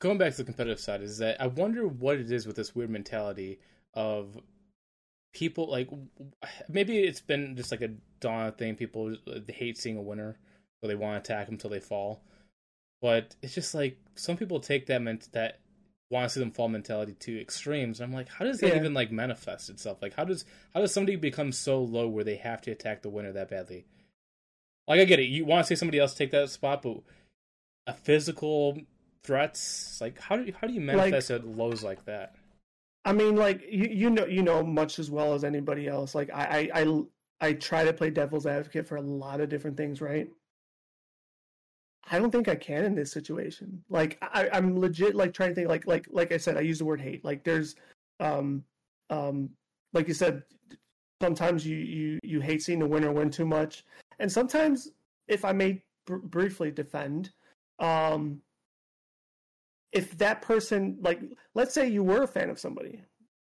going 0.00 0.18
back 0.18 0.32
to 0.32 0.38
the 0.38 0.44
competitive 0.44 0.80
side, 0.80 1.02
is 1.02 1.18
that 1.18 1.40
I 1.40 1.46
wonder 1.46 1.86
what 1.86 2.18
it 2.18 2.30
is 2.32 2.46
with 2.46 2.56
this 2.56 2.74
weird 2.74 2.90
mentality 2.90 3.60
of 3.94 4.36
people 5.32 5.70
like 5.70 5.88
maybe 6.68 6.98
it's 6.98 7.20
been 7.20 7.54
just 7.56 7.70
like 7.70 7.82
a 7.82 7.94
dawn 8.20 8.52
thing. 8.52 8.74
People 8.74 9.16
hate 9.48 9.78
seeing 9.78 9.96
a 9.96 10.02
winner, 10.02 10.36
so 10.80 10.88
they 10.88 10.96
want 10.96 11.22
to 11.22 11.32
attack 11.32 11.46
them 11.46 11.54
until 11.54 11.70
they 11.70 11.80
fall. 11.80 12.24
But 13.00 13.36
it's 13.42 13.54
just 13.54 13.74
like 13.74 13.98
some 14.14 14.36
people 14.36 14.60
take 14.60 14.86
that 14.86 15.02
ment- 15.02 15.28
that 15.32 15.60
want 16.10 16.24
to 16.24 16.34
see 16.34 16.40
them 16.40 16.50
fall 16.50 16.68
mentality 16.68 17.14
to 17.14 17.40
extremes. 17.40 18.00
And 18.00 18.08
I'm 18.08 18.14
like, 18.14 18.28
how 18.28 18.44
does 18.44 18.60
that 18.60 18.68
yeah. 18.68 18.76
even 18.76 18.94
like 18.94 19.12
manifest 19.12 19.68
itself? 19.70 20.00
Like, 20.00 20.14
how 20.14 20.24
does 20.24 20.44
how 20.74 20.80
does 20.80 20.92
somebody 20.92 21.16
become 21.16 21.52
so 21.52 21.82
low 21.82 22.08
where 22.08 22.24
they 22.24 22.36
have 22.36 22.60
to 22.62 22.70
attack 22.70 23.02
the 23.02 23.10
winner 23.10 23.32
that 23.32 23.50
badly? 23.50 23.86
Like, 24.86 25.00
I 25.00 25.04
get 25.04 25.20
it. 25.20 25.24
You 25.24 25.44
want 25.44 25.64
to 25.64 25.68
see 25.68 25.76
somebody 25.76 25.98
else 25.98 26.14
take 26.14 26.30
that 26.30 26.48
spot, 26.50 26.82
but 26.82 27.02
a 27.86 27.92
physical 27.92 28.78
threats, 29.22 30.00
like, 30.00 30.18
how 30.18 30.36
do 30.36 30.44
you, 30.44 30.54
how 30.58 30.66
do 30.66 30.72
you 30.72 30.80
manifest 30.80 31.30
like, 31.30 31.40
at 31.40 31.46
lows 31.46 31.82
like 31.82 32.04
that? 32.06 32.34
I 33.04 33.12
mean, 33.12 33.36
like 33.36 33.62
you 33.70 33.88
you 33.90 34.10
know 34.10 34.26
you 34.26 34.42
know 34.42 34.62
much 34.62 34.98
as 34.98 35.10
well 35.10 35.34
as 35.34 35.44
anybody 35.44 35.88
else. 35.88 36.14
Like 36.14 36.30
I 36.32 36.70
I 36.74 36.80
I, 36.80 37.02
I 37.40 37.52
try 37.54 37.84
to 37.84 37.92
play 37.92 38.10
devil's 38.10 38.46
advocate 38.46 38.86
for 38.86 38.96
a 38.96 39.02
lot 39.02 39.40
of 39.40 39.48
different 39.48 39.76
things, 39.76 40.00
right? 40.00 40.28
I 42.10 42.18
don't 42.18 42.30
think 42.30 42.48
I 42.48 42.54
can 42.54 42.84
in 42.84 42.94
this 42.94 43.12
situation. 43.12 43.82
Like 43.88 44.18
I, 44.22 44.48
I'm 44.52 44.78
legit 44.78 45.14
like 45.14 45.32
trying 45.32 45.50
to 45.50 45.54
think 45.54 45.68
like 45.68 45.86
like 45.86 46.06
like 46.10 46.32
I 46.32 46.36
said, 46.36 46.56
I 46.56 46.60
use 46.60 46.78
the 46.78 46.84
word 46.84 47.00
hate. 47.00 47.24
Like 47.24 47.44
there's 47.44 47.76
um 48.20 48.64
um 49.10 49.50
like 49.92 50.08
you 50.08 50.14
said, 50.14 50.42
sometimes 51.20 51.66
you 51.66 51.76
you 51.76 52.18
you 52.22 52.40
hate 52.40 52.62
seeing 52.62 52.78
the 52.78 52.86
winner 52.86 53.12
win 53.12 53.30
too 53.30 53.46
much, 53.46 53.84
and 54.18 54.30
sometimes 54.30 54.90
if 55.28 55.44
I 55.44 55.52
may 55.52 55.82
br- 56.06 56.16
briefly 56.16 56.70
defend, 56.70 57.30
um, 57.78 58.40
if 59.92 60.16
that 60.18 60.42
person 60.42 60.98
like 61.00 61.20
let's 61.54 61.74
say 61.74 61.88
you 61.88 62.02
were 62.02 62.22
a 62.22 62.28
fan 62.28 62.50
of 62.50 62.58
somebody, 62.58 63.02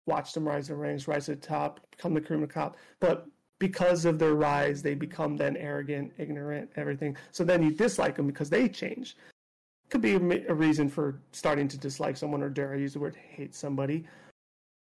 watch 0.07 0.33
them 0.33 0.47
rise 0.47 0.69
the 0.69 0.77
ranks, 0.77 1.09
rise 1.09 1.27
to 1.27 1.35
the 1.35 1.41
top, 1.41 1.81
become 1.91 2.15
the 2.15 2.21
cream 2.21 2.47
crop, 2.47 2.77
but 3.01 3.27
because 3.59 4.05
of 4.05 4.19
their 4.19 4.35
rise, 4.35 4.83
they 4.83 4.95
become 4.95 5.37
then 5.37 5.57
arrogant, 5.57 6.13
ignorant, 6.19 6.71
everything. 6.77 7.17
So 7.33 7.45
then 7.45 7.63
you 7.63 7.71
dislike 7.71 8.17
them 8.17 8.27
because 8.27 8.51
they 8.51 8.69
change. 8.69 9.17
Could 9.89 10.03
be 10.03 10.15
a, 10.15 10.55
reason 10.55 10.89
for 10.89 11.21
starting 11.33 11.69
to 11.69 11.79
dislike 11.79 12.17
someone, 12.17 12.43
or 12.43 12.51
dare 12.51 12.75
I 12.75 12.77
use 12.77 12.95
the 12.95 12.99
word 12.99 13.17
hate 13.17 13.55
somebody. 13.55 14.05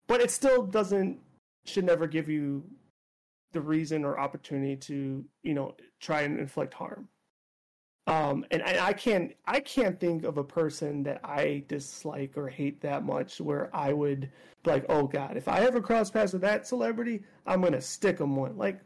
But 0.07 0.21
it 0.21 0.31
still 0.31 0.63
doesn't, 0.63 1.19
should 1.65 1.85
never 1.85 2.07
give 2.07 2.27
you 2.27 2.63
the 3.53 3.61
reason 3.61 4.03
or 4.03 4.19
opportunity 4.19 4.75
to, 4.75 5.23
you 5.43 5.53
know, 5.53 5.75
try 6.01 6.21
and 6.21 6.39
inflict 6.39 6.73
harm. 6.73 7.07
Um, 8.07 8.45
and 8.51 8.61
I, 8.61 8.87
I 8.87 8.93
can't, 8.93 9.35
I 9.47 9.59
can't 9.59 9.99
think 9.99 10.23
of 10.23 10.37
a 10.37 10.43
person 10.43 11.01
that 11.03 11.21
I 11.23 11.63
dislike 11.67 12.37
or 12.37 12.47
hate 12.47 12.79
that 12.81 13.03
much 13.03 13.41
where 13.41 13.75
I 13.75 13.93
would 13.93 14.29
be 14.63 14.71
like, 14.71 14.85
oh 14.89 15.07
god, 15.07 15.37
if 15.37 15.47
I 15.47 15.61
ever 15.61 15.81
cross 15.81 16.11
paths 16.11 16.33
with 16.33 16.43
that 16.43 16.67
celebrity, 16.67 17.23
I'm 17.47 17.61
gonna 17.61 17.81
stick 17.81 18.17
them 18.17 18.35
one. 18.35 18.57
Like, 18.57 18.79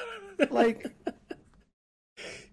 like, 0.50 0.86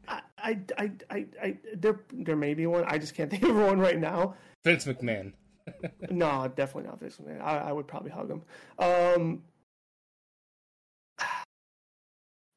I, 0.07 0.21
I, 0.37 0.59
I, 0.77 0.91
I, 1.09 1.25
I, 1.41 1.57
there, 1.75 1.99
there 2.13 2.37
may 2.37 2.53
be 2.53 2.67
one. 2.67 2.85
I 2.87 2.97
just 2.97 3.15
can't 3.15 3.29
think 3.31 3.43
of 3.43 3.55
one 3.55 3.79
right 3.79 3.99
now. 3.99 4.35
Vince 4.63 4.85
McMahon. 4.85 5.33
no, 6.09 6.51
definitely 6.55 6.89
not 6.89 7.01
Vince 7.01 7.17
McMahon. 7.17 7.41
I, 7.41 7.57
I 7.57 7.71
would 7.73 7.87
probably 7.87 8.11
hug 8.11 8.31
him. 8.31 8.41
Um, 8.79 9.41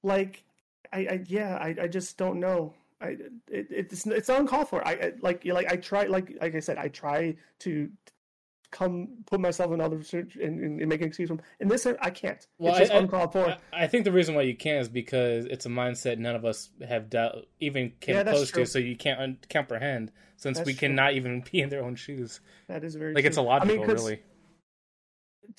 like, 0.04 0.44
I, 0.92 0.98
I 0.98 1.20
yeah, 1.26 1.56
I, 1.56 1.74
I 1.82 1.88
just 1.88 2.16
don't 2.16 2.38
know. 2.38 2.74
I, 3.00 3.08
it, 3.48 3.66
it's 3.70 4.06
it's 4.06 4.28
uncalled 4.28 4.68
for. 4.68 4.86
I, 4.86 4.92
I 4.92 5.12
like 5.20 5.44
like 5.44 5.70
I 5.70 5.76
try 5.76 6.04
like 6.04 6.36
like 6.40 6.54
I 6.54 6.60
said, 6.60 6.78
I 6.78 6.88
try 6.88 7.36
to 7.60 7.90
come 8.70 9.08
put 9.26 9.40
myself 9.40 9.72
in 9.72 9.80
other 9.80 10.02
and, 10.12 10.32
and, 10.42 10.80
and 10.80 10.88
make 10.88 11.00
an 11.00 11.08
excuse 11.08 11.28
from. 11.28 11.40
In 11.60 11.68
this, 11.68 11.86
I 11.86 12.10
can't. 12.10 12.46
Well, 12.58 12.72
it's 12.72 12.80
just 12.80 12.92
I, 12.92 12.96
uncalled 12.98 13.32
for. 13.32 13.46
I, 13.46 13.58
I, 13.72 13.86
think 13.86 14.04
the 14.04 14.12
reason 14.12 14.34
why 14.34 14.42
you 14.42 14.56
can't 14.56 14.80
is 14.80 14.88
because 14.88 15.46
it's 15.46 15.66
a 15.66 15.68
mindset 15.68 16.18
none 16.18 16.34
of 16.34 16.44
us 16.44 16.70
have 16.86 17.08
dealt, 17.08 17.46
even 17.60 17.92
came 18.00 18.16
yeah, 18.16 18.24
close 18.24 18.50
true. 18.50 18.64
to, 18.64 18.70
so 18.70 18.78
you 18.78 18.96
can't 18.96 19.20
un- 19.20 19.38
comprehend 19.50 20.12
since 20.36 20.58
that's 20.58 20.66
we 20.66 20.72
true. 20.72 20.88
cannot 20.88 21.14
even 21.14 21.42
be 21.50 21.60
in 21.60 21.68
their 21.68 21.84
own 21.84 21.94
shoes. 21.94 22.40
That 22.68 22.84
is 22.84 22.94
very 22.94 23.14
like 23.14 23.22
true. 23.22 23.28
it's 23.28 23.38
illogical, 23.38 23.74
I 23.74 23.78
mean, 23.78 23.86
really. 23.86 24.22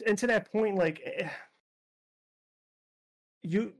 And 0.05 0.18
to 0.18 0.27
that 0.27 0.51
point, 0.51 0.76
like 0.76 1.01
eh, 1.05 1.30
you, 3.43 3.73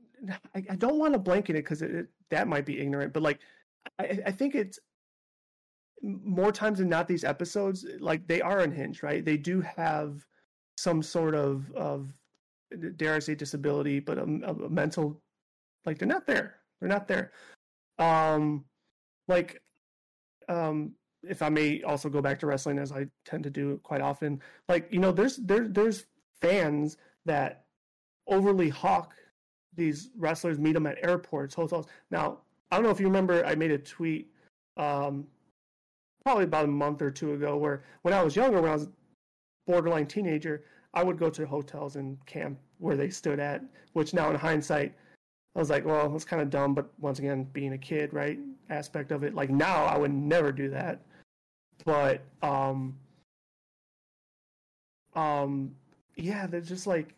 I, 0.54 0.76
don't 0.76 0.98
want 0.98 1.12
to 1.12 1.18
blanket 1.18 1.54
it 1.54 1.64
because 1.64 1.82
that 2.30 2.48
might 2.48 2.66
be 2.66 2.80
ignorant, 2.80 3.12
but 3.12 3.22
like 3.22 3.40
I, 3.98 4.18
I 4.26 4.30
think 4.30 4.54
it's 4.54 4.78
more 6.02 6.52
times 6.52 6.78
than 6.78 6.88
not 6.88 7.08
these 7.08 7.24
episodes 7.24 7.84
like 7.98 8.26
they 8.26 8.40
are 8.40 8.60
unhinged 8.60 9.02
right? 9.02 9.24
They 9.24 9.36
do 9.36 9.60
have 9.60 10.24
some 10.76 11.02
sort 11.02 11.34
of 11.34 11.70
of 11.72 12.12
dare 12.96 13.14
i 13.14 13.18
say 13.18 13.34
disability 13.34 13.98
but 13.98 14.18
a, 14.18 14.22
a, 14.22 14.68
mental 14.68 15.20
like 15.84 15.98
they're 15.98 16.08
not 16.08 16.26
there. 16.26 16.56
They're 16.80 16.88
not 16.88 17.08
there. 17.08 17.32
Um 17.98 18.64
like 19.26 19.60
um 20.48 20.92
if 21.24 21.42
i 21.42 21.48
may 21.48 21.82
also 21.82 22.08
go 22.08 22.22
back 22.22 22.38
to 22.38 22.46
wrestling 22.46 22.78
as 22.78 22.92
i 22.92 23.06
tend 23.24 23.42
to 23.42 23.50
do 23.50 23.80
quite 23.82 24.00
often 24.00 24.40
like 24.68 24.86
you 24.90 25.00
know 25.00 25.10
there's 25.10 25.36
there 25.36 25.66
there's 25.68 26.06
fans 26.40 26.96
that 27.26 27.64
overly 28.28 28.68
hawk 28.68 29.14
these 29.78 30.10
wrestlers 30.18 30.58
meet 30.58 30.72
them 30.72 30.86
at 30.86 31.02
airports 31.02 31.54
hotels 31.54 31.86
now 32.10 32.38
i 32.70 32.76
don't 32.76 32.84
know 32.84 32.90
if 32.90 33.00
you 33.00 33.06
remember 33.06 33.44
i 33.46 33.54
made 33.54 33.70
a 33.70 33.78
tweet 33.78 34.30
um 34.76 35.26
probably 36.28 36.44
about 36.44 36.66
a 36.66 36.68
month 36.68 37.00
or 37.00 37.10
two 37.10 37.32
ago 37.32 37.56
where 37.56 37.84
when 38.02 38.12
I 38.12 38.22
was 38.22 38.36
younger, 38.36 38.60
when 38.60 38.70
I 38.70 38.74
was 38.74 38.88
borderline 39.66 40.06
teenager, 40.06 40.62
I 40.92 41.02
would 41.02 41.18
go 41.18 41.30
to 41.30 41.46
hotels 41.46 41.96
and 41.96 42.18
camp 42.26 42.58
where 42.76 42.98
they 42.98 43.08
stood 43.08 43.40
at, 43.40 43.62
which 43.94 44.12
now 44.12 44.28
in 44.28 44.36
hindsight, 44.36 44.94
I 45.56 45.58
was 45.58 45.70
like, 45.70 45.86
well, 45.86 46.14
it's 46.14 46.26
kind 46.26 46.42
of 46.42 46.50
dumb, 46.50 46.74
but 46.74 46.90
once 46.98 47.18
again, 47.18 47.44
being 47.54 47.72
a 47.72 47.78
kid, 47.78 48.12
right? 48.12 48.38
Aspect 48.68 49.10
of 49.10 49.22
it. 49.22 49.34
Like 49.34 49.48
now, 49.48 49.86
I 49.86 49.96
would 49.96 50.12
never 50.12 50.52
do 50.52 50.68
that. 50.68 51.00
But, 51.86 52.20
um, 52.42 52.94
um, 55.14 55.74
yeah, 56.14 56.46
they're 56.46 56.60
just 56.60 56.86
like, 56.86 57.14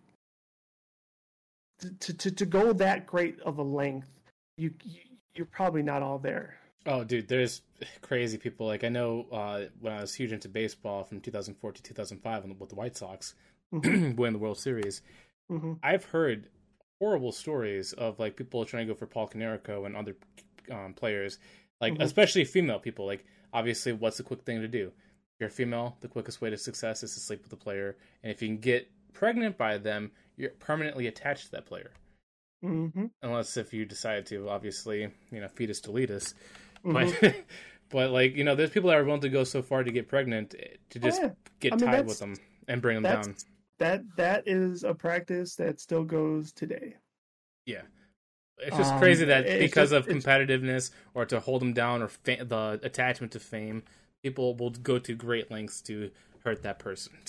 to, 1.80 2.14
to, 2.14 2.30
to 2.30 2.46
go 2.46 2.72
that 2.74 3.06
great 3.06 3.40
of 3.40 3.58
a 3.58 3.62
length, 3.62 4.08
you, 4.56 4.72
you 4.84 5.00
you're 5.34 5.46
probably 5.46 5.82
not 5.82 6.02
all 6.02 6.18
there. 6.18 6.56
Oh, 6.86 7.04
dude, 7.04 7.28
there's 7.28 7.62
crazy 8.00 8.38
people. 8.38 8.66
Like 8.66 8.84
I 8.84 8.88
know 8.88 9.26
uh, 9.32 9.62
when 9.80 9.92
I 9.92 10.00
was 10.00 10.14
huge 10.14 10.32
into 10.32 10.48
baseball 10.48 11.04
from 11.04 11.20
2004 11.20 11.72
to 11.72 11.82
2005 11.82 12.44
with 12.58 12.68
the 12.68 12.74
White 12.74 12.96
Sox 12.96 13.34
mm-hmm. 13.72 14.14
win 14.16 14.32
the 14.32 14.38
World 14.38 14.58
Series. 14.58 15.02
Mm-hmm. 15.50 15.74
I've 15.82 16.04
heard 16.04 16.48
horrible 16.98 17.32
stories 17.32 17.92
of 17.92 18.18
like 18.18 18.36
people 18.36 18.64
trying 18.64 18.86
to 18.86 18.92
go 18.92 18.98
for 18.98 19.06
Paul 19.06 19.28
Konerko 19.28 19.86
and 19.86 19.96
other 19.96 20.16
um, 20.70 20.94
players, 20.94 21.38
like 21.80 21.94
mm-hmm. 21.94 22.02
especially 22.02 22.44
female 22.44 22.78
people. 22.78 23.06
Like 23.06 23.24
obviously, 23.52 23.92
what's 23.92 24.16
the 24.16 24.22
quick 24.22 24.42
thing 24.42 24.60
to 24.60 24.68
do? 24.68 24.86
If 24.88 25.40
you're 25.40 25.48
a 25.48 25.52
female, 25.52 25.96
the 26.00 26.08
quickest 26.08 26.40
way 26.40 26.50
to 26.50 26.56
success 26.56 27.02
is 27.02 27.14
to 27.14 27.20
sleep 27.20 27.42
with 27.42 27.50
the 27.50 27.56
player, 27.56 27.96
and 28.22 28.32
if 28.32 28.42
you 28.42 28.48
can 28.48 28.58
get 28.58 28.90
pregnant 29.12 29.58
by 29.58 29.78
them, 29.78 30.12
you're 30.36 30.50
permanently 30.50 31.06
attached 31.06 31.46
to 31.46 31.50
that 31.52 31.66
player. 31.66 31.92
Mm-hmm. 32.64 33.06
Unless 33.22 33.56
if 33.56 33.72
you 33.72 33.84
decide 33.84 34.26
to, 34.26 34.48
obviously, 34.48 35.08
you 35.30 35.40
know, 35.40 35.48
fetus 35.48 35.80
deletus. 35.80 36.34
Mm-hmm. 36.84 36.92
But 37.20 37.34
but 37.90 38.10
like 38.10 38.36
you 38.36 38.44
know, 38.44 38.54
there's 38.54 38.70
people 38.70 38.90
that 38.90 38.98
are 38.98 39.04
willing 39.04 39.20
to 39.22 39.28
go 39.28 39.44
so 39.44 39.62
far 39.62 39.82
to 39.82 39.90
get 39.90 40.08
pregnant 40.08 40.54
eh, 40.58 40.76
to 40.90 40.98
oh, 40.98 41.02
just 41.02 41.20
oh, 41.20 41.26
yeah. 41.26 41.30
get 41.60 41.72
I 41.72 41.76
mean, 41.76 41.86
tied 41.86 42.06
with 42.06 42.18
them 42.18 42.36
and 42.68 42.82
bring 42.82 43.02
them 43.02 43.02
down. 43.02 43.36
That 43.78 44.02
that 44.16 44.44
is 44.46 44.84
a 44.84 44.94
practice 44.94 45.56
that 45.56 45.80
still 45.80 46.04
goes 46.04 46.52
today. 46.52 46.96
Yeah. 47.66 47.82
It's 48.58 48.76
just 48.76 48.92
um, 48.92 48.98
crazy 48.98 49.24
that 49.24 49.46
because 49.58 49.90
just, 49.90 50.06
of 50.08 50.14
competitiveness 50.14 50.90
or 51.14 51.24
to 51.26 51.40
hold 51.40 51.62
them 51.62 51.72
down 51.72 52.02
or 52.02 52.08
fa- 52.08 52.44
the 52.44 52.78
attachment 52.82 53.32
to 53.32 53.40
fame, 53.40 53.82
people 54.22 54.54
will 54.54 54.70
go 54.70 54.98
to 54.98 55.14
great 55.14 55.50
lengths 55.50 55.80
to 55.82 56.10
hurt 56.44 56.62
that 56.62 56.78
person. 56.78 57.12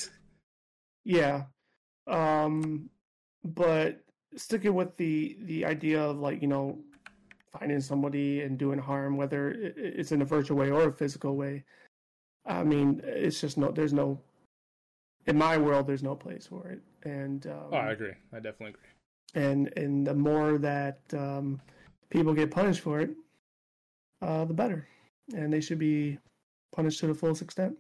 Yeah. 1.03 1.45
Um 2.07 2.89
but 3.43 4.03
sticking 4.35 4.73
with 4.73 4.95
the 4.97 5.37
the 5.41 5.65
idea 5.65 6.01
of 6.01 6.17
like, 6.17 6.41
you 6.41 6.47
know, 6.47 6.79
finding 7.51 7.81
somebody 7.81 8.41
and 8.41 8.57
doing 8.57 8.79
harm, 8.79 9.17
whether 9.17 9.51
it's 9.51 10.11
in 10.11 10.21
a 10.21 10.25
virtual 10.25 10.57
way 10.57 10.71
or 10.71 10.87
a 10.87 10.91
physical 10.91 11.35
way. 11.35 11.63
I 12.45 12.63
mean, 12.63 13.01
it's 13.03 13.39
just 13.39 13.57
no. 13.57 13.71
There's 13.71 13.93
no. 13.93 14.19
In 15.27 15.37
my 15.37 15.57
world, 15.57 15.85
there's 15.85 16.01
no 16.01 16.15
place 16.15 16.47
for 16.47 16.67
it, 16.69 16.81
and 17.03 17.45
um, 17.45 17.69
oh, 17.71 17.77
I 17.77 17.91
agree. 17.91 18.13
I 18.33 18.37
definitely 18.37 18.69
agree. 18.69 18.89
And 19.35 19.71
and 19.77 20.07
the 20.07 20.15
more 20.15 20.57
that 20.57 20.99
um, 21.13 21.61
people 22.09 22.33
get 22.33 22.49
punished 22.49 22.81
for 22.81 23.01
it, 23.01 23.11
uh, 24.21 24.45
the 24.45 24.53
better, 24.53 24.87
and 25.35 25.53
they 25.53 25.61
should 25.61 25.77
be 25.77 26.17
punished 26.75 26.99
to 27.01 27.07
the 27.07 27.13
fullest 27.13 27.43
extent. 27.43 27.77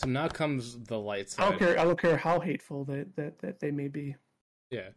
So 0.00 0.08
now 0.08 0.28
comes 0.28 0.78
the 0.78 0.98
light 0.98 1.28
side. 1.28 1.44
I 1.44 1.50
don't 1.50 1.58
care. 1.58 1.78
I 1.78 1.84
don't 1.84 2.00
care 2.00 2.16
how 2.16 2.40
hateful 2.40 2.84
that 2.86 3.14
that, 3.16 3.38
that 3.40 3.60
they 3.60 3.70
may 3.70 3.88
be. 3.88 4.16
Yeah, 4.70 4.88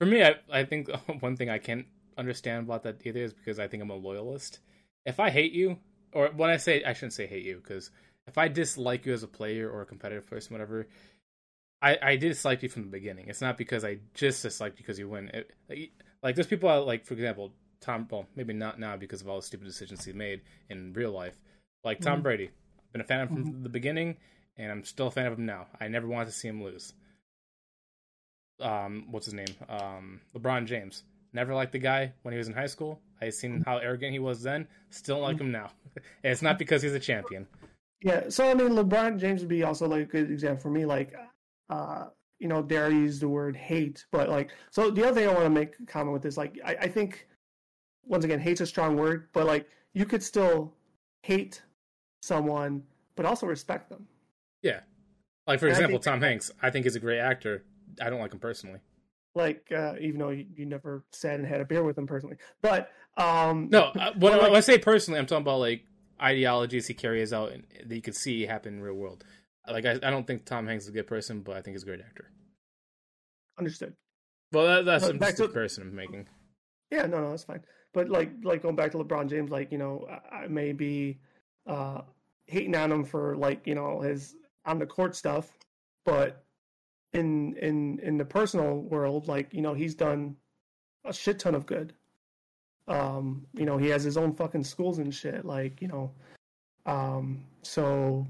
for 0.00 0.06
me, 0.06 0.24
I 0.24 0.34
I 0.50 0.64
think 0.64 0.90
one 1.20 1.36
thing 1.36 1.48
I 1.48 1.58
can't 1.58 1.86
understand 2.18 2.64
about 2.64 2.82
that 2.82 3.06
either 3.06 3.20
is 3.20 3.32
because 3.32 3.60
I 3.60 3.68
think 3.68 3.80
I'm 3.80 3.90
a 3.90 3.94
loyalist. 3.94 4.58
If 5.06 5.20
I 5.20 5.30
hate 5.30 5.52
you, 5.52 5.78
or 6.12 6.30
when 6.34 6.50
I 6.50 6.56
say 6.56 6.82
I 6.82 6.94
shouldn't 6.94 7.12
say 7.12 7.28
hate 7.28 7.44
you, 7.44 7.60
because 7.62 7.92
if 8.26 8.38
I 8.38 8.48
dislike 8.48 9.06
you 9.06 9.12
as 9.12 9.22
a 9.22 9.28
player 9.28 9.70
or 9.70 9.82
a 9.82 9.86
competitive 9.86 10.26
person, 10.26 10.52
whatever, 10.52 10.88
I 11.80 11.96
I 12.02 12.16
dislike 12.16 12.64
you 12.64 12.68
from 12.68 12.82
the 12.82 12.88
beginning. 12.88 13.28
It's 13.28 13.40
not 13.40 13.56
because 13.56 13.84
I 13.84 13.98
just 14.14 14.42
dislike 14.42 14.72
you 14.72 14.78
because 14.78 14.98
you 14.98 15.08
win. 15.08 15.28
It, 15.32 15.52
like, 15.68 15.92
like 16.24 16.34
there's 16.34 16.48
people 16.48 16.68
out, 16.68 16.88
like 16.88 17.06
for 17.06 17.14
example 17.14 17.52
Tom. 17.80 18.08
Well, 18.10 18.26
maybe 18.34 18.52
not 18.52 18.80
now 18.80 18.96
because 18.96 19.20
of 19.20 19.28
all 19.28 19.36
the 19.36 19.46
stupid 19.46 19.66
decisions 19.66 20.04
he 20.04 20.12
made 20.12 20.40
in 20.68 20.92
real 20.92 21.12
life. 21.12 21.38
Like 21.84 22.00
Tom 22.00 22.14
mm-hmm. 22.14 22.22
Brady, 22.22 22.50
been 22.92 23.00
a 23.00 23.04
fan 23.04 23.20
of 23.20 23.30
him 23.30 23.36
mm-hmm. 23.36 23.50
from 23.52 23.62
the 23.62 23.68
beginning, 23.68 24.16
and 24.60 24.70
I'm 24.70 24.84
still 24.84 25.06
a 25.06 25.10
fan 25.10 25.26
of 25.26 25.38
him 25.38 25.46
now. 25.46 25.66
I 25.80 25.88
never 25.88 26.06
wanted 26.06 26.26
to 26.26 26.32
see 26.32 26.48
him 26.48 26.62
lose. 26.62 26.92
Um, 28.60 29.06
what's 29.10 29.24
his 29.24 29.34
name? 29.34 29.54
Um, 29.68 30.20
LeBron 30.36 30.66
James. 30.66 31.04
Never 31.32 31.54
liked 31.54 31.72
the 31.72 31.78
guy 31.78 32.12
when 32.22 32.32
he 32.32 32.38
was 32.38 32.48
in 32.48 32.54
high 32.54 32.66
school. 32.66 33.00
I 33.22 33.30
seen 33.30 33.62
how 33.64 33.78
arrogant 33.78 34.12
he 34.12 34.18
was 34.18 34.42
then. 34.42 34.66
Still 34.90 35.20
like 35.20 35.40
him 35.40 35.50
now. 35.50 35.70
and 35.96 36.32
it's 36.32 36.42
not 36.42 36.58
because 36.58 36.82
he's 36.82 36.92
a 36.92 37.00
champion. 37.00 37.46
Yeah. 38.02 38.28
So 38.28 38.50
I 38.50 38.54
mean, 38.54 38.70
LeBron 38.70 39.18
James 39.18 39.40
would 39.40 39.48
be 39.48 39.62
also 39.62 39.88
like 39.88 40.02
a 40.02 40.06
good 40.06 40.30
example 40.30 40.62
for 40.62 40.70
me. 40.70 40.84
Like, 40.84 41.14
uh, 41.70 42.06
you 42.38 42.48
know, 42.48 42.62
dare 42.62 42.90
use 42.90 43.18
the 43.18 43.28
word 43.28 43.56
hate, 43.56 44.04
but 44.10 44.28
like, 44.28 44.50
so 44.70 44.90
the 44.90 45.06
other 45.06 45.20
thing 45.20 45.28
I 45.28 45.32
want 45.32 45.44
to 45.44 45.50
make 45.50 45.74
a 45.80 45.86
comment 45.86 46.12
with 46.12 46.24
is 46.24 46.36
like, 46.36 46.58
I, 46.64 46.74
I 46.82 46.88
think 46.88 47.28
once 48.06 48.24
again, 48.24 48.40
hate's 48.40 48.60
a 48.60 48.66
strong 48.66 48.96
word, 48.96 49.28
but 49.32 49.46
like, 49.46 49.68
you 49.92 50.04
could 50.04 50.22
still 50.22 50.74
hate 51.22 51.62
someone, 52.22 52.82
but 53.14 53.26
also 53.26 53.46
respect 53.46 53.90
them. 53.90 54.06
Yeah. 54.62 54.80
Like 55.46 55.60
for 55.60 55.66
and 55.66 55.72
example, 55.72 55.98
think, 55.98 56.04
Tom 56.04 56.20
Hanks. 56.20 56.50
I 56.62 56.70
think 56.70 56.84
he's 56.84 56.96
a 56.96 57.00
great 57.00 57.18
actor. 57.18 57.64
I 58.00 58.10
don't 58.10 58.20
like 58.20 58.32
him 58.32 58.38
personally 58.38 58.80
like 59.34 59.66
uh, 59.74 59.94
even 60.00 60.18
though 60.18 60.30
you, 60.30 60.46
you, 60.56 60.66
never 60.66 61.04
sat 61.12 61.36
and 61.36 61.46
had 61.46 61.60
a 61.60 61.64
beer 61.64 61.82
with 61.82 61.96
him 61.96 62.06
personally. 62.06 62.36
But 62.62 62.90
um, 63.16 63.68
no, 63.70 63.84
uh, 63.84 64.12
when, 64.16 64.32
like, 64.32 64.42
when, 64.42 64.56
I 64.56 64.60
say 64.60 64.78
personally, 64.78 65.20
I'm 65.20 65.26
talking 65.26 65.42
about 65.42 65.60
like 65.60 65.84
ideologies 66.20 66.86
he 66.86 66.94
carries 66.94 67.32
out 67.32 67.52
and 67.52 67.64
that 67.86 67.94
you 67.94 68.02
could 68.02 68.16
see 68.16 68.46
happen 68.46 68.74
in 68.74 68.80
real 68.80 68.94
world. 68.94 69.24
Like 69.68 69.86
I, 69.86 69.92
I 69.92 70.10
don't 70.10 70.26
think 70.26 70.44
Tom 70.44 70.66
Hanks 70.66 70.84
is 70.84 70.90
a 70.90 70.92
good 70.92 71.06
person, 71.06 71.40
but 71.42 71.56
I 71.56 71.62
think 71.62 71.74
he's 71.74 71.82
a 71.82 71.86
great 71.86 72.00
actor. 72.00 72.30
Understood. 73.58 73.94
Well, 74.52 74.66
that, 74.66 74.84
that's 74.84 75.04
uh, 75.04 75.12
just 75.12 75.40
a 75.40 75.48
person 75.48 75.84
I'm 75.84 75.94
making. 75.94 76.26
Yeah, 76.90 77.06
no, 77.06 77.20
no, 77.20 77.30
that's 77.30 77.44
fine. 77.44 77.60
But 77.92 78.08
like, 78.08 78.32
like 78.42 78.62
going 78.62 78.74
back 78.74 78.92
to 78.92 78.98
LeBron 78.98 79.28
James, 79.28 79.50
like 79.50 79.70
you 79.70 79.78
know, 79.78 80.06
I, 80.10 80.36
I 80.36 80.48
may 80.48 80.72
be 80.72 81.20
uh, 81.68 82.00
hating 82.46 82.74
on 82.74 82.90
him 82.90 83.04
for 83.04 83.36
like 83.36 83.66
you 83.66 83.76
know 83.76 84.00
his 84.00 84.34
on 84.70 84.78
the 84.78 84.86
court 84.86 85.16
stuff, 85.16 85.58
but 86.04 86.44
in 87.12 87.56
in 87.56 87.98
in 88.00 88.16
the 88.16 88.24
personal 88.24 88.78
world, 88.78 89.28
like 89.28 89.52
you 89.52 89.62
know, 89.62 89.74
he's 89.74 89.94
done 89.94 90.36
a 91.04 91.12
shit 91.12 91.38
ton 91.38 91.54
of 91.54 91.66
good. 91.66 91.92
Um, 92.88 93.46
you 93.54 93.66
know, 93.66 93.78
he 93.78 93.88
has 93.88 94.02
his 94.02 94.16
own 94.16 94.32
fucking 94.32 94.64
schools 94.64 94.98
and 94.98 95.14
shit. 95.14 95.44
Like 95.44 95.82
you 95.82 95.88
know, 95.88 96.10
um, 96.86 97.44
so 97.62 98.26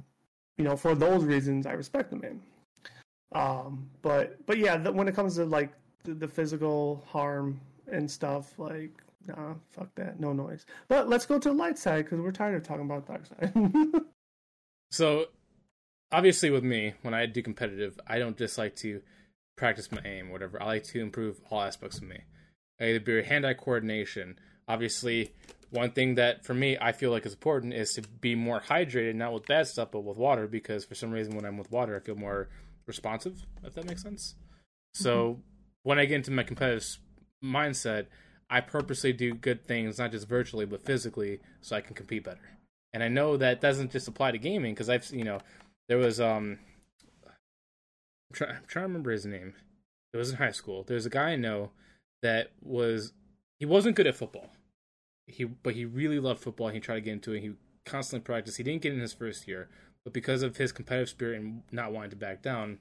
you 0.56 0.64
know, 0.64 0.76
for 0.76 0.94
those 0.94 1.24
reasons, 1.24 1.66
I 1.66 1.72
respect 1.72 2.10
the 2.10 2.16
man. 2.16 2.40
Um, 3.32 3.90
but 4.02 4.44
but 4.46 4.58
yeah, 4.58 4.76
the, 4.76 4.92
when 4.92 5.08
it 5.08 5.14
comes 5.14 5.36
to 5.36 5.44
like 5.44 5.72
the, 6.04 6.14
the 6.14 6.28
physical 6.28 7.04
harm 7.06 7.60
and 7.86 8.10
stuff, 8.10 8.58
like 8.58 9.02
Nah, 9.26 9.54
fuck 9.70 9.94
that. 9.96 10.18
No 10.18 10.32
noise. 10.32 10.64
But 10.88 11.08
let's 11.08 11.26
go 11.26 11.38
to 11.38 11.48
the 11.50 11.54
light 11.54 11.78
side 11.78 12.04
because 12.04 12.20
we're 12.20 12.32
tired 12.32 12.56
of 12.56 12.62
talking 12.62 12.86
about 12.86 13.06
dark 13.06 13.26
side. 13.26 13.52
so, 14.90 15.26
obviously, 16.12 16.50
with 16.50 16.64
me, 16.64 16.94
when 17.02 17.14
I 17.14 17.26
do 17.26 17.42
competitive, 17.42 17.98
I 18.06 18.18
don't 18.18 18.36
just 18.36 18.58
like 18.58 18.76
to 18.76 19.02
practice 19.56 19.92
my 19.92 20.00
aim, 20.04 20.28
or 20.28 20.32
whatever. 20.32 20.62
I 20.62 20.66
like 20.66 20.84
to 20.84 21.00
improve 21.00 21.40
all 21.50 21.60
aspects 21.60 21.98
of 21.98 22.04
me. 22.04 22.20
Either 22.80 23.00
be 23.00 23.22
hand-eye 23.22 23.54
coordination. 23.54 24.38
Obviously, 24.66 25.32
one 25.70 25.90
thing 25.90 26.14
that 26.16 26.44
for 26.44 26.54
me 26.54 26.76
I 26.80 26.92
feel 26.92 27.10
like 27.10 27.26
is 27.26 27.34
important 27.34 27.74
is 27.74 27.92
to 27.94 28.02
be 28.02 28.34
more 28.34 28.60
hydrated, 28.60 29.14
not 29.14 29.32
with 29.32 29.46
bad 29.46 29.66
stuff, 29.66 29.90
but 29.92 30.00
with 30.00 30.16
water. 30.16 30.46
Because 30.46 30.84
for 30.84 30.94
some 30.94 31.10
reason, 31.10 31.36
when 31.36 31.44
I'm 31.44 31.58
with 31.58 31.70
water, 31.70 31.94
I 31.94 32.00
feel 32.00 32.16
more 32.16 32.48
responsive. 32.86 33.44
If 33.62 33.74
that 33.74 33.86
makes 33.86 34.02
sense. 34.02 34.34
So 34.94 35.32
mm-hmm. 35.32 35.40
when 35.82 35.98
I 35.98 36.06
get 36.06 36.16
into 36.16 36.30
my 36.30 36.42
competitive 36.42 36.98
mindset, 37.44 38.06
I 38.48 38.60
purposely 38.60 39.12
do 39.12 39.34
good 39.34 39.64
things, 39.64 39.98
not 39.98 40.10
just 40.10 40.26
virtually 40.26 40.66
but 40.66 40.84
physically, 40.84 41.40
so 41.60 41.76
I 41.76 41.80
can 41.80 41.94
compete 41.94 42.24
better. 42.24 42.58
And 42.92 43.02
I 43.02 43.08
know 43.08 43.36
that 43.36 43.60
doesn't 43.60 43.92
just 43.92 44.08
apply 44.08 44.32
to 44.32 44.38
gaming 44.38 44.74
because 44.74 44.88
I've 44.88 45.08
you 45.12 45.24
know 45.24 45.38
there 45.90 45.98
was 45.98 46.20
um 46.20 46.58
I'm, 47.26 48.32
try, 48.32 48.46
I'm 48.46 48.62
trying 48.68 48.84
to 48.84 48.88
remember 48.88 49.10
his 49.10 49.26
name. 49.26 49.54
It 50.14 50.16
was 50.16 50.30
in 50.30 50.36
high 50.36 50.52
school. 50.52 50.84
There's 50.84 51.04
a 51.04 51.10
guy 51.10 51.30
I 51.30 51.36
know 51.36 51.72
that 52.22 52.52
was 52.62 53.12
he 53.58 53.66
wasn't 53.66 53.96
good 53.96 54.06
at 54.06 54.16
football. 54.16 54.50
He 55.26 55.44
but 55.44 55.74
he 55.74 55.84
really 55.84 56.20
loved 56.20 56.40
football. 56.40 56.68
And 56.68 56.76
He 56.76 56.80
tried 56.80 56.94
to 56.94 57.00
get 57.00 57.12
into 57.12 57.32
it. 57.32 57.40
He 57.40 57.52
constantly 57.84 58.24
practiced. 58.24 58.56
He 58.56 58.62
didn't 58.62 58.82
get 58.82 58.92
in 58.92 59.00
his 59.00 59.12
first 59.12 59.48
year, 59.48 59.68
but 60.04 60.14
because 60.14 60.42
of 60.42 60.56
his 60.56 60.70
competitive 60.70 61.08
spirit 61.08 61.40
and 61.40 61.62
not 61.72 61.92
wanting 61.92 62.10
to 62.10 62.16
back 62.16 62.40
down, 62.40 62.78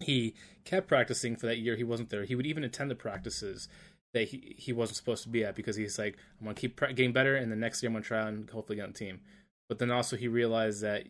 he 0.00 0.34
kept 0.64 0.88
practicing 0.88 1.36
for 1.36 1.46
that 1.46 1.58
year 1.58 1.76
he 1.76 1.84
wasn't 1.84 2.08
there. 2.08 2.24
He 2.24 2.34
would 2.34 2.46
even 2.46 2.64
attend 2.64 2.90
the 2.90 2.94
practices 2.94 3.68
that 4.14 4.28
he, 4.28 4.54
he 4.56 4.72
wasn't 4.72 4.96
supposed 4.96 5.24
to 5.24 5.28
be 5.28 5.44
at 5.44 5.56
because 5.56 5.76
he's 5.76 5.98
like, 5.98 6.16
I'm 6.40 6.46
gonna 6.46 6.54
keep 6.54 6.80
getting 6.80 7.12
better, 7.12 7.36
and 7.36 7.52
the 7.52 7.56
next 7.56 7.82
year 7.82 7.90
I'm 7.90 7.94
gonna 7.94 8.04
try 8.04 8.26
and 8.28 8.48
hopefully 8.48 8.76
get 8.76 8.84
on 8.84 8.92
the 8.92 8.98
team. 8.98 9.20
But 9.68 9.78
then 9.78 9.90
also 9.90 10.16
he 10.16 10.28
realized 10.28 10.80
that 10.82 11.04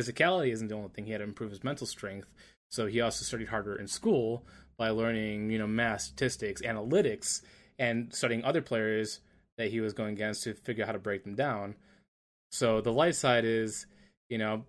physicality 0.00 0.52
isn't 0.52 0.68
the 0.68 0.74
only 0.74 0.88
thing. 0.88 1.06
He 1.06 1.12
had 1.12 1.18
to 1.18 1.24
improve 1.24 1.50
his 1.50 1.64
mental 1.64 1.86
strength. 1.86 2.28
So 2.70 2.86
he 2.86 3.00
also 3.00 3.24
studied 3.24 3.48
harder 3.48 3.74
in 3.76 3.86
school 3.86 4.46
by 4.78 4.90
learning, 4.90 5.50
you 5.50 5.58
know, 5.58 5.66
math, 5.66 6.02
statistics, 6.02 6.62
analytics, 6.62 7.42
and 7.78 8.14
studying 8.14 8.44
other 8.44 8.62
players 8.62 9.20
that 9.58 9.70
he 9.70 9.80
was 9.80 9.92
going 9.92 10.12
against 10.12 10.44
to 10.44 10.54
figure 10.54 10.84
out 10.84 10.86
how 10.86 10.92
to 10.92 10.98
break 10.98 11.24
them 11.24 11.34
down. 11.34 11.74
So 12.52 12.80
the 12.80 12.92
light 12.92 13.14
side 13.14 13.44
is, 13.44 13.86
you 14.28 14.38
know, 14.38 14.64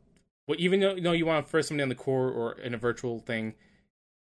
well, 0.48 0.58
even 0.60 0.80
though 0.80 0.96
you 0.96 1.02
know 1.02 1.12
you 1.12 1.26
want 1.26 1.46
to 1.46 1.50
first 1.50 1.68
somebody 1.68 1.84
on 1.84 1.90
the 1.90 1.96
core 1.96 2.30
or 2.30 2.54
in 2.60 2.74
a 2.74 2.78
virtual 2.78 3.20
thing, 3.20 3.54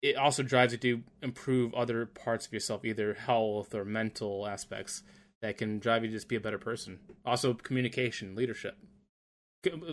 it 0.01 0.15
also 0.15 0.43
drives 0.43 0.73
you 0.73 0.79
to 0.79 1.03
improve 1.21 1.73
other 1.73 2.05
parts 2.05 2.45
of 2.45 2.53
yourself, 2.53 2.85
either 2.85 3.13
health 3.13 3.73
or 3.73 3.83
mental 3.83 4.47
aspects 4.47 5.03
that 5.41 5.57
can 5.57 5.79
drive 5.79 6.03
you 6.03 6.09
to 6.09 6.15
just 6.15 6.29
be 6.29 6.35
a 6.35 6.41
better 6.41 6.57
person. 6.57 6.99
Also, 7.25 7.53
communication, 7.53 8.35
leadership, 8.35 8.77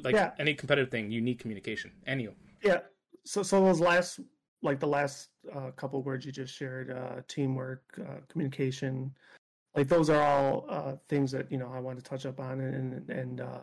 like 0.02 0.14
yeah. 0.14 0.32
any 0.38 0.54
competitive 0.54 0.90
thing, 0.90 1.10
you 1.10 1.20
need 1.20 1.38
communication. 1.38 1.92
Any. 2.06 2.28
Yeah. 2.62 2.78
So, 3.24 3.42
so 3.42 3.64
those 3.64 3.80
last, 3.80 4.20
like 4.62 4.80
the 4.80 4.86
last 4.86 5.28
uh, 5.54 5.70
couple 5.72 6.02
words 6.02 6.24
you 6.24 6.32
just 6.32 6.54
shared, 6.54 6.90
uh, 6.90 7.22
teamwork, 7.28 7.82
uh, 8.00 8.20
communication, 8.28 9.14
like 9.76 9.88
those 9.88 10.10
are 10.10 10.22
all 10.22 10.66
uh, 10.68 10.96
things 11.08 11.30
that 11.32 11.50
you 11.50 11.58
know 11.58 11.70
I 11.72 11.80
want 11.80 11.98
to 11.98 12.04
touch 12.04 12.26
up 12.26 12.40
on 12.40 12.60
and 12.60 13.08
and 13.08 13.40
uh, 13.40 13.60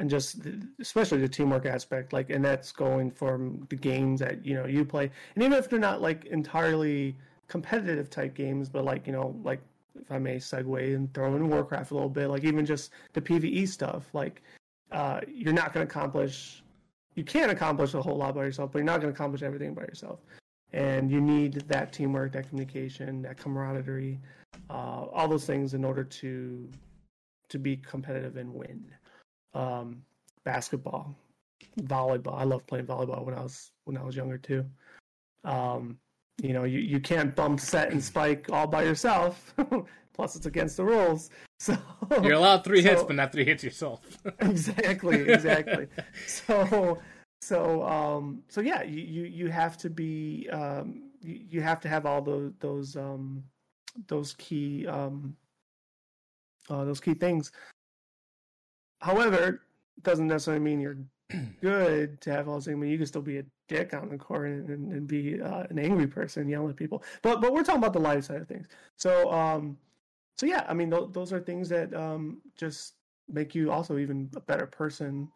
and 0.00 0.08
just 0.08 0.40
especially 0.80 1.18
the 1.18 1.28
teamwork 1.28 1.66
aspect 1.66 2.12
like 2.12 2.30
and 2.30 2.44
that's 2.44 2.72
going 2.72 3.10
from 3.10 3.66
the 3.68 3.76
games 3.76 4.18
that 4.20 4.44
you 4.44 4.54
know 4.54 4.66
you 4.66 4.84
play 4.84 5.10
and 5.34 5.44
even 5.44 5.56
if 5.56 5.68
they're 5.68 5.78
not 5.78 6.00
like 6.00 6.24
entirely 6.26 7.16
competitive 7.48 8.08
type 8.08 8.34
games 8.34 8.68
but 8.68 8.84
like 8.84 9.06
you 9.06 9.12
know 9.12 9.38
like 9.44 9.60
if 10.00 10.10
i 10.10 10.18
may 10.18 10.36
segue 10.36 10.94
and 10.94 11.12
throw 11.12 11.36
in 11.36 11.48
warcraft 11.48 11.90
a 11.90 11.94
little 11.94 12.08
bit 12.08 12.28
like 12.28 12.44
even 12.44 12.64
just 12.64 12.92
the 13.12 13.20
pve 13.20 13.68
stuff 13.68 14.08
like 14.14 14.42
uh, 14.92 15.20
you're 15.28 15.52
not 15.52 15.72
going 15.72 15.86
to 15.86 15.90
accomplish 15.90 16.62
you 17.14 17.24
can't 17.24 17.50
accomplish 17.50 17.94
a 17.94 18.00
whole 18.00 18.16
lot 18.16 18.34
by 18.34 18.44
yourself 18.44 18.72
but 18.72 18.78
you're 18.78 18.86
not 18.86 19.00
going 19.00 19.12
to 19.12 19.16
accomplish 19.16 19.42
everything 19.42 19.74
by 19.74 19.82
yourself 19.82 20.20
and 20.72 21.10
you 21.10 21.20
need 21.20 21.54
that 21.68 21.92
teamwork 21.92 22.32
that 22.32 22.48
communication 22.48 23.22
that 23.22 23.36
camaraderie 23.36 24.18
uh, 24.68 25.04
all 25.12 25.28
those 25.28 25.44
things 25.44 25.74
in 25.74 25.84
order 25.84 26.04
to 26.04 26.68
to 27.48 27.58
be 27.58 27.76
competitive 27.76 28.36
and 28.36 28.52
win 28.52 28.84
um, 29.54 30.02
basketball, 30.44 31.14
volleyball. 31.82 32.38
I 32.38 32.44
love 32.44 32.66
playing 32.66 32.86
volleyball 32.86 33.24
when 33.24 33.34
I 33.34 33.42
was 33.42 33.72
when 33.84 33.96
I 33.96 34.02
was 34.02 34.16
younger 34.16 34.38
too. 34.38 34.64
Um, 35.44 35.98
you 36.42 36.52
know, 36.52 36.64
you, 36.64 36.78
you 36.78 37.00
can't 37.00 37.34
bump 37.34 37.60
set 37.60 37.92
and 37.92 38.02
spike 38.02 38.46
all 38.50 38.66
by 38.66 38.84
yourself. 38.84 39.54
Plus, 40.14 40.36
it's 40.36 40.46
against 40.46 40.76
the 40.76 40.84
rules. 40.84 41.30
So 41.60 41.76
you're 42.22 42.32
allowed 42.32 42.64
three 42.64 42.80
so, 42.80 42.88
hits, 42.88 43.02
but 43.02 43.16
not 43.16 43.32
three 43.32 43.44
hits 43.44 43.62
yourself. 43.62 44.00
exactly, 44.40 45.28
exactly. 45.30 45.88
so, 46.26 46.98
so, 47.42 47.82
um, 47.82 48.42
so 48.48 48.62
yeah, 48.62 48.82
you, 48.82 49.02
you, 49.02 49.24
you 49.24 49.48
have 49.48 49.76
to 49.76 49.90
be, 49.90 50.48
um, 50.50 51.10
you, 51.20 51.38
you 51.50 51.60
have 51.60 51.78
to 51.80 51.88
have 51.90 52.06
all 52.06 52.22
those 52.22 52.52
those 52.60 52.96
um, 52.96 53.44
those 54.08 54.32
key 54.38 54.86
um, 54.86 55.36
uh, 56.70 56.82
those 56.84 56.98
key 56.98 57.12
things 57.12 57.52
However, 59.00 59.62
doesn't 60.02 60.26
necessarily 60.26 60.62
mean 60.62 60.80
you're 60.80 60.98
good 61.60 62.20
to 62.22 62.30
have 62.32 62.48
all 62.48 62.54
those 62.54 62.66
things. 62.66 62.76
I 62.76 62.78
mean, 62.78 62.90
you 62.90 62.98
can 62.98 63.06
still 63.06 63.22
be 63.22 63.38
a 63.38 63.44
dick 63.68 63.94
on 63.94 64.08
the 64.08 64.18
court 64.18 64.48
and, 64.48 64.68
and, 64.68 64.92
and 64.92 65.06
be 65.06 65.40
uh, 65.40 65.64
an 65.70 65.78
angry 65.78 66.06
person, 66.06 66.48
yelling 66.48 66.70
at 66.70 66.76
people. 66.76 67.02
But 67.22 67.40
but 67.40 67.52
we're 67.52 67.64
talking 67.64 67.82
about 67.82 67.92
the 67.92 68.00
life 68.00 68.24
side 68.24 68.42
of 68.42 68.48
things. 68.48 68.66
So 68.96 69.30
um, 69.32 69.78
so 70.40 70.46
yeah, 70.46 70.64
I 70.66 70.72
mean, 70.72 70.90
th- 70.90 71.10
those 71.12 71.34
are 71.34 71.40
things 71.40 71.68
that 71.68 71.94
um 71.94 72.40
just 72.56 72.94
make 73.28 73.54
you 73.54 73.70
also 73.70 73.98
even 73.98 74.30
a 74.34 74.40
better 74.40 74.64
person. 74.64 75.30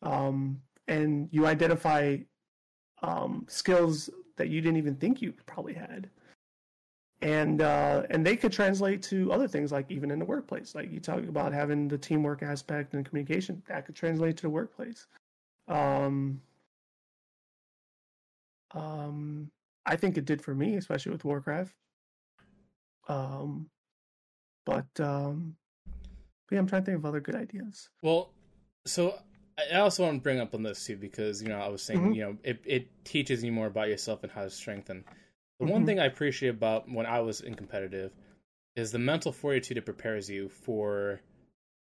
Um, 0.00 0.62
and 0.88 1.28
you 1.30 1.46
identify 1.46 2.16
um 3.02 3.44
skills 3.48 4.08
that 4.38 4.48
you 4.48 4.62
didn't 4.62 4.78
even 4.78 4.94
think 4.96 5.20
you 5.20 5.34
probably 5.44 5.74
had. 5.74 6.08
And 7.20 7.60
uh, 7.60 8.04
and 8.08 8.24
they 8.26 8.34
could 8.34 8.50
translate 8.50 9.02
to 9.04 9.30
other 9.30 9.46
things 9.46 9.72
like 9.72 9.90
even 9.90 10.10
in 10.10 10.18
the 10.18 10.24
workplace. 10.24 10.74
Like 10.74 10.90
you 10.90 11.00
talk 11.00 11.18
about 11.18 11.52
having 11.52 11.86
the 11.86 11.98
teamwork 11.98 12.42
aspect 12.42 12.94
and 12.94 13.04
communication. 13.04 13.62
That 13.68 13.84
could 13.84 13.94
translate 13.94 14.38
to 14.38 14.42
the 14.44 14.50
workplace. 14.50 15.06
Um, 15.68 16.40
um, 18.72 19.50
i 19.84 19.96
think 19.96 20.16
it 20.16 20.24
did 20.24 20.40
for 20.40 20.54
me 20.54 20.76
especially 20.76 21.12
with 21.12 21.26
warcraft. 21.26 21.74
Um, 23.06 23.68
but 24.70 25.04
um, 25.04 25.56
but 26.48 26.54
yeah 26.54 26.58
i'm 26.58 26.66
trying 26.66 26.82
to 26.82 26.86
think 26.86 26.98
of 26.98 27.04
other 27.04 27.20
good 27.20 27.36
ideas 27.36 27.90
well 28.02 28.30
so 28.86 29.14
I 29.70 29.76
also 29.76 30.04
want 30.04 30.16
to 30.16 30.22
bring 30.22 30.40
up 30.40 30.54
on 30.54 30.62
this 30.62 30.86
too 30.86 30.96
because 30.96 31.42
you 31.42 31.48
know 31.50 31.58
I 31.58 31.68
was 31.68 31.82
saying 31.82 32.00
mm-hmm. 32.00 32.12
you 32.12 32.22
know 32.22 32.36
it, 32.42 32.62
it 32.64 33.04
teaches 33.04 33.44
you 33.44 33.52
more 33.52 33.66
about 33.66 33.88
yourself 33.88 34.22
and 34.22 34.32
how 34.32 34.42
to 34.42 34.50
strengthen 34.50 35.04
the 35.60 35.66
mm-hmm. 35.66 35.74
one 35.74 35.86
thing 35.86 36.00
I 36.00 36.06
appreciate 36.06 36.48
about 36.48 36.90
when 36.90 37.04
I 37.04 37.20
was 37.20 37.42
in 37.42 37.54
competitive 37.54 38.12
is 38.76 38.90
the 38.90 38.98
mental 38.98 39.30
fortitude 39.30 39.76
it 39.76 39.84
prepares 39.84 40.28
you 40.28 40.48
for 40.48 41.20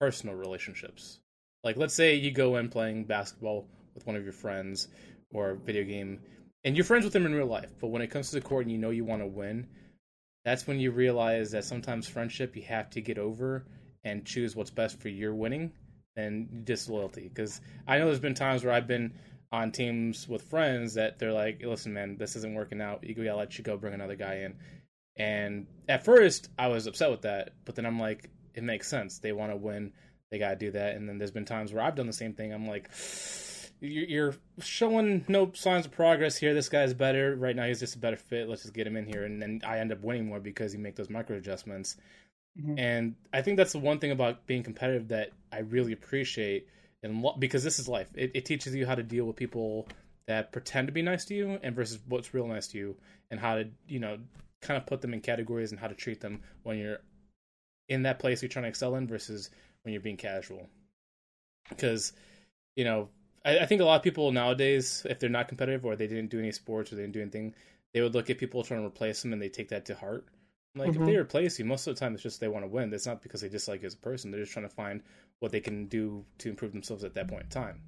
personal 0.00 0.34
relationships. 0.34 1.20
Like, 1.62 1.76
let's 1.76 1.92
say 1.92 2.14
you 2.14 2.30
go 2.30 2.56
in 2.56 2.70
playing 2.70 3.04
basketball 3.04 3.66
with 3.94 4.06
one 4.06 4.16
of 4.16 4.24
your 4.24 4.32
friends 4.32 4.88
or 5.32 5.54
video 5.54 5.84
game, 5.84 6.20
and 6.64 6.76
you're 6.76 6.84
friends 6.84 7.04
with 7.04 7.12
them 7.12 7.26
in 7.26 7.34
real 7.34 7.46
life, 7.46 7.70
but 7.78 7.88
when 7.88 8.00
it 8.00 8.10
comes 8.10 8.30
to 8.30 8.36
the 8.36 8.40
court 8.40 8.64
and 8.64 8.72
you 8.72 8.78
know 8.78 8.90
you 8.90 9.04
want 9.04 9.20
to 9.20 9.26
win, 9.26 9.66
that's 10.48 10.66
when 10.66 10.80
you 10.80 10.90
realize 10.90 11.50
that 11.50 11.64
sometimes 11.64 12.08
friendship 12.08 12.56
you 12.56 12.62
have 12.62 12.88
to 12.88 13.02
get 13.02 13.18
over 13.18 13.66
and 14.02 14.24
choose 14.24 14.56
what's 14.56 14.70
best 14.70 14.98
for 14.98 15.10
your 15.10 15.34
winning 15.34 15.70
and 16.16 16.64
disloyalty. 16.64 17.28
Because 17.28 17.60
I 17.86 17.98
know 17.98 18.06
there's 18.06 18.18
been 18.18 18.32
times 18.32 18.64
where 18.64 18.72
I've 18.72 18.86
been 18.86 19.12
on 19.52 19.72
teams 19.72 20.26
with 20.26 20.40
friends 20.40 20.94
that 20.94 21.18
they're 21.18 21.34
like, 21.34 21.62
listen, 21.62 21.92
man, 21.92 22.16
this 22.16 22.34
isn't 22.34 22.54
working 22.54 22.80
out. 22.80 23.04
You 23.04 23.14
gotta 23.14 23.36
let 23.36 23.58
you 23.58 23.64
go, 23.64 23.76
bring 23.76 23.92
another 23.92 24.16
guy 24.16 24.36
in. 24.36 24.54
And 25.16 25.66
at 25.86 26.06
first, 26.06 26.48
I 26.58 26.68
was 26.68 26.86
upset 26.86 27.10
with 27.10 27.22
that, 27.22 27.50
but 27.66 27.74
then 27.74 27.84
I'm 27.84 28.00
like, 28.00 28.30
it 28.54 28.62
makes 28.62 28.88
sense. 28.88 29.18
They 29.18 29.32
want 29.32 29.52
to 29.52 29.56
win. 29.56 29.92
They 30.30 30.38
gotta 30.38 30.56
do 30.56 30.70
that. 30.70 30.96
And 30.96 31.06
then 31.06 31.18
there's 31.18 31.30
been 31.30 31.44
times 31.44 31.74
where 31.74 31.84
I've 31.84 31.94
done 31.94 32.06
the 32.06 32.12
same 32.14 32.32
thing. 32.32 32.54
I'm 32.54 32.66
like, 32.66 32.88
you're 33.80 34.34
showing 34.60 35.24
no 35.28 35.52
signs 35.54 35.86
of 35.86 35.92
progress 35.92 36.36
here. 36.36 36.54
This 36.54 36.68
guy's 36.68 36.94
better 36.94 37.36
right 37.36 37.54
now. 37.54 37.66
He's 37.66 37.80
just 37.80 37.96
a 37.96 37.98
better 37.98 38.16
fit. 38.16 38.48
Let's 38.48 38.62
just 38.62 38.74
get 38.74 38.86
him 38.86 38.96
in 38.96 39.06
here. 39.06 39.24
And 39.24 39.40
then 39.40 39.60
I 39.66 39.78
end 39.78 39.92
up 39.92 40.02
winning 40.02 40.26
more 40.26 40.40
because 40.40 40.72
you 40.72 40.80
make 40.80 40.96
those 40.96 41.10
micro 41.10 41.36
adjustments. 41.36 41.96
Mm-hmm. 42.60 42.78
And 42.78 43.14
I 43.32 43.42
think 43.42 43.56
that's 43.56 43.72
the 43.72 43.78
one 43.78 43.98
thing 43.98 44.10
about 44.10 44.46
being 44.46 44.62
competitive 44.62 45.08
that 45.08 45.30
I 45.52 45.60
really 45.60 45.92
appreciate 45.92 46.66
and 47.02 47.22
lo- 47.22 47.36
because 47.38 47.64
this 47.64 47.78
is 47.78 47.88
life, 47.88 48.08
it, 48.14 48.32
it 48.34 48.44
teaches 48.44 48.74
you 48.74 48.86
how 48.86 48.94
to 48.94 49.02
deal 49.02 49.24
with 49.24 49.36
people 49.36 49.88
that 50.26 50.52
pretend 50.52 50.88
to 50.88 50.92
be 50.92 51.02
nice 51.02 51.24
to 51.26 51.34
you 51.34 51.58
and 51.62 51.74
versus 51.74 51.98
what's 52.08 52.34
real 52.34 52.46
nice 52.46 52.68
to 52.68 52.78
you, 52.78 52.96
and 53.30 53.40
how 53.40 53.56
to 53.56 53.68
you 53.86 54.00
know 54.00 54.18
kind 54.60 54.76
of 54.76 54.86
put 54.86 55.00
them 55.00 55.14
in 55.14 55.20
categories 55.20 55.70
and 55.70 55.80
how 55.80 55.86
to 55.86 55.94
treat 55.94 56.20
them 56.20 56.42
when 56.64 56.78
you're 56.78 56.98
in 57.88 58.02
that 58.02 58.18
place 58.18 58.42
you're 58.42 58.48
trying 58.48 58.64
to 58.64 58.68
excel 58.68 58.96
in 58.96 59.06
versus 59.06 59.50
when 59.82 59.92
you're 59.92 60.02
being 60.02 60.16
casual. 60.16 60.68
Because 61.68 62.12
you 62.76 62.84
know, 62.84 63.08
I, 63.48 63.60
I 63.60 63.66
think 63.66 63.80
a 63.80 63.84
lot 63.84 63.96
of 63.96 64.02
people 64.02 64.30
nowadays, 64.30 65.06
if 65.08 65.18
they're 65.18 65.30
not 65.30 65.48
competitive 65.48 65.84
or 65.84 65.96
they 65.96 66.06
didn't 66.06 66.30
do 66.30 66.38
any 66.38 66.52
sports 66.52 66.92
or 66.92 66.96
they 66.96 67.02
didn't 67.02 67.14
do 67.14 67.22
anything, 67.22 67.54
they 67.94 68.02
would 68.02 68.14
look 68.14 68.28
at 68.28 68.38
people 68.38 68.62
trying 68.62 68.80
to 68.80 68.86
replace 68.86 69.22
them 69.22 69.32
and 69.32 69.40
they 69.40 69.48
take 69.48 69.70
that 69.70 69.86
to 69.86 69.94
heart. 69.94 70.26
Like 70.74 70.90
mm-hmm. 70.90 71.02
if 71.02 71.06
they 71.06 71.16
replace 71.16 71.58
you, 71.58 71.64
most 71.64 71.86
of 71.86 71.94
the 71.94 72.00
time 72.00 72.14
it's 72.14 72.22
just 72.22 72.40
they 72.40 72.48
want 72.48 72.64
to 72.64 72.68
win. 72.68 72.92
It's 72.92 73.06
not 73.06 73.22
because 73.22 73.40
they 73.40 73.48
dislike 73.48 73.80
you 73.80 73.86
as 73.86 73.94
a 73.94 73.98
person. 73.98 74.30
They're 74.30 74.40
just 74.40 74.52
trying 74.52 74.68
to 74.68 74.74
find 74.74 75.02
what 75.40 75.50
they 75.50 75.60
can 75.60 75.86
do 75.86 76.24
to 76.38 76.50
improve 76.50 76.72
themselves 76.72 77.04
at 77.04 77.14
that 77.14 77.28
point 77.28 77.44
in 77.44 77.48
time. 77.48 77.80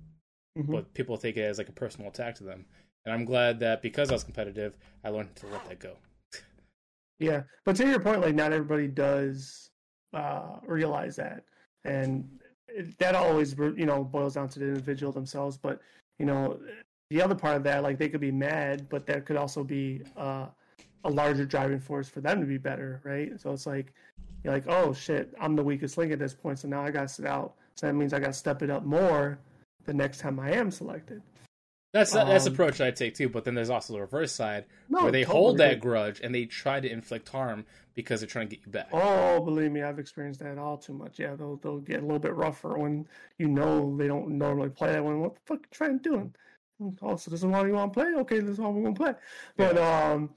Mm-hmm. 0.59 0.73
But 0.73 0.95
people 0.95 1.19
take 1.19 1.37
it 1.37 1.43
as 1.43 1.59
like 1.59 1.69
a 1.69 1.73
personal 1.73 2.09
attack 2.09 2.37
to 2.37 2.45
them. 2.45 2.65
And 3.05 3.15
I'm 3.15 3.25
glad 3.25 3.61
that 3.61 3.83
because 3.83 4.11
I 4.11 4.15
was 4.15 4.25
competitive, 4.25 4.77
I 5.05 5.11
learned 5.11 5.37
to 5.37 5.47
let 5.47 5.69
that 5.69 5.79
go. 5.79 5.97
yeah, 7.19 7.43
but 7.65 7.77
to 7.77 7.87
your 7.87 8.01
point, 8.01 8.23
like 8.23 8.35
not 8.35 8.53
everybody 8.53 8.89
does 8.89 9.71
uh, 10.13 10.57
realize 10.67 11.17
that, 11.17 11.45
and 11.85 12.40
that 12.99 13.15
always 13.15 13.57
you 13.77 13.87
know 13.87 14.05
boils 14.05 14.35
down 14.35 14.49
to 14.51 14.59
the 14.59 14.67
individual 14.67 15.13
themselves. 15.13 15.57
But 15.57 15.81
you 16.19 16.27
know, 16.27 16.59
the 17.11 17.23
other 17.23 17.35
part 17.35 17.57
of 17.57 17.65
that, 17.65 17.83
like 17.83 17.99
they 17.99 18.09
could 18.09 18.21
be 18.21 18.31
mad, 18.31 18.89
but 18.89 19.07
that 19.07 19.27
could 19.27 19.37
also 19.37 19.65
be 19.65 20.03
uh, 20.17 20.47
a 21.05 21.11
larger 21.11 21.45
driving 21.45 21.81
force 21.81 22.09
for 22.09 22.21
them 22.21 22.41
to 22.41 22.47
be 22.47 22.59
better, 22.59 23.01
right? 23.05 23.39
So 23.41 23.53
it's 23.53 23.67
like 23.67 23.93
you're 24.45 24.53
like, 24.53 24.65
oh 24.69 24.93
shit, 24.93 25.35
I'm 25.41 25.57
the 25.57 25.65
weakest 25.65 25.99
link 25.99 26.13
at 26.13 26.19
this 26.19 26.35
point, 26.35 26.59
so 26.59 26.69
now 26.69 26.83
I 26.83 26.91
got 26.91 27.03
to 27.03 27.09
sit 27.09 27.27
out. 27.27 27.55
So 27.75 27.87
that 27.87 27.95
means 27.95 28.13
I 28.13 28.19
got 28.19 28.29
to 28.29 28.33
step 28.33 28.63
it 28.63 28.71
up 28.71 28.85
more 28.85 29.39
the 29.85 29.95
next 29.95 30.19
time 30.19 30.39
I 30.39 30.53
am 30.53 30.71
selected. 30.71 31.23
That's 31.93 32.15
um, 32.15 32.29
that's 32.29 32.47
approach 32.47 32.81
I 32.81 32.93
take 32.93 33.15
too. 33.15 33.29
But 33.29 33.45
then 33.45 33.55
there's 33.55 33.71
also 33.71 33.93
the 33.93 34.01
reverse 34.01 34.33
side 34.33 34.67
no, 34.89 35.03
where 35.03 35.13
they 35.13 35.25
totally 35.25 35.43
hold 35.43 35.59
that 35.59 35.81
grudge 35.81 36.21
and 36.23 36.35
they 36.35 36.45
try 36.45 36.79
to 36.79 36.89
inflict 36.89 37.29
harm 37.29 37.67
because 37.95 38.21
they're 38.21 38.29
trying 38.29 38.49
to 38.49 38.57
get 38.57 38.65
you 38.65 38.71
back. 38.71 38.89
Oh, 38.93 39.41
believe 39.41 39.73
me, 39.73 39.83
I've 39.83 39.99
experienced 39.99 40.41
that 40.41 40.57
all 40.57 40.79
too 40.79 40.93
much. 40.93 41.19
Yeah, 41.19 41.35
they'll 41.35 41.57
they'll 41.57 41.81
get 41.81 41.99
a 41.99 42.03
little 42.03 42.21
bit 42.21 42.35
rougher 42.35 42.79
when 42.79 43.09
you 43.39 43.49
know 43.49 43.97
they 43.97 44.07
don't 44.07 44.31
normally 44.39 44.71
play 44.71 44.93
that 44.93 45.05
one. 45.05 45.21
What 45.21 45.35
the 45.35 45.41
fuck 45.47 45.59
are 45.59 45.63
you 45.63 45.69
trying 45.73 46.01
to 46.01 46.11
do? 46.11 46.33
Oh, 47.03 47.17
so 47.17 47.31
this 47.31 47.43
is 47.43 47.51
how 47.51 47.65
you 47.65 47.75
want 47.75 47.93
to 47.93 48.01
play? 48.01 48.15
Okay, 48.21 48.39
this 48.39 48.51
is 48.53 48.59
how 48.59 48.71
we're 48.71 48.83
gonna 48.83 48.95
play. 48.95 49.15
But 49.57 49.75
yeah. 49.75 50.13
um, 50.13 50.31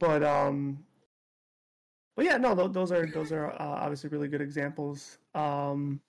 but 0.00 0.22
um, 0.22 0.78
but 2.16 2.24
yeah, 2.24 2.38
no, 2.38 2.54
those 2.54 2.90
are 2.92 3.06
those 3.06 3.30
are 3.30 3.50
uh, 3.50 3.56
obviously 3.58 4.08
really 4.08 4.28
good 4.28 4.40
examples. 4.40 5.18
Um, 5.34 6.00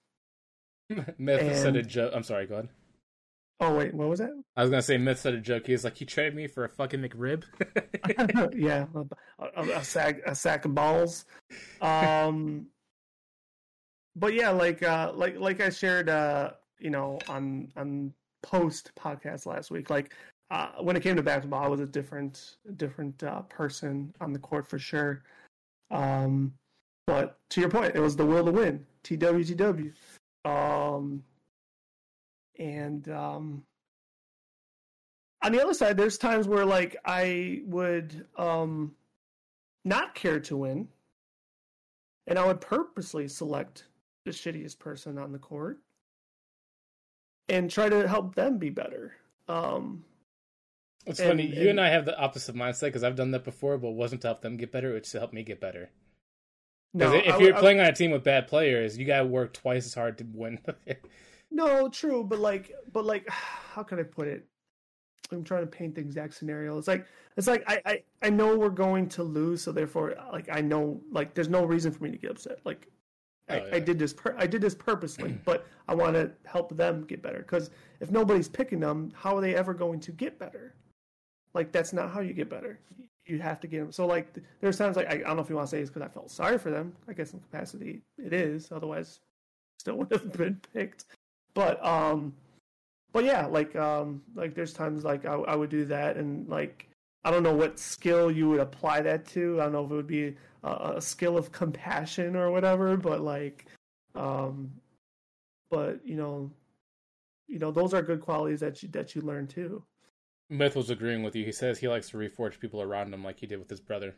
and... 0.89 1.55
said 1.55 1.75
a 1.75 1.83
joke. 1.83 2.13
I'm 2.15 2.23
sorry, 2.23 2.47
go 2.47 2.55
ahead. 2.55 2.69
Oh 3.61 3.75
wait, 3.75 3.93
what 3.93 4.07
was 4.07 4.19
that? 4.19 4.31
I 4.55 4.61
was 4.61 4.69
gonna 4.69 4.81
say 4.81 4.97
Myth 4.97 5.19
said 5.19 5.33
a 5.33 5.39
joke. 5.39 5.65
He 5.65 5.73
was 5.73 5.83
like, 5.83 5.97
"He 5.97 6.05
traded 6.05 6.35
me 6.35 6.47
for 6.47 6.63
a 6.63 6.69
fucking 6.69 7.01
McRib." 7.01 7.43
yeah, 8.55 8.85
a, 9.39 9.61
a, 9.61 9.79
a, 9.79 9.83
sack 9.83 10.21
a 10.25 10.33
sack 10.33 10.63
of 10.63 10.73
balls. 10.73 11.25
Um, 11.81 12.67
but 14.15 14.33
yeah, 14.33 14.49
like 14.49 14.81
uh, 14.81 15.11
like 15.13 15.37
like 15.37 15.59
I 15.59 15.69
shared, 15.69 16.07
uh, 16.07 16.51
you 16.79 16.89
know, 16.89 17.19
on 17.27 17.69
on 17.75 18.13
post 18.43 18.91
podcast 18.97 19.45
last 19.45 19.71
week. 19.71 19.89
Like 19.89 20.13
uh, 20.51 20.69
when 20.79 20.95
it 20.95 21.03
came 21.03 21.17
to 21.17 21.23
basketball, 21.23 21.63
I 21.63 21.67
was 21.67 21.81
a 21.81 21.85
different 21.85 22.55
different 22.77 23.21
uh, 23.23 23.41
person 23.43 24.13
on 24.21 24.31
the 24.31 24.39
court 24.39 24.67
for 24.67 24.79
sure. 24.79 25.23
Um, 25.91 26.53
but 27.07 27.39
to 27.49 27.59
your 27.59 27.69
point, 27.69 27.95
it 27.95 27.99
was 27.99 28.15
the 28.15 28.25
will 28.25 28.45
to 28.45 28.51
win. 28.51 28.85
TWTW. 29.03 29.93
Um, 30.45 31.23
and 32.59 33.07
um, 33.09 33.63
on 35.41 35.53
the 35.53 35.63
other 35.63 35.73
side, 35.73 35.97
there's 35.97 36.17
times 36.17 36.47
where 36.47 36.65
like 36.65 36.97
I 37.05 37.61
would 37.65 38.25
um, 38.37 38.93
not 39.85 40.13
care 40.13 40.39
to 40.41 40.57
win, 40.57 40.89
and 42.27 42.37
I 42.37 42.45
would 42.45 42.61
purposely 42.61 43.27
select 43.27 43.85
the 44.25 44.31
shittiest 44.31 44.77
person 44.77 45.17
on 45.17 45.31
the 45.31 45.39
court 45.39 45.79
and 47.47 47.71
try 47.71 47.89
to 47.89 48.07
help 48.07 48.35
them 48.35 48.57
be 48.57 48.69
better. 48.69 49.13
Um, 49.47 50.03
it's 51.05 51.19
and, 51.19 51.29
funny. 51.29 51.47
You 51.47 51.61
and, 51.61 51.69
and, 51.69 51.81
I 51.81 51.89
have 51.89 52.05
the 52.05 52.17
opposite 52.19 52.55
mindset 52.55 52.87
because 52.87 53.03
I've 53.03 53.15
done 53.15 53.31
that 53.31 53.45
before, 53.45 53.77
but 53.77 53.87
it 53.87 53.95
wasn't 53.95 54.21
to 54.21 54.27
help 54.27 54.41
them 54.41 54.57
get 54.57 54.71
better; 54.71 54.95
it's 54.97 55.11
to 55.13 55.19
help 55.19 55.31
me 55.31 55.43
get 55.43 55.61
better. 55.61 55.89
No, 56.93 57.13
if 57.13 57.35
I, 57.35 57.37
you're 57.37 57.55
I, 57.55 57.59
playing 57.59 57.79
I, 57.79 57.85
on 57.85 57.89
a 57.91 57.95
team 57.95 58.11
with 58.11 58.23
bad 58.23 58.47
players, 58.47 58.97
you 58.97 59.05
gotta 59.05 59.25
work 59.25 59.53
twice 59.53 59.85
as 59.85 59.93
hard 59.93 60.17
to 60.17 60.25
win. 60.33 60.59
no, 61.51 61.89
true, 61.89 62.23
but 62.23 62.39
like, 62.39 62.71
but 62.93 63.05
like, 63.05 63.27
how 63.29 63.83
can 63.83 63.99
I 63.99 64.03
put 64.03 64.27
it? 64.27 64.45
I'm 65.31 65.43
trying 65.43 65.61
to 65.61 65.67
paint 65.67 65.95
the 65.95 66.01
exact 66.01 66.33
scenario. 66.33 66.77
It's 66.77 66.87
like 66.87 67.05
it's 67.37 67.47
like 67.47 67.63
I, 67.67 67.81
I 67.85 68.03
I 68.23 68.29
know 68.29 68.57
we're 68.57 68.69
going 68.69 69.07
to 69.09 69.23
lose, 69.23 69.61
so 69.61 69.71
therefore, 69.71 70.15
like 70.31 70.49
I 70.51 70.61
know 70.61 71.01
like 71.11 71.33
there's 71.33 71.49
no 71.49 71.65
reason 71.65 71.91
for 71.91 72.03
me 72.03 72.11
to 72.11 72.17
get 72.17 72.31
upset. 72.31 72.59
Like 72.65 72.87
I, 73.47 73.59
oh, 73.59 73.65
yeah. 73.67 73.75
I, 73.75 73.79
did 73.79 73.99
this 73.99 74.13
per- 74.13 74.35
I 74.37 74.47
did 74.47 74.61
this 74.61 74.75
purposely, 74.75 75.37
but 75.45 75.65
I 75.87 75.95
want 75.95 76.15
to 76.15 76.31
help 76.45 76.75
them 76.75 77.03
get 77.05 77.21
better. 77.21 77.39
Because 77.39 77.71
if 77.99 78.11
nobody's 78.11 78.47
picking 78.47 78.79
them, 78.79 79.11
how 79.15 79.37
are 79.37 79.41
they 79.41 79.55
ever 79.55 79.73
going 79.73 79.99
to 80.01 80.11
get 80.11 80.39
better? 80.39 80.75
Like 81.53 81.71
that's 81.71 81.93
not 81.93 82.11
how 82.11 82.21
you 82.21 82.33
get 82.33 82.49
better. 82.49 82.79
You 83.25 83.39
have 83.39 83.59
to 83.59 83.67
get 83.67 83.79
them. 83.79 83.91
So 83.91 84.05
like 84.05 84.35
there's 84.61 84.77
times 84.77 84.95
like 84.95 85.07
I, 85.07 85.15
I 85.15 85.17
don't 85.17 85.35
know 85.35 85.43
if 85.43 85.49
you 85.49 85.55
want 85.55 85.67
to 85.67 85.75
say 85.75 85.81
it's 85.81 85.89
because 85.89 86.07
I 86.07 86.11
felt 86.11 86.31
sorry 86.31 86.57
for 86.57 86.71
them. 86.71 86.93
I 87.07 87.13
guess 87.13 87.33
in 87.33 87.39
capacity 87.39 88.01
it 88.17 88.33
is. 88.33 88.71
Otherwise, 88.71 89.19
still 89.77 89.95
would 89.99 90.11
have 90.11 90.33
been 90.33 90.59
picked. 90.73 91.05
But 91.53 91.83
um, 91.85 92.33
but 93.11 93.25
yeah, 93.25 93.45
like 93.45 93.75
um, 93.75 94.21
like 94.35 94.53
there's 94.53 94.73
times 94.73 95.03
like 95.03 95.25
I, 95.25 95.33
I 95.33 95.55
would 95.55 95.69
do 95.69 95.85
that, 95.85 96.17
and 96.17 96.47
like 96.47 96.87
I 97.23 97.31
don't 97.31 97.43
know 97.43 97.55
what 97.55 97.79
skill 97.79 98.31
you 98.31 98.49
would 98.49 98.59
apply 98.59 99.01
that 99.01 99.25
to. 99.27 99.59
I 99.59 99.63
don't 99.63 99.73
know 99.73 99.85
if 99.85 99.91
it 99.91 99.95
would 99.95 100.07
be 100.07 100.35
a, 100.63 100.93
a 100.95 101.01
skill 101.01 101.37
of 101.37 101.51
compassion 101.51 102.35
or 102.35 102.51
whatever, 102.51 102.97
but 102.97 103.21
like, 103.21 103.65
um, 104.15 104.71
but 105.71 105.99
you 106.05 106.15
know, 106.15 106.51
you 107.47 107.59
know, 107.59 107.71
those 107.71 107.93
are 107.93 108.01
good 108.01 108.21
qualities 108.21 108.59
that 108.59 108.81
you 108.83 108.89
that 108.89 109.15
you 109.15 109.21
learn 109.21 109.47
too. 109.47 109.83
Myth 110.49 110.75
was 110.75 110.89
agreeing 110.89 111.23
with 111.23 111.35
you. 111.35 111.45
He 111.45 111.51
says 111.51 111.77
he 111.77 111.87
likes 111.87 112.09
to 112.09 112.17
reforge 112.17 112.59
people 112.59 112.81
around 112.81 113.13
him 113.13 113.23
like 113.23 113.39
he 113.39 113.45
did 113.47 113.59
with 113.59 113.69
his 113.69 113.81
brother. 113.81 114.15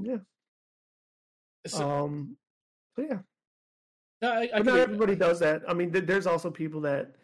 yeah. 0.00 0.18
So, 1.64 1.88
um. 1.88 2.36
Yeah. 2.98 3.18
No, 4.22 4.30
I, 4.30 4.48
I 4.54 4.60
not 4.60 4.78
everybody 4.78 5.16
does 5.16 5.40
that. 5.40 5.62
I 5.68 5.74
mean, 5.74 5.92
th- 5.92 6.06
there's 6.06 6.28
also 6.28 6.48
people 6.48 6.80
that 6.82 7.16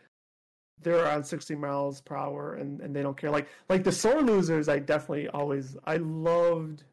they're 0.83 1.09
on 1.09 1.25
60 1.25 1.55
miles 1.55 2.01
per 2.01 2.17
hour 2.17 2.55
and, 2.55 2.81
and 2.81 2.95
they 2.95 3.03
don't 3.03 3.17
care. 3.17 3.31
Like 3.31 3.49
like 3.69 3.85
the 3.85 3.93
sore 3.93 4.21
losers, 4.21 4.69
I 4.69 4.81
definitely 4.81 5.29
always 5.29 5.77
I 5.85 5.97
loved 5.99 6.85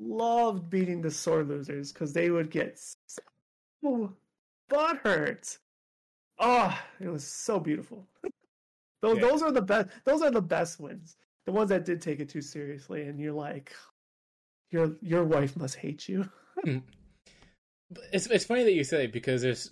loved 0.00 0.70
beating 0.70 1.02
the 1.02 1.10
sore 1.10 1.44
losers 1.44 1.92
because 1.92 2.12
they 2.12 2.30
would 2.30 2.50
get 2.50 2.80
so 3.06 4.12
butt 4.68 4.96
hurt. 4.98 5.58
Oh, 6.38 6.68
ah, 6.70 6.82
it 6.98 7.08
was 7.08 7.26
so 7.26 7.60
beautiful. 7.60 8.06
those 9.02 9.18
yeah. 9.18 9.28
those 9.28 9.42
are 9.42 9.52
the 9.52 9.62
best. 9.62 9.88
Those 10.04 10.22
are 10.22 10.30
the 10.30 10.42
best 10.42 10.80
wins. 10.80 11.16
The 11.44 11.52
ones 11.52 11.68
that 11.70 11.84
did 11.84 12.00
take 12.00 12.20
it 12.20 12.28
too 12.28 12.40
seriously, 12.40 13.02
and 13.02 13.20
you're 13.20 13.32
like, 13.32 13.74
your 14.70 14.96
your 15.02 15.24
wife 15.24 15.56
must 15.56 15.76
hate 15.76 16.08
you. 16.08 16.28
Mm. 16.66 16.82
It's 18.12 18.26
it's 18.26 18.44
funny 18.44 18.64
that 18.64 18.72
you 18.72 18.84
say 18.84 19.06
because 19.06 19.42
there's, 19.42 19.70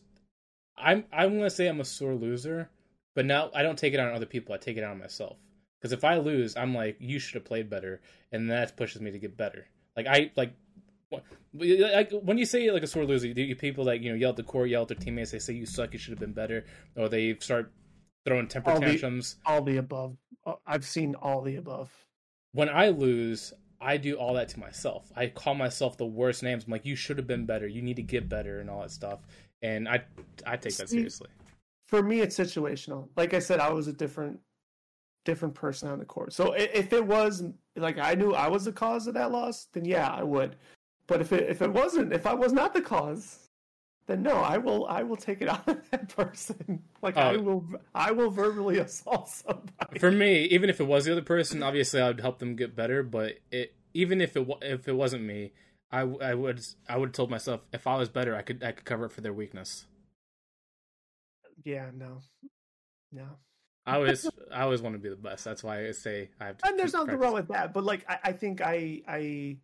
I'm 0.76 1.05
I'm 1.12 1.36
gonna 1.36 1.50
say 1.50 1.66
I'm 1.66 1.81
a 1.81 1.84
sore 1.84 2.15
loser, 2.15 2.70
but 3.15 3.26
now 3.26 3.50
I 3.55 3.62
don't 3.62 3.78
take 3.78 3.94
it 3.94 4.00
on 4.00 4.12
other 4.12 4.26
people. 4.26 4.55
I 4.55 4.58
take 4.58 4.76
it 4.76 4.84
on 4.84 4.99
myself. 4.99 5.36
Because 5.81 5.92
if 5.92 6.05
I 6.05 6.18
lose, 6.18 6.57
I'm 6.57 6.74
like, 6.74 6.97
you 7.00 7.18
should 7.18 7.34
have 7.34 7.44
played 7.44 7.70
better, 7.70 8.02
and 8.32 8.50
that 8.50 8.76
pushes 8.76 9.00
me 9.00 9.10
to 9.10 9.18
get 9.18 9.36
better. 9.36 9.66
Like 9.97 10.07
I 10.07 10.31
like 10.36 10.52
like 11.10 12.12
when 12.12 12.39
you 12.39 12.47
say 12.47 12.70
like 12.70 12.82
a 12.82 12.86
sore 12.86 13.05
loser, 13.05 13.28
you 13.28 13.57
people 13.57 13.84
that 13.84 14.00
you 14.00 14.10
know 14.10 14.16
yell 14.16 14.31
at 14.31 14.36
the 14.36 14.42
court, 14.42 14.68
yell 14.68 14.82
at 14.82 14.89
their 14.89 14.97
teammates, 14.97 15.32
they 15.32 15.39
say 15.39 15.55
you 15.55 15.66
suck, 15.66 15.92
you 15.92 15.99
should 15.99 16.12
have 16.12 16.20
been 16.20 16.32
better, 16.32 16.65
or 16.97 17.08
they 17.08 17.36
start 17.40 17.73
throwing 18.24 18.47
temper 18.47 18.70
all 18.73 18.81
tantrums. 18.81 19.36
The, 19.44 19.50
all 19.50 19.62
the 19.62 19.76
above. 19.78 20.16
Uh, 20.47 20.55
I've 20.66 20.84
seen 20.84 21.15
all 21.16 21.42
the 21.42 21.57
above. 21.57 21.90
When 22.52 22.68
I 22.68 22.89
lose, 22.89 23.52
I 23.81 23.97
do 23.97 24.17
all 24.17 24.34
that 24.34 24.49
to 24.50 24.60
myself. 24.60 25.10
I 25.17 25.28
call 25.28 25.55
myself 25.55 25.97
the 25.97 26.07
worst 26.07 26.42
names. 26.42 26.65
I'm 26.65 26.73
like, 26.73 26.84
you 26.84 26.97
should 26.97 27.17
have 27.17 27.26
been 27.26 27.47
better. 27.47 27.67
You 27.67 27.81
need 27.81 27.97
to 27.97 28.02
get 28.02 28.28
better, 28.28 28.60
and 28.60 28.68
all 28.68 28.83
that 28.83 28.91
stuff. 28.91 29.20
And 29.62 29.89
I 29.89 30.02
I 30.47 30.57
take 30.57 30.76
that 30.76 30.89
seriously. 30.89 31.28
For 31.86 32.02
me, 32.02 32.20
it's 32.20 32.39
situational. 32.39 33.09
Like 33.17 33.34
I 33.34 33.39
said, 33.39 33.59
I 33.59 33.70
was 33.70 33.89
a 33.89 33.92
different 33.92 34.39
different 35.25 35.55
person 35.55 35.89
on 35.89 35.99
the 35.99 36.05
court. 36.05 36.33
So 36.33 36.52
if 36.52 36.92
it 36.92 37.05
was 37.05 37.42
like 37.76 37.99
I 37.99 38.15
knew 38.15 38.34
I 38.34 38.49
was 38.49 38.65
the 38.65 38.73
cause 38.73 39.07
of 39.07 39.15
that 39.15 39.33
loss, 39.33 39.68
then 39.73 39.84
yeah, 39.84 40.09
I 40.09 40.23
would. 40.23 40.57
But 41.07 41.20
if 41.20 41.33
it 41.33 41.49
if 41.49 41.62
it 41.62 41.73
wasn't, 41.73 42.12
if 42.12 42.26
I 42.26 42.34
was 42.34 42.52
not 42.52 42.75
the 42.75 42.83
cause, 42.83 43.49
then 44.06 44.22
no, 44.22 44.36
I 44.36 44.58
will 44.58 44.86
I 44.86 45.02
will 45.02 45.16
take 45.16 45.40
it 45.42 45.48
out 45.48 45.68
of 45.68 45.90
that 45.90 46.08
person. 46.14 46.82
Like 47.02 47.16
I 47.16 47.34
oh. 47.34 47.40
will 47.40 47.64
I 47.94 48.12
will 48.12 48.30
verbally 48.30 48.78
assault 48.78 49.28
somebody. 49.28 49.98
For 49.98 50.10
me, 50.10 50.44
even 50.44 50.70
if 50.70 50.80
it 50.80 50.86
was 50.86 51.04
the 51.04 51.12
other 51.12 51.22
person, 51.22 51.62
obviously 51.62 52.00
I 52.00 52.08
would 52.08 52.20
help 52.20 52.38
them 52.38 52.56
get 52.56 52.74
better. 52.74 53.02
But 53.02 53.38
it 53.50 53.74
even 53.94 54.20
if 54.20 54.36
it 54.36 54.46
if 54.62 54.88
it 54.88 54.94
wasn't 54.94 55.24
me, 55.24 55.52
I, 55.92 56.00
I 56.00 56.34
would 56.34 56.60
I 56.88 56.96
would 56.96 57.10
have 57.10 57.14
told 57.14 57.30
myself 57.30 57.60
if 57.72 57.86
I 57.86 57.96
was 57.96 58.08
better, 58.08 58.34
I 58.34 58.42
could 58.42 58.62
I 58.62 58.72
could 58.72 58.84
cover 58.84 59.06
it 59.06 59.12
for 59.12 59.20
their 59.20 59.32
weakness. 59.32 59.86
Yeah, 61.64 61.90
no, 61.94 62.20
no. 63.12 63.26
I 63.86 63.96
always 63.96 64.28
I 64.52 64.62
always 64.62 64.82
want 64.82 64.94
to 64.94 64.98
be 64.98 65.08
the 65.08 65.16
best. 65.16 65.44
That's 65.44 65.64
why 65.64 65.86
I 65.86 65.90
say 65.92 66.30
I 66.40 66.46
have 66.46 66.58
to. 66.58 66.68
And 66.68 66.78
there's 66.78 66.92
nothing 66.92 67.08
practice. 67.08 67.24
wrong 67.24 67.34
with 67.34 67.48
that. 67.48 67.72
But 67.72 67.84
like 67.84 68.04
I, 68.08 68.18
I 68.24 68.32
think 68.32 68.60
I 68.60 69.02
I 69.08 69.56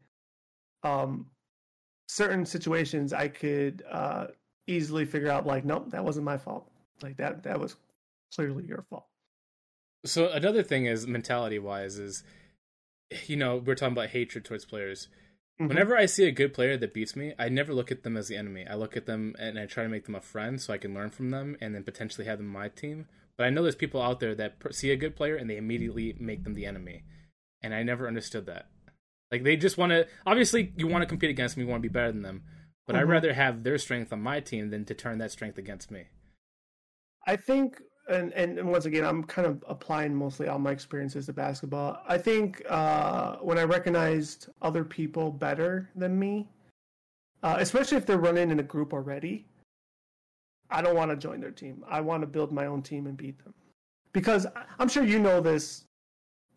um 0.82 1.26
certain 2.09 2.47
situations 2.47 3.12
I 3.12 3.28
could 3.28 3.83
uh 3.91 4.28
easily 4.67 5.05
figure 5.05 5.31
out 5.31 5.47
like 5.47 5.65
nope 5.65 5.91
that 5.91 6.05
wasn't 6.05 6.25
my 6.25 6.39
fault. 6.39 6.70
Like 7.02 7.17
that 7.18 7.43
that 7.44 7.60
was 7.60 7.76
clearly 8.35 8.65
your 8.65 8.85
fault. 8.91 9.07
So 10.05 10.31
another 10.31 10.62
thing 10.62 10.86
is 10.86 11.07
mentality 11.07 11.59
wise 11.59 11.99
is 11.99 12.23
you 13.26 13.36
know 13.36 13.57
we're 13.57 13.75
talking 13.75 13.93
about 13.93 14.10
hatred 14.10 14.44
towards 14.44 14.65
players. 14.65 15.09
Mhm. 15.60 15.68
Whenever 15.68 15.97
I 15.97 16.07
see 16.07 16.26
a 16.26 16.33
good 16.33 16.52
player 16.52 16.76
that 16.76 16.93
beats 16.93 17.17
me, 17.17 17.33
I 17.39 17.49
never 17.49 17.73
look 17.73 17.91
at 17.91 18.02
them 18.02 18.17
as 18.17 18.28
the 18.28 18.36
enemy. 18.36 18.67
I 18.67 18.75
look 18.75 18.97
at 18.97 19.07
them 19.07 19.35
and 19.39 19.59
I 19.59 19.67
try 19.67 19.85
to 19.85 19.89
make 19.89 20.05
them 20.05 20.15
a 20.15 20.20
friend 20.20 20.60
so 20.60 20.73
I 20.73 20.78
can 20.78 20.93
learn 20.93 21.10
from 21.10 21.31
them 21.31 21.57
and 21.60 21.75
then 21.75 21.83
potentially 21.83 22.26
have 22.26 22.39
them 22.39 22.49
on 22.49 22.52
my 22.62 22.68
team. 22.68 23.07
But 23.39 23.47
I 23.47 23.51
know 23.51 23.62
there's 23.62 23.75
people 23.75 24.02
out 24.02 24.20
there 24.20 24.35
that 24.35 24.57
see 24.70 24.91
a 24.91 24.97
good 24.97 25.17
player 25.17 25.36
and 25.36 25.49
they 25.49 25.57
immediately 25.57 26.15
make 26.18 26.44
them 26.44 26.55
the 26.55 26.67
enemy. 26.67 27.05
And 27.62 27.75
I 27.75 27.83
never 27.83 28.07
understood 28.07 28.47
that. 28.47 28.68
Like 29.31 29.43
they 29.43 29.57
just 29.57 29.77
want 29.79 29.91
to 29.91 30.07
obviously 30.27 30.73
you 30.77 30.87
want 30.87 31.03
to 31.03 31.07
compete 31.07 31.31
against 31.31 31.57
me, 31.57 31.65
you 31.65 31.69
want 31.69 31.83
to 31.83 31.89
be 31.89 31.93
better 31.93 32.13
than 32.13 32.23
them. 32.23 32.43
But 32.87 32.97
I'd 32.97 33.07
Mhm. 33.07 33.11
rather 33.11 33.33
have 33.33 33.65
their 33.65 33.79
strength 33.79 34.13
on 34.13 34.21
my 34.21 34.41
team 34.41 34.71
than 34.71 34.85
to 34.85 34.95
turn 34.95 35.19
that 35.19 35.33
strength 35.33 35.59
against 35.59 35.91
me. 35.91 36.05
I 37.27 37.35
think, 37.35 37.83
and, 38.09 38.33
and 38.35 38.57
and 38.59 38.69
once 38.71 38.85
again, 38.85 39.05
I'm 39.05 39.25
kind 39.25 39.49
of 39.49 39.65
applying 39.67 40.15
mostly 40.15 40.47
all 40.47 40.61
my 40.61 40.71
experiences 40.71 41.27
to 41.27 41.33
basketball. 41.33 42.01
I 42.07 42.19
think 42.19 42.63
uh, 42.69 43.39
when 43.39 43.59
I 43.59 43.65
recognized 43.65 44.49
other 44.63 44.85
people 44.85 45.33
better 45.33 45.91
than 45.97 46.17
me, 46.17 46.49
uh, 47.43 47.57
especially 47.59 47.99
if 47.99 48.07
they're 48.07 48.19
running 48.19 48.53
in 48.53 48.61
a 48.61 48.63
group 48.63 48.93
already, 48.93 49.49
I 50.71 50.83
don't 50.83 50.95
want 50.95 51.11
to 51.11 51.17
join 51.17 51.41
their 51.41 51.51
team. 51.51 51.85
I 51.89 52.01
want 52.01 52.21
to 52.23 52.29
build 52.29 52.53
my 52.53 52.67
own 52.67 52.83
team 52.83 53.09
and 53.09 53.17
beat 53.17 53.43
them. 53.43 53.55
Because 54.13 54.47
I'm 54.79 54.89
sure 54.89 55.03
you 55.03 55.19
know 55.19 55.41
this, 55.41 55.85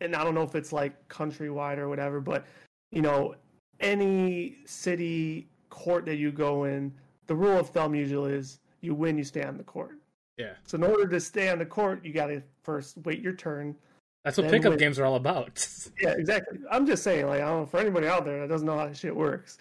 and 0.00 0.14
I 0.14 0.24
don't 0.24 0.34
know 0.34 0.42
if 0.42 0.54
it's 0.54 0.72
like 0.72 1.08
countrywide 1.08 1.78
or 1.78 1.88
whatever, 1.88 2.20
but 2.20 2.46
you 2.90 3.02
know, 3.02 3.34
any 3.80 4.58
city 4.66 5.48
court 5.68 6.04
that 6.06 6.16
you 6.16 6.32
go 6.32 6.64
in, 6.64 6.92
the 7.26 7.34
rule 7.34 7.58
of 7.58 7.70
thumb 7.70 7.94
usually 7.94 8.32
is 8.32 8.60
you 8.80 8.94
win, 8.94 9.16
you 9.16 9.24
stay 9.24 9.44
on 9.44 9.56
the 9.56 9.64
court. 9.64 9.98
Yeah. 10.36 10.54
So 10.64 10.76
in 10.76 10.84
order 10.84 11.06
to 11.06 11.20
stay 11.20 11.50
on 11.50 11.58
the 11.58 11.66
court, 11.66 12.04
you 12.04 12.12
got 12.12 12.26
to 12.26 12.42
first 12.62 12.96
wait 13.04 13.20
your 13.20 13.34
turn. 13.34 13.76
That's 14.24 14.36
what 14.38 14.50
pickup 14.50 14.70
win. 14.70 14.78
games 14.78 14.98
are 14.98 15.04
all 15.04 15.16
about. 15.16 15.66
Yeah, 16.00 16.10
exactly. 16.10 16.58
I'm 16.70 16.86
just 16.86 17.02
saying, 17.02 17.26
like, 17.26 17.42
I 17.42 17.48
don't 17.48 17.60
know 17.60 17.66
for 17.66 17.78
anybody 17.78 18.06
out 18.06 18.24
there 18.24 18.40
that 18.40 18.48
doesn't 18.48 18.66
know 18.66 18.78
how 18.78 18.86
this 18.86 18.98
shit 18.98 19.14
works. 19.14 19.58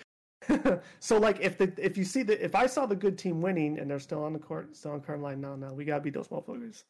so, 0.99 1.17
like, 1.17 1.39
if 1.41 1.57
the 1.57 1.73
if 1.77 1.97
you 1.97 2.05
see 2.05 2.23
the 2.23 2.41
if 2.43 2.55
I 2.55 2.65
saw 2.65 2.85
the 2.85 2.95
good 2.95 3.17
team 3.17 3.41
winning 3.41 3.77
and 3.77 3.89
they're 3.89 3.99
still 3.99 4.23
on 4.23 4.31
the 4.31 4.39
court, 4.39 4.75
still 4.75 4.91
on 4.91 5.01
court 5.01 5.19
line, 5.19 5.41
no, 5.41 5.55
no, 5.55 5.73
we 5.73 5.83
gotta 5.83 6.01
beat 6.01 6.13
those 6.13 6.29
motherfuckers. 6.29 6.83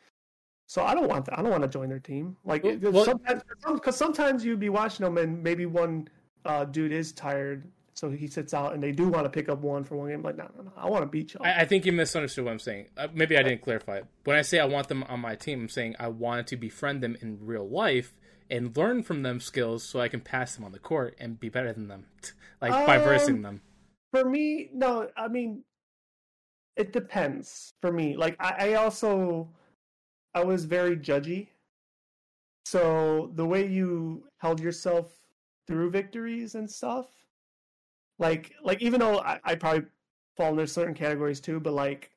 So 0.69 0.83
I 0.83 0.93
don't 0.93 1.07
want 1.09 1.25
that. 1.25 1.39
I 1.39 1.41
don't 1.41 1.49
want 1.49 1.63
to 1.63 1.67
join 1.67 1.89
their 1.89 1.97
team. 1.97 2.37
Like, 2.45 2.63
Well, 2.63 2.77
because 2.77 3.05
sometimes 3.05 3.43
because 3.73 3.95
sometimes 3.97 4.45
you'd 4.45 4.59
be 4.59 4.69
watching 4.69 5.03
them 5.03 5.17
and 5.17 5.41
maybe 5.41 5.65
one 5.65 6.07
uh, 6.45 6.65
dude 6.65 6.91
is 6.91 7.11
tired, 7.11 7.67
so 7.95 8.11
he 8.11 8.27
sits 8.27 8.53
out 8.53 8.75
and 8.75 8.83
they 8.83 8.91
do 8.91 9.07
want 9.07 9.25
to 9.25 9.31
pick 9.31 9.49
up 9.49 9.61
one 9.61 9.83
for 9.83 9.95
one 9.95 10.09
game. 10.09 10.21
Like, 10.21 10.37
no, 10.37 10.47
no, 10.55 10.65
no, 10.65 10.71
I 10.77 10.87
want 10.87 11.01
to 11.01 11.07
beat 11.07 11.33
y'all. 11.33 11.43
I, 11.43 11.61
I 11.61 11.65
think 11.65 11.87
you 11.87 11.91
misunderstood 11.91 12.45
what 12.45 12.51
I'm 12.51 12.59
saying. 12.59 12.85
Uh, 12.95 13.07
maybe 13.15 13.35
I 13.35 13.41
didn't 13.41 13.63
clarify 13.63 13.97
it. 13.97 14.05
When 14.25 14.37
I 14.37 14.43
say 14.43 14.59
I 14.59 14.65
want 14.65 14.89
them 14.89 15.01
on 15.05 15.19
my 15.21 15.33
team, 15.33 15.61
I'm 15.61 15.69
saying 15.69 15.95
I 15.99 16.07
want 16.09 16.45
to 16.45 16.55
befriend 16.55 17.01
them 17.01 17.17
in 17.19 17.39
real 17.41 17.67
life 17.67 18.13
and 18.47 18.77
learn 18.77 19.01
from 19.01 19.23
them 19.23 19.39
skills 19.39 19.83
so 19.83 19.99
I 19.99 20.07
can 20.07 20.19
pass 20.21 20.53
them 20.55 20.65
on 20.65 20.71
the 20.71 20.77
court 20.79 21.15
and 21.19 21.39
be 21.39 21.49
better 21.49 21.73
than 21.73 21.87
them, 21.87 22.05
like 22.61 22.73
by 22.85 22.97
Um, 22.97 23.03
versing 23.03 23.41
them. 23.41 23.61
For 24.13 24.23
me, 24.23 24.69
no. 24.71 25.09
I 25.17 25.29
mean, 25.29 25.63
it 26.75 26.93
depends. 26.93 27.73
For 27.81 27.91
me, 27.91 28.15
like 28.15 28.35
I, 28.39 28.69
I 28.69 28.73
also, 28.75 29.49
I 30.33 30.43
was 30.43 30.65
very 30.65 30.97
judgy. 30.97 31.47
So 32.65 33.31
the 33.35 33.45
way 33.45 33.65
you 33.65 34.25
held 34.37 34.59
yourself 34.59 35.11
through 35.67 35.91
victories 35.91 36.55
and 36.55 36.69
stuff, 36.69 37.07
like 38.19 38.53
like 38.63 38.81
even 38.81 38.99
though 38.99 39.19
I, 39.19 39.39
I 39.43 39.55
probably 39.55 39.87
fall 40.37 40.51
into 40.51 40.67
certain 40.67 40.93
categories 40.93 41.39
too, 41.39 41.59
but 41.59 41.73
like 41.73 42.11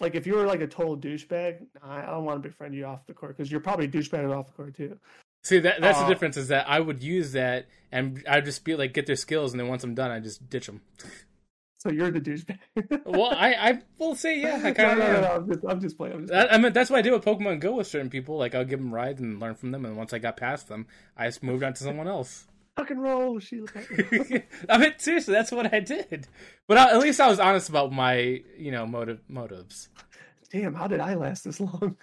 like 0.00 0.14
if 0.14 0.26
you 0.26 0.34
were 0.34 0.46
like 0.46 0.60
a 0.60 0.66
total 0.66 0.96
douchebag, 0.96 1.66
I, 1.82 2.02
I 2.02 2.06
don't 2.06 2.24
want 2.24 2.42
to 2.42 2.48
befriend 2.48 2.74
you 2.74 2.84
off 2.84 3.06
the 3.06 3.14
court 3.14 3.36
because 3.36 3.50
you're 3.50 3.60
probably 3.60 3.86
a 3.86 3.88
douchebag 3.88 4.36
off 4.36 4.48
the 4.48 4.52
court 4.52 4.76
too. 4.76 4.98
See, 5.42 5.58
that 5.60 5.80
that's 5.80 5.98
uh, 5.98 6.02
the 6.02 6.12
difference 6.12 6.36
is 6.36 6.48
that 6.48 6.68
I 6.68 6.80
would 6.80 7.02
use 7.02 7.32
that 7.32 7.66
and 7.90 8.22
I'd 8.28 8.44
just 8.44 8.64
be 8.64 8.74
like, 8.74 8.92
get 8.92 9.06
their 9.06 9.16
skills, 9.16 9.52
and 9.52 9.60
then 9.60 9.68
once 9.68 9.84
I'm 9.84 9.94
done, 9.94 10.10
I 10.10 10.20
just 10.20 10.50
ditch 10.50 10.66
them. 10.66 10.82
So 11.78 11.90
you're 11.90 12.10
the 12.10 12.20
douchebag. 12.20 12.58
well, 13.06 13.32
I, 13.32 13.52
I 13.54 13.78
will 13.98 14.16
say, 14.16 14.40
yeah, 14.40 14.56
I 14.56 14.58
no, 14.70 14.74
kind 14.74 14.76
no, 14.76 14.90
of 14.92 14.98
no, 14.98 15.04
am. 15.04 15.22
no, 15.22 15.28
I'm 15.30 15.48
just, 15.48 15.64
I'm 15.68 15.80
just 15.80 15.96
playing. 15.96 16.14
I'm 16.14 16.20
just 16.22 16.32
That, 16.32 16.52
I 16.52 16.58
mean, 16.58 16.72
that's 16.72 16.90
what 16.90 16.98
I 16.98 17.02
did 17.02 17.12
with 17.12 17.24
Pokemon 17.24 17.60
Go 17.60 17.76
with 17.76 17.86
certain 17.86 18.10
people. 18.10 18.36
Like, 18.36 18.54
I'll 18.54 18.64
give 18.64 18.80
them 18.80 18.92
rides 18.92 19.20
and 19.20 19.38
learn 19.38 19.54
from 19.54 19.70
them, 19.70 19.84
and 19.84 19.96
once 19.96 20.12
I 20.12 20.18
got 20.18 20.36
past 20.36 20.68
them, 20.68 20.86
I 21.16 21.26
just 21.26 21.42
moved 21.42 21.62
on 21.62 21.74
to 21.74 21.82
someone 21.82 22.08
else. 22.08 22.48
and 22.76 23.02
roll, 23.02 23.38
Sheila. 23.38 23.68
I 24.68 24.78
mean, 24.78 24.94
seriously, 24.98 25.34
that's 25.34 25.52
what 25.52 25.72
I 25.72 25.80
did. 25.80 26.26
But 26.66 26.78
I, 26.78 26.90
at 26.90 26.98
least 26.98 27.20
I 27.20 27.28
was 27.28 27.38
honest 27.40 27.68
about 27.68 27.92
my, 27.92 28.42
you 28.56 28.70
know, 28.72 28.86
motive 28.86 29.20
motives. 29.28 29.88
Damn, 30.50 30.74
how 30.74 30.86
did 30.86 31.00
I 31.00 31.14
last 31.14 31.44
this 31.44 31.60
long? 31.60 31.96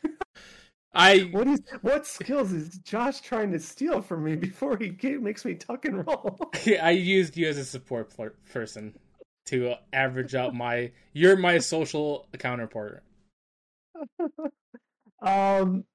I 0.93 1.19
what 1.31 1.47
is 1.47 1.61
what 1.81 2.07
skills 2.07 2.53
is 2.53 2.77
Josh 2.79 3.19
trying 3.19 3.51
to 3.51 3.59
steal 3.59 4.01
from 4.01 4.23
me 4.23 4.35
before 4.37 4.77
he 4.77 4.89
ga- 4.89 5.17
makes 5.17 5.43
me 5.43 5.55
tuck 5.55 5.83
and 5.83 6.07
roll? 6.07 6.39
I 6.81 6.91
used 6.91 7.35
you 7.35 7.49
as 7.49 7.57
a 7.57 7.65
support 7.65 8.13
person 8.51 8.93
to 9.45 9.75
average 9.93 10.35
out 10.35 10.53
my. 10.53 10.91
You're 11.13 11.37
my 11.37 11.59
social 11.59 12.27
counterpart. 12.37 13.03
um, 15.21 15.85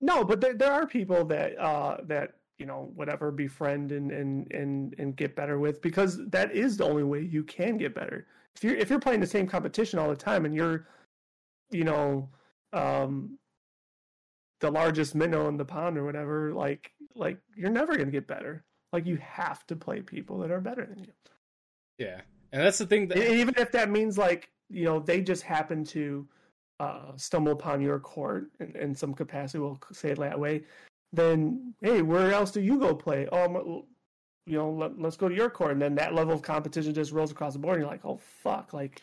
no, 0.00 0.24
but 0.24 0.40
there, 0.40 0.54
there 0.54 0.72
are 0.72 0.86
people 0.86 1.24
that 1.26 1.58
uh 1.58 1.98
that 2.04 2.34
you 2.58 2.66
know 2.66 2.90
whatever 2.94 3.30
befriend 3.30 3.92
and 3.92 4.10
and 4.10 4.50
and 4.52 4.94
and 4.98 5.16
get 5.16 5.36
better 5.36 5.58
with 5.58 5.80
because 5.82 6.18
that 6.28 6.52
is 6.52 6.76
the 6.76 6.84
only 6.84 7.02
way 7.02 7.20
you 7.20 7.42
can 7.42 7.76
get 7.76 7.94
better. 7.94 8.26
If 8.56 8.64
you're 8.64 8.76
if 8.76 8.90
you're 8.90 9.00
playing 9.00 9.20
the 9.20 9.26
same 9.26 9.46
competition 9.46 9.98
all 9.98 10.08
the 10.08 10.16
time 10.16 10.44
and 10.44 10.54
you're, 10.54 10.86
you 11.70 11.84
know, 11.84 12.28
um, 12.72 13.38
the 14.60 14.70
largest 14.70 15.14
minnow 15.14 15.48
in 15.48 15.56
the 15.56 15.64
pond 15.64 15.96
or 15.96 16.04
whatever, 16.04 16.52
like 16.52 16.92
like 17.14 17.38
you're 17.56 17.70
never 17.70 17.96
gonna 17.96 18.10
get 18.10 18.26
better. 18.26 18.64
Like 18.92 19.06
you 19.06 19.16
have 19.16 19.66
to 19.68 19.76
play 19.76 20.00
people 20.00 20.38
that 20.38 20.50
are 20.50 20.60
better 20.60 20.84
than 20.84 20.98
you. 21.04 21.12
Yeah, 21.98 22.20
and 22.52 22.62
that's 22.62 22.78
the 22.78 22.86
thing 22.86 23.08
that 23.08 23.18
even 23.18 23.54
if 23.56 23.72
that 23.72 23.90
means 23.90 24.18
like 24.18 24.50
you 24.68 24.84
know 24.84 25.00
they 25.00 25.20
just 25.20 25.42
happen 25.42 25.84
to 25.84 26.26
uh, 26.80 27.12
stumble 27.16 27.52
upon 27.52 27.80
your 27.80 27.98
court 27.98 28.50
in, 28.58 28.74
in 28.74 28.94
some 28.94 29.12
capacity, 29.12 29.58
we'll 29.58 29.78
say 29.92 30.10
it 30.10 30.18
that 30.18 30.38
way. 30.38 30.62
Then 31.12 31.74
hey, 31.82 32.02
where 32.02 32.32
else 32.32 32.50
do 32.50 32.60
you 32.60 32.78
go 32.78 32.94
play? 32.94 33.28
Oh, 33.30 33.84
you 34.46 34.56
know, 34.56 34.70
let, 34.70 34.98
let's 34.98 35.16
go 35.16 35.28
to 35.28 35.34
your 35.34 35.50
court, 35.50 35.72
and 35.72 35.82
then 35.82 35.94
that 35.96 36.14
level 36.14 36.32
of 36.32 36.42
competition 36.42 36.94
just 36.94 37.12
rolls 37.12 37.30
across 37.30 37.52
the 37.52 37.58
board. 37.58 37.76
And 37.76 37.82
you're 37.82 37.90
like, 37.90 38.04
oh 38.04 38.16
fuck, 38.42 38.72
like 38.72 39.02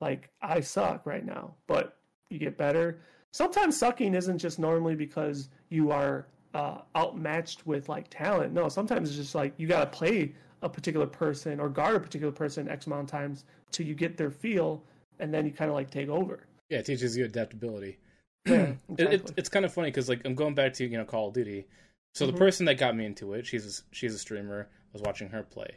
like 0.00 0.30
I 0.42 0.60
suck 0.60 1.06
right 1.06 1.24
now, 1.24 1.54
but 1.66 1.96
you 2.28 2.38
get 2.38 2.58
better. 2.58 3.00
Sometimes 3.30 3.78
sucking 3.78 4.14
isn't 4.14 4.38
just 4.38 4.58
normally 4.58 4.96
because 4.96 5.48
you 5.68 5.90
are 5.92 6.26
uh, 6.54 6.78
outmatched 6.96 7.66
with 7.66 7.88
like 7.88 8.08
talent. 8.10 8.52
No, 8.52 8.68
sometimes 8.68 9.08
it's 9.08 9.16
just 9.16 9.34
like 9.34 9.54
you 9.56 9.66
got 9.66 9.90
to 9.90 9.96
play 9.96 10.34
a 10.62 10.68
particular 10.68 11.06
person 11.06 11.60
or 11.60 11.68
guard 11.68 11.96
a 11.96 12.00
particular 12.00 12.32
person 12.32 12.68
X 12.68 12.86
amount 12.86 13.04
of 13.04 13.10
times 13.10 13.44
till 13.70 13.86
you 13.86 13.94
get 13.94 14.16
their 14.16 14.30
feel, 14.30 14.82
and 15.18 15.32
then 15.32 15.44
you 15.46 15.52
kind 15.52 15.68
of 15.70 15.74
like 15.74 15.90
take 15.90 16.08
over. 16.08 16.46
yeah 16.70 16.78
it 16.78 16.86
teaches 16.86 17.16
you 17.16 17.24
adaptability. 17.24 17.98
Yeah, 18.46 18.74
It, 18.98 19.12
it, 19.12 19.32
it's 19.36 19.48
kind 19.48 19.64
of 19.64 19.72
funny 19.72 19.88
because 19.90 20.08
like 20.08 20.22
I'm 20.24 20.34
going 20.34 20.54
back 20.54 20.72
to 20.74 20.84
you 20.86 20.96
know 20.98 21.04
Call 21.04 21.28
of 21.28 21.34
Duty. 21.34 21.66
So 22.14 22.26
Mhm. 22.26 22.32
the 22.32 22.38
person 22.38 22.66
that 22.66 22.74
got 22.78 22.96
me 22.96 23.06
into 23.06 23.34
it, 23.34 23.46
she's 23.46 23.66
a, 23.66 23.94
she's 23.94 24.14
a 24.14 24.18
streamer. 24.18 24.68
I 24.70 24.90
was 24.92 25.02
watching 25.02 25.28
her 25.30 25.42
play, 25.42 25.70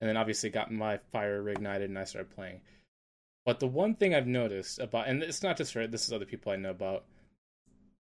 and 0.00 0.08
then 0.08 0.16
obviously 0.16 0.50
got 0.50 0.70
my 0.72 0.98
fire 1.12 1.42
reignited, 1.42 1.84
and 1.84 1.98
I 1.98 2.04
started 2.04 2.30
playing. 2.34 2.60
But 3.46 3.60
the 3.60 3.66
one 3.68 3.94
thing 3.94 4.14
I've 4.14 4.26
noticed 4.26 4.78
about, 4.80 5.08
and 5.08 5.22
it's 5.22 5.42
not 5.42 5.56
just 5.56 5.72
her, 5.74 5.86
this 5.86 6.04
is 6.06 6.12
other 6.12 6.26
people 6.26 6.52
I 6.52 6.56
know 6.56 6.70
about. 6.70 7.04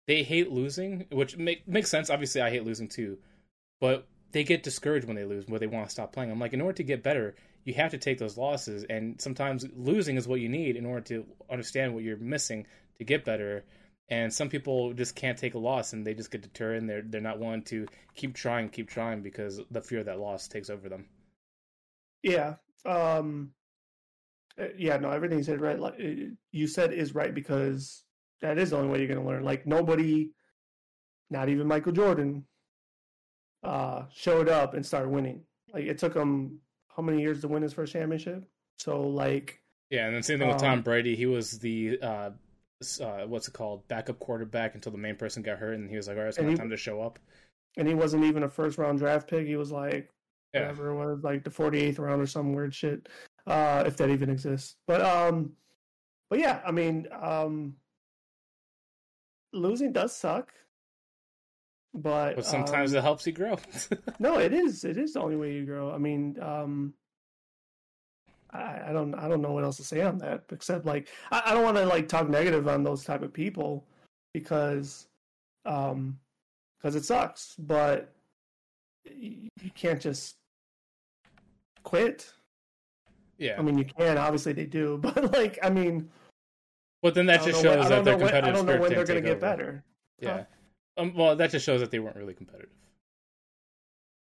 They 0.06 0.22
hate 0.22 0.50
losing, 0.50 1.04
which 1.12 1.36
make, 1.36 1.68
makes 1.68 1.90
sense. 1.90 2.08
Obviously, 2.08 2.40
I 2.40 2.48
hate 2.50 2.64
losing 2.64 2.88
too, 2.88 3.18
but 3.80 4.06
they 4.32 4.44
get 4.44 4.62
discouraged 4.62 5.06
when 5.06 5.16
they 5.16 5.24
lose, 5.24 5.46
where 5.46 5.60
they 5.60 5.66
want 5.66 5.86
to 5.86 5.90
stop 5.90 6.12
playing. 6.12 6.30
I'm 6.30 6.38
like, 6.38 6.52
in 6.52 6.60
order 6.60 6.76
to 6.76 6.82
get 6.82 7.02
better, 7.02 7.34
you 7.64 7.74
have 7.74 7.90
to 7.92 7.98
take 7.98 8.18
those 8.18 8.36
losses, 8.36 8.84
and 8.88 9.20
sometimes 9.20 9.66
losing 9.74 10.16
is 10.16 10.28
what 10.28 10.40
you 10.40 10.48
need 10.48 10.76
in 10.76 10.86
order 10.86 11.02
to 11.02 11.26
understand 11.50 11.94
what 11.94 12.04
you're 12.04 12.16
missing 12.16 12.66
to 12.98 13.04
get 13.04 13.24
better. 13.24 13.64
And 14.10 14.32
some 14.32 14.48
people 14.48 14.94
just 14.94 15.14
can't 15.14 15.36
take 15.36 15.54
a 15.54 15.58
loss, 15.58 15.92
and 15.92 16.06
they 16.06 16.14
just 16.14 16.30
get 16.30 16.42
deterred, 16.42 16.78
and 16.78 16.88
they're 16.88 17.02
they're 17.02 17.20
not 17.20 17.38
willing 17.38 17.62
to 17.64 17.86
keep 18.14 18.34
trying, 18.34 18.70
keep 18.70 18.88
trying, 18.88 19.22
because 19.22 19.60
the 19.70 19.82
fear 19.82 20.00
of 20.00 20.06
that 20.06 20.18
loss 20.18 20.48
takes 20.48 20.70
over 20.70 20.88
them. 20.88 21.06
Yeah. 22.22 22.54
Um 22.86 23.52
uh, 24.60 24.66
yeah, 24.76 24.96
no, 24.96 25.10
everything 25.10 25.38
you 25.38 25.44
said 25.44 25.60
right. 25.60 25.78
Uh, 25.78 25.92
you 26.50 26.66
said 26.66 26.92
is 26.92 27.14
right 27.14 27.34
because 27.34 28.02
that 28.40 28.58
is 28.58 28.70
the 28.70 28.76
only 28.76 28.88
way 28.88 28.98
you're 28.98 29.08
going 29.08 29.20
to 29.20 29.26
learn. 29.26 29.44
Like 29.44 29.66
nobody, 29.66 30.30
not 31.30 31.48
even 31.48 31.66
Michael 31.68 31.92
Jordan, 31.92 32.44
uh, 33.62 34.04
showed 34.12 34.48
up 34.48 34.74
and 34.74 34.84
started 34.84 35.08
winning. 35.10 35.42
Like 35.72 35.84
it 35.84 35.98
took 35.98 36.14
him 36.14 36.58
how 36.94 37.02
many 37.02 37.20
years 37.20 37.40
to 37.42 37.48
win 37.48 37.62
his 37.62 37.72
first 37.72 37.92
championship? 37.92 38.44
So 38.78 39.02
like, 39.02 39.60
Yeah, 39.90 40.06
and 40.06 40.14
then 40.14 40.22
same 40.22 40.38
thing 40.38 40.48
with 40.48 40.58
Tom 40.58 40.78
Um, 40.78 40.82
Brady. 40.82 41.14
He 41.16 41.26
was 41.26 41.58
the 41.58 41.98
uh, 42.02 42.30
uh, 43.00 43.26
what's 43.26 43.48
it 43.48 43.54
called, 43.54 43.86
backup 43.88 44.18
quarterback 44.20 44.74
until 44.74 44.92
the 44.92 44.98
main 44.98 45.16
person 45.16 45.42
got 45.42 45.58
hurt, 45.58 45.74
and 45.74 45.90
he 45.90 45.96
was 45.96 46.06
like, 46.08 46.16
"All 46.16 46.22
right, 46.22 46.28
it's 46.28 46.36
he- 46.38 46.54
time 46.54 46.70
to 46.70 46.76
show 46.76 47.00
up." 47.02 47.18
and 47.76 47.86
he 47.86 47.94
wasn't 47.94 48.24
even 48.24 48.42
a 48.42 48.48
first 48.48 48.76
round 48.78 48.98
draft 48.98 49.28
pick. 49.30 49.46
He 49.46 49.54
was 49.56 49.70
like 49.70 50.10
Yeah, 50.54 50.62
whatever 50.62 50.88
it 50.90 50.94
was, 50.96 51.22
like 51.22 51.44
the 51.44 51.50
48th 51.50 51.98
round 52.00 52.20
or 52.22 52.26
some 52.26 52.52
weird 52.52 52.74
shit, 52.74 53.08
uh, 53.46 53.84
if 53.86 53.96
that 53.98 54.10
even 54.10 54.30
exists. 54.30 54.76
But 54.86 55.00
um, 55.02 55.52
but 56.30 56.38
yeah, 56.40 56.60
I 56.66 56.70
mean, 56.72 57.06
um, 57.12 57.74
losing 59.52 59.92
does 59.92 60.14
suck. 60.16 60.52
But, 61.94 62.36
but 62.36 62.44
sometimes 62.44 62.92
um, 62.92 62.98
it 62.98 63.02
helps 63.02 63.26
you 63.26 63.32
grow. 63.32 63.58
no, 64.18 64.38
it 64.38 64.52
is. 64.52 64.84
It 64.84 64.98
is 64.98 65.14
the 65.14 65.20
only 65.20 65.36
way 65.36 65.54
you 65.54 65.64
grow. 65.64 65.90
I 65.90 65.98
mean, 65.98 66.36
um, 66.40 66.92
I, 68.50 68.80
I 68.88 68.92
don't. 68.92 69.14
I 69.14 69.26
don't 69.28 69.42
know 69.42 69.52
what 69.52 69.64
else 69.64 69.78
to 69.78 69.84
say 69.84 70.02
on 70.02 70.18
that 70.18 70.44
except 70.50 70.86
like 70.86 71.08
I, 71.32 71.42
I 71.46 71.54
don't 71.54 71.64
want 71.64 71.76
to 71.78 71.86
like 71.86 72.08
talk 72.08 72.28
negative 72.28 72.68
on 72.68 72.82
those 72.82 73.04
type 73.04 73.22
of 73.22 73.32
people 73.32 73.86
because, 74.34 75.06
um, 75.64 76.18
because 76.78 76.94
it 76.94 77.04
sucks. 77.04 77.54
But 77.58 78.12
you, 79.04 79.48
you 79.62 79.70
can't 79.74 80.00
just 80.00 80.36
quit. 81.82 82.30
yeah, 83.38 83.56
I 83.58 83.62
mean, 83.62 83.78
you 83.78 83.86
can. 83.86 84.18
Obviously, 84.18 84.52
they 84.52 84.66
do. 84.66 84.98
But 85.02 85.32
like, 85.32 85.58
I 85.62 85.70
mean, 85.70 86.10
but 87.02 87.14
then 87.14 87.26
that 87.26 87.42
just 87.44 87.64
when- 87.64 87.76
shows 87.76 87.86
I 87.86 87.88
that 87.88 88.04
their 88.04 88.18
when, 88.18 88.34
I 88.34 88.40
don't 88.50 88.66
know 88.66 88.78
when 88.78 88.92
they're 88.92 89.04
going 89.04 89.22
to 89.22 89.28
get 89.28 89.40
better. 89.40 89.84
Yeah. 90.20 90.44
Um, 90.98 91.14
well, 91.14 91.36
that 91.36 91.50
just 91.50 91.64
shows 91.64 91.80
that 91.80 91.90
they 91.90 92.00
weren't 92.00 92.16
really 92.16 92.34
competitive. 92.34 92.70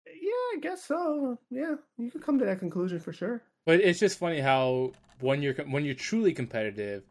Yeah, 0.05 0.55
I 0.55 0.59
guess 0.61 0.85
so. 0.85 1.37
Yeah, 1.49 1.75
you 1.97 2.11
could 2.11 2.21
come 2.21 2.37
to 2.39 2.45
that 2.45 2.59
conclusion 2.59 2.99
for 2.99 3.11
sure. 3.11 3.41
But 3.65 3.81
it's 3.81 3.99
just 3.99 4.19
funny 4.19 4.39
how 4.39 4.93
when 5.19 5.41
you're 5.41 5.55
when 5.55 5.83
you're 5.83 5.95
truly 5.95 6.33
competitive, 6.33 7.03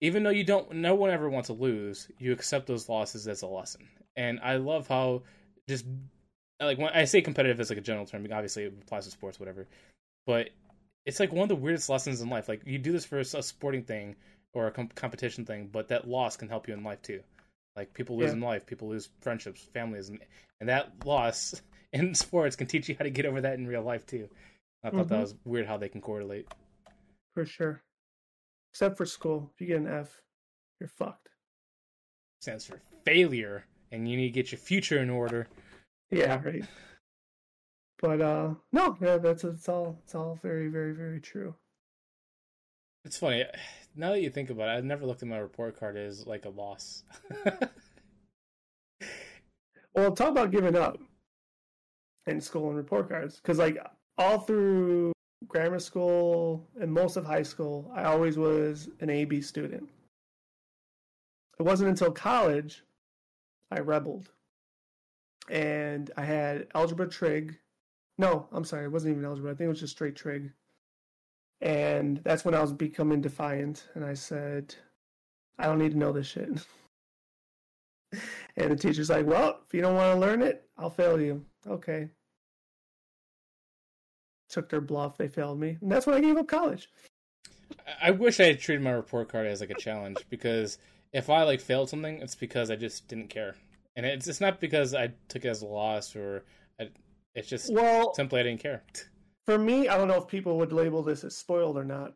even 0.00 0.22
though 0.22 0.30
you 0.30 0.44
don't, 0.44 0.70
no 0.72 0.94
one 0.94 1.10
ever 1.10 1.28
wants 1.30 1.48
to 1.48 1.54
lose. 1.54 2.08
You 2.18 2.32
accept 2.32 2.66
those 2.66 2.88
losses 2.88 3.26
as 3.26 3.42
a 3.42 3.46
lesson, 3.46 3.88
and 4.16 4.38
I 4.42 4.56
love 4.56 4.86
how 4.86 5.22
just 5.68 5.86
like 6.60 6.78
when 6.78 6.92
I 6.92 7.04
say 7.04 7.22
competitive 7.22 7.60
as 7.60 7.70
like 7.70 7.78
a 7.78 7.82
general 7.82 8.06
term, 8.06 8.26
obviously 8.32 8.64
it 8.64 8.74
applies 8.82 9.06
to 9.06 9.10
sports, 9.10 9.40
whatever. 9.40 9.66
But 10.26 10.50
it's 11.06 11.20
like 11.20 11.32
one 11.32 11.44
of 11.44 11.48
the 11.48 11.56
weirdest 11.56 11.88
lessons 11.88 12.20
in 12.20 12.28
life. 12.28 12.48
Like 12.48 12.62
you 12.66 12.78
do 12.78 12.92
this 12.92 13.04
for 13.04 13.18
a 13.18 13.24
sporting 13.24 13.82
thing 13.82 14.16
or 14.52 14.66
a 14.66 14.70
com- 14.70 14.88
competition 14.94 15.44
thing, 15.44 15.68
but 15.72 15.88
that 15.88 16.08
loss 16.08 16.36
can 16.36 16.48
help 16.48 16.68
you 16.68 16.74
in 16.74 16.84
life 16.84 17.02
too. 17.02 17.22
Like 17.76 17.92
people 17.92 18.16
lose 18.16 18.28
Yeah. 18.28 18.34
in 18.34 18.40
life, 18.40 18.66
people 18.66 18.88
lose 18.88 19.08
friendships, 19.20 19.62
families, 19.72 20.08
and 20.08 20.20
and 20.60 20.68
that 20.68 21.04
loss 21.04 21.60
in 21.92 22.14
sports 22.14 22.56
can 22.56 22.66
teach 22.66 22.88
you 22.88 22.94
how 22.96 23.04
to 23.04 23.10
get 23.10 23.26
over 23.26 23.40
that 23.40 23.54
in 23.58 23.66
real 23.66 23.82
life 23.82 24.06
too. 24.06 24.28
I 24.82 24.90
thought 24.90 25.08
that 25.08 25.16
Mhm. 25.18 25.22
was 25.22 25.34
weird 25.44 25.66
how 25.66 25.76
they 25.76 25.88
can 25.88 26.00
correlate. 26.00 26.46
For 27.34 27.44
sure. 27.46 27.82
Except 28.72 28.96
for 28.96 29.06
school. 29.06 29.50
If 29.54 29.60
you 29.60 29.66
get 29.66 29.78
an 29.80 29.86
F, 29.88 30.20
you're 30.80 30.88
fucked. 30.88 31.28
stands 32.40 32.66
for 32.66 32.78
failure, 33.04 33.64
and 33.90 34.06
you 34.06 34.18
need 34.18 34.26
to 34.26 34.32
get 34.34 34.52
your 34.52 34.58
future 34.58 34.98
in 34.98 35.08
order. 35.08 35.48
Yeah, 36.10 36.42
right. 36.44 36.64
But 38.00 38.20
uh 38.20 38.54
no, 38.70 38.98
yeah, 39.00 39.16
that's 39.16 39.44
it's 39.44 39.66
all 39.68 39.98
it's 40.04 40.14
all 40.14 40.34
very, 40.42 40.68
very, 40.68 40.92
very 40.92 41.20
true. 41.22 41.54
It's 43.04 43.18
funny. 43.18 43.44
Now 43.94 44.10
that 44.12 44.22
you 44.22 44.30
think 44.30 44.50
about 44.50 44.68
it, 44.68 44.78
I've 44.78 44.84
never 44.84 45.06
looked 45.06 45.22
at 45.22 45.28
my 45.28 45.38
report 45.38 45.78
card 45.78 45.96
as 45.96 46.26
like 46.26 46.44
a 46.44 46.50
loss. 46.50 47.04
Well, 49.94 50.10
talk 50.10 50.30
about 50.30 50.50
giving 50.50 50.74
up 50.74 50.98
in 52.26 52.40
school 52.40 52.68
and 52.68 52.76
report 52.76 53.08
cards. 53.08 53.36
Because 53.36 53.58
like 53.58 53.78
all 54.18 54.40
through 54.40 55.12
grammar 55.46 55.78
school 55.78 56.68
and 56.80 56.92
most 56.92 57.16
of 57.16 57.24
high 57.24 57.44
school, 57.44 57.90
I 57.94 58.04
always 58.04 58.36
was 58.36 58.88
an 59.00 59.08
AB 59.08 59.40
student. 59.42 59.88
It 61.60 61.62
wasn't 61.62 61.90
until 61.90 62.10
college 62.10 62.82
I 63.70 63.78
rebelled. 63.78 64.30
And 65.48 66.10
I 66.16 66.24
had 66.24 66.66
algebra 66.74 67.08
trig. 67.08 67.56
No, 68.18 68.48
I'm 68.50 68.64
sorry, 68.64 68.86
it 68.86 68.92
wasn't 68.92 69.12
even 69.12 69.24
algebra. 69.24 69.52
I 69.52 69.54
think 69.54 69.66
it 69.66 69.70
was 69.70 69.80
just 69.80 69.94
straight 69.94 70.16
trig. 70.16 70.50
And 71.60 72.18
that's 72.24 72.44
when 72.44 72.54
I 72.54 72.60
was 72.60 72.72
becoming 72.72 73.20
defiant. 73.20 73.88
And 73.94 74.04
I 74.04 74.14
said, 74.14 74.74
I 75.58 75.66
don't 75.66 75.78
need 75.78 75.92
to 75.92 75.98
know 75.98 76.12
this 76.12 76.26
shit. 76.26 76.48
And 78.56 78.70
the 78.70 78.76
teacher's 78.76 79.10
like, 79.10 79.26
Well, 79.26 79.58
if 79.66 79.74
you 79.74 79.80
don't 79.80 79.96
want 79.96 80.14
to 80.14 80.20
learn 80.20 80.40
it, 80.40 80.68
I'll 80.78 80.88
fail 80.88 81.20
you. 81.20 81.44
Okay. 81.66 82.08
Took 84.48 84.68
their 84.68 84.80
bluff. 84.80 85.16
They 85.16 85.26
failed 85.26 85.58
me. 85.58 85.78
And 85.80 85.90
that's 85.90 86.06
when 86.06 86.14
I 86.14 86.20
gave 86.20 86.36
up 86.36 86.46
college. 86.46 86.88
I 88.00 88.10
wish 88.12 88.40
I 88.40 88.44
had 88.44 88.60
treated 88.60 88.82
my 88.84 88.92
report 88.92 89.28
card 89.28 89.46
as 89.46 89.60
like 89.60 89.70
a 89.70 89.74
challenge 89.74 90.24
because 90.30 90.78
if 91.12 91.30
I 91.30 91.42
like 91.42 91.60
failed 91.60 91.88
something, 91.88 92.20
it's 92.20 92.34
because 92.34 92.70
I 92.70 92.76
just 92.76 93.08
didn't 93.08 93.28
care, 93.28 93.54
and 93.96 94.04
it's 94.04 94.26
it's 94.26 94.40
not 94.40 94.60
because 94.60 94.94
I 94.94 95.12
took 95.28 95.44
it 95.44 95.48
as 95.48 95.62
a 95.62 95.66
loss 95.66 96.16
or 96.16 96.44
I, 96.80 96.88
it's 97.34 97.48
just 97.48 97.72
Well, 97.72 98.14
simply 98.14 98.40
I 98.40 98.42
didn't 98.44 98.60
care. 98.60 98.82
for 99.46 99.58
me, 99.58 99.88
I 99.88 99.96
don't 99.96 100.08
know 100.08 100.16
if 100.16 100.26
people 100.26 100.58
would 100.58 100.72
label 100.72 101.02
this 101.02 101.24
as 101.24 101.36
spoiled 101.36 101.76
or 101.76 101.84
not. 101.84 102.14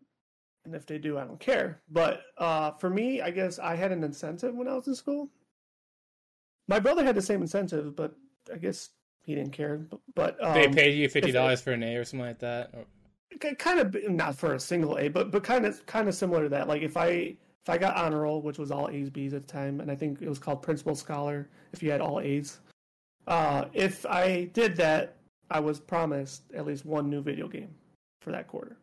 And 0.65 0.74
if 0.74 0.86
they 0.86 0.98
do, 0.98 1.18
I 1.18 1.24
don't 1.24 1.40
care. 1.40 1.81
But 1.90 2.23
uh, 2.36 2.73
for 2.73 2.90
me, 2.90 3.23
I 3.23 3.31
guess 3.31 3.58
I 3.58 3.74
had 3.74 3.92
an 3.92 4.05
incentive 4.05 4.55
when 4.55 4.68
I 4.68 4.74
was 4.74 4.86
in 4.86 4.94
school. 4.94 5.31
My 6.66 6.78
brother 6.78 7.05
had 7.05 7.15
the 7.15 7.23
same 7.23 7.40
incentive, 7.40 7.97
but 7.97 8.15
I 8.52 8.58
guess 8.58 8.90
he 9.24 9.34
didn't 9.34 9.52
care. 9.52 9.86
But, 10.15 10.42
um, 10.44 10.55
they 10.55 10.68
paid 10.68 10.98
you 10.98 11.08
fifty 11.08 11.32
dollars 11.32 11.60
for 11.60 11.73
an 11.73 11.82
A 11.82 11.97
or 11.97 12.05
something 12.05 12.26
like 12.26 12.39
that. 12.40 12.70
Or, 12.74 13.55
kind 13.55 13.81
of 13.81 13.97
not 14.10 14.34
for 14.36 14.55
a 14.55 14.60
single 14.60 14.98
A, 14.98 15.08
but 15.08 15.31
but 15.31 15.42
kind 15.42 15.65
of 15.65 15.84
kind 15.86 16.08
of 16.08 16.15
similar 16.15 16.42
to 16.42 16.48
that. 16.50 16.68
Like 16.68 16.82
if 16.82 16.97
I 16.97 17.08
if 17.10 17.68
I 17.68 17.78
got 17.78 17.97
honor 17.97 18.23
roll, 18.23 18.42
which 18.42 18.58
was 18.58 18.70
all 18.70 18.89
A's 18.90 19.10
B's 19.10 19.34
at 19.34 19.47
the 19.47 19.52
time, 19.52 19.81
and 19.81 19.90
I 19.90 19.94
think 19.94 20.23
it 20.23 20.28
was 20.28 20.39
called 20.39 20.62
principal 20.62 20.94
scholar 20.94 21.48
if 21.73 21.82
you 21.82 21.90
had 21.90 22.00
all 22.00 22.20
A's. 22.20 22.60
Uh, 23.26 23.66
if 23.74 24.07
I 24.07 24.50
did 24.55 24.76
that, 24.76 25.17
I 25.50 25.60
was 25.60 25.80
promised 25.80 26.42
at 26.54 26.66
least 26.66 26.84
one 26.84 27.08
new 27.08 27.22
video 27.22 27.48
game 27.48 27.74
for 28.20 28.32
that 28.32 28.48
quarter. 28.48 28.76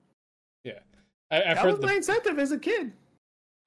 I, 1.31 1.37
I've 1.37 1.43
that 1.43 1.57
heard 1.57 1.71
was 1.71 1.79
the 1.79 1.87
my 1.87 1.93
incentive 1.93 2.39
as 2.39 2.51
a 2.51 2.59
kid. 2.59 2.93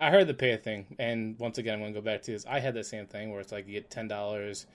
I 0.01 0.11
heard 0.11 0.29
the 0.29 0.35
pay 0.35 0.57
thing, 0.57 0.95
and 0.99 1.37
once 1.39 1.59
again, 1.59 1.75
I'm 1.75 1.81
going 1.81 1.93
to 1.93 2.01
go 2.01 2.05
back 2.05 2.23
to 2.23 2.31
this. 2.31 2.47
I 2.47 2.61
had 2.61 2.75
the 2.75 2.85
same 2.85 3.07
thing 3.07 3.31
where 3.33 3.41
it's 3.41 3.51
like 3.51 3.67
you 3.67 3.73
get 3.73 3.91
ten 3.91 4.07
dollars 4.07 4.67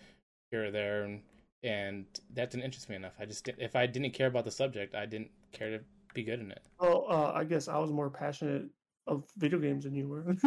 here 0.52 0.66
or 0.66 0.72
there, 0.72 1.04
and 1.04 1.22
and 1.64 2.06
that 2.34 2.52
didn't 2.52 2.66
interest 2.66 2.90
me 2.90 2.98
enough. 2.98 3.14
I 3.20 3.26
just 3.26 3.46
did, 3.46 3.56
if 3.58 3.76
I 3.76 3.86
didn't 3.86 4.12
care 4.12 4.28
about 4.28 4.44
the 4.44 4.52
subject, 4.52 4.96
I 4.96 5.06
didn't 5.06 5.32
care 5.54 5.78
to 5.78 5.84
be 6.14 6.24
good 6.24 6.42
in 6.42 6.52
it. 6.52 6.62
Well, 6.80 7.06
uh, 7.10 7.32
I 7.32 7.46
guess 7.46 7.70
I 7.70 7.78
was 7.78 7.92
more 7.92 8.10
passionate 8.10 8.66
of 9.08 9.24
video 9.38 9.60
games 9.60 9.86
than 9.86 9.96
you 9.96 10.08
were. 10.08 10.36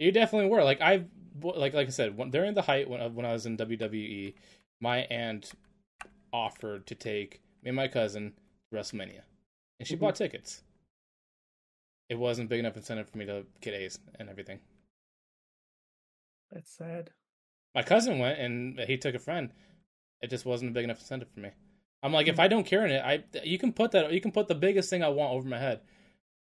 You 0.00 0.10
definitely 0.12 0.48
were. 0.48 0.64
Like 0.64 0.80
I, 0.80 1.04
like 1.42 1.74
like 1.74 1.86
I 1.86 1.90
said, 1.90 2.16
when, 2.16 2.30
during 2.30 2.54
the 2.54 2.62
height 2.62 2.88
when 2.88 3.14
when 3.14 3.26
I 3.26 3.34
was 3.34 3.44
in 3.44 3.58
WWE, 3.58 4.32
my 4.80 5.00
aunt 5.10 5.52
offered 6.32 6.86
to 6.86 6.94
take 6.94 7.40
me 7.62 7.68
and 7.70 7.76
my 7.76 7.88
cousin 7.88 8.34
to 8.70 8.76
WrestleMania, 8.76 9.22
and 9.78 9.86
she 9.88 9.96
Mhm. 9.96 10.00
bought 10.00 10.16
tickets. 10.16 10.62
It 12.08 12.16
wasn't 12.18 12.48
big 12.50 12.58
enough 12.60 12.76
incentive 12.76 13.08
for 13.08 13.18
me 13.18 13.26
to 13.26 13.46
get 13.60 13.74
A's 13.74 13.98
and 14.18 14.28
everything. 14.28 14.60
That's 16.50 16.70
sad. 16.76 17.10
My 17.74 17.82
cousin 17.82 18.18
went 18.18 18.38
and 18.38 18.78
he 18.80 18.96
took 18.98 19.14
a 19.14 19.18
friend. 19.18 19.52
It 20.20 20.28
just 20.30 20.44
wasn't 20.44 20.70
a 20.72 20.74
big 20.74 20.84
enough 20.84 21.00
incentive 21.00 21.30
for 21.30 21.40
me. 21.40 21.50
I'm 22.02 22.12
like, 22.12 22.28
if 22.28 22.38
I 22.40 22.48
don't 22.48 22.64
care 22.66 22.84
in 22.84 22.90
it, 22.90 23.02
I 23.04 23.24
you 23.44 23.58
can 23.58 23.72
put 23.72 23.92
that 23.92 24.12
you 24.12 24.20
can 24.20 24.32
put 24.32 24.48
the 24.48 24.54
biggest 24.54 24.90
thing 24.90 25.02
I 25.02 25.08
want 25.08 25.32
over 25.32 25.48
my 25.48 25.58
head. 25.58 25.80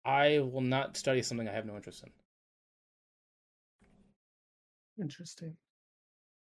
I 0.06 0.40
will 0.40 0.62
not 0.62 0.98
study 0.98 1.22
something 1.22 1.48
I 1.48 1.54
have 1.54 1.66
no 1.66 1.76
interest 1.76 2.04
in. 2.04 2.12
Interesting. 5.00 5.58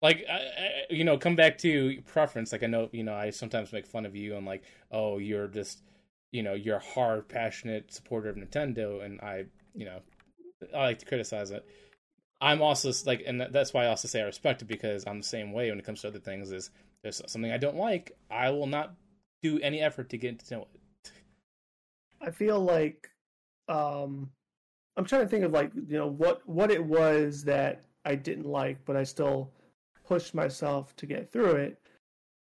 Like, 0.01 0.25
I, 0.29 0.33
I, 0.33 0.69
you 0.89 1.03
know, 1.03 1.17
come 1.17 1.35
back 1.35 1.57
to 1.59 2.01
preference. 2.07 2.51
Like, 2.51 2.63
I 2.63 2.67
know, 2.67 2.89
you 2.91 3.03
know, 3.03 3.13
I 3.13 3.29
sometimes 3.29 3.71
make 3.71 3.85
fun 3.85 4.05
of 4.05 4.15
you 4.15 4.35
and 4.35 4.45
like, 4.45 4.63
oh, 4.91 5.19
you're 5.19 5.47
just, 5.47 5.83
you 6.31 6.41
know, 6.43 6.53
you're 6.53 6.77
a 6.77 6.83
hard, 6.83 7.27
passionate 7.27 7.93
supporter 7.93 8.29
of 8.29 8.35
Nintendo, 8.35 9.03
and 9.03 9.21
I, 9.21 9.45
you 9.75 9.85
know, 9.85 9.99
I 10.73 10.83
like 10.85 10.99
to 10.99 11.05
criticize 11.05 11.51
it. 11.51 11.65
I'm 12.41 12.61
also 12.61 12.91
like, 13.05 13.23
and 13.27 13.39
that's 13.39 13.73
why 13.73 13.83
I 13.83 13.87
also 13.87 14.07
say 14.07 14.21
I 14.21 14.25
respect 14.25 14.63
it 14.63 14.67
because 14.67 15.05
I'm 15.05 15.19
the 15.19 15.27
same 15.27 15.53
way 15.53 15.69
when 15.69 15.77
it 15.77 15.85
comes 15.85 16.01
to 16.01 16.07
other 16.07 16.19
things. 16.19 16.51
Is 16.51 16.71
there's 17.03 17.21
something 17.27 17.51
I 17.51 17.57
don't 17.57 17.77
like, 17.77 18.17
I 18.31 18.49
will 18.49 18.65
not 18.65 18.95
do 19.43 19.59
any 19.59 19.79
effort 19.79 20.09
to 20.09 20.17
get 20.17 20.39
to 20.39 20.55
know 20.55 20.61
it. 20.73 21.11
I 22.19 22.31
feel 22.31 22.59
like 22.59 23.09
um 23.67 24.31
I'm 24.97 25.05
trying 25.05 25.21
to 25.21 25.27
think 25.27 25.43
of 25.43 25.51
like 25.51 25.71
you 25.75 25.97
know 25.97 26.07
what 26.07 26.47
what 26.47 26.71
it 26.71 26.83
was 26.83 27.43
that 27.43 27.83
I 28.05 28.15
didn't 28.15 28.47
like, 28.47 28.83
but 28.85 28.95
I 28.95 29.03
still 29.03 29.51
pushed 30.11 30.35
myself 30.35 30.93
to 30.97 31.05
get 31.05 31.31
through 31.31 31.55
it. 31.55 31.79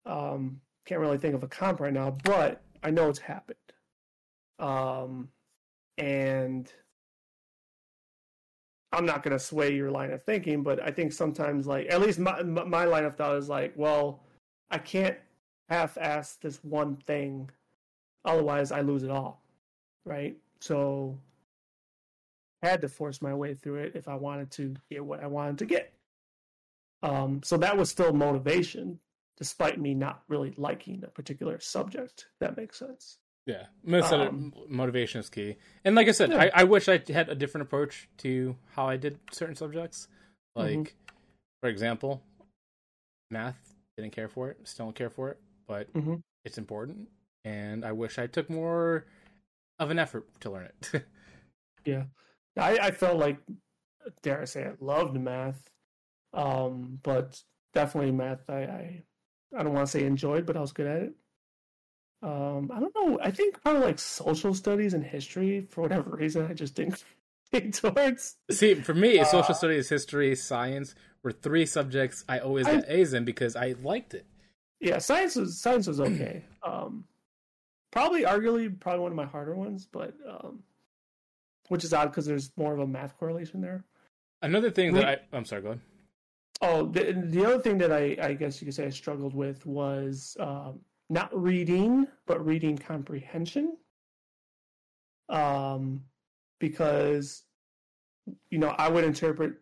Um, 0.07 0.61
can't 0.87 1.01
really 1.01 1.19
think 1.19 1.37
of 1.37 1.45
a 1.45 1.47
comp 1.47 1.79
right 1.79 1.93
now, 1.93 2.17
but 2.25 2.61
I 2.83 2.91
know 2.91 3.09
it's 3.09 3.21
happened. 3.21 3.57
Um, 4.59 5.29
and 5.97 6.69
I'm 8.91 9.07
not 9.07 9.23
going 9.23 9.39
to 9.39 9.39
sway 9.39 9.73
your 9.73 9.93
line 9.93 10.11
of 10.11 10.21
thinking, 10.25 10.65
but 10.65 10.83
I 10.83 10.91
think 10.91 11.13
sometimes, 11.13 11.69
like 11.69 11.87
at 11.93 12.01
least 12.01 12.19
my 12.19 12.43
my 12.43 12.87
line 12.87 13.05
of 13.05 13.15
thought 13.15 13.37
is 13.37 13.49
like, 13.49 13.73
well, 13.77 14.25
I 14.73 14.79
can't 14.79 15.17
half-ass 15.69 16.39
this 16.43 16.59
one 16.65 16.97
thing, 16.97 17.51
otherwise 18.25 18.73
I 18.73 18.81
lose 18.81 19.05
it 19.05 19.11
all, 19.11 19.45
right? 20.05 20.37
So 20.61 21.17
I 22.65 22.67
had 22.71 22.81
to 22.81 22.89
force 22.89 23.23
my 23.23 23.33
way 23.33 23.55
through 23.55 23.77
it 23.77 23.93
if 23.95 24.09
I 24.09 24.17
wanted 24.17 24.51
to 24.53 24.75
get 24.91 25.05
what 25.05 25.23
I 25.23 25.29
wanted 25.29 25.59
to 25.59 25.67
get. 25.67 25.94
Um, 27.05 27.43
so 27.43 27.57
that 27.59 27.77
was 27.77 27.91
still 27.91 28.13
motivation, 28.13 28.99
despite 29.37 29.79
me 29.81 29.95
not 29.95 30.23
really 30.29 30.55
liking 30.57 31.05
a 31.05 31.09
particular 31.09 31.61
subject. 31.61 32.27
That 32.41 32.57
makes 32.57 32.79
sense. 32.79 33.19
Yeah, 33.47 33.67
Um, 34.03 34.55
motivation 34.69 35.21
is 35.21 35.29
key. 35.29 35.57
And 35.85 35.95
like 35.95 36.09
I 36.09 36.13
said, 36.13 36.31
Yeah. 36.31 36.45
I, 36.45 36.51
I 36.55 36.65
wish 36.65 36.89
I 36.89 37.03
had 37.13 37.29
a 37.29 37.35
different 37.35 37.67
approach 37.67 38.09
to 38.19 38.57
how 38.71 38.87
I 38.89 38.97
did 38.97 39.19
certain 39.33 39.55
subjects. 39.55 40.09
Like, 40.57 40.79
Mhm. 40.79 40.91
for 41.61 41.69
example, 41.69 42.23
math. 43.31 43.75
Didn't 43.99 44.13
care 44.13 44.29
for 44.29 44.49
it. 44.51 44.67
Still 44.67 44.87
don't 44.87 44.97
care 44.97 45.11
for 45.11 45.29
it, 45.31 45.39
but 45.67 45.93
Mhm. 45.93 46.23
it's 46.45 46.59
important, 46.59 47.09
and 47.45 47.85
I 47.85 47.93
wish 47.93 48.19
I 48.19 48.27
took 48.27 48.49
more 48.51 49.07
of 49.79 49.91
an 49.91 49.99
effort 49.99 50.27
to 50.41 50.51
learn 50.51 50.65
it. 50.67 51.05
I, 52.57 52.79
I 52.79 52.91
felt 52.93 53.19
like, 53.19 53.39
dare 54.23 54.41
I 54.43 54.45
say, 54.47 54.65
I 54.65 54.73
loved 54.81 55.15
math, 55.17 55.71
um, 56.35 56.99
but 57.03 57.41
definitely 57.73 58.13
math. 58.13 58.49
I, 58.49 58.55
I, 58.63 59.03
I 59.59 59.63
don't 59.63 59.73
want 59.75 59.87
to 59.87 59.91
say 59.91 60.05
enjoyed, 60.05 60.45
but 60.47 60.57
I 60.57 60.61
was 60.61 60.73
good 60.73 60.87
at 60.87 61.03
it. 61.03 61.13
Um, 62.23 62.71
I 62.75 62.81
don't 62.81 62.95
know. 62.95 63.19
I 63.23 63.31
think 63.31 63.61
probably 63.63 63.83
like 63.83 63.99
social 63.99 64.55
studies 64.55 64.95
and 64.95 65.05
history 65.05 65.67
for 65.71 65.83
whatever 65.83 66.11
reason. 66.17 66.47
I 66.51 66.55
just 66.55 66.75
didn't 66.75 67.05
think 67.51 67.75
towards. 67.75 68.37
See, 68.51 68.75
for 68.75 68.95
me, 68.95 69.19
Uh, 69.19 69.25
social 69.25 69.55
studies, 69.55 69.89
history, 69.89 70.35
science 70.35 70.95
were 71.23 71.33
three 71.33 71.67
subjects 71.67 72.25
I 72.29 72.39
always 72.39 72.67
I- 72.67 72.77
got 72.77 72.85
A's 72.89 73.13
in 73.15 73.25
because 73.25 73.57
I 73.57 73.75
liked 73.83 74.15
it. 74.15 74.27
Yeah, 74.81 74.99
science 74.99 75.37
was 75.37 75.61
science 75.61 75.87
was 75.87 76.01
okay. 76.01 76.45
Um, 76.63 77.05
probably 77.93 78.23
arguably 78.23 78.81
probably 78.81 79.01
one 79.03 79.13
of 79.13 79.17
my 79.17 79.27
harder 79.27 79.55
ones, 79.55 79.87
but 79.91 80.15
um, 80.27 80.63
which 81.69 81.85
is 81.85 81.93
odd 81.93 82.07
because 82.11 82.25
there's 82.25 82.51
more 82.57 82.73
of 82.73 82.81
a 82.81 82.87
math 82.87 83.19
correlation 83.19 83.61
there. 83.61 83.85
Another 84.41 84.71
thing 84.71 84.95
that 84.95 85.05
I, 85.05 85.19
I'm 85.37 85.45
sorry, 85.45 85.61
go 85.63 85.69
ahead. 85.69 85.81
Oh, 86.67 86.87
the, 86.87 87.13
the 87.27 87.45
other 87.45 87.59
thing 87.59 87.77
that 87.79 87.93
I, 87.93 88.17
I 88.23 88.33
guess 88.33 88.61
you 88.61 88.65
could 88.65 88.75
say 88.75 88.87
I 88.87 88.91
struggled 88.91 89.35
with 89.35 89.67
was 89.67 90.35
um, 90.41 90.81
not 91.11 91.31
reading, 91.39 92.07
but 92.27 92.45
reading 92.45 92.79
comprehension. 92.79 93.77
Um, 95.29 96.05
because, 96.61 97.45
you 98.49 98.59
know, 98.59 98.75
I 98.79 98.89
would 98.89 99.05
interpret 99.05 99.55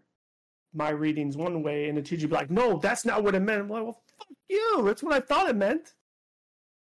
my 0.72 0.90
readings 0.90 1.36
one 1.36 1.62
way, 1.64 1.88
and 1.88 1.98
the 1.98 2.02
teacher 2.02 2.22
would 2.22 2.30
be 2.30 2.36
like, 2.36 2.50
"No, 2.50 2.78
that's 2.78 3.04
not 3.04 3.24
what 3.24 3.34
it 3.34 3.40
meant." 3.40 3.62
I'm 3.62 3.68
like, 3.68 3.82
"Well, 3.82 4.02
fuck 4.18 4.28
you. 4.48 4.82
That's 4.84 5.02
what 5.02 5.12
I 5.12 5.20
thought 5.20 5.48
it 5.48 5.56
meant." 5.56 5.94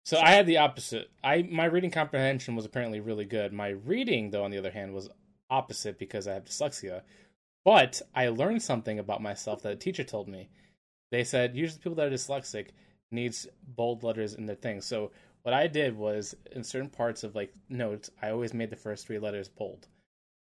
So 0.05 0.19
I 0.19 0.31
had 0.31 0.47
the 0.47 0.57
opposite. 0.57 1.09
I 1.21 1.43
my 1.51 1.65
reading 1.65 1.91
comprehension 1.91 2.55
was 2.55 2.65
apparently 2.65 3.01
really 3.01 3.25
good. 3.25 3.51
My 3.51 3.69
reading, 3.69 4.31
though, 4.31 4.43
on 4.45 4.51
the 4.51 4.57
other 4.57 4.71
hand, 4.71 4.93
was 4.93 5.09
opposite 5.49 5.99
because 5.99 6.27
I 6.27 6.33
have 6.33 6.45
dyslexia. 6.45 7.01
But 7.67 8.01
I 8.15 8.29
learned 8.29 8.63
something 8.63 8.97
about 8.97 9.21
myself 9.21 9.61
that 9.63 9.73
a 9.73 9.75
teacher 9.75 10.05
told 10.05 10.29
me. 10.29 10.47
They 11.11 11.25
said 11.25 11.53
usually 11.53 11.79
people 11.79 11.95
that 11.95 12.07
are 12.07 12.15
dyslexic 12.15 12.69
needs 13.11 13.45
bold 13.75 14.03
letters 14.03 14.35
in 14.35 14.45
their 14.45 14.55
things. 14.55 14.85
So 14.85 15.11
what 15.43 15.53
I 15.53 15.67
did 15.67 15.97
was 15.97 16.33
in 16.53 16.63
certain 16.63 16.89
parts 16.89 17.25
of 17.25 17.35
like 17.35 17.53
notes, 17.67 18.09
I 18.21 18.29
always 18.29 18.53
made 18.53 18.69
the 18.69 18.77
first 18.77 19.05
three 19.05 19.19
letters 19.19 19.49
bold. 19.49 19.89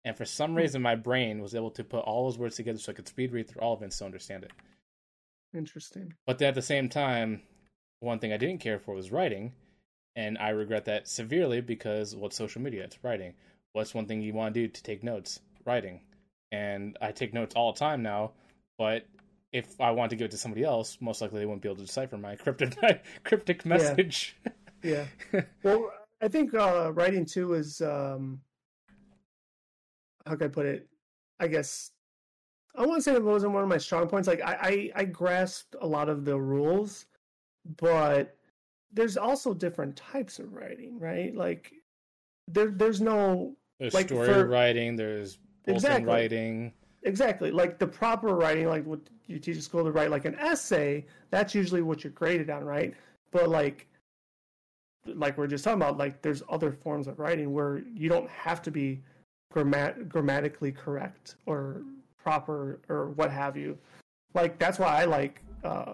And 0.04 0.16
for 0.16 0.24
some 0.24 0.52
hmm. 0.52 0.58
reason, 0.58 0.84
my 0.84 0.94
brain 0.94 1.42
was 1.42 1.56
able 1.56 1.72
to 1.72 1.84
put 1.84 2.04
all 2.04 2.26
those 2.26 2.38
words 2.38 2.58
together 2.58 2.78
so 2.78 2.92
I 2.92 2.96
could 2.96 3.08
speed 3.08 3.32
read 3.32 3.48
through 3.48 3.64
all 3.64 3.74
of 3.74 3.82
it 3.82 3.86
and 3.86 3.94
still 3.94 4.06
understand 4.06 4.44
it. 4.44 4.52
Interesting. 5.52 6.14
But 6.28 6.40
at 6.44 6.54
the 6.54 6.62
same 6.62 6.90
time, 6.90 7.42
one 8.02 8.20
thing 8.20 8.34
I 8.34 8.38
didn't 8.38 8.62
care 8.62 8.78
for 8.78 8.94
was 8.94 9.12
writing, 9.12 9.54
and 10.16 10.38
I 10.38 10.50
regret 10.50 10.86
that 10.86 11.08
severely 11.08 11.60
because 11.60 12.16
what's 12.16 12.38
social 12.38 12.62
media? 12.62 12.84
It's 12.84 13.04
writing. 13.04 13.34
What's 13.74 13.96
one 13.96 14.06
thing 14.06 14.22
you 14.22 14.34
want 14.34 14.54
to 14.54 14.62
do 14.62 14.68
to 14.68 14.84
take 14.84 15.04
notes? 15.04 15.40
Writing. 15.66 16.02
And 16.56 16.98
I 17.02 17.12
take 17.12 17.34
notes 17.34 17.54
all 17.56 17.74
the 17.74 17.80
time 17.80 18.02
now, 18.02 18.32
but 18.78 19.06
if 19.52 19.80
I 19.80 19.92
want 19.92 20.10
to 20.12 20.16
give 20.16 20.26
it 20.26 20.32
to 20.32 20.38
somebody 20.38 20.64
else, 20.64 20.98
most 21.02 21.22
likely 21.22 21.40
they 21.40 21.46
won't 21.46 21.62
be 21.62 21.68
able 21.68 21.78
to 21.78 21.86
decipher 21.86 22.18
my 22.18 22.36
cryptic 22.44 23.04
cryptic 23.24 23.66
message. 23.66 24.38
Yeah. 24.84 25.06
Well, 25.64 25.92
I 26.22 26.28
think 26.28 26.54
uh, 26.54 26.92
writing 26.94 27.26
too 27.26 27.54
is 27.54 27.82
um, 27.82 28.40
how 30.26 30.36
can 30.36 30.46
I 30.46 30.50
put 30.50 30.66
it? 30.66 30.88
I 31.40 31.48
guess 31.48 31.92
I 32.76 32.82
wouldn't 32.82 33.04
say 33.04 33.14
that 33.14 33.24
wasn't 33.24 33.54
one 33.54 33.64
of 33.64 33.70
my 33.70 33.78
strong 33.78 34.08
points. 34.08 34.28
Like 34.28 34.42
I, 34.42 34.54
I, 34.62 34.92
I 35.02 35.04
grasped 35.06 35.76
a 35.82 35.88
lot 35.88 36.08
of 36.10 36.24
the 36.26 36.40
rules, 36.40 37.06
but 37.82 38.38
there's 38.94 39.18
also 39.18 39.54
different 39.54 39.96
types 39.96 40.40
of 40.40 40.54
writing, 40.54 41.00
right? 41.00 41.36
Like 41.36 41.74
there, 42.48 42.70
there's 42.72 43.02
no 43.02 43.56
there's 43.80 43.94
Like, 43.94 44.08
story 44.08 44.28
for- 44.28 44.48
writing, 44.48 44.96
there's 44.96 45.38
Exactly. 45.68 46.06
writing. 46.12 46.74
exactly 47.04 47.52
like 47.52 47.80
the 47.80 47.88
proper 47.88 48.36
writing, 48.36 48.68
like 48.68 48.86
what 48.86 49.00
you 49.28 49.40
teach 49.40 49.58
at 49.58 49.64
school 49.64 49.84
to 49.84 49.92
write, 49.92 50.12
like 50.12 50.26
an 50.26 50.36
essay. 50.36 51.06
That's 51.32 51.56
usually 51.56 51.82
what 51.82 52.04
you're 52.04 52.12
graded 52.14 52.50
on, 52.50 52.64
right? 52.64 52.94
But 53.32 53.50
like 53.50 53.88
like 55.06 55.38
we're 55.38 55.48
just 55.48 55.64
talking 55.64 55.82
about, 55.82 55.98
like 55.98 56.22
there's 56.22 56.42
other 56.50 56.72
forms 56.72 57.08
of 57.08 57.20
writing 57.20 57.54
where 57.54 57.84
you 57.94 58.10
don't 58.10 58.30
have 58.30 58.62
to 58.64 58.72
be 58.72 59.02
grammat- 59.54 60.08
grammatically 60.10 60.72
correct 60.72 61.36
or 61.46 61.84
proper 62.18 62.80
or 62.90 63.10
what 63.12 63.32
have 63.32 63.56
you. 63.56 63.78
Like 64.34 64.58
that's 64.58 64.80
why 64.80 64.88
I 65.02 65.06
like 65.06 65.42
uh 65.64 65.94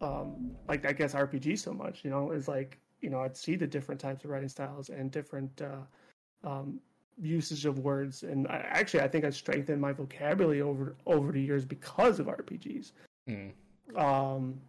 um 0.00 0.52
like 0.68 0.86
I 0.86 0.92
guess 0.92 1.14
RPG 1.14 1.58
so 1.58 1.72
much, 1.72 2.04
you 2.04 2.10
know, 2.10 2.30
is 2.32 2.48
like, 2.48 2.78
you 3.00 3.10
know, 3.10 3.20
I'd 3.20 3.36
see 3.36 3.56
the 3.56 3.66
different 3.66 4.00
types 4.00 4.24
of 4.24 4.30
writing 4.30 4.48
styles 4.48 4.90
and 4.90 5.10
different 5.10 5.62
uh 5.62 6.48
um 6.48 6.80
usage 7.20 7.66
of 7.66 7.78
words 7.80 8.22
and 8.22 8.46
I, 8.48 8.56
actually 8.70 9.00
I 9.00 9.08
think 9.08 9.24
I 9.24 9.30
strengthened 9.30 9.80
my 9.80 9.92
vocabulary 9.92 10.62
over 10.62 10.96
over 11.06 11.30
the 11.32 11.40
years 11.42 11.64
because 11.64 12.18
of 12.18 12.26
RPGs. 12.26 12.92
Hmm. 13.28 13.96
Um, 13.96 14.60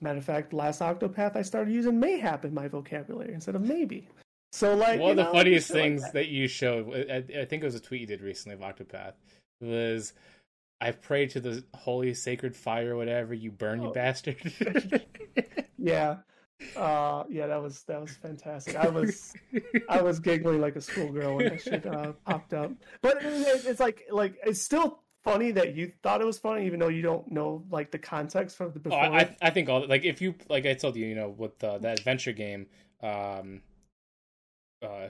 matter 0.00 0.18
of 0.18 0.24
fact, 0.24 0.52
last 0.52 0.80
Octopath 0.80 1.36
I 1.36 1.42
started 1.42 1.72
using 1.74 1.98
mayhap 1.98 2.44
in 2.44 2.54
my 2.54 2.68
vocabulary 2.68 3.34
instead 3.34 3.54
of 3.56 3.62
maybe. 3.62 4.08
So 4.52 4.74
like 4.74 5.00
One 5.00 5.10
of 5.12 5.16
the 5.16 5.24
know, 5.24 5.32
funniest 5.32 5.68
shit 5.68 5.76
like 5.76 5.82
things 5.84 6.02
that. 6.02 6.12
that. 6.14 6.28
you 6.28 6.48
showed, 6.48 6.94
I, 7.10 7.16
I 7.40 7.44
think 7.44 7.62
it 7.62 7.64
was 7.64 7.74
a 7.74 7.80
tweet 7.80 8.00
you 8.02 8.06
did 8.06 8.22
recently 8.22 8.54
of 8.54 8.60
Octopath, 8.60 9.14
was 9.60 10.12
I 10.80 10.92
prayed 10.92 11.30
to 11.30 11.40
the 11.40 11.64
holy 11.74 12.14
sacred 12.14 12.54
fire 12.54 12.96
whatever, 12.96 13.34
you 13.34 13.50
burn, 13.50 13.82
you 13.82 13.88
Oh. 13.88 13.92
bastard. 13.92 14.36
yeah, 15.78 16.18
uh, 16.76 17.24
yeah, 17.28 17.46
that 17.46 17.62
was 17.62 17.82
that 17.84 18.00
was 18.00 18.10
fantastic. 18.16 18.76
I 18.76 18.88
was 18.88 19.34
I 19.88 20.02
was 20.02 20.18
giggling 20.20 20.60
like 20.60 20.76
a 20.76 20.80
schoolgirl 20.80 21.36
when 21.36 21.48
that 21.48 21.60
shit 21.60 21.86
uh, 21.86 22.12
popped 22.26 22.54
up. 22.54 22.72
But 23.02 23.18
it, 23.24 23.64
it's 23.66 23.80
like 23.80 24.04
like 24.10 24.36
it's 24.44 24.60
still 24.60 25.00
funny 25.24 25.50
that 25.52 25.74
you 25.74 25.92
thought 26.02 26.20
it 26.20 26.24
was 26.24 26.38
funny, 26.38 26.66
even 26.66 26.78
though 26.78 26.88
you 26.88 27.02
don't 27.02 27.30
know 27.30 27.64
like 27.70 27.90
the 27.90 27.98
context 27.98 28.56
from 28.56 28.72
the 28.72 28.78
Oh, 28.78 28.82
before. 28.82 28.98
I, 28.98 29.20
I 29.20 29.36
I 29.42 29.50
think 29.50 29.68
all 29.68 29.86
like 29.86 30.04
if 30.04 30.20
you 30.20 30.34
like 30.48 30.66
I 30.66 30.74
told 30.74 30.96
you, 30.96 31.06
you 31.06 31.14
know, 31.14 31.30
with 31.30 31.62
uh, 31.64 31.78
that 31.78 31.98
adventure 31.98 32.32
game, 32.32 32.66
um, 33.02 33.62
uh, 34.82 35.08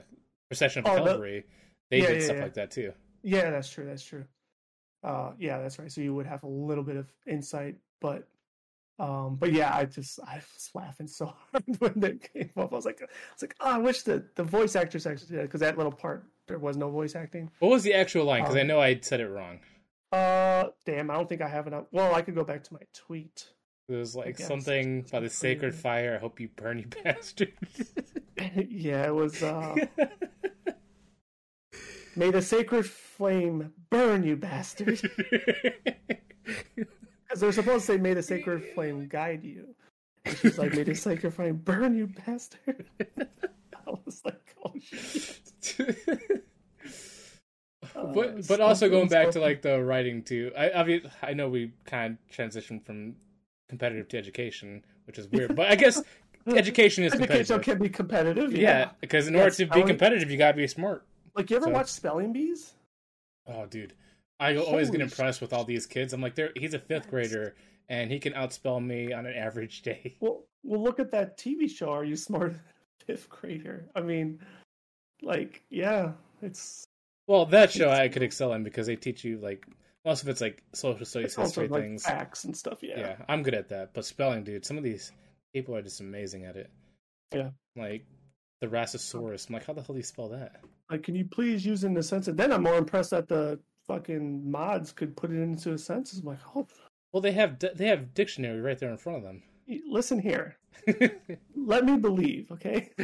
Procession 0.49 0.85
of 0.85 0.91
Oh, 0.91 1.03
the- 1.03 1.09
Calvary, 1.11 1.45
they 1.91 1.99
Yeah, 2.01 2.07
did 2.07 2.17
yeah, 2.19 2.23
stuff 2.25 2.37
yeah. 2.37 2.43
like 2.43 2.53
that 2.55 2.71
too. 2.71 2.93
Yeah, 3.23 3.49
that's 3.51 3.69
true. 3.69 3.85
That's 3.85 4.03
true. 4.03 4.25
Uh, 5.03 5.31
yeah, 5.37 5.59
that's 5.59 5.77
right. 5.79 5.91
So 5.91 6.01
you 6.01 6.13
would 6.15 6.25
have 6.25 6.43
a 6.43 6.47
little 6.47 6.83
bit 6.83 6.95
of 6.95 7.11
insight, 7.27 7.75
but, 8.01 8.27
um, 8.99 9.35
but 9.35 9.51
yeah, 9.53 9.75
I 9.75 9.85
just 9.85 10.19
I 10.27 10.35
was 10.35 10.69
laughing 10.73 11.07
so 11.07 11.25
hard 11.51 11.63
when 11.79 11.99
that 12.01 12.33
came 12.33 12.49
up. 12.57 12.71
I 12.71 12.75
was 12.75 12.85
like, 12.85 13.01
I 13.01 13.05
was 13.33 13.41
like, 13.41 13.55
oh, 13.59 13.71
I 13.71 13.77
wish 13.77 14.01
the 14.03 14.23
the 14.35 14.43
voice 14.43 14.75
actors 14.75 15.05
actually 15.05 15.35
did 15.37 15.43
because 15.43 15.61
that 15.61 15.77
little 15.77 15.91
part 15.91 16.25
there 16.47 16.59
was 16.59 16.77
no 16.77 16.89
voice 16.89 17.15
acting. 17.15 17.51
What 17.59 17.69
was 17.71 17.83
the 17.83 17.93
actual 17.93 18.25
line? 18.25 18.41
Because 18.43 18.55
I 18.55 18.61
Um, 18.61 18.67
know 18.67 18.79
I 18.79 18.99
said 19.01 19.19
it 19.19 19.27
wrong. 19.29 19.59
Uh, 20.11 20.69
damn, 20.85 21.11
I 21.11 21.15
don't 21.15 21.27
think 21.27 21.41
I 21.41 21.49
have 21.49 21.67
it 21.67 21.73
up. 21.73 21.89
Well, 21.91 22.15
I 22.15 22.21
could 22.21 22.33
go 22.35 22.43
back 22.45 22.63
to 22.63 22.73
my 22.73 22.79
tweet. 22.93 23.49
It 23.89 23.95
was 23.95 24.15
like 24.15 24.37
something 24.37 25.05
by 25.11 25.19
the 25.21 25.29
sacred 25.29 25.75
fire. 25.75 26.15
I 26.15 26.19
hope 26.19 26.39
you 26.39 26.49
burn, 26.55 26.79
you 26.79 26.85
bastard. 27.03 27.53
yeah, 28.69 29.07
it 29.07 29.13
was. 29.15 29.41
uh 29.43 29.75
May 32.15 32.31
the 32.31 32.41
sacred 32.41 32.85
flame 32.85 33.73
burn 33.91 34.23
you, 34.23 34.35
bastard. 34.37 34.99
Because 37.27 37.41
they're 37.41 37.51
supposed 37.51 37.85
to 37.85 37.93
say, 37.93 37.97
"May 37.97 38.13
the 38.13 38.23
sacred 38.23 38.63
flame 38.75 39.07
guide 39.07 39.43
you." 39.43 39.75
And 40.25 40.37
she's 40.37 40.57
like, 40.57 40.73
"May 40.73 40.83
the 40.83 40.95
sacred 40.95 41.33
flame 41.33 41.57
burn 41.57 41.95
you, 41.95 42.07
bastard." 42.25 42.87
I 43.19 43.91
was 44.05 44.21
like, 44.23 44.55
"Oh 44.65 44.73
shit!" 44.81 45.39
Uh, 47.95 48.05
but 48.13 48.47
but 48.47 48.61
also 48.61 48.89
going 48.89 49.07
back 49.07 49.31
to 49.31 49.39
like 49.39 49.61
the 49.61 49.83
writing 49.83 50.23
too. 50.23 50.51
I 50.57 50.71
I, 50.71 50.83
mean, 50.83 51.01
I 51.21 51.33
know 51.33 51.49
we 51.49 51.73
kind 51.85 52.17
of 52.29 52.35
transitioned 52.35 52.85
from 52.85 53.15
competitive 53.69 54.07
to 54.09 54.17
education, 54.17 54.83
which 55.05 55.17
is 55.17 55.27
weird. 55.27 55.55
But 55.55 55.67
I 55.67 55.75
guess 55.75 56.01
education 56.47 57.03
is 57.03 57.11
competitive. 57.11 57.51
Education 57.51 57.61
can 57.75 57.83
be 57.83 57.89
competitive. 57.89 58.53
Yeah, 58.53 58.61
Yeah. 58.61 58.89
because 59.01 59.27
in 59.27 59.35
order 59.35 59.51
to 59.51 59.65
be 59.65 59.83
competitive, 59.83 60.31
you 60.31 60.37
gotta 60.37 60.55
be 60.55 60.67
smart. 60.67 61.05
Like, 61.35 61.49
you 61.49 61.57
ever 61.57 61.65
So- 61.65 61.71
watch 61.71 61.87
Spelling 61.89 62.31
Bees? 62.33 62.73
Oh, 63.45 63.65
dude, 63.65 63.93
I 64.39 64.55
always 64.57 64.89
get 64.89 65.01
impressed 65.01 65.41
with 65.41 65.53
all 65.53 65.63
these 65.63 65.85
kids. 65.85 66.13
I'm 66.13 66.21
like, 66.21 66.35
they're 66.35 66.51
he's 66.55 66.73
a 66.73 66.79
fifth 66.79 67.09
grader 67.09 67.55
and 67.89 68.11
he 68.11 68.19
can 68.19 68.33
outspell 68.33 68.83
me 68.83 69.13
on 69.13 69.25
an 69.25 69.33
average 69.35 69.81
day. 69.81 70.17
Well, 70.21 70.43
well, 70.63 70.83
look 70.83 70.99
at 70.99 71.11
that 71.11 71.37
TV 71.37 71.69
show. 71.69 71.89
Are 71.91 72.03
you 72.03 72.15
smarter 72.17 72.49
than 72.49 72.59
a 72.59 73.05
fifth 73.05 73.29
grader? 73.29 73.85
I 73.95 74.01
mean, 74.01 74.39
like, 75.21 75.63
yeah, 75.69 76.11
it's 76.41 76.83
Well, 77.27 77.45
that 77.47 77.71
show 77.71 77.89
I 77.89 78.09
could 78.09 78.23
excel 78.23 78.53
in 78.53 78.63
because 78.63 78.87
they 78.87 78.95
teach 78.95 79.23
you 79.23 79.37
like 79.37 79.65
most 80.03 80.23
of 80.23 80.29
it's 80.29 80.41
like 80.41 80.63
social 80.73 81.05
studies, 81.05 81.35
history 81.35 81.67
like 81.67 81.81
things. 81.81 82.03
facts 82.03 82.43
and 82.43 82.55
stuff. 82.55 82.79
Yeah. 82.81 82.99
yeah, 82.99 83.15
I'm 83.29 83.43
good 83.43 83.53
at 83.53 83.69
that. 83.69 83.93
But 83.93 84.05
spelling, 84.05 84.43
dude, 84.43 84.65
some 84.65 84.77
of 84.77 84.83
these 84.83 85.11
people 85.53 85.75
are 85.75 85.81
just 85.81 86.01
amazing 86.01 86.45
at 86.45 86.55
it. 86.57 86.69
Yeah. 87.33 87.49
Like 87.75 88.05
the 88.61 88.67
Rasosaurus. 88.67 89.47
I'm 89.47 89.53
like, 89.53 89.65
how 89.65 89.73
the 89.73 89.81
hell 89.81 89.93
do 89.93 89.99
you 89.99 90.03
spell 90.03 90.29
that? 90.29 90.61
Like, 90.89 91.03
can 91.03 91.15
you 91.15 91.25
please 91.25 91.65
use 91.65 91.83
it 91.83 91.87
in 91.87 91.97
a 91.97 92.03
sentence? 92.03 92.37
Then 92.37 92.51
I'm 92.51 92.63
more 92.63 92.77
impressed 92.77 93.13
at 93.13 93.27
the 93.27 93.59
fucking 93.87 94.49
mods 94.49 94.91
could 94.91 95.15
put 95.15 95.31
it 95.31 95.41
into 95.41 95.73
a 95.73 95.77
sentence. 95.77 96.19
I'm 96.19 96.25
like, 96.25 96.39
oh, 96.55 96.67
Well, 97.11 97.21
they 97.21 97.31
have 97.31 97.57
they 97.59 97.87
have 97.87 98.13
dictionary 98.13 98.61
right 98.61 98.77
there 98.77 98.91
in 98.91 98.97
front 98.97 99.17
of 99.19 99.23
them. 99.23 99.43
Listen 99.89 100.19
here. 100.19 100.57
Let 101.55 101.85
me 101.85 101.97
believe, 101.97 102.51
okay? 102.51 102.89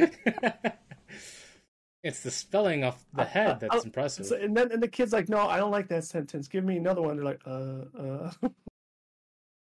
it's 2.02 2.20
the 2.20 2.30
spelling 2.30 2.84
off 2.84 3.04
the 3.14 3.24
head 3.24 3.60
that's 3.60 3.74
I'll- 3.74 3.82
impressive. 3.82 4.26
So, 4.26 4.36
and 4.36 4.56
then 4.56 4.72
and 4.72 4.82
the 4.82 4.88
kid's 4.88 5.12
like, 5.12 5.28
"No, 5.28 5.40
I 5.48 5.58
don't 5.58 5.70
like 5.70 5.88
that 5.88 6.04
sentence. 6.04 6.48
Give 6.48 6.64
me 6.64 6.76
another 6.76 7.02
one." 7.02 7.16
They're 7.16 7.24
like, 7.24 7.40
"Uh, 7.46 7.84
uh." 7.98 8.30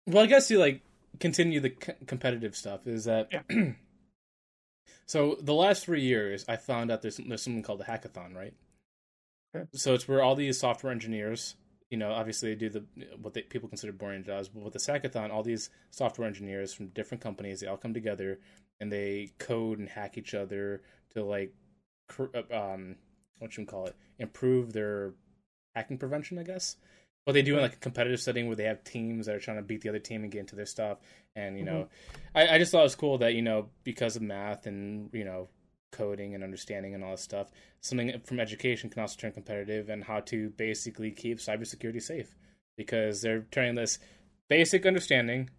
Well, 0.07 0.25
I 0.25 0.27
guess 0.27 0.51
you 0.51 0.59
like 0.59 0.81
continue 1.21 1.61
the 1.61 1.73
c- 1.81 1.93
competitive 2.07 2.57
stuff 2.57 2.87
is 2.87 3.05
that. 3.05 3.29
Yeah. 3.31 3.43
so 5.07 5.37
the 5.41 5.55
last 5.55 5.85
three 5.85 6.01
years, 6.03 6.45
I 6.49 6.57
found 6.57 6.91
out 6.91 7.03
there's 7.03 7.19
there's 7.19 7.43
something 7.43 7.63
called 7.63 7.81
a 7.83 7.85
hackathon, 7.85 8.35
right? 8.35 8.55
Okay. 9.55 9.67
So 9.75 9.95
it's 9.95 10.07
where 10.07 10.23
all 10.23 10.35
these 10.35 10.59
software 10.59 10.93
engineers, 10.93 11.57
you 11.91 11.99
know, 11.99 12.13
obviously 12.13 12.51
they 12.51 12.55
do 12.55 12.69
the 12.69 12.85
what 13.21 13.35
they, 13.35 13.43
people 13.43 13.69
consider 13.69 13.93
boring 13.93 14.23
jobs, 14.23 14.49
but 14.49 14.63
with 14.63 14.73
the 14.73 14.79
hackathon, 14.79 15.31
all 15.31 15.43
these 15.43 15.71
software 15.91 16.29
engineers 16.29 16.73
from 16.73 16.89
different 16.89 17.23
companies, 17.23 17.61
they 17.61 17.67
all 17.67 17.77
come 17.77 17.95
together 17.95 18.39
and 18.81 18.93
they 18.93 19.33
code 19.39 19.79
and 19.79 19.89
hack 19.89 20.17
each 20.17 20.35
other 20.35 20.83
to 21.15 21.25
like, 21.25 21.53
uh, 22.19 22.57
um, 22.57 22.97
what 23.39 23.57
you 23.57 23.67
call 23.67 23.87
it, 23.87 23.97
improve 24.19 24.73
their 24.73 25.15
hacking 25.75 25.99
prevention, 25.99 26.39
I 26.39 26.45
guess. 26.45 26.77
But 27.27 27.33
they 27.33 27.43
do 27.43 27.57
in 27.57 27.63
like 27.63 27.75
a 27.75 27.77
competitive 27.77 28.21
setting 28.21 28.47
where 28.47 28.57
they 28.57 28.65
have 28.65 28.83
teams 28.83 29.27
that 29.27 29.35
are 29.35 29.41
trying 29.41 29.59
to 29.59 29.63
beat 29.63 29.83
the 29.83 29.91
other 29.91 29.99
team 29.99 30.23
and 30.23 30.33
get 30.33 30.41
into 30.41 30.57
their 30.57 30.67
stuff. 30.67 30.99
And 31.37 31.59
you 31.59 31.65
know, 31.65 31.89
I, 32.35 32.55
I 32.55 32.59
just 32.59 32.73
thought 32.73 32.81
it 32.81 32.85
was 32.85 32.95
cool 32.95 33.19
that 33.19 33.35
you 33.35 33.43
know 33.43 33.69
because 33.85 34.17
of 34.17 34.23
math 34.23 34.67
and 34.67 35.11
you 35.13 35.25
know 35.25 35.49
coding 35.91 36.35
and 36.35 36.45
understanding 36.45 36.95
and 36.95 37.05
all 37.05 37.13
this 37.13 37.23
stuff, 37.23 37.51
something 37.81 38.13
from 38.25 38.41
education 38.41 38.91
can 38.91 39.01
also 39.01 39.17
turn 39.19 39.33
competitive 39.33 39.89
and 39.89 40.05
how 40.05 40.21
to 40.21 40.51
basically 40.51 41.11
keep 41.11 41.39
cybersecurity 41.39 42.03
safe 42.03 42.35
because 42.77 43.21
they're 43.21 43.47
turning 43.51 43.75
this 43.75 43.99
basic 44.49 44.87
understanding 44.87 45.51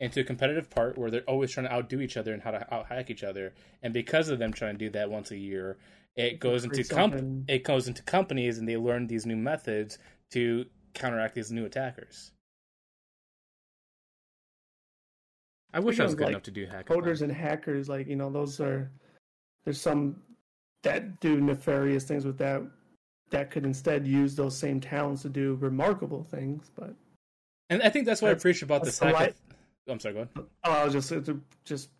into 0.00 0.20
a 0.20 0.24
competitive 0.24 0.70
part 0.70 0.96
where 0.96 1.10
they're 1.10 1.20
always 1.22 1.50
trying 1.50 1.66
to 1.66 1.72
outdo 1.72 2.00
each 2.00 2.16
other 2.16 2.32
and 2.32 2.42
how 2.42 2.50
to 2.50 2.74
out 2.74 2.86
hack 2.86 3.10
each 3.10 3.22
other. 3.22 3.52
And 3.82 3.92
because 3.92 4.30
of 4.30 4.38
them 4.38 4.52
trying 4.52 4.74
to 4.74 4.78
do 4.86 4.90
that 4.90 5.10
once 5.10 5.30
a 5.30 5.36
year, 5.36 5.78
it 6.16 6.40
goes 6.40 6.64
into 6.64 6.82
create 6.82 6.90
comp- 6.90 7.48
it 7.48 7.64
goes 7.64 7.86
into 7.86 8.02
companies 8.02 8.58
and 8.58 8.68
they 8.68 8.76
learn 8.76 9.06
these 9.06 9.26
new 9.26 9.36
methods 9.36 9.98
to 10.32 10.64
counteract 10.94 11.34
these 11.34 11.52
new 11.52 11.66
attackers. 11.66 12.32
I 15.72 15.80
wish 15.80 16.00
I 16.00 16.04
was 16.04 16.14
good 16.14 16.24
like, 16.24 16.30
enough 16.30 16.42
to 16.44 16.50
do 16.50 16.66
hackers. 16.66 16.96
coders 16.96 17.22
and 17.22 17.30
hackers, 17.30 17.88
like 17.88 18.08
you 18.08 18.16
know, 18.16 18.30
those 18.30 18.58
are 18.60 18.90
there's 19.64 19.80
some 19.80 20.16
that 20.82 21.20
do 21.20 21.40
nefarious 21.40 22.04
things 22.04 22.24
with 22.24 22.38
that 22.38 22.62
that 23.30 23.50
could 23.50 23.64
instead 23.64 24.06
use 24.06 24.34
those 24.34 24.56
same 24.56 24.80
talents 24.80 25.22
to 25.22 25.28
do 25.28 25.54
remarkable 25.60 26.24
things. 26.24 26.70
But 26.74 26.94
And 27.68 27.82
I 27.82 27.88
think 27.88 28.06
that's 28.06 28.20
what 28.22 28.28
I 28.28 28.30
That's- 28.32 28.42
appreciate 28.42 28.62
about 28.66 28.84
this 28.84 28.98
the 28.98 29.06
hackathon. 29.06 29.12
light- 29.12 29.36
I'm 29.88 30.00
sorry, 30.00 30.14
go 30.14 30.20
ahead. 30.22 30.30
oh, 30.64 30.70
I 30.72 30.84
was 30.84 30.92
just 30.92 31.08
to 31.10 31.40
just 31.64 31.90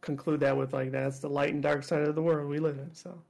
conclude 0.00 0.40
that 0.40 0.56
with 0.56 0.72
like 0.72 0.90
that's 0.90 1.20
the 1.20 1.28
light 1.28 1.54
and 1.54 1.62
dark 1.62 1.84
side 1.84 2.02
of 2.02 2.14
the 2.14 2.22
world 2.22 2.48
we 2.50 2.58
live 2.58 2.78
in. 2.78 2.92
So 2.94 3.22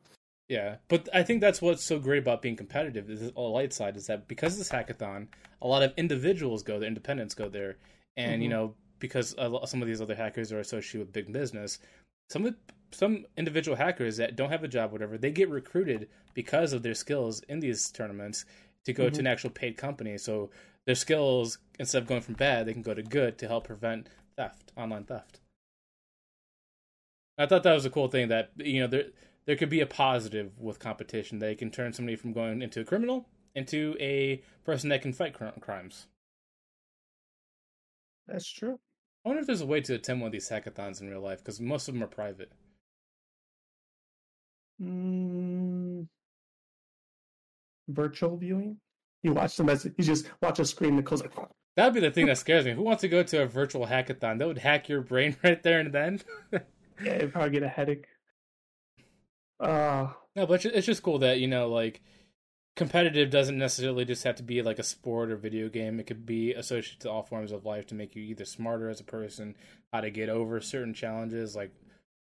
Yeah, 0.49 0.77
but 0.89 1.09
I 1.15 1.23
think 1.23 1.41
that's 1.41 1.63
what's 1.63 1.85
so 1.85 1.99
great 1.99 2.19
about 2.19 2.43
being 2.43 2.57
competitive. 2.57 3.09
Is 3.11 3.33
the 3.33 3.41
light 3.41 3.73
side 3.73 3.97
is 3.97 4.07
that 4.07 4.27
because 4.29 4.55
of 4.55 4.59
this 4.59 4.71
hackathon, 4.71 5.29
a 5.61 5.67
lot 5.67 5.83
of 5.83 5.93
individuals 5.97 6.63
go 6.63 6.79
there, 6.79 6.89
independents 6.89 7.35
go 7.35 7.49
there, 7.49 7.77
and 8.17 8.43
you 8.43 8.49
Mhm. 8.49 8.53
know 8.53 8.75
because 8.99 9.31
some 9.67 9.83
of 9.83 9.89
these 9.89 10.01
other 10.01 10.15
hackers 10.15 10.53
are 10.53 10.61
associated 10.61 11.01
with 11.07 11.13
big 11.13 11.33
business, 11.33 11.79
some 12.31 12.47
of- 12.47 12.57
some 12.93 13.27
individual 13.37 13.77
hackers 13.77 14.17
that 14.19 14.37
don't 14.37 14.51
have 14.51 14.65
a 14.65 14.69
job, 14.69 14.93
whatever, 14.93 15.19
they 15.19 15.31
get 15.31 15.49
recruited 15.51 16.09
because 16.35 16.73
of 16.73 16.83
their 16.83 16.95
skills 16.95 17.41
in 17.49 17.61
these 17.61 17.91
tournaments 17.91 18.45
to 18.85 18.93
go 18.93 19.11
to 19.11 19.17
Mhm. 19.17 19.21
an 19.21 19.27
actual 19.27 19.51
paid 19.51 19.77
company. 19.77 20.19
So 20.19 20.51
their 20.85 20.95
skills, 20.95 21.59
instead 21.79 22.03
of 22.03 22.09
going 22.09 22.21
from 22.23 22.35
bad, 22.35 22.67
they 22.67 22.73
can 22.73 22.83
go 22.83 22.95
to 22.95 23.03
good 23.03 23.39
to 23.39 23.49
help 23.49 23.65
prevent 23.67 24.09
theft, 24.37 24.73
online 24.77 25.05
theft. 25.05 25.41
I 27.39 27.47
thought 27.47 27.63
that 27.65 27.75
was 27.75 27.85
a 27.85 27.91
cool 27.91 28.09
thing 28.09 28.29
that 28.29 28.53
you 28.57 28.81
know 28.81 28.87
there 28.87 29.11
there 29.45 29.57
could 29.57 29.69
be 29.69 29.81
a 29.81 29.87
positive 29.87 30.59
with 30.59 30.79
competition. 30.79 31.39
They 31.41 31.55
can 31.55 31.71
turn 31.71 31.93
somebody 31.93 32.17
from 32.17 32.33
going 32.33 32.63
into 32.63 32.81
a 32.81 32.85
criminal 32.85 33.29
into 33.55 33.97
a 34.01 34.43
person 34.65 34.89
that 34.91 35.03
can 35.03 35.13
fight 35.13 35.35
cr- 35.35 35.49
crimes. 35.61 36.07
that's 38.27 38.51
true. 38.51 38.81
I 39.25 39.29
wonder 39.29 39.41
if 39.41 39.47
there's 39.47 39.61
a 39.61 39.67
way 39.67 39.81
to 39.83 39.95
attend 39.95 40.21
one 40.21 40.29
of 40.29 40.33
these 40.33 40.49
hackathons 40.49 41.01
in 41.01 41.09
real 41.09 41.21
life 41.21 41.39
because 41.39 41.61
most 41.61 41.89
of 41.89 41.95
them 41.95 42.03
are 42.03 42.09
private. 42.09 42.53
Mm, 44.81 46.07
virtual 47.89 48.37
viewing. 48.37 48.79
You 49.23 49.33
watch 49.35 49.57
them 49.57 49.69
as 49.69 49.85
you 49.85 49.93
just 50.05 50.31
watch 50.41 50.59
a 50.59 50.65
screen 50.65 50.97
that 50.97 51.05
goes 51.05 51.23
like. 51.23 51.33
That 51.77 51.87
would 51.87 51.95
be 51.95 52.01
the 52.01 52.11
thing 52.11 52.27
that 52.27 52.39
scares 52.39 52.65
me. 52.65 52.73
Who 52.73 52.83
wants 52.83 53.01
to 53.03 53.09
go 53.09 53.23
to 53.23 53.43
a 53.43 53.47
virtual 53.47 53.87
hackathon? 53.87 54.39
That 54.39 54.49
would 54.49 54.59
hack 54.59 54.89
your 54.89 55.01
brain 55.01 55.37
right 55.45 55.63
there 55.63 55.81
and 55.81 55.93
then. 55.93 56.21
Yeah, 57.03 57.23
you'd 57.23 57.33
probably 57.33 57.51
get 57.51 57.63
a 57.63 57.69
headache. 57.69 58.07
Uh, 59.59 60.09
No, 60.37 60.47
but 60.47 60.65
it's 60.65 60.87
just 60.87 61.03
cool 61.03 61.19
that 61.21 61.39
you 61.39 61.47
know, 61.47 61.69
like, 61.69 62.03
competitive 62.77 63.31
doesn't 63.31 63.59
necessarily 63.59 64.05
just 64.05 64.25
have 64.25 64.37
to 64.37 64.43
be 64.43 64.63
like 64.63 64.79
a 64.79 64.83
sport 64.83 65.31
or 65.31 65.37
video 65.37 65.69
game. 65.69 66.01
It 66.01 66.07
could 66.07 66.27
be 66.27 66.53
associated 66.53 67.01
to 67.03 67.11
all 67.11 67.23
forms 67.23 67.53
of 67.53 67.65
life 67.65 67.87
to 67.89 67.95
make 67.95 68.15
you 68.17 68.23
either 68.23 68.45
smarter 68.45 68.91
as 68.91 69.01
a 69.01 69.05
person, 69.05 69.57
how 69.93 70.01
to 70.01 70.11
get 70.11 70.29
over 70.29 70.61
certain 70.61 70.95
challenges, 70.95 71.55
like, 71.57 71.73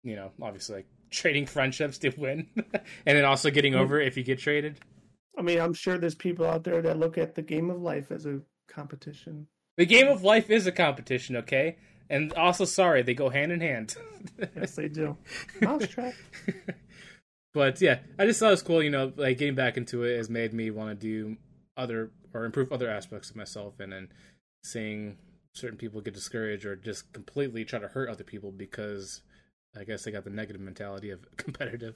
you 0.03 0.16
know, 0.16 0.32
obviously 0.42 0.78
like 0.78 0.88
trading 1.10 1.45
friendships 1.45 1.98
to 2.00 2.10
win, 2.18 2.48
and 2.56 3.18
then 3.18 3.26
also 3.26 3.50
getting 3.50 3.76
over 3.76 4.00
if 4.00 4.18
you 4.18 4.24
get 4.24 4.40
traded. 4.40 4.80
I 5.38 5.42
mean, 5.42 5.60
I'm 5.60 5.74
sure 5.74 5.98
there's 5.98 6.16
people 6.16 6.45
out 6.45 6.64
there 6.64 6.82
that 6.82 7.00
look 7.00 7.18
at 7.18 7.36
the 7.36 7.42
game 7.42 7.69
of 7.69 7.82
life 7.82 8.11
as 8.11 8.26
a 8.26 8.42
competition. 8.68 9.48
The 9.78 9.86
game 9.86 10.08
of 10.08 10.24
life 10.24 10.50
is 10.50 10.68
a 10.68 10.72
competition, 10.72 11.38
okay? 11.38 11.78
And 12.10 12.34
also, 12.34 12.66
sorry, 12.66 13.03
they 13.03 13.14
go 13.14 13.30
hand 13.30 13.52
in 13.52 13.61
hand. 13.61 13.95
Yes, 14.56 14.76
they 14.76 14.90
do. 14.90 15.16
Mousetrap. 15.61 16.14
but 17.53 17.80
yeah, 17.80 18.00
I 18.18 18.26
just 18.26 18.40
thought 18.40 18.48
it 18.48 18.52
was 18.52 18.61
cool. 18.61 18.84
You 18.84 18.90
know, 18.90 19.14
like 19.16 19.38
getting 19.38 19.56
back 19.56 19.78
into 19.78 20.03
it 20.03 20.18
has 20.18 20.30
made 20.30 20.53
me 20.53 20.72
want 20.72 20.90
to 20.90 20.95
do 20.95 21.38
other 21.78 22.11
or 22.34 22.44
improve 22.44 22.72
other 22.72 22.90
aspects 22.90 23.30
of 23.30 23.38
myself, 23.38 23.80
and 23.80 23.94
then 23.94 24.10
seeing 24.64 25.18
certain 25.53 25.78
people 25.78 26.02
get 26.02 26.14
discouraged 26.14 26.66
or 26.66 26.76
just 26.76 27.14
completely 27.14 27.64
try 27.64 27.80
to 27.80 27.88
hurt 27.88 28.10
other 28.10 28.24
people 28.24 28.52
because 28.52 29.22
I 29.78 29.84
guess 29.84 30.04
they 30.04 30.12
got 30.12 30.24
the 30.24 30.30
negative 30.30 30.62
mentality 30.62 31.12
of 31.12 31.20
competitive. 31.38 31.96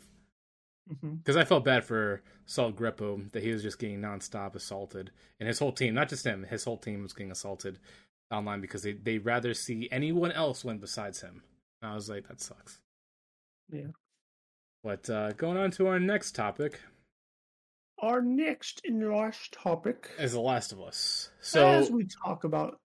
Because 1.02 1.38
I 1.38 1.46
felt 1.46 1.64
bad 1.64 1.86
for 1.86 2.22
Saul 2.46 2.74
Grepo 2.74 3.32
that 3.32 3.42
he 3.42 3.52
was 3.52 3.64
just 3.64 3.80
getting 3.80 4.02
nonstop 4.02 4.54
assaulted, 4.54 5.12
and 5.40 5.48
his 5.48 5.58
whole 5.60 5.72
team, 5.72 5.94
not 5.94 6.10
just 6.10 6.26
him, 6.26 6.44
his 6.44 6.66
whole 6.66 6.78
team 6.78 7.02
was 7.04 7.14
getting 7.14 7.32
assaulted 7.32 7.80
online 8.32 8.60
because 8.60 8.84
they 8.84 8.92
they 8.92 9.18
rather 9.18 9.54
see 9.54 9.88
anyone 9.94 10.32
else 10.34 10.66
win 10.66 10.80
besides 10.80 11.22
him. 11.22 11.42
And 11.82 11.92
I 11.92 11.96
was 11.96 12.10
like, 12.10 12.28
that 12.28 12.42
sucks. 12.42 12.82
Yeah. 13.72 13.92
But 14.84 15.10
uh, 15.10 15.32
going 15.34 15.58
on 15.58 15.72
to 15.72 15.88
our 15.88 16.00
next 16.02 16.36
topic 16.36 16.82
Our 18.00 18.22
next 18.22 18.82
and 18.84 19.10
last 19.10 19.54
topic, 19.54 20.10
is 20.20 20.34
The 20.34 20.42
Last 20.42 20.74
of 20.74 20.82
Us. 20.82 21.30
So 21.40 21.66
as 21.66 21.90
we 21.90 22.06
talk 22.26 22.44
about 22.44 22.80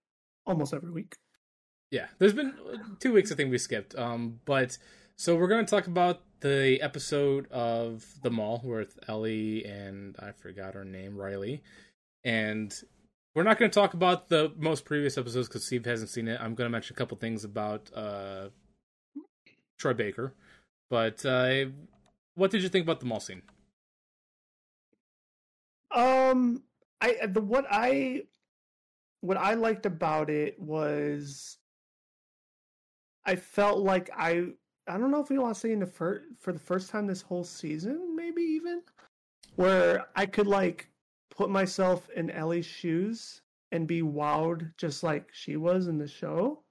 almost 0.46 0.72
every 0.72 0.92
week. 0.92 1.16
Yeah, 1.90 2.06
there's 2.18 2.34
been 2.34 2.54
two 3.00 3.12
weeks 3.12 3.32
I 3.32 3.34
think 3.34 3.50
we 3.50 3.58
skipped. 3.58 3.96
Um, 3.96 4.40
but 4.44 4.78
so 5.16 5.36
we're 5.36 5.48
going 5.48 5.64
to 5.64 5.70
talk 5.70 5.86
about 5.86 6.22
the 6.40 6.80
episode 6.80 7.50
of 7.50 8.04
The 8.22 8.30
Mall 8.30 8.60
with 8.64 8.98
Ellie 9.08 9.64
and 9.64 10.16
I 10.18 10.32
forgot 10.32 10.74
her 10.74 10.84
name, 10.84 11.16
Riley, 11.16 11.62
and 12.24 12.72
we're 13.34 13.42
not 13.42 13.58
going 13.58 13.70
to 13.70 13.74
talk 13.74 13.94
about 13.94 14.28
the 14.28 14.52
most 14.56 14.84
previous 14.84 15.16
episodes 15.16 15.48
because 15.48 15.64
Steve 15.64 15.84
hasn't 15.84 16.10
seen 16.10 16.28
it. 16.28 16.40
I'm 16.40 16.54
going 16.54 16.66
to 16.66 16.72
mention 16.72 16.94
a 16.94 16.98
couple 16.98 17.16
things 17.16 17.44
about 17.44 17.90
uh, 17.94 18.48
Troy 19.78 19.94
Baker, 19.94 20.34
but 20.90 21.24
uh, 21.24 21.66
what 22.34 22.50
did 22.50 22.62
you 22.62 22.68
think 22.68 22.84
about 22.84 23.00
the 23.00 23.06
mall 23.06 23.20
scene? 23.20 23.42
Um, 25.90 26.62
I 27.00 27.26
the 27.26 27.40
what 27.40 27.66
I 27.70 28.22
what 29.20 29.36
I 29.36 29.54
liked 29.54 29.86
about 29.86 30.30
it 30.30 30.60
was 30.60 31.58
I 33.28 33.36
felt 33.36 33.80
like 33.80 34.08
I 34.16 34.46
I 34.86 34.96
don't 34.96 35.10
know 35.10 35.20
if 35.20 35.28
we 35.28 35.38
want 35.38 35.54
to 35.54 35.60
say 35.60 35.70
in 35.70 35.80
the 35.80 35.86
first 35.86 36.24
for 36.40 36.50
the 36.54 36.58
first 36.58 36.88
time 36.88 37.06
this 37.06 37.20
whole 37.20 37.44
season, 37.44 38.16
maybe 38.16 38.40
even 38.40 38.80
where 39.56 40.06
I 40.16 40.24
could 40.24 40.46
like 40.46 40.88
put 41.30 41.50
myself 41.50 42.08
in 42.16 42.30
Ellie's 42.30 42.64
shoes 42.64 43.42
and 43.70 43.86
be 43.86 44.00
wowed 44.00 44.72
just 44.78 45.02
like 45.02 45.28
she 45.30 45.56
was 45.56 45.88
in 45.88 45.98
the 45.98 46.08
show. 46.08 46.62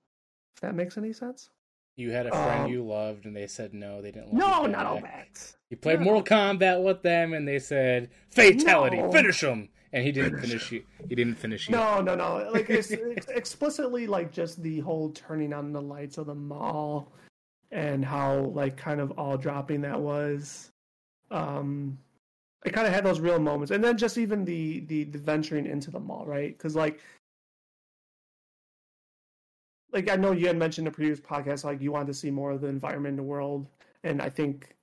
If 0.56 0.62
that 0.62 0.74
makes 0.74 0.98
any 0.98 1.14
sense. 1.14 1.52
You 1.96 2.10
had 2.10 2.26
a 2.26 2.32
friend 2.32 2.66
Um, 2.66 2.72
you 2.72 2.84
loved, 2.84 3.26
and 3.26 3.36
they 3.36 3.46
said 3.46 3.76
no, 3.76 4.02
they 4.02 4.12
didn't. 4.12 4.34
Love 4.34 4.40
No, 4.40 4.62
you 4.64 4.72
not 4.72 4.86
all 4.88 5.02
that. 5.02 5.56
You 5.70 5.78
played 5.78 6.00
No. 6.00 6.06
Mortal 6.06 6.24
Kombat 6.24 6.84
with 6.84 7.04
them, 7.04 7.34
and 7.34 7.48
they 7.48 7.60
said 7.60 8.10
fatality, 8.32 8.98
No. 8.98 9.12
finish 9.12 9.44
him, 9.44 9.70
and 9.94 10.04
he 10.04 10.12
didn't 10.12 10.40
Finish 10.40 10.50
finish 10.50 10.72
you. 10.72 10.84
He 11.08 11.16
didn't 11.16 11.36
finish 11.36 11.68
you. 11.68 11.76
No, 11.76 12.02
no, 12.02 12.16
no. 12.16 12.50
Like 12.52 12.70
it's, 12.70 12.92
it's 12.92 13.28
explicitly 13.28 14.08
like 14.08 14.32
just 14.32 14.62
the 14.62 14.80
whole 14.82 15.10
turning 15.12 15.54
on 15.54 15.72
the 15.72 15.82
lights 15.82 16.18
of 16.18 16.28
the 16.28 16.36
mall 16.36 17.12
and 17.72 18.04
how 18.04 18.52
like 18.54 18.78
kind 18.78 19.00
of 19.00 19.12
all 19.12 19.38
dropping 19.38 19.82
that 19.82 20.00
was. 20.00 20.72
Um 21.32 21.98
it 22.66 22.72
kind 22.72 22.88
of 22.88 22.94
had 22.94 23.06
those 23.06 23.20
real 23.20 23.40
moments. 23.40 23.72
And 23.72 23.84
then 23.84 23.98
just 23.98 24.18
even 24.18 24.44
the 24.44 24.82
the, 24.82 25.06
the 25.06 25.20
venturing 25.20 25.66
into 25.66 25.92
the 25.92 26.00
mall, 26.00 26.26
right? 26.26 26.58
Cuz 26.58 26.76
like 26.76 27.00
like 29.94 30.10
I 30.10 30.16
know 30.16 30.34
you 30.34 30.48
had 30.48 30.58
mentioned 30.58 30.88
in 30.88 30.94
a 30.94 30.96
previous 30.96 31.22
podcast, 31.22 31.64
like 31.64 31.82
you 31.82 31.92
wanted 31.92 32.08
to 32.08 32.14
see 32.14 32.30
more 32.30 32.52
of 32.52 32.62
the 32.62 32.68
environment 32.68 33.14
in 33.14 33.18
the 33.18 33.24
world, 33.24 33.68
and 34.04 34.22
I 34.22 34.30
think 34.30 34.76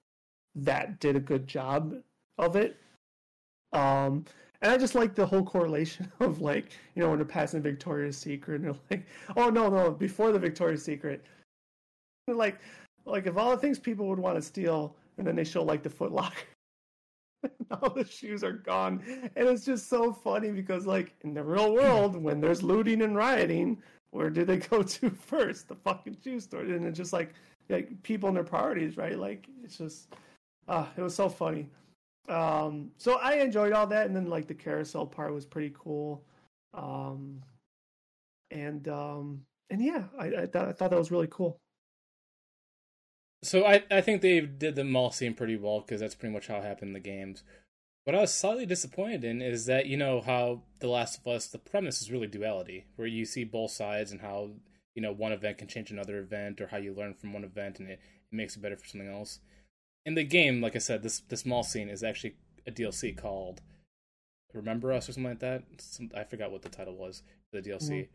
that 0.54 0.98
did 0.98 1.16
a 1.16 1.20
good 1.20 1.46
job 1.46 1.94
of 2.38 2.56
it. 2.56 2.78
Um, 3.72 4.24
and 4.64 4.72
I 4.72 4.78
just 4.78 4.94
like 4.94 5.14
the 5.14 5.26
whole 5.26 5.44
correlation 5.44 6.10
of 6.20 6.40
like, 6.40 6.72
you 6.94 7.02
know, 7.02 7.10
when 7.10 7.18
they're 7.18 7.26
passing 7.26 7.60
Victoria's 7.60 8.16
Secret 8.16 8.62
and 8.62 8.64
they're 8.64 8.80
like, 8.90 9.06
oh 9.36 9.50
no, 9.50 9.68
no, 9.68 9.90
before 9.90 10.32
the 10.32 10.38
Victoria's 10.38 10.82
Secret. 10.82 11.22
Like 12.26 12.58
like 13.04 13.26
if 13.26 13.36
all 13.36 13.50
the 13.50 13.58
things 13.58 13.78
people 13.78 14.08
would 14.08 14.18
want 14.18 14.36
to 14.36 14.42
steal 14.42 14.96
and 15.18 15.26
then 15.26 15.36
they 15.36 15.44
show 15.44 15.62
like 15.62 15.82
the 15.82 15.90
Foot 15.90 16.12
Locker. 16.12 16.46
all 17.82 17.90
the 17.90 18.06
shoes 18.06 18.42
are 18.42 18.52
gone. 18.54 19.02
And 19.36 19.46
it's 19.46 19.66
just 19.66 19.90
so 19.90 20.14
funny 20.14 20.50
because 20.50 20.86
like 20.86 21.14
in 21.20 21.34
the 21.34 21.44
real 21.44 21.74
world, 21.74 22.16
when 22.16 22.40
there's 22.40 22.62
looting 22.62 23.02
and 23.02 23.14
rioting, 23.14 23.82
where 24.12 24.30
do 24.30 24.46
they 24.46 24.56
go 24.70 24.82
to 24.82 25.10
first? 25.10 25.68
The 25.68 25.74
fucking 25.74 26.16
shoe 26.24 26.40
store. 26.40 26.62
And 26.62 26.86
it's 26.86 26.96
just 26.96 27.12
like 27.12 27.34
like 27.68 28.02
people 28.02 28.30
and 28.30 28.36
their 28.36 28.44
priorities, 28.44 28.96
right? 28.96 29.18
Like 29.18 29.46
it's 29.62 29.76
just 29.76 30.14
uh 30.68 30.86
it 30.96 31.02
was 31.02 31.14
so 31.14 31.28
funny. 31.28 31.68
Um, 32.28 32.90
so 32.96 33.18
I 33.18 33.34
enjoyed 33.34 33.72
all 33.72 33.86
that, 33.88 34.06
and 34.06 34.16
then 34.16 34.28
like 34.28 34.46
the 34.46 34.54
carousel 34.54 35.06
part 35.06 35.34
was 35.34 35.44
pretty 35.44 35.72
cool. 35.78 36.24
Um, 36.72 37.42
and 38.50 38.88
um, 38.88 39.42
and 39.70 39.82
yeah, 39.82 40.04
I, 40.18 40.26
I, 40.26 40.30
th- 40.30 40.56
I 40.56 40.72
thought 40.72 40.90
that 40.90 40.98
was 40.98 41.10
really 41.10 41.28
cool. 41.30 41.58
So 43.42 43.66
I 43.66 43.82
I 43.90 44.00
think 44.00 44.22
they 44.22 44.40
did 44.40 44.74
the 44.74 44.84
mall 44.84 45.10
scene 45.10 45.34
pretty 45.34 45.56
well 45.56 45.80
because 45.80 46.00
that's 46.00 46.14
pretty 46.14 46.32
much 46.32 46.46
how 46.46 46.56
it 46.56 46.64
happened 46.64 46.88
in 46.88 46.94
the 46.94 47.00
games. 47.00 47.42
What 48.04 48.16
I 48.16 48.20
was 48.20 48.34
slightly 48.34 48.66
disappointed 48.66 49.24
in 49.24 49.40
is 49.40 49.66
that 49.66 49.86
you 49.86 49.96
know 49.96 50.20
how 50.20 50.62
The 50.80 50.88
Last 50.88 51.18
of 51.18 51.26
Us 51.26 51.46
the 51.46 51.58
premise 51.58 52.00
is 52.00 52.10
really 52.10 52.26
duality, 52.26 52.86
where 52.96 53.08
you 53.08 53.24
see 53.26 53.44
both 53.44 53.70
sides 53.70 54.12
and 54.12 54.22
how 54.22 54.50
you 54.94 55.02
know 55.02 55.12
one 55.12 55.32
event 55.32 55.58
can 55.58 55.68
change 55.68 55.90
another 55.90 56.18
event, 56.18 56.60
or 56.60 56.68
how 56.68 56.78
you 56.78 56.94
learn 56.94 57.12
from 57.12 57.34
one 57.34 57.44
event 57.44 57.80
and 57.80 57.88
it, 57.90 58.00
it 58.32 58.34
makes 58.34 58.56
it 58.56 58.62
better 58.62 58.76
for 58.76 58.86
something 58.86 59.10
else 59.10 59.40
in 60.06 60.14
the 60.14 60.24
game, 60.24 60.60
like 60.60 60.76
I 60.76 60.80
said, 60.80 61.02
this 61.02 61.20
this 61.20 61.46
mall 61.46 61.62
scene 61.62 61.88
is 61.88 62.02
actually 62.02 62.36
a 62.66 62.70
DLC 62.70 63.16
called 63.16 63.60
Remember 64.52 64.92
Us 64.92 65.08
or 65.08 65.12
something 65.12 65.30
like 65.30 65.40
that. 65.40 65.64
Some, 65.78 66.10
I 66.16 66.24
forgot 66.24 66.50
what 66.50 66.62
the 66.62 66.68
title 66.68 66.96
was 66.96 67.22
the 67.52 67.60
DLC. 67.60 67.90
Mm-hmm. 67.90 68.12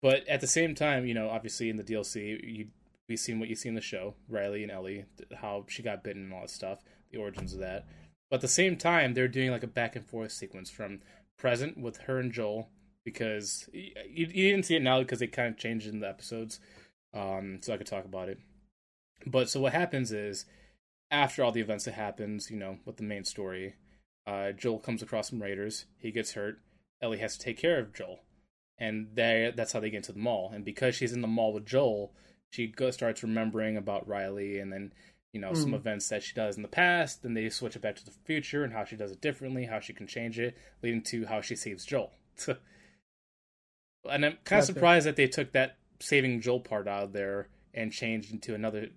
But 0.00 0.26
at 0.28 0.40
the 0.40 0.46
same 0.46 0.74
time, 0.74 1.06
you 1.06 1.14
know, 1.14 1.28
obviously 1.28 1.70
in 1.70 1.76
the 1.76 1.84
DLC, 1.84 2.40
you 2.42 2.68
we 3.08 3.16
seen 3.16 3.40
what 3.40 3.48
you 3.48 3.54
see 3.54 3.68
in 3.68 3.74
the 3.74 3.80
show, 3.80 4.14
Riley 4.28 4.62
and 4.62 4.72
Ellie, 4.72 5.04
how 5.36 5.66
she 5.68 5.82
got 5.82 6.04
bitten 6.04 6.22
and 6.24 6.32
all 6.32 6.42
that 6.42 6.50
stuff, 6.50 6.82
the 7.10 7.18
origins 7.18 7.52
of 7.52 7.60
that. 7.60 7.86
But 8.30 8.36
at 8.36 8.40
the 8.42 8.48
same 8.48 8.76
time, 8.76 9.12
they're 9.12 9.28
doing 9.28 9.50
like 9.50 9.62
a 9.62 9.68
back 9.68 9.96
and 9.96 10.06
forth 10.06 10.32
sequence 10.32 10.70
from 10.70 11.00
present 11.38 11.76
with 11.76 11.98
her 11.98 12.18
and 12.18 12.32
Joel 12.32 12.68
because 13.04 13.68
you, 13.72 13.92
you 14.08 14.50
didn't 14.50 14.64
see 14.64 14.76
it 14.76 14.82
now 14.82 15.00
because 15.00 15.18
they 15.18 15.26
kind 15.26 15.48
of 15.48 15.58
changed 15.58 15.86
in 15.86 16.00
the 16.00 16.08
episodes, 16.08 16.60
um, 17.12 17.58
so 17.60 17.74
I 17.74 17.76
could 17.76 17.86
talk 17.86 18.04
about 18.04 18.28
it. 18.28 18.38
But 19.26 19.50
so 19.50 19.60
what 19.60 19.72
happens 19.72 20.12
is 20.12 20.46
after 21.12 21.44
all 21.44 21.52
the 21.52 21.60
events 21.60 21.84
that 21.84 21.94
happens, 21.94 22.50
you 22.50 22.56
know, 22.56 22.78
with 22.86 22.96
the 22.96 23.02
main 23.02 23.24
story, 23.24 23.74
uh, 24.26 24.52
Joel 24.52 24.78
comes 24.78 25.02
across 25.02 25.28
some 25.28 25.42
raiders. 25.42 25.84
He 25.98 26.10
gets 26.10 26.32
hurt. 26.32 26.58
Ellie 27.02 27.18
has 27.18 27.36
to 27.36 27.44
take 27.44 27.58
care 27.58 27.78
of 27.78 27.92
Joel, 27.92 28.20
and 28.78 29.08
they, 29.14 29.52
that's 29.54 29.72
how 29.72 29.80
they 29.80 29.90
get 29.90 29.98
into 29.98 30.12
the 30.12 30.18
mall. 30.18 30.50
And 30.54 30.64
because 30.64 30.94
she's 30.94 31.12
in 31.12 31.20
the 31.20 31.28
mall 31.28 31.52
with 31.52 31.66
Joel, 31.66 32.14
she 32.50 32.68
goes, 32.68 32.94
starts 32.94 33.22
remembering 33.22 33.76
about 33.76 34.08
Riley, 34.08 34.58
and 34.58 34.72
then 34.72 34.92
you 35.32 35.40
know 35.40 35.50
mm. 35.50 35.56
some 35.56 35.70
hmm. 35.70 35.74
events 35.74 36.08
that 36.08 36.22
she 36.22 36.34
does 36.34 36.56
in 36.56 36.62
the 36.62 36.68
past. 36.68 37.22
Then 37.22 37.34
they 37.34 37.48
switch 37.50 37.76
it 37.76 37.82
back 37.82 37.96
to 37.96 38.04
the 38.04 38.12
future 38.24 38.64
and 38.64 38.72
how 38.72 38.84
she 38.84 38.96
does 38.96 39.10
it 39.10 39.20
differently, 39.20 39.66
how 39.66 39.80
she 39.80 39.92
can 39.92 40.06
change 40.06 40.38
it, 40.38 40.56
leading 40.82 41.02
to 41.02 41.26
how 41.26 41.40
she 41.40 41.56
saves 41.56 41.84
Joel. 41.84 42.12
and 42.48 44.24
I'm 44.24 44.38
kind 44.44 44.60
of 44.60 44.66
surprised 44.66 45.06
that 45.06 45.16
they 45.16 45.28
took 45.28 45.52
that 45.52 45.76
saving 46.00 46.40
Joel 46.40 46.60
part 46.60 46.88
out 46.88 47.04
of 47.04 47.12
there 47.12 47.48
and 47.74 47.92
changed 47.92 48.32
into 48.32 48.54
another 48.54 48.88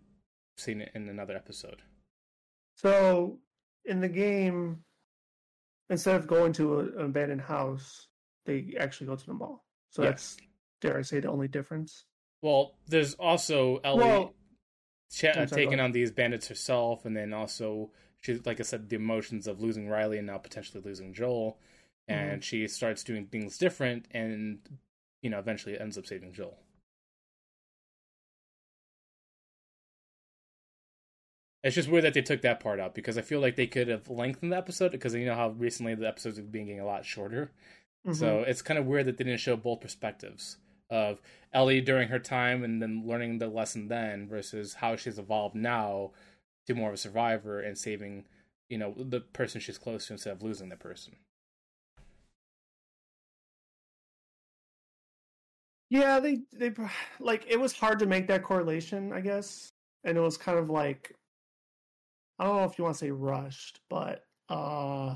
scene 0.58 0.88
in 0.94 1.10
another 1.10 1.35
episode. 1.35 1.82
So 2.75 3.39
in 3.85 4.01
the 4.01 4.09
game, 4.09 4.83
instead 5.89 6.15
of 6.15 6.27
going 6.27 6.53
to 6.53 6.79
an 6.79 6.93
abandoned 6.99 7.41
house, 7.41 8.07
they 8.45 8.75
actually 8.79 9.07
go 9.07 9.15
to 9.15 9.25
the 9.25 9.33
mall. 9.33 9.65
So 9.89 10.03
yes. 10.03 10.11
that's 10.11 10.37
dare 10.81 10.99
I 10.99 11.01
say 11.01 11.19
the 11.19 11.29
only 11.29 11.47
difference. 11.47 12.05
Well, 12.41 12.75
there's 12.87 13.15
also 13.15 13.79
Ellie 13.83 14.03
well, 14.03 14.33
ch- 15.11 15.25
uh, 15.25 15.45
taking 15.45 15.79
on 15.79 15.91
these 15.91 16.11
bandits 16.11 16.47
herself, 16.47 17.05
and 17.05 17.15
then 17.15 17.33
also 17.33 17.91
she's 18.21 18.45
like 18.45 18.59
I 18.59 18.63
said, 18.63 18.89
the 18.89 18.97
emotions 18.97 19.47
of 19.47 19.61
losing 19.61 19.87
Riley 19.87 20.17
and 20.17 20.27
now 20.27 20.37
potentially 20.37 20.83
losing 20.83 21.13
Joel, 21.13 21.57
and 22.07 22.31
mm-hmm. 22.31 22.39
she 22.41 22.67
starts 22.67 23.03
doing 23.03 23.25
things 23.27 23.57
different, 23.57 24.05
and 24.11 24.59
you 25.21 25.29
know 25.29 25.39
eventually 25.39 25.79
ends 25.79 25.97
up 25.97 26.05
saving 26.05 26.33
Joel. 26.33 26.57
It's 31.66 31.74
just 31.74 31.90
weird 31.90 32.03
that 32.03 32.14
they 32.14 32.22
took 32.22 32.44
that 32.44 32.60
part 32.60 32.80
out 32.80 32.94
because 32.94 33.18
I 33.18 33.24
feel 33.24 33.40
like 33.40 33.56
they 33.56 33.66
could 33.66 33.88
have 33.88 34.08
lengthened 34.08 34.52
the 34.52 34.58
episode 34.58 34.92
because 34.92 35.16
you 35.16 35.26
know 35.26 35.34
how 35.34 35.50
recently 35.50 35.95
the 35.95 36.08
episodes 36.08 36.38
have 36.38 36.52
been 36.52 36.68
getting 36.68 36.80
a 36.80 36.85
lot 36.85 37.06
shorter. 37.06 37.52
Mm-hmm. 38.06 38.14
So 38.14 38.42
it's 38.42 38.61
kind 38.61 38.77
of 38.77 38.85
weird 38.85 39.08
that 39.08 39.18
they 39.18 39.24
didn't 39.24 39.40
show 39.40 39.58
both 39.58 39.82
perspectives 39.82 40.58
of 40.92 41.19
Ellie 41.53 41.82
during 41.82 42.10
her 42.10 42.19
time 42.19 42.64
and 42.64 42.84
then 42.84 43.08
learning 43.08 43.40
the 43.40 43.48
lesson 43.48 43.88
then 43.88 44.27
versus 44.27 44.76
how 44.76 44.95
she's 44.95 45.18
evolved 45.18 45.56
now 45.56 46.11
to 46.68 46.76
more 46.76 46.90
of 46.90 46.94
a 46.94 46.98
survivor 46.98 47.60
and 47.60 47.76
saving, 47.76 48.26
you 48.69 48.77
know, 48.77 48.94
the 48.95 49.22
person 49.22 49.60
she's 49.60 49.80
close 49.80 50.06
to 50.06 50.14
instead 50.14 50.34
of 50.34 50.44
losing 50.44 50.69
the 50.69 50.76
person. 50.76 51.16
Yeah, 55.90 56.19
they 56.19 56.42
they 56.53 56.72
like 57.19 57.44
it 57.48 57.60
was 57.60 57.74
hard 57.74 57.98
to 57.98 58.06
make 58.06 58.27
that 58.27 58.44
correlation, 58.44 59.11
I 59.11 59.22
guess. 59.22 59.72
And 60.03 60.16
it 60.16 60.22
was 60.22 60.38
kind 60.38 60.60
of 60.60 60.69
like 60.69 61.16
I 62.38 62.45
don't 62.45 62.57
know 62.57 62.64
if 62.65 62.77
you 62.77 62.83
want 62.83 62.95
to 62.95 62.99
say 62.99 63.11
rushed, 63.11 63.80
but 63.89 64.23
uh 64.49 65.15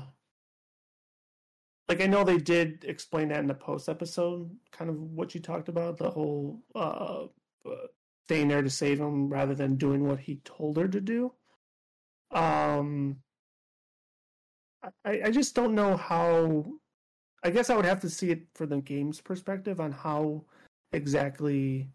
like 1.88 2.00
I 2.00 2.06
know 2.06 2.22
they 2.24 2.38
did 2.38 2.84
explain 2.84 3.28
that 3.28 3.40
in 3.40 3.48
the 3.48 3.54
post 3.54 3.88
episode, 3.88 4.48
kind 4.70 4.88
of 4.90 4.96
what 4.96 5.34
you 5.34 5.40
talked 5.40 5.68
about, 5.68 5.98
the 5.98 6.10
whole 6.10 6.62
uh, 6.74 7.26
uh 7.66 7.86
staying 8.26 8.48
there 8.48 8.62
to 8.62 8.70
save 8.70 9.00
him 9.00 9.28
rather 9.28 9.54
than 9.54 9.76
doing 9.76 10.06
what 10.06 10.20
he 10.20 10.36
told 10.44 10.76
her 10.76 10.88
to 10.88 11.00
do. 11.00 11.32
Um 12.30 13.16
I, 15.04 15.22
I 15.26 15.30
just 15.30 15.54
don't 15.54 15.74
know 15.74 15.96
how 15.96 16.64
I 17.42 17.50
guess 17.50 17.70
I 17.70 17.76
would 17.76 17.84
have 17.86 18.00
to 18.00 18.10
see 18.10 18.30
it 18.30 18.46
for 18.54 18.66
the 18.66 18.80
game's 18.80 19.20
perspective 19.20 19.80
on 19.80 19.92
how 19.92 20.44
exactly 20.92 21.88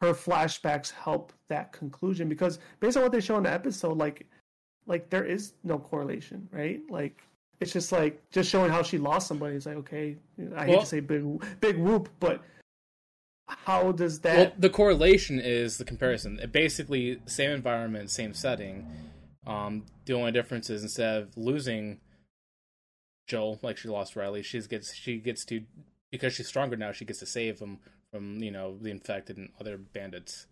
her 0.00 0.12
flashbacks 0.12 0.90
help 0.90 1.32
that 1.48 1.72
conclusion 1.72 2.28
because 2.28 2.58
based 2.80 2.96
on 2.96 3.02
what 3.02 3.12
they 3.12 3.20
show 3.20 3.36
in 3.36 3.44
the 3.44 3.52
episode, 3.52 3.96
like 3.96 4.26
like 4.86 5.10
there 5.10 5.24
is 5.24 5.54
no 5.64 5.78
correlation, 5.78 6.48
right? 6.52 6.80
Like 6.88 7.22
it's 7.60 7.72
just 7.72 7.92
like 7.92 8.22
just 8.30 8.50
showing 8.50 8.70
how 8.70 8.82
she 8.82 8.98
lost 8.98 9.28
somebody. 9.28 9.56
It's 9.56 9.66
like 9.66 9.76
okay, 9.76 10.16
I 10.56 10.66
hate 10.66 10.70
well, 10.70 10.80
to 10.80 10.86
say 10.86 11.00
big 11.00 11.60
big 11.60 11.78
whoop, 11.78 12.08
but 12.20 12.42
how 13.48 13.92
does 13.92 14.20
that? 14.20 14.36
Well, 14.36 14.52
the 14.58 14.70
correlation 14.70 15.40
is 15.40 15.78
the 15.78 15.84
comparison. 15.84 16.38
It 16.40 16.52
basically 16.52 17.20
same 17.26 17.50
environment, 17.50 18.10
same 18.10 18.34
setting. 18.34 18.86
Um, 19.46 19.84
the 20.04 20.14
only 20.14 20.32
difference 20.32 20.70
is 20.70 20.82
instead 20.82 21.22
of 21.22 21.36
losing 21.36 22.00
Joel, 23.26 23.58
like 23.62 23.76
she 23.76 23.88
lost 23.88 24.16
Riley, 24.16 24.42
she 24.42 24.60
gets 24.60 24.94
she 24.94 25.18
gets 25.18 25.44
to 25.46 25.62
because 26.10 26.34
she's 26.34 26.48
stronger 26.48 26.76
now. 26.76 26.92
She 26.92 27.04
gets 27.04 27.20
to 27.20 27.26
save 27.26 27.60
him 27.60 27.78
from 28.16 28.42
you 28.42 28.50
know 28.50 28.76
the 28.80 28.90
infected 28.90 29.36
and 29.36 29.50
other 29.60 29.76
bandits. 29.76 30.46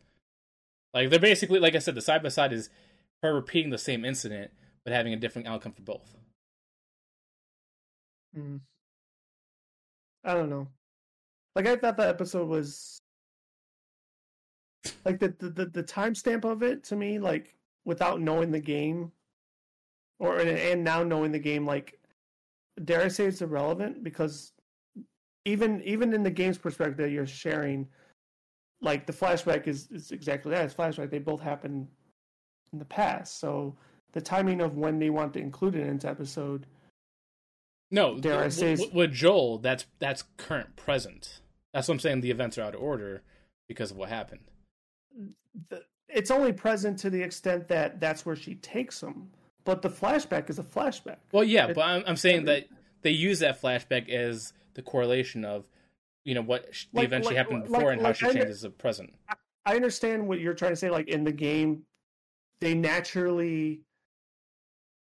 Like 0.92 1.10
they're 1.10 1.18
basically, 1.18 1.58
like 1.58 1.74
I 1.74 1.78
said, 1.78 1.94
the 1.94 2.02
side 2.02 2.22
by 2.22 2.28
side 2.28 2.52
is 2.52 2.68
her 3.22 3.34
repeating 3.34 3.70
the 3.70 3.78
same 3.78 4.04
incident 4.04 4.50
but 4.84 4.92
having 4.92 5.14
a 5.14 5.16
different 5.16 5.48
outcome 5.48 5.72
for 5.72 5.82
both. 5.82 6.14
Mm. 8.36 8.60
I 10.24 10.34
don't 10.34 10.50
know. 10.50 10.68
Like 11.56 11.66
I 11.66 11.76
thought 11.76 11.96
the 11.96 12.08
episode 12.08 12.48
was 12.48 13.00
like 15.04 15.18
the 15.18 15.34
the 15.38 15.50
the, 15.50 15.66
the 15.66 15.82
timestamp 15.82 16.44
of 16.44 16.62
it 16.62 16.84
to 16.84 16.96
me, 16.96 17.18
like 17.18 17.54
without 17.84 18.20
knowing 18.20 18.50
the 18.50 18.60
game, 18.60 19.12
or 20.18 20.38
and 20.38 20.84
now 20.84 21.02
knowing 21.02 21.32
the 21.32 21.38
game, 21.38 21.64
like 21.64 21.98
dare 22.84 23.02
I 23.02 23.08
say 23.08 23.24
it's 23.26 23.40
irrelevant 23.40 24.04
because 24.04 24.52
even 25.44 25.82
even 25.82 26.12
in 26.12 26.22
the 26.22 26.30
game's 26.30 26.58
perspective 26.58 26.96
that 26.98 27.10
you're 27.10 27.26
sharing 27.26 27.86
like 28.80 29.06
the 29.06 29.12
flashback 29.12 29.66
is, 29.66 29.88
is 29.90 30.10
exactly 30.10 30.50
that 30.52 30.64
it's 30.64 30.74
flashback. 30.74 31.10
They 31.10 31.18
both 31.18 31.40
happen 31.40 31.88
in 32.72 32.78
the 32.78 32.84
past. 32.84 33.40
So 33.40 33.76
the 34.12 34.20
timing 34.20 34.60
of 34.60 34.76
when 34.76 34.98
they 34.98 35.10
want 35.10 35.32
to 35.34 35.40
include 35.40 35.74
it 35.74 35.82
in 35.82 35.88
into 35.88 36.08
episode 36.08 36.66
no 37.90 38.18
dare 38.18 38.42
I 38.42 38.48
say 38.48 38.76
with, 38.76 38.92
with 38.92 39.12
joel 39.12 39.58
that's 39.58 39.86
that's 39.98 40.24
current 40.36 40.76
present. 40.76 41.40
That's 41.72 41.88
what 41.88 41.94
i'm 41.94 42.00
saying 42.00 42.20
the 42.22 42.30
events 42.30 42.56
are 42.56 42.62
out 42.62 42.74
of 42.74 42.80
order 42.80 43.22
because 43.68 43.90
of 43.90 43.96
what 43.96 44.08
happened. 44.08 44.40
The, 45.68 45.82
it's 46.08 46.30
only 46.30 46.52
present 46.52 46.98
to 47.00 47.10
the 47.10 47.22
extent 47.22 47.68
that 47.68 48.00
that's 48.00 48.24
where 48.24 48.36
she 48.36 48.54
takes 48.56 49.02
him 49.02 49.30
but 49.64 49.82
the 49.82 49.88
flashback 49.88 50.50
is 50.50 50.58
a 50.58 50.62
flashback. 50.62 51.16
Well 51.32 51.44
yeah 51.44 51.66
it, 51.66 51.74
but 51.74 51.82
i'm, 51.82 52.04
I'm 52.06 52.16
saying 52.16 52.42
it, 52.42 52.46
that 52.46 52.64
they 53.02 53.10
use 53.10 53.40
that 53.40 53.60
flashback 53.60 54.08
as 54.08 54.52
the 54.74 54.82
correlation 54.82 55.44
of 55.44 55.68
you 56.24 56.34
know 56.34 56.42
what 56.42 56.64
the 56.72 56.86
Like- 56.92 57.04
event 57.06 57.24
she 57.24 57.28
like- 57.28 57.36
happened 57.36 57.60
like- 57.62 57.70
before 57.70 57.92
and 57.92 58.00
how 58.00 58.08
like 58.08 58.16
she 58.16 58.26
changes 58.26 58.62
the 58.62 58.70
present. 58.70 59.14
I 59.66 59.76
understand 59.76 60.26
what 60.28 60.40
you're 60.40 60.54
trying 60.54 60.72
to 60.72 60.76
say. 60.76 60.90
Like 60.90 61.08
in 61.08 61.24
the 61.24 61.32
game, 61.32 61.84
they 62.60 62.74
naturally 62.74 63.80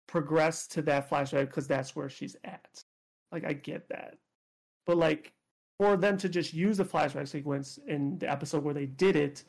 progress 0.07 0.67
to 0.67 0.81
that 0.83 1.09
flashback 1.09 1.47
because 1.47 1.67
that's 1.67 1.95
where 1.95 2.09
she's 2.09 2.35
at. 2.43 2.83
Like 3.31 3.45
I 3.45 3.53
get 3.53 3.87
that, 3.89 4.17
but 4.85 4.97
like 4.97 5.33
for 5.77 5.95
them 5.95 6.17
to 6.17 6.27
just 6.27 6.53
use 6.53 6.77
the 6.77 6.83
flashback 6.85 7.27
sequence 7.27 7.79
in 7.87 8.17
the 8.19 8.29
episode 8.29 8.63
where 8.63 8.73
they 8.73 8.85
did 8.87 9.15
it, 9.15 9.43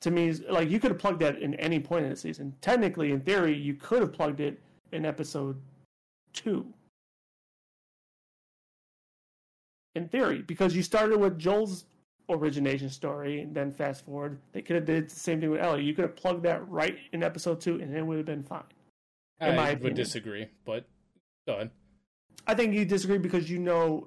to 0.00 0.10
me, 0.10 0.32
like 0.32 0.68
you 0.70 0.78
could 0.78 0.90
have 0.90 1.00
plugged 1.00 1.20
that 1.22 1.40
in 1.40 1.54
any 1.54 1.80
point 1.80 2.04
in 2.04 2.10
the 2.10 2.16
season. 2.16 2.54
Technically, 2.60 3.10
in 3.12 3.20
theory, 3.20 3.56
you 3.56 3.74
could 3.74 4.00
have 4.00 4.12
plugged 4.12 4.40
it 4.40 4.60
in 4.92 5.04
episode 5.06 5.60
two. 6.32 6.72
In 9.94 10.08
theory, 10.08 10.42
because 10.42 10.74
you 10.74 10.82
started 10.82 11.18
with 11.18 11.38
Joel's 11.38 11.84
origination 12.30 12.88
story 12.88 13.40
and 13.42 13.54
then 13.54 13.70
fast 13.70 14.06
forward 14.06 14.38
they 14.52 14.62
could 14.62 14.76
have 14.76 14.84
did 14.86 15.10
the 15.10 15.14
same 15.14 15.40
thing 15.40 15.50
with 15.50 15.60
ellie 15.60 15.82
you 15.82 15.92
could 15.92 16.04
have 16.04 16.16
plugged 16.16 16.44
that 16.44 16.66
right 16.68 16.96
in 17.12 17.22
episode 17.22 17.60
two 17.60 17.74
and 17.80 17.94
it 17.94 18.00
would 18.06 18.16
have 18.16 18.24
been 18.24 18.44
fine 18.44 18.62
in 19.40 19.58
I 19.58 19.74
would 19.74 19.94
disagree, 19.94 20.46
but 20.64 20.86
go 21.46 21.54
ahead. 21.54 21.70
i 22.46 22.54
think 22.54 22.74
you 22.74 22.84
disagree 22.84 23.18
because 23.18 23.50
you 23.50 23.58
know 23.58 24.06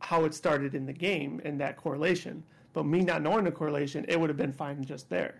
how 0.00 0.24
it 0.24 0.34
started 0.34 0.74
in 0.74 0.84
the 0.84 0.92
game 0.92 1.40
and 1.44 1.58
that 1.60 1.76
correlation 1.76 2.42
but 2.74 2.84
me 2.84 3.00
not 3.00 3.22
knowing 3.22 3.44
the 3.44 3.52
correlation 3.52 4.04
it 4.08 4.18
would 4.20 4.28
have 4.28 4.36
been 4.36 4.52
fine 4.52 4.84
just 4.84 5.08
there 5.08 5.36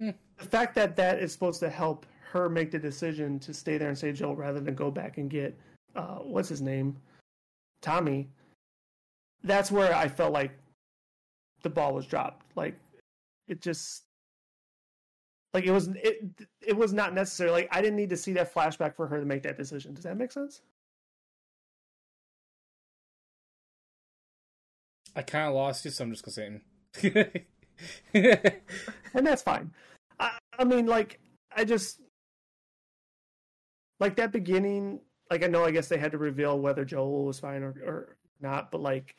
Hmm. 0.00 0.10
the 0.38 0.44
fact 0.44 0.74
that 0.74 0.96
that 0.96 1.20
is 1.20 1.32
supposed 1.32 1.60
to 1.60 1.70
help 1.70 2.04
her 2.32 2.48
make 2.48 2.72
the 2.72 2.78
decision 2.80 3.38
to 3.40 3.54
stay 3.54 3.78
there 3.78 3.88
and 3.88 3.96
save 3.96 4.16
joel 4.16 4.36
rather 4.36 4.60
than 4.60 4.74
go 4.74 4.90
back 4.90 5.18
and 5.18 5.30
get 5.30 5.56
uh, 5.96 6.16
what's 6.16 6.48
his 6.48 6.60
name 6.60 6.96
tommy 7.80 8.28
that's 9.44 9.70
where 9.70 9.94
i 9.94 10.08
felt 10.08 10.32
like 10.32 10.52
the 11.62 11.70
ball 11.70 11.94
was 11.94 12.06
dropped. 12.06 12.44
Like 12.56 12.78
it 13.46 13.60
just 13.60 14.04
like 15.54 15.64
it 15.64 15.70
was 15.70 15.88
it 15.88 16.46
it 16.60 16.76
was 16.76 16.92
not 16.92 17.14
necessary. 17.14 17.50
Like 17.50 17.68
i 17.70 17.80
didn't 17.80 17.96
need 17.96 18.10
to 18.10 18.16
see 18.16 18.32
that 18.34 18.52
flashback 18.52 18.96
for 18.96 19.06
her 19.06 19.18
to 19.18 19.26
make 19.26 19.42
that 19.42 19.56
decision. 19.56 19.94
Does 19.94 20.04
that 20.04 20.16
make 20.16 20.32
sense? 20.32 20.62
I 25.16 25.22
kind 25.22 25.48
of 25.48 25.54
lost 25.54 25.84
you, 25.84 25.90
so 25.90 26.04
I'm 26.04 26.12
just 26.12 26.24
gonna 26.24 26.60
say. 27.02 27.46
and 29.14 29.26
that's 29.26 29.42
fine. 29.42 29.72
I 30.18 30.38
i 30.58 30.64
mean 30.64 30.86
like 30.86 31.20
i 31.54 31.64
just 31.64 32.00
like 34.00 34.16
that 34.16 34.32
beginning 34.32 35.00
like 35.30 35.42
i 35.42 35.46
know 35.46 35.64
i 35.64 35.70
guess 35.70 35.88
they 35.88 35.98
had 35.98 36.12
to 36.12 36.18
reveal 36.18 36.58
whether 36.58 36.84
joel 36.84 37.24
was 37.24 37.40
fine 37.40 37.62
or, 37.62 37.74
or 37.86 38.16
not 38.40 38.70
but 38.70 38.80
like 38.80 39.16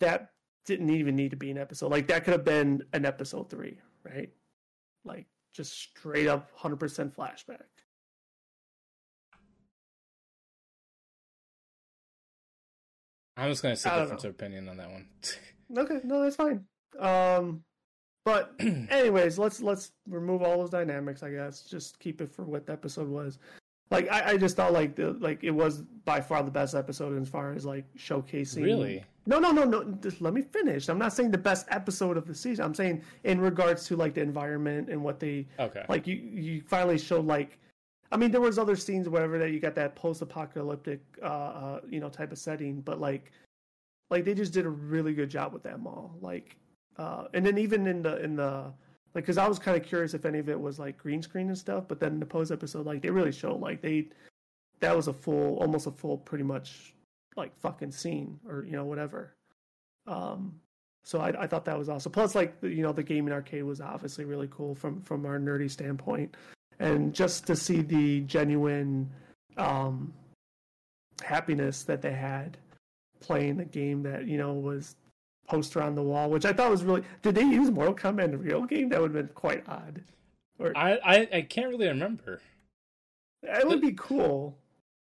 that 0.00 0.30
didn't 0.66 0.90
even 0.90 1.14
need 1.16 1.30
to 1.30 1.36
be 1.36 1.50
an 1.50 1.58
episode 1.58 1.90
like 1.90 2.06
that 2.06 2.24
could 2.24 2.32
have 2.32 2.44
been 2.44 2.82
an 2.92 3.04
episode 3.04 3.48
three 3.50 3.78
right 4.04 4.30
like 5.04 5.26
just 5.52 5.72
straight 5.72 6.26
up 6.26 6.50
100% 6.58 7.14
flashback 7.14 7.62
I'm 13.36 13.50
just 13.50 13.62
say 13.62 13.68
don't 13.90 14.00
difference 14.00 14.22
know. 14.24 14.28
of 14.28 14.34
opinion 14.34 14.68
on 14.68 14.76
that 14.78 14.90
one. 14.90 15.06
Okay, 15.76 15.98
no, 16.04 16.22
that's 16.22 16.36
fine. 16.36 16.62
Um, 17.00 17.64
but 18.24 18.52
anyways, 18.60 19.38
let's 19.38 19.62
let's 19.62 19.92
remove 20.06 20.42
all 20.42 20.58
those 20.58 20.70
dynamics. 20.70 21.22
I 21.22 21.30
guess 21.30 21.62
just 21.62 21.98
keep 21.98 22.20
it 22.20 22.30
for 22.30 22.44
what 22.44 22.66
the 22.66 22.72
episode 22.74 23.08
was. 23.08 23.38
Like 23.94 24.10
I, 24.10 24.32
I 24.32 24.36
just 24.36 24.56
thought 24.56 24.72
like 24.72 24.96
the 24.96 25.12
like 25.20 25.42
it 25.42 25.50
was 25.50 25.82
by 26.04 26.20
far 26.20 26.42
the 26.42 26.50
best 26.50 26.74
episode 26.74 27.20
as 27.20 27.28
far 27.28 27.52
as 27.52 27.64
like 27.64 27.84
showcasing. 27.96 28.64
Really? 28.64 29.04
No, 29.26 29.38
no, 29.38 29.52
no, 29.52 29.64
no. 29.64 29.84
Just 30.02 30.20
let 30.20 30.34
me 30.34 30.42
finish. 30.42 30.88
I'm 30.88 30.98
not 30.98 31.12
saying 31.12 31.30
the 31.30 31.38
best 31.38 31.66
episode 31.70 32.16
of 32.16 32.26
the 32.26 32.34
season. 32.34 32.64
I'm 32.64 32.74
saying 32.74 33.02
in 33.24 33.40
regards 33.40 33.86
to 33.86 33.96
like 33.96 34.14
the 34.14 34.20
environment 34.20 34.90
and 34.90 35.02
what 35.02 35.18
they 35.20 35.46
Okay. 35.58 35.84
like. 35.88 36.06
You 36.06 36.16
you 36.16 36.62
finally 36.62 36.98
showed 36.98 37.26
like. 37.26 37.58
I 38.12 38.16
mean, 38.16 38.30
there 38.30 38.40
was 38.40 38.58
other 38.58 38.76
scenes, 38.76 39.08
whatever, 39.08 39.38
that 39.38 39.50
you 39.50 39.58
got 39.58 39.74
that 39.74 39.96
post-apocalyptic, 39.96 41.00
uh, 41.20 41.26
uh, 41.26 41.80
you 41.88 41.98
know, 41.98 42.08
type 42.08 42.30
of 42.30 42.38
setting, 42.38 42.80
but 42.80 43.00
like, 43.00 43.32
like 44.10 44.24
they 44.24 44.34
just 44.34 44.52
did 44.52 44.66
a 44.66 44.68
really 44.68 45.14
good 45.14 45.28
job 45.30 45.52
with 45.52 45.64
that 45.64 45.80
mall. 45.80 46.14
Like, 46.20 46.56
uh, 46.96 47.24
and 47.34 47.44
then 47.44 47.58
even 47.58 47.88
in 47.88 48.02
the 48.02 48.22
in 48.22 48.36
the 48.36 48.72
like, 49.14 49.24
because 49.24 49.38
I 49.38 49.46
was 49.46 49.58
kind 49.58 49.76
of 49.76 49.86
curious 49.86 50.14
if 50.14 50.24
any 50.24 50.38
of 50.38 50.48
it 50.48 50.60
was 50.60 50.78
like 50.78 50.98
green 50.98 51.22
screen 51.22 51.48
and 51.48 51.58
stuff, 51.58 51.84
but 51.86 52.00
then 52.00 52.18
the 52.18 52.26
post 52.26 52.50
episode, 52.50 52.86
like 52.86 53.02
they 53.02 53.10
really 53.10 53.32
showed 53.32 53.60
like 53.60 53.80
they 53.80 54.08
that 54.80 54.96
was 54.96 55.08
a 55.08 55.12
full, 55.12 55.56
almost 55.58 55.86
a 55.86 55.90
full, 55.90 56.18
pretty 56.18 56.44
much 56.44 56.94
like 57.36 57.56
fucking 57.58 57.92
scene 57.92 58.38
or 58.48 58.64
you 58.64 58.72
know 58.72 58.84
whatever. 58.84 59.34
Um, 60.06 60.60
so 61.04 61.20
I, 61.20 61.42
I 61.42 61.46
thought 61.46 61.64
that 61.66 61.78
was 61.78 61.88
awesome. 61.88 62.12
Plus, 62.12 62.34
like 62.34 62.56
you 62.62 62.82
know, 62.82 62.92
the 62.92 63.02
gaming 63.02 63.32
arcade 63.32 63.64
was 63.64 63.80
obviously 63.80 64.24
really 64.24 64.48
cool 64.50 64.74
from 64.74 65.00
from 65.02 65.26
our 65.26 65.38
nerdy 65.38 65.70
standpoint, 65.70 66.36
and 66.80 67.14
just 67.14 67.46
to 67.46 67.54
see 67.54 67.82
the 67.82 68.20
genuine 68.22 69.10
um, 69.56 70.12
happiness 71.22 71.84
that 71.84 72.02
they 72.02 72.12
had 72.12 72.56
playing 73.20 73.56
the 73.56 73.64
game 73.64 74.02
that 74.02 74.26
you 74.26 74.38
know 74.38 74.54
was 74.54 74.96
poster 75.46 75.82
on 75.82 75.94
the 75.94 76.02
wall, 76.02 76.30
which 76.30 76.44
I 76.44 76.52
thought 76.52 76.70
was 76.70 76.84
really. 76.84 77.02
Did 77.22 77.34
they 77.34 77.42
use 77.42 77.70
Mortal 77.70 77.94
Kombat 77.94 78.24
in 78.24 78.30
the 78.32 78.38
real 78.38 78.64
game? 78.64 78.88
That 78.88 79.00
would 79.00 79.14
have 79.14 79.26
been 79.26 79.34
quite 79.34 79.64
odd. 79.68 80.02
Or 80.58 80.76
I, 80.76 80.98
I 81.04 81.28
I 81.38 81.42
can't 81.42 81.68
really 81.70 81.88
remember. 81.88 82.40
it 83.42 83.66
would 83.66 83.80
be 83.80 83.92
cool, 83.92 84.56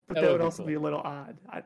but 0.07 0.15
That 0.15 0.21
that, 0.21 0.27
would 0.27 0.33
would 0.33 0.37
be 0.39 0.43
also 0.45 0.57
cool. 0.63 0.67
be 0.67 0.73
a 0.75 0.79
little 0.79 1.01
odd. 1.01 1.37
I, 1.49 1.63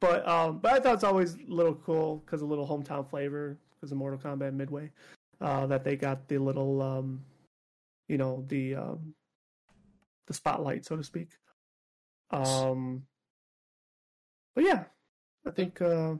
but 0.00 0.26
um, 0.26 0.58
but 0.58 0.72
I 0.72 0.80
thought 0.80 0.94
it's 0.94 1.04
always 1.04 1.34
a 1.34 1.38
little 1.48 1.74
cool 1.74 2.22
because 2.24 2.42
a 2.42 2.46
little 2.46 2.66
hometown 2.66 3.08
flavor 3.08 3.56
because 3.74 3.92
of 3.92 3.98
Mortal 3.98 4.18
Kombat 4.18 4.52
Midway, 4.54 4.90
uh, 5.40 5.66
that 5.66 5.84
they 5.84 5.96
got 5.96 6.26
the 6.28 6.38
little 6.38 6.80
um, 6.82 7.22
you 8.08 8.18
know 8.18 8.44
the 8.48 8.74
um, 8.76 9.14
the 10.26 10.34
spotlight 10.34 10.84
so 10.84 10.96
to 10.96 11.04
speak. 11.04 11.28
Um, 12.30 13.04
but 14.54 14.64
yeah, 14.64 14.84
I 15.46 15.50
think 15.50 15.80
uh, 15.82 16.14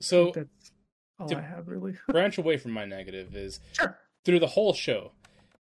So 0.00 0.32
that's 0.32 0.72
all 1.18 1.28
to- 1.28 1.36
I 1.38 1.40
have 1.42 1.68
really. 1.68 1.94
branch 2.08 2.38
away 2.38 2.56
from 2.56 2.72
my 2.72 2.84
negative 2.84 3.34
is 3.36 3.60
sure. 3.72 3.98
through 4.24 4.40
the 4.40 4.46
whole 4.48 4.72
show, 4.74 5.12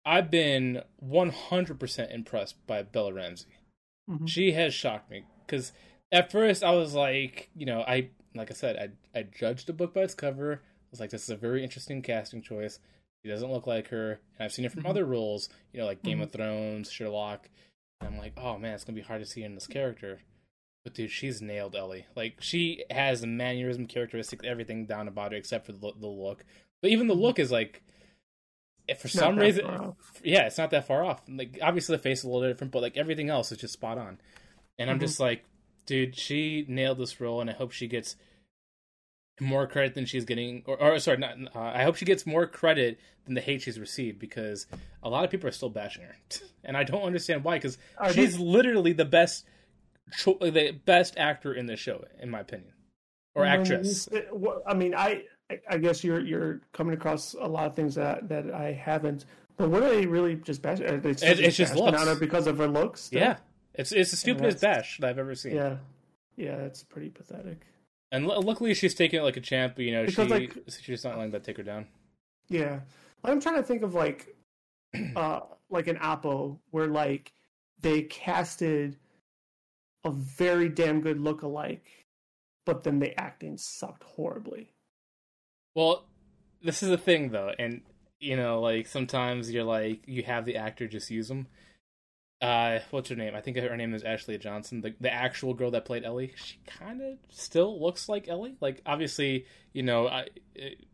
I've 0.04 0.30
been 0.30 0.82
100% 1.04 2.12
impressed 2.14 2.66
by 2.66 2.82
Bella 2.82 3.12
Ramsey. 3.12 3.46
Mhm. 4.10 4.28
She 4.28 4.52
has 4.52 4.74
shocked 4.74 5.10
me 5.10 5.24
because 5.46 5.72
at 6.10 6.32
first 6.32 6.64
I 6.64 6.72
was 6.72 6.94
like, 6.94 7.50
you 7.54 7.66
know, 7.66 7.82
I 7.82 8.10
like 8.34 8.50
I 8.50 8.54
said, 8.54 8.76
I 9.14 9.18
I 9.18 9.22
judged 9.24 9.66
the 9.66 9.72
book 9.72 9.94
by 9.94 10.00
its 10.02 10.14
cover. 10.14 10.54
I 10.64 10.88
was 10.90 11.00
like, 11.00 11.10
this 11.10 11.22
is 11.24 11.30
a 11.30 11.36
very 11.36 11.62
interesting 11.62 12.02
casting 12.02 12.42
choice. 12.42 12.78
She 13.24 13.30
doesn't 13.30 13.52
look 13.52 13.66
like 13.68 13.88
her, 13.88 14.12
and 14.36 14.44
I've 14.44 14.52
seen 14.52 14.64
it 14.64 14.72
from 14.72 14.82
Mhm. 14.82 14.88
other 14.90 15.04
roles, 15.04 15.48
you 15.72 15.78
know, 15.80 15.86
like 15.86 16.02
Game 16.02 16.18
Mhm. 16.18 16.22
of 16.24 16.32
Thrones, 16.32 16.90
Sherlock. 16.90 17.48
And 18.00 18.08
I'm 18.12 18.18
like, 18.18 18.32
oh 18.36 18.58
man, 18.58 18.74
it's 18.74 18.82
gonna 18.84 18.96
be 18.96 19.02
hard 19.02 19.20
to 19.22 19.26
see 19.26 19.44
in 19.44 19.54
this 19.54 19.68
character. 19.68 20.20
But 20.84 20.94
dude, 20.94 21.10
she's 21.10 21.40
nailed 21.40 21.76
Ellie. 21.76 22.06
Like 22.16 22.38
she 22.40 22.84
has 22.90 23.20
the 23.20 23.26
mannerism, 23.28 23.86
characteristics, 23.86 24.44
everything 24.44 24.86
down 24.86 25.06
about 25.08 25.32
her 25.32 25.38
except 25.38 25.66
for 25.66 25.72
the, 25.72 25.92
the 25.98 26.06
look. 26.08 26.44
But 26.80 26.90
even 26.90 27.06
the 27.06 27.14
look 27.14 27.38
is 27.38 27.52
like, 27.52 27.82
if 28.88 29.00
for 29.00 29.06
some 29.08 29.36
reason, 29.38 29.94
yeah, 30.24 30.46
it's 30.46 30.58
not 30.58 30.70
that 30.70 30.88
far 30.88 31.04
off. 31.04 31.22
Like 31.28 31.58
obviously 31.62 31.96
the 31.96 32.02
face 32.02 32.18
is 32.20 32.24
a 32.24 32.28
little 32.28 32.48
different, 32.48 32.72
but 32.72 32.82
like 32.82 32.96
everything 32.96 33.30
else 33.30 33.52
is 33.52 33.58
just 33.58 33.72
spot 33.74 33.96
on. 33.98 34.18
And 34.78 34.90
I'm 34.90 34.98
Mhm. 34.98 35.02
just 35.02 35.20
like, 35.20 35.44
dude, 35.86 36.16
she 36.16 36.64
nailed 36.68 36.98
this 36.98 37.20
role, 37.20 37.40
and 37.40 37.48
I 37.48 37.52
hope 37.52 37.70
she 37.70 37.86
gets 37.86 38.16
more 39.40 39.66
credit 39.66 39.94
than 39.94 40.06
she's 40.06 40.24
getting. 40.24 40.62
Or, 40.66 40.80
or 40.80 40.98
sorry, 40.98 41.18
not. 41.18 41.36
Uh, 41.54 41.60
I 41.60 41.84
hope 41.84 41.96
she 41.96 42.04
gets 42.04 42.26
more 42.26 42.46
credit 42.46 42.98
than 43.24 43.34
the 43.34 43.40
hate 43.40 43.62
she's 43.62 43.78
received 43.78 44.18
because 44.18 44.66
a 45.02 45.08
lot 45.08 45.24
of 45.24 45.30
people 45.30 45.48
are 45.48 45.52
still 45.52 45.70
bashing 45.70 46.02
her, 46.04 46.16
and 46.64 46.76
I 46.76 46.82
don't 46.84 47.02
understand 47.02 47.44
why. 47.44 47.56
Because 47.58 47.78
she's 48.12 48.36
they- 48.36 48.42
literally 48.42 48.92
the 48.92 49.04
best, 49.04 49.44
cho- 50.16 50.38
the 50.40 50.72
best 50.84 51.16
actor 51.16 51.52
in 51.54 51.66
the 51.66 51.76
show, 51.76 52.04
in 52.20 52.30
my 52.30 52.40
opinion, 52.40 52.72
or 53.34 53.44
actress. 53.44 54.02
say- 54.04 54.26
what- 54.30 54.62
I 54.66 54.74
mean, 54.74 54.94
I 54.94 55.24
I 55.68 55.76
guess 55.78 56.02
you're 56.02 56.20
you're 56.20 56.60
coming 56.72 56.94
across 56.94 57.34
a 57.34 57.46
lot 57.46 57.66
of 57.66 57.76
things 57.76 57.94
that 57.96 58.28
that 58.28 58.50
I 58.52 58.72
haven't. 58.72 59.24
But 59.58 59.68
what 59.70 59.82
are 59.82 59.90
they 59.90 60.06
really 60.06 60.36
just 60.36 60.62
bashing? 60.62 60.86
Are 60.86 60.96
they 60.96 61.10
It- 61.10 61.22
it's 61.40 61.56
just 61.56 61.76
looks. 61.76 62.18
because 62.18 62.46
of 62.46 62.58
her 62.58 62.66
looks? 62.68 63.02
still? 63.02 63.20
Yeah, 63.20 63.36
it's 63.74 63.92
it's 63.92 64.10
the 64.10 64.16
stupidest 64.16 64.60
bash 64.62 64.98
that 64.98 65.10
I've 65.10 65.18
ever 65.18 65.34
seen. 65.34 65.54
yeah, 65.54 65.76
yeah. 66.36 66.56
It's 66.56 66.82
pretty 66.82 67.10
pathetic. 67.10 67.66
And 68.10 68.24
l- 68.26 68.42
luckily, 68.42 68.72
she's 68.74 68.94
taking 68.94 69.20
it 69.20 69.22
like 69.22 69.36
a 69.36 69.40
champ. 69.40 69.74
But, 69.76 69.84
you 69.84 69.92
know, 69.92 70.04
Because, 70.06 70.26
she 70.28 70.32
like- 70.32 70.56
she's 70.82 71.04
not 71.04 71.16
letting 71.16 71.32
that 71.32 71.44
take 71.44 71.56
her 71.58 71.62
down. 71.62 71.86
Yeah, 72.48 72.80
I'm 73.24 73.40
trying 73.40 73.56
to 73.56 73.62
think 73.62 73.82
of 73.82 73.94
like, 73.94 74.34
uh, 75.16 75.40
like 75.70 75.86
an 75.86 75.96
Apple 75.98 76.60
where 76.70 76.86
like 76.86 77.32
they 77.80 78.02
casted 78.02 78.96
a 80.04 80.10
very 80.10 80.68
damn 80.68 81.00
good 81.00 81.20
look-alike, 81.20 82.06
but 82.66 82.82
then 82.84 82.98
the 82.98 83.18
acting 83.20 83.56
sucked 83.56 84.02
horribly. 84.02 84.72
Well, 85.74 86.06
this 86.62 86.82
is 86.82 86.88
the 86.90 86.98
thing 86.98 87.30
though, 87.30 87.52
and 87.58 87.82
you 88.20 88.36
know, 88.36 88.60
like 88.60 88.86
sometimes 88.86 89.50
you're 89.50 89.64
like 89.64 90.02
you 90.06 90.22
have 90.22 90.44
the 90.44 90.56
actor 90.56 90.86
just 90.86 91.10
use 91.10 91.28
them. 91.28 91.46
uh, 92.42 92.80
what's 92.90 93.08
her 93.08 93.14
name? 93.14 93.36
I 93.36 93.40
think 93.40 93.56
her 93.56 93.76
name 93.76 93.94
is 93.94 94.02
Ashley 94.02 94.36
Johnson. 94.36 94.80
The 94.80 94.94
the 95.00 95.12
actual 95.12 95.54
girl 95.54 95.70
that 95.70 95.84
played 95.84 96.04
Ellie, 96.04 96.32
she 96.34 96.58
kind 96.66 97.00
of 97.00 97.18
still 97.30 97.80
looks 97.80 98.08
like 98.08 98.28
Ellie. 98.28 98.56
Like 98.60 98.82
obviously, 98.84 99.46
you 99.72 99.84
know, 99.84 100.08
I, 100.08 100.26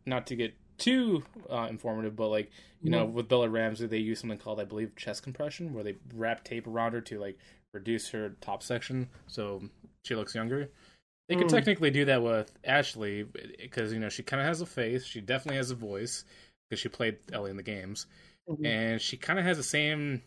not 0.05 0.27
to 0.27 0.35
get 0.35 0.53
too 0.77 1.23
uh, 1.49 1.67
informative, 1.67 2.15
but 2.15 2.27
like 2.27 2.51
you 2.83 2.91
know, 2.91 3.05
with 3.05 3.27
Bella 3.27 3.49
Ramsey, 3.49 3.87
they 3.87 3.97
use 3.97 4.19
something 4.19 4.37
called 4.37 4.59
I 4.59 4.63
believe 4.65 4.95
chest 4.95 5.23
compression, 5.23 5.73
where 5.73 5.83
they 5.83 5.95
wrap 6.13 6.43
tape 6.43 6.67
around 6.67 6.93
her 6.93 7.01
to 7.01 7.19
like 7.19 7.39
reduce 7.73 8.09
her 8.09 8.29
top 8.41 8.63
section 8.63 9.09
so 9.27 9.61
she 10.03 10.15
looks 10.15 10.33
younger. 10.35 10.69
They 11.27 11.35
could 11.35 11.47
Mm. 11.47 11.51
technically 11.51 11.91
do 11.91 12.05
that 12.05 12.23
with 12.23 12.51
Ashley 12.63 13.23
because 13.23 13.93
you 13.93 13.99
know 13.99 14.09
she 14.09 14.23
kind 14.23 14.41
of 14.41 14.47
has 14.47 14.61
a 14.61 14.65
face. 14.65 15.05
She 15.05 15.21
definitely 15.21 15.57
has 15.57 15.69
a 15.71 15.75
voice 15.75 16.25
because 16.69 16.79
she 16.81 16.89
played 16.89 17.17
Ellie 17.31 17.51
in 17.51 17.57
the 17.57 17.63
games, 17.63 18.07
Mhm. 18.49 18.65
and 18.65 19.01
she 19.01 19.15
kind 19.17 19.37
of 19.37 19.45
has 19.45 19.57
the 19.57 19.63
same 19.63 20.23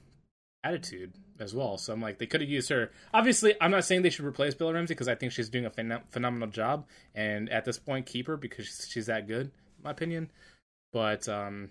attitude 0.65 1.13
as 1.41 1.55
well. 1.55 1.77
So 1.77 1.93
I'm 1.93 2.01
like, 2.01 2.19
they 2.19 2.27
could 2.27 2.41
have 2.41 2.49
used 2.51 2.69
her. 2.69 2.93
Obviously, 3.13 3.55
I'm 3.61 3.73
not 3.73 3.85
saying 3.85 4.03
they 4.03 4.11
should 4.11 4.25
replace 4.25 4.55
Bella 4.55 4.75
Ramsey 4.75 4.95
because 4.95 5.09
I 5.09 5.17
think 5.17 5.33
she's 5.33 5.49
doing 5.49 5.65
a 5.67 5.71
phen- 5.71 6.03
phenomenal 6.11 6.49
job, 6.49 6.87
and 7.17 7.49
at 7.51 7.65
this 7.65 7.81
point, 7.81 8.07
keep 8.07 8.29
her 8.29 8.37
because 8.37 8.67
she's, 8.67 8.89
she's 8.89 9.07
that 9.07 9.27
good, 9.27 9.47
in 9.47 9.83
my 9.83 9.91
opinion. 9.91 10.31
But 10.93 11.29
um, 11.29 11.71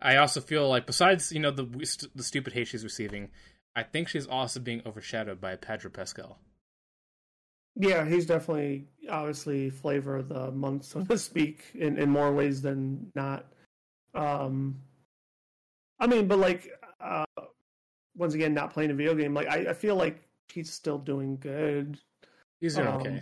I 0.00 0.16
also 0.16 0.40
feel 0.40 0.68
like 0.68 0.84
besides 0.86 1.30
you 1.30 1.38
know 1.38 1.52
the 1.52 1.64
the 2.16 2.24
stupid 2.24 2.54
hate 2.54 2.66
she's 2.66 2.82
receiving, 2.82 3.30
I 3.76 3.82
think 3.82 4.08
she's 4.08 4.26
also 4.26 4.60
being 4.60 4.82
overshadowed 4.86 5.40
by 5.40 5.56
Pedro 5.56 5.90
Pascal. 5.90 6.38
Yeah, 7.76 8.04
he's 8.06 8.26
definitely 8.26 8.86
obviously 9.10 9.68
flavor 9.70 10.16
of 10.16 10.28
the 10.28 10.52
month, 10.52 10.84
so 10.84 11.02
to 11.04 11.18
speak, 11.18 11.64
in, 11.74 11.98
in 11.98 12.08
more 12.08 12.32
ways 12.32 12.62
than 12.62 13.10
not. 13.16 13.46
Um, 14.14 14.80
I 15.98 16.06
mean, 16.06 16.28
but 16.28 16.38
like, 16.38 16.70
uh, 17.00 17.24
once 18.16 18.34
again, 18.34 18.54
not 18.54 18.72
playing 18.72 18.90
a 18.92 18.94
video 18.94 19.14
game, 19.14 19.34
like 19.34 19.48
I, 19.48 19.70
I 19.70 19.72
feel 19.72 19.96
like 19.96 20.22
he's 20.52 20.72
still 20.72 20.98
doing 20.98 21.36
good. 21.36 21.98
He's 22.60 22.76
doing 22.76 22.86
Um, 22.86 23.00
okay. 23.00 23.20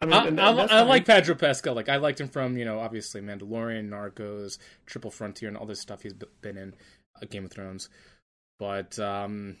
I 0.00 0.06
mean, 0.06 0.14
I, 0.14 0.26
and- 0.26 0.40
I, 0.40 0.50
and 0.50 0.72
I 0.72 0.82
like 0.82 1.06
Pedro 1.06 1.36
Pascal. 1.36 1.74
Like 1.74 1.88
I 1.88 1.96
liked 1.96 2.20
him 2.20 2.28
from 2.28 2.58
you 2.58 2.64
know 2.64 2.80
obviously 2.80 3.20
Mandalorian, 3.20 3.88
Narcos, 3.88 4.58
Triple 4.86 5.12
Frontier, 5.12 5.48
and 5.48 5.56
all 5.56 5.66
this 5.66 5.80
stuff 5.80 6.02
he's 6.02 6.12
been 6.12 6.56
in, 6.58 6.74
uh, 7.22 7.26
Game 7.30 7.44
of 7.44 7.52
Thrones. 7.52 7.88
But 8.64 8.98
um, 8.98 9.58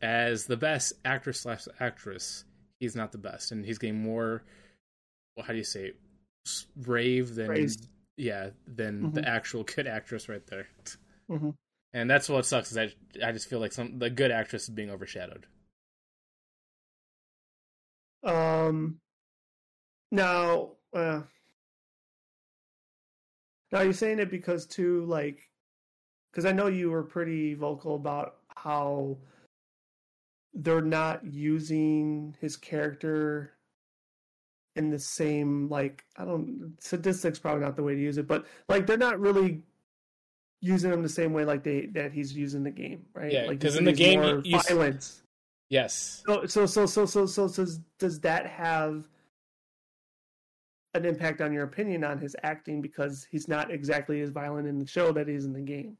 as 0.00 0.46
the 0.46 0.56
best 0.56 0.92
actor 1.04 1.32
slash 1.32 1.66
actress, 1.80 2.44
he's 2.78 2.94
not 2.94 3.10
the 3.10 3.18
best, 3.18 3.50
and 3.50 3.64
he's 3.66 3.78
getting 3.78 4.00
more. 4.00 4.44
Well, 5.36 5.44
how 5.44 5.52
do 5.52 5.58
you 5.58 5.64
say 5.64 5.86
it? 5.86 5.96
Rave 6.86 7.34
than 7.34 7.48
Praised. 7.48 7.88
yeah 8.16 8.50
than 8.68 9.10
the 9.12 9.22
Mhm. 9.22 9.26
actual 9.26 9.64
good 9.64 9.88
actress 9.88 10.28
right 10.28 10.46
there. 10.46 10.68
Mhm. 11.28 11.56
And 11.94 12.08
that's 12.08 12.28
what 12.28 12.46
sucks 12.46 12.68
is 12.70 12.74
that 12.74 12.92
I 13.24 13.32
just 13.32 13.48
feel 13.48 13.58
like 13.58 13.72
some 13.72 13.98
the 13.98 14.08
good 14.08 14.30
actress 14.30 14.64
is 14.64 14.70
being 14.70 14.90
overshadowed. 14.90 15.46
Um, 18.22 19.00
now, 20.12 20.76
uh, 20.92 21.22
now 23.72 23.80
you're 23.80 23.92
saying 23.92 24.20
it 24.20 24.30
because 24.30 24.64
too, 24.66 25.04
like, 25.06 25.50
because 26.30 26.44
I 26.44 26.52
know 26.52 26.66
you 26.66 26.90
were 26.90 27.04
pretty 27.04 27.54
vocal 27.54 27.94
about 27.96 28.38
how 28.56 29.16
they're 30.54 30.80
not 30.80 31.24
using 31.24 32.34
his 32.40 32.56
character 32.56 33.52
in 34.76 34.90
the 34.90 34.98
same, 34.98 35.68
like, 35.68 36.04
I 36.16 36.24
don't, 36.24 36.76
sadistic's 36.80 37.38
probably 37.38 37.62
not 37.62 37.76
the 37.76 37.82
way 37.82 37.94
to 37.94 38.00
use 38.00 38.18
it, 38.18 38.26
but 38.26 38.46
like 38.68 38.86
they're 38.86 38.96
not 38.96 39.20
really 39.20 39.62
using 40.60 40.92
him 40.92 41.02
the 41.02 41.08
same 41.08 41.32
way 41.32 41.44
like 41.44 41.62
they 41.62 41.86
that 41.86 42.12
he's 42.12 42.34
using 42.36 42.62
the 42.64 42.70
game, 42.70 43.04
right? 43.14 43.30
Yeah, 43.32 43.44
like 43.46 43.60
'cause 43.60 43.74
you 43.74 43.80
in 43.80 43.84
the 43.84 43.92
game, 43.92 44.20
more 44.20 44.40
you- 44.44 44.58
violence. 44.60 45.22
Yes. 45.70 46.22
So 46.26 46.46
so 46.46 46.66
so 46.66 46.86
so 46.86 47.06
so 47.06 47.26
so, 47.26 47.46
so 47.48 47.64
does, 47.64 47.78
does 47.98 48.20
that 48.20 48.46
have 48.46 49.08
an 50.94 51.04
impact 51.04 51.40
on 51.40 51.52
your 51.52 51.64
opinion 51.64 52.04
on 52.04 52.18
his 52.18 52.36
acting 52.42 52.80
because 52.80 53.26
he's 53.30 53.48
not 53.48 53.70
exactly 53.70 54.20
as 54.20 54.30
violent 54.30 54.68
in 54.68 54.78
the 54.78 54.86
show 54.86 55.12
that 55.12 55.26
he's 55.28 55.44
in 55.44 55.52
the 55.52 55.60
game? 55.60 55.96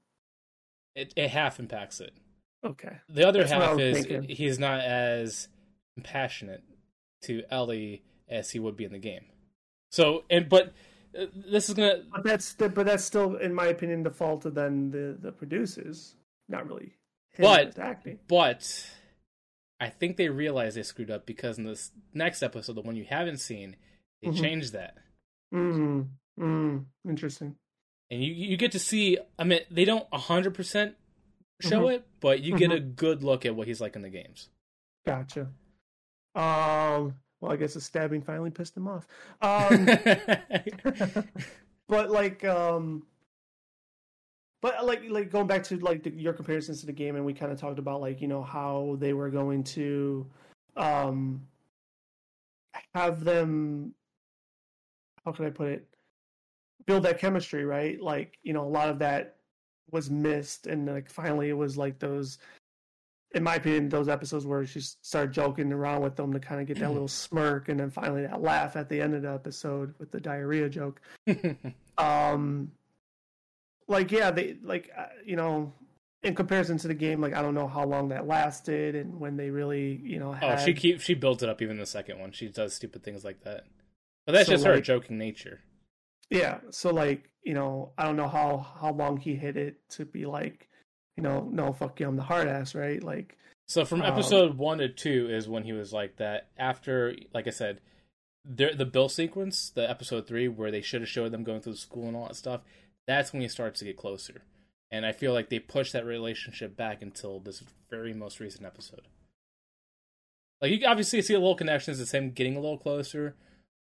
It, 0.94 1.12
it 1.16 1.30
half 1.30 1.58
impacts 1.58 2.00
it. 2.00 2.12
Okay. 2.64 2.96
The 3.08 3.26
other 3.28 3.40
That's 3.40 3.52
half 3.52 3.78
is 3.78 4.06
thinking. 4.06 4.28
he's 4.34 4.58
not 4.58 4.80
as 4.80 5.48
compassionate 5.96 6.62
to 7.22 7.42
Ellie 7.50 8.02
as 8.28 8.50
he 8.50 8.58
would 8.58 8.76
be 8.76 8.84
in 8.84 8.92
the 8.92 8.98
game. 8.98 9.24
So, 9.92 10.24
and 10.30 10.48
but 10.48 10.72
uh, 11.18 11.26
this 11.34 11.68
is 11.68 11.74
gonna 11.74 12.04
But 12.10 12.24
that's 12.24 12.54
the, 12.54 12.68
but 12.68 12.86
that's 12.86 13.04
still, 13.04 13.36
in 13.36 13.54
my 13.54 13.66
opinion, 13.66 14.02
the 14.02 14.10
fault 14.10 14.44
of 14.46 14.54
then 14.54 14.90
the 14.90 15.16
the 15.20 15.30
producers, 15.32 16.16
not 16.48 16.66
really 16.66 16.94
him 17.32 17.42
But- 17.42 17.78
acting. 17.78 18.18
but 18.28 18.90
I 19.80 19.88
think 19.90 20.16
they 20.16 20.28
realized 20.28 20.76
they 20.76 20.82
screwed 20.84 21.10
up 21.10 21.26
because 21.26 21.58
in 21.58 21.64
this 21.64 21.92
next 22.14 22.42
episode, 22.42 22.74
the 22.74 22.80
one 22.80 22.96
you 22.96 23.04
haven't 23.04 23.38
seen, 23.38 23.76
they 24.22 24.28
Mhm. 24.28 24.40
changed 24.40 24.72
that. 24.72 24.96
Mm, 25.52 26.08
mm, 26.40 26.84
interesting. 27.06 27.56
And 28.10 28.22
you 28.22 28.32
you 28.32 28.56
get 28.56 28.72
to 28.72 28.78
see 28.78 29.18
I 29.38 29.44
mean 29.44 29.60
they 29.70 29.84
don't 29.84 30.08
100% 30.10 30.94
show 31.60 31.86
Mhm. 31.86 31.94
it, 31.94 32.06
but 32.20 32.42
you 32.42 32.56
get 32.56 32.72
a 32.72 32.80
good 32.80 33.22
look 33.22 33.46
at 33.46 33.54
what 33.54 33.66
he's 33.66 33.80
like 33.80 33.96
in 33.96 34.02
the 34.02 34.10
games. 34.10 34.50
Gotcha. 35.06 35.42
Um. 36.34 37.14
Well, 37.40 37.52
I 37.52 37.56
guess 37.56 37.74
the 37.74 37.80
stabbing 37.80 38.22
finally 38.22 38.50
pissed 38.50 38.76
him 38.76 38.88
off. 38.88 39.06
Um. 39.42 39.86
but 41.88 42.10
like 42.10 42.42
um 42.44 43.06
but 44.62 44.84
like 44.86 45.02
like 45.10 45.30
going 45.30 45.46
back 45.46 45.62
to 45.64 45.76
like 45.80 46.02
the, 46.02 46.10
your 46.10 46.32
comparisons 46.32 46.80
to 46.80 46.86
the 46.86 46.92
game 46.92 47.16
and 47.16 47.24
we 47.24 47.34
kind 47.34 47.52
of 47.52 47.60
talked 47.60 47.78
about 47.78 48.00
like 48.00 48.22
you 48.22 48.28
know 48.28 48.42
how 48.42 48.96
they 48.98 49.12
were 49.12 49.28
going 49.28 49.62
to 49.62 50.26
um 50.76 51.46
have 52.94 53.22
them 53.22 53.92
how 55.26 55.32
can 55.32 55.44
i 55.44 55.50
put 55.50 55.68
it 55.68 55.86
build 56.86 57.02
that 57.02 57.18
chemistry 57.18 57.66
right 57.66 58.00
like 58.00 58.38
you 58.42 58.54
know 58.54 58.64
a 58.64 58.68
lot 58.68 58.88
of 58.88 58.98
that 58.98 59.33
was 59.90 60.10
missed 60.10 60.66
and 60.66 60.86
like 60.86 61.08
finally 61.10 61.48
it 61.48 61.56
was 61.56 61.76
like 61.76 61.98
those 61.98 62.38
in 63.34 63.42
my 63.42 63.56
opinion 63.56 63.88
those 63.88 64.08
episodes 64.08 64.46
where 64.46 64.64
she 64.66 64.80
started 64.80 65.32
joking 65.32 65.72
around 65.72 66.02
with 66.02 66.16
them 66.16 66.32
to 66.32 66.40
kind 66.40 66.60
of 66.60 66.66
get 66.66 66.78
that 66.78 66.92
little 66.92 67.08
smirk 67.24 67.68
and 67.68 67.78
then 67.80 67.90
finally 67.90 68.22
that 68.22 68.42
laugh 68.42 68.76
at 68.76 68.88
the 68.88 69.00
end 69.00 69.14
of 69.14 69.22
the 69.22 69.30
episode 69.30 69.94
with 69.98 70.10
the 70.10 70.20
diarrhea 70.20 70.68
joke 70.68 71.00
um 71.98 72.70
like 73.88 74.10
yeah 74.10 74.30
they 74.30 74.56
like 74.62 74.90
uh, 74.96 75.06
you 75.24 75.36
know 75.36 75.72
in 76.22 76.34
comparison 76.34 76.78
to 76.78 76.88
the 76.88 76.94
game 76.94 77.20
like 77.20 77.34
i 77.34 77.42
don't 77.42 77.54
know 77.54 77.68
how 77.68 77.84
long 77.84 78.08
that 78.08 78.26
lasted 78.26 78.94
and 78.94 79.20
when 79.20 79.36
they 79.36 79.50
really 79.50 80.00
you 80.02 80.18
know 80.18 80.34
oh, 80.40 80.56
she 80.56 80.72
keep 80.72 81.00
she 81.00 81.12
builds 81.14 81.42
it 81.42 81.48
up 81.48 81.60
even 81.60 81.76
the 81.76 81.84
second 81.84 82.18
one. 82.18 82.32
She 82.32 82.48
does 82.48 82.72
stupid 82.74 83.02
things 83.02 83.24
like 83.24 83.42
that. 83.44 83.64
But 84.24 84.32
that's 84.32 84.46
So, 84.46 84.54
just 84.54 84.64
her 84.64 84.80
joking 84.80 85.18
nature. 85.18 85.60
Yeah 86.30 86.58
so 86.70 86.90
like 86.90 87.30
you 87.42 87.54
know 87.54 87.92
i 87.98 88.04
don't 88.04 88.16
know 88.16 88.28
how 88.28 88.66
how 88.80 88.92
long 88.92 89.16
he 89.16 89.34
hit 89.34 89.56
it 89.56 89.76
to 89.88 90.04
be 90.04 90.26
like 90.26 90.68
you 91.16 91.22
know 91.22 91.48
no 91.52 91.72
fuck 91.72 92.00
you 92.00 92.08
i'm 92.08 92.16
the 92.16 92.22
hard 92.22 92.48
ass 92.48 92.74
right 92.74 93.02
like 93.02 93.36
So 93.66 93.84
from 93.84 94.02
Um, 94.02 94.12
episode 94.12 94.56
one 94.58 94.78
to 94.78 94.88
two 94.88 95.28
is 95.30 95.48
when 95.48 95.64
he 95.64 95.72
was 95.72 95.90
like 95.92 96.16
that. 96.16 96.48
After, 96.58 97.16
like 97.32 97.46
I 97.46 97.50
said, 97.50 97.80
the 98.44 98.74
the 98.76 98.84
Bill 98.84 99.08
sequence, 99.08 99.70
the 99.70 99.88
episode 99.88 100.26
three 100.26 100.48
where 100.48 100.70
they 100.70 100.82
should 100.82 101.00
have 101.00 101.08
showed 101.08 101.32
them 101.32 101.44
going 101.44 101.62
through 101.62 101.76
school 101.76 102.06
and 102.08 102.14
all 102.16 102.26
that 102.26 102.36
stuff. 102.36 102.60
That's 103.06 103.32
when 103.32 103.40
he 103.40 103.48
starts 103.48 103.78
to 103.78 103.86
get 103.86 103.96
closer, 103.96 104.42
and 104.90 105.06
I 105.06 105.12
feel 105.12 105.32
like 105.32 105.48
they 105.48 105.58
pushed 105.60 105.94
that 105.94 106.04
relationship 106.04 106.76
back 106.76 107.00
until 107.00 107.40
this 107.40 107.62
very 107.88 108.12
most 108.12 108.38
recent 108.38 108.66
episode. 108.66 109.08
Like 110.60 110.70
you 110.72 110.86
obviously 110.86 111.22
see 111.22 111.34
a 111.34 111.38
little 111.38 111.54
connections, 111.54 112.00
it's 112.00 112.12
him 112.12 112.32
getting 112.32 112.56
a 112.56 112.60
little 112.60 112.78
closer, 112.78 113.34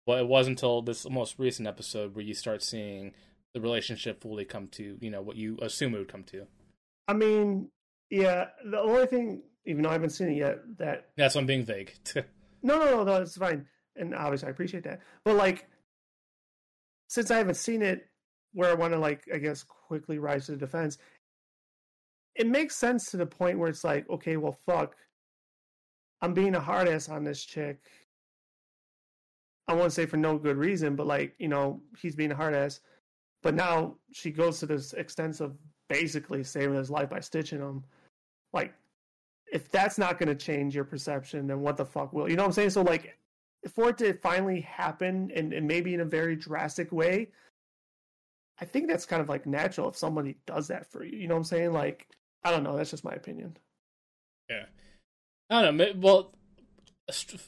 but 0.06 0.20
it 0.20 0.28
wasn't 0.28 0.58
until 0.58 0.82
this 0.82 1.10
most 1.10 1.40
recent 1.40 1.68
episode 1.68 2.16
where 2.16 2.24
you 2.26 2.34
start 2.34 2.62
seeing 2.64 3.14
the 3.54 3.62
relationship 3.62 4.22
fully 4.22 4.46
come 4.46 4.68
to 4.68 4.98
you 5.02 5.10
know 5.10 5.22
what 5.22 5.36
you 5.36 5.58
assume 5.62 5.96
it 5.96 6.00
would 6.00 6.08
come 6.08 6.24
to. 6.24 6.46
i 7.08 7.14
mean 7.14 7.70
yeah 8.10 8.46
the 8.70 8.80
only 8.80 9.06
thing 9.08 9.42
even 9.66 9.82
though 9.82 9.90
i 9.90 9.94
haven't 9.94 10.10
seen 10.12 10.30
it 10.30 10.38
yet 10.38 10.58
that 10.78 11.08
That's 11.18 11.36
why 11.36 11.42
I'm 11.42 11.48
being 11.48 11.66
vague. 11.66 11.94
No, 12.64 12.80
no, 12.80 12.86
no, 12.86 13.04
no, 13.04 13.22
it's 13.22 13.38
fine. 13.38 13.68
And 13.96 14.16
obviously 14.16 14.48
I 14.48 14.52
appreciate 14.52 14.84
that. 14.86 15.00
But 15.24 15.36
like 15.36 15.68
since 17.10 17.30
I 17.30 17.38
haven't 17.38 17.58
seen 17.58 17.84
it 17.84 18.08
where 18.54 18.72
I 18.72 18.74
want 18.74 18.94
to 18.94 19.00
like 19.00 19.22
I 19.32 19.38
guess 19.38 19.62
quickly 19.62 20.18
rise 20.18 20.48
to 20.48 20.54
the 20.54 20.58
defense, 20.58 20.98
it 22.34 22.48
makes 22.48 22.76
sense 22.76 23.12
to 23.12 23.18
the 23.18 23.26
point 23.28 23.60
where 23.60 23.70
it's 23.70 23.84
like, 23.84 24.10
okay, 24.10 24.38
well 24.38 24.58
fuck. 24.66 24.96
I'm 26.24 26.34
being 26.34 26.56
a 26.56 26.60
hard 26.60 26.88
ass 26.88 27.08
on 27.08 27.24
this 27.24 27.44
chick. 27.46 27.78
I 29.68 29.74
won't 29.74 29.94
say 29.94 30.06
for 30.06 30.18
no 30.18 30.38
good 30.38 30.58
reason, 30.58 30.96
but 30.96 31.08
like, 31.08 31.34
you 31.40 31.48
know, 31.48 31.82
he's 31.98 32.16
being 32.16 32.32
a 32.32 32.36
hard 32.36 32.54
ass. 32.54 32.82
But 33.42 33.56
now 33.56 33.96
she 34.12 34.32
goes 34.32 34.60
to 34.60 34.66
this 34.66 34.94
extent 34.94 35.40
of 35.42 35.56
basically 35.90 36.44
saving 36.44 36.76
his 36.76 36.90
life 36.90 37.10
by 37.10 37.20
stitching 37.20 37.60
him. 37.60 37.84
Like 38.54 38.74
if 39.52 39.70
that's 39.70 39.98
not 39.98 40.20
going 40.20 40.30
to 40.30 40.36
change 40.36 40.76
your 40.76 40.84
perception, 40.84 41.48
then 41.48 41.62
what 41.62 41.78
the 41.78 41.86
fuck 41.86 42.14
will? 42.14 42.30
You 42.30 42.36
know 42.36 42.44
what 42.44 42.50
I'm 42.50 42.54
saying? 42.54 42.72
So 42.72 42.82
like, 42.82 43.18
for 43.74 43.90
it 43.90 43.98
to 44.00 44.14
finally 44.14 44.62
happen, 44.62 45.32
and, 45.36 45.54
and 45.54 45.68
maybe 45.68 45.94
in 45.94 46.02
a 46.02 46.06
very 46.06 46.36
drastic 46.36 46.92
way, 46.92 47.30
I 48.60 48.66
think 48.66 48.88
that's 48.88 49.06
kind 49.06 49.22
of 49.22 49.30
like 49.30 49.46
natural 49.46 49.90
if 49.90 49.98
somebody 49.98 50.38
does 50.46 50.68
that 50.68 50.90
for 50.90 51.04
you. 51.04 51.18
You 51.18 51.28
know 51.28 51.36
what 51.36 51.40
I'm 51.40 51.46
saying? 51.46 51.74
Like, 51.74 52.08
I 52.44 52.52
don't 52.52 52.64
know. 52.64 52.78
That's 52.78 52.92
just 52.92 53.04
my 53.04 53.14
opinion. 53.14 53.58
Yeah, 54.50 54.66
I 55.50 55.62
don't 55.62 55.78
know. 55.78 55.92
Well, 55.98 56.34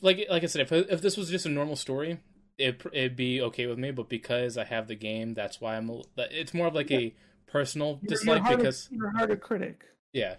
like 0.01 0.25
like 0.29 0.43
I 0.43 0.45
said, 0.45 0.61
if 0.61 0.71
if 0.71 1.01
this 1.01 1.17
was 1.17 1.29
just 1.29 1.45
a 1.45 1.49
normal 1.49 1.75
story, 1.75 2.19
it 2.57 2.81
it'd 2.93 3.15
be 3.15 3.41
okay 3.41 3.67
with 3.67 3.77
me. 3.77 3.91
But 3.91 4.09
because 4.09 4.57
I 4.57 4.65
have 4.65 4.87
the 4.87 4.95
game, 4.95 5.33
that's 5.33 5.59
why 5.59 5.77
I'm. 5.77 5.89
A, 5.89 6.01
it's 6.31 6.53
more 6.53 6.67
of 6.67 6.75
like 6.75 6.89
yeah. 6.89 6.99
a 6.99 7.15
personal 7.47 7.99
you're, 8.01 8.09
dislike 8.09 8.43
you're 8.47 8.57
because 8.57 8.89
you're 8.91 9.07
a 9.07 9.17
harder 9.17 9.35
critic. 9.35 9.85
Yeah. 10.13 10.35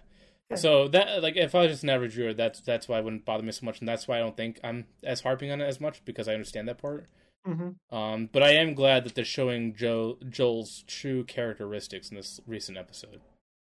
yeah. 0.49 0.57
So 0.57 0.87
that 0.89 1.21
like 1.21 1.35
if 1.37 1.55
I 1.55 1.63
was 1.63 1.71
just 1.71 1.83
an 1.83 1.89
average 1.89 2.13
viewer, 2.13 2.33
that's 2.33 2.61
that's 2.61 2.87
why 2.87 2.99
it 2.99 3.03
wouldn't 3.03 3.25
bother 3.25 3.43
me 3.43 3.51
so 3.51 3.65
much, 3.65 3.79
and 3.79 3.87
that's 3.87 4.07
why 4.07 4.17
I 4.17 4.19
don't 4.19 4.37
think 4.37 4.59
I'm 4.63 4.85
as 5.03 5.21
harping 5.21 5.51
on 5.51 5.61
it 5.61 5.65
as 5.65 5.81
much 5.81 6.03
because 6.05 6.27
I 6.27 6.33
understand 6.33 6.67
that 6.67 6.77
part. 6.77 7.05
Mm-hmm. 7.47 7.95
Um, 7.95 8.29
but 8.31 8.43
I 8.43 8.51
am 8.51 8.73
glad 8.73 9.05
that 9.05 9.15
they're 9.15 9.25
showing 9.25 9.75
Joe 9.75 10.17
Joel's 10.29 10.83
true 10.87 11.23
characteristics 11.23 12.09
in 12.09 12.17
this 12.17 12.39
recent 12.45 12.77
episode 12.77 13.21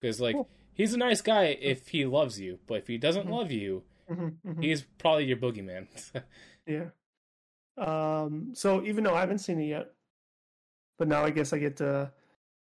because 0.00 0.20
like 0.20 0.34
cool. 0.34 0.49
he's 0.73 0.94
a 0.94 0.99
nice 0.99 1.20
guy 1.20 1.57
if 1.60 1.89
he 1.89 2.05
loves 2.05 2.41
you, 2.41 2.58
but 2.66 2.78
if 2.78 2.86
he 2.86 2.99
doesn't 2.99 3.25
mm-hmm. 3.25 3.33
love 3.33 3.50
you, 3.50 3.83
mm-hmm. 4.10 4.49
mm-hmm. 4.49 4.62
he's 4.62 4.83
probably 4.99 5.25
your 5.25 5.36
boogeyman. 5.36 5.86
yeah. 6.67 6.86
Um. 7.78 8.51
So 8.55 8.83
even 8.85 9.05
though 9.05 9.15
I 9.15 9.20
haven't 9.20 9.39
seen 9.39 9.60
it 9.60 9.67
yet, 9.67 9.93
but 10.99 11.09
now 11.09 11.25
I 11.25 11.31
guess 11.31 11.52
I 11.52 11.59
get 11.59 11.76
to 11.78 12.10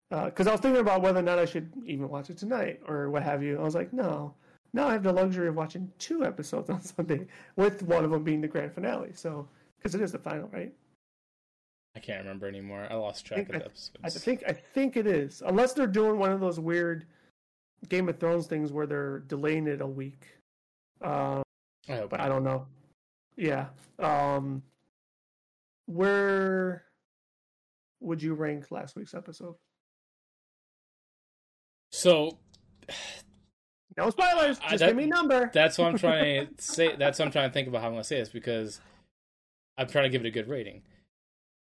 because 0.09 0.47
uh, 0.47 0.51
I 0.51 0.53
was 0.53 0.61
thinking 0.61 0.81
about 0.81 1.01
whether 1.01 1.19
or 1.19 1.23
not 1.23 1.39
I 1.39 1.45
should 1.45 1.71
even 1.85 2.09
watch 2.09 2.29
it 2.29 2.37
tonight 2.37 2.81
or 2.87 3.09
what 3.09 3.23
have 3.23 3.41
you. 3.41 3.57
I 3.57 3.63
was 3.63 3.75
like, 3.75 3.91
no. 3.91 4.33
Now 4.73 4.87
I 4.87 4.93
have 4.93 5.03
the 5.03 5.13
luxury 5.13 5.47
of 5.47 5.55
watching 5.55 5.91
two 5.99 6.25
episodes 6.25 6.69
on 6.69 6.81
Sunday, 6.81 7.27
with 7.55 7.83
one 7.83 8.03
of 8.03 8.11
them 8.11 8.23
being 8.23 8.41
the 8.41 8.47
grand 8.47 8.73
finale. 8.73 9.11
So, 9.13 9.47
because 9.77 9.95
it 9.95 10.01
is 10.01 10.11
the 10.11 10.19
final, 10.19 10.49
right? 10.49 10.73
I 11.95 11.99
can't 11.99 12.19
remember 12.19 12.47
anymore. 12.47 12.87
I 12.89 12.95
lost 12.95 13.25
track 13.25 13.39
I 13.39 13.41
of 13.41 13.47
the 13.47 13.65
episodes. 13.65 13.99
I 14.03 14.09
think 14.09 14.43
I 14.47 14.51
think 14.51 14.97
it 14.97 15.07
is, 15.07 15.41
unless 15.45 15.73
they're 15.73 15.87
doing 15.87 16.19
one 16.19 16.31
of 16.31 16.41
those 16.41 16.59
weird 16.59 17.05
Game 17.87 18.09
of 18.09 18.19
Thrones 18.19 18.47
things 18.47 18.71
where 18.71 18.85
they're 18.85 19.19
delaying 19.19 19.67
it 19.67 19.81
a 19.81 19.87
week. 19.87 20.27
Um, 21.01 21.43
I 21.89 21.97
hope 21.97 22.09
but 22.09 22.19
I 22.19 22.27
don't 22.27 22.43
know. 22.43 22.67
Yeah. 23.37 23.67
Um, 23.99 24.63
where 25.85 26.85
would 27.99 28.21
you 28.21 28.33
rank 28.33 28.71
last 28.71 28.95
week's 28.95 29.13
episode? 29.13 29.55
So, 31.91 32.37
no 33.97 34.09
spoilers. 34.09 34.59
Just 34.59 34.79
that, 34.79 34.87
give 34.87 34.95
me 34.95 35.05
number. 35.05 35.49
That's 35.53 35.77
what 35.77 35.87
I'm 35.87 35.97
trying 35.97 36.47
to 36.47 36.53
say. 36.61 36.95
That's 36.95 37.19
what 37.19 37.25
I'm 37.25 37.31
trying 37.31 37.49
to 37.49 37.53
think 37.53 37.67
about 37.67 37.81
how 37.81 37.87
I'm 37.87 37.93
going 37.93 38.03
to 38.03 38.07
say 38.07 38.19
this 38.19 38.29
because 38.29 38.79
I'm 39.77 39.87
trying 39.87 40.05
to 40.05 40.09
give 40.09 40.23
it 40.25 40.27
a 40.27 40.31
good 40.31 40.47
rating. 40.47 40.81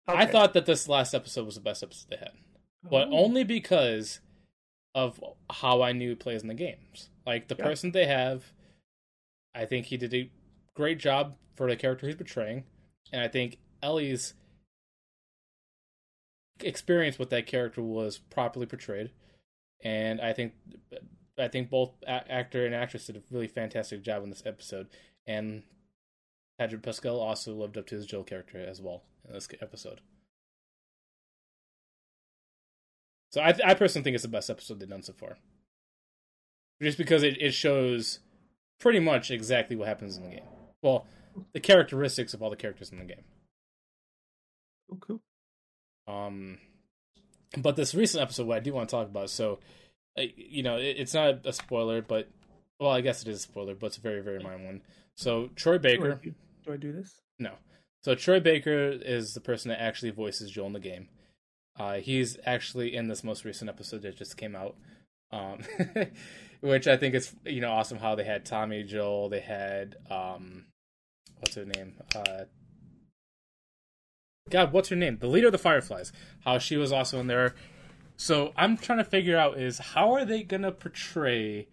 Okay. 0.10 0.20
I 0.20 0.26
thought 0.26 0.54
that 0.54 0.66
this 0.66 0.88
last 0.88 1.14
episode 1.14 1.46
was 1.46 1.56
the 1.56 1.62
best 1.62 1.84
episode 1.84 2.10
they 2.10 2.18
had, 2.18 2.32
but 2.90 3.10
oh. 3.10 3.18
only 3.18 3.44
because 3.44 4.22
of 4.96 5.22
how 5.52 5.82
I 5.82 5.92
knew 5.92 6.16
plays 6.16 6.42
in 6.42 6.48
the 6.48 6.54
games. 6.54 7.10
Like 7.26 7.50
the 7.50 7.56
yeah. 7.60 7.66
person 7.66 7.92
they 7.92 8.06
have, 8.06 8.54
I 9.58 9.66
think 9.66 9.88
he 9.88 9.98
did 9.98 10.14
a 10.14 10.30
great 10.76 11.00
job 11.00 11.36
for 11.56 11.68
the 11.68 11.76
character 11.76 12.06
he's 12.06 12.16
portraying, 12.16 12.64
and 13.11 13.22
I 13.22 13.27
think 13.27 13.58
Ellie's 13.82 14.36
experience 16.60 17.18
with 17.18 17.32
that 17.32 17.48
character 17.48 17.82
was 17.82 18.19
properly 18.19 18.68
portrayed, 18.68 19.10
and 19.84 20.22
I 20.22 20.34
think 20.34 20.53
I 21.40 21.48
think 21.48 21.72
both 21.72 21.92
actor 22.08 22.66
and 22.66 22.76
actress 22.76 23.08
did 23.08 23.18
a 23.18 23.22
really 23.32 23.48
fantastic 23.48 24.03
job 24.03 24.24
in 24.24 24.30
this 24.30 24.44
episode, 24.45 24.88
and 25.26 25.64
Pedro 26.60 26.80
Pascal 26.80 27.19
also 27.19 27.53
lived 27.56 27.77
up 27.77 27.88
to 27.88 27.95
his 27.95 28.06
Joel 28.06 28.24
character 28.24 28.60
as 28.60 28.80
well 28.80 29.03
in 29.27 29.34
this 29.34 29.48
episode. 29.60 30.02
So 33.32 33.42
I, 33.42 33.56
I 33.66 33.74
personally 33.74 34.03
think 34.03 34.14
it's 34.14 34.24
the 34.24 34.30
best 34.30 34.50
episode 34.50 34.80
they've 34.80 34.90
done 34.90 35.03
so 35.03 35.14
far, 35.14 35.38
just 36.82 36.98
because 37.00 37.24
it, 37.24 37.42
it 37.42 37.53
shows 37.53 38.19
pretty 38.80 38.99
much 38.99 39.31
exactly 39.31 39.75
what 39.75 39.88
happens 39.88 40.17
in 40.17 40.23
the 40.23 40.30
game. 40.30 40.45
Well, 40.81 41.06
the 41.53 41.59
characteristics 41.59 42.33
of 42.33 42.41
all 42.41 42.49
the 42.49 42.56
characters 42.56 42.91
in 42.91 42.99
the 42.99 43.06
game. 43.06 43.23
Oh, 44.91 44.97
cool. 44.99 45.22
Um, 46.07 46.57
but 47.57 47.75
this 47.75 47.93
recent 47.93 48.22
episode, 48.22 48.47
what 48.47 48.57
I 48.57 48.61
do 48.61 48.73
want 48.73 48.89
to 48.89 48.95
talk 48.95 49.07
about, 49.07 49.30
so 49.30 49.59
you 50.15 50.64
know, 50.64 50.77
it, 50.77 50.95
it's 50.97 51.14
not 51.14 51.45
a 51.45 51.53
spoiler, 51.53 52.01
but 52.01 52.30
well, 52.80 52.91
I 52.91 53.01
guess 53.01 53.22
it 53.22 53.27
is 53.27 53.39
a 53.39 53.41
spoiler, 53.41 53.75
but 53.75 53.88
it's 53.88 53.97
a 53.97 54.01
very, 54.01 54.22
very 54.22 54.39
minor 54.39 54.65
one. 54.65 54.81
So 55.15 55.49
Troy 55.56 55.77
Baker. 55.77 56.19
Do 56.23 56.73
I 56.73 56.77
do 56.77 56.91
this? 56.91 57.22
No. 57.39 57.53
So 58.03 58.15
Troy 58.15 58.39
Baker 58.39 58.89
is 58.89 59.33
the 59.33 59.41
person 59.41 59.69
that 59.69 59.81
actually 59.81 60.11
voices 60.11 60.51
Joel 60.51 60.67
in 60.67 60.73
the 60.73 60.80
game. 60.80 61.09
Uh, 61.80 61.95
he's 61.95 62.38
actually 62.45 62.95
in 62.95 63.07
this 63.07 63.23
most 63.23 63.45
recent 63.45 63.69
episode 63.69 64.01
that 64.01 64.17
just 64.17 64.38
came 64.38 64.56
out, 64.56 64.75
um, 65.31 65.59
which 66.61 66.88
I 66.88 66.98
think 66.98 67.16
is 67.16 67.36
you 67.45 67.61
know 67.61 67.72
awesome. 67.72 68.00
How 68.00 68.16
they 68.16 68.24
had 68.24 68.45
Tommy 68.45 68.84
Joel, 68.84 69.30
they 69.30 69.40
had 69.40 69.95
um, 70.10 70.66
what's 71.40 71.56
her 71.56 71.66
name? 71.66 71.95
Uh, 72.16 72.45
God, 74.50 74.72
what's 74.72 74.90
her 74.90 74.95
name? 74.95 75.18
The 75.19 75.27
leader 75.27 75.48
of 75.48 75.52
the 75.52 75.58
Fireflies. 75.58 76.11
How 76.45 76.58
she 76.58 76.77
was 76.77 76.92
also 76.92 77.19
in 77.19 77.27
there. 77.27 77.56
So 78.16 78.53
I'm 78.56 78.77
trying 78.77 79.00
to 79.00 79.03
figure 79.03 79.38
out 79.38 79.60
is 79.60 79.77
how 79.77 80.14
are 80.14 80.26
they 80.26 80.44
gonna 80.44 80.72
portray 80.72 81.68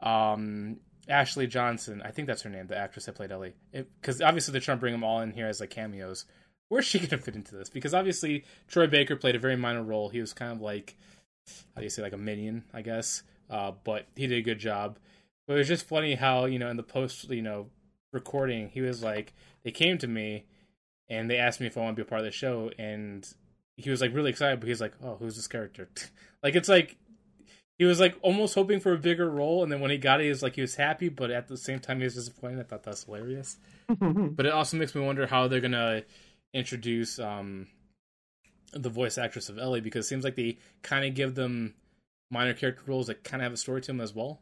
um, 0.00 0.78
Ashley 1.08 1.46
Johnson, 1.46 2.02
I 2.04 2.10
think 2.10 2.26
that's 2.26 2.42
her 2.42 2.50
name, 2.50 2.66
the 2.66 2.78
actress 2.78 3.06
that 3.06 3.14
played 3.14 3.32
Ellie. 3.32 3.54
Because 3.72 4.22
obviously 4.22 4.52
they're 4.52 4.60
trying 4.60 4.78
to 4.78 4.80
bring 4.80 4.92
them 4.92 5.04
all 5.04 5.20
in 5.20 5.32
here 5.32 5.46
as 5.46 5.60
like 5.60 5.70
cameos. 5.70 6.24
Where's 6.68 6.86
she 6.86 6.98
gonna 7.06 7.20
fit 7.20 7.36
into 7.36 7.54
this? 7.54 7.68
Because 7.68 7.94
obviously 7.94 8.44
Troy 8.68 8.86
Baker 8.86 9.16
played 9.16 9.36
a 9.36 9.38
very 9.38 9.56
minor 9.56 9.82
role. 9.82 10.08
He 10.08 10.20
was 10.20 10.32
kind 10.32 10.52
of 10.52 10.60
like, 10.60 10.96
how 11.74 11.80
do 11.80 11.82
you 11.82 11.90
say, 11.90 12.02
like 12.02 12.12
a 12.12 12.18
minion, 12.18 12.64
I 12.72 12.82
guess. 12.82 13.22
Uh, 13.54 13.70
but 13.84 14.08
he 14.16 14.26
did 14.26 14.38
a 14.38 14.42
good 14.42 14.58
job. 14.58 14.98
But 15.46 15.54
it 15.54 15.58
was 15.58 15.68
just 15.68 15.86
funny 15.86 16.16
how 16.16 16.46
you 16.46 16.58
know 16.58 16.68
in 16.70 16.76
the 16.76 16.82
post, 16.82 17.30
you 17.30 17.40
know, 17.40 17.68
recording, 18.12 18.68
he 18.70 18.80
was 18.80 19.00
like, 19.00 19.32
they 19.62 19.70
came 19.70 19.96
to 19.98 20.08
me 20.08 20.46
and 21.08 21.30
they 21.30 21.36
asked 21.36 21.60
me 21.60 21.68
if 21.68 21.78
I 21.78 21.82
want 21.82 21.96
to 21.96 22.02
be 22.02 22.06
a 22.06 22.10
part 22.10 22.20
of 22.20 22.24
the 22.24 22.32
show, 22.32 22.72
and 22.78 23.26
he 23.76 23.90
was 23.90 24.00
like 24.00 24.12
really 24.12 24.30
excited, 24.30 24.58
but 24.58 24.68
he's 24.68 24.80
like, 24.80 24.94
oh, 25.04 25.14
who's 25.20 25.36
this 25.36 25.46
character? 25.46 25.88
like 26.42 26.56
it's 26.56 26.68
like 26.68 26.96
he 27.78 27.84
was 27.84 28.00
like 28.00 28.16
almost 28.22 28.56
hoping 28.56 28.80
for 28.80 28.92
a 28.92 28.98
bigger 28.98 29.30
role, 29.30 29.62
and 29.62 29.70
then 29.70 29.78
when 29.80 29.92
he 29.92 29.98
got 29.98 30.20
it, 30.20 30.24
he 30.24 30.30
was 30.30 30.42
like 30.42 30.56
he 30.56 30.60
was 30.60 30.74
happy, 30.74 31.08
but 31.08 31.30
at 31.30 31.46
the 31.46 31.56
same 31.56 31.78
time 31.78 31.98
he 31.98 32.04
was 32.04 32.16
disappointed. 32.16 32.58
I 32.58 32.64
thought 32.64 32.82
that's 32.82 33.04
hilarious. 33.04 33.58
but 34.00 34.46
it 34.46 34.52
also 34.52 34.76
makes 34.76 34.96
me 34.96 35.00
wonder 35.00 35.28
how 35.28 35.46
they're 35.46 35.60
gonna 35.60 36.02
introduce 36.52 37.20
um, 37.20 37.68
the 38.72 38.90
voice 38.90 39.16
actress 39.16 39.48
of 39.48 39.58
Ellie 39.58 39.80
because 39.80 40.06
it 40.06 40.08
seems 40.08 40.24
like 40.24 40.34
they 40.34 40.58
kind 40.82 41.04
of 41.04 41.14
give 41.14 41.36
them 41.36 41.74
minor 42.30 42.54
character 42.54 42.82
roles 42.86 43.06
that 43.08 43.24
kind 43.24 43.42
of 43.42 43.44
have 43.44 43.52
a 43.52 43.56
story 43.56 43.80
to 43.82 43.86
them 43.88 44.00
as 44.00 44.14
well. 44.14 44.40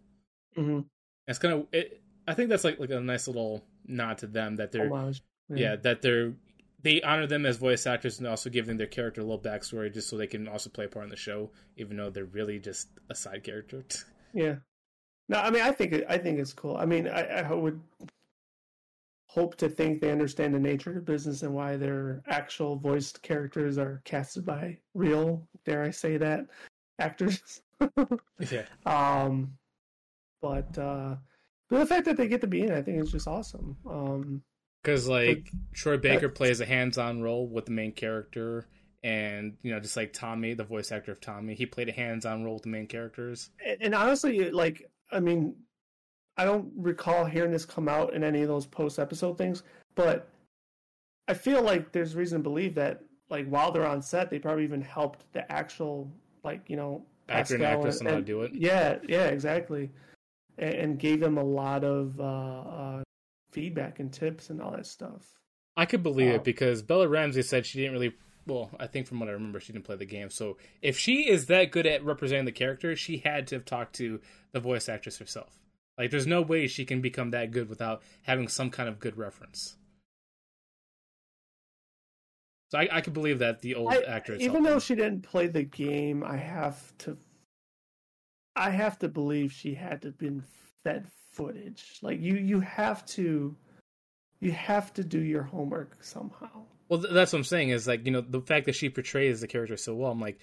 Mm-hmm. 0.57 0.81
It's 1.27 1.39
kind 1.39 1.55
of 1.55 1.67
it, 1.73 2.03
I 2.27 2.35
think 2.35 2.49
that's 2.49 2.65
like 2.65 2.79
like 2.79 2.91
a 2.91 3.01
nice 3.01 3.27
little 3.27 3.65
nod 3.87 4.19
to 4.19 4.27
them 4.27 4.57
that 4.57 4.73
they're 4.73 4.89
yeah. 4.89 5.13
yeah 5.49 5.77
that 5.77 6.03
they're 6.03 6.35
they 6.83 7.01
honor 7.03 7.27
them 7.27 7.47
as 7.47 7.57
voice 7.57 7.87
actors 7.87 8.19
and 8.19 8.27
also 8.27 8.51
give 8.51 8.67
them 8.67 8.77
their 8.77 8.87
character 8.87 9.21
a 9.21 9.25
little 9.25 9.39
backstory 9.39 9.93
just 9.93 10.09
so 10.09 10.17
they 10.17 10.27
can 10.27 10.49
also 10.49 10.69
play 10.69 10.87
a 10.87 10.89
part 10.89 11.05
in 11.05 11.11
the 11.11 11.17
show, 11.17 11.51
even 11.77 11.97
though 11.97 12.11
they're 12.11 12.25
really 12.25 12.59
just 12.59 12.89
a 13.09 13.15
side 13.15 13.45
character. 13.45 13.85
Yeah. 14.35 14.55
No, 15.29 15.41
I 15.41 15.51
mean, 15.51 15.61
I 15.61 15.73
think 15.73 15.93
I 16.09 16.17
think 16.17 16.39
it's 16.39 16.55
cool. 16.55 16.75
I 16.75 16.87
mean, 16.87 17.07
I, 17.07 17.43
I 17.43 17.53
would 17.53 17.79
hope 19.27 19.57
to 19.57 19.69
think 19.69 20.01
they 20.01 20.11
understand 20.11 20.55
the 20.55 20.59
nature 20.59 20.89
of 20.89 20.97
the 20.97 21.03
business 21.03 21.43
and 21.43 21.55
why 21.55 21.77
their 21.77 22.23
actual 22.27 22.77
voiced 22.77 23.21
characters 23.21 23.77
are 23.77 24.01
casted 24.05 24.47
by 24.47 24.79
real, 24.95 25.47
dare 25.67 25.83
I 25.83 25.91
say 25.91 26.17
that, 26.17 26.47
actors. 26.99 27.61
yeah. 28.51 28.65
Um, 28.87 29.55
but 30.41 30.77
uh, 30.79 31.17
but 31.71 31.79
the 31.79 31.87
fact 31.87 32.05
that 32.07 32.17
they 32.17 32.29
get 32.29 32.41
to 32.43 32.47
be 32.47 32.63
in, 32.63 32.73
I 32.73 32.83
think, 32.83 33.03
is 33.03 33.13
just 33.13 33.29
awesome. 33.29 33.77
Um, 33.89 34.43
because 34.83 35.09
like 35.09 35.51
Troy 35.73 35.97
Baker 35.97 36.29
plays 36.29 36.61
a 36.61 36.67
hands-on 36.67 37.23
role 37.23 37.47
with 37.47 37.67
the 37.67 37.71
main 37.71 37.93
character, 37.93 38.67
and 39.03 39.57
you 39.63 39.73
know, 39.73 39.81
just 39.81 39.97
like 39.97 40.13
Tommy, 40.13 40.55
the 40.55 40.65
voice 40.65 40.91
actor 40.91 41.13
of 41.13 41.21
Tommy, 41.21 41.55
he 41.55 41.67
played 41.67 41.89
a 41.89 41.93
hands-on 41.93 42.45
role 42.45 42.55
with 42.55 42.65
the 42.65 42.69
main 42.69 42.87
characters. 42.87 43.51
And, 43.65 43.79
and 43.81 43.95
honestly, 43.95 44.51
like 44.51 44.91
I 45.13 45.21
mean, 45.21 45.55
I 46.37 46.45
don't 46.45 46.73
recall 46.77 47.25
hearing 47.25 47.53
this 47.53 47.65
come 47.65 47.89
out 47.89 48.15
in 48.15 48.25
any 48.25 48.43
of 48.43 48.49
those 48.49 48.67
post-episode 48.67 49.39
things, 49.39 49.63
but 49.95 50.29
I 51.29 51.35
feel 51.35 51.63
like 51.63 51.93
there's 51.93 52.17
reason 52.17 52.41
to 52.41 52.43
believe 52.43 52.75
that 52.75 53.03
like 53.31 53.47
while 53.49 53.71
they're 53.73 53.87
on 53.87 54.03
set, 54.03 54.31
they 54.31 54.39
probably 54.39 54.65
even 54.65 54.83
helped 54.83 55.33
the 55.33 55.51
actual 55.51 56.11
like 56.45 56.69
you 56.69 56.77
know 56.77 57.05
actor 57.29 57.55
and 57.55 57.65
actress 57.65 57.99
and, 57.99 58.09
and 58.09 58.15
how 58.15 58.21
to 58.21 58.27
do 58.27 58.43
it. 58.43 58.53
Yeah, 58.55 58.99
yeah, 59.09 59.27
exactly, 59.27 59.91
and, 60.59 60.75
and 60.75 60.99
gave 60.99 61.21
them 61.21 61.39
a 61.39 61.45
lot 61.45 61.85
of 61.85 62.19
uh, 62.21 62.25
uh, 62.25 63.03
feedback 63.53 64.01
and 64.01 64.13
tips 64.13 64.51
and 64.51 64.61
all 64.61 64.73
that 64.73 64.87
stuff. 64.87 65.23
I 65.77 65.87
could 65.87 66.03
believe 66.03 66.29
it 66.29 66.45
because 66.45 66.83
Bella 66.83 67.09
Ramsey 67.09 67.43
said 67.43 67.67
she 67.67 67.79
didn't 67.79 67.95
really. 67.95 68.15
Well, 68.47 68.71
I 68.81 68.89
think 68.89 69.07
from 69.07 69.21
what 69.21 69.29
I 69.29 69.33
remember, 69.33 69.61
she 69.61 69.73
didn't 69.73 69.85
play 69.85 69.97
the 69.97 70.05
game. 70.05 70.29
So 70.29 70.57
if 70.83 70.99
she 70.99 71.31
is 71.31 71.47
that 71.47 71.71
good 71.71 71.87
at 71.87 72.05
representing 72.05 72.45
the 72.45 72.53
character, 72.53 72.97
she 72.97 73.19
had 73.19 73.47
to 73.47 73.55
have 73.55 73.65
talked 73.65 73.95
to 73.97 74.21
the 74.51 74.59
voice 74.59 74.89
actress 74.89 75.19
herself. 75.19 75.61
Like, 75.97 76.11
there's 76.11 76.27
no 76.27 76.43
way 76.43 76.67
she 76.67 76.85
can 76.85 77.01
become 77.01 77.31
that 77.31 77.53
good 77.53 77.69
without 77.69 78.03
having 78.23 78.49
some 78.49 78.71
kind 78.71 78.89
of 78.89 78.99
good 78.99 79.17
reference. 79.17 79.77
So 82.73 82.79
I, 82.79 82.89
I 82.91 83.01
could 83.03 83.13
believe 83.13 83.41
that 83.41 83.61
the 83.61 83.75
old 83.75 83.93
I, 83.93 84.01
actress, 84.01 84.41
even 84.41 84.63
though 84.63 84.79
she 84.79 84.95
didn't 84.95 85.21
play 85.21 85.47
the 85.47 85.63
game, 85.63 86.25
I 86.25 86.39
have 86.39 86.97
to, 87.01 87.19
I 88.57 88.71
have 88.71 88.99
to 89.01 89.09
believe 89.09 89.53
she 89.53 89.75
had 89.75 90.01
to 90.01 90.09
have 90.09 90.17
been 90.17 90.43
that 90.83 91.05
footage. 91.33 91.99
Like 92.01 92.19
you 92.23 92.35
you 92.37 92.61
have 92.61 93.05
to 93.09 93.55
you 94.41 94.53
have 94.53 94.95
to 94.95 95.05
do 95.05 95.21
your 95.21 95.43
homework 95.43 96.03
somehow. 96.03 96.63
Well, 96.89 97.01
that's 97.01 97.35
what 97.35 97.41
I'm 97.41 97.45
saying 97.45 97.69
is 97.69 97.87
like 97.87 98.07
you 98.07 98.11
know 98.11 98.23
the 98.23 98.41
fact 98.41 98.65
that 98.65 98.75
she 98.75 98.89
portrays 98.89 99.43
the 99.43 99.49
character 99.49 99.77
so 99.77 99.95
well. 99.95 100.11
I'm 100.11 100.21
like, 100.21 100.41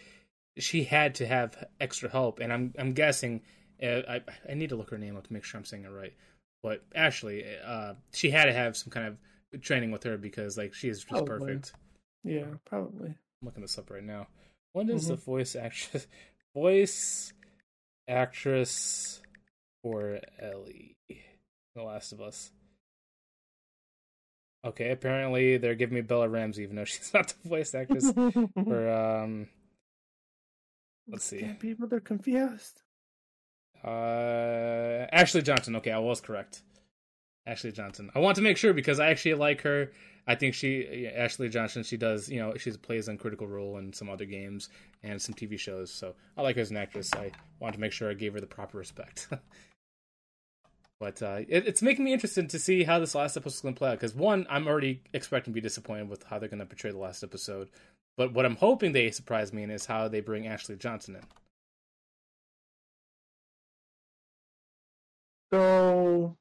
she 0.60 0.84
had 0.84 1.16
to 1.16 1.26
have 1.26 1.66
extra 1.82 2.12
help, 2.12 2.42
and 2.42 2.54
I'm 2.54 2.76
I'm 2.78 2.94
guessing. 2.94 3.42
Uh, 3.82 4.02
I 4.08 4.22
I 4.48 4.54
need 4.54 4.70
to 4.70 4.76
look 4.76 4.92
her 4.92 5.00
name 5.00 5.18
up 5.18 5.26
to 5.26 5.34
make 5.34 5.46
sure 5.46 5.58
I'm 5.58 5.66
saying 5.66 5.84
it 5.84 5.88
right. 5.88 6.14
But 6.62 6.84
Ashley, 6.94 7.44
uh, 7.66 7.96
she 8.14 8.30
had 8.30 8.46
to 8.46 8.54
have 8.54 8.78
some 8.78 8.92
kind 8.92 9.18
of 9.52 9.62
training 9.64 9.90
with 9.90 10.04
her 10.04 10.16
because 10.16 10.60
like 10.60 10.76
she 10.76 10.90
is 10.90 11.00
just 11.00 11.08
Probably. 11.08 11.40
perfect. 11.40 11.74
Yeah, 12.24 12.46
probably. 12.66 13.10
I'm 13.10 13.46
looking 13.46 13.62
this 13.62 13.78
up 13.78 13.90
right 13.90 14.04
now. 14.04 14.28
When 14.74 14.90
is 14.90 15.08
the 15.08 15.16
Mhm. 15.16 15.24
voice 15.24 15.56
actress 15.56 16.08
voice 16.54 17.34
actress 18.08 19.22
for 19.82 20.20
Ellie, 20.40 20.96
The 21.76 21.84
Last 21.84 22.12
of 22.12 22.22
Us? 22.22 22.52
Okay, 24.66 24.92
apparently 24.92 25.58
they're 25.58 25.76
giving 25.76 25.96
me 25.96 26.02
Bella 26.02 26.28
Ramsey, 26.28 26.64
even 26.64 26.76
though 26.76 26.84
she's 26.86 27.14
not 27.14 27.30
the 27.42 27.50
voice 27.50 27.74
actress 27.74 28.12
for 28.64 28.90
um. 28.90 29.48
Let's 31.08 31.26
see. 31.26 31.44
People 31.60 31.88
they're 31.88 32.00
confused. 32.02 32.82
Uh, 33.84 35.08
Ashley 35.12 35.42
Johnson. 35.42 35.76
Okay, 35.78 35.92
I 35.92 35.98
was 36.00 36.22
correct. 36.22 36.62
Ashley 37.46 37.72
Johnson. 37.72 38.12
I 38.14 38.20
want 38.20 38.36
to 38.36 38.42
make 38.42 38.58
sure 38.58 38.74
because 38.74 39.00
I 39.00 39.10
actually 39.10 39.36
like 39.36 39.62
her. 39.62 39.92
I 40.28 40.36
think 40.36 40.54
she, 40.54 41.08
Ashley 41.08 41.50
Johnson, 41.50 41.82
she 41.84 41.98
does, 41.98 42.30
you 42.30 42.40
know, 42.40 42.56
she 42.56 42.72
plays 42.72 43.08
a 43.08 43.18
critical 43.18 43.48
role 43.48 43.78
in 43.78 43.92
some 43.94 44.10
other 44.10 44.26
games 44.26 44.70
and 45.02 45.20
some 45.20 45.34
TV 45.34 45.58
shows. 45.58 45.92
So 45.92 46.14
I 46.38 46.44
like 46.44 46.56
her 46.56 46.62
as 46.62 46.70
an 46.70 46.78
actress. 46.78 47.12
I 47.16 47.32
want 47.60 47.74
to 47.74 47.82
make 47.82 47.92
sure 47.92 48.12
I 48.12 48.14
gave 48.14 48.34
her 48.34 48.40
the 48.40 48.46
proper 48.46 48.78
respect. 48.78 49.28
but 51.00 51.22
uh, 51.24 51.40
it, 51.48 51.68
it's 51.68 51.82
making 51.82 52.06
me 52.06 52.14
interested 52.14 52.50
to 52.52 52.60
see 52.60 52.84
how 52.84 53.00
this 53.00 53.16
last 53.16 53.38
episode 53.38 53.56
is 53.56 53.62
going 53.62 53.74
to 53.74 53.80
play 53.80 53.90
out. 53.90 53.98
Because 53.98 54.14
one, 54.14 54.46
I'm 54.50 54.68
already 54.68 55.02
expecting 55.14 55.52
to 55.52 55.56
be 55.56 55.62
disappointed 55.62 56.10
with 56.10 56.24
how 56.24 56.38
they're 56.38 56.50
going 56.50 56.60
to 56.60 56.66
portray 56.68 56.92
the 56.92 57.00
last 57.00 57.24
episode. 57.24 57.70
But 58.16 58.34
what 58.34 58.46
I'm 58.46 58.58
hoping 58.58 58.92
they 58.92 59.10
surprise 59.12 59.52
me 59.52 59.64
in 59.64 59.72
is 59.72 59.86
how 59.88 60.10
they 60.10 60.20
bring 60.20 60.46
Ashley 60.46 60.76
Johnson 60.76 61.16
in. 61.16 61.24
So, 65.52 66.38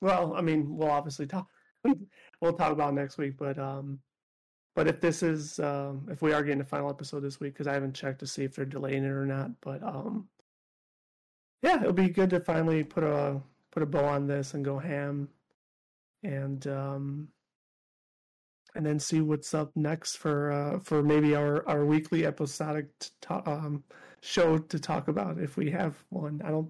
well, 0.00 0.34
I 0.34 0.40
mean, 0.40 0.76
we'll 0.76 0.90
obviously 0.90 1.26
talk. 1.26 1.46
we'll 2.40 2.52
talk 2.52 2.72
about 2.72 2.94
next 2.94 3.18
week, 3.18 3.36
but 3.38 3.58
um, 3.58 4.00
but 4.74 4.86
if 4.88 5.00
this 5.00 5.22
is 5.22 5.58
um, 5.58 6.06
if 6.10 6.22
we 6.22 6.32
are 6.32 6.42
getting 6.42 6.60
a 6.60 6.64
final 6.64 6.90
episode 6.90 7.20
this 7.20 7.40
week, 7.40 7.54
because 7.54 7.66
I 7.66 7.74
haven't 7.74 7.94
checked 7.94 8.20
to 8.20 8.26
see 8.26 8.44
if 8.44 8.54
they're 8.54 8.64
delaying 8.64 9.04
it 9.04 9.08
or 9.10 9.26
not, 9.26 9.50
but 9.60 9.82
um, 9.82 10.28
yeah, 11.62 11.80
it'll 11.80 11.92
be 11.92 12.08
good 12.08 12.30
to 12.30 12.40
finally 12.40 12.84
put 12.84 13.04
a 13.04 13.40
put 13.72 13.82
a 13.82 13.86
bow 13.86 14.04
on 14.04 14.26
this 14.26 14.54
and 14.54 14.64
go 14.64 14.78
ham, 14.78 15.28
and 16.22 16.66
um, 16.66 17.28
and 18.74 18.86
then 18.86 18.98
see 18.98 19.20
what's 19.20 19.54
up 19.54 19.70
next 19.76 20.16
for 20.16 20.52
uh 20.52 20.78
for 20.80 21.02
maybe 21.02 21.34
our 21.34 21.68
our 21.68 21.84
weekly 21.84 22.24
episodic 22.24 22.86
t- 22.98 23.34
um 23.46 23.82
show 24.20 24.58
to 24.58 24.78
talk 24.78 25.08
about 25.08 25.38
if 25.38 25.56
we 25.56 25.70
have 25.70 25.96
one. 26.10 26.40
I 26.44 26.50
don't. 26.50 26.68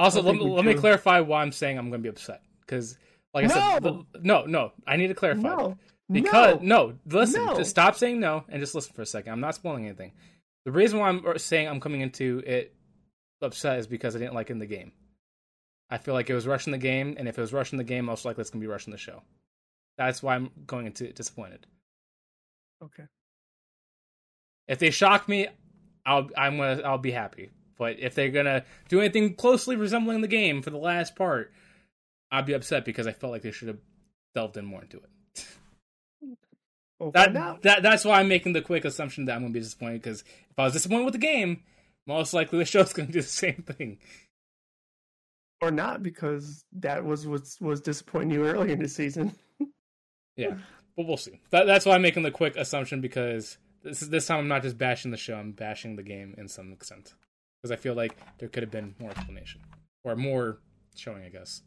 Also, 0.00 0.22
let, 0.22 0.34
me- 0.34 0.42
let 0.42 0.64
me 0.64 0.74
clarify 0.74 1.20
why 1.20 1.42
I'm 1.42 1.52
saying 1.52 1.78
I'm 1.78 1.90
going 1.90 2.00
to 2.00 2.02
be 2.02 2.08
upset. 2.08 2.42
Because, 2.60 2.96
like 3.34 3.44
I 3.44 3.48
said, 3.48 3.82
No! 3.82 4.06
the- 4.12 4.20
no, 4.22 4.44
no, 4.46 4.72
I 4.86 4.96
need 4.96 5.08
to 5.08 5.14
clarify. 5.14 5.42
No, 5.42 5.76
Because 6.10 6.60
no. 6.62 6.92
no, 7.06 7.18
listen, 7.20 7.44
No. 7.44 7.56
just 7.56 7.70
stop 7.70 7.94
saying 7.96 8.18
no 8.20 8.44
and 8.48 8.60
just 8.60 8.74
listen 8.74 8.92
for 8.94 9.02
a 9.02 9.06
second. 9.06 9.32
I'm 9.32 9.40
not 9.40 9.54
spoiling 9.54 9.86
anything. 9.86 10.12
The 10.64 10.72
reason 10.72 10.98
why 10.98 11.08
I'm 11.08 11.38
saying 11.38 11.68
I'm 11.68 11.80
coming 11.80 12.00
into 12.00 12.42
it 12.46 12.74
upset 13.42 13.78
is 13.78 13.86
because 13.86 14.14
I 14.14 14.18
didn't 14.18 14.34
like 14.34 14.50
it 14.50 14.54
in 14.54 14.58
the 14.58 14.66
game. 14.66 14.92
I 15.88 15.98
feel 15.98 16.14
like 16.14 16.30
it 16.30 16.34
was 16.34 16.46
rushing 16.46 16.70
the 16.72 16.78
game, 16.78 17.16
and 17.18 17.26
if 17.28 17.36
it 17.36 17.40
was 17.40 17.52
rushing 17.52 17.76
the 17.78 17.84
game, 17.84 18.04
most 18.04 18.24
likely 18.24 18.42
it's 18.42 18.50
gonna 18.50 18.60
be 18.60 18.66
rushing 18.68 18.90
the 18.92 18.98
show. 18.98 19.22
That's 19.98 20.22
why 20.22 20.34
I'm 20.36 20.50
going 20.66 20.86
into 20.86 21.08
it 21.08 21.16
disappointed. 21.16 21.66
Okay. 22.82 23.04
If 24.68 24.78
they 24.78 24.90
shock 24.90 25.28
me, 25.28 25.48
I'll 26.06 26.28
I'm 26.36 26.58
gonna 26.58 26.82
I'll 26.84 26.98
be 26.98 27.10
happy. 27.10 27.50
But 27.80 27.98
if 27.98 28.14
they're 28.14 28.28
gonna 28.28 28.66
do 28.90 29.00
anything 29.00 29.34
closely 29.34 29.74
resembling 29.74 30.20
the 30.20 30.28
game 30.28 30.60
for 30.60 30.68
the 30.68 30.76
last 30.76 31.16
part, 31.16 31.50
I'd 32.30 32.44
be 32.44 32.52
upset 32.52 32.84
because 32.84 33.06
I 33.06 33.12
felt 33.12 33.32
like 33.32 33.40
they 33.40 33.52
should 33.52 33.68
have 33.68 33.78
delved 34.34 34.58
in 34.58 34.66
more 34.66 34.82
into 34.82 34.98
it. 34.98 35.46
We'll 36.98 37.10
that, 37.12 37.62
that, 37.62 37.82
that's 37.82 38.04
why 38.04 38.20
I'm 38.20 38.28
making 38.28 38.52
the 38.52 38.60
quick 38.60 38.84
assumption 38.84 39.24
that 39.24 39.34
I'm 39.34 39.40
gonna 39.40 39.54
be 39.54 39.60
disappointed 39.60 40.02
because 40.02 40.20
if 40.50 40.58
I 40.58 40.64
was 40.64 40.74
disappointed 40.74 41.06
with 41.06 41.14
the 41.14 41.20
game, 41.20 41.62
most 42.06 42.34
likely 42.34 42.58
the 42.58 42.64
show's 42.66 42.92
gonna 42.92 43.10
do 43.10 43.22
the 43.22 43.26
same 43.26 43.64
thing. 43.66 43.96
or 45.62 45.70
not 45.70 46.02
because 46.02 46.62
that 46.72 47.02
was 47.02 47.26
what 47.26 47.48
was 47.62 47.80
disappointing 47.80 48.32
you 48.32 48.44
earlier 48.44 48.74
in 48.74 48.82
the 48.82 48.88
season. 48.88 49.34
Yeah, 50.36 50.56
but 50.96 51.06
we'll 51.06 51.18
see. 51.18 51.40
That, 51.50 51.66
that's 51.66 51.84
why 51.84 51.96
I'm 51.96 52.02
making 52.02 52.22
the 52.22 52.30
quick 52.30 52.56
assumption 52.56 53.02
because 53.02 53.58
this 53.82 54.00
this 54.00 54.26
time 54.26 54.38
I'm 54.38 54.48
not 54.48 54.62
just 54.62 54.78
bashing 54.78 55.10
the 55.10 55.18
show, 55.18 55.34
I'm 55.34 55.52
bashing 55.52 55.96
the 55.96 56.02
game 56.02 56.34
in 56.38 56.48
some 56.48 56.72
extent 56.72 57.14
because 57.60 57.70
I 57.72 57.76
feel 57.76 57.94
like 57.94 58.16
there 58.38 58.48
could 58.48 58.62
have 58.62 58.70
been 58.70 58.94
more 58.98 59.10
explanation 59.10 59.60
or 60.04 60.16
more 60.16 60.58
showing, 60.94 61.24
I 61.24 61.28
guess. 61.28 61.62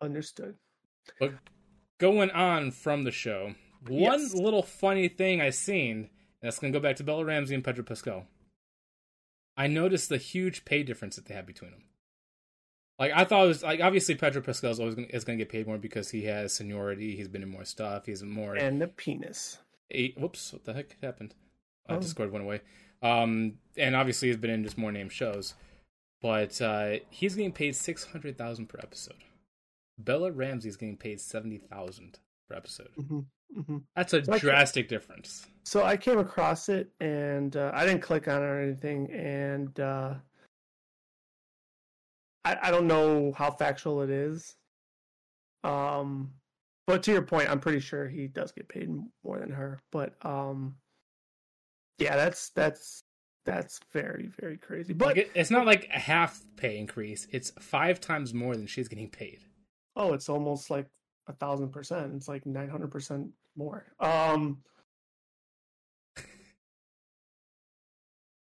Understood. 0.00 0.56
But 1.20 1.34
going 1.98 2.30
on 2.30 2.70
from 2.70 3.04
the 3.04 3.10
show, 3.10 3.54
one 3.86 4.20
Yes. 4.20 4.34
little 4.34 4.62
funny 4.62 5.08
thing 5.08 5.40
I 5.40 5.50
seen, 5.50 5.96
and 5.98 6.08
that's 6.42 6.58
going 6.58 6.72
to 6.72 6.78
go 6.78 6.82
back 6.82 6.96
to 6.96 7.04
Bella 7.04 7.24
Ramsey 7.24 7.54
and 7.54 7.64
Pedro 7.64 7.84
Pascal. 7.84 8.26
I 9.56 9.66
noticed 9.68 10.08
the 10.08 10.16
huge 10.18 10.64
pay 10.64 10.82
difference 10.82 11.16
that 11.16 11.26
they 11.26 11.34
had 11.34 11.46
between 11.46 11.70
them. 11.70 11.84
Like 12.98 13.12
I 13.14 13.24
thought 13.24 13.44
it 13.44 13.48
was 13.48 13.62
like 13.62 13.80
obviously 13.80 14.14
Pedro 14.14 14.40
Pascal 14.42 14.70
is 14.70 14.78
always 14.80 14.94
gonna, 14.94 15.08
is 15.10 15.24
going 15.24 15.38
to 15.38 15.44
get 15.44 15.50
paid 15.50 15.66
more 15.66 15.78
because 15.78 16.10
he 16.10 16.24
has 16.24 16.52
seniority, 16.54 17.16
he's 17.16 17.28
been 17.28 17.42
in 17.42 17.48
more 17.50 17.64
stuff, 17.64 18.06
he's 18.06 18.22
more. 18.22 18.54
And 18.54 18.80
the 18.80 18.86
penis. 18.88 19.58
eight, 19.90 20.16
whoops, 20.18 20.52
what 20.52 20.64
the 20.64 20.74
heck 20.74 20.96
happened? 21.02 21.34
Uh, 21.88 21.94
Oh. 21.94 22.00
Discord 22.00 22.30
went 22.32 22.44
away. 22.44 22.60
Um, 23.02 23.54
and 23.76 23.94
obviously 23.96 24.28
he's 24.28 24.36
been 24.36 24.50
in 24.50 24.64
just 24.64 24.78
more 24.78 24.92
named 24.92 25.12
shows, 25.12 25.54
but 26.22 26.60
uh, 26.60 26.94
he's 27.10 27.34
getting 27.34 27.52
paid 27.52 27.76
six 27.76 28.04
hundred 28.04 28.38
thousand 28.38 28.68
per 28.68 28.78
episode. 28.82 29.16
Bella 29.98 30.30
Ramsey's 30.32 30.76
getting 30.76 30.96
paid 30.96 31.20
seventy 31.20 31.58
thousand 31.58 32.18
per 32.48 32.56
episode. 32.56 32.88
hmm 32.96 33.20
hmm 33.54 33.78
That's 33.94 34.12
a 34.14 34.24
So 34.24 34.38
drastic 34.38 34.88
difference. 34.88 35.46
So 35.64 35.84
I 35.84 35.96
came 35.96 36.18
across 36.18 36.68
it 36.68 36.90
and 37.00 37.56
uh, 37.56 37.70
I 37.74 37.86
didn't 37.86 38.02
click 38.02 38.28
on 38.28 38.42
it 38.42 38.46
or 38.46 38.60
anything, 38.60 39.10
and 39.10 39.78
uh, 39.80 40.14
I, 42.44 42.56
I 42.62 42.70
don't 42.70 42.86
know 42.86 43.32
how 43.36 43.50
factual 43.50 44.02
it 44.02 44.10
is. 44.10 44.56
Um, 45.62 46.32
but 46.86 47.02
to 47.04 47.12
your 47.12 47.22
point, 47.22 47.48
I'm 47.50 47.60
pretty 47.60 47.80
sure 47.80 48.08
he 48.08 48.26
does 48.26 48.52
get 48.52 48.68
paid 48.68 48.90
more 49.24 49.38
than 49.38 49.50
her. 49.50 49.80
But 49.90 50.14
um, 50.22 50.76
yeah, 51.98 52.16
that's 52.16 52.50
that's 52.50 53.02
that's 53.44 53.78
very 53.92 54.28
very 54.40 54.56
crazy. 54.56 54.92
But 54.94 55.08
Like 55.08 55.16
it, 55.18 55.30
it's 55.34 55.50
not 55.50 55.66
like 55.66 55.88
a 55.94 55.98
half 55.98 56.42
pay 56.56 56.78
increase; 56.78 57.26
it's 57.30 57.52
five 57.60 58.00
times 58.00 58.32
more 58.34 58.56
than 58.56 58.66
she's 58.66 58.88
getting 58.88 59.10
paid. 59.10 59.40
oh, 59.96 60.12
it's 60.12 60.28
almost 60.28 60.70
like 60.70 60.86
a 61.28 61.32
thousand 61.32 61.70
percent. 61.70 62.14
It's 62.14 62.28
like 62.28 62.44
nine 62.46 62.68
hundred 62.68 62.90
percent 62.90 63.28
more. 63.56 63.84
Um, 64.00 64.58
it, 66.16 66.26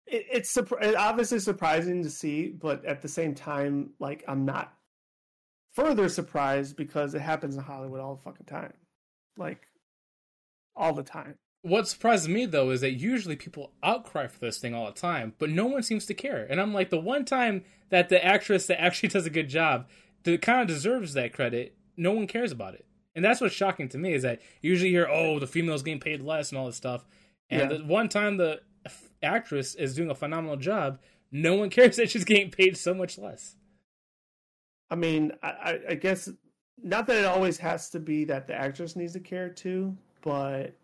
it's 0.08 0.54
surpri- 0.56 0.84
it 0.84 0.96
obviously 0.96 1.40
surprising 1.40 2.04
to 2.04 2.10
see, 2.10 2.48
but 2.50 2.84
at 2.86 3.02
the 3.02 3.08
same 3.08 3.36
time, 3.36 3.92
like 4.00 4.24
I'm 4.28 4.46
not 4.46 4.74
further 5.74 6.10
surprised 6.10 6.76
because 6.76 7.14
it 7.14 7.22
happens 7.22 7.56
in 7.56 7.64
Hollywood 7.64 8.00
all 8.00 8.16
the 8.16 8.22
fucking 8.22 8.46
time, 8.46 8.74
like 9.38 9.68
all 10.76 10.94
the 10.94 11.04
time. 11.04 11.36
What 11.64 11.88
surprises 11.88 12.28
me 12.28 12.46
though 12.46 12.70
is 12.72 12.82
that 12.82 12.92
usually 12.92 13.36
people 13.38 13.72
outcry 13.82 14.28
for 14.28 14.38
this 14.40 14.60
thing 14.60 14.76
all 14.76 14.86
the 14.86 14.92
time, 14.92 15.34
but 15.40 15.50
no 15.50 15.66
one 15.66 15.82
seems 15.82 16.06
to 16.08 16.14
care. 16.14 16.46
And 16.50 16.60
I'm 16.62 16.74
like, 16.74 16.90
the 16.90 17.00
one 17.00 17.24
time 17.26 17.64
that 17.90 18.10
the 18.10 18.24
actress 18.24 18.68
that 18.68 18.82
actually 18.82 19.10
does 19.16 19.26
a 19.26 19.30
good 19.32 19.48
job, 19.50 19.88
that 20.24 20.42
kind 20.42 20.62
of 20.62 20.68
deserves 20.68 21.14
that 21.14 21.34
credit, 21.34 21.76
no 21.98 22.12
one 22.12 22.28
cares 22.28 22.52
about 22.52 22.74
it. 22.76 22.86
And 23.16 23.24
that's 23.24 23.40
what's 23.42 23.56
shocking 23.56 23.88
to 23.90 23.98
me 23.98 24.14
is 24.14 24.24
that 24.24 24.42
you 24.62 24.72
usually 24.72 24.90
hear, 24.92 25.08
oh, 25.10 25.40
the 25.40 25.48
female's 25.48 25.84
getting 25.84 26.00
paid 26.02 26.22
less 26.22 26.52
and 26.52 26.60
all 26.60 26.66
this 26.66 26.76
stuff. 26.76 27.06
And 27.50 27.72
Yeah. 27.72 27.78
the 27.78 27.84
one 27.86 28.10
time 28.10 28.38
the 28.38 28.62
f- 28.86 29.10
actress 29.22 29.74
is 29.76 29.96
doing 29.96 30.10
a 30.10 30.16
phenomenal 30.16 30.58
job, 30.58 31.00
no 31.32 31.56
one 31.56 31.70
cares 31.70 31.96
that 31.96 32.10
she's 32.10 32.26
getting 32.26 32.52
paid 32.52 32.76
so 32.76 32.94
much 32.94 33.18
less. 33.18 33.56
I 34.90 34.96
mean, 34.96 35.32
I, 35.42 35.48
I, 35.48 35.80
I 35.92 35.96
guess 35.96 36.30
not 36.82 37.08
that 37.08 37.18
it 37.20 37.26
always 37.26 37.58
has 37.60 37.90
to 37.92 38.00
be 38.02 38.26
that 38.26 38.48
the 38.48 38.54
actress 38.54 38.96
needs 38.98 39.14
to 39.14 39.20
care 39.22 39.50
too, 39.50 39.96
but 40.22 40.76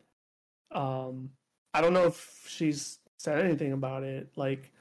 um, 0.71 1.31
I 1.73 1.81
don't 1.81 1.93
know 1.93 2.07
if 2.07 2.45
she's 2.47 2.99
said 3.17 3.43
anything 3.43 3.71
about 3.71 4.03
it. 4.03 4.29
Like, 4.35 4.71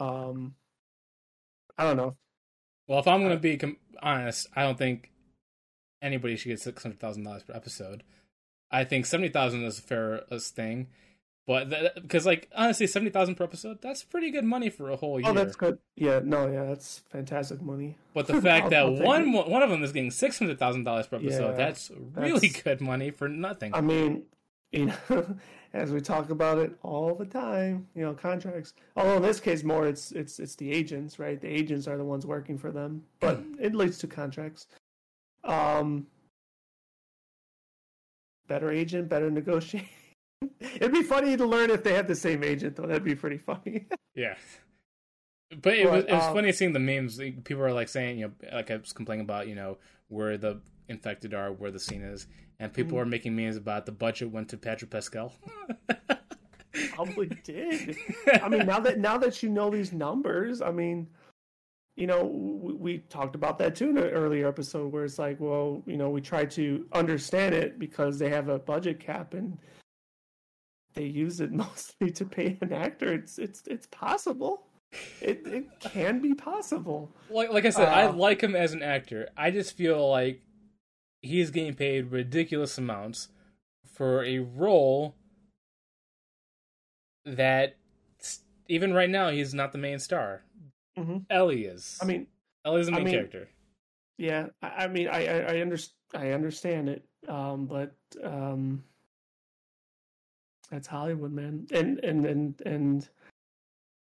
um, 0.00 0.54
I 1.76 1.84
don't 1.84 1.96
know. 1.96 2.14
Well, 2.86 2.98
if 2.98 3.08
I'm 3.08 3.20
going 3.20 3.32
to 3.32 3.40
be 3.40 3.56
com- 3.56 3.78
honest, 4.02 4.48
I 4.54 4.62
don't 4.62 4.78
think 4.78 5.10
anybody 6.02 6.36
should 6.36 6.48
get 6.48 6.60
six 6.60 6.82
hundred 6.82 7.00
thousand 7.00 7.24
dollars 7.24 7.42
per 7.42 7.54
episode. 7.54 8.02
I 8.70 8.84
think 8.84 9.06
seventy 9.06 9.28
thousand 9.28 9.64
is 9.64 9.78
a 9.78 9.82
fairest 9.82 10.54
thing, 10.54 10.88
But 11.46 11.94
because 12.00 12.26
like 12.26 12.48
honestly, 12.54 12.86
seventy 12.86 13.10
thousand 13.10 13.36
per 13.36 13.44
episode, 13.44 13.80
that's 13.80 14.02
pretty 14.02 14.30
good 14.30 14.44
money 14.44 14.68
for 14.68 14.90
a 14.90 14.96
whole 14.96 15.20
year. 15.20 15.30
Oh, 15.30 15.34
that's 15.34 15.56
good. 15.56 15.78
Yeah, 15.96 16.20
no, 16.22 16.50
yeah, 16.50 16.64
that's 16.64 17.02
fantastic 17.10 17.62
money. 17.62 17.96
But 18.12 18.26
the 18.26 18.40
fact 18.42 18.70
that 18.70 18.92
one 18.92 19.34
it. 19.34 19.48
one 19.48 19.62
of 19.62 19.70
them 19.70 19.82
is 19.82 19.92
getting 19.92 20.10
six 20.10 20.38
hundred 20.38 20.58
thousand 20.58 20.84
dollars 20.84 21.06
per 21.06 21.16
episode, 21.16 21.50
yeah, 21.50 21.56
that's 21.56 21.90
really 22.14 22.48
that's, 22.48 22.62
good 22.64 22.80
money 22.80 23.10
for 23.10 23.28
nothing. 23.28 23.74
I 23.74 23.80
mean, 23.80 24.24
you 24.78 24.92
know, 25.08 25.36
as 25.72 25.92
we 25.92 26.00
talk 26.00 26.30
about 26.30 26.58
it 26.58 26.76
all 26.82 27.14
the 27.14 27.24
time, 27.24 27.86
you 27.94 28.02
know, 28.02 28.12
contracts. 28.12 28.74
Although 28.96 29.16
in 29.16 29.22
this 29.22 29.38
case, 29.38 29.62
more 29.62 29.86
it's 29.86 30.10
it's 30.12 30.40
it's 30.40 30.56
the 30.56 30.72
agents, 30.72 31.18
right? 31.18 31.40
The 31.40 31.48
agents 31.48 31.86
are 31.86 31.96
the 31.96 32.04
ones 32.04 32.26
working 32.26 32.58
for 32.58 32.72
them, 32.72 33.04
but 33.20 33.40
it 33.60 33.74
leads 33.74 33.98
to 33.98 34.08
contracts. 34.08 34.66
Um, 35.44 36.08
better 38.48 38.70
agent, 38.70 39.08
better 39.08 39.30
negotiate. 39.30 39.88
It'd 40.60 40.92
be 40.92 41.02
funny 41.02 41.36
to 41.36 41.46
learn 41.46 41.70
if 41.70 41.84
they 41.84 41.94
have 41.94 42.08
the 42.08 42.16
same 42.16 42.42
agent, 42.42 42.76
though. 42.76 42.86
That'd 42.86 43.04
be 43.04 43.14
pretty 43.14 43.38
funny. 43.38 43.86
yeah. 44.14 44.34
But 45.62 45.74
it 45.74 45.84
but, 45.84 45.92
was 45.92 46.04
it 46.04 46.12
was 46.12 46.24
um, 46.24 46.34
funny 46.34 46.52
seeing 46.52 46.72
the 46.72 46.80
memes. 46.80 47.18
People 47.44 47.62
are 47.62 47.72
like 47.72 47.88
saying, 47.88 48.18
you 48.18 48.26
know, 48.26 48.56
like 48.56 48.70
I 48.72 48.76
was 48.76 48.92
complaining 48.92 49.24
about, 49.24 49.46
you 49.46 49.54
know, 49.54 49.78
where 50.08 50.36
the 50.36 50.60
infected 50.88 51.32
are, 51.32 51.52
where 51.52 51.70
the 51.70 51.78
scene 51.78 52.02
is, 52.02 52.26
and 52.58 52.72
people 52.72 52.92
mm-hmm. 52.92 53.02
are 53.02 53.10
making 53.10 53.36
memes 53.36 53.56
about 53.56 53.86
the 53.86 53.92
budget 53.92 54.30
went 54.30 54.48
to 54.50 54.56
Pedro 54.56 54.88
Pascal. 54.88 55.32
Probably 56.94 57.26
did. 57.44 57.96
I 58.42 58.48
mean, 58.48 58.66
now 58.66 58.80
that 58.80 58.98
now 58.98 59.18
that 59.18 59.42
you 59.42 59.48
know 59.48 59.70
these 59.70 59.92
numbers, 59.92 60.60
I 60.60 60.70
mean, 60.70 61.08
you 61.96 62.06
know, 62.06 62.24
we, 62.24 62.74
we, 62.74 62.98
talked 62.98 63.34
about 63.34 63.58
that 63.58 63.76
too 63.76 63.90
in 63.90 63.98
an 63.98 64.04
earlier 64.04 64.48
episode 64.48 64.92
where 64.92 65.04
it's 65.04 65.18
like, 65.18 65.38
well, 65.38 65.82
you 65.86 65.96
know, 65.96 66.10
we 66.10 66.20
try 66.20 66.44
to 66.44 66.86
understand 66.92 67.54
it 67.54 67.78
because 67.78 68.18
they 68.18 68.28
have 68.30 68.48
a 68.48 68.58
budget 68.58 68.98
cap 68.98 69.34
and 69.34 69.58
they 70.94 71.04
use 71.04 71.40
it 71.40 71.52
mostly 71.52 72.10
to 72.10 72.24
pay 72.24 72.58
an 72.60 72.72
actor. 72.72 73.12
It's 73.12 73.38
it's 73.38 73.62
it's 73.66 73.86
possible. 73.88 74.66
It 75.20 75.42
it 75.46 75.64
can 75.80 76.20
be 76.20 76.34
possible. 76.34 77.12
Like 77.30 77.52
like 77.52 77.64
I 77.64 77.70
said, 77.70 77.88
uh, 77.88 77.92
I 77.92 78.06
like 78.06 78.40
him 78.40 78.56
as 78.56 78.72
an 78.72 78.82
actor. 78.82 79.28
I 79.36 79.50
just 79.50 79.76
feel 79.76 80.08
like 80.08 80.43
he's 81.24 81.50
getting 81.50 81.74
paid 81.74 82.10
ridiculous 82.10 82.78
amounts 82.78 83.28
for 83.92 84.24
a 84.24 84.38
role 84.38 85.14
that 87.24 87.76
even 88.68 88.92
right 88.92 89.10
now 89.10 89.30
he's 89.30 89.54
not 89.54 89.72
the 89.72 89.78
main 89.78 89.98
star. 89.98 90.42
Mm-hmm. 90.98 91.18
Ellie 91.30 91.64
is. 91.64 91.98
I 92.00 92.04
mean, 92.04 92.26
Ellie's 92.64 92.86
the 92.86 92.92
main 92.92 93.00
I 93.00 93.04
mean, 93.04 93.14
character. 93.14 93.48
Yeah, 94.18 94.46
I, 94.62 94.68
I 94.68 94.88
mean, 94.88 95.08
I 95.08 95.26
I, 95.26 95.38
I, 95.54 95.60
under, 95.60 95.78
I 96.14 96.30
understand 96.30 96.88
it, 96.88 97.04
um, 97.28 97.66
but 97.66 97.94
um, 98.22 98.84
that's 100.70 100.86
Hollywood, 100.86 101.32
man, 101.32 101.66
and 101.72 101.98
and 102.04 102.24
and 102.24 102.62
and 102.64 103.08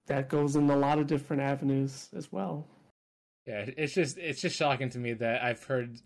that 0.08 0.30
goes 0.30 0.56
in 0.56 0.70
a 0.70 0.78
lot 0.78 1.00
of 1.00 1.08
different 1.08 1.42
avenues 1.42 2.10
as 2.16 2.32
well. 2.32 2.68
Yeah, 3.46 3.66
it's 3.78 3.94
just 3.94 4.18
it's 4.18 4.42
just 4.42 4.56
shocking 4.56 4.90
to 4.90 5.00
me 5.00 5.14
that 5.14 5.42
I've 5.42 5.64
heard, 5.64 6.00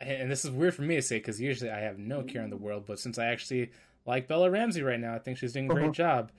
and 0.00 0.30
this 0.30 0.44
is 0.44 0.50
weird 0.50 0.74
for 0.74 0.82
me 0.82 0.96
to 0.96 1.02
say 1.02 1.18
because 1.18 1.40
usually 1.40 1.70
I 1.70 1.80
have 1.80 1.98
no 1.98 2.22
care 2.22 2.42
in 2.42 2.50
the 2.50 2.56
world, 2.56 2.84
but 2.86 2.98
since 2.98 3.18
I 3.18 3.26
actually 3.26 3.70
like 4.06 4.28
Bella 4.28 4.50
Ramsey 4.50 4.82
right 4.82 5.00
now, 5.00 5.14
I 5.14 5.18
think 5.18 5.38
she's 5.38 5.52
doing 5.52 5.66
a 5.66 5.74
great 5.74 5.84
uh-huh. 5.84 5.92
job. 5.92 6.32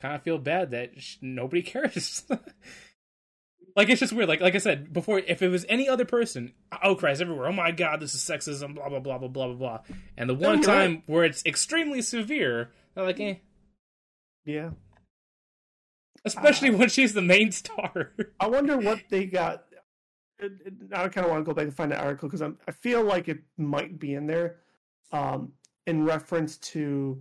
Kind 0.00 0.14
of 0.14 0.22
feel 0.22 0.38
bad 0.38 0.72
that 0.72 0.90
nobody 1.22 1.62
cares. 1.62 2.24
like 3.76 3.88
it's 3.88 4.00
just 4.00 4.12
weird. 4.12 4.28
Like 4.28 4.40
like 4.40 4.54
I 4.54 4.58
said 4.58 4.92
before, 4.92 5.20
if 5.20 5.42
it 5.42 5.48
was 5.48 5.64
any 5.68 5.88
other 5.88 6.04
person, 6.04 6.52
outcries 6.72 7.20
everywhere. 7.20 7.48
Oh 7.48 7.52
my 7.52 7.70
god, 7.70 8.00
this 8.00 8.14
is 8.14 8.20
sexism. 8.20 8.74
Blah 8.74 8.88
blah 8.88 9.00
blah 9.00 9.18
blah 9.18 9.28
blah 9.28 9.46
blah 9.46 9.56
blah. 9.56 9.78
And 10.16 10.28
the 10.28 10.34
one 10.34 10.60
time 10.60 10.90
right. 10.90 11.02
where 11.06 11.24
it's 11.24 11.44
extremely 11.46 12.02
severe, 12.02 12.70
they're 12.94 13.04
like, 13.04 13.20
eh. 13.20 13.36
Yeah. 14.44 14.70
Especially 16.24 16.70
uh, 16.70 16.76
when 16.76 16.88
she's 16.88 17.14
the 17.14 17.22
main 17.22 17.52
star. 17.52 18.12
I 18.40 18.48
wonder 18.48 18.76
what 18.76 19.02
they 19.10 19.26
got. 19.26 19.64
I 20.40 21.08
kind 21.08 21.24
of 21.24 21.30
want 21.30 21.44
to 21.44 21.48
go 21.48 21.54
back 21.54 21.64
and 21.64 21.74
find 21.74 21.92
that 21.92 22.00
article 22.00 22.28
because 22.28 22.42
I 22.42 22.72
feel 22.72 23.02
like 23.02 23.28
it 23.28 23.38
might 23.56 23.98
be 23.98 24.14
in 24.14 24.26
there, 24.26 24.56
um, 25.12 25.52
in 25.86 26.04
reference 26.04 26.56
to 26.58 27.20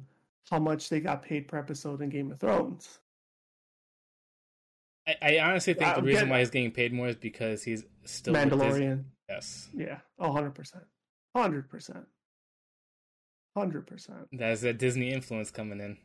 how 0.49 0.59
much 0.59 0.89
they 0.89 0.99
got 0.99 1.21
paid 1.21 1.47
per 1.47 1.57
episode 1.57 2.01
in 2.01 2.09
Game 2.09 2.31
of 2.31 2.39
Thrones. 2.39 2.99
I, 5.07 5.15
I 5.21 5.39
honestly 5.39 5.73
think 5.73 5.95
the 5.95 6.01
reason 6.01 6.13
getting, 6.13 6.29
why 6.29 6.39
he's 6.39 6.49
getting 6.49 6.71
paid 6.71 6.93
more 6.93 7.07
is 7.07 7.15
because 7.15 7.63
he's 7.63 7.83
still 8.05 8.33
Mandalorian. 8.33 9.03
Yes. 9.29 9.69
Yeah. 9.73 9.99
hundred 10.19 10.55
percent. 10.55 10.83
Hundred 11.35 11.69
percent. 11.69 12.05
Hundred 13.55 13.85
percent. 13.85 14.27
That's 14.31 14.61
that 14.61 14.79
Disney 14.79 15.11
influence 15.11 15.51
coming 15.51 15.97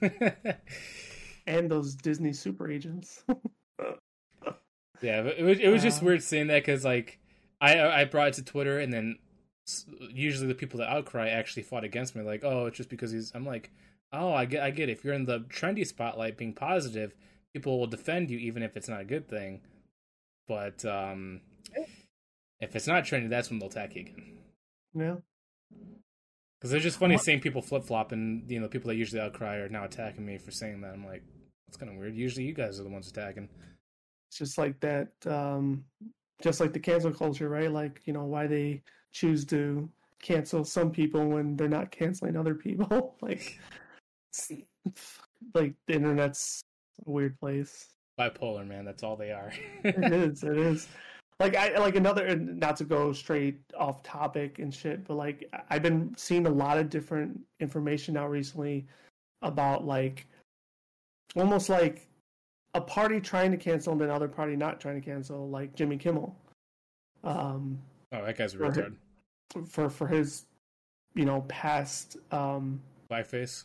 in. 0.00 0.10
and 1.46 1.70
those 1.70 1.94
Disney 1.94 2.32
super 2.32 2.70
agents. 2.70 3.24
yeah, 5.02 5.22
but 5.22 5.38
it 5.38 5.42
was 5.42 5.58
it 5.58 5.68
was 5.68 5.82
just 5.82 6.02
weird 6.02 6.22
seeing 6.22 6.46
that 6.48 6.62
because 6.62 6.84
like 6.84 7.18
I 7.60 7.80
I 7.80 8.04
brought 8.04 8.28
it 8.28 8.34
to 8.34 8.44
Twitter 8.44 8.78
and 8.78 8.92
then 8.92 9.18
usually 10.10 10.48
the 10.48 10.54
people 10.54 10.80
that 10.80 10.90
outcry 10.90 11.28
actually 11.28 11.62
fought 11.62 11.84
against 11.84 12.16
me 12.16 12.22
like 12.22 12.42
oh 12.42 12.66
it's 12.66 12.76
just 12.76 12.88
because 12.88 13.12
he's 13.12 13.30
I'm 13.32 13.46
like 13.46 13.70
oh 14.12 14.32
I 14.32 14.44
get 14.44 14.62
I 14.62 14.70
get 14.70 14.88
it. 14.88 14.92
if 14.92 15.04
you're 15.04 15.14
in 15.14 15.24
the 15.24 15.40
trendy 15.40 15.86
spotlight 15.86 16.36
being 16.36 16.52
positive 16.52 17.14
people 17.52 17.78
will 17.78 17.86
defend 17.86 18.30
you 18.30 18.38
even 18.38 18.62
if 18.62 18.76
it's 18.76 18.88
not 18.88 19.00
a 19.00 19.04
good 19.04 19.28
thing. 19.28 19.60
But 20.48 20.84
um, 20.84 21.40
if 22.60 22.74
it's 22.74 22.86
not 22.86 23.04
trendy, 23.04 23.28
that's 23.28 23.50
when 23.50 23.58
they'll 23.58 23.68
attack 23.68 23.94
you 23.94 24.02
again. 24.02 24.38
Yeah. 24.94 25.14
Because 26.58 26.72
it's 26.72 26.82
just 26.82 26.98
funny 26.98 27.16
what? 27.16 27.24
seeing 27.24 27.40
people 27.40 27.62
flip 27.62 27.84
flop, 27.84 28.12
and 28.12 28.48
you 28.50 28.58
know, 28.58 28.66
the 28.66 28.70
people 28.70 28.88
that 28.88 28.96
usually 28.96 29.20
outcry 29.20 29.56
are 29.56 29.68
now 29.68 29.84
attacking 29.84 30.24
me 30.24 30.38
for 30.38 30.50
saying 30.50 30.80
that. 30.82 30.94
I'm 30.94 31.04
like, 31.04 31.22
that's 31.66 31.76
kind 31.76 31.90
of 31.90 31.98
weird. 31.98 32.14
Usually, 32.14 32.44
you 32.44 32.54
guys 32.54 32.78
are 32.78 32.84
the 32.84 32.88
ones 32.88 33.08
attacking. 33.08 33.48
It's 34.32 34.38
just 34.38 34.56
like 34.56 34.80
that. 34.80 35.08
Um, 35.26 35.84
just 36.42 36.58
like 36.58 36.72
the 36.72 36.80
cancel 36.80 37.12
culture, 37.12 37.50
right? 37.50 37.70
Like 37.70 38.00
you 38.06 38.14
know 38.14 38.24
why 38.24 38.46
they 38.46 38.82
choose 39.12 39.44
to 39.46 39.90
cancel 40.22 40.64
some 40.64 40.90
people 40.90 41.28
when 41.28 41.54
they're 41.54 41.68
not 41.68 41.90
canceling 41.90 42.38
other 42.38 42.54
people. 42.54 43.14
like, 43.20 43.60
like 45.54 45.74
the 45.86 45.92
internet's 45.92 46.62
a 47.06 47.10
weird 47.10 47.38
place. 47.40 47.88
Bipolar, 48.18 48.66
man. 48.66 48.86
That's 48.86 49.02
all 49.02 49.16
they 49.16 49.32
are. 49.32 49.52
it 49.84 49.96
is. 50.14 50.42
It 50.42 50.56
is. 50.56 50.88
Like 51.38 51.54
I 51.54 51.76
like 51.76 51.96
another. 51.96 52.34
Not 52.34 52.76
to 52.76 52.84
go 52.84 53.12
straight 53.12 53.60
off 53.76 54.02
topic 54.02 54.60
and 54.60 54.72
shit, 54.72 55.06
but 55.06 55.18
like 55.18 55.46
I've 55.68 55.82
been 55.82 56.14
seeing 56.16 56.46
a 56.46 56.50
lot 56.50 56.78
of 56.78 56.88
different 56.88 57.38
information 57.60 58.14
now 58.14 58.28
recently 58.28 58.86
about 59.42 59.84
like 59.84 60.26
almost 61.36 61.68
like 61.68 62.08
a 62.74 62.80
party 62.80 63.20
trying 63.20 63.50
to 63.50 63.56
cancel 63.56 63.92
and 63.92 64.02
another 64.02 64.28
party 64.28 64.56
not 64.56 64.80
trying 64.80 65.00
to 65.00 65.04
cancel, 65.04 65.48
like 65.48 65.74
Jimmy 65.74 65.96
Kimmel. 65.96 66.36
Um, 67.24 67.78
oh, 68.12 68.24
that 68.24 68.36
guy's 68.36 68.54
a 68.54 68.58
retard. 68.58 68.94
For 69.68 69.90
for 69.90 70.08
his, 70.08 70.46
you 71.14 71.24
know, 71.24 71.42
past 71.42 72.16
um, 72.30 72.80
blackface. 73.10 73.64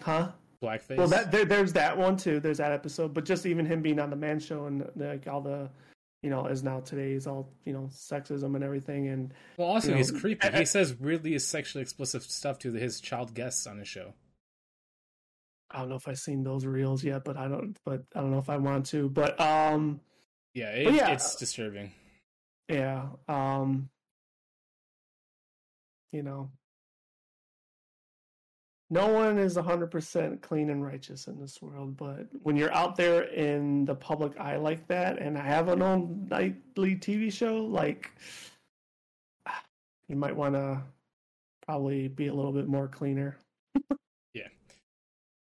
Huh? 0.00 0.32
blackface. 0.64 0.96
Well, 0.96 1.08
that 1.08 1.30
there, 1.30 1.44
there's 1.44 1.72
that 1.74 1.96
one 1.96 2.16
too. 2.16 2.40
There's 2.40 2.58
that 2.58 2.72
episode, 2.72 3.14
but 3.14 3.24
just 3.24 3.46
even 3.46 3.66
him 3.66 3.82
being 3.82 3.98
on 3.98 4.10
the 4.10 4.16
Man 4.16 4.40
Show 4.40 4.66
and 4.66 4.88
like 4.96 5.26
all 5.28 5.40
the, 5.40 5.68
you 6.22 6.30
know, 6.30 6.46
as 6.46 6.62
now 6.62 6.80
today's 6.80 7.26
all 7.26 7.50
you 7.64 7.72
know 7.72 7.88
sexism 7.92 8.54
and 8.54 8.64
everything. 8.64 9.08
And 9.08 9.32
well, 9.56 9.68
also 9.68 9.88
you 9.88 9.92
know, 9.92 9.98
he's 9.98 10.10
creepy. 10.10 10.48
I, 10.48 10.58
he 10.58 10.64
says 10.64 10.94
really 10.98 11.38
sexually 11.38 11.82
explicit 11.82 12.22
stuff 12.22 12.58
to 12.60 12.72
his 12.72 13.00
child 13.00 13.34
guests 13.34 13.66
on 13.66 13.78
his 13.78 13.88
show. 13.88 14.14
I 15.74 15.80
don't 15.80 15.88
know 15.88 15.96
if 15.96 16.08
I've 16.08 16.18
seen 16.18 16.42
those 16.42 16.64
reels 16.64 17.02
yet, 17.04 17.24
but 17.24 17.36
I 17.36 17.48
don't. 17.48 17.76
But 17.84 18.04
I 18.14 18.20
don't 18.20 18.30
know 18.30 18.38
if 18.38 18.48
I 18.48 18.56
want 18.56 18.86
to. 18.86 19.08
But 19.08 19.38
um, 19.40 20.00
yeah, 20.54 20.70
it, 20.70 20.94
yeah 20.94 21.10
it's 21.10 21.34
disturbing. 21.34 21.92
Yeah. 22.68 23.08
Um, 23.28 23.90
you 26.12 26.22
know, 26.22 26.48
no 28.90 29.08
one 29.08 29.38
is 29.38 29.56
100% 29.56 30.40
clean 30.40 30.70
and 30.70 30.84
righteous 30.84 31.26
in 31.26 31.40
this 31.40 31.60
world, 31.60 31.96
but 31.96 32.28
when 32.42 32.54
you're 32.54 32.72
out 32.72 32.96
there 32.96 33.22
in 33.22 33.84
the 33.84 33.94
public 33.94 34.38
eye 34.38 34.56
like 34.56 34.86
that 34.86 35.18
and 35.18 35.36
I 35.36 35.42
have 35.42 35.68
an 35.68 35.82
own 35.82 36.28
nightly 36.30 36.94
TV 36.94 37.32
show, 37.32 37.56
like, 37.56 38.12
you 40.08 40.16
might 40.16 40.36
want 40.36 40.54
to 40.54 40.80
probably 41.66 42.08
be 42.08 42.28
a 42.28 42.34
little 42.34 42.52
bit 42.52 42.68
more 42.68 42.86
cleaner. 42.86 43.36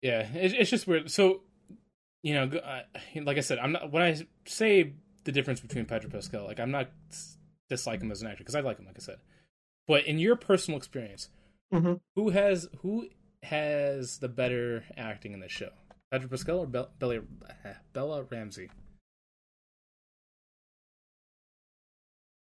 Yeah. 0.02 0.28
Yeah, 0.32 0.40
it's 0.40 0.70
just 0.70 0.86
weird. 0.86 1.10
So, 1.10 1.42
you 2.22 2.34
know, 2.34 2.50
like 3.22 3.38
I 3.38 3.40
said, 3.40 3.58
I'm 3.58 3.72
not, 3.72 3.90
when 3.92 4.02
I 4.02 4.20
say 4.46 4.94
the 5.24 5.32
difference 5.32 5.60
between 5.60 5.84
Pedro 5.86 6.10
Pascal, 6.10 6.44
like, 6.44 6.60
I'm 6.60 6.70
not 6.70 6.90
dislike 7.68 8.02
him 8.02 8.10
as 8.10 8.20
an 8.20 8.28
actor 8.28 8.38
because 8.38 8.54
I 8.54 8.60
like 8.60 8.78
him, 8.78 8.86
like 8.86 8.96
I 8.98 9.02
said. 9.02 9.18
But 9.86 10.06
in 10.06 10.18
your 10.18 10.36
personal 10.36 10.78
experience, 10.78 11.28
mm-hmm. 11.72 11.94
who 12.16 12.30
has, 12.30 12.68
who 12.80 13.08
has 13.42 14.18
the 14.18 14.28
better 14.28 14.84
acting 14.96 15.32
in 15.32 15.40
the 15.40 15.48
show? 15.48 15.70
Pedro 16.10 16.28
Pascal 16.28 16.58
or 16.58 16.66
Be- 16.66 16.84
Bella, 16.98 17.20
Bella 17.92 18.24
Ramsey? 18.24 18.68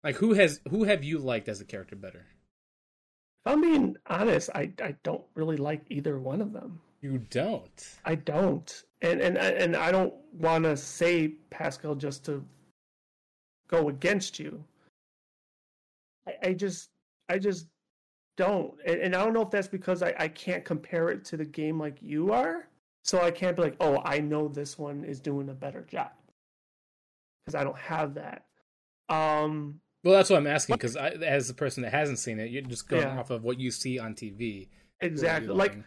Like 0.05 0.17
who 0.17 0.33
has 0.33 0.61
who 0.69 0.83
have 0.83 1.03
you 1.03 1.17
liked 1.17 1.49
as 1.49 1.59
a 1.61 1.65
character 1.65 1.95
better? 1.95 2.27
If 3.43 3.51
I'm 3.51 3.61
being 3.61 3.97
honest, 4.05 4.51
I 4.53 4.71
I 4.79 4.95
don't 5.01 5.23
really 5.33 5.57
like 5.57 5.81
either 5.89 6.19
one 6.19 6.41
of 6.41 6.53
them. 6.53 6.79
You 7.01 7.19
don't. 7.29 7.97
I 8.05 8.15
don't, 8.15 8.83
and 9.01 9.21
and 9.21 9.37
and 9.37 9.75
I 9.75 9.91
don't 9.91 10.13
want 10.33 10.63
to 10.63 10.75
say 10.75 11.29
Pascal 11.49 11.95
just 11.95 12.25
to 12.25 12.43
go 13.67 13.89
against 13.89 14.39
you. 14.39 14.63
I, 16.27 16.49
I 16.49 16.53
just, 16.53 16.89
I 17.29 17.37
just 17.37 17.67
don't, 18.37 18.73
and, 18.85 18.99
and 18.99 19.15
I 19.15 19.23
don't 19.23 19.33
know 19.33 19.41
if 19.41 19.51
that's 19.51 19.67
because 19.67 20.01
I, 20.03 20.13
I 20.17 20.27
can't 20.27 20.65
compare 20.65 21.09
it 21.09 21.23
to 21.25 21.37
the 21.37 21.45
game 21.45 21.79
like 21.79 21.97
you 22.01 22.31
are, 22.33 22.67
so 23.03 23.21
I 23.21 23.31
can't 23.31 23.55
be 23.55 23.61
like, 23.63 23.75
oh, 23.79 24.01
I 24.03 24.19
know 24.19 24.47
this 24.47 24.77
one 24.79 25.03
is 25.03 25.19
doing 25.19 25.49
a 25.49 25.53
better 25.53 25.81
job 25.81 26.09
because 27.45 27.55
I 27.59 27.63
don't 27.63 27.77
have 27.77 28.15
that. 28.15 28.45
Um, 29.09 29.79
well, 30.03 30.15
that's 30.15 30.29
what 30.31 30.37
I'm 30.37 30.47
asking 30.47 30.75
because 30.75 30.95
as 30.95 31.49
a 31.49 31.53
person 31.53 31.83
that 31.83 31.91
hasn't 31.93 32.19
seen 32.19 32.39
it, 32.39 32.49
you're 32.51 32.61
just 32.63 32.87
going 32.87 33.03
Yeah. 33.03 33.19
off 33.19 33.29
of 33.29 33.43
what 33.43 33.59
you 33.59 33.69
see 33.71 33.99
on 33.99 34.15
TV. 34.15 34.69
exactly. 35.01 35.53
Like, 35.53 35.77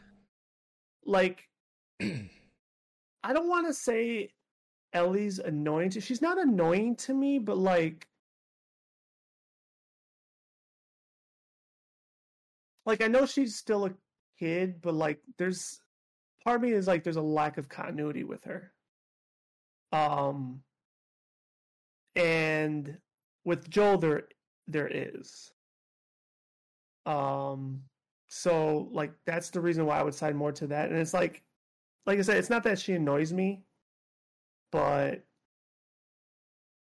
like, 1.09 1.49
I 2.01 3.33
don't 3.33 3.49
want 3.49 3.67
to 3.67 3.75
say 3.75 4.31
Ellie's 4.93 5.39
annoying. 5.39 5.91
To, 5.91 6.01
she's 6.01 6.23
not 6.23 6.39
annoying 6.39 6.97
to 6.97 7.15
me, 7.15 7.39
but 7.39 7.59
like, 7.59 8.07
like 12.87 13.03
I 13.03 13.09
know 13.09 13.27
she's 13.27 13.57
still 13.57 13.87
a 13.87 13.95
kid, 14.39 14.81
but 14.83 14.95
like, 14.95 15.21
there's 15.39 15.81
part 16.45 16.57
of 16.57 16.63
me 16.63 16.73
is 16.73 16.87
like, 16.87 17.03
there's 17.05 17.17
a 17.17 17.23
lack 17.23 17.59
of 17.59 17.69
continuity 17.69 18.25
with 18.25 18.45
her. 18.45 18.73
Um, 19.93 20.61
and 22.15 22.99
with 23.45 23.71
Joel, 23.71 23.99
there 23.99 24.29
there 24.67 24.89
is. 24.93 25.53
Um, 27.07 27.88
so 28.29 28.89
like 28.93 29.13
that's 29.25 29.51
the 29.51 29.61
reason 29.61 29.87
why 29.87 29.99
I 29.99 30.03
would 30.03 30.15
side 30.15 30.37
more 30.37 30.53
to 30.53 30.67
that. 30.69 30.91
And 30.91 30.99
it's 30.99 31.15
like, 31.15 31.43
like 32.07 32.19
I 32.19 32.23
said, 32.23 32.37
it's 32.37 32.51
not 32.51 32.63
that 32.65 32.79
she 32.79 32.93
annoys 32.93 33.33
me, 33.33 33.63
but 34.71 35.25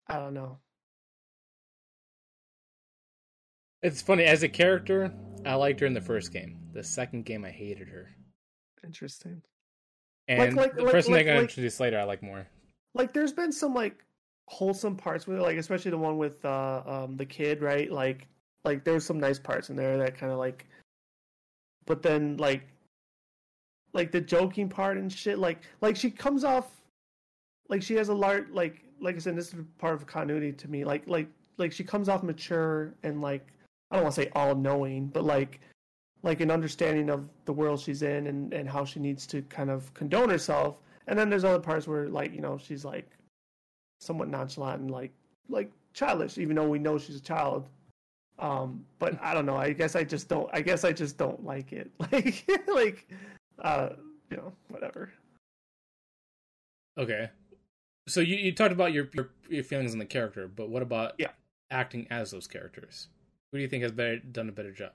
I 0.07 0.15
don't 0.17 0.33
know. 0.33 0.57
It's 3.81 4.01
funny 4.01 4.25
as 4.25 4.43
a 4.43 4.49
character. 4.49 5.11
I 5.45 5.55
liked 5.55 5.79
her 5.79 5.87
in 5.87 5.93
the 5.93 6.01
first 6.01 6.31
game. 6.31 6.59
The 6.73 6.83
second 6.83 7.25
game, 7.25 7.43
I 7.43 7.49
hated 7.49 7.87
her. 7.89 8.09
Interesting. 8.83 9.41
And 10.27 10.55
like- 10.55 10.75
the 10.75 10.83
like- 10.83 10.91
person 10.91 11.11
like- 11.13 11.19
they're 11.25 11.33
gonna 11.33 11.41
like- 11.41 11.49
introduce 11.49 11.79
later, 11.79 11.99
I 11.99 12.03
like 12.03 12.21
more. 12.21 12.47
Like 12.93 13.13
there's 13.13 13.33
been 13.33 13.51
some 13.51 13.73
like 13.73 14.05
wholesome 14.47 14.97
parts 14.97 15.25
with 15.25 15.37
it, 15.37 15.41
like 15.41 15.57
especially 15.57 15.91
the 15.91 15.97
one 15.97 16.17
with 16.17 16.43
uh 16.45 16.83
um 16.85 17.15
the 17.17 17.25
kid, 17.25 17.61
right? 17.61 17.91
Like 17.91 18.27
like 18.65 18.83
there 18.83 18.93
was 18.93 19.05
some 19.05 19.19
nice 19.19 19.39
parts 19.39 19.69
in 19.69 19.75
there 19.75 19.97
that 19.97 20.17
kind 20.17 20.31
of 20.31 20.37
like 20.37 20.67
but 21.91 22.01
then 22.01 22.37
like 22.37 22.61
like 23.91 24.13
the 24.13 24.21
joking 24.21 24.69
part 24.69 24.95
and 24.95 25.11
shit 25.11 25.37
like 25.37 25.59
like 25.81 25.97
she 25.97 26.09
comes 26.09 26.45
off 26.45 26.81
like 27.67 27.83
she 27.83 27.95
has 27.95 28.07
a 28.07 28.13
large 28.13 28.47
like 28.49 28.85
like 29.01 29.17
I 29.17 29.19
said 29.19 29.35
this 29.35 29.53
is 29.53 29.65
part 29.77 29.93
of 29.93 30.07
continuity 30.07 30.53
to 30.53 30.69
me 30.69 30.85
like 30.85 31.05
like 31.05 31.27
like 31.57 31.73
she 31.73 31.83
comes 31.83 32.07
off 32.07 32.23
mature 32.23 32.93
and 33.03 33.21
like 33.21 33.45
I 33.91 33.97
don't 33.97 34.05
want 34.05 34.15
to 34.15 34.21
say 34.21 34.31
all 34.33 34.55
knowing 34.55 35.07
but 35.07 35.25
like 35.25 35.59
like 36.23 36.39
an 36.39 36.49
understanding 36.49 37.09
of 37.09 37.27
the 37.43 37.51
world 37.51 37.81
she's 37.81 38.03
in 38.03 38.27
and 38.27 38.53
and 38.53 38.69
how 38.69 38.85
she 38.85 39.01
needs 39.01 39.27
to 39.27 39.41
kind 39.41 39.69
of 39.69 39.93
condone 39.93 40.29
herself. 40.29 40.77
And 41.07 41.19
then 41.19 41.29
there's 41.29 41.43
other 41.43 41.59
parts 41.59 41.89
where 41.89 42.07
like 42.07 42.33
you 42.33 42.39
know 42.39 42.57
she's 42.57 42.85
like 42.85 43.09
somewhat 43.99 44.29
nonchalant 44.29 44.79
and 44.79 44.91
like 44.91 45.11
like 45.49 45.69
childish 45.93 46.37
even 46.37 46.55
though 46.55 46.69
we 46.69 46.79
know 46.79 46.97
she's 46.97 47.17
a 47.17 47.21
child 47.21 47.67
um 48.41 48.83
but 48.99 49.17
i 49.21 49.33
don't 49.33 49.45
know 49.45 49.55
i 49.55 49.71
guess 49.71 49.95
i 49.95 50.03
just 50.03 50.27
don't 50.27 50.49
i 50.51 50.59
guess 50.61 50.83
i 50.83 50.91
just 50.91 51.17
don't 51.17 51.45
like 51.45 51.71
it 51.71 51.89
like 52.11 52.43
like 52.67 53.07
uh 53.63 53.89
you 54.29 54.37
know 54.37 54.51
whatever 54.69 55.11
Okay. 56.97 57.29
So 58.09 58.19
you, 58.19 58.35
you 58.35 58.51
talked 58.51 58.73
about 58.73 58.91
your, 58.91 59.09
your 59.13 59.29
your 59.49 59.63
feelings 59.63 59.93
on 59.93 59.99
the 59.99 60.05
character, 60.05 60.47
but 60.47 60.69
what 60.69 60.81
about 60.81 61.13
Yeah. 61.17 61.29
acting 61.71 62.05
as 62.09 62.31
those 62.31 62.47
characters? 62.47 63.07
Who 63.51 63.57
do 63.57 63.61
you 63.61 63.69
think 63.69 63.83
has 63.83 63.93
better 63.93 64.17
done 64.17 64.49
a 64.49 64.51
better 64.51 64.71
job? 64.73 64.91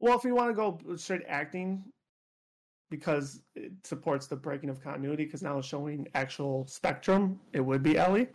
well 0.00 0.16
if 0.16 0.24
we 0.24 0.32
want 0.32 0.50
to 0.50 0.54
go 0.54 0.78
straight 0.96 1.22
acting 1.28 1.84
because 2.90 3.42
it 3.54 3.72
supports 3.84 4.26
the 4.26 4.36
breaking 4.36 4.70
of 4.70 4.82
continuity 4.82 5.24
because 5.24 5.42
now 5.42 5.58
it's 5.58 5.66
showing 5.68 6.06
actual 6.14 6.66
spectrum 6.66 7.38
it 7.52 7.60
would 7.60 7.82
be 7.82 7.96
ellie 7.98 8.28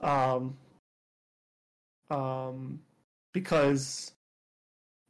um 0.00 0.56
um 2.10 2.80
because 3.32 4.12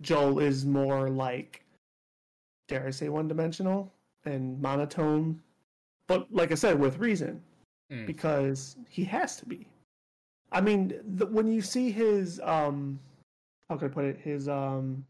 joel 0.03 0.39
is 0.39 0.65
more 0.65 1.09
like 1.09 1.65
dare 2.69 2.87
i 2.87 2.91
say 2.91 3.09
one 3.09 3.29
dimensional 3.29 3.93
and 4.25 4.61
monotone. 4.61 5.41
But 6.07 6.27
like 6.33 6.53
i 6.53 6.55
said 6.55 6.79
with 6.79 6.99
reason. 6.99 7.43
Mm. 7.93 8.07
because 8.07 8.77
he 8.89 9.03
has 9.03 9.35
to 9.39 9.47
be. 9.47 9.67
I 10.53 10.61
mean 10.61 10.95
the, 11.17 11.27
when 11.27 11.51
you 11.51 11.61
see 11.61 11.91
his 11.91 12.41
um 12.45 13.01
how 13.69 13.77
can 13.77 13.89
i 13.89 13.91
put 13.91 14.05
it? 14.05 14.21
His 14.21 14.49
um 14.49 15.05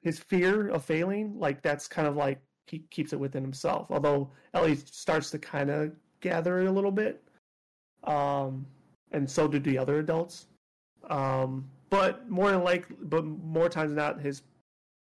his 0.00 0.18
fear 0.18 0.68
of 0.68 0.84
failing 0.84 1.38
like 1.38 1.60
that's 1.60 1.86
kind 1.86 2.08
of 2.08 2.16
like 2.16 2.40
he 2.66 2.78
keeps 2.90 3.12
it 3.12 3.20
within 3.20 3.42
himself. 3.42 3.88
Although 3.90 4.30
ellie 4.54 4.76
starts 4.76 5.30
to 5.30 5.38
kind 5.38 5.70
of 5.70 5.92
gather 6.20 6.60
it 6.60 6.66
a 6.66 6.72
little 6.72 6.90
bit. 6.92 7.22
Um 8.04 8.66
and 9.12 9.28
so 9.28 9.48
do 9.48 9.58
the 9.58 9.78
other 9.78 9.98
adults 9.98 10.46
um 11.10 11.68
but 11.90 12.28
more 12.28 12.50
than 12.50 12.62
like 12.62 12.86
but 13.02 13.24
more 13.24 13.68
times 13.68 13.90
than 13.90 13.96
not 13.96 14.20
his 14.20 14.42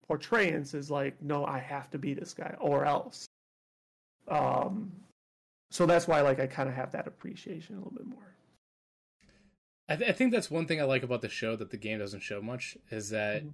portrayance 0.08 0.74
is 0.74 0.92
like 0.92 1.20
no 1.22 1.46
i 1.46 1.58
have 1.58 1.90
to 1.90 1.98
be 1.98 2.14
this 2.14 2.34
guy 2.34 2.54
or 2.60 2.86
else 2.86 3.26
um 4.28 4.92
so 5.72 5.86
that's 5.86 6.08
why 6.08 6.22
like 6.22 6.40
i 6.40 6.48
kind 6.48 6.68
of 6.70 6.76
have 6.76 6.92
that 6.92 7.08
appreciation 7.08 7.76
a 7.76 7.78
little 7.80 7.94
bit 7.96 8.06
more 8.06 8.20
I, 9.88 9.96
th- 9.96 10.10
I 10.10 10.14
think 10.14 10.32
that's 10.32 10.50
one 10.50 10.66
thing 10.66 10.82
I 10.82 10.84
like 10.86 11.04
about 11.04 11.22
the 11.22 11.30
show 11.30 11.56
that 11.58 11.70
the 11.70 11.78
game 11.78 12.00
doesn't 12.00 12.22
show 12.22 12.42
much 12.42 12.76
is 12.90 13.12
that 13.12 13.44
Mhm. 13.44 13.52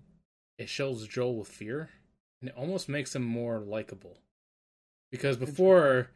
it 0.58 0.70
shows 0.70 1.06
Joel 1.06 1.36
with 1.40 1.50
fear, 1.50 1.90
and 2.40 2.50
it 2.50 2.56
almost 2.56 2.88
makes 2.88 3.14
him 3.14 3.22
more 3.24 3.60
likable. 3.60 4.18
Because 5.12 5.36
before 5.36 6.10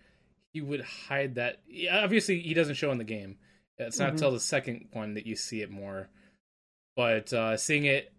he 0.53 0.61
would 0.61 0.79
hide 0.79 1.35
that. 1.35 1.59
Yeah, 1.67 2.01
obviously, 2.01 2.39
he 2.39 2.53
doesn't 2.53 2.75
show 2.75 2.91
in 2.93 2.97
the 2.97 3.03
game. 3.03 3.37
It's 3.77 3.99
not 3.99 4.09
Mhm. 4.09 4.13
until 4.13 4.31
the 4.31 4.39
second 4.39 4.87
one 4.93 5.15
that 5.15 5.25
you 5.25 5.35
see 5.35 5.61
it 5.61 5.69
more. 5.69 6.09
But 6.95 7.33
uh, 7.33 7.57
seeing 7.57 7.85
it, 7.85 8.11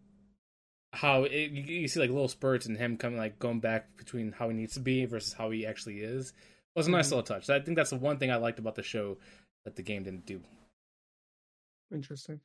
how 0.93 1.25
it, 1.25 1.51
you, 1.51 1.89
see 1.89 2.01
like 2.01 2.11
little 2.11 2.29
spurts 2.29 2.67
and 2.67 2.77
him 2.77 2.97
coming 2.97 3.19
like 3.19 3.39
going 3.39 3.61
back 3.61 3.97
between 3.97 4.33
how 4.33 4.49
he 4.49 4.55
needs 4.55 4.75
to 4.75 4.81
be 4.81 5.05
versus 5.05 5.33
how 5.33 5.51
he 5.51 5.67
actually 5.67 6.01
is 6.01 6.33
was 6.75 6.87
a 6.87 6.91
nice 6.91 7.07
Mhm. 7.09 7.11
little 7.13 7.23
touch. 7.25 7.49
I 7.51 7.61
think 7.61 7.77
that's 7.77 7.91
the 7.91 7.97
one 7.97 8.19
thing 8.19 8.31
I 8.31 8.37
liked 8.37 8.59
about 8.59 8.75
the 8.75 8.83
show 8.83 9.19
that 9.65 9.77
the 9.77 9.83
game 9.83 10.05
didn't 10.05 10.27
do. 10.27 10.43
interesting 11.93 12.41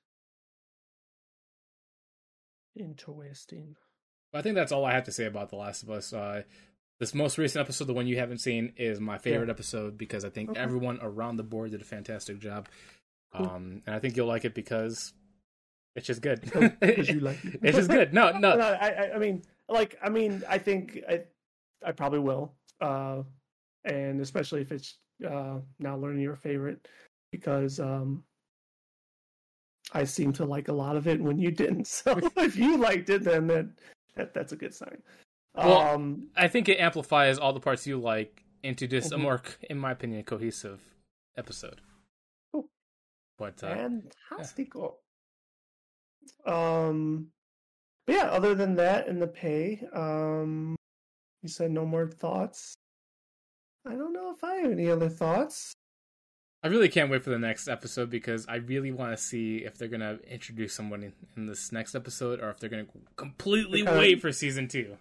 interesting 2.75 3.75
I 4.33 4.41
think 4.41 4.55
that's 4.55 4.71
all 4.71 4.85
I 4.85 4.93
have 4.93 5.03
to 5.05 5.11
say 5.11 5.25
about 5.25 5.49
The 5.49 5.57
Last 5.57 5.83
of 5.83 5.89
Us. 5.89 6.13
Uh, 6.13 6.43
this 6.99 7.13
most 7.13 7.37
recent 7.37 7.59
episode, 7.61 7.85
the 7.85 7.93
one 7.93 8.07
you 8.07 8.15
haven't 8.17 8.37
seen, 8.37 8.71
is 8.77 8.99
my 8.99 9.17
favorite 9.17 9.49
episode 9.49 9.97
because 9.97 10.23
I 10.23 10.29
think 10.29 10.51
Okay. 10.51 10.59
everyone 10.59 10.99
around 11.01 11.35
the 11.35 11.43
board 11.43 11.71
did 11.71 11.81
a 11.81 11.85
fantastic 11.85 12.39
job. 12.39 12.69
Cool. 13.35 13.45
Um, 13.45 13.81
and 13.85 13.95
I 13.95 13.99
think 13.99 14.17
you'll 14.17 14.27
like 14.27 14.45
it 14.45 14.53
because 14.53 15.13
it's 15.95 16.07
just 16.07 16.21
good. 16.21 16.41
because 16.79 17.09
you 17.09 17.19
like 17.21 17.43
it. 17.45 17.59
it's 17.63 17.77
just 17.77 17.89
good. 17.89 18.13
No, 18.13 18.31
no. 18.31 18.55
no, 18.55 18.65
I, 18.65 18.89
I, 18.89 19.15
I 19.15 19.17
mean, 19.17 19.41
like, 19.69 19.97
I 20.03 20.09
mean, 20.09 20.43
I 20.49 20.57
think 20.57 20.99
I, 21.09 21.21
I 21.85 21.91
probably 21.91 22.19
will, 22.19 22.53
uh, 22.81 23.23
and 23.85 24.21
especially 24.21 24.61
if 24.61 24.71
it's 24.71 24.97
uh, 25.27 25.59
now 25.79 25.97
learning 25.97 26.21
your 26.21 26.35
favorite, 26.35 26.87
because 27.31 27.79
um, 27.79 28.23
I 29.93 30.03
seem 30.03 30.33
to 30.33 30.45
like 30.45 30.67
a 30.67 30.73
lot 30.73 30.95
of 30.95 31.07
it 31.07 31.21
when 31.21 31.37
you 31.37 31.51
didn't. 31.51 31.87
So 31.87 32.19
if 32.37 32.55
you 32.55 32.77
liked 32.77 33.09
it, 33.09 33.23
then 33.23 33.47
that, 33.47 33.67
that 34.15 34.33
that's 34.33 34.51
a 34.51 34.55
good 34.55 34.73
sign. 34.73 35.01
Well, 35.55 35.79
um, 35.79 36.27
I 36.35 36.47
think 36.47 36.69
it 36.69 36.79
amplifies 36.79 37.37
all 37.37 37.53
the 37.53 37.59
parts 37.59 37.85
you 37.85 37.99
like 37.99 38.43
into 38.63 38.87
just 38.87 39.11
a 39.11 39.15
Mhm. 39.15 39.21
more, 39.21 39.41
in 39.69 39.77
my 39.77 39.91
opinion, 39.91 40.23
cohesive 40.23 40.79
episode. 41.37 41.81
But 43.41 43.63
uh, 43.63 43.75
fantastico. 43.75 44.93
Um, 46.45 47.29
but 48.05 48.15
yeah. 48.15 48.25
Other 48.29 48.53
than 48.53 48.75
that, 48.75 49.07
and 49.07 49.19
the 49.19 49.27
pay, 49.27 49.81
um, 49.93 50.75
you 51.41 51.49
said 51.49 51.71
no 51.71 51.83
more 51.83 52.07
thoughts. 52.07 52.75
I 53.87 53.93
don't 53.95 54.13
know 54.13 54.31
if 54.31 54.43
I 54.43 54.57
have 54.57 54.71
any 54.71 54.91
other 54.91 55.09
thoughts. 55.09 55.73
I 56.63 56.67
really 56.67 56.89
can't 56.89 57.09
wait 57.09 57.23
for 57.23 57.31
the 57.31 57.39
next 57.39 57.67
episode 57.67 58.11
because 58.11 58.45
I 58.47 58.57
really 58.57 58.91
want 58.91 59.17
to 59.17 59.17
see 59.17 59.57
if 59.65 59.75
they're 59.79 59.87
gonna 59.87 60.19
introduce 60.29 60.75
someone 60.75 61.01
in, 61.01 61.13
in 61.35 61.47
this 61.47 61.71
next 61.71 61.95
episode 61.95 62.39
or 62.39 62.51
if 62.51 62.59
they're 62.59 62.69
gonna 62.69 62.85
completely 63.15 63.81
wait 63.81 64.21
for 64.21 64.31
season 64.31 64.67
two. 64.67 64.97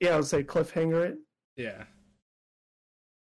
Yeah, 0.00 0.14
I 0.14 0.16
would 0.16 0.24
say 0.24 0.42
cliffhanger 0.42 1.10
it. 1.10 1.18
Yeah, 1.58 1.84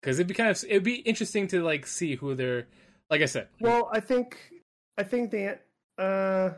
because 0.03 0.19
it'd 0.19 0.29
be 0.29 0.35
kind 0.35 0.51
of 0.51 0.63
it'd 0.69 0.85
be 0.85 0.97
interesting 0.97 1.47
to 1.49 1.63
like 1.63 1.87
see 1.87 2.17
who 2.17 2.35
they're. 2.35 2.67
Like 3.11 3.23
I 3.23 3.25
said, 3.25 3.49
Well, 3.59 3.89
I 3.91 4.01
think 4.01 4.37
I 4.99 5.05
think 5.05 5.31
the 5.31 5.59
uh, 5.97 6.51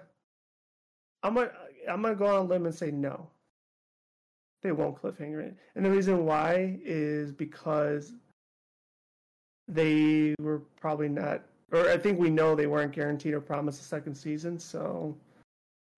I'm 1.22 1.34
gonna 1.34 1.50
I'm 1.88 2.02
gonna 2.02 2.14
go 2.14 2.26
on 2.26 2.36
a 2.36 2.42
limb 2.42 2.66
and 2.66 2.74
say 2.74 2.90
no. 2.90 3.28
they 4.62 4.72
won't 4.72 5.00
cliffhanger 5.00 5.40
it, 5.40 5.56
and 5.76 5.84
the 5.84 5.90
reason 5.90 6.24
why 6.24 6.78
is 6.82 7.32
because 7.32 8.12
they 9.68 10.34
were 10.40 10.60
probably 10.80 11.08
not, 11.08 11.42
or 11.70 11.88
I 11.90 11.98
think 11.98 12.18
we 12.18 12.30
know 12.30 12.54
they 12.54 12.66
weren't 12.66 12.92
guaranteed 12.92 13.34
or 13.34 13.40
promised 13.40 13.80
a 13.82 13.84
second 13.84 14.14
season. 14.14 14.58
So, 14.58 15.16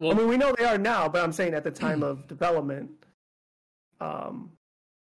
well, 0.00 0.10
I 0.10 0.14
mean, 0.14 0.28
we 0.28 0.36
know 0.36 0.52
they 0.58 0.64
are 0.64 0.78
now, 0.78 1.08
but 1.08 1.22
I'm 1.22 1.32
saying 1.32 1.54
at 1.54 1.64
the 1.64 1.70
time 1.86 2.02
of 2.02 2.26
development. 2.26 2.90
Um, 4.00 4.50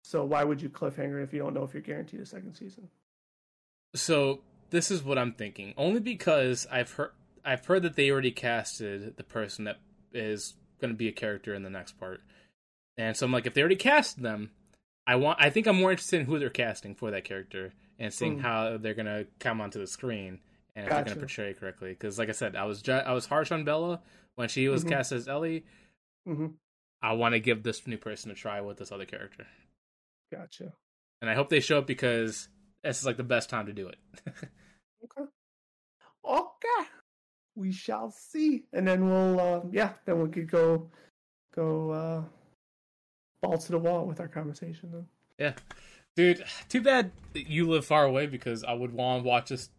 so 0.04 0.26
why 0.26 0.44
would 0.44 0.62
you 0.62 0.70
cliffhanger 0.70 1.24
if 1.24 1.32
you 1.32 1.40
don't 1.40 1.54
know 1.54 1.64
if 1.64 1.74
you're 1.74 1.82
guaranteed 1.82 2.20
a 2.20 2.26
second 2.26 2.54
season? 2.54 2.90
So 3.96 4.42
this 4.74 4.90
is 4.90 5.04
what 5.04 5.20
I'm 5.20 5.32
thinking. 5.32 5.74
Only 5.78 6.00
because 6.00 6.68
I've 6.72 6.92
heard 6.92 7.12
I've 7.46 7.66
heard 7.66 7.84
that 7.84 7.96
they 7.96 8.10
already 8.10 8.32
casted 8.32 9.16
the 9.16 9.24
person 9.24 9.66
that 9.66 9.78
is 10.12 10.56
going 10.82 10.92
to 10.92 10.98
be 10.98 11.08
a 11.08 11.14
character 11.14 11.54
in 11.54 11.64
the 11.64 11.70
next 11.70 12.00
part, 12.00 12.22
and 12.98 13.16
so 13.16 13.26
I'm 13.26 13.32
like, 13.32 13.46
if 13.46 13.54
they 13.54 13.62
already 13.62 13.76
cast 13.76 14.22
them, 14.22 14.52
I 15.06 15.16
want. 15.16 15.40
I 15.40 15.50
think 15.50 15.68
I'm 15.68 15.80
more 15.80 15.92
interested 15.92 16.20
in 16.20 16.26
who 16.26 16.40
they're 16.40 16.50
casting 16.50 16.96
for 16.96 17.12
that 17.12 17.24
character 17.24 17.72
and 18.00 18.12
seeing 18.12 18.40
mm. 18.40 18.42
how 18.42 18.78
they're 18.78 18.96
going 18.96 19.06
to 19.06 19.28
come 19.40 19.62
onto 19.62 19.80
the 19.80 19.88
screen 19.88 20.40
and 20.76 20.86
if 20.86 20.90
gotcha. 20.90 20.96
they're 20.96 21.04
going 21.04 21.16
to 21.16 21.20
portray 21.20 21.50
it 21.52 21.60
correctly. 21.60 21.90
Because, 21.92 22.18
like 22.18 22.30
I 22.30 22.34
said, 22.34 22.56
I 22.56 22.66
was 22.66 22.82
ju- 22.82 22.94
I 22.94 23.14
was 23.14 23.28
harsh 23.28 23.52
on 23.52 23.64
Bella 23.64 24.02
when 24.36 24.50
she 24.50 24.68
was 24.70 24.82
mm-hmm. 24.82 24.90
cast 24.90 25.12
as 25.12 25.28
Ellie. 25.28 25.66
Mm-hmm. 26.28 26.48
I 27.02 27.14
want 27.14 27.34
to 27.34 27.40
give 27.40 27.64
this 27.64 27.86
new 27.86 27.98
person 27.98 28.32
a 28.32 28.34
try 28.34 28.62
with 28.62 28.78
this 28.78 28.92
other 28.92 29.06
character. 29.06 29.46
Gotcha. 30.32 30.74
And 31.22 31.30
I 31.30 31.36
hope 31.36 31.50
they 31.50 31.60
show 31.60 31.78
up 31.78 31.88
because 31.88 32.48
this 32.84 33.00
is 33.00 33.06
like 33.06 33.18
the 33.18 33.24
best 33.24 33.50
time 33.50 33.68
to 33.68 33.74
do 33.74 33.88
it. 33.88 33.98
okay. 35.04 35.30
Okay. 36.26 36.90
We 37.56 37.72
shall 37.72 38.12
see, 38.12 38.64
and 38.74 38.88
then 38.88 39.08
we'll 39.08 39.40
uh, 39.40 39.62
yeah, 39.72 39.94
then 40.06 40.22
we 40.22 40.30
could 40.30 40.50
go 40.50 40.90
go 41.56 41.92
uh, 41.92 42.24
balls 43.42 43.66
to 43.66 43.74
the 43.74 43.78
wall 43.78 44.06
with 44.06 44.20
our 44.20 44.28
conversation. 44.28 44.90
Then. 44.92 45.06
Yeah, 45.38 45.54
dude. 46.16 46.44
Too 46.70 46.82
bad 46.82 47.12
you 47.36 47.70
live 47.70 47.86
far 47.86 48.06
away 48.06 48.26
because 48.26 48.64
I 48.64 48.74
would 48.74 48.92
want 48.92 49.24
to 49.24 49.30
watch 49.30 49.50
this 49.50 49.70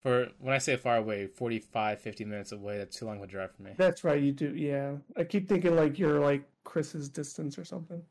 for 0.00 0.28
when 0.38 0.54
I 0.54 0.58
say 0.58 0.76
far 0.76 0.96
away 0.96 1.26
45 1.26 2.00
50 2.00 2.24
minutes 2.24 2.52
away 2.52 2.78
that's 2.78 2.96
too 2.96 3.06
long 3.06 3.18
of 3.18 3.24
a 3.24 3.26
drive 3.26 3.54
for 3.54 3.62
me 3.62 3.72
that's 3.76 4.04
right 4.04 4.22
you 4.22 4.32
do 4.32 4.54
yeah 4.54 4.92
i 5.16 5.24
keep 5.24 5.48
thinking 5.48 5.74
like 5.74 5.98
you're 5.98 6.20
like 6.20 6.42
chris's 6.64 7.08
distance 7.08 7.58
or 7.58 7.64
something 7.64 8.02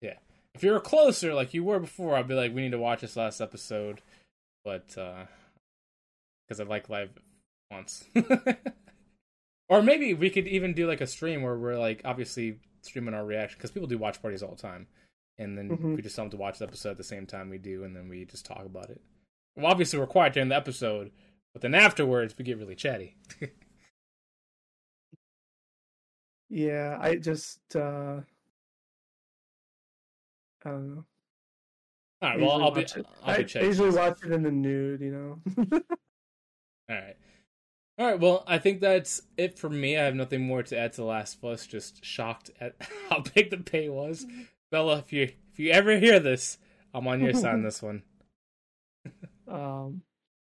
yeah 0.00 0.14
if 0.54 0.62
you 0.62 0.70
were 0.70 0.80
closer 0.80 1.34
like 1.34 1.54
you 1.54 1.64
were 1.64 1.80
before 1.80 2.14
i'd 2.16 2.28
be 2.28 2.34
like 2.34 2.54
we 2.54 2.62
need 2.62 2.72
to 2.72 2.78
watch 2.78 3.00
this 3.00 3.16
last 3.16 3.40
episode 3.40 4.00
but 4.64 4.96
uh 4.96 5.24
because 6.48 6.60
i 6.60 6.64
like 6.64 6.88
live 6.88 7.10
once 7.70 8.04
or 9.68 9.82
maybe 9.82 10.14
we 10.14 10.30
could 10.30 10.46
even 10.46 10.72
do 10.72 10.86
like 10.86 11.00
a 11.00 11.06
stream 11.06 11.42
where 11.42 11.56
we're 11.56 11.78
like 11.78 12.00
obviously 12.04 12.58
streaming 12.82 13.14
our 13.14 13.24
reaction 13.24 13.56
because 13.58 13.70
people 13.70 13.88
do 13.88 13.98
watch 13.98 14.22
parties 14.22 14.42
all 14.42 14.54
the 14.54 14.62
time 14.62 14.86
and 15.36 15.56
then 15.56 15.68
mm-hmm. 15.68 15.94
we 15.94 16.02
just 16.02 16.16
tell 16.16 16.24
them 16.24 16.30
to 16.30 16.36
watch 16.36 16.58
the 16.58 16.64
episode 16.64 16.92
at 16.92 16.96
the 16.96 17.04
same 17.04 17.26
time 17.26 17.50
we 17.50 17.58
do 17.58 17.84
and 17.84 17.94
then 17.94 18.08
we 18.08 18.24
just 18.24 18.46
talk 18.46 18.64
about 18.64 18.88
it 18.88 19.00
well, 19.58 19.66
obviously 19.66 19.98
we're 19.98 20.06
quiet 20.06 20.34
during 20.34 20.50
the 20.50 20.56
episode, 20.56 21.10
but 21.52 21.62
then 21.62 21.74
afterwards 21.74 22.32
we 22.38 22.44
get 22.44 22.58
really 22.58 22.76
chatty. 22.76 23.16
yeah, 26.48 26.96
I 27.00 27.16
just 27.16 27.58
uh 27.74 28.20
I 30.64 30.70
don't 30.70 30.94
know. 30.94 31.04
All 32.20 32.28
right, 32.28 32.40
well, 32.40 32.62
I'll 32.62 32.70
be, 32.70 32.86
I'll 33.24 33.36
be 33.36 33.58
I 33.58 33.62
usually 33.62 33.90
watch 33.90 34.18
it 34.24 34.32
in 34.32 34.42
the 34.42 34.50
nude, 34.50 35.00
you 35.00 35.12
know. 35.12 35.80
All 36.88 36.96
right. 36.96 37.16
All 37.98 38.06
right, 38.06 38.20
well, 38.20 38.44
I 38.46 38.58
think 38.58 38.80
that's 38.80 39.22
it 39.36 39.58
for 39.58 39.68
me. 39.68 39.96
I 39.96 40.04
have 40.04 40.14
nothing 40.14 40.42
more 40.42 40.62
to 40.62 40.78
add 40.78 40.92
to 40.92 40.98
The 40.98 41.04
Last 41.06 41.38
of 41.38 41.44
Us. 41.46 41.66
Just 41.66 42.04
shocked 42.04 42.50
at 42.60 42.76
how 43.10 43.24
big 43.34 43.50
the 43.50 43.56
pay 43.56 43.88
was. 43.88 44.24
Bella, 44.70 44.98
if 44.98 45.12
you 45.12 45.32
if 45.52 45.58
you 45.58 45.70
ever 45.72 45.98
hear 45.98 46.20
this, 46.20 46.58
I'm 46.94 47.08
on 47.08 47.20
your 47.20 47.32
side 47.32 47.54
on 47.54 47.62
this 47.62 47.82
one. 47.82 48.02
Um, 49.48 50.02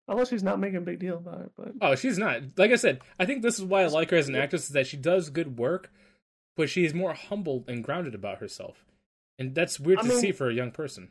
unless 0.08 0.30
she's 0.30 0.44
not 0.44 0.62
making 0.62 0.78
a 0.78 0.82
big 0.82 0.98
deal 1.00 1.18
about 1.18 1.42
it, 1.42 1.52
but 1.58 1.74
oh, 1.82 1.96
she's 1.96 2.18
not. 2.18 2.42
Like 2.56 2.72
I 2.72 2.78
said, 2.78 3.02
I 3.20 3.26
think 3.26 3.42
this 3.42 3.60
is 3.60 3.66
why 3.66 3.84
I 3.84 3.88
like 3.88 4.12
her 4.12 4.16
as 4.16 4.30
an 4.30 4.36
actress 4.36 4.64
is 4.64 4.70
that 4.70 4.88
she 4.88 4.96
does 4.96 5.30
good 5.30 5.58
work, 5.58 5.92
but 6.56 6.70
she's 6.70 6.94
more 6.94 7.14
humble 7.14 7.66
and 7.68 7.84
grounded 7.84 8.16
about 8.16 8.38
herself, 8.38 8.86
and 9.38 9.54
that's 9.54 9.78
weird 9.78 10.00
I 10.00 10.04
to 10.04 10.08
mean, 10.08 10.20
see 10.20 10.32
for 10.32 10.50
a 10.50 10.54
young 10.54 10.72
person. 10.72 11.10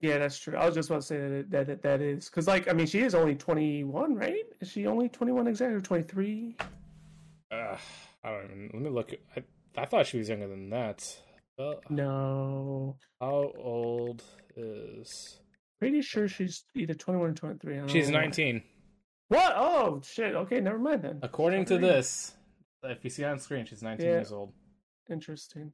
Yeah, 0.00 0.18
that's 0.18 0.38
true. 0.38 0.56
I 0.56 0.66
was 0.66 0.74
just 0.74 0.90
about 0.90 1.02
to 1.02 1.06
say 1.06 1.16
that 1.16 1.50
that 1.50 1.66
that, 1.66 1.82
that 1.82 2.00
is 2.00 2.28
because, 2.28 2.46
like, 2.46 2.68
I 2.68 2.72
mean, 2.72 2.86
she 2.86 3.00
is 3.00 3.14
only 3.14 3.34
twenty 3.34 3.84
one, 3.84 4.14
right? 4.14 4.44
Is 4.60 4.70
she 4.70 4.86
only 4.86 5.08
twenty 5.08 5.32
one 5.32 5.46
exactly 5.46 5.76
or 5.76 5.80
twenty 5.80 6.04
three? 6.04 6.56
Uh, 7.50 7.76
I 8.22 8.30
don't 8.30 8.44
even. 8.44 8.70
Let 8.72 8.82
me 8.82 8.90
look. 8.90 9.12
I 9.36 9.42
I 9.76 9.86
thought 9.86 10.06
she 10.06 10.18
was 10.18 10.28
younger 10.28 10.48
than 10.48 10.70
that. 10.70 11.16
no. 11.88 12.96
How 13.20 13.52
old 13.56 14.22
is 14.56 15.40
Pretty 15.78 16.00
sure 16.00 16.26
she's 16.26 16.64
either 16.74 16.94
21 16.94 17.30
or 17.30 17.34
23. 17.34 17.88
She's 17.88 18.08
19. 18.08 18.62
What? 19.28 19.52
Oh, 19.56 20.00
shit. 20.02 20.34
Okay, 20.34 20.60
never 20.60 20.78
mind 20.78 21.02
then. 21.02 21.18
According 21.22 21.66
to 21.66 21.78
this, 21.78 22.34
if 22.82 23.04
you 23.04 23.10
see 23.10 23.24
on 23.24 23.38
screen, 23.38 23.66
she's 23.66 23.82
19 23.82 24.06
yeah. 24.06 24.12
years 24.12 24.32
old. 24.32 24.52
Interesting. 25.10 25.72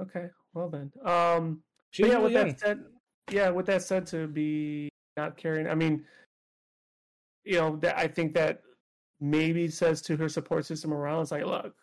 Okay, 0.00 0.26
well 0.54 0.70
then. 0.70 0.92
Um, 1.04 1.62
she's 1.94 2.06
yeah, 2.08 2.14
really 2.14 2.24
with 2.24 2.32
young. 2.32 2.48
that 2.48 2.60
said, 2.60 2.84
yeah, 3.30 3.50
with 3.50 3.66
that 3.66 3.82
said, 3.82 4.06
to 4.08 4.26
be 4.26 4.88
not 5.16 5.36
caring, 5.36 5.68
I 5.68 5.74
mean, 5.74 6.04
you 7.44 7.58
know, 7.58 7.76
that 7.76 7.96
I 7.96 8.08
think 8.08 8.34
that 8.34 8.62
maybe 9.20 9.68
says 9.68 10.02
to 10.02 10.16
her 10.16 10.28
support 10.28 10.66
system 10.66 10.92
around, 10.92 11.22
it's 11.22 11.30
like, 11.30 11.44
look, 11.44 11.74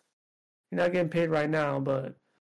you're 0.70 0.80
not 0.80 0.92
getting 0.92 1.08
paid 1.08 1.30
right 1.30 1.48
now, 1.48 1.80
but 1.80 2.14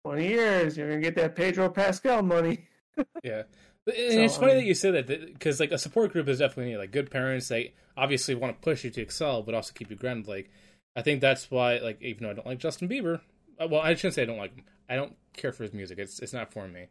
20 0.06 0.27
years, 0.27 0.77
you're 0.77 0.90
gonna 0.90 1.01
get 1.01 1.15
that 1.15 1.35
Pedro 1.35 1.69
Pascal 1.69 2.23
money. 2.23 2.67
yeah. 3.23 3.43
And 3.85 4.14
so, 4.14 4.19
it's 4.22 4.38
funny 4.38 4.53
that 4.56 4.65
you 4.65 4.73
say 4.73 4.91
that 4.91 5.07
because 5.07 5.59
like 5.59 5.72
a 5.72 5.77
support 5.77 6.11
group 6.14 6.27
is 6.27 6.40
definitely 6.40 6.65
needed. 6.65 6.80
Like 6.80 6.91
good 6.91 7.11
parents, 7.11 7.49
they 7.49 7.73
obviously 7.98 8.33
want 8.33 8.56
to 8.56 8.64
push 8.64 8.83
you 8.83 8.90
to 8.91 9.01
excel, 9.01 9.43
but 9.43 9.53
also 9.53 9.73
keep 9.75 9.90
you 9.90 9.98
grounded. 9.98 10.27
Like 10.27 10.49
I 10.95 11.01
think 11.01 11.22
that's 11.22 11.51
why, 11.51 11.77
like 11.80 12.01
even 12.01 12.23
though 12.23 12.30
I 12.30 12.33
don't 12.33 12.48
like 12.48 12.59
Justin 12.59 12.88
Bieber, 12.88 13.19
uh, 13.59 13.67
well, 13.69 13.82
I 13.82 13.93
shouldn't 13.95 14.15
say 14.15 14.23
I 14.23 14.25
don't 14.25 14.38
like 14.38 14.56
him. 14.56 14.64
I 14.90 14.95
don't 14.95 15.15
care 15.33 15.51
for 15.51 15.64
his 15.64 15.73
music. 15.73 15.99
It's 15.99 16.19
it's 16.19 16.33
not 16.33 16.51
for 16.51 16.67
me. 16.67 16.88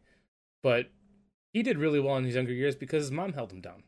But 0.62 0.90
he 1.52 1.62
did 1.62 1.78
really 1.78 2.00
well 2.00 2.16
in 2.16 2.24
his 2.24 2.34
younger 2.34 2.52
years 2.52 2.74
because 2.74 3.04
his 3.04 3.10
mom 3.10 3.32
held 3.32 3.52
him 3.52 3.60
down. 3.60 3.82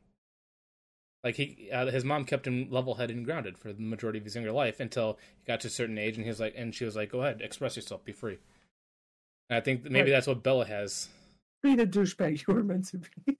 Like 1.22 1.36
he, 1.36 1.70
uh, 1.72 1.86
his 1.86 2.04
mom 2.04 2.26
kept 2.26 2.46
him 2.46 2.68
level-headed 2.70 3.16
and 3.16 3.24
grounded 3.24 3.56
for 3.56 3.72
the 3.72 3.80
majority 3.80 4.18
of 4.18 4.24
his 4.24 4.34
younger 4.34 4.52
life 4.52 4.78
until 4.78 5.18
he 5.40 5.46
got 5.46 5.60
to 5.60 5.68
a 5.68 5.70
certain 5.70 5.96
age, 5.96 6.16
and 6.16 6.24
he 6.24 6.28
was 6.28 6.40
like, 6.40 6.52
and 6.54 6.74
she 6.74 6.84
was 6.84 6.96
like, 6.96 7.12
"Go 7.12 7.22
ahead, 7.22 7.40
express 7.40 7.76
yourself, 7.76 8.04
be 8.04 8.12
free." 8.12 8.38
And 9.48 9.56
I 9.56 9.60
think 9.60 9.84
maybe 9.84 10.10
right. 10.10 10.16
that's 10.16 10.26
what 10.26 10.42
Bella 10.42 10.66
has 10.66 11.08
be 11.64 11.74
the 11.74 11.86
douchebag 11.86 12.46
you 12.46 12.54
were 12.54 12.62
meant 12.62 12.86
to 12.88 12.98
be. 12.98 13.38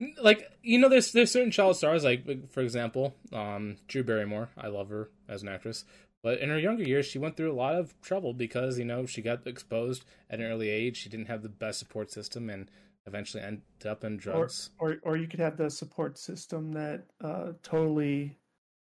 like 0.22 0.50
you 0.62 0.78
know, 0.78 0.88
there's 0.88 1.12
there's 1.12 1.32
certain 1.32 1.50
child 1.50 1.76
stars 1.76 2.04
like 2.04 2.48
for 2.50 2.62
example, 2.62 3.14
um, 3.32 3.76
Drew 3.88 4.04
Barrymore. 4.04 4.48
I 4.56 4.68
love 4.68 4.88
her 4.88 5.10
as 5.28 5.42
an 5.42 5.48
actress, 5.48 5.84
but 6.26 6.40
in 6.40 6.48
her 6.48 6.58
younger 6.58 6.82
years, 6.82 7.06
she 7.06 7.20
went 7.20 7.36
through 7.36 7.52
a 7.52 7.54
lot 7.54 7.76
of 7.76 7.94
trouble 8.00 8.34
because 8.34 8.80
you 8.80 8.84
know 8.84 9.06
she 9.06 9.22
got 9.22 9.46
exposed 9.46 10.04
at 10.28 10.40
an 10.40 10.46
early 10.46 10.68
age. 10.68 10.96
She 10.96 11.08
didn't 11.08 11.26
have 11.26 11.40
the 11.40 11.48
best 11.48 11.78
support 11.78 12.10
system 12.10 12.50
and 12.50 12.68
eventually 13.06 13.44
ended 13.44 13.62
up 13.88 14.02
in 14.02 14.16
drugs. 14.16 14.70
Or 14.80 14.90
or, 14.90 14.96
or 15.04 15.16
you 15.16 15.28
could 15.28 15.38
have 15.38 15.56
the 15.56 15.70
support 15.70 16.18
system 16.18 16.72
that 16.72 17.04
uh, 17.22 17.52
totally. 17.62 18.38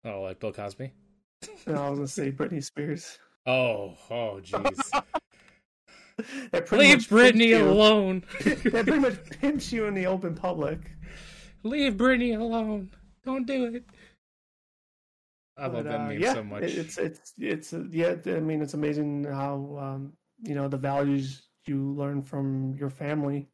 Oh, 0.06 0.22
like 0.22 0.40
Bill 0.40 0.54
Cosby. 0.54 0.94
no, 1.68 1.74
I 1.74 1.90
was 1.90 2.00
gonna 2.00 2.08
say 2.08 2.32
Britney 2.40 2.64
Spears. 2.64 3.20
Oh, 3.46 3.98
oh, 4.10 4.40
jeez. 4.42 5.04
Leave 6.72 7.10
Britney 7.10 7.60
alone. 7.60 8.24
that 8.40 8.86
pretty 8.86 9.00
much 9.00 9.22
pimps 9.42 9.74
you 9.74 9.84
in 9.88 9.96
the 9.96 10.06
open 10.06 10.34
public. 10.34 10.80
Leave 11.64 11.96
Britney 11.96 12.40
alone. 12.40 12.90
Don't 13.26 13.46
do 13.46 13.66
it. 13.66 13.84
I 15.58 15.68
but, 15.68 15.74
love 15.74 15.84
that 15.86 16.00
uh, 16.00 16.08
meme 16.08 16.20
yeah, 16.20 16.34
so 16.34 16.44
much. 16.44 16.64
It's 16.64 16.98
it's 16.98 17.34
it's 17.38 17.74
uh, 17.74 17.84
yeah. 17.92 18.16
I 18.26 18.40
mean, 18.40 18.62
it's 18.62 18.74
amazing 18.74 19.26
how 19.26 19.78
um, 19.80 20.14
you 20.42 20.56
know 20.56 20.68
the 20.68 20.78
values 20.78 21.44
you 21.66 21.94
learn 21.94 22.22
from 22.22 22.74
your 22.74 22.90
family, 22.90 23.50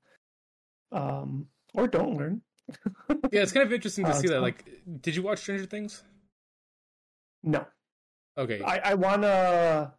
um, 0.92 1.48
or 1.74 1.88
don't 1.88 2.18
learn. 2.18 2.42
yeah, 3.32 3.42
it's 3.42 3.52
kind 3.52 3.66
of 3.66 3.74
interesting 3.74 4.06
to 4.06 4.12
uh, 4.12 4.14
see 4.14 4.28
that. 4.28 4.42
Like, 4.42 4.64
did 5.02 5.16
you 5.16 5.24
watch 5.24 5.40
Stranger 5.40 5.66
Things? 5.66 6.04
No. 7.44 7.66
Okay. 8.38 8.62
I, 8.62 8.92
I 8.92 8.94
wanna 8.94 9.94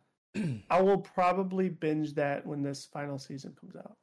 I 0.71 0.81
will 0.81 0.99
probably 0.99 1.69
binge 1.69 2.15
that 2.15 2.47
when 2.47 2.63
this 2.63 2.87
final 2.87 3.19
season 3.19 3.55
comes 3.61 3.77
out. 3.77 3.97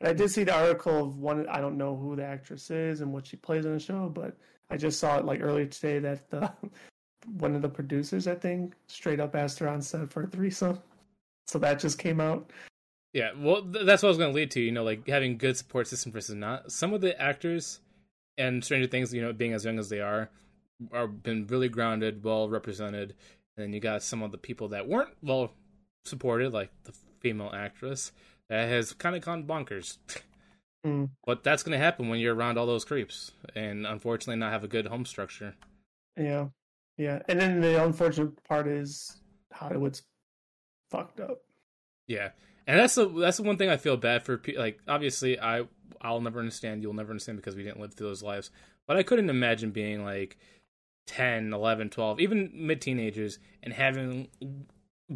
And 0.00 0.08
I 0.08 0.12
did 0.12 0.30
see 0.30 0.44
the 0.44 0.54
article 0.54 1.04
of 1.04 1.18
one. 1.18 1.46
I 1.48 1.60
don't 1.60 1.76
know 1.76 1.96
who 1.96 2.16
the 2.16 2.24
actress 2.24 2.70
is 2.70 3.00
and 3.00 3.12
what 3.12 3.26
she 3.26 3.36
plays 3.36 3.66
on 3.66 3.74
the 3.74 3.80
show, 3.80 4.08
but 4.08 4.36
I 4.70 4.76
just 4.76 4.98
saw 4.98 5.18
it 5.18 5.24
like 5.24 5.40
earlier 5.42 5.66
today 5.66 5.98
that 6.00 6.30
the 6.30 6.50
one 7.26 7.54
of 7.54 7.62
the 7.62 7.68
producers, 7.68 8.26
I 8.26 8.34
think, 8.34 8.74
straight 8.86 9.20
up 9.20 9.34
asked 9.34 9.58
her 9.58 9.68
on 9.68 9.82
set 9.82 10.10
for 10.10 10.22
a 10.22 10.26
threesome. 10.26 10.78
So 11.46 11.58
that 11.58 11.80
just 11.80 11.98
came 11.98 12.20
out. 12.20 12.50
Yeah, 13.12 13.30
well, 13.36 13.62
th- 13.62 13.84
that's 13.84 14.02
what 14.02 14.08
I 14.08 14.10
was 14.10 14.18
going 14.18 14.30
to 14.30 14.36
lead 14.36 14.52
to. 14.52 14.60
You 14.60 14.72
know, 14.72 14.84
like 14.84 15.06
having 15.08 15.36
good 15.36 15.56
support 15.56 15.88
system 15.88 16.12
versus 16.12 16.34
not. 16.34 16.70
Some 16.70 16.94
of 16.94 17.00
the 17.00 17.20
actors 17.20 17.80
and 18.38 18.64
Stranger 18.64 18.86
Things, 18.86 19.12
you 19.12 19.20
know, 19.20 19.32
being 19.32 19.52
as 19.52 19.64
young 19.64 19.78
as 19.78 19.88
they 19.88 20.00
are, 20.00 20.30
are 20.92 21.08
been 21.08 21.46
really 21.48 21.68
grounded, 21.68 22.22
well 22.24 22.48
represented, 22.48 23.14
and 23.56 23.64
then 23.64 23.72
you 23.72 23.80
got 23.80 24.02
some 24.02 24.22
of 24.22 24.32
the 24.32 24.38
people 24.38 24.68
that 24.68 24.88
weren't 24.88 25.10
well 25.22 25.52
supported, 26.04 26.52
like 26.52 26.70
the 26.84 26.92
female 27.20 27.50
actress 27.54 28.12
that 28.48 28.68
has 28.68 28.92
kind 28.92 29.16
of 29.16 29.22
gone 29.22 29.44
bonkers. 29.44 29.98
Mm. 30.86 31.10
But 31.26 31.44
that's 31.44 31.62
going 31.62 31.78
to 31.78 31.84
happen 31.84 32.08
when 32.08 32.20
you're 32.20 32.34
around 32.34 32.56
all 32.56 32.64
those 32.64 32.86
creeps, 32.86 33.32
and 33.54 33.86
unfortunately, 33.86 34.38
not 34.38 34.52
have 34.52 34.64
a 34.64 34.68
good 34.68 34.86
home 34.86 35.04
structure. 35.04 35.54
Yeah, 36.16 36.46
yeah. 37.00 37.20
And 37.28 37.40
then 37.40 37.62
the 37.62 37.82
unfortunate 37.82 38.44
part 38.44 38.68
is 38.68 39.16
Hollywood's 39.54 40.02
fucked 40.90 41.18
up. 41.18 41.38
Yeah, 42.06 42.30
and 42.66 42.78
that's 42.78 42.94
the 42.94 43.08
that's 43.08 43.38
the 43.38 43.42
one 43.42 43.56
thing 43.56 43.70
I 43.70 43.78
feel 43.78 43.96
bad 43.96 44.22
for. 44.22 44.38
Like, 44.54 44.80
obviously, 44.86 45.40
I 45.40 45.62
I'll 46.02 46.20
never 46.20 46.40
understand. 46.40 46.82
You'll 46.82 46.92
never 46.92 47.10
understand 47.10 47.38
because 47.38 47.56
we 47.56 47.62
didn't 47.62 47.80
live 47.80 47.94
through 47.94 48.08
those 48.08 48.22
lives. 48.22 48.50
But 48.86 48.98
I 48.98 49.02
couldn't 49.02 49.30
imagine 49.30 49.70
being 49.70 50.04
like 50.04 50.36
10, 51.06 51.54
11, 51.54 51.88
12, 51.88 52.20
even 52.20 52.50
mid 52.52 52.82
teenagers, 52.82 53.38
and 53.62 53.72
having 53.72 54.28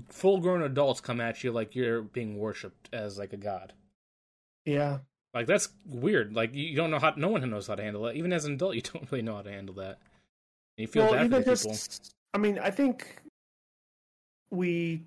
full 0.09 0.41
grown 0.41 0.63
adults 0.63 1.03
come 1.03 1.21
at 1.21 1.45
you 1.45 1.53
like 1.53 1.75
you're 1.75 2.01
being 2.01 2.39
worshipped 2.39 2.89
as 2.95 3.19
like 3.19 3.35
a 3.35 3.37
god. 3.37 3.75
Yeah, 4.65 5.01
like 5.35 5.47
that's 5.47 5.69
weird. 5.85 6.35
Like 6.35 6.55
you 6.55 6.77
don't 6.77 6.91
know 6.91 6.99
how. 6.99 7.13
No 7.15 7.29
one 7.29 7.51
knows 7.51 7.67
how 7.67 7.75
to 7.75 7.83
handle 7.83 8.05
that. 8.05 8.17
Even 8.17 8.33
as 8.33 8.47
an 8.47 8.55
adult, 8.55 8.75
you 8.75 8.81
don't 8.81 9.07
really 9.13 9.21
know 9.21 9.37
how 9.37 9.43
to 9.43 9.51
handle 9.51 9.75
that. 9.75 9.99
You 10.77 10.87
feel 10.87 11.05
well, 11.05 11.13
bad 11.13 11.27
even 11.27 11.43
for 11.43 11.51
these 11.51 11.65
just, 11.65 12.03
people. 12.03 12.15
I 12.35 12.39
mean, 12.39 12.59
I 12.59 12.71
think 12.71 13.17
we. 14.51 15.03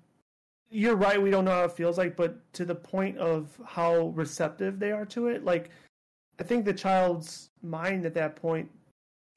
You're 0.70 0.96
right. 0.96 1.20
We 1.20 1.30
don't 1.30 1.46
know 1.46 1.52
how 1.52 1.64
it 1.64 1.72
feels 1.72 1.96
like, 1.96 2.14
but 2.16 2.40
to 2.54 2.66
the 2.66 2.74
point 2.74 3.16
of 3.18 3.48
how 3.64 4.08
receptive 4.08 4.78
they 4.78 4.92
are 4.92 5.06
to 5.06 5.28
it, 5.28 5.44
like 5.44 5.70
I 6.38 6.42
think 6.42 6.64
the 6.64 6.74
child's 6.74 7.50
mind 7.62 8.04
at 8.04 8.14
that 8.14 8.36
point, 8.36 8.70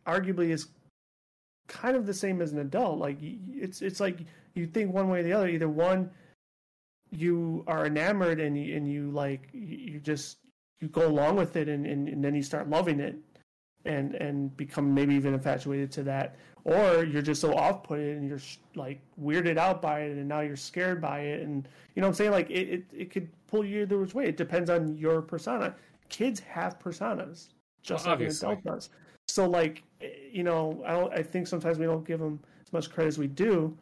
arguably, 0.06 0.50
is 0.50 0.68
kind 1.68 1.96
of 1.96 2.06
the 2.06 2.14
same 2.14 2.42
as 2.42 2.52
an 2.52 2.60
adult. 2.60 3.00
Like 3.00 3.18
it's 3.22 3.82
it's 3.82 4.00
like 4.00 4.20
you 4.56 4.68
think 4.68 4.94
one 4.94 5.10
way 5.10 5.22
or 5.22 5.24
the 5.24 5.34
other. 5.34 5.48
Either 5.48 5.70
one, 5.70 6.10
you 7.12 7.64
are 7.68 7.86
enamored 7.86 8.40
and 8.40 8.58
you, 8.58 8.76
and 8.76 8.92
you 8.92 9.12
like 9.12 9.50
you 9.54 10.00
just 10.00 10.38
you 10.82 10.88
go 10.88 11.08
along 11.08 11.36
with 11.36 11.56
it 11.56 11.70
and, 11.70 11.86
and, 11.86 12.10
and 12.10 12.24
then 12.24 12.34
you 12.34 12.42
start 12.42 12.70
loving 12.70 13.00
it 13.00 13.16
and 13.86 14.16
and 14.16 14.56
become 14.58 14.94
maybe 14.94 15.16
even 15.16 15.34
infatuated 15.34 15.92
to 15.92 16.04
that 16.04 16.36
or 16.64 17.04
you're 17.04 17.22
just 17.22 17.42
so 17.42 17.56
off 17.56 17.82
put 17.84 18.00
and 18.00 18.28
you're 18.28 18.40
like 18.76 19.02
weirded 19.20 19.58
out 19.58 19.82
by 19.82 20.02
it 20.02 20.12
and 20.18 20.28
now 20.28 20.42
you're 20.42 20.56
scared 20.56 21.02
by 21.02 21.20
it 21.22 21.42
and 21.42 21.68
you 21.96 22.02
know 22.02 22.08
what 22.08 22.12
i'm 22.12 22.16
saying 22.16 22.32
like 22.32 22.50
it, 22.52 22.70
it, 22.70 22.84
it 22.96 23.12
could 23.12 23.28
pull 23.48 23.66
you 23.66 23.82
either 23.82 23.98
which 24.00 24.14
way 24.14 24.26
it 24.26 24.38
depends 24.38 24.70
on 24.70 24.96
your 24.98 25.22
persona 25.22 25.74
kids 26.10 26.40
have 26.40 26.78
personas 26.78 27.48
just 27.82 28.06
Well, 28.06 28.16
like 28.16 28.22
an 28.28 28.36
adult 28.36 28.64
does 28.64 28.90
so 29.28 29.50
like 29.50 29.82
eh, 30.02 30.10
you 30.32 30.44
know 30.44 30.84
i 30.86 30.92
don't 30.92 31.12
i 31.14 31.24
think 31.24 31.48
sometimes 31.48 31.80
we 31.80 31.86
don't 31.86 32.06
give 32.06 32.20
them 32.20 32.40
as 32.66 32.72
much 32.72 32.92
credit 32.92 33.08
as 33.10 33.18
we 33.18 33.28
do 33.28 33.76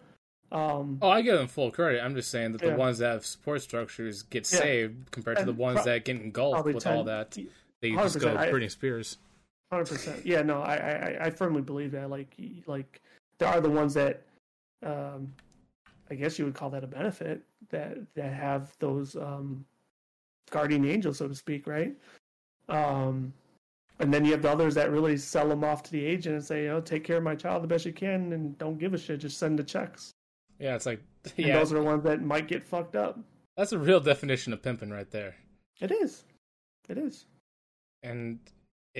um 0.51 0.97
Oh, 1.03 1.09
I 1.11 1.21
give 1.21 1.37
them 1.37 1.45
full 1.47 1.69
credit. 1.69 2.03
I'm 2.03 2.15
just 2.15 2.31
saying 2.31 2.53
that 2.53 2.61
the 2.61 2.69
Yeah. 2.69 2.75
ones 2.75 2.97
that 2.97 3.11
have 3.11 3.23
support 3.23 3.61
structures 3.61 4.23
get 4.23 4.51
Yeah. 4.51 4.57
saved 4.59 5.11
compared 5.11 5.37
to 5.37 5.45
the 5.45 5.53
ones 5.53 5.75
pro- 5.75 5.85
that 5.85 6.05
get 6.05 6.15
engulfed 6.15 6.65
with 6.65 6.83
10 6.83 6.97
all 6.97 7.03
that. 7.03 7.37
They 7.81 7.91
just 7.91 8.19
go 8.19 8.29
100%. 8.33 8.37
I- 8.37 8.51
Britney 8.51 8.71
Spears. 8.71 9.19
Hundred 9.71 9.87
percent. 9.89 10.25
Yeah, 10.25 10.41
no, 10.41 10.61
I, 10.61 10.75
I 10.75 11.25
I 11.25 11.29
firmly 11.29 11.61
believe 11.61 11.91
that. 11.91 12.09
Like 12.09 12.35
like 12.65 13.01
there 13.37 13.47
are 13.49 13.61
the 13.61 13.69
ones 13.69 13.93
that, 13.93 14.23
um, 14.83 15.33
I 16.09 16.15
guess 16.15 16.39
you 16.39 16.45
would 16.45 16.55
call 16.55 16.69
that 16.71 16.83
a 16.83 16.87
benefit 16.87 17.43
that 17.69 17.97
that 18.15 18.33
have 18.33 18.73
those 18.79 19.15
um, 19.15 19.63
guardian 20.49 20.85
angels, 20.85 21.17
so 21.19 21.27
to 21.27 21.35
speak, 21.35 21.67
right? 21.67 21.93
Um, 22.67 23.33
and 23.99 24.13
then 24.13 24.25
you 24.25 24.31
have 24.31 24.41
the 24.41 24.49
others 24.49 24.75
that 24.75 24.91
really 24.91 25.17
sell 25.17 25.47
them 25.49 25.63
off 25.63 25.83
to 25.83 25.91
the 25.91 26.03
agent 26.03 26.35
and 26.35 26.43
say, 26.43 26.67
"Oh, 26.69 26.81
take 26.81 27.03
care 27.03 27.17
of 27.17 27.23
my 27.23 27.35
child 27.35 27.61
the 27.63 27.67
best 27.67 27.85
you 27.85 27.93
can, 27.93 28.33
and 28.33 28.57
don't 28.57 28.77
give 28.79 28.93
a 28.93 28.97
shit. 28.97 29.19
Just 29.19 29.37
send 29.37 29.59
the 29.59 29.63
checks." 29.63 30.11
Yeah, 30.59 30.75
it's 30.75 30.85
like 30.85 31.01
And 31.37 31.53
those 31.53 31.71
are 31.71 31.75
the 31.75 31.83
ones 31.83 32.03
that 32.05 32.21
might 32.21 32.47
get 32.47 32.65
fucked 32.67 32.95
up. 32.95 33.19
that's 33.55 33.71
a 33.71 33.77
real 33.79 33.99
definition 33.99 34.51
of 34.53 34.61
pimping 34.63 34.89
right 34.89 35.09
there, 35.11 35.35
It 35.79 35.91
is. 35.91 36.23
It 36.89 36.97
is. 36.97 37.25
and 38.03 38.39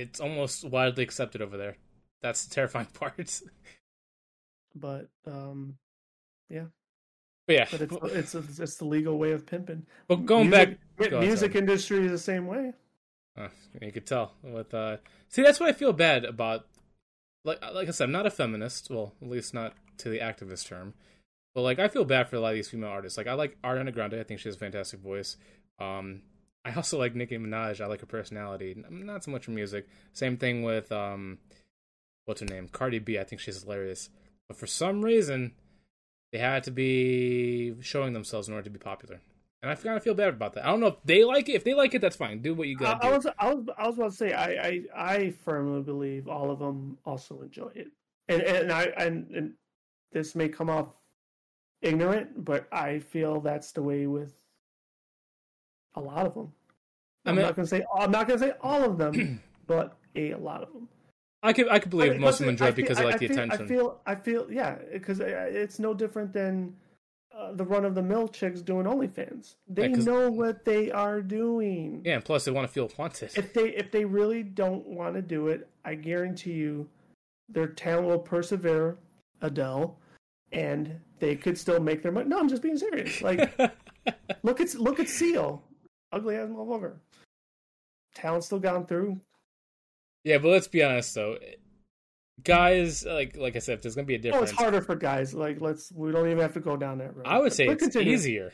it's 0.01 0.19
almost 0.19 0.63
widely 0.63 1.03
accepted 1.03 1.41
over 1.41 1.57
there. 1.57 1.77
That's 2.21 2.45
the 2.45 2.53
terrifying 2.55 2.87
part. 2.93 3.41
But 4.75 5.09
um, 5.25 5.77
But 7.47 7.55
yeah, 7.55 7.65
but 7.71 7.81
it's 7.81 8.35
it's 8.35 8.59
it's 8.59 8.75
the 8.75 8.85
legal 8.85 9.17
way 9.17 9.31
of 9.31 9.45
pimping. 9.47 9.87
but 10.07 10.25
going 10.25 10.49
music, 10.51 10.77
back, 10.97 11.09
go 11.09 11.19
music 11.19 11.53
sorry. 11.53 11.61
industry 11.61 12.05
is 12.05 12.11
the 12.11 12.17
same 12.19 12.45
way. 12.45 12.73
Uh, 13.35 13.47
you 13.81 13.91
could 13.91 14.05
tell 14.05 14.33
with 14.43 14.73
uh 14.73 14.97
see 15.29 15.41
that's 15.41 15.59
what 15.59 15.69
I 15.69 15.73
feel 15.73 15.93
bad 15.93 16.25
about 16.25 16.67
like 17.45 17.59
like 17.73 17.87
I 17.87 17.91
said 17.91 18.05
I'm 18.05 18.11
not 18.11 18.25
a 18.27 18.31
feminist 18.31 18.89
well 18.91 19.13
at 19.21 19.29
least 19.29 19.53
not 19.53 19.73
to 19.99 20.09
the 20.09 20.19
activist 20.19 20.67
term 20.67 20.93
but 21.55 21.61
like 21.61 21.79
I 21.79 21.87
feel 21.87 22.05
bad 22.05 22.27
for 22.29 22.35
a 22.35 22.39
lot 22.39 22.49
of 22.49 22.55
these 22.55 22.69
female 22.69 22.89
artists 22.89 23.17
like 23.17 23.27
I 23.27 23.33
like 23.33 23.57
Ariana 23.63 23.93
Grande 23.93 24.15
I 24.15 24.23
think 24.23 24.41
she 24.41 24.49
has 24.49 24.55
a 24.55 24.59
fantastic 24.59 24.99
voice 24.99 25.37
um 25.79 26.21
I 26.65 26.73
also 26.73 26.97
like 26.97 27.15
Nicki 27.15 27.38
Minaj. 27.38 27.81
I 27.81 27.88
like 27.88 28.01
her 28.01 28.05
personality. 28.05 28.83
Not 28.89 29.23
so 29.23 29.31
much 29.31 29.45
her 29.45 29.51
music. 29.51 29.88
Same 30.13 30.38
thing 30.38 30.63
with 30.63 30.91
um 30.91 31.39
what's 32.25 32.41
her 32.41 32.47
name? 32.47 32.67
Cardi 32.67 32.99
B. 32.99 33.17
I 33.17 33.23
think 33.23 33.41
she's 33.41 33.61
hilarious. 33.61 34.09
But 34.47 34.57
for 34.57 34.67
some 34.67 35.03
reason 35.03 35.53
they 36.31 36.39
had 36.39 36.63
to 36.65 36.71
be 36.71 37.75
showing 37.81 38.13
themselves 38.13 38.47
in 38.47 38.53
order 38.53 38.65
to 38.65 38.69
be 38.69 38.79
popular. 38.79 39.21
And 39.61 39.69
I 39.71 39.75
kind 39.75 39.97
of 39.97 40.03
feel 40.03 40.13
bad 40.13 40.29
about 40.29 40.53
that. 40.53 40.65
I 40.65 40.69
don't 40.69 40.79
know 40.79 40.88
if 40.88 41.03
they 41.03 41.23
like 41.25 41.49
it. 41.49 41.53
If 41.53 41.63
they 41.63 41.73
like 41.73 41.93
it 41.93 42.01
that's 42.01 42.15
fine. 42.15 42.41
Do 42.41 42.53
what 42.53 42.67
you 42.67 42.77
gotta 42.77 43.05
I 43.05 43.11
was 43.11 43.27
I 43.38 43.53
was 43.53 43.65
I 43.77 43.88
was 43.88 43.97
about 43.97 44.11
to 44.11 44.17
say 44.17 44.33
I, 44.33 44.47
I 44.51 44.81
I 44.95 45.29
firmly 45.43 45.81
believe 45.81 46.27
all 46.27 46.51
of 46.51 46.59
them 46.59 46.97
also 47.05 47.41
enjoy 47.41 47.71
it, 47.75 47.88
and 48.27 48.41
and 48.41 48.71
I 48.71 48.83
and, 48.97 49.29
and 49.31 49.53
this 50.11 50.35
may 50.35 50.49
come 50.49 50.69
off 50.69 50.88
ignorant, 51.81 52.45
but 52.45 52.67
I 52.71 52.99
feel 52.99 53.41
that's 53.41 53.71
the 53.71 53.81
way 53.81 54.07
with 54.07 54.33
a 55.99 56.01
lot 56.01 56.25
of 56.25 56.33
them. 56.33 56.51
I 57.25 57.29
I'm 57.29 57.35
mean- 57.35 57.45
not 57.45 57.55
gonna 57.55 57.67
say 57.67 57.83
I'm 57.97 58.11
not 58.11 58.27
gonna 58.27 58.39
say 58.39 58.53
all 58.61 58.83
of 58.83 58.97
them, 58.97 59.41
but 59.67 59.97
a 60.15 60.33
lot 60.35 60.63
of 60.63 60.73
them. 60.73 60.87
I 61.43 61.53
could 61.53 61.69
I 61.69 61.79
could 61.79 61.89
believe 61.91 62.09
I 62.11 62.13
mean, 62.13 62.21
most 62.21 62.39
of 62.39 62.45
them 62.45 62.49
enjoy 62.49 62.71
because 62.71 62.97
they 62.97 63.03
I- 63.03 63.07
like 63.07 63.15
I 63.15 63.17
the 63.19 63.27
feel, 63.27 63.37
attention. 63.37 63.65
I 63.65 63.67
feel 63.67 64.01
I 64.07 64.15
feel 64.15 64.51
yeah, 64.51 64.75
because 64.91 65.19
it's 65.21 65.79
no 65.79 65.93
different 65.93 66.33
than 66.33 66.75
uh, 67.37 67.53
the 67.53 67.63
run 67.63 67.85
of 67.85 67.95
the 67.95 68.01
mill 68.01 68.27
chicks 68.27 68.61
doing 68.61 68.85
OnlyFans. 68.85 69.55
They 69.67 69.87
Yeah, 69.89 69.95
know 69.97 70.29
what 70.29 70.65
they 70.65 70.91
are 70.91 71.21
doing. 71.21 72.01
yeah, 72.03 72.15
and 72.15 72.25
plus 72.25 72.43
they 72.45 72.51
want 72.51 72.67
to 72.67 72.73
feel 72.73 72.89
wanted. 72.97 73.31
If 73.37 73.53
they 73.53 73.69
if 73.69 73.91
they 73.91 74.03
really 74.03 74.43
don't 74.43 74.85
want 74.87 75.15
to 75.15 75.21
do 75.21 75.47
it, 75.47 75.69
I 75.85 75.95
guarantee 75.95 76.53
you, 76.53 76.89
their 77.47 77.67
talent 77.67 78.07
will 78.07 78.19
persevere. 78.19 78.97
Adele, 79.41 79.95
and 80.51 80.99
they 81.19 81.33
could 81.37 81.57
still 81.57 81.79
make 81.79 82.01
their 82.03 82.11
money. 82.11 82.27
No, 82.27 82.37
I'm 82.39 82.49
just 82.49 82.61
being 82.61 82.77
serious. 82.77 83.21
Like 83.21 83.57
look 84.43 84.59
at 84.59 84.73
look 84.75 84.99
at 84.99 85.07
Seal, 85.07 85.63
ugly 86.11 86.35
ass 86.35 86.49
motherfucker. 86.49 86.95
Talent 88.15 88.43
still 88.43 88.59
gone 88.59 88.85
through. 88.85 89.19
yeah, 90.23 90.38
but 90.39 90.49
let's 90.49 90.67
be 90.67 90.83
honest 90.83 91.13
though, 91.15 91.38
guys, 92.43 93.05
like 93.05 93.38
like 93.38 93.55
I 93.55 93.59
said, 93.59 93.73
if 93.75 93.81
there's 93.81 93.95
gonna 93.95 94.05
be 94.07 94.15
a 94.15 94.19
difference. 94.19 94.49
Oh, 94.49 94.51
it's 94.51 94.59
harder 94.59 94.81
for 94.81 94.95
guys. 94.95 95.33
Like 95.33 95.61
let's 95.61 95.91
we 95.91 96.11
don't 96.11 96.25
even 96.27 96.39
have 96.39 96.53
to 96.53 96.59
go 96.59 96.75
down 96.77 96.97
that 96.99 97.15
road. 97.15 97.25
I 97.27 97.39
would 97.39 97.53
say 97.53 97.67
But 97.67 97.73
it's 97.73 97.83
continue. 97.83 98.13
easier. 98.13 98.51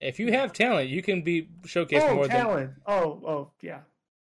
If 0.00 0.20
you 0.20 0.30
have 0.32 0.52
talent, 0.52 0.88
you 0.90 1.02
can 1.02 1.22
be 1.22 1.48
showcased 1.64 2.02
Oh, 2.08 2.14
more 2.14 2.28
than 2.28 2.36
talent. 2.36 2.70
Oh, 2.86 3.20
oh, 3.26 3.50
yeah. 3.62 3.80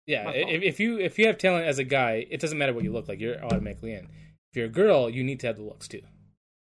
yeah. 0.07 0.31
If, 0.31 0.63
if 0.63 0.79
you 0.81 0.99
if 1.01 1.19
you 1.19 1.27
have 1.27 1.39
talent 1.39 1.67
as 1.67 1.79
a 1.81 1.85
guy, 1.85 2.25
it 2.31 2.41
doesn't 2.41 2.57
matter 2.57 2.73
what 2.73 2.85
you 2.85 2.93
look 2.93 3.09
like. 3.09 3.19
You're 3.19 3.43
automatically 3.45 3.93
in. 3.95 4.05
If 4.53 4.57
you're 4.57 4.67
a 4.67 4.69
girl, 4.69 5.11
you 5.11 5.25
need 5.25 5.41
to 5.41 5.49
have 5.49 5.57
the 5.57 5.65
looks 5.65 5.89
too. 5.89 6.03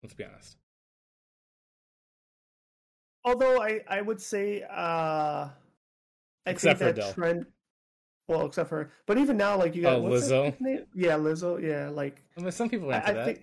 Let's 0.01 0.15
be 0.15 0.23
honest. 0.23 0.57
Although 3.23 3.61
I, 3.61 3.81
I 3.87 4.01
would 4.01 4.21
say, 4.21 4.63
uh, 4.69 5.49
I 6.45 6.51
Except 6.51 6.79
for 6.79 6.85
think 6.85 6.95
that 6.97 7.13
trend. 7.15 7.45
Well, 8.27 8.45
except 8.47 8.69
for, 8.69 8.89
but 9.05 9.17
even 9.19 9.37
now, 9.37 9.57
like 9.57 9.75
you 9.75 9.83
got 9.83 9.95
Oh, 9.97 10.01
Lizzo? 10.03 10.59
name? 10.59 10.85
Yeah, 10.95 11.13
Lizzo. 11.13 11.61
Yeah, 11.61 11.89
like 11.89 12.23
I 12.37 12.41
mean, 12.41 12.51
some 12.51 12.69
people 12.69 12.91
are 12.91 12.95
I- 13.05 13.11
that. 13.13 13.37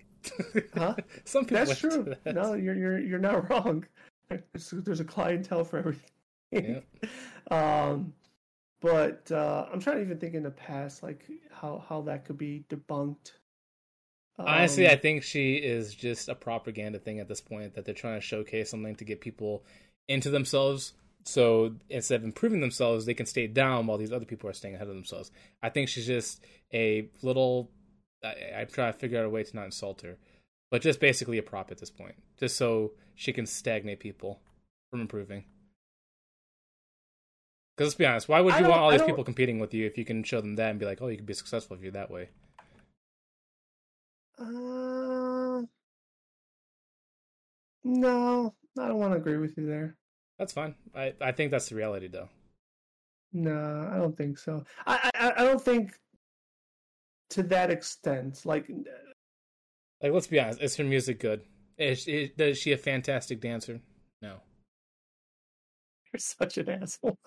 Huh? 0.75 0.95
some 1.25 1.45
people 1.45 1.65
that's 1.65 1.79
true. 1.79 2.15
that. 2.23 2.35
No, 2.35 2.53
you're 2.53 2.75
you're 2.75 2.99
you're 2.99 3.19
not 3.19 3.49
wrong. 3.49 3.85
There's, 4.29 4.69
there's 4.71 4.99
a 4.99 5.05
clientele 5.05 5.63
for 5.63 5.77
everything. 5.79 6.83
um, 7.51 8.13
but 8.81 9.31
uh, 9.31 9.65
I'm 9.71 9.79
trying 9.79 9.97
to 9.97 10.01
even 10.03 10.17
think 10.17 10.33
in 10.33 10.43
the 10.43 10.51
past, 10.51 11.03
like 11.03 11.25
how 11.51 11.83
how 11.87 12.01
that 12.03 12.25
could 12.25 12.37
be 12.37 12.63
debunked. 12.69 13.31
Honestly, 14.37 14.87
Um, 14.87 14.93
I 14.93 14.95
think 14.95 15.23
she 15.23 15.55
is 15.55 15.93
just 15.93 16.27
a 16.27 16.35
propaganda 16.35 16.99
thing 16.99 17.19
at 17.19 17.27
this 17.27 17.39
point 17.41 17.75
that 17.75 17.85
they're 17.85 17.93
trying 17.93 18.19
to 18.19 18.25
showcase 18.25 18.69
something 18.69 18.95
to 18.95 19.05
get 19.05 19.21
people 19.21 19.63
into 20.07 20.29
themselves. 20.29 20.93
So 21.25 21.75
instead 21.89 22.19
of 22.19 22.25
improving 22.25 22.59
themselves, 22.59 23.05
they 23.05 23.13
can 23.13 23.25
stay 23.25 23.47
down 23.47 23.87
while 23.87 23.97
these 23.97 24.11
other 24.11 24.25
people 24.25 24.49
are 24.49 24.53
staying 24.53 24.75
ahead 24.75 24.87
of 24.87 24.95
themselves. 24.95 25.31
I 25.61 25.69
think 25.69 25.87
she's 25.87 26.07
just 26.07 26.43
a 26.73 27.09
little. 27.21 27.71
I, 28.23 28.35
I'm 28.59 28.67
trying 28.67 28.91
to 28.93 28.99
figure 28.99 29.19
out 29.19 29.25
a 29.25 29.29
way 29.29 29.43
to 29.43 29.55
not 29.55 29.65
insult 29.65 30.01
her, 30.01 30.17
but 30.69 30.81
just 30.81 30.99
basically 30.99 31.37
a 31.37 31.43
prop 31.43 31.71
at 31.71 31.77
this 31.77 31.89
point, 31.89 32.15
just 32.37 32.57
so 32.57 32.91
she 33.15 33.31
can 33.31 33.45
stagnate 33.45 33.99
people 33.99 34.41
from 34.91 35.01
improving. 35.01 35.45
Because 37.75 37.89
let's 37.89 37.95
be 37.95 38.05
honest, 38.05 38.29
why 38.29 38.39
would 38.39 38.53
you 38.55 38.67
want 38.67 38.81
all 38.81 38.91
these 38.91 39.01
people 39.01 39.23
competing 39.23 39.59
with 39.59 39.73
you 39.73 39.87
if 39.87 39.97
you 39.97 40.05
can 40.05 40.23
show 40.23 40.41
them 40.41 40.55
that 40.57 40.69
and 40.69 40.79
be 40.79 40.85
like, 40.85 41.01
oh, 41.01 41.07
you 41.07 41.17
can 41.17 41.25
be 41.25 41.33
successful 41.33 41.75
if 41.75 41.81
you're 41.81 41.91
that 41.93 42.11
way? 42.11 42.29
Uh, 44.37 45.63
no, 47.83 48.53
I 48.77 48.87
don't 48.87 48.99
want 48.99 49.13
to 49.13 49.17
agree 49.17 49.37
with 49.37 49.57
you 49.57 49.65
there. 49.65 49.95
That's 50.39 50.53
fine. 50.53 50.75
I 50.95 51.13
I 51.21 51.31
think 51.31 51.51
that's 51.51 51.69
the 51.69 51.75
reality 51.75 52.07
though. 52.07 52.29
No, 53.31 53.89
I 53.91 53.97
don't 53.97 54.15
think 54.17 54.37
so. 54.37 54.63
I 54.85 55.11
I, 55.15 55.33
I 55.37 55.43
don't 55.43 55.61
think 55.61 55.93
to 57.31 57.43
that 57.43 57.71
extent. 57.71 58.45
Like, 58.45 58.69
uh, 58.69 58.89
like 60.01 60.11
let's 60.11 60.27
be 60.27 60.39
honest, 60.39 60.61
is 60.61 60.75
her 60.77 60.83
music 60.83 61.19
good? 61.19 61.41
Is, 61.77 62.07
is, 62.07 62.29
is 62.37 62.57
she 62.57 62.71
a 62.71 62.77
fantastic 62.77 63.41
dancer? 63.41 63.81
No. 64.21 64.35
You're 66.13 66.19
such 66.19 66.57
an 66.57 66.69
asshole. 66.69 67.17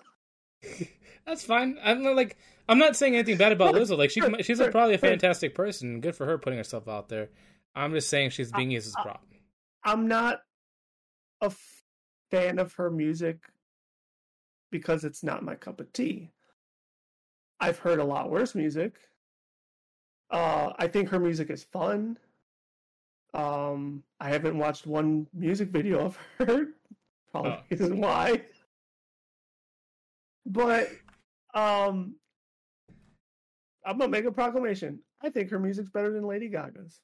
That's 1.25 1.43
fine. 1.43 1.77
I'm 1.83 2.03
not 2.03 2.15
like 2.15 2.37
I'm 2.69 2.77
not 2.77 2.95
saying 2.95 3.15
anything 3.15 3.37
bad 3.37 3.51
about 3.51 3.75
Lizzo. 3.75 3.97
Like 3.97 4.11
she 4.11 4.21
she's 4.43 4.59
probably 4.59 4.95
a 4.95 4.99
fantastic 4.99 5.53
person. 5.53 5.99
Good 5.99 6.15
for 6.15 6.25
her 6.25 6.37
putting 6.37 6.57
herself 6.57 6.87
out 6.87 7.09
there. 7.09 7.29
I'm 7.75 7.93
just 7.93 8.09
saying 8.09 8.31
she's 8.31 8.51
being 8.51 8.71
used 8.71 8.87
as 8.87 8.95
a 8.97 9.03
prop. 9.03 9.23
I'm 9.83 10.07
not 10.07 10.39
a 11.41 11.51
fan 12.31 12.59
of 12.59 12.73
her 12.73 12.89
music 12.89 13.39
because 14.71 15.03
it's 15.03 15.23
not 15.23 15.43
my 15.43 15.55
cup 15.55 15.79
of 15.79 15.91
tea. 15.93 16.31
I've 17.59 17.79
heard 17.79 17.99
a 17.99 18.03
lot 18.03 18.29
worse 18.29 18.53
music. 18.55 18.95
Uh, 20.29 20.73
I 20.77 20.87
think 20.87 21.09
her 21.09 21.19
music 21.19 21.49
is 21.49 21.63
fun. 21.63 22.17
Um, 23.33 24.03
I 24.19 24.29
haven't 24.29 24.57
watched 24.57 24.85
one 24.85 25.27
music 25.33 25.69
video 25.69 25.99
of 25.99 26.17
her. 26.39 26.67
Probably 27.31 27.51
oh. 27.51 27.63
isn't 27.69 27.99
why. 27.99 28.41
But 30.45 30.89
um, 31.53 32.15
I'm 33.85 33.97
gonna 33.97 34.09
make 34.09 34.25
a 34.25 34.31
proclamation. 34.31 34.99
I 35.21 35.29
think 35.29 35.49
her 35.49 35.59
music's 35.59 35.89
better 35.89 36.11
than 36.11 36.25
Lady 36.25 36.49
Gaga's. 36.49 37.01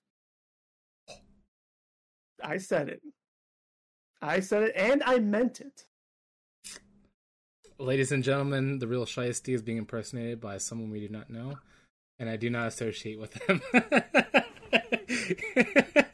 I 2.43 2.57
said 2.57 2.89
it. 2.89 3.01
I 4.23 4.39
said 4.39 4.63
it, 4.63 4.73
and 4.75 5.03
I 5.03 5.19
meant 5.19 5.59
it. 5.59 5.83
Ladies 7.77 8.13
and 8.13 8.23
gentlemen, 8.23 8.79
the 8.79 8.87
real 8.87 9.05
Chiste 9.05 9.53
is 9.53 9.61
being 9.61 9.77
impersonated 9.77 10.39
by 10.39 10.57
someone 10.57 10.89
we 10.91 11.01
do 11.01 11.09
not 11.09 11.29
know, 11.29 11.59
and 12.17 12.29
I 12.29 12.37
do 12.37 12.49
not 12.49 12.67
associate 12.67 13.19
with 13.19 13.33
them. 13.33 13.61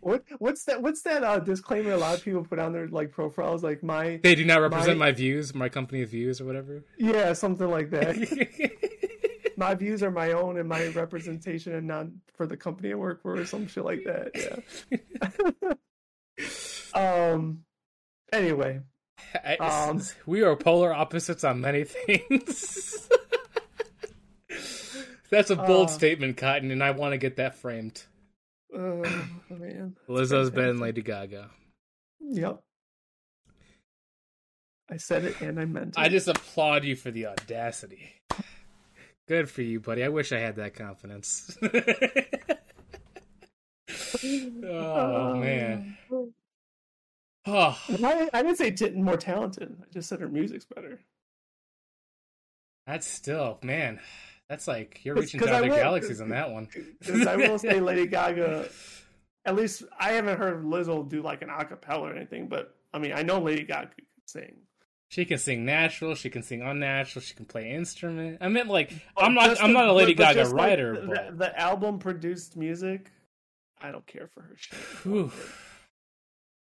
what 0.00 0.24
what's 0.38 0.64
that? 0.64 0.80
What's 0.80 1.02
that 1.02 1.22
uh, 1.22 1.40
disclaimer? 1.40 1.92
A 1.92 1.98
lot 1.98 2.16
of 2.16 2.24
people 2.24 2.44
put 2.44 2.58
on 2.58 2.72
their 2.72 2.88
like 2.88 3.12
profiles, 3.12 3.62
like 3.62 3.82
my 3.82 4.20
they 4.22 4.34
do 4.34 4.46
not 4.46 4.62
represent 4.62 4.96
my, 4.96 5.06
my 5.06 5.12
views, 5.12 5.54
my 5.54 5.68
company's 5.68 6.08
views, 6.08 6.40
or 6.40 6.46
whatever. 6.46 6.82
Yeah, 6.96 7.34
something 7.34 7.68
like 7.68 7.90
that. 7.90 8.72
my 9.58 9.74
views 9.74 10.02
are 10.02 10.10
my 10.10 10.32
own 10.32 10.58
and 10.58 10.66
my 10.68 10.86
representation, 10.88 11.74
and 11.74 11.86
not 11.86 12.06
for 12.34 12.46
the 12.46 12.56
company 12.56 12.92
I 12.92 12.94
work 12.94 13.20
for, 13.20 13.36
or 13.36 13.44
some 13.44 13.66
shit 13.66 13.84
like 13.84 14.04
that. 14.04 14.64
Yeah. 14.90 15.72
um. 16.98 17.64
Anyway, 18.32 18.80
um, 19.60 20.02
we 20.26 20.42
are 20.42 20.56
polar 20.56 20.92
opposites 20.92 21.44
on 21.44 21.60
many 21.60 21.84
things. 21.84 23.08
That's 25.30 25.50
a 25.50 25.56
bold 25.56 25.88
uh, 25.88 25.92
statement, 25.92 26.36
Cotton, 26.36 26.70
and 26.70 26.82
I 26.82 26.92
want 26.92 27.12
to 27.12 27.18
get 27.18 27.36
that 27.36 27.56
framed. 27.56 28.02
Oh 28.74 29.02
man, 29.50 29.96
Lizzo's 30.08 30.50
than 30.50 30.78
Lady 30.78 31.02
Gaga. 31.02 31.50
Yep. 32.20 32.60
I 34.90 34.96
said 34.96 35.24
it 35.24 35.40
and 35.40 35.60
I 35.60 35.66
meant 35.66 35.96
it. 35.96 36.00
I 36.00 36.08
just 36.08 36.28
applaud 36.28 36.84
you 36.84 36.96
for 36.96 37.10
the 37.10 37.26
audacity. 37.26 38.12
Good 39.26 39.50
for 39.50 39.60
you, 39.60 39.80
buddy. 39.80 40.02
I 40.02 40.08
wish 40.08 40.32
I 40.32 40.38
had 40.38 40.56
that 40.56 40.74
confidence. 40.74 41.54
oh 44.64 45.34
man. 45.36 45.98
Oh. 47.48 47.78
I, 48.04 48.28
I, 48.32 48.42
didn't 48.42 48.58
say 48.58 48.70
t- 48.70 48.90
more 48.90 49.16
talented. 49.16 49.74
I 49.80 49.92
just 49.92 50.08
said 50.08 50.20
her 50.20 50.28
music's 50.28 50.66
better. 50.66 51.00
That's 52.86 53.06
still, 53.06 53.58
man. 53.62 54.00
That's 54.48 54.66
like 54.66 55.00
you're 55.04 55.14
reaching 55.14 55.40
down 55.40 55.62
the 55.62 55.68
galaxies 55.68 56.20
on 56.20 56.30
that 56.30 56.50
one. 56.50 56.68
I 57.26 57.36
will 57.36 57.58
say, 57.58 57.80
Lady 57.80 58.06
Gaga. 58.06 58.68
At 59.44 59.56
least 59.56 59.84
I 59.98 60.12
haven't 60.12 60.38
heard 60.38 60.64
Lizzo 60.64 61.08
do 61.08 61.22
like 61.22 61.42
an 61.42 61.48
acapella 61.48 62.00
or 62.00 62.14
anything, 62.14 62.48
but 62.48 62.74
I 62.92 62.98
mean, 62.98 63.12
I 63.12 63.22
know 63.22 63.40
Lady 63.40 63.64
Gaga 63.64 63.90
can 63.94 64.06
sing. 64.26 64.56
She 65.08 65.24
can 65.24 65.38
sing 65.38 65.64
natural. 65.64 66.14
She 66.14 66.28
can 66.28 66.42
sing 66.42 66.62
unnatural. 66.62 67.22
She 67.22 67.34
can 67.34 67.46
play 67.46 67.70
instrument. 67.70 68.38
I 68.40 68.48
meant 68.48 68.68
like 68.68 68.92
oh, 69.16 69.22
I'm 69.24 69.34
not. 69.34 69.62
I'm 69.62 69.72
not 69.72 69.88
a 69.88 69.92
Lady 69.92 70.14
Gaga 70.14 70.48
writer. 70.48 70.94
Like 70.94 71.02
the, 71.02 71.08
but... 71.08 71.38
the, 71.38 71.60
album 71.60 71.98
produced 71.98 72.56
music. 72.56 73.10
I 73.80 73.90
don't 73.90 74.06
care 74.06 74.28
for 74.32 74.42
her 74.42 74.54
shit. 74.56 75.30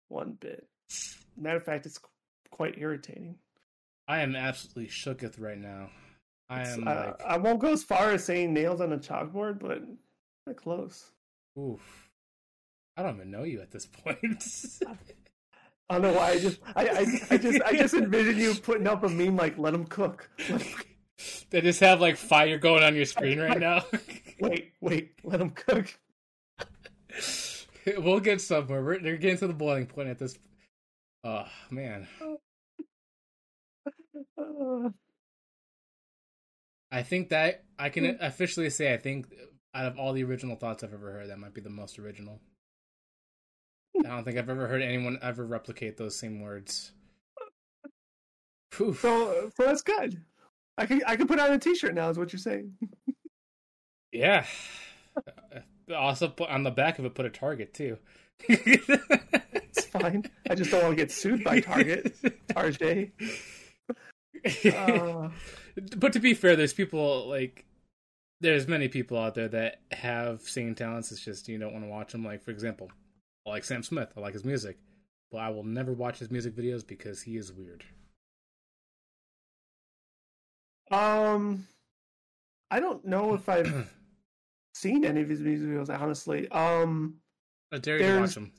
One 0.09 0.37
bit. 0.39 0.67
Matter 1.37 1.57
of 1.57 1.63
fact, 1.63 1.85
it's 1.85 1.99
quite 2.51 2.77
irritating. 2.77 3.35
I 4.07 4.21
am 4.21 4.35
absolutely 4.35 4.87
shooketh 4.87 5.39
right 5.39 5.57
now. 5.57 5.89
I 6.49 6.67
am. 6.67 6.87
I, 6.87 7.05
like... 7.07 7.21
I 7.25 7.37
won't 7.37 7.59
go 7.59 7.71
as 7.71 7.83
far 7.83 8.11
as 8.11 8.23
saying 8.23 8.53
nails 8.53 8.81
on 8.81 8.93
a 8.93 8.97
chalkboard, 8.97 9.59
but 9.59 9.83
close. 10.55 11.11
Oof. 11.59 12.09
I 12.95 13.03
don't 13.03 13.15
even 13.15 13.31
know 13.31 13.43
you 13.43 13.61
at 13.61 13.71
this 13.71 13.85
point. 13.85 14.45
I 15.89 15.93
don't 15.93 16.01
know 16.01 16.13
why. 16.13 16.31
I 16.31 16.39
just, 16.39 16.59
I, 16.75 16.87
I, 16.87 17.05
I 17.31 17.37
just, 17.37 17.61
I 17.61 17.71
just 17.73 17.93
envision 17.93 18.37
you 18.37 18.55
putting 18.55 18.87
up 18.87 19.03
a 19.03 19.09
meme 19.09 19.37
like 19.37 19.57
"Let 19.57 19.71
them 19.71 19.85
cook." 19.85 20.29
they 21.49 21.61
just 21.61 21.79
have 21.79 22.01
like 22.01 22.17
fire 22.17 22.57
going 22.57 22.83
on 22.83 22.95
your 22.95 23.05
screen 23.05 23.39
right 23.39 23.59
now. 23.59 23.85
wait, 24.39 24.73
wait, 24.81 25.13
let 25.23 25.39
them 25.39 25.51
cook. 25.51 25.97
We'll 27.97 28.19
get 28.19 28.41
somewhere. 28.41 28.83
We're, 28.83 28.99
they're 28.99 29.17
getting 29.17 29.37
to 29.37 29.47
the 29.47 29.53
boiling 29.53 29.85
point 29.85 30.09
at 30.09 30.19
this. 30.19 30.37
Oh 31.23 31.45
man. 31.71 32.07
I 36.89 37.03
think 37.03 37.29
that 37.29 37.65
I 37.77 37.89
can 37.89 38.05
hmm. 38.05 38.23
officially 38.23 38.69
say 38.69 38.93
I 38.93 38.97
think 38.97 39.27
uh, 39.31 39.77
out 39.77 39.85
of 39.85 39.99
all 39.99 40.13
the 40.13 40.23
original 40.23 40.55
thoughts 40.55 40.83
I've 40.83 40.93
ever 40.93 41.11
heard, 41.11 41.29
that 41.29 41.39
might 41.39 41.53
be 41.53 41.61
the 41.61 41.69
most 41.69 41.99
original. 41.99 42.39
Hmm. 43.95 44.05
I 44.05 44.09
don't 44.09 44.23
think 44.23 44.37
I've 44.37 44.49
ever 44.49 44.67
heard 44.67 44.81
anyone 44.81 45.19
ever 45.21 45.45
replicate 45.45 45.97
those 45.97 46.17
same 46.17 46.41
words. 46.41 46.91
So, 48.73 48.93
so 48.93 49.51
that's 49.57 49.81
good. 49.81 50.21
I 50.77 50.85
can 50.85 51.01
I 51.07 51.15
can 51.15 51.27
put 51.27 51.39
on 51.39 51.51
a 51.51 51.57
T-shirt 51.57 51.95
now. 51.95 52.09
Is 52.09 52.17
what 52.19 52.31
you're 52.31 52.39
saying? 52.39 52.73
yeah. 54.11 54.45
Uh, 55.15 55.59
uh, 55.89 55.95
also, 55.95 56.27
put 56.27 56.49
on 56.49 56.63
the 56.63 56.71
back 56.71 56.99
of 56.99 57.05
it, 57.05 57.15
put 57.15 57.25
a 57.25 57.29
Target 57.29 57.73
too. 57.73 57.97
It's 58.41 59.85
fine. 59.91 60.25
I 60.49 60.55
just 60.55 60.71
don't 60.71 60.83
want 60.83 60.97
to 60.97 61.03
get 61.03 61.11
sued 61.11 61.43
by 61.43 61.59
Target. 61.59 62.15
Target. 62.49 63.11
Uh, 64.65 65.29
but 65.97 66.13
to 66.13 66.19
be 66.19 66.33
fair, 66.33 66.55
there's 66.55 66.73
people 66.73 67.27
like 67.27 67.65
there's 68.39 68.67
many 68.67 68.87
people 68.87 69.17
out 69.17 69.35
there 69.35 69.47
that 69.47 69.81
have 69.91 70.41
singing 70.41 70.75
talents. 70.75 71.11
It's 71.11 71.23
just 71.23 71.47
you 71.47 71.57
don't 71.57 71.73
want 71.73 71.85
to 71.85 71.89
watch 71.89 72.11
them. 72.11 72.23
Like 72.23 72.43
for 72.43 72.51
example, 72.51 72.91
I 73.45 73.49
like 73.49 73.63
Sam 73.63 73.83
Smith. 73.83 74.09
I 74.15 74.19
like 74.19 74.33
his 74.33 74.45
music, 74.45 74.77
but 75.31 75.39
I 75.39 75.49
will 75.49 75.63
never 75.63 75.93
watch 75.93 76.19
his 76.19 76.31
music 76.31 76.55
videos 76.55 76.85
because 76.85 77.21
he 77.21 77.37
is 77.37 77.51
weird. 77.51 77.83
Um, 80.89 81.67
I 82.71 82.79
don't 82.79 83.03
know 83.05 83.33
if 83.33 83.49
I've 83.49 83.91
seen 84.73 85.03
any 85.03 85.21
of 85.21 85.29
his 85.29 85.41
music 85.41 85.67
videos. 85.67 85.99
Honestly, 85.99 86.47
um, 86.49 87.15
I 87.71 87.77
dare 87.79 87.99
you 87.99 88.13
to 88.13 88.19
watch 88.21 88.35
them. 88.35 88.51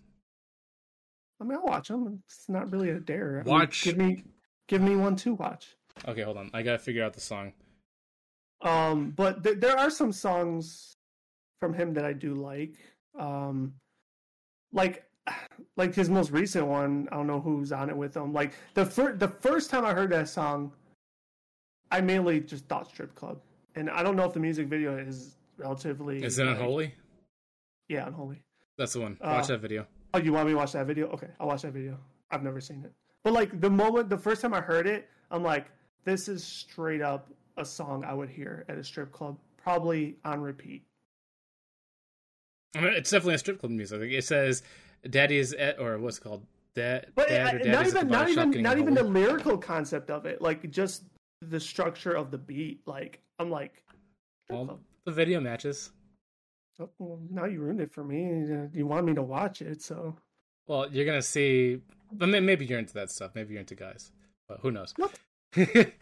I 1.40 1.44
mean, 1.44 1.58
I'll 1.58 1.64
watch 1.64 1.88
them. 1.88 2.22
It's 2.26 2.48
not 2.48 2.70
really 2.72 2.90
a 2.90 2.98
dare. 2.98 3.42
Watch. 3.46 3.86
I 3.86 3.92
mean, 3.92 3.96
give 3.96 4.16
me, 4.16 4.24
give 4.66 4.82
me 4.82 4.96
one 4.96 5.16
to 5.16 5.34
watch. 5.34 5.76
Okay, 6.06 6.22
hold 6.22 6.36
on. 6.36 6.50
I 6.52 6.62
gotta 6.62 6.78
figure 6.78 7.04
out 7.04 7.14
the 7.14 7.20
song. 7.20 7.52
Um, 8.62 9.10
but 9.10 9.44
th- 9.44 9.58
there 9.58 9.78
are 9.78 9.90
some 9.90 10.12
songs 10.12 10.96
from 11.60 11.74
him 11.74 11.94
that 11.94 12.04
I 12.04 12.12
do 12.12 12.34
like. 12.34 12.74
Um, 13.18 13.74
like 14.72 15.04
like 15.76 15.94
his 15.94 16.10
most 16.10 16.30
recent 16.30 16.66
one. 16.66 17.08
I 17.12 17.16
don't 17.16 17.26
know 17.26 17.40
who's 17.40 17.72
on 17.72 17.90
it 17.90 17.96
with 17.96 18.16
him. 18.16 18.32
Like 18.32 18.52
the 18.74 18.84
first 18.84 19.18
the 19.20 19.28
first 19.28 19.70
time 19.70 19.84
I 19.84 19.94
heard 19.94 20.10
that 20.10 20.28
song, 20.28 20.72
I 21.90 22.00
mainly 22.00 22.40
just 22.40 22.66
thought 22.66 22.88
strip 22.88 23.14
club, 23.14 23.40
and 23.74 23.88
I 23.90 24.02
don't 24.02 24.16
know 24.16 24.24
if 24.24 24.32
the 24.32 24.40
music 24.40 24.66
video 24.68 24.96
is 24.96 25.36
relatively. 25.56 26.22
Is 26.22 26.38
it 26.38 26.46
like, 26.46 26.56
unholy? 26.56 26.94
Yeah, 27.88 28.06
unholy. 28.06 28.42
That's 28.78 28.92
the 28.92 29.00
one. 29.00 29.18
Watch 29.20 29.44
uh, 29.44 29.48
that 29.48 29.60
video. 29.60 29.86
Oh, 30.14 30.18
you 30.18 30.32
want 30.32 30.46
me 30.46 30.52
to 30.52 30.58
watch 30.58 30.72
that 30.72 30.86
video? 30.86 31.08
Okay, 31.08 31.28
I'll 31.38 31.48
watch 31.48 31.62
that 31.62 31.72
video. 31.72 31.98
I've 32.30 32.42
never 32.42 32.60
seen 32.60 32.82
it, 32.84 32.92
but 33.24 33.32
like 33.32 33.60
the 33.60 33.70
moment, 33.70 34.08
the 34.08 34.18
first 34.18 34.40
time 34.40 34.54
I 34.54 34.60
heard 34.60 34.86
it, 34.86 35.08
I'm 35.30 35.42
like, 35.42 35.66
this 36.04 36.28
is 36.28 36.44
straight 36.44 37.02
up 37.02 37.28
a 37.56 37.64
song 37.64 38.04
I 38.04 38.14
would 38.14 38.30
hear 38.30 38.64
at 38.68 38.78
a 38.78 38.84
strip 38.84 39.12
club, 39.12 39.36
probably 39.56 40.16
on 40.24 40.40
repeat. 40.40 40.84
I 42.76 42.80
mean, 42.80 42.92
it's 42.92 43.10
definitely 43.10 43.34
a 43.34 43.38
strip 43.38 43.60
club 43.60 43.72
music. 43.72 44.00
It 44.12 44.24
says 44.24 44.62
"Daddy's" 45.08 45.52
at, 45.54 45.80
or 45.80 45.98
what's 45.98 46.18
it 46.18 46.22
called? 46.22 46.46
Dad, 46.74 47.08
but 47.16 47.28
dad 47.28 47.64
not 47.66 47.86
even 47.86 48.08
not 48.08 48.28
even 48.28 48.62
not 48.62 48.78
even 48.78 48.94
the 48.94 49.02
lyrical 49.02 49.58
concept 49.58 50.10
of 50.10 50.26
it. 50.26 50.40
Like 50.40 50.70
just 50.70 51.02
the 51.40 51.58
structure 51.58 52.12
of 52.12 52.30
the 52.30 52.38
beat. 52.38 52.82
Like 52.86 53.20
I'm 53.38 53.50
like, 53.50 53.82
well, 54.48 54.78
the 55.04 55.12
video 55.12 55.40
matches. 55.40 55.90
Oh, 56.80 56.88
well, 56.98 57.20
now 57.30 57.44
you 57.44 57.60
ruined 57.60 57.80
it 57.80 57.92
for 57.92 58.04
me. 58.04 58.68
You 58.72 58.86
want 58.86 59.06
me 59.06 59.14
to 59.14 59.22
watch 59.22 59.62
it, 59.62 59.82
so. 59.82 60.16
Well, 60.66 60.88
you're 60.92 61.06
gonna 61.06 61.22
see 61.22 61.80
but 62.12 62.26
maybe 62.28 62.64
you're 62.64 62.78
into 62.78 62.94
that 62.94 63.10
stuff. 63.10 63.32
Maybe 63.34 63.52
you're 63.52 63.60
into 63.60 63.74
guys, 63.74 64.10
but 64.48 64.60
who 64.60 64.70
knows? 64.70 64.94
What? 64.96 65.12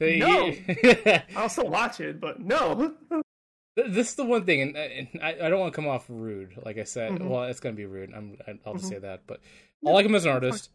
No. 0.00 0.52
I'll 1.36 1.48
still 1.48 1.68
watch 1.68 2.00
it, 2.00 2.20
but 2.20 2.40
no. 2.40 2.94
this 3.76 4.08
is 4.08 4.14
the 4.16 4.24
one 4.24 4.44
thing, 4.44 4.60
and, 4.60 4.76
and 4.76 5.08
I, 5.22 5.36
I 5.46 5.48
don't 5.48 5.60
want 5.60 5.72
to 5.72 5.76
come 5.76 5.86
off 5.88 6.06
rude. 6.08 6.52
Like 6.64 6.78
I 6.78 6.84
said, 6.84 7.12
Mhm. 7.12 7.28
well, 7.28 7.44
it's 7.44 7.60
gonna 7.60 7.76
be 7.76 7.86
rude. 7.86 8.12
I'm, 8.12 8.36
I'll 8.66 8.74
just 8.74 8.86
Mhm. 8.86 8.88
say 8.88 8.98
that. 8.98 9.22
But 9.28 9.38
I 9.86 9.90
like 9.92 10.04
him 10.04 10.16
as 10.16 10.24
an 10.24 10.32
artist. 10.32 10.70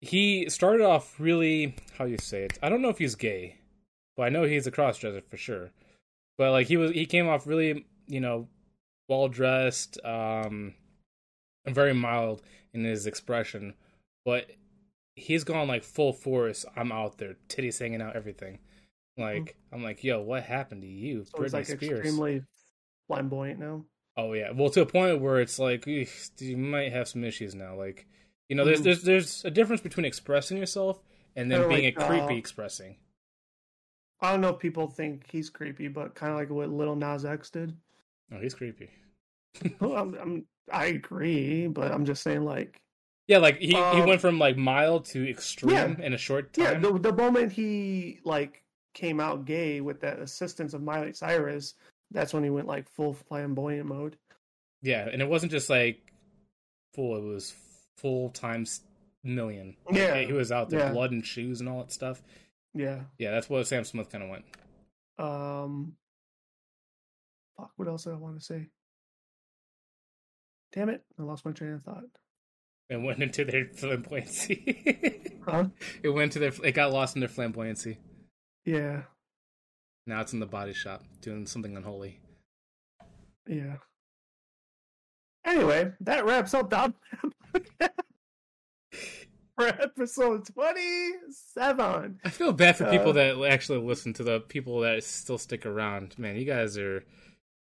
He 0.00 0.48
started 0.48 0.80
off 0.84 1.20
really, 1.20 1.74
how 1.98 2.04
you 2.06 2.16
say 2.18 2.44
it? 2.44 2.58
I 2.62 2.68
don't 2.70 2.80
know 2.82 2.88
if 2.88 2.98
he's 2.98 3.14
gay, 3.14 3.56
but 4.16 4.22
I 4.24 4.28
know 4.30 4.44
he's 4.44 4.66
a 4.66 4.72
crossdresser 4.72 5.22
for 5.28 5.36
sure. 5.36 5.70
But 6.38 6.50
like 6.50 6.66
he 6.66 6.76
was, 6.78 6.90
he 6.92 7.06
came 7.06 7.28
off 7.28 7.46
really, 7.46 7.84
you 8.06 8.20
know, 8.20 8.48
well 9.08 9.28
dressed, 9.28 9.98
um, 10.04 10.74
and 11.64 11.74
very 11.74 11.94
mild 11.94 12.42
in 12.72 12.84
his 12.84 13.06
expression. 13.06 13.74
But 14.24 14.50
he's 15.16 15.44
gone 15.44 15.68
like 15.68 15.84
full 15.84 16.12
force. 16.12 16.64
I'm 16.76 16.92
out 16.92 17.18
there, 17.18 17.36
titties 17.48 17.78
hanging 17.78 18.02
out, 18.02 18.16
everything. 18.16 18.58
Like 19.16 19.56
I'm 19.72 19.82
like, 19.82 20.02
yo, 20.02 20.20
what 20.20 20.42
happened 20.42 20.82
to 20.82 20.88
you. 20.88 21.24
So 21.24 21.38
Britney 21.38 21.44
it's 21.44 21.52
like 21.54 21.66
Spears? 21.66 22.00
extremely 22.00 22.42
flamboyant 23.06 23.60
now. 23.60 23.84
Oh 24.16 24.32
yeah, 24.32 24.50
well 24.50 24.70
to 24.70 24.82
a 24.82 24.86
point 24.86 25.20
where 25.20 25.40
it's 25.40 25.58
like 25.58 25.86
you 25.86 26.56
might 26.56 26.92
have 26.92 27.08
some 27.08 27.24
issues 27.24 27.54
now. 27.54 27.76
Like 27.76 28.06
you 28.48 28.56
know, 28.56 28.64
there's 28.64 28.80
Mhm. 28.80 28.84
there's 28.84 29.02
there's 29.02 29.44
a 29.44 29.50
difference 29.50 29.82
between 29.82 30.04
expressing 30.04 30.56
yourself 30.58 31.00
and 31.36 31.50
then 31.50 31.68
being 31.68 31.84
like, 31.84 31.96
a 31.96 32.06
creepy 32.06 32.34
uh, 32.34 32.38
expressing. 32.38 32.96
I 34.20 34.32
don't 34.32 34.40
know 34.40 34.50
if 34.50 34.58
people 34.58 34.88
think 34.88 35.30
he's 35.30 35.50
creepy, 35.50 35.88
but 35.88 36.14
kind 36.14 36.32
of 36.32 36.38
like 36.38 36.50
what 36.50 36.70
Little 36.70 36.96
Nas 36.96 37.24
X 37.24 37.50
did. 37.50 37.76
Oh, 38.32 38.38
he's 38.40 38.54
creepy. 38.54 38.90
Well, 39.80 39.96
I'm, 39.96 40.14
I'm, 40.14 40.46
I 40.72 40.86
agree, 40.86 41.68
but 41.68 41.92
I'm 41.92 42.04
just 42.04 42.22
saying, 42.22 42.44
like, 42.44 42.80
Yeah, 43.28 43.38
like 43.38 43.58
he, 43.58 43.68
he 43.68 43.76
Um, 43.76 44.06
went 44.06 44.20
from 44.20 44.38
like 44.38 44.56
mild 44.56 45.04
to 45.06 45.28
extreme 45.28 45.72
yeah. 45.72 45.94
in 46.04 46.12
a 46.12 46.18
short 46.18 46.52
time. 46.52 46.64
yeah, 46.64 46.78
the 46.78 46.98
the 46.98 47.12
moment 47.12 47.52
he 47.52 48.18
like 48.24 48.62
came 48.94 49.20
out 49.20 49.44
gay 49.44 49.80
with 49.80 50.00
that 50.00 50.18
assistance 50.18 50.74
of 50.74 50.82
Miley 50.82 51.12
Cyrus, 51.12 51.74
that's 52.10 52.34
when 52.34 52.42
he 52.44 52.50
went 52.50 52.66
like 52.66 52.88
full 52.88 53.12
flamboyant 53.14 53.86
mode. 53.86 54.16
Yeah, 54.82 55.08
and 55.10 55.22
it 55.22 55.28
wasn't 55.28 55.52
just 55.52 55.70
like 55.70 56.12
full; 56.94 57.16
it 57.16 57.22
was 57.22 57.54
full 57.98 58.30
times 58.30 58.80
million. 59.22 59.76
Yeah, 59.92 60.18
he 60.20 60.32
was 60.32 60.50
out 60.52 60.68
there, 60.68 60.80
yeah. 60.80 60.92
blood 60.92 61.12
and 61.12 61.24
shoes 61.24 61.60
and 61.60 61.68
all 61.68 61.78
that 61.78 61.92
stuff. 61.92 62.22
yeah. 62.74 63.00
Yeah, 63.18 63.30
that's 63.30 63.48
what 63.48 63.66
Sam 63.68 63.84
Smith 63.84 64.10
kind 64.10 64.24
of 64.24 64.30
went. 64.30 64.44
Um, 65.18 65.94
fuck. 67.56 67.70
What 67.76 67.88
else 67.88 68.04
did 68.04 68.12
I 68.12 68.16
want 68.16 68.38
to 68.38 68.44
say? 68.44 68.68
Damn 70.72 70.88
it! 70.88 71.02
I 71.18 71.22
lost 71.22 71.44
my 71.44 71.52
train 71.52 71.72
of 71.74 71.82
thought. 71.82 72.04
and 72.90 73.04
went 73.04 73.22
into 73.22 73.44
their 73.44 73.66
flamboyancy. 73.66 75.30
Huh? 75.46 75.66
it 76.02 76.08
went 76.08 76.32
to 76.32 76.38
their. 76.38 76.52
It 76.64 76.72
got 76.72 76.92
lost 76.92 77.16
in 77.16 77.20
their 77.20 77.28
flamboyancy. 77.28 77.98
Yeah, 78.64 79.02
Now 80.06 80.22
it's 80.22 80.32
in 80.32 80.40
the 80.40 80.46
body 80.46 80.72
shop 80.72 81.02
doing 81.20 81.44
something 81.46 81.76
unholy. 81.76 82.18
yeah. 83.46 83.76
Anyway, 85.44 85.92
that 86.00 86.24
wraps 86.24 86.54
up 86.54 86.70
Dom 86.70 86.94
for 89.56 89.66
episode 89.66 90.46
twenty-seven. 90.52 92.20
I 92.24 92.28
feel 92.30 92.52
bad 92.52 92.76
for 92.76 92.86
people 92.90 93.10
Uh, 93.10 93.12
that 93.12 93.42
actually 93.50 93.78
listen 93.82 94.12
to 94.14 94.22
the 94.24 94.40
people 94.40 94.80
that 94.80 95.04
still 95.04 95.36
stick 95.38 95.66
around. 95.66 96.18
Man, 96.18 96.36
you 96.36 96.44
guys 96.46 96.78
are. 96.78 97.04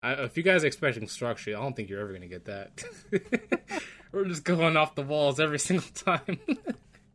I, 0.02 0.12
if 0.14 0.36
you 0.36 0.42
guys 0.42 0.64
are 0.64 0.66
expecting 0.66 1.06
structure, 1.08 1.56
I 1.56 1.60
don't 1.60 1.74
think 1.76 1.88
you're 1.88 2.00
ever 2.00 2.12
gonna 2.12 2.26
get 2.26 2.46
that. 2.46 2.82
We're 4.12 4.24
just 4.26 4.44
going 4.44 4.76
off 4.76 4.94
the 4.94 5.02
walls 5.02 5.40
every 5.40 5.58
single 5.58 5.88
time. 5.94 6.38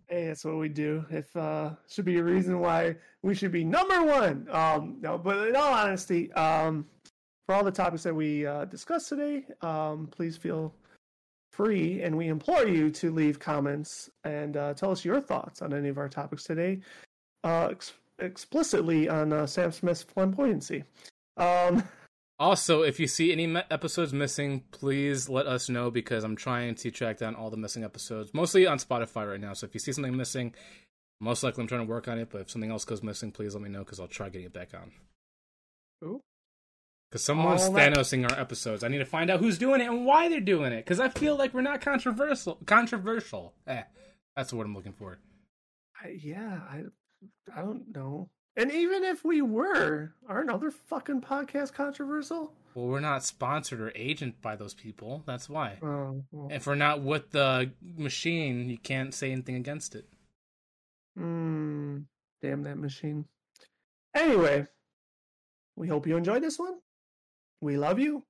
Hey, 0.09 0.27
that's 0.27 0.45
what 0.45 0.55
we 0.55 0.69
do. 0.69 1.05
If 1.09 1.35
uh 1.35 1.71
should 1.89 2.05
be 2.05 2.17
a 2.17 2.23
reason 2.23 2.59
why 2.61 2.95
we 3.23 3.35
should 3.35 3.51
be 3.51 3.65
number 3.65 4.03
one. 4.05 4.47
Um 4.49 4.99
no, 5.01 5.17
but 5.17 5.49
in 5.49 5.55
all 5.57 5.73
honesty, 5.73 6.31
um 6.31 6.85
for 7.45 7.55
all 7.55 7.65
the 7.65 7.71
topics 7.71 8.03
that 8.03 8.15
we 8.15 8.45
uh 8.45 8.63
discussed 8.63 9.09
today, 9.09 9.43
um 9.59 10.07
please 10.07 10.37
feel 10.37 10.73
free 11.51 12.01
and 12.03 12.15
we 12.15 12.29
implore 12.29 12.65
you 12.65 12.89
to 12.91 13.11
leave 13.11 13.37
comments 13.37 14.09
and 14.23 14.55
uh 14.55 14.73
tell 14.75 14.91
us 14.91 15.03
your 15.03 15.19
thoughts 15.19 15.61
on 15.61 15.73
any 15.73 15.89
of 15.89 15.97
our 15.97 16.07
topics 16.07 16.45
today. 16.45 16.79
Uh 17.43 17.67
ex- 17.71 17.91
explicitly 18.19 19.09
on 19.09 19.33
uh, 19.33 19.45
Sam 19.45 19.73
Smith's 19.73 20.05
flamboyancy. 20.05 20.85
Um 21.35 21.83
also, 22.39 22.83
if 22.83 22.99
you 22.99 23.07
see 23.07 23.31
any 23.31 23.55
episodes 23.71 24.13
missing, 24.13 24.63
please 24.71 25.27
let 25.27 25.47
us 25.47 25.69
know 25.69 25.89
because 25.89 26.23
I'm 26.23 26.35
trying 26.35 26.75
to 26.75 26.91
track 26.91 27.17
down 27.17 27.35
all 27.35 27.49
the 27.49 27.57
missing 27.57 27.83
episodes, 27.83 28.33
mostly 28.33 28.67
on 28.67 28.77
Spotify 28.77 29.29
right 29.29 29.39
now. 29.39 29.53
So 29.53 29.65
if 29.65 29.73
you 29.73 29.79
see 29.79 29.91
something 29.91 30.15
missing, 30.15 30.53
most 31.19 31.41
likely 31.43 31.63
I'm 31.63 31.67
trying 31.67 31.85
to 31.85 31.89
work 31.89 32.07
on 32.07 32.19
it. 32.19 32.29
But 32.29 32.41
if 32.41 32.51
something 32.51 32.69
else 32.69 32.85
goes 32.85 33.01
missing, 33.01 33.31
please 33.31 33.55
let 33.55 33.63
me 33.63 33.69
know 33.69 33.79
because 33.79 33.99
I'll 33.99 34.07
try 34.07 34.29
getting 34.29 34.45
it 34.45 34.53
back 34.53 34.73
on. 34.73 34.91
Ooh. 36.03 36.21
Because 37.09 37.23
someone's 37.23 37.63
All 37.63 37.71
Thanosing 37.71 38.29
our 38.29 38.39
episodes. 38.39 38.83
I 38.83 38.89
need 38.89 38.97
to 38.97 39.05
find 39.05 39.29
out 39.29 39.39
who's 39.39 39.57
doing 39.57 39.81
it 39.81 39.87
and 39.87 40.05
why 40.05 40.27
they're 40.29 40.39
doing 40.39 40.73
it. 40.73 40.83
Because 40.83 40.99
I 40.99 41.09
feel 41.09 41.37
like 41.37 41.53
we're 41.53 41.61
not 41.61 41.81
controversial. 41.81 42.59
Controversial. 42.65 43.53
Eh, 43.65 43.83
that's 44.35 44.49
the 44.49 44.57
word 44.57 44.67
I'm 44.67 44.75
looking 44.75 44.93
for. 44.93 45.17
I, 46.03 46.09
yeah, 46.21 46.59
I 46.69 46.83
I 47.55 47.61
don't 47.61 47.95
know. 47.95 48.29
And 48.57 48.71
even 48.71 49.03
if 49.03 49.23
we 49.23 49.43
were, 49.43 50.13
aren't 50.27 50.49
other 50.49 50.71
fucking 50.71 51.21
podcasts 51.21 51.71
controversial? 51.71 52.53
Well, 52.73 52.87
we're 52.87 52.99
not 52.99 53.23
sponsored 53.23 53.79
or 53.79 53.91
agent 53.95 54.41
by 54.41 54.55
those 54.55 54.73
people. 54.73 55.21
That's 55.27 55.47
why. 55.47 55.77
Oh, 55.83 56.23
well. 56.31 56.47
If 56.51 56.65
we're 56.65 56.75
not 56.75 57.01
with 57.01 57.31
the 57.31 57.71
machine, 57.95 58.67
you 58.67 58.79
can't 58.79 59.13
say 59.13 59.31
anything 59.31 59.55
against 59.55 59.93
it. 59.93 60.05
Mm, 61.17 62.05
damn 62.41 62.63
that 62.63 62.77
machine. 62.77 63.25
Anyway, 64.15 64.65
we 65.75 65.87
hope 65.87 66.07
you 66.07 66.17
enjoyed 66.17 66.41
this 66.41 66.57
one. 66.59 66.79
We 67.61 67.77
love 67.77 67.99
you. 67.99 68.23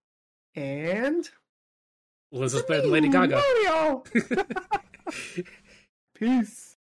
And 0.56 1.30
Elizabeth 2.32 2.84
than 2.84 2.92
Lady 2.92 3.10
Gaga. 3.10 3.36
Mario. 3.36 4.04
Peace. 6.16 6.77